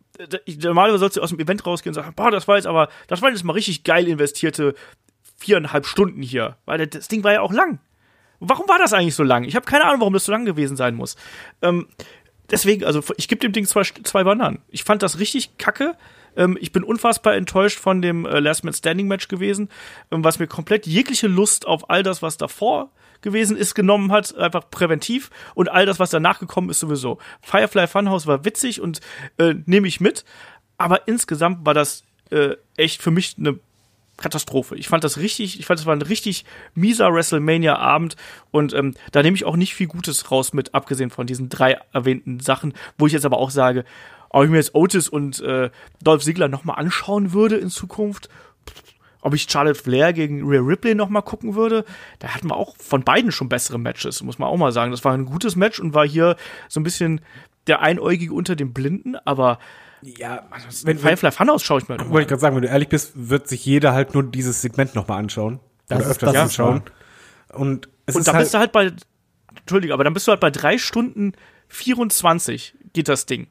ich, 0.45 0.57
normalerweise 0.59 0.99
sollst 0.99 1.17
du 1.17 1.21
aus 1.21 1.29
dem 1.29 1.39
Event 1.39 1.65
rausgehen 1.65 1.95
und 1.95 2.01
sagen, 2.01 2.15
boah, 2.15 2.31
das 2.31 2.47
war 2.47 2.55
jetzt 2.55 2.65
aber, 2.65 2.87
das 3.07 3.21
waren 3.21 3.33
jetzt 3.33 3.43
mal 3.43 3.53
richtig 3.53 3.83
geil 3.83 4.07
investierte 4.07 4.73
viereinhalb 5.37 5.85
Stunden 5.85 6.21
hier, 6.21 6.57
weil 6.65 6.87
das 6.87 7.07
Ding 7.07 7.23
war 7.23 7.33
ja 7.33 7.41
auch 7.41 7.53
lang. 7.53 7.79
Warum 8.39 8.67
war 8.67 8.77
das 8.77 8.93
eigentlich 8.93 9.15
so 9.15 9.23
lang? 9.23 9.43
Ich 9.43 9.55
habe 9.55 9.65
keine 9.65 9.85
Ahnung, 9.85 10.01
warum 10.01 10.13
das 10.13 10.25
so 10.25 10.31
lang 10.31 10.45
gewesen 10.45 10.77
sein 10.77 10.95
muss. 10.95 11.15
Ähm, 11.61 11.87
deswegen, 12.51 12.85
also 12.85 13.03
ich 13.17 13.27
gebe 13.27 13.41
dem 13.41 13.51
Ding 13.51 13.65
zwei, 13.65 13.83
zwei 13.83 14.23
Bananen. 14.23 14.59
Ich 14.69 14.83
fand 14.83 15.03
das 15.03 15.19
richtig 15.19 15.57
kacke. 15.57 15.95
Ähm, 16.35 16.57
ich 16.61 16.71
bin 16.71 16.83
unfassbar 16.83 17.35
enttäuscht 17.35 17.79
von 17.79 18.01
dem 18.01 18.25
äh, 18.25 18.39
Last 18.39 18.63
Man 18.63 18.73
Standing 18.73 19.07
Match 19.07 19.27
gewesen, 19.27 19.69
ähm, 20.11 20.23
was 20.23 20.39
mir 20.39 20.47
komplett 20.47 20.85
jegliche 20.85 21.27
Lust 21.27 21.67
auf 21.67 21.89
all 21.89 22.03
das, 22.03 22.21
was 22.21 22.37
davor 22.37 22.91
gewesen 23.21 23.57
ist, 23.57 23.73
genommen 23.73 24.11
hat, 24.11 24.35
einfach 24.37 24.69
präventiv 24.69 25.31
und 25.55 25.69
all 25.69 25.87
das, 25.87 25.99
was 25.99 26.11
danach 26.11 26.39
gekommen 26.39 26.69
ist, 26.69 26.79
sowieso. 26.79 27.17
Firefly 27.41 27.87
Funhouse 27.87 28.27
war 28.27 28.45
witzig 28.45 28.79
und 28.79 29.01
äh, 29.39 29.55
nehme 29.65 29.87
ich 29.87 29.99
mit, 29.99 30.23
aber 30.77 31.07
insgesamt 31.07 31.65
war 31.65 31.73
das 31.73 32.03
äh, 32.29 32.55
echt 32.75 33.01
für 33.01 33.09
mich 33.09 33.35
eine 33.39 33.59
Katastrophe. 34.17 34.75
Ich 34.75 34.87
fand 34.87 35.03
das 35.03 35.17
richtig, 35.17 35.59
ich 35.59 35.65
fand 35.65 35.79
das 35.79 35.85
war 35.85 35.95
ein 35.95 36.01
richtig 36.01 36.45
mieser 36.73 37.13
WrestleMania-Abend 37.13 38.15
und 38.51 38.73
ähm, 38.73 38.95
da 39.11 39.21
nehme 39.23 39.35
ich 39.35 39.45
auch 39.45 39.55
nicht 39.55 39.75
viel 39.75 39.87
Gutes 39.87 40.31
raus 40.31 40.53
mit, 40.53 40.73
abgesehen 40.73 41.09
von 41.09 41.27
diesen 41.27 41.49
drei 41.49 41.79
erwähnten 41.93 42.39
Sachen, 42.39 42.73
wo 42.97 43.07
ich 43.07 43.13
jetzt 43.13 43.25
aber 43.25 43.37
auch 43.37 43.51
sage, 43.51 43.85
ob 44.29 44.43
ich 44.43 44.49
mir 44.49 44.57
jetzt 44.57 44.75
Otis 44.75 45.07
und 45.07 45.39
äh, 45.41 45.69
Dolph 46.01 46.23
Ziggler 46.23 46.47
nochmal 46.47 46.77
anschauen 46.77 47.31
würde 47.31 47.57
in 47.57 47.69
Zukunft, 47.69 48.29
ob 49.21 49.33
ich 49.33 49.47
Charlotte 49.49 49.79
Flair 49.79 50.13
gegen 50.13 50.47
Rhea 50.47 50.61
Ripley 50.61 50.95
nochmal 50.95 51.21
gucken 51.21 51.55
würde, 51.55 51.85
da 52.19 52.29
hatten 52.29 52.49
wir 52.49 52.55
auch 52.55 52.75
von 52.77 53.03
beiden 53.03 53.31
schon 53.31 53.49
bessere 53.49 53.79
Matches, 53.79 54.23
muss 54.23 54.39
man 54.39 54.49
auch 54.49 54.57
mal 54.57 54.71
sagen. 54.71 54.91
Das 54.91 55.03
war 55.03 55.13
ein 55.13 55.25
gutes 55.25 55.55
Match 55.55 55.79
und 55.79 55.93
war 55.93 56.07
hier 56.07 56.37
so 56.69 56.79
ein 56.79 56.83
bisschen 56.83 57.21
der 57.67 57.81
Einäugige 57.81 58.33
unter 58.33 58.55
den 58.55 58.73
Blinden, 58.73 59.15
aber 59.15 59.59
ja, 60.01 60.47
wenn 60.83 60.99
Firefly 60.99 61.31
Funhouse 61.31 61.63
schaue 61.63 61.81
ich 61.81 61.89
mir 61.89 61.97
Wollte 62.09 62.21
ich 62.21 62.27
gerade 62.27 62.39
sagen, 62.39 62.55
wenn 62.55 62.61
du 62.61 62.67
ehrlich 62.67 62.89
bist, 62.89 63.13
wird 63.15 63.47
sich 63.47 63.65
jeder 63.65 63.93
halt 63.93 64.13
nur 64.13 64.23
dieses 64.23 64.61
Segment 64.61 64.95
nochmal 64.95 65.19
anschauen. 65.19 65.59
Das 65.87 66.01
oder 66.01 66.09
öfters 66.09 66.35
anschauen. 66.35 66.81
Und, 67.53 67.89
es 68.05 68.15
und 68.15 68.21
ist 68.21 68.27
da 68.27 68.33
halt 68.33 68.43
bist 68.43 68.53
du 68.53 68.59
halt 68.59 68.71
bei, 68.71 68.91
Entschuldige, 69.59 69.93
aber 69.93 70.03
dann 70.03 70.13
bist 70.13 70.27
du 70.27 70.31
halt 70.31 70.41
bei 70.41 70.51
drei 70.51 70.77
Stunden 70.77 71.33
24 71.69 72.75
geht 72.93 73.07
das 73.07 73.25
Ding. 73.25 73.47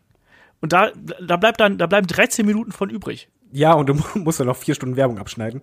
Und 0.61 0.73
da, 0.73 0.91
da 1.27 1.37
bleibt 1.37 1.61
dann, 1.61 1.79
da 1.79 1.87
bleiben 1.87 2.07
13 2.07 2.47
Minuten 2.47 2.73
von 2.73 2.91
übrig. 2.91 3.29
Ja, 3.53 3.73
und 3.73 3.89
du 3.89 3.95
musst 4.15 4.41
dann 4.41 4.47
noch 4.47 4.57
vier 4.57 4.75
Stunden 4.75 4.97
Werbung 4.97 5.19
abschneiden. 5.19 5.63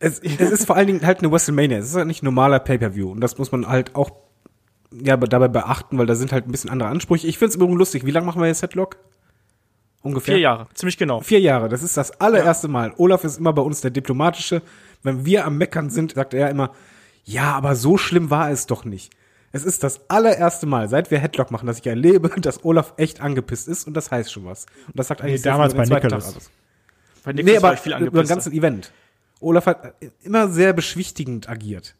Es, 0.00 0.20
es 0.20 0.50
ist 0.50 0.66
vor 0.66 0.76
allen 0.76 0.86
Dingen 0.86 1.04
halt 1.04 1.20
eine 1.20 1.32
WrestleMania. 1.32 1.78
Es 1.78 1.88
ist 1.88 1.96
halt 1.96 2.06
nicht 2.06 2.22
ein 2.22 2.26
normaler 2.26 2.60
Pay-Per-View. 2.60 3.10
Und 3.10 3.20
das 3.20 3.36
muss 3.38 3.50
man 3.50 3.66
halt 3.66 3.96
auch 3.96 4.10
ja, 4.92 5.16
dabei 5.16 5.48
beachten, 5.48 5.98
weil 5.98 6.06
da 6.06 6.14
sind 6.14 6.32
halt 6.32 6.46
ein 6.46 6.52
bisschen 6.52 6.70
andere 6.70 6.88
Ansprüche. 6.88 7.26
Ich 7.26 7.38
finde 7.38 7.50
es 7.50 7.56
übrigens 7.56 7.78
lustig. 7.78 8.06
Wie 8.06 8.10
lange 8.10 8.26
machen 8.26 8.40
wir 8.40 8.46
jetzt 8.46 8.62
Headlock? 8.62 8.96
Ungefähr? 10.02 10.34
Vier 10.34 10.42
Jahre, 10.42 10.68
ziemlich 10.74 10.96
genau. 10.96 11.20
Vier 11.20 11.40
Jahre, 11.40 11.68
das 11.68 11.82
ist 11.82 11.96
das 11.96 12.20
allererste. 12.20 12.68
Mal. 12.68 12.92
Olaf 12.96 13.24
ist 13.24 13.38
immer 13.38 13.52
bei 13.52 13.62
uns 13.62 13.80
der 13.80 13.90
Diplomatische. 13.90 14.62
Wenn 15.02 15.24
wir 15.24 15.44
am 15.44 15.58
Meckern 15.58 15.90
sind, 15.90 16.12
sagt 16.12 16.34
er 16.34 16.50
immer, 16.50 16.72
ja, 17.24 17.52
aber 17.52 17.74
so 17.74 17.98
schlimm 17.98 18.30
war 18.30 18.50
es 18.50 18.66
doch 18.66 18.84
nicht. 18.84 19.12
Es 19.50 19.64
ist 19.64 19.82
das 19.82 20.08
allererste 20.08 20.66
Mal, 20.66 20.88
seit 20.88 21.10
wir 21.10 21.18
Headlock 21.18 21.50
machen, 21.50 21.66
dass 21.66 21.78
ich 21.78 21.86
erlebe, 21.86 22.28
dass 22.40 22.64
Olaf 22.64 22.94
echt 22.96 23.20
angepisst 23.20 23.68
ist 23.68 23.86
und 23.86 23.94
das 23.94 24.10
heißt 24.10 24.32
schon 24.32 24.44
was. 24.44 24.66
Und 24.86 24.98
das 24.98 25.08
sagt 25.08 25.22
eigentlich 25.22 25.40
nee, 25.40 25.50
damals 25.50 25.74
bei 25.74 25.84
Nicholas. 25.84 26.50
Bei 27.24 27.32
Nicholas 27.32 27.60
nee, 27.60 27.66
aber 27.66 27.76
viel 27.76 27.96
über 27.96 28.20
das 28.20 28.28
ganze 28.28 28.50
Event. 28.50 28.92
Olaf 29.40 29.66
hat 29.66 29.94
immer 30.22 30.48
sehr 30.48 30.72
beschwichtigend 30.72 31.48
agiert. 31.48 31.94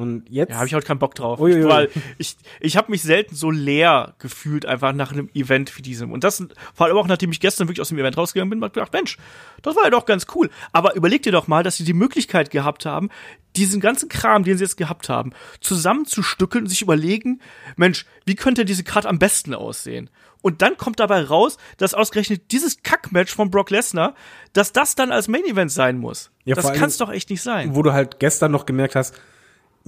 Und 0.00 0.24
jetzt. 0.28 0.50
Ja, 0.50 0.56
habe 0.56 0.66
ich 0.66 0.74
heute 0.74 0.86
keinen 0.86 0.98
Bock 0.98 1.14
drauf. 1.14 1.40
Uiuiui. 1.40 1.68
Weil 1.68 1.90
ich, 2.18 2.36
ich 2.60 2.76
habe 2.76 2.90
mich 2.90 3.02
selten 3.02 3.34
so 3.34 3.50
leer 3.50 4.14
gefühlt, 4.18 4.66
einfach 4.66 4.92
nach 4.92 5.12
einem 5.12 5.28
Event 5.34 5.76
wie 5.76 5.82
diesem. 5.82 6.12
Und 6.12 6.24
das 6.24 6.44
vor 6.74 6.86
allem 6.86 6.96
auch, 6.96 7.06
nachdem 7.06 7.30
ich 7.30 7.40
gestern 7.40 7.68
wirklich 7.68 7.80
aus 7.80 7.88
dem 7.88 7.98
Event 7.98 8.16
rausgegangen 8.16 8.50
bin, 8.50 8.60
habe 8.60 8.68
ich 8.68 8.74
gedacht, 8.74 8.92
Mensch, 8.92 9.18
das 9.62 9.76
war 9.76 9.84
ja 9.84 9.90
doch 9.90 10.06
ganz 10.06 10.26
cool. 10.34 10.50
Aber 10.72 10.94
überleg 10.94 11.22
dir 11.22 11.32
doch 11.32 11.48
mal, 11.48 11.62
dass 11.62 11.76
sie 11.76 11.84
die 11.84 11.92
Möglichkeit 11.92 12.50
gehabt 12.50 12.86
haben, 12.86 13.10
diesen 13.56 13.80
ganzen 13.80 14.08
Kram, 14.08 14.44
den 14.44 14.56
sie 14.56 14.64
jetzt 14.64 14.76
gehabt 14.76 15.08
haben, 15.08 15.32
zusammenzustückeln 15.60 16.64
und 16.64 16.70
sich 16.70 16.82
überlegen, 16.82 17.40
Mensch, 17.76 18.06
wie 18.24 18.34
könnte 18.34 18.64
diese 18.64 18.84
Karte 18.84 19.08
am 19.08 19.18
besten 19.18 19.54
aussehen? 19.54 20.10
Und 20.40 20.62
dann 20.62 20.76
kommt 20.76 21.00
dabei 21.00 21.22
raus, 21.22 21.56
dass 21.78 21.94
ausgerechnet 21.94 22.52
dieses 22.52 22.82
Kackmatch 22.82 23.34
von 23.34 23.50
Brock 23.50 23.70
Lesnar, 23.70 24.14
dass 24.52 24.72
das 24.72 24.94
dann 24.94 25.10
als 25.10 25.28
Main 25.28 25.44
Event 25.44 25.72
sein 25.72 25.98
muss. 25.98 26.30
Ja, 26.44 26.54
das 26.54 26.72
kann 26.72 26.88
es 26.88 26.96
doch 26.96 27.10
echt 27.10 27.30
nicht 27.30 27.42
sein. 27.42 27.74
Wo 27.74 27.82
du 27.82 27.92
halt 27.92 28.20
gestern 28.20 28.52
noch 28.52 28.64
gemerkt 28.64 28.94
hast, 28.94 29.20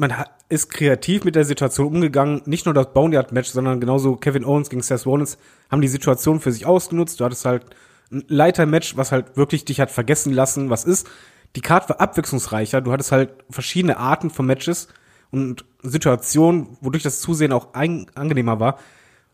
man 0.00 0.14
ist 0.48 0.70
kreativ 0.70 1.24
mit 1.24 1.36
der 1.36 1.44
Situation 1.44 1.94
umgegangen. 1.94 2.40
Nicht 2.46 2.64
nur 2.64 2.74
das 2.74 2.92
Boneyard-Match, 2.94 3.50
sondern 3.50 3.80
genauso 3.80 4.16
Kevin 4.16 4.46
Owens 4.46 4.70
gegen 4.70 4.82
Seth 4.82 5.04
Rollins 5.04 5.36
haben 5.70 5.82
die 5.82 5.88
Situation 5.88 6.40
für 6.40 6.50
sich 6.50 6.64
ausgenutzt. 6.64 7.20
Du 7.20 7.24
hattest 7.24 7.44
halt 7.44 7.66
ein 8.10 8.24
Leiter-Match, 8.26 8.96
was 8.96 9.12
halt 9.12 9.36
wirklich 9.36 9.66
dich 9.66 9.78
hat 9.78 9.90
vergessen 9.90 10.32
lassen, 10.32 10.70
was 10.70 10.84
ist. 10.84 11.06
Die 11.54 11.60
Card 11.60 11.88
war 11.90 12.00
abwechslungsreicher. 12.00 12.80
Du 12.80 12.92
hattest 12.92 13.12
halt 13.12 13.30
verschiedene 13.50 13.98
Arten 13.98 14.30
von 14.30 14.46
Matches 14.46 14.88
und 15.30 15.66
Situationen, 15.82 16.78
wodurch 16.80 17.02
das 17.02 17.20
Zusehen 17.20 17.52
auch 17.52 17.74
angenehmer 17.74 18.58
war. 18.58 18.78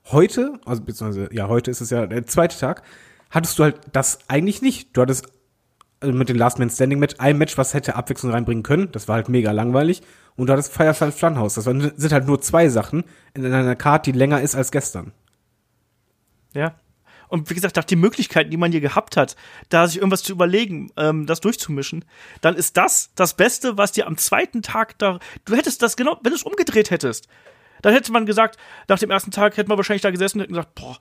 Heute, 0.06 0.58
also 0.64 0.82
beziehungsweise 0.82 1.28
ja, 1.32 1.46
heute 1.48 1.70
ist 1.70 1.80
es 1.80 1.90
ja 1.90 2.06
der 2.06 2.26
zweite 2.26 2.58
Tag, 2.58 2.82
hattest 3.30 3.58
du 3.58 3.62
halt 3.62 3.80
das 3.92 4.18
eigentlich 4.26 4.62
nicht. 4.62 4.96
Du 4.96 5.02
hattest 5.02 5.28
also 6.00 6.14
mit 6.14 6.28
dem 6.28 6.36
Last 6.36 6.58
Man 6.58 6.70
Standing 6.70 6.98
Match 6.98 7.14
ein 7.18 7.38
Match, 7.38 7.56
was 7.56 7.74
hätte 7.74 7.96
Abwechslung 7.96 8.32
reinbringen 8.32 8.62
können. 8.62 8.90
Das 8.92 9.08
war 9.08 9.16
halt 9.16 9.28
mega 9.28 9.52
langweilig. 9.52 10.02
Und 10.36 10.48
du 10.48 10.52
hattest 10.52 10.72
Firefly 10.72 11.12
Funhouse. 11.12 11.54
Das 11.54 11.64
sind 11.64 12.12
halt 12.12 12.26
nur 12.26 12.40
zwei 12.40 12.68
Sachen 12.68 13.04
in 13.34 13.46
einer 13.46 13.76
Karte, 13.76 14.12
die 14.12 14.18
länger 14.18 14.40
ist 14.40 14.54
als 14.54 14.70
gestern. 14.70 15.12
Ja. 16.54 16.74
Und 17.28 17.50
wie 17.50 17.54
gesagt, 17.54 17.76
nach 17.76 17.84
den 17.84 18.00
Möglichkeiten, 18.00 18.50
die 18.50 18.56
man 18.56 18.70
hier 18.70 18.80
gehabt 18.80 19.16
hat, 19.16 19.34
da 19.68 19.86
sich 19.86 19.96
irgendwas 19.96 20.22
zu 20.22 20.32
überlegen, 20.32 20.90
ähm, 20.96 21.26
das 21.26 21.40
durchzumischen, 21.40 22.04
dann 22.40 22.54
ist 22.54 22.76
das 22.76 23.10
das 23.14 23.34
Beste, 23.34 23.76
was 23.76 23.92
dir 23.92 24.06
am 24.06 24.16
zweiten 24.16 24.62
Tag 24.62 24.98
da. 24.98 25.18
Du 25.44 25.56
hättest 25.56 25.82
das 25.82 25.96
genau, 25.96 26.18
wenn 26.22 26.30
du 26.30 26.36
es 26.36 26.44
umgedreht 26.44 26.90
hättest, 26.90 27.26
dann 27.82 27.92
hätte 27.92 28.12
man 28.12 28.26
gesagt, 28.26 28.58
nach 28.88 28.98
dem 28.98 29.10
ersten 29.10 29.30
Tag 29.30 29.56
hätte 29.56 29.68
man 29.68 29.76
wahrscheinlich 29.76 30.02
da 30.02 30.10
gesessen 30.10 30.38
und 30.38 30.42
hätte 30.42 30.52
gesagt, 30.52 30.74
boah, 30.74 30.98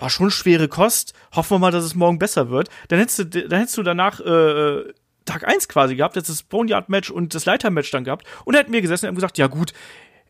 war 0.00 0.10
schon 0.10 0.30
schwere 0.30 0.68
Kost. 0.68 1.14
Hoffen 1.34 1.54
wir 1.54 1.58
mal, 1.58 1.70
dass 1.70 1.84
es 1.84 1.94
morgen 1.94 2.18
besser 2.18 2.50
wird. 2.50 2.68
Dann 2.88 2.98
hättest 2.98 3.18
du, 3.18 3.24
dann 3.26 3.60
hättest 3.60 3.76
du 3.76 3.82
danach 3.82 4.20
äh, 4.20 4.84
Tag 5.24 5.46
1 5.46 5.68
quasi 5.68 5.96
gehabt, 5.96 6.16
jetzt 6.16 6.28
das 6.28 6.42
Boneyard-Match 6.42 7.10
und 7.10 7.34
das 7.34 7.44
Leiter-Match 7.44 7.90
dann 7.90 8.04
gehabt 8.04 8.26
und 8.44 8.54
er 8.54 8.60
hat 8.60 8.68
mir 8.68 8.82
gesessen 8.82 9.08
und 9.08 9.14
gesagt, 9.14 9.38
ja 9.38 9.46
gut, 9.46 9.72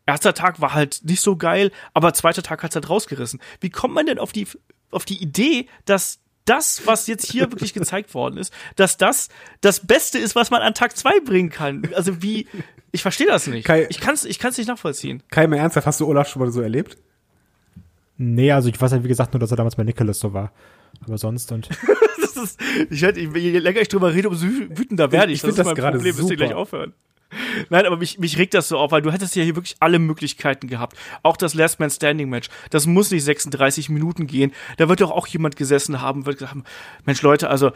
erster 0.05 0.33
Tag 0.33 0.61
war 0.61 0.73
halt 0.73 1.01
nicht 1.03 1.21
so 1.21 1.37
geil, 1.37 1.71
aber 1.93 2.13
zweiter 2.13 2.43
Tag 2.43 2.61
hat's 2.61 2.75
halt 2.75 2.89
rausgerissen. 2.89 3.39
Wie 3.61 3.69
kommt 3.69 3.93
man 3.93 4.05
denn 4.05 4.19
auf 4.19 4.31
die, 4.31 4.47
auf 4.91 5.05
die 5.05 5.21
Idee, 5.21 5.67
dass 5.85 6.19
das, 6.45 6.85
was 6.85 7.07
jetzt 7.07 7.31
hier 7.31 7.51
wirklich 7.51 7.73
gezeigt 7.73 8.13
worden 8.13 8.37
ist, 8.37 8.53
dass 8.75 8.97
das 8.97 9.29
das 9.61 9.85
Beste 9.85 10.17
ist, 10.17 10.35
was 10.35 10.49
man 10.49 10.61
an 10.61 10.73
Tag 10.73 10.97
zwei 10.97 11.19
bringen 11.19 11.49
kann. 11.49 11.89
Also 11.95 12.21
wie, 12.21 12.47
ich 12.91 13.01
verstehe 13.03 13.27
das 13.27 13.47
nicht. 13.47 13.65
Kai, 13.65 13.87
ich 13.89 13.99
kann 13.99 14.15
es 14.15 14.25
ich 14.25 14.39
kann's 14.39 14.57
nicht 14.57 14.67
nachvollziehen. 14.67 15.23
Kai, 15.29 15.47
mal 15.47 15.57
ernsthaft, 15.57 15.87
hast 15.87 15.99
du 15.99 16.07
Olaf 16.07 16.27
schon 16.29 16.41
mal 16.41 16.51
so 16.51 16.61
erlebt? 16.61 16.97
Nee, 18.23 18.51
also 18.51 18.69
ich 18.69 18.79
weiß 18.79 18.91
halt, 18.91 19.03
wie 19.03 19.07
gesagt, 19.07 19.33
nur, 19.33 19.39
dass 19.39 19.49
er 19.49 19.57
damals 19.57 19.75
bei 19.75 19.83
Nicholas 19.83 20.19
so 20.19 20.31
war. 20.31 20.51
Aber 21.03 21.17
sonst 21.17 21.51
und. 21.51 21.67
das 22.21 22.37
ist, 22.37 22.61
ich 22.91 23.01
hätte, 23.01 23.19
je 23.19 23.57
länger 23.57 23.81
ich 23.81 23.87
drüber 23.87 24.13
rede, 24.13 24.29
umso 24.29 24.45
wütender 24.45 25.11
werde 25.11 25.31
ich. 25.31 25.37
Ich, 25.37 25.41
finde 25.41 25.57
das, 25.57 25.65
das 25.65 25.75
gerade 25.75 25.97
Problem, 25.97 26.13
super. 26.13 26.35
gleich 26.35 26.53
aufhören. 26.53 26.93
Nein, 27.69 27.87
aber 27.87 27.97
mich, 27.97 28.19
mich 28.19 28.37
regt 28.37 28.53
das 28.53 28.67
so 28.67 28.77
auf, 28.77 28.91
weil 28.91 29.01
du 29.01 29.11
hättest 29.11 29.35
ja 29.35 29.43
hier 29.43 29.55
wirklich 29.55 29.75
alle 29.79 29.97
Möglichkeiten 29.97 30.67
gehabt. 30.67 30.97
Auch 31.23 31.35
das 31.35 31.55
Last 31.55 31.79
Man 31.79 31.89
Standing 31.89 32.29
Match. 32.29 32.49
Das 32.69 32.85
muss 32.85 33.09
nicht 33.09 33.23
36 33.23 33.89
Minuten 33.89 34.27
gehen. 34.27 34.51
Da 34.77 34.87
wird 34.87 35.01
doch 35.01 35.11
auch 35.11 35.25
jemand 35.25 35.55
gesessen 35.55 36.01
haben, 36.01 36.27
wird 36.27 36.37
gesagt 36.37 36.51
haben, 36.51 36.63
Mensch 37.05 37.23
Leute, 37.23 37.49
also 37.49 37.71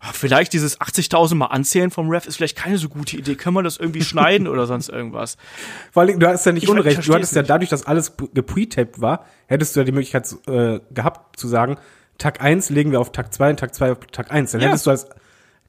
vielleicht 0.00 0.52
dieses 0.52 0.80
80.000 0.80 1.34
mal 1.34 1.46
anzählen 1.46 1.90
vom 1.90 2.08
Ref 2.08 2.26
ist 2.26 2.36
vielleicht 2.36 2.56
keine 2.56 2.78
so 2.78 2.88
gute 2.88 3.16
Idee. 3.16 3.34
Können 3.34 3.54
wir 3.54 3.62
das 3.62 3.76
irgendwie 3.76 4.02
schneiden 4.02 4.48
oder 4.48 4.66
sonst 4.66 4.88
irgendwas? 4.88 5.36
Vor 5.92 6.02
allem, 6.02 6.18
du 6.18 6.26
hast 6.26 6.46
ja 6.46 6.52
nicht 6.52 6.64
ich 6.64 6.70
unrecht. 6.70 7.06
Du 7.06 7.14
hattest 7.14 7.36
ja 7.36 7.42
dadurch, 7.42 7.70
dass 7.70 7.86
alles 7.86 8.14
gepretaped 8.32 9.00
war, 9.00 9.26
hättest 9.46 9.76
du 9.76 9.80
ja 9.80 9.84
die 9.84 9.92
Möglichkeit 9.92 10.34
äh, 10.46 10.80
gehabt 10.90 11.38
zu 11.38 11.48
sagen, 11.48 11.76
Tag 12.16 12.42
1 12.42 12.70
legen 12.70 12.92
wir 12.92 13.00
auf 13.00 13.12
Tag 13.12 13.32
2 13.32 13.50
und 13.50 13.60
Tag 13.60 13.74
2 13.74 13.92
auf 13.92 13.98
Tag 14.12 14.30
1. 14.30 14.52
Dann 14.52 14.60
ja. 14.60 14.68
hättest 14.68 14.86
du 14.86 14.90
als 14.90 15.06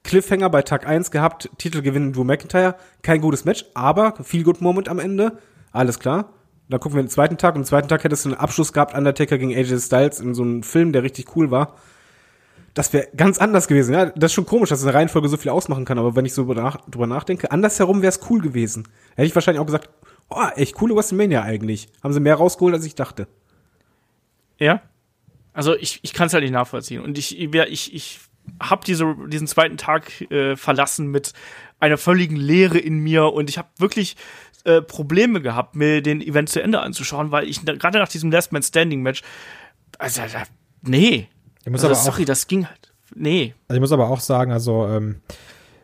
Cliffhanger 0.02 0.50
bei 0.50 0.62
Tag 0.62 0.86
1 0.86 1.10
gehabt, 1.10 1.50
Titel 1.58 1.82
gewinnen 1.82 2.12
Drew 2.12 2.24
McIntyre, 2.24 2.74
kein 3.02 3.20
gutes 3.20 3.44
Match, 3.44 3.64
aber 3.74 4.14
viel 4.22 4.44
Good 4.44 4.60
Moment 4.60 4.88
am 4.88 4.98
Ende, 4.98 5.38
alles 5.72 5.98
klar. 5.98 6.30
Dann 6.68 6.80
gucken 6.80 6.96
wir 6.96 7.02
den 7.02 7.10
zweiten 7.10 7.36
Tag 7.36 7.54
und 7.54 7.62
am 7.62 7.64
zweiten 7.66 7.88
Tag 7.88 8.02
hättest 8.02 8.24
du 8.24 8.30
einen 8.30 8.38
Abschluss 8.38 8.72
gehabt, 8.72 8.94
Undertaker 8.94 9.36
gegen 9.38 9.54
AJ 9.54 9.78
Styles 9.80 10.20
in 10.20 10.34
so 10.34 10.42
einem 10.42 10.62
Film, 10.62 10.92
der 10.92 11.02
richtig 11.02 11.36
cool 11.36 11.50
war. 11.50 11.76
Das 12.74 12.92
wäre 12.92 13.08
ganz 13.14 13.38
anders 13.38 13.68
gewesen. 13.68 13.92
Ja, 13.92 14.06
das 14.06 14.30
ist 14.30 14.34
schon 14.34 14.46
komisch, 14.46 14.70
dass 14.70 14.82
eine 14.82 14.94
Reihenfolge 14.94 15.28
so 15.28 15.36
viel 15.36 15.50
ausmachen 15.50 15.84
kann, 15.84 15.98
aber 15.98 16.16
wenn 16.16 16.24
ich 16.24 16.32
so 16.32 16.44
drüber 16.44 17.06
nachdenke, 17.06 17.50
andersherum 17.50 18.00
wäre 18.00 18.10
es 18.10 18.20
cool 18.30 18.40
gewesen. 18.40 18.88
Hätte 19.14 19.26
ich 19.26 19.34
wahrscheinlich 19.34 19.60
auch 19.60 19.66
gesagt, 19.66 19.90
oh, 20.30 20.46
echt 20.56 20.74
coole 20.74 20.94
WrestleMania 20.96 21.42
eigentlich. 21.42 21.88
Haben 22.02 22.14
sie 22.14 22.20
mehr 22.20 22.36
rausgeholt, 22.36 22.74
als 22.74 22.86
ich 22.86 22.94
dachte. 22.94 23.28
Ja. 24.58 24.82
Also 25.52 25.76
ich, 25.76 26.00
ich 26.02 26.14
kann 26.14 26.28
es 26.28 26.32
halt 26.32 26.44
nicht 26.44 26.52
nachvollziehen. 26.52 27.02
Und 27.02 27.18
ich, 27.18 27.38
ich, 27.38 27.94
ich 27.94 28.20
habe 28.60 28.84
diese, 28.86 29.14
diesen 29.28 29.46
zweiten 29.46 29.76
Tag 29.76 30.22
äh, 30.30 30.56
verlassen 30.56 31.08
mit 31.08 31.34
einer 31.78 31.98
völligen 31.98 32.36
Leere 32.36 32.78
in 32.78 32.98
mir 32.98 33.32
und 33.32 33.50
ich 33.50 33.58
habe 33.58 33.68
wirklich 33.76 34.16
äh, 34.64 34.80
Probleme 34.80 35.40
gehabt, 35.40 35.74
mir 35.74 36.00
den 36.00 36.20
Event 36.20 36.48
zu 36.48 36.62
Ende 36.62 36.80
anzuschauen, 36.80 37.32
weil 37.32 37.48
ich 37.48 37.64
gerade 37.64 37.98
nach 37.98 38.08
diesem 38.08 38.30
Last 38.30 38.52
Man 38.52 38.62
Standing 38.62 39.02
Match, 39.02 39.22
also 39.98 40.22
nee, 40.82 41.28
ich 41.64 41.70
muss 41.70 41.84
also, 41.84 41.94
aber 41.94 41.96
sorry, 41.96 42.24
das 42.24 42.46
ging 42.46 42.66
halt, 42.66 42.92
nee. 43.14 43.54
Also 43.68 43.76
ich 43.76 43.80
muss 43.80 43.92
aber 43.92 44.08
auch 44.08 44.20
sagen, 44.20 44.52
also 44.52 44.86
ähm, 44.86 45.20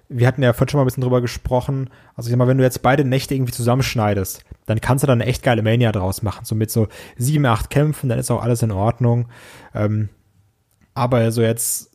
wir 0.09 0.27
hatten 0.27 0.43
ja 0.43 0.53
vorhin 0.53 0.71
schon 0.71 0.79
mal 0.79 0.85
ein 0.85 0.87
bisschen 0.87 1.03
drüber 1.03 1.21
gesprochen. 1.21 1.91
Also 2.17 2.29
ich 2.29 2.31
sag 2.31 2.39
mal, 2.39 2.49
wenn 2.49 2.59
du 2.59 2.65
jetzt 2.65 2.83
beide 2.83 3.05
Nächte 3.05 3.35
irgendwie 3.35 3.53
zusammenschneidest, 3.53 4.43
dann 4.67 4.81
kannst 4.81 5.03
du 5.03 5.07
dann 5.07 5.21
eine 5.21 5.31
echt 5.31 5.43
geile 5.43 5.63
Mania 5.63 5.93
draus 5.93 6.23
machen. 6.23 6.45
So 6.45 6.55
mit 6.55 6.71
so 6.71 6.89
sieben, 7.17 7.45
acht 7.47 7.71
Kämpfen, 7.71 8.09
dann 8.09 8.19
ist 8.19 8.31
auch 8.31 8.43
alles 8.43 8.63
in 8.63 8.71
Ordnung. 8.71 9.29
Ähm, 9.75 10.09
aber 10.95 11.31
so 11.31 11.43
jetzt 11.43 11.91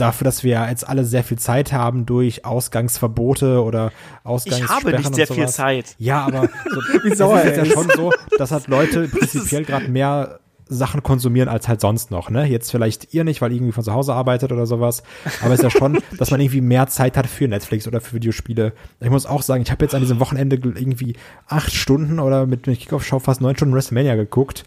dafür, 0.00 0.24
dass 0.24 0.44
wir 0.44 0.66
jetzt 0.68 0.88
alle 0.88 1.04
sehr 1.04 1.24
viel 1.24 1.38
Zeit 1.38 1.72
haben 1.72 2.06
durch 2.06 2.44
Ausgangsverbote 2.44 3.62
oder 3.62 3.92
Ausgangssperren 4.24 4.70
Ich 4.70 4.70
habe 4.70 4.96
nicht 4.96 5.14
sehr 5.14 5.26
viel 5.26 5.48
Zeit. 5.48 5.94
Ja, 5.98 6.24
aber 6.24 6.42
so, 6.70 6.80
Wie 7.04 7.14
sauer 7.14 7.42
ist 7.42 7.56
ja 7.56 7.64
schon 7.66 7.90
so, 7.94 8.12
dass 8.38 8.50
halt 8.50 8.68
Leute 8.68 9.08
prinzipiell 9.12 9.64
gerade 9.64 9.88
mehr 9.88 10.40
Sachen 10.70 11.02
konsumieren 11.02 11.48
als 11.48 11.68
halt 11.68 11.80
sonst 11.80 12.10
noch, 12.10 12.30
ne? 12.30 12.46
Jetzt 12.46 12.70
vielleicht 12.70 13.12
ihr 13.12 13.24
nicht, 13.24 13.42
weil 13.42 13.50
ihr 13.50 13.56
irgendwie 13.56 13.72
von 13.72 13.84
zu 13.84 13.92
Hause 13.92 14.14
arbeitet 14.14 14.52
oder 14.52 14.66
sowas, 14.66 15.02
aber 15.42 15.52
es 15.52 15.60
ist 15.60 15.64
ja 15.64 15.70
schon, 15.70 15.98
dass 16.18 16.30
man 16.30 16.40
irgendwie 16.40 16.60
mehr 16.60 16.86
Zeit 16.86 17.16
hat 17.16 17.26
für 17.26 17.48
Netflix 17.48 17.86
oder 17.86 18.00
für 18.00 18.14
Videospiele. 18.14 18.72
Ich 19.00 19.10
muss 19.10 19.26
auch 19.26 19.42
sagen, 19.42 19.62
ich 19.62 19.70
habe 19.70 19.84
jetzt 19.84 19.94
an 19.94 20.00
diesem 20.00 20.20
Wochenende 20.20 20.56
irgendwie 20.56 21.16
acht 21.48 21.72
Stunden 21.72 22.20
oder 22.20 22.46
mit, 22.46 22.66
mit 22.66 22.78
Kickoff-Show 22.78 23.18
fast 23.18 23.40
neun 23.40 23.56
Stunden 23.56 23.74
WrestleMania 23.74 24.14
geguckt 24.14 24.64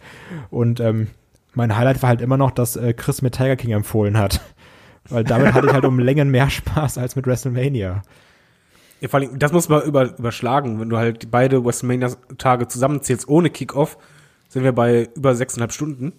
und 0.52 0.80
ähm, 0.80 1.08
mein 1.54 1.76
Highlight 1.76 2.02
war 2.02 2.10
halt 2.10 2.22
immer 2.22 2.38
noch, 2.38 2.52
dass 2.52 2.76
äh, 2.76 2.94
Chris 2.94 3.22
mir 3.22 3.32
Tiger 3.32 3.56
King 3.56 3.72
empfohlen 3.72 4.18
hat. 4.18 4.42
Weil 5.10 5.24
damit 5.24 5.54
hatte 5.54 5.68
ich 5.68 5.74
halt 5.74 5.86
um 5.86 6.00
Längen 6.00 6.30
mehr 6.30 6.50
Spaß 6.50 6.98
als 6.98 7.16
mit 7.16 7.28
WrestleMania. 7.28 8.04
Ja, 9.02 9.10
vor 9.10 9.20
allem, 9.20 9.38
das 9.38 9.52
muss 9.52 9.70
man 9.70 9.84
über, 9.84 10.18
überschlagen. 10.18 10.80
Wenn 10.80 10.90
du 10.90 10.98
halt 10.98 11.30
beide 11.30 11.64
WrestleMania-Tage 11.64 12.68
zusammenzählst 12.68 13.28
ohne 13.28 13.50
Kickoff, 13.50 13.98
sind 14.54 14.64
wir 14.64 14.72
bei 14.72 15.10
über 15.16 15.34
sechseinhalb 15.34 15.74
Stunden. 15.74 16.14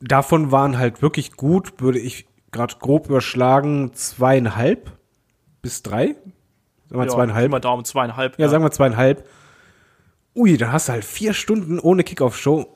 Davon 0.00 0.50
waren 0.50 0.78
halt 0.78 1.00
wirklich 1.00 1.34
gut, 1.36 1.80
würde 1.80 2.00
ich 2.00 2.26
gerade 2.50 2.74
grob 2.80 3.06
überschlagen, 3.06 3.92
zweieinhalb 3.94 4.90
bis 5.62 5.84
drei. 5.84 6.16
Sagen 6.88 7.00
wir 7.00 7.04
ja, 7.04 7.08
zweieinhalb. 7.08 7.50
Mal 7.52 7.60
Daumen, 7.60 7.84
zweieinhalb. 7.84 8.36
Ja, 8.36 8.46
ja, 8.46 8.50
sagen 8.50 8.64
wir 8.64 8.72
zweieinhalb. 8.72 9.28
Ui, 10.34 10.56
da 10.56 10.72
hast 10.72 10.88
du 10.88 10.92
halt 10.94 11.04
vier 11.04 11.34
Stunden 11.34 11.78
ohne 11.78 12.02
Kickoff-Show, 12.02 12.66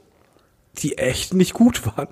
die 0.78 0.98
echt 0.98 1.34
nicht 1.34 1.52
gut 1.52 1.84
waren. 1.84 2.06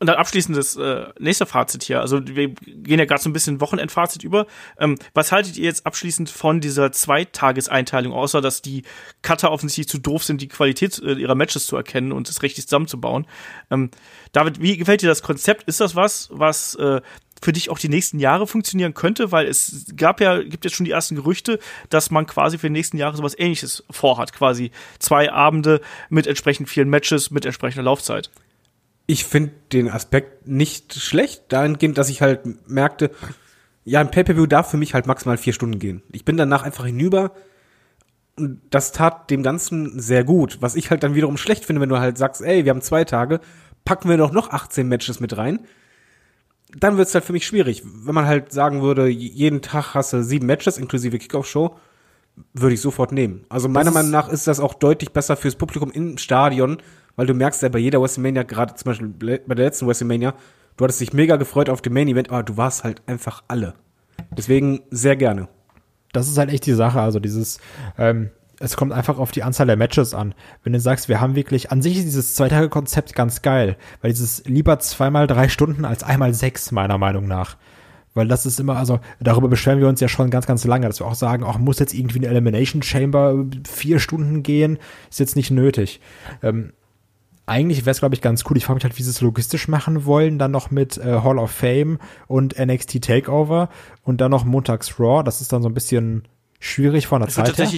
Und 0.00 0.06
dann 0.06 0.16
abschließend 0.16 0.56
das 0.56 0.76
äh, 0.76 1.06
nächste 1.18 1.44
Fazit 1.44 1.82
hier. 1.82 2.00
Also 2.00 2.20
wir 2.24 2.50
gehen 2.50 3.00
ja 3.00 3.04
gerade 3.04 3.20
so 3.20 3.28
ein 3.28 3.32
bisschen 3.32 3.60
Wochenendfazit 3.60 4.22
über. 4.22 4.46
Ähm, 4.78 4.96
was 5.12 5.32
haltet 5.32 5.56
ihr 5.56 5.64
jetzt 5.64 5.86
abschließend 5.86 6.30
von 6.30 6.60
dieser 6.60 6.92
Zweitageseinteilung, 6.92 8.12
außer 8.12 8.40
dass 8.40 8.62
die 8.62 8.84
Cutter 9.22 9.50
offensichtlich 9.50 9.88
zu 9.88 9.98
doof 9.98 10.22
sind, 10.22 10.40
die 10.40 10.48
Qualität 10.48 11.00
äh, 11.02 11.14
ihrer 11.14 11.34
Matches 11.34 11.66
zu 11.66 11.76
erkennen 11.76 12.12
und 12.12 12.28
es 12.28 12.42
richtig 12.42 12.66
zusammenzubauen? 12.66 13.26
Ähm, 13.72 13.90
David, 14.30 14.62
wie 14.62 14.76
gefällt 14.76 15.02
dir 15.02 15.08
das 15.08 15.22
Konzept? 15.22 15.64
Ist 15.64 15.80
das 15.80 15.96
was, 15.96 16.28
was 16.30 16.76
äh, 16.76 17.00
für 17.42 17.52
dich 17.52 17.70
auch 17.70 17.78
die 17.78 17.88
nächsten 17.88 18.20
Jahre 18.20 18.46
funktionieren 18.46 18.94
könnte, 18.94 19.32
weil 19.32 19.46
es 19.46 19.86
gab 19.96 20.20
ja, 20.20 20.42
gibt 20.42 20.64
jetzt 20.64 20.74
schon 20.74 20.84
die 20.84 20.92
ersten 20.92 21.16
Gerüchte, 21.16 21.58
dass 21.88 22.10
man 22.10 22.26
quasi 22.26 22.58
für 22.58 22.68
die 22.68 22.72
nächsten 22.72 22.98
Jahre 22.98 23.16
sowas 23.16 23.34
ähnliches 23.36 23.84
vorhat, 23.90 24.32
quasi 24.32 24.70
zwei 24.98 25.32
Abende 25.32 25.80
mit 26.08 26.26
entsprechend 26.26 26.68
vielen 26.68 26.88
Matches, 26.88 27.30
mit 27.30 27.44
entsprechender 27.44 27.82
Laufzeit 27.82 28.30
ich 29.10 29.24
finde 29.24 29.52
den 29.72 29.88
Aspekt 29.88 30.46
nicht 30.46 30.92
schlecht, 30.92 31.44
dahingehend, 31.48 31.96
dass 31.96 32.10
ich 32.10 32.20
halt 32.20 32.68
merkte, 32.68 33.10
ja, 33.84 34.00
ein 34.00 34.10
Pay-Per-View 34.10 34.44
darf 34.44 34.70
für 34.70 34.76
mich 34.76 34.92
halt 34.92 35.06
maximal 35.06 35.38
vier 35.38 35.54
Stunden 35.54 35.78
gehen. 35.78 36.02
Ich 36.12 36.26
bin 36.26 36.36
danach 36.36 36.62
einfach 36.62 36.84
hinüber 36.84 37.32
und 38.36 38.60
das 38.68 38.92
tat 38.92 39.30
dem 39.30 39.42
Ganzen 39.42 39.98
sehr 39.98 40.24
gut. 40.24 40.58
Was 40.60 40.76
ich 40.76 40.90
halt 40.90 41.02
dann 41.02 41.14
wiederum 41.14 41.38
schlecht 41.38 41.64
finde, 41.64 41.80
wenn 41.80 41.88
du 41.88 41.98
halt 41.98 42.18
sagst, 42.18 42.42
ey, 42.42 42.66
wir 42.66 42.70
haben 42.70 42.82
zwei 42.82 43.04
Tage, 43.04 43.40
packen 43.86 44.10
wir 44.10 44.18
doch 44.18 44.30
noch 44.30 44.50
18 44.50 44.86
Matches 44.86 45.20
mit 45.20 45.38
rein. 45.38 45.60
Dann 46.76 46.98
wird's 46.98 47.14
halt 47.14 47.24
für 47.24 47.32
mich 47.32 47.46
schwierig. 47.46 47.82
Wenn 47.86 48.14
man 48.14 48.26
halt 48.26 48.52
sagen 48.52 48.82
würde, 48.82 49.08
jeden 49.08 49.62
Tag 49.62 49.94
hast 49.94 50.12
du 50.12 50.22
sieben 50.22 50.44
Matches 50.44 50.76
inklusive 50.76 51.18
Kickoff-Show, 51.18 51.78
würde 52.52 52.74
ich 52.74 52.82
sofort 52.82 53.12
nehmen. 53.12 53.46
Also 53.48 53.70
meiner 53.70 53.90
Meinung 53.90 54.10
nach 54.10 54.28
ist 54.28 54.46
das 54.46 54.60
auch 54.60 54.74
deutlich 54.74 55.14
besser 55.14 55.34
fürs 55.38 55.56
Publikum 55.56 55.90
im 55.90 56.18
Stadion, 56.18 56.76
weil 57.18 57.26
du 57.26 57.34
merkst 57.34 57.60
ja 57.64 57.68
bei 57.68 57.80
jeder 57.80 58.00
WrestleMania, 58.00 58.44
gerade 58.44 58.76
zum 58.76 58.84
Beispiel 58.84 59.08
bei 59.44 59.54
der 59.56 59.64
letzten 59.64 59.88
WrestleMania, 59.88 60.34
du 60.76 60.84
hattest 60.84 61.00
dich 61.00 61.12
mega 61.12 61.34
gefreut 61.34 61.68
auf 61.68 61.82
dem 61.82 61.92
Main 61.92 62.06
Event, 62.06 62.30
aber 62.30 62.44
du 62.44 62.56
warst 62.56 62.84
halt 62.84 63.02
einfach 63.06 63.42
alle. 63.48 63.74
Deswegen 64.36 64.82
sehr 64.92 65.16
gerne. 65.16 65.48
Das 66.12 66.28
ist 66.28 66.38
halt 66.38 66.52
echt 66.52 66.64
die 66.64 66.74
Sache, 66.74 67.00
also 67.00 67.18
dieses, 67.18 67.58
ähm, 67.98 68.30
es 68.60 68.76
kommt 68.76 68.92
einfach 68.92 69.18
auf 69.18 69.32
die 69.32 69.42
Anzahl 69.42 69.66
der 69.66 69.76
Matches 69.76 70.14
an. 70.14 70.32
Wenn 70.62 70.74
du 70.74 70.78
sagst, 70.78 71.08
wir 71.08 71.20
haben 71.20 71.34
wirklich, 71.34 71.72
an 71.72 71.82
sich 71.82 71.96
ist 71.96 72.04
dieses 72.04 72.36
Zwei-Tage-Konzept 72.36 73.16
ganz 73.16 73.42
geil, 73.42 73.76
weil 74.00 74.12
dieses 74.12 74.44
lieber 74.46 74.78
zweimal 74.78 75.26
drei 75.26 75.48
Stunden 75.48 75.84
als 75.84 76.04
einmal 76.04 76.34
sechs, 76.34 76.70
meiner 76.70 76.98
Meinung 76.98 77.26
nach. 77.26 77.56
Weil 78.14 78.28
das 78.28 78.46
ist 78.46 78.60
immer, 78.60 78.76
also 78.76 79.00
darüber 79.18 79.48
beschweren 79.48 79.80
wir 79.80 79.88
uns 79.88 79.98
ja 79.98 80.06
schon 80.06 80.30
ganz, 80.30 80.46
ganz 80.46 80.64
lange, 80.64 80.86
dass 80.86 81.00
wir 81.00 81.06
auch 81.06 81.16
sagen, 81.16 81.42
auch 81.42 81.58
muss 81.58 81.80
jetzt 81.80 81.94
irgendwie 81.94 82.18
eine 82.18 82.28
Elimination 82.28 82.80
Chamber 82.82 83.44
vier 83.68 83.98
Stunden 83.98 84.44
gehen, 84.44 84.78
ist 85.10 85.18
jetzt 85.18 85.34
nicht 85.34 85.50
nötig. 85.50 86.00
Ähm, 86.44 86.74
eigentlich 87.48 87.80
wäre 87.80 87.92
es, 87.92 88.00
glaube 88.00 88.14
ich, 88.14 88.20
ganz 88.20 88.44
cool. 88.48 88.56
Ich 88.56 88.64
frage 88.64 88.76
mich 88.76 88.84
halt, 88.84 88.98
wie 88.98 89.02
sie 89.02 89.10
es 89.10 89.20
logistisch 89.20 89.68
machen 89.68 90.04
wollen. 90.04 90.38
Dann 90.38 90.50
noch 90.50 90.70
mit 90.70 90.98
äh, 90.98 91.20
Hall 91.22 91.38
of 91.38 91.50
Fame 91.50 91.98
und 92.26 92.58
NXT 92.58 93.02
Takeover 93.02 93.68
und 94.02 94.20
dann 94.20 94.30
noch 94.30 94.44
Montags 94.44 95.00
Raw. 95.00 95.22
Das 95.22 95.40
ist 95.40 95.52
dann 95.52 95.62
so 95.62 95.68
ein 95.68 95.74
bisschen 95.74 96.28
schwierig 96.60 97.06
von 97.06 97.20
der 97.20 97.28
es 97.28 97.34
Zeit 97.34 97.56
her. 97.56 97.68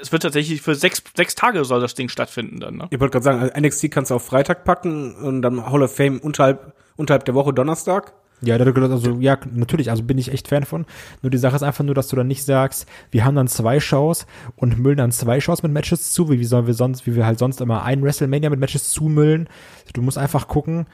Es 0.00 0.12
wird 0.12 0.22
tatsächlich 0.22 0.62
für 0.62 0.76
sechs, 0.76 1.02
sechs 1.16 1.34
Tage 1.34 1.64
soll 1.64 1.80
das 1.80 1.94
Ding 1.94 2.08
stattfinden 2.08 2.60
dann. 2.60 2.76
Ne? 2.76 2.86
Ich 2.90 3.00
wollte 3.00 3.12
gerade 3.12 3.24
sagen, 3.24 3.40
also 3.40 3.52
NXT 3.58 3.90
kannst 3.90 4.10
du 4.10 4.14
auf 4.14 4.24
Freitag 4.24 4.64
packen 4.64 5.14
und 5.16 5.42
dann 5.42 5.66
Hall 5.66 5.82
of 5.82 5.94
Fame 5.94 6.20
unterhalb, 6.20 6.74
unterhalb 6.96 7.24
der 7.24 7.34
Woche 7.34 7.52
Donnerstag. 7.52 8.14
Ja, 8.40 8.56
also 8.56 9.18
ja, 9.18 9.36
natürlich, 9.52 9.90
also 9.90 10.02
bin 10.02 10.18
ich 10.18 10.32
echt 10.32 10.48
Fan 10.48 10.64
von. 10.64 10.86
Nur 11.22 11.30
die 11.30 11.38
Sache 11.38 11.56
ist 11.56 11.62
einfach 11.62 11.84
nur, 11.84 11.94
dass 11.94 12.08
du 12.08 12.16
dann 12.16 12.28
nicht 12.28 12.44
sagst, 12.44 12.86
wir 13.10 13.24
haben 13.24 13.34
dann 13.34 13.48
zwei 13.48 13.80
Shows 13.80 14.26
und 14.54 14.78
müllen 14.78 14.98
dann 14.98 15.12
zwei 15.12 15.40
Shows 15.40 15.62
mit 15.62 15.72
Matches 15.72 16.12
zu, 16.12 16.30
wie, 16.30 16.38
wie 16.38 16.44
sollen 16.44 16.66
wir 16.66 16.74
sonst, 16.74 17.06
wie 17.06 17.16
wir 17.16 17.26
halt 17.26 17.38
sonst 17.38 17.60
immer 17.60 17.82
ein 17.82 18.02
WrestleMania 18.02 18.50
mit 18.50 18.60
Matches 18.60 18.90
zumüllen. 18.90 19.48
Du 19.92 20.02
musst 20.02 20.18
einfach 20.18 20.46
gucken, 20.46 20.86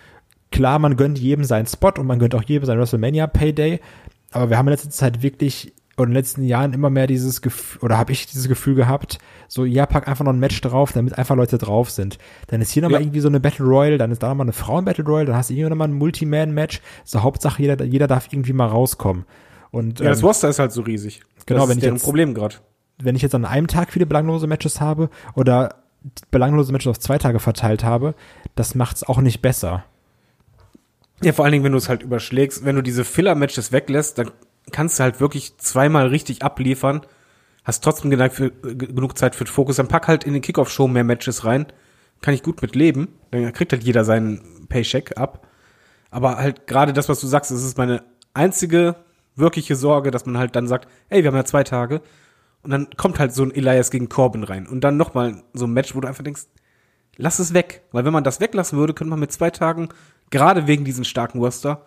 klar, 0.50 0.78
man 0.78 0.96
gönnt 0.96 1.18
jedem 1.18 1.44
seinen 1.44 1.66
Spot 1.66 1.92
und 1.98 2.06
man 2.06 2.18
gönnt 2.18 2.34
auch 2.34 2.44
jedem 2.44 2.64
sein 2.64 2.78
WrestleMania 2.78 3.26
Payday, 3.26 3.80
aber 4.30 4.50
wir 4.50 4.56
haben 4.56 4.68
in 4.68 4.72
letzter 4.72 4.90
Zeit 4.90 5.22
wirklich 5.22 5.74
und 5.96 6.04
in 6.04 6.10
den 6.10 6.16
letzten 6.16 6.42
Jahren 6.42 6.72
immer 6.72 6.90
mehr 6.90 7.06
dieses 7.06 7.40
Gefühl, 7.40 7.82
oder 7.82 7.98
habe 7.98 8.12
ich 8.12 8.26
dieses 8.26 8.48
Gefühl 8.48 8.74
gehabt, 8.74 9.18
so, 9.48 9.64
ja, 9.64 9.86
pack 9.86 10.08
einfach 10.08 10.24
noch 10.24 10.32
ein 10.32 10.38
Match 10.38 10.60
drauf, 10.60 10.92
damit 10.92 11.18
einfach 11.18 11.36
Leute 11.36 11.58
drauf 11.58 11.90
sind. 11.90 12.18
Dann 12.48 12.60
ist 12.60 12.70
hier 12.70 12.82
nochmal 12.82 13.00
ja. 13.00 13.06
irgendwie 13.06 13.20
so 13.20 13.28
eine 13.28 13.40
Battle 13.40 13.64
Royale, 13.64 13.98
dann 13.98 14.10
ist 14.10 14.22
da 14.22 14.28
nochmal 14.28 14.46
eine 14.46 14.52
Frauen-Battle 14.52 15.04
Royale, 15.04 15.26
dann 15.26 15.36
hast 15.36 15.50
du 15.50 15.54
hier 15.54 15.68
nochmal 15.68 15.88
ein 15.88 15.94
Multiman-Match. 15.94 16.80
So, 17.04 17.22
Hauptsache, 17.22 17.62
jeder, 17.62 17.82
jeder 17.84 18.06
darf 18.06 18.28
irgendwie 18.32 18.52
mal 18.52 18.66
rauskommen. 18.66 19.24
Und, 19.70 20.00
ja, 20.00 20.08
das 20.08 20.20
ähm, 20.20 20.26
Roster 20.26 20.48
ist 20.48 20.58
halt 20.58 20.72
so 20.72 20.82
riesig. 20.82 21.22
Genau, 21.46 21.60
das 21.60 21.70
wenn 21.70 21.78
ich 21.78 21.84
jetzt, 21.84 22.04
Problem 22.04 22.34
gerade. 22.34 22.56
Wenn 22.98 23.16
ich 23.16 23.22
jetzt 23.22 23.34
an 23.34 23.44
einem 23.44 23.66
Tag 23.66 23.92
viele 23.92 24.06
belanglose 24.06 24.46
Matches 24.46 24.80
habe 24.80 25.10
oder 25.34 25.76
belanglose 26.30 26.72
Matches 26.72 26.90
auf 26.90 26.98
zwei 26.98 27.18
Tage 27.18 27.38
verteilt 27.38 27.84
habe, 27.84 28.14
das 28.54 28.74
macht's 28.74 29.02
auch 29.02 29.20
nicht 29.20 29.42
besser. 29.42 29.84
Ja, 31.22 31.32
vor 31.32 31.44
allen 31.44 31.52
Dingen, 31.52 31.64
wenn 31.64 31.72
du 31.72 31.78
es 31.78 31.88
halt 31.88 32.02
überschlägst, 32.02 32.64
wenn 32.64 32.76
du 32.76 32.82
diese 32.82 33.04
Filler-Matches 33.04 33.72
weglässt, 33.72 34.18
dann 34.18 34.30
kannst 34.72 34.98
du 34.98 35.04
halt 35.04 35.20
wirklich 35.20 35.56
zweimal 35.58 36.08
richtig 36.08 36.42
abliefern, 36.42 37.02
hast 37.64 37.82
trotzdem 37.82 38.10
genug 38.10 39.18
Zeit 39.18 39.34
für 39.34 39.44
den 39.44 39.52
Fokus, 39.52 39.76
dann 39.76 39.88
pack 39.88 40.08
halt 40.08 40.24
in 40.24 40.32
den 40.32 40.42
Kickoff-Show 40.42 40.88
mehr 40.88 41.04
Matches 41.04 41.44
rein, 41.44 41.66
kann 42.20 42.34
ich 42.34 42.42
gut 42.42 42.62
mit 42.62 42.74
leben, 42.74 43.08
dann 43.30 43.52
kriegt 43.52 43.72
halt 43.72 43.84
jeder 43.84 44.04
seinen 44.04 44.66
Paycheck 44.68 45.18
ab. 45.18 45.46
Aber 46.10 46.36
halt 46.36 46.66
gerade 46.66 46.92
das, 46.92 47.08
was 47.08 47.20
du 47.20 47.26
sagst, 47.26 47.50
das 47.50 47.64
ist 47.64 47.76
meine 47.76 48.04
einzige 48.34 48.96
wirkliche 49.36 49.76
Sorge, 49.76 50.10
dass 50.10 50.26
man 50.26 50.38
halt 50.38 50.54
dann 50.56 50.68
sagt, 50.68 50.88
ey, 51.08 51.22
wir 51.22 51.28
haben 51.28 51.36
ja 51.36 51.44
zwei 51.44 51.64
Tage. 51.64 52.02
Und 52.62 52.70
dann 52.70 52.88
kommt 52.96 53.18
halt 53.18 53.34
so 53.34 53.42
ein 53.42 53.54
Elias 53.54 53.90
gegen 53.90 54.08
Corbin 54.08 54.44
rein. 54.44 54.66
Und 54.66 54.82
dann 54.82 54.96
nochmal 54.96 55.42
so 55.52 55.66
ein 55.66 55.72
Match, 55.72 55.94
wo 55.94 56.00
du 56.00 56.08
einfach 56.08 56.24
denkst, 56.24 56.46
lass 57.16 57.38
es 57.38 57.52
weg. 57.52 57.82
Weil 57.92 58.04
wenn 58.04 58.12
man 58.12 58.24
das 58.24 58.40
weglassen 58.40 58.78
würde, 58.78 58.94
könnte 58.94 59.10
man 59.10 59.20
mit 59.20 59.32
zwei 59.32 59.50
Tagen, 59.50 59.88
gerade 60.30 60.66
wegen 60.66 60.84
diesen 60.84 61.04
starken 61.04 61.40
Worcester, 61.40 61.84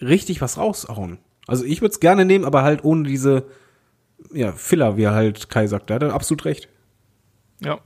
richtig 0.00 0.40
was 0.40 0.58
raushauen. 0.58 1.18
Also 1.48 1.64
ich 1.64 1.80
würde 1.80 1.92
es 1.92 2.00
gerne 2.00 2.24
nehmen, 2.24 2.44
aber 2.44 2.62
halt 2.62 2.84
ohne 2.84 3.08
diese 3.08 3.46
ja, 4.32 4.52
Filler, 4.52 4.96
wie 4.96 5.08
halt 5.08 5.48
Kai 5.48 5.66
sagt. 5.66 5.90
Da 5.90 5.94
hat 5.94 6.02
er 6.02 6.14
absolut 6.14 6.44
recht. 6.44 6.68
Ja. 7.60 7.80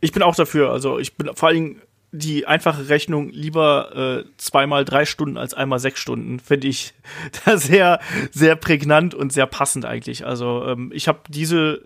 Ich 0.00 0.12
bin 0.12 0.22
auch 0.22 0.34
dafür. 0.34 0.70
Also 0.70 0.98
ich 0.98 1.16
bin 1.16 1.30
vor 1.34 1.48
allen 1.48 1.56
Dingen 1.56 1.82
die 2.12 2.46
einfache 2.46 2.88
Rechnung 2.88 3.30
lieber 3.30 4.24
äh, 4.24 4.24
zweimal 4.36 4.84
drei 4.84 5.04
Stunden 5.04 5.38
als 5.38 5.54
einmal 5.54 5.78
sechs 5.78 5.98
Stunden, 5.98 6.40
finde 6.40 6.68
ich 6.68 6.94
da 7.44 7.56
sehr, 7.56 8.00
sehr 8.30 8.54
prägnant 8.54 9.14
und 9.14 9.32
sehr 9.32 9.46
passend 9.46 9.84
eigentlich. 9.84 10.24
Also 10.26 10.64
ähm, 10.66 10.90
ich 10.94 11.08
habe 11.08 11.20
diese 11.28 11.84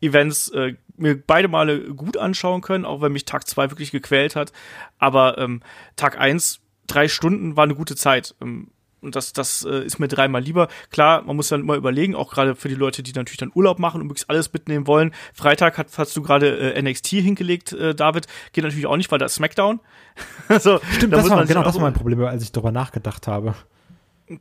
Events 0.00 0.48
äh, 0.50 0.74
mir 0.96 1.20
beide 1.20 1.48
Male 1.48 1.80
gut 1.94 2.18
anschauen 2.18 2.60
können, 2.60 2.84
auch 2.84 3.00
wenn 3.00 3.12
mich 3.12 3.24
Tag 3.24 3.48
zwei 3.48 3.70
wirklich 3.70 3.90
gequält 3.90 4.36
hat. 4.36 4.52
Aber 4.98 5.38
ähm, 5.38 5.62
Tag 5.96 6.20
eins 6.20 6.60
drei 6.86 7.08
Stunden 7.08 7.56
war 7.56 7.64
eine 7.64 7.74
gute 7.74 7.96
Zeit. 7.96 8.34
Ähm, 8.40 8.68
und 9.02 9.14
das, 9.14 9.32
das 9.32 9.64
äh, 9.64 9.84
ist 9.84 9.98
mir 9.98 10.08
dreimal 10.08 10.42
lieber. 10.42 10.68
Klar, 10.90 11.22
man 11.22 11.36
muss 11.36 11.48
dann 11.48 11.60
immer 11.60 11.76
überlegen, 11.76 12.14
auch 12.14 12.30
gerade 12.32 12.54
für 12.54 12.68
die 12.68 12.74
Leute, 12.74 13.02
die 13.02 13.12
natürlich 13.12 13.38
dann 13.38 13.52
Urlaub 13.54 13.78
machen 13.78 14.00
und 14.00 14.06
möglichst 14.06 14.30
alles 14.30 14.52
mitnehmen 14.52 14.86
wollen. 14.86 15.12
Freitag 15.34 15.78
hat, 15.78 15.88
hast 15.96 16.16
du 16.16 16.22
gerade 16.22 16.74
äh, 16.74 16.82
NXT 16.82 17.08
hingelegt, 17.08 17.72
äh, 17.72 17.94
David. 17.94 18.26
Geht 18.52 18.64
natürlich 18.64 18.86
auch 18.86 18.96
nicht, 18.96 19.10
weil 19.10 19.18
da 19.18 19.26
ist 19.26 19.34
SmackDown. 19.34 19.80
also, 20.48 20.80
Stimmt, 20.96 21.12
da 21.12 21.18
das 21.18 21.30
war, 21.30 21.44
genau, 21.44 21.62
das 21.62 21.74
war 21.74 21.82
mein 21.82 21.94
Problem, 21.94 22.20
als 22.24 22.42
ich 22.42 22.52
darüber 22.52 22.72
nachgedacht 22.72 23.26
habe. 23.26 23.54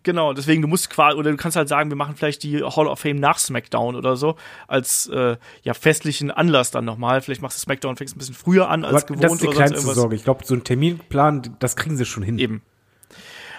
Genau, 0.02 0.34
deswegen, 0.34 0.64
du 0.64 0.68
musst 0.68 0.90
quasi, 0.90 1.16
oder 1.16 1.30
du 1.30 1.38
kannst 1.38 1.56
halt 1.56 1.70
sagen, 1.70 1.92
wir 1.92 1.96
machen 1.96 2.16
vielleicht 2.16 2.42
die 2.42 2.64
Hall 2.64 2.88
of 2.88 3.00
Fame 3.00 3.18
nach 3.18 3.38
SmackDown 3.38 3.96
oder 3.96 4.16
so, 4.16 4.36
als 4.68 5.08
äh, 5.08 5.38
ja 5.62 5.74
festlichen 5.76 6.32
Anlass 6.32 6.72
dann 6.72 6.86
nochmal. 6.86 7.22
Vielleicht 7.22 7.44
machst 7.44 7.58
du 7.58 7.62
SmackDown 7.62 7.96
fängst 7.96 8.16
ein 8.16 8.20
bisschen 8.20 8.34
früher 8.34 8.68
an 8.68 8.84
als 8.84 9.04
Aber 9.04 9.14
gewohnt. 9.14 9.24
Das 9.24 9.34
ist 9.34 9.44
die 9.44 9.48
kleinste 9.48 9.82
Sorge. 9.82 10.16
Ich 10.16 10.24
glaube, 10.24 10.44
so 10.44 10.56
ein 10.56 10.64
Terminplan, 10.64 11.56
das 11.60 11.76
kriegen 11.76 11.98
sie 11.98 12.06
schon 12.06 12.24
hin. 12.24 12.40
Eben. 12.40 12.64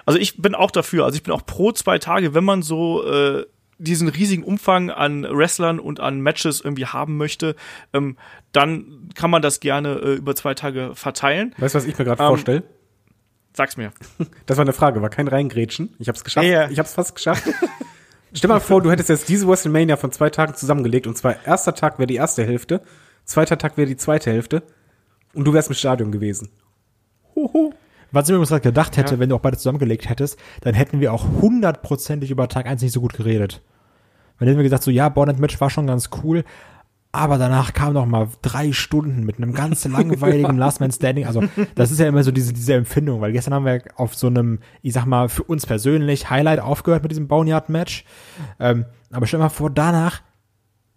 Also 0.06 0.18
ich 0.18 0.40
bin 0.40 0.54
auch 0.54 0.70
dafür, 0.70 1.04
also 1.04 1.16
ich 1.16 1.22
bin 1.22 1.34
auch 1.34 1.44
pro 1.44 1.72
zwei 1.72 1.98
Tage, 1.98 2.32
wenn 2.32 2.44
man 2.44 2.62
so 2.62 3.04
äh, 3.04 3.44
diesen 3.78 4.08
riesigen 4.08 4.42
Umfang 4.42 4.90
an 4.90 5.24
Wrestlern 5.24 5.78
und 5.78 6.00
an 6.00 6.20
Matches 6.20 6.60
irgendwie 6.60 6.86
haben 6.86 7.16
möchte, 7.16 7.56
ähm, 7.92 8.16
dann 8.52 9.10
kann 9.14 9.30
man 9.30 9.42
das 9.42 9.60
gerne 9.60 9.96
äh, 9.96 10.14
über 10.14 10.34
zwei 10.34 10.54
Tage 10.54 10.92
verteilen. 10.94 11.54
Weißt 11.58 11.74
du, 11.74 11.78
was 11.78 11.84
ich 11.86 11.98
mir 11.98 12.04
gerade 12.04 12.22
ähm, 12.22 12.28
vorstelle? 12.28 12.62
Sag's 13.52 13.76
mir. 13.76 13.92
Das 14.46 14.58
war 14.58 14.64
eine 14.64 14.72
Frage, 14.72 15.02
war 15.02 15.10
kein 15.10 15.28
Reingrätschen. 15.28 15.94
Ich 15.98 16.08
hab's 16.08 16.24
geschafft. 16.24 16.46
Ja. 16.46 16.70
Ich 16.70 16.78
hab's 16.78 16.94
fast 16.94 17.14
geschafft. 17.14 17.44
Stell 18.32 18.48
mal 18.48 18.60
vor, 18.60 18.82
du 18.82 18.90
hättest 18.90 19.08
jetzt 19.08 19.28
diese 19.28 19.48
WrestleMania 19.48 19.96
von 19.96 20.12
zwei 20.12 20.30
Tagen 20.30 20.54
zusammengelegt 20.54 21.06
und 21.06 21.16
zwar 21.16 21.44
erster 21.46 21.74
Tag 21.74 21.98
wäre 21.98 22.06
die 22.06 22.16
erste 22.16 22.44
Hälfte, 22.44 22.82
zweiter 23.24 23.56
Tag 23.56 23.76
wäre 23.76 23.88
die 23.88 23.96
zweite 23.96 24.30
Hälfte 24.30 24.62
und 25.32 25.44
du 25.44 25.52
wärst 25.52 25.68
im 25.68 25.74
Stadion 25.74 26.12
gewesen. 26.12 26.50
Hoho. 27.34 27.72
Was 28.16 28.28
ich 28.28 28.32
mir 28.32 28.42
übrigens 28.42 28.62
gedacht 28.62 28.96
hätte, 28.96 29.14
ja. 29.14 29.20
wenn 29.20 29.28
du 29.28 29.36
auch 29.36 29.40
beide 29.40 29.58
zusammengelegt 29.58 30.08
hättest, 30.08 30.38
dann 30.62 30.74
hätten 30.74 31.00
wir 31.00 31.12
auch 31.12 31.26
hundertprozentig 31.42 32.30
über 32.30 32.48
Tag 32.48 32.66
1 32.66 32.80
nicht 32.80 32.92
so 32.92 33.02
gut 33.02 33.12
geredet. 33.12 33.60
Dann 34.38 34.48
hätten 34.48 34.58
wir 34.58 34.64
gesagt, 34.64 34.84
so 34.84 34.90
ja, 34.90 35.10
Bonnet 35.10 35.38
Match 35.38 35.60
war 35.60 35.68
schon 35.68 35.86
ganz 35.86 36.08
cool, 36.22 36.42
aber 37.12 37.36
danach 37.36 37.74
kam 37.74 37.92
noch 37.92 38.06
mal 38.06 38.28
drei 38.40 38.72
Stunden 38.72 39.24
mit 39.24 39.36
einem 39.36 39.52
ganz 39.52 39.84
langweiligen 39.88 40.56
Last 40.56 40.80
Man 40.80 40.92
Standing. 40.92 41.26
Also 41.26 41.42
das 41.74 41.90
ist 41.90 42.00
ja 42.00 42.08
immer 42.08 42.22
so 42.22 42.30
diese, 42.30 42.54
diese 42.54 42.72
Empfindung, 42.72 43.20
weil 43.20 43.32
gestern 43.32 43.52
haben 43.52 43.66
wir 43.66 43.82
auf 43.96 44.14
so 44.14 44.28
einem, 44.28 44.60
ich 44.80 44.94
sag 44.94 45.04
mal, 45.04 45.28
für 45.28 45.42
uns 45.42 45.66
persönlich 45.66 46.30
Highlight 46.30 46.60
aufgehört 46.60 47.02
mit 47.02 47.12
diesem 47.12 47.28
Boneyard 47.28 47.68
Match. 47.68 48.06
Ähm, 48.58 48.86
aber 49.10 49.26
stell 49.26 49.40
dir 49.40 49.44
mal 49.44 49.50
vor, 49.50 49.68
danach 49.68 50.22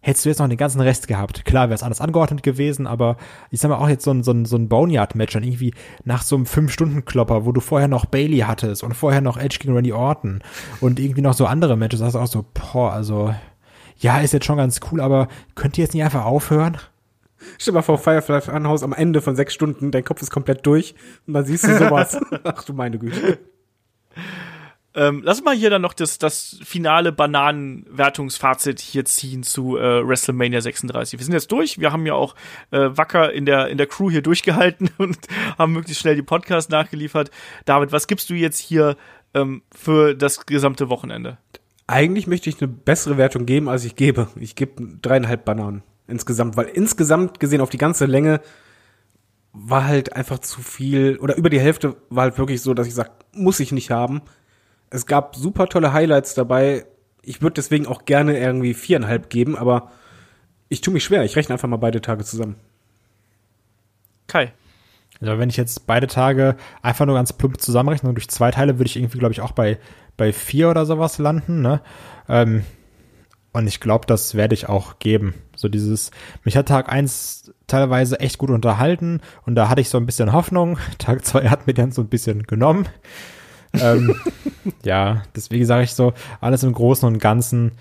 hättest 0.01 0.25
du 0.25 0.29
jetzt 0.29 0.39
noch 0.39 0.47
den 0.47 0.57
ganzen 0.57 0.81
Rest 0.81 1.07
gehabt. 1.07 1.45
Klar 1.45 1.69
wäre 1.69 1.75
es 1.75 1.83
anders 1.83 2.01
angeordnet 2.01 2.43
gewesen, 2.43 2.87
aber 2.87 3.17
ich 3.51 3.59
sag 3.59 3.69
mal 3.69 3.77
auch 3.77 3.89
jetzt 3.89 4.03
so 4.03 4.11
ein, 4.11 4.23
so 4.23 4.31
ein, 4.31 4.45
so 4.45 4.55
ein 4.55 4.69
Boneyard-Match 4.69 5.33
dann 5.33 5.43
irgendwie 5.43 5.73
nach 6.05 6.21
so 6.23 6.35
einem 6.35 6.45
Fünf-Stunden-Klopper, 6.45 7.45
wo 7.45 7.51
du 7.51 7.61
vorher 7.61 7.87
noch 7.87 8.05
Bailey 8.05 8.39
hattest 8.39 8.83
und 8.83 8.93
vorher 8.93 9.21
noch 9.21 9.37
Edge 9.37 9.57
gegen 9.59 9.73
Randy 9.73 9.93
Orton 9.93 10.41
und 10.79 10.99
irgendwie 10.99 11.21
noch 11.21 11.33
so 11.33 11.45
andere 11.45 11.75
Matches, 11.75 12.01
hast 12.01 12.15
du 12.15 12.19
auch 12.19 12.27
so, 12.27 12.45
boah, 12.53 12.93
also, 12.93 13.33
ja, 13.97 14.19
ist 14.19 14.33
jetzt 14.33 14.45
schon 14.45 14.57
ganz 14.57 14.79
cool, 14.91 15.01
aber 15.01 15.27
könnt 15.55 15.77
ihr 15.77 15.83
jetzt 15.83 15.93
nicht 15.93 16.03
einfach 16.03 16.25
aufhören? 16.25 16.77
Stell 17.57 17.73
mal 17.73 17.81
vor, 17.81 17.97
Firefly 17.97 18.41
Funhouse 18.41 18.83
am 18.83 18.93
Ende 18.93 19.21
von 19.21 19.35
sechs 19.35 19.53
Stunden, 19.53 19.91
dein 19.91 20.03
Kopf 20.03 20.21
ist 20.21 20.31
komplett 20.31 20.65
durch 20.65 20.95
und 21.27 21.33
dann 21.33 21.45
siehst 21.45 21.65
du 21.65 21.77
sowas. 21.77 22.19
Ach 22.43 22.63
du 22.63 22.73
meine 22.73 22.99
Güte. 22.99 23.39
Ähm, 24.95 25.21
lass 25.23 25.43
mal 25.43 25.55
hier 25.55 25.69
dann 25.69 25.83
noch 25.83 25.93
das, 25.93 26.17
das 26.17 26.59
finale 26.63 27.11
Bananenwertungsfazit 27.11 28.79
hier 28.79 29.05
ziehen 29.05 29.43
zu 29.43 29.77
äh, 29.77 30.07
WrestleMania 30.07 30.61
36. 30.61 31.19
Wir 31.19 31.23
sind 31.23 31.33
jetzt 31.33 31.51
durch. 31.51 31.79
Wir 31.79 31.91
haben 31.91 32.07
ja 32.07 32.15
auch 32.15 32.33
äh, 32.71 32.89
wacker 32.93 33.31
in 33.31 33.45
der, 33.45 33.67
in 33.67 33.77
der 33.77 33.85
Crew 33.85 34.09
hier 34.09 34.23
durchgehalten 34.23 34.89
und 34.97 35.19
haben 35.59 35.73
möglichst 35.73 36.01
schnell 36.01 36.15
die 36.15 36.23
Podcast 36.23 36.71
nachgeliefert. 36.71 37.29
David, 37.65 37.91
was 37.91 38.07
gibst 38.07 38.31
du 38.31 38.33
jetzt 38.33 38.57
hier 38.57 38.97
ähm, 39.35 39.61
für 39.71 40.15
das 40.15 40.47
gesamte 40.47 40.89
Wochenende? 40.89 41.37
Eigentlich 41.85 42.25
möchte 42.25 42.49
ich 42.49 42.59
eine 42.59 42.67
bessere 42.67 43.17
Wertung 43.17 43.45
geben, 43.45 43.69
als 43.69 43.85
ich 43.85 43.95
gebe. 43.95 44.27
Ich 44.39 44.55
gebe 44.55 44.97
dreieinhalb 45.01 45.45
Bananen 45.45 45.83
insgesamt, 46.07 46.57
weil 46.57 46.65
insgesamt 46.65 47.39
gesehen 47.39 47.61
auf 47.61 47.69
die 47.69 47.77
ganze 47.77 48.05
Länge 48.07 48.41
war 49.53 49.85
halt 49.85 50.15
einfach 50.15 50.39
zu 50.39 50.61
viel 50.61 51.17
oder 51.17 51.35
über 51.35 51.49
die 51.49 51.59
Hälfte 51.59 51.95
war 52.09 52.23
halt 52.23 52.37
wirklich 52.37 52.61
so, 52.61 52.73
dass 52.73 52.87
ich 52.87 52.95
sage, 52.95 53.11
muss 53.33 53.59
ich 53.59 53.71
nicht 53.71 53.91
haben 53.91 54.21
es 54.89 55.05
gab 55.05 55.35
super 55.35 55.67
tolle 55.67 55.93
Highlights 55.93 56.33
dabei. 56.33 56.85
Ich 57.21 57.41
würde 57.41 57.55
deswegen 57.55 57.85
auch 57.85 58.05
gerne 58.05 58.37
irgendwie 58.39 58.73
viereinhalb 58.73 59.29
geben, 59.29 59.57
aber 59.57 59.91
ich 60.67 60.81
tue 60.81 60.93
mich 60.93 61.03
schwer. 61.03 61.23
Ich 61.23 61.35
rechne 61.35 61.53
einfach 61.53 61.67
mal 61.67 61.77
beide 61.77 62.01
Tage 62.01 62.23
zusammen. 62.23 62.55
Kai. 64.27 64.53
Also 65.21 65.37
wenn 65.37 65.49
ich 65.49 65.57
jetzt 65.57 65.85
beide 65.85 66.07
Tage 66.07 66.55
einfach 66.81 67.05
nur 67.05 67.15
ganz 67.15 67.33
plump 67.33 67.59
zusammenrechne 67.59 68.09
und 68.09 68.15
durch 68.15 68.29
zwei 68.29 68.51
Teile, 68.51 68.77
würde 68.77 68.85
ich 68.85 68.95
irgendwie, 68.95 69.17
glaube 69.17 69.33
ich, 69.33 69.41
auch 69.41 69.51
bei, 69.51 69.79
bei 70.15 70.31
vier 70.31 70.69
oder 70.69 70.85
sowas 70.85 71.17
landen. 71.17 71.61
Ne? 71.61 71.81
Ähm, 72.29 72.63
und 73.51 73.67
ich 73.67 73.79
glaube, 73.79 74.05
das 74.05 74.35
werde 74.35 74.53
ich 74.53 74.69
auch 74.69 74.99
geben. 74.99 75.33
So 75.55 75.67
dieses, 75.67 76.11
mich 76.43 76.55
hat 76.55 76.67
Tag 76.67 76.87
eins 76.89 77.51
teilweise 77.67 78.19
echt 78.19 78.37
gut 78.37 78.49
unterhalten 78.49 79.21
und 79.45 79.55
da 79.55 79.69
hatte 79.69 79.81
ich 79.81 79.89
so 79.89 79.97
ein 79.97 80.05
bisschen 80.05 80.31
Hoffnung. 80.31 80.77
Tag 80.99 81.25
zwei 81.25 81.49
hat 81.49 81.67
mir 81.67 81.73
dann 81.73 81.91
so 81.91 82.01
ein 82.01 82.09
bisschen 82.09 82.43
genommen 82.43 82.87
ähm, 83.73 84.15
ja, 84.83 85.23
deswegen 85.35 85.65
sage 85.65 85.83
ich 85.83 85.93
so, 85.93 86.13
alles 86.41 86.63
im 86.63 86.73
Großen 86.73 87.07
und 87.07 87.19
Ganzen 87.19 87.71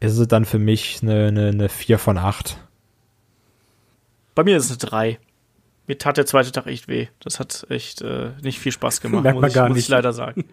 ist 0.00 0.18
es 0.18 0.28
dann 0.28 0.44
für 0.44 0.58
mich 0.58 1.00
eine, 1.02 1.28
eine, 1.28 1.48
eine 1.48 1.68
4 1.68 1.98
von 1.98 2.18
8. 2.18 2.58
Bei 4.34 4.44
mir 4.44 4.56
ist 4.56 4.64
es 4.64 4.70
eine 4.70 4.78
3. 4.78 5.18
Mir 5.86 5.98
tat 5.98 6.16
der 6.16 6.26
zweite 6.26 6.52
Tag 6.52 6.66
echt 6.66 6.88
weh. 6.88 7.08
Das 7.20 7.40
hat 7.40 7.66
echt 7.68 8.02
äh, 8.02 8.30
nicht 8.42 8.58
viel 8.60 8.72
Spaß 8.72 9.00
gemacht, 9.00 9.24
Merkt 9.24 9.40
muss, 9.40 9.48
ich, 9.48 9.54
gar 9.54 9.68
muss 9.68 9.76
nicht. 9.76 9.84
ich 9.84 9.90
leider 9.90 10.12
sagen. 10.12 10.44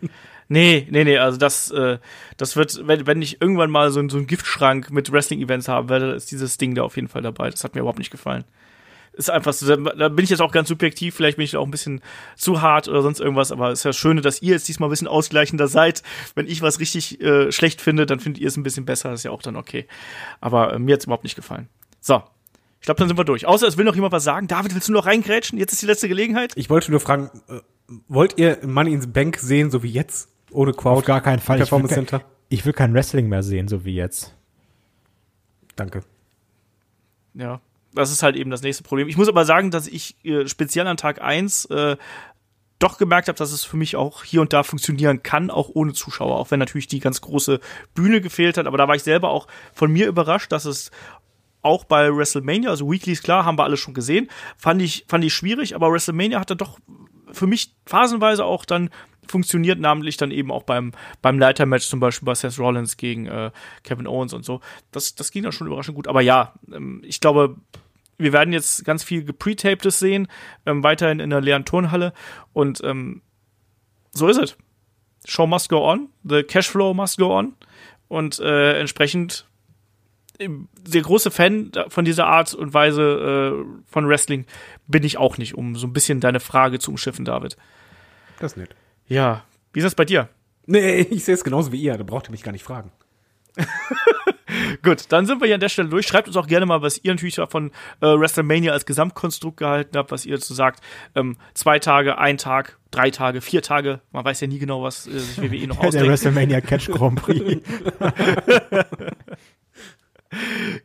nee, 0.48 0.88
nee, 0.90 1.04
nee, 1.04 1.18
also 1.18 1.38
das, 1.38 1.72
äh, 1.72 2.00
das 2.38 2.56
wird, 2.56 2.88
wenn, 2.88 3.06
wenn 3.08 3.22
ich 3.22 3.42
irgendwann 3.42 3.70
mal 3.70 3.92
so, 3.92 4.08
so 4.10 4.18
einen 4.18 4.28
Giftschrank 4.28 4.92
mit 4.92 5.12
Wrestling-Events 5.12 5.68
haben 5.68 5.90
werde, 5.90 6.12
ist 6.14 6.32
dieses 6.32 6.58
Ding 6.58 6.76
da 6.76 6.84
auf 6.84 6.96
jeden 6.96 7.08
Fall 7.08 7.22
dabei. 7.22 7.50
Das 7.50 7.64
hat 7.64 7.76
mir 7.76 7.82
überhaupt 7.82 8.00
nicht 8.00 8.12
gefallen 8.12 8.44
ist 9.20 9.30
einfach 9.30 9.54
so, 9.54 9.76
da 9.76 10.10
bin 10.10 10.24
ich 10.24 10.30
jetzt 10.30 10.42
auch 10.42 10.52
ganz 10.52 10.70
subjektiv, 10.70 11.14
vielleicht 11.14 11.38
bin 11.38 11.44
ich 11.44 11.58
auch 11.58 11.66
ein 11.66 11.72
bisschen 11.72 12.02
zu 12.38 12.62
hart 12.62 12.88
oder 12.88 13.02
sonst 13.02 13.20
irgendwas, 13.20 13.52
aber 13.52 13.70
es 13.70 13.80
ist 13.80 13.84
ja 13.84 13.94
schön, 13.94 14.22
dass 14.22 14.42
ihr 14.42 14.54
jetzt 14.54 14.68
diesmal 14.68 14.88
ein 14.88 14.92
bisschen 14.92 15.10
ausgleichender 15.10 15.68
seid. 15.68 16.04
Wenn 16.36 16.48
ich 16.48 16.62
was 16.62 16.80
richtig 16.80 17.22
äh, 17.22 17.52
schlecht 17.52 17.82
finde, 17.82 18.06
dann 18.06 18.22
findet 18.22 18.42
ihr 18.42 18.48
es 18.48 18.56
ein 18.56 18.64
bisschen 18.64 18.86
besser, 18.86 19.10
das 19.12 19.20
ist 19.20 19.24
ja 19.26 19.32
auch 19.32 19.42
dann 19.42 19.58
okay. 19.58 19.88
Aber 20.40 20.74
äh, 20.74 20.80
mir 20.80 20.94
hat's 20.94 21.04
überhaupt 21.04 21.26
nicht 21.26 21.36
gefallen. 21.36 21.68
So. 22.00 22.24
Ich 22.80 22.86
glaube, 22.86 23.00
dann 23.00 23.10
sind 23.10 23.18
wir 23.18 23.26
durch. 23.26 23.46
Außer 23.46 23.68
es 23.68 23.76
will 23.76 23.84
noch 23.84 23.96
jemand 23.96 24.14
was 24.14 24.24
sagen. 24.24 24.48
David, 24.48 24.74
willst 24.74 24.88
du 24.88 24.94
noch 24.94 25.06
reingrätschen? 25.06 25.60
Jetzt 25.60 25.74
ist 25.74 25.82
die 25.82 25.86
letzte 25.86 26.08
Gelegenheit. 26.08 26.54
Ich 26.56 26.70
wollte 26.70 26.90
nur 26.90 27.02
fragen, 27.02 27.30
äh, 27.50 27.60
wollt 28.08 28.38
ihr 28.38 28.60
Money 28.66 28.94
ins 28.94 29.12
Bank 29.12 29.38
sehen, 29.38 29.70
so 29.70 29.84
wie 29.84 29.92
jetzt? 29.92 30.30
Ohne 30.52 30.72
Crowd? 30.72 31.00
Auf 31.00 31.06
gar 31.06 31.20
keinen 31.20 31.40
Fall. 31.40 31.62
Ich 31.62 31.70
will, 31.70 32.06
kein, 32.06 32.22
ich 32.48 32.66
will 32.66 32.74
kein 32.74 32.94
Wrestling 32.94 33.28
mehr 33.28 33.44
sehen, 33.44 33.68
so 33.68 33.84
wie 33.84 33.96
jetzt. 33.96 34.34
Danke. 35.76 36.04
Ja, 37.34 37.60
das 37.94 38.12
ist 38.12 38.24
halt 38.24 38.36
eben 38.36 38.52
das 38.52 38.62
nächste 38.62 38.84
Problem. 38.84 39.08
Ich 39.08 39.18
muss 39.18 39.30
aber 39.30 39.46
sagen, 39.46 39.72
dass 39.72 39.88
ich 39.88 40.24
äh, 40.24 40.48
speziell 40.48 40.88
an 40.88 40.98
Tag 40.98 41.22
1 41.22 41.66
äh, 41.66 41.98
doch 42.80 42.98
gemerkt 42.98 43.28
habe, 43.28 43.38
dass 43.38 43.52
es 43.52 43.66
für 43.66 43.78
mich 43.78 43.96
auch 43.98 44.24
hier 44.24 44.42
und 44.42 44.54
da 44.54 44.64
funktionieren 44.64 45.22
kann, 45.22 45.52
auch 45.52 45.70
ohne 45.74 45.94
Zuschauer, 45.94 46.38
auch 46.38 46.52
wenn 46.52 46.60
natürlich 46.60 46.88
die 46.88 47.02
ganz 47.02 47.20
große 47.20 47.60
Bühne 47.94 48.22
gefehlt 48.22 48.58
hat. 48.58 48.68
Aber 48.68 48.78
da 48.78 48.88
war 48.88 48.96
ich 48.96 49.04
selber 49.04 49.30
auch 49.30 49.48
von 49.74 49.92
mir 49.92 50.08
überrascht, 50.08 50.52
dass 50.52 50.66
es 50.66 50.92
auch 51.62 51.84
bei 51.84 52.16
WrestleMania, 52.16 52.70
also 52.70 52.90
Weeklies, 52.90 53.22
klar, 53.22 53.44
haben 53.44 53.58
wir 53.58 53.66
alles 53.66 53.82
schon 53.82 53.94
gesehen, 53.94 54.30
fand 54.58 54.82
ich, 54.82 55.06
fand 55.10 55.26
ich 55.26 55.34
schwierig, 55.34 55.76
aber 55.76 55.92
WrestleMania 55.92 56.40
hatte 56.40 56.56
doch 56.56 56.80
für 57.32 57.48
mich 57.48 57.74
phasenweise 57.86 58.46
auch 58.46 58.66
dann 58.66 58.90
funktioniert, 59.28 59.80
namentlich 59.80 60.18
dann 60.18 60.32
eben 60.32 60.52
auch 60.52 60.64
beim, 60.64 60.92
beim 61.22 61.40
Leitermatch 61.40 61.88
zum 61.88 62.00
Beispiel 62.00 62.26
bei 62.26 62.36
Seth 62.36 62.60
Rollins 62.60 62.98
gegen 62.98 63.28
äh, 63.28 63.52
Kevin 63.84 64.08
Owens 64.08 64.34
und 64.34 64.44
so. 64.44 64.62
Das, 64.92 65.16
das 65.16 65.32
ging 65.32 65.44
dann 65.44 65.52
schon 65.52 65.68
überraschend 65.68 65.96
gut. 65.96 66.08
Aber 66.08 66.22
ja, 66.22 66.54
ähm, 66.74 67.02
ich 67.06 67.20
glaube, 67.20 67.56
wir 68.18 68.34
werden 68.34 68.54
jetzt 68.54 68.84
ganz 68.86 69.04
viel 69.04 69.24
gepretaptes 69.24 70.00
sehen, 70.00 70.28
ähm, 70.66 70.84
weiterhin 70.84 71.20
in 71.20 71.30
der 71.30 71.42
leeren 71.42 71.66
Turnhalle. 71.66 72.14
Und 72.54 72.82
ähm, 72.84 73.22
so 74.12 74.28
ist 74.28 74.38
es. 74.38 74.58
Show 75.26 75.48
must 75.48 75.70
go 75.70 75.90
on, 75.90 76.10
the 76.24 76.44
Cashflow 76.44 76.94
must 76.94 77.18
go 77.18 77.38
on. 77.38 77.54
Und 78.08 78.40
äh, 78.40 78.80
entsprechend 78.80 79.49
sehr 80.86 81.02
große 81.02 81.32
Fan 81.32 81.72
von 81.90 82.06
dieser 82.06 82.28
Art 82.28 82.54
und 82.54 82.74
Weise 82.74 83.02
äh, 83.04 83.82
von 83.90 84.08
Wrestling 84.08 84.46
bin 84.88 85.04
ich 85.04 85.18
auch 85.18 85.38
nicht, 85.38 85.56
um 85.56 85.76
so 85.76 85.88
ein 85.88 85.94
bisschen 85.94 86.20
deine 86.20 86.40
Frage 86.40 86.80
zu 86.80 86.92
umschiffen, 86.92 87.26
David. 87.26 87.58
Das 88.40 88.54
ist 88.54 88.58
nett. 88.58 88.76
Ja. 89.08 89.44
Wie 89.74 89.80
ist 89.80 89.86
das 89.86 89.96
bei 89.96 90.06
dir? 90.06 90.30
Nee, 90.66 91.02
ich 91.10 91.24
sehe 91.26 91.34
es 91.34 91.44
genauso 91.44 91.72
wie 91.72 91.82
ihr, 91.82 91.98
da 91.98 92.04
braucht 92.04 92.30
ihr 92.30 92.32
mich 92.32 92.44
gar 92.44 92.52
nicht 92.52 92.64
fragen. 92.64 92.92
Gut, 94.84 95.06
dann 95.10 95.26
sind 95.26 95.42
wir 95.42 95.46
hier 95.46 95.56
an 95.56 95.62
der 95.62 95.70
Stelle 95.70 95.90
durch. 95.90 96.08
Schreibt 96.08 96.28
uns 96.28 96.38
auch 96.38 96.48
gerne 96.48 96.66
mal, 96.66 96.82
was 96.82 97.00
ihr 97.04 97.12
natürlich 97.12 97.40
von 97.50 97.72
äh, 98.02 98.06
WrestleMania 98.06 98.72
als 98.72 98.86
Gesamtkonstrukt 98.86 99.58
gehalten 99.58 99.98
habt, 99.98 100.12
was 100.12 100.26
ihr 100.26 100.36
dazu 100.36 100.54
sagt. 100.54 100.82
Ähm, 101.16 101.38
zwei 101.54 101.80
Tage, 101.80 102.18
ein 102.18 102.38
Tag, 102.38 102.78
drei 102.92 103.12
Tage, 103.12 103.42
vier 103.42 103.62
Tage. 103.62 104.02
Man 104.12 104.26
weiß 104.26 104.42
ja 104.42 104.48
nie 104.48 104.60
genau, 104.60 104.84
was 104.84 105.08
äh, 105.08 105.20
sich 105.20 105.42
WWE 105.42 105.68
noch 105.68 105.78
ausdenkt. 105.80 105.96
Der 105.96 106.08
WrestleMania 106.08 106.62
Catch 106.62 106.90
Grand 106.92 107.22
Prix. 107.22 107.62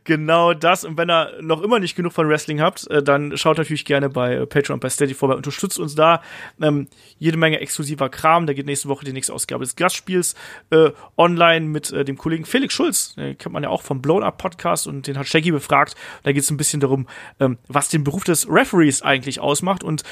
Genau 0.03 0.53
das. 0.53 0.85
Und 0.85 0.97
wenn 0.97 1.09
ihr 1.09 1.33
noch 1.41 1.61
immer 1.61 1.79
nicht 1.79 1.95
genug 1.95 2.13
von 2.13 2.27
Wrestling 2.27 2.61
habt, 2.61 2.89
äh, 2.89 3.03
dann 3.03 3.37
schaut 3.37 3.57
natürlich 3.57 3.85
gerne 3.85 4.09
bei 4.09 4.35
äh, 4.35 4.45
Patreon 4.45 4.79
bei 4.79 4.89
Steady 4.89 5.13
vorbei. 5.13 5.35
Unterstützt 5.35 5.79
uns 5.79 5.95
da. 5.95 6.21
Ähm, 6.61 6.87
jede 7.19 7.37
Menge 7.37 7.59
exklusiver 7.59 8.09
Kram. 8.09 8.47
Da 8.47 8.53
geht 8.53 8.65
nächste 8.65 8.89
Woche 8.89 9.05
die 9.05 9.13
nächste 9.13 9.33
Ausgabe 9.33 9.63
des 9.63 9.75
Gastspiels 9.75 10.35
äh, 10.71 10.91
online 11.17 11.67
mit 11.67 11.91
äh, 11.91 12.03
dem 12.03 12.17
Kollegen 12.17 12.45
Felix 12.45 12.73
Schulz. 12.73 13.15
Den 13.15 13.37
kennt 13.37 13.53
man 13.53 13.63
ja 13.63 13.69
auch 13.69 13.83
vom 13.83 14.01
Blown 14.01 14.23
Up 14.23 14.37
Podcast 14.37 14.87
und 14.87 15.07
den 15.07 15.17
hat 15.17 15.27
Shaggy 15.27 15.51
befragt. 15.51 15.95
Da 16.23 16.31
geht 16.31 16.43
es 16.43 16.49
ein 16.49 16.57
bisschen 16.57 16.79
darum, 16.79 17.07
ähm, 17.39 17.57
was 17.67 17.89
den 17.89 18.03
Beruf 18.03 18.23
des 18.23 18.49
Referees 18.49 19.01
eigentlich 19.03 19.39
ausmacht. 19.39 19.83
Und 19.83 20.03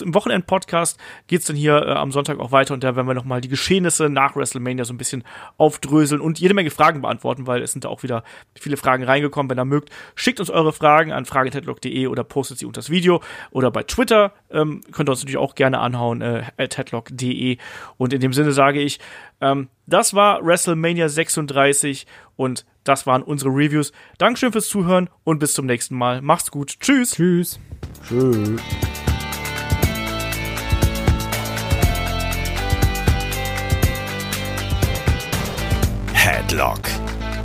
im 0.00 0.14
Wochenend-Podcast 0.14 0.98
geht 1.28 1.40
es 1.40 1.46
dann 1.46 1.56
hier 1.56 1.76
äh, 1.76 1.92
am 1.92 2.10
Sonntag 2.10 2.40
auch 2.40 2.50
weiter 2.52 2.74
und 2.74 2.82
da 2.82 2.96
werden 2.96 3.06
wir 3.06 3.14
nochmal 3.14 3.40
die 3.40 3.48
Geschehnisse 3.48 4.08
nach 4.08 4.34
WrestleMania 4.34 4.84
so 4.84 4.92
ein 4.92 4.98
bisschen 4.98 5.24
aufdröseln 5.58 6.20
und 6.20 6.40
jede 6.40 6.54
Menge 6.54 6.70
Fragen 6.70 7.02
beantworten, 7.02 7.46
weil 7.46 7.62
es 7.62 7.72
sind 7.72 7.84
da 7.84 7.88
auch 7.88 8.02
wieder 8.02 8.24
viele 8.54 8.76
Fragen 8.80 9.04
reingekommen. 9.04 9.48
Wenn 9.50 9.58
ihr 9.58 9.64
mögt, 9.64 9.90
schickt 10.14 10.40
uns 10.40 10.50
eure 10.50 10.72
Fragen 10.72 11.12
an 11.12 11.26
fragetedlock.de 11.26 12.06
oder 12.06 12.24
postet 12.24 12.58
sie 12.58 12.66
unter 12.66 12.80
das 12.80 12.90
Video 12.90 13.22
oder 13.50 13.70
bei 13.70 13.82
Twitter. 13.82 14.32
Ähm, 14.50 14.80
könnt 14.92 15.08
ihr 15.08 15.12
uns 15.12 15.20
natürlich 15.20 15.38
auch 15.38 15.54
gerne 15.54 15.78
anhauen, 15.78 16.22
äh, 16.22 16.42
headlock.de. 16.56 17.58
Und 17.96 18.12
in 18.12 18.20
dem 18.20 18.32
Sinne 18.32 18.52
sage 18.52 18.80
ich, 18.80 18.98
ähm, 19.40 19.68
das 19.86 20.14
war 20.14 20.44
WrestleMania 20.44 21.08
36 21.08 22.06
und 22.36 22.64
das 22.84 23.06
waren 23.06 23.22
unsere 23.22 23.50
Reviews. 23.50 23.92
Dankeschön 24.18 24.52
fürs 24.52 24.68
Zuhören 24.68 25.10
und 25.24 25.38
bis 25.38 25.54
zum 25.54 25.66
nächsten 25.66 25.96
Mal. 25.96 26.22
Macht's 26.22 26.50
gut. 26.50 26.80
Tschüss. 26.80 27.12
Tschüss. 27.12 27.60
Tschüss. 28.08 28.60
Headlock, 36.50 36.80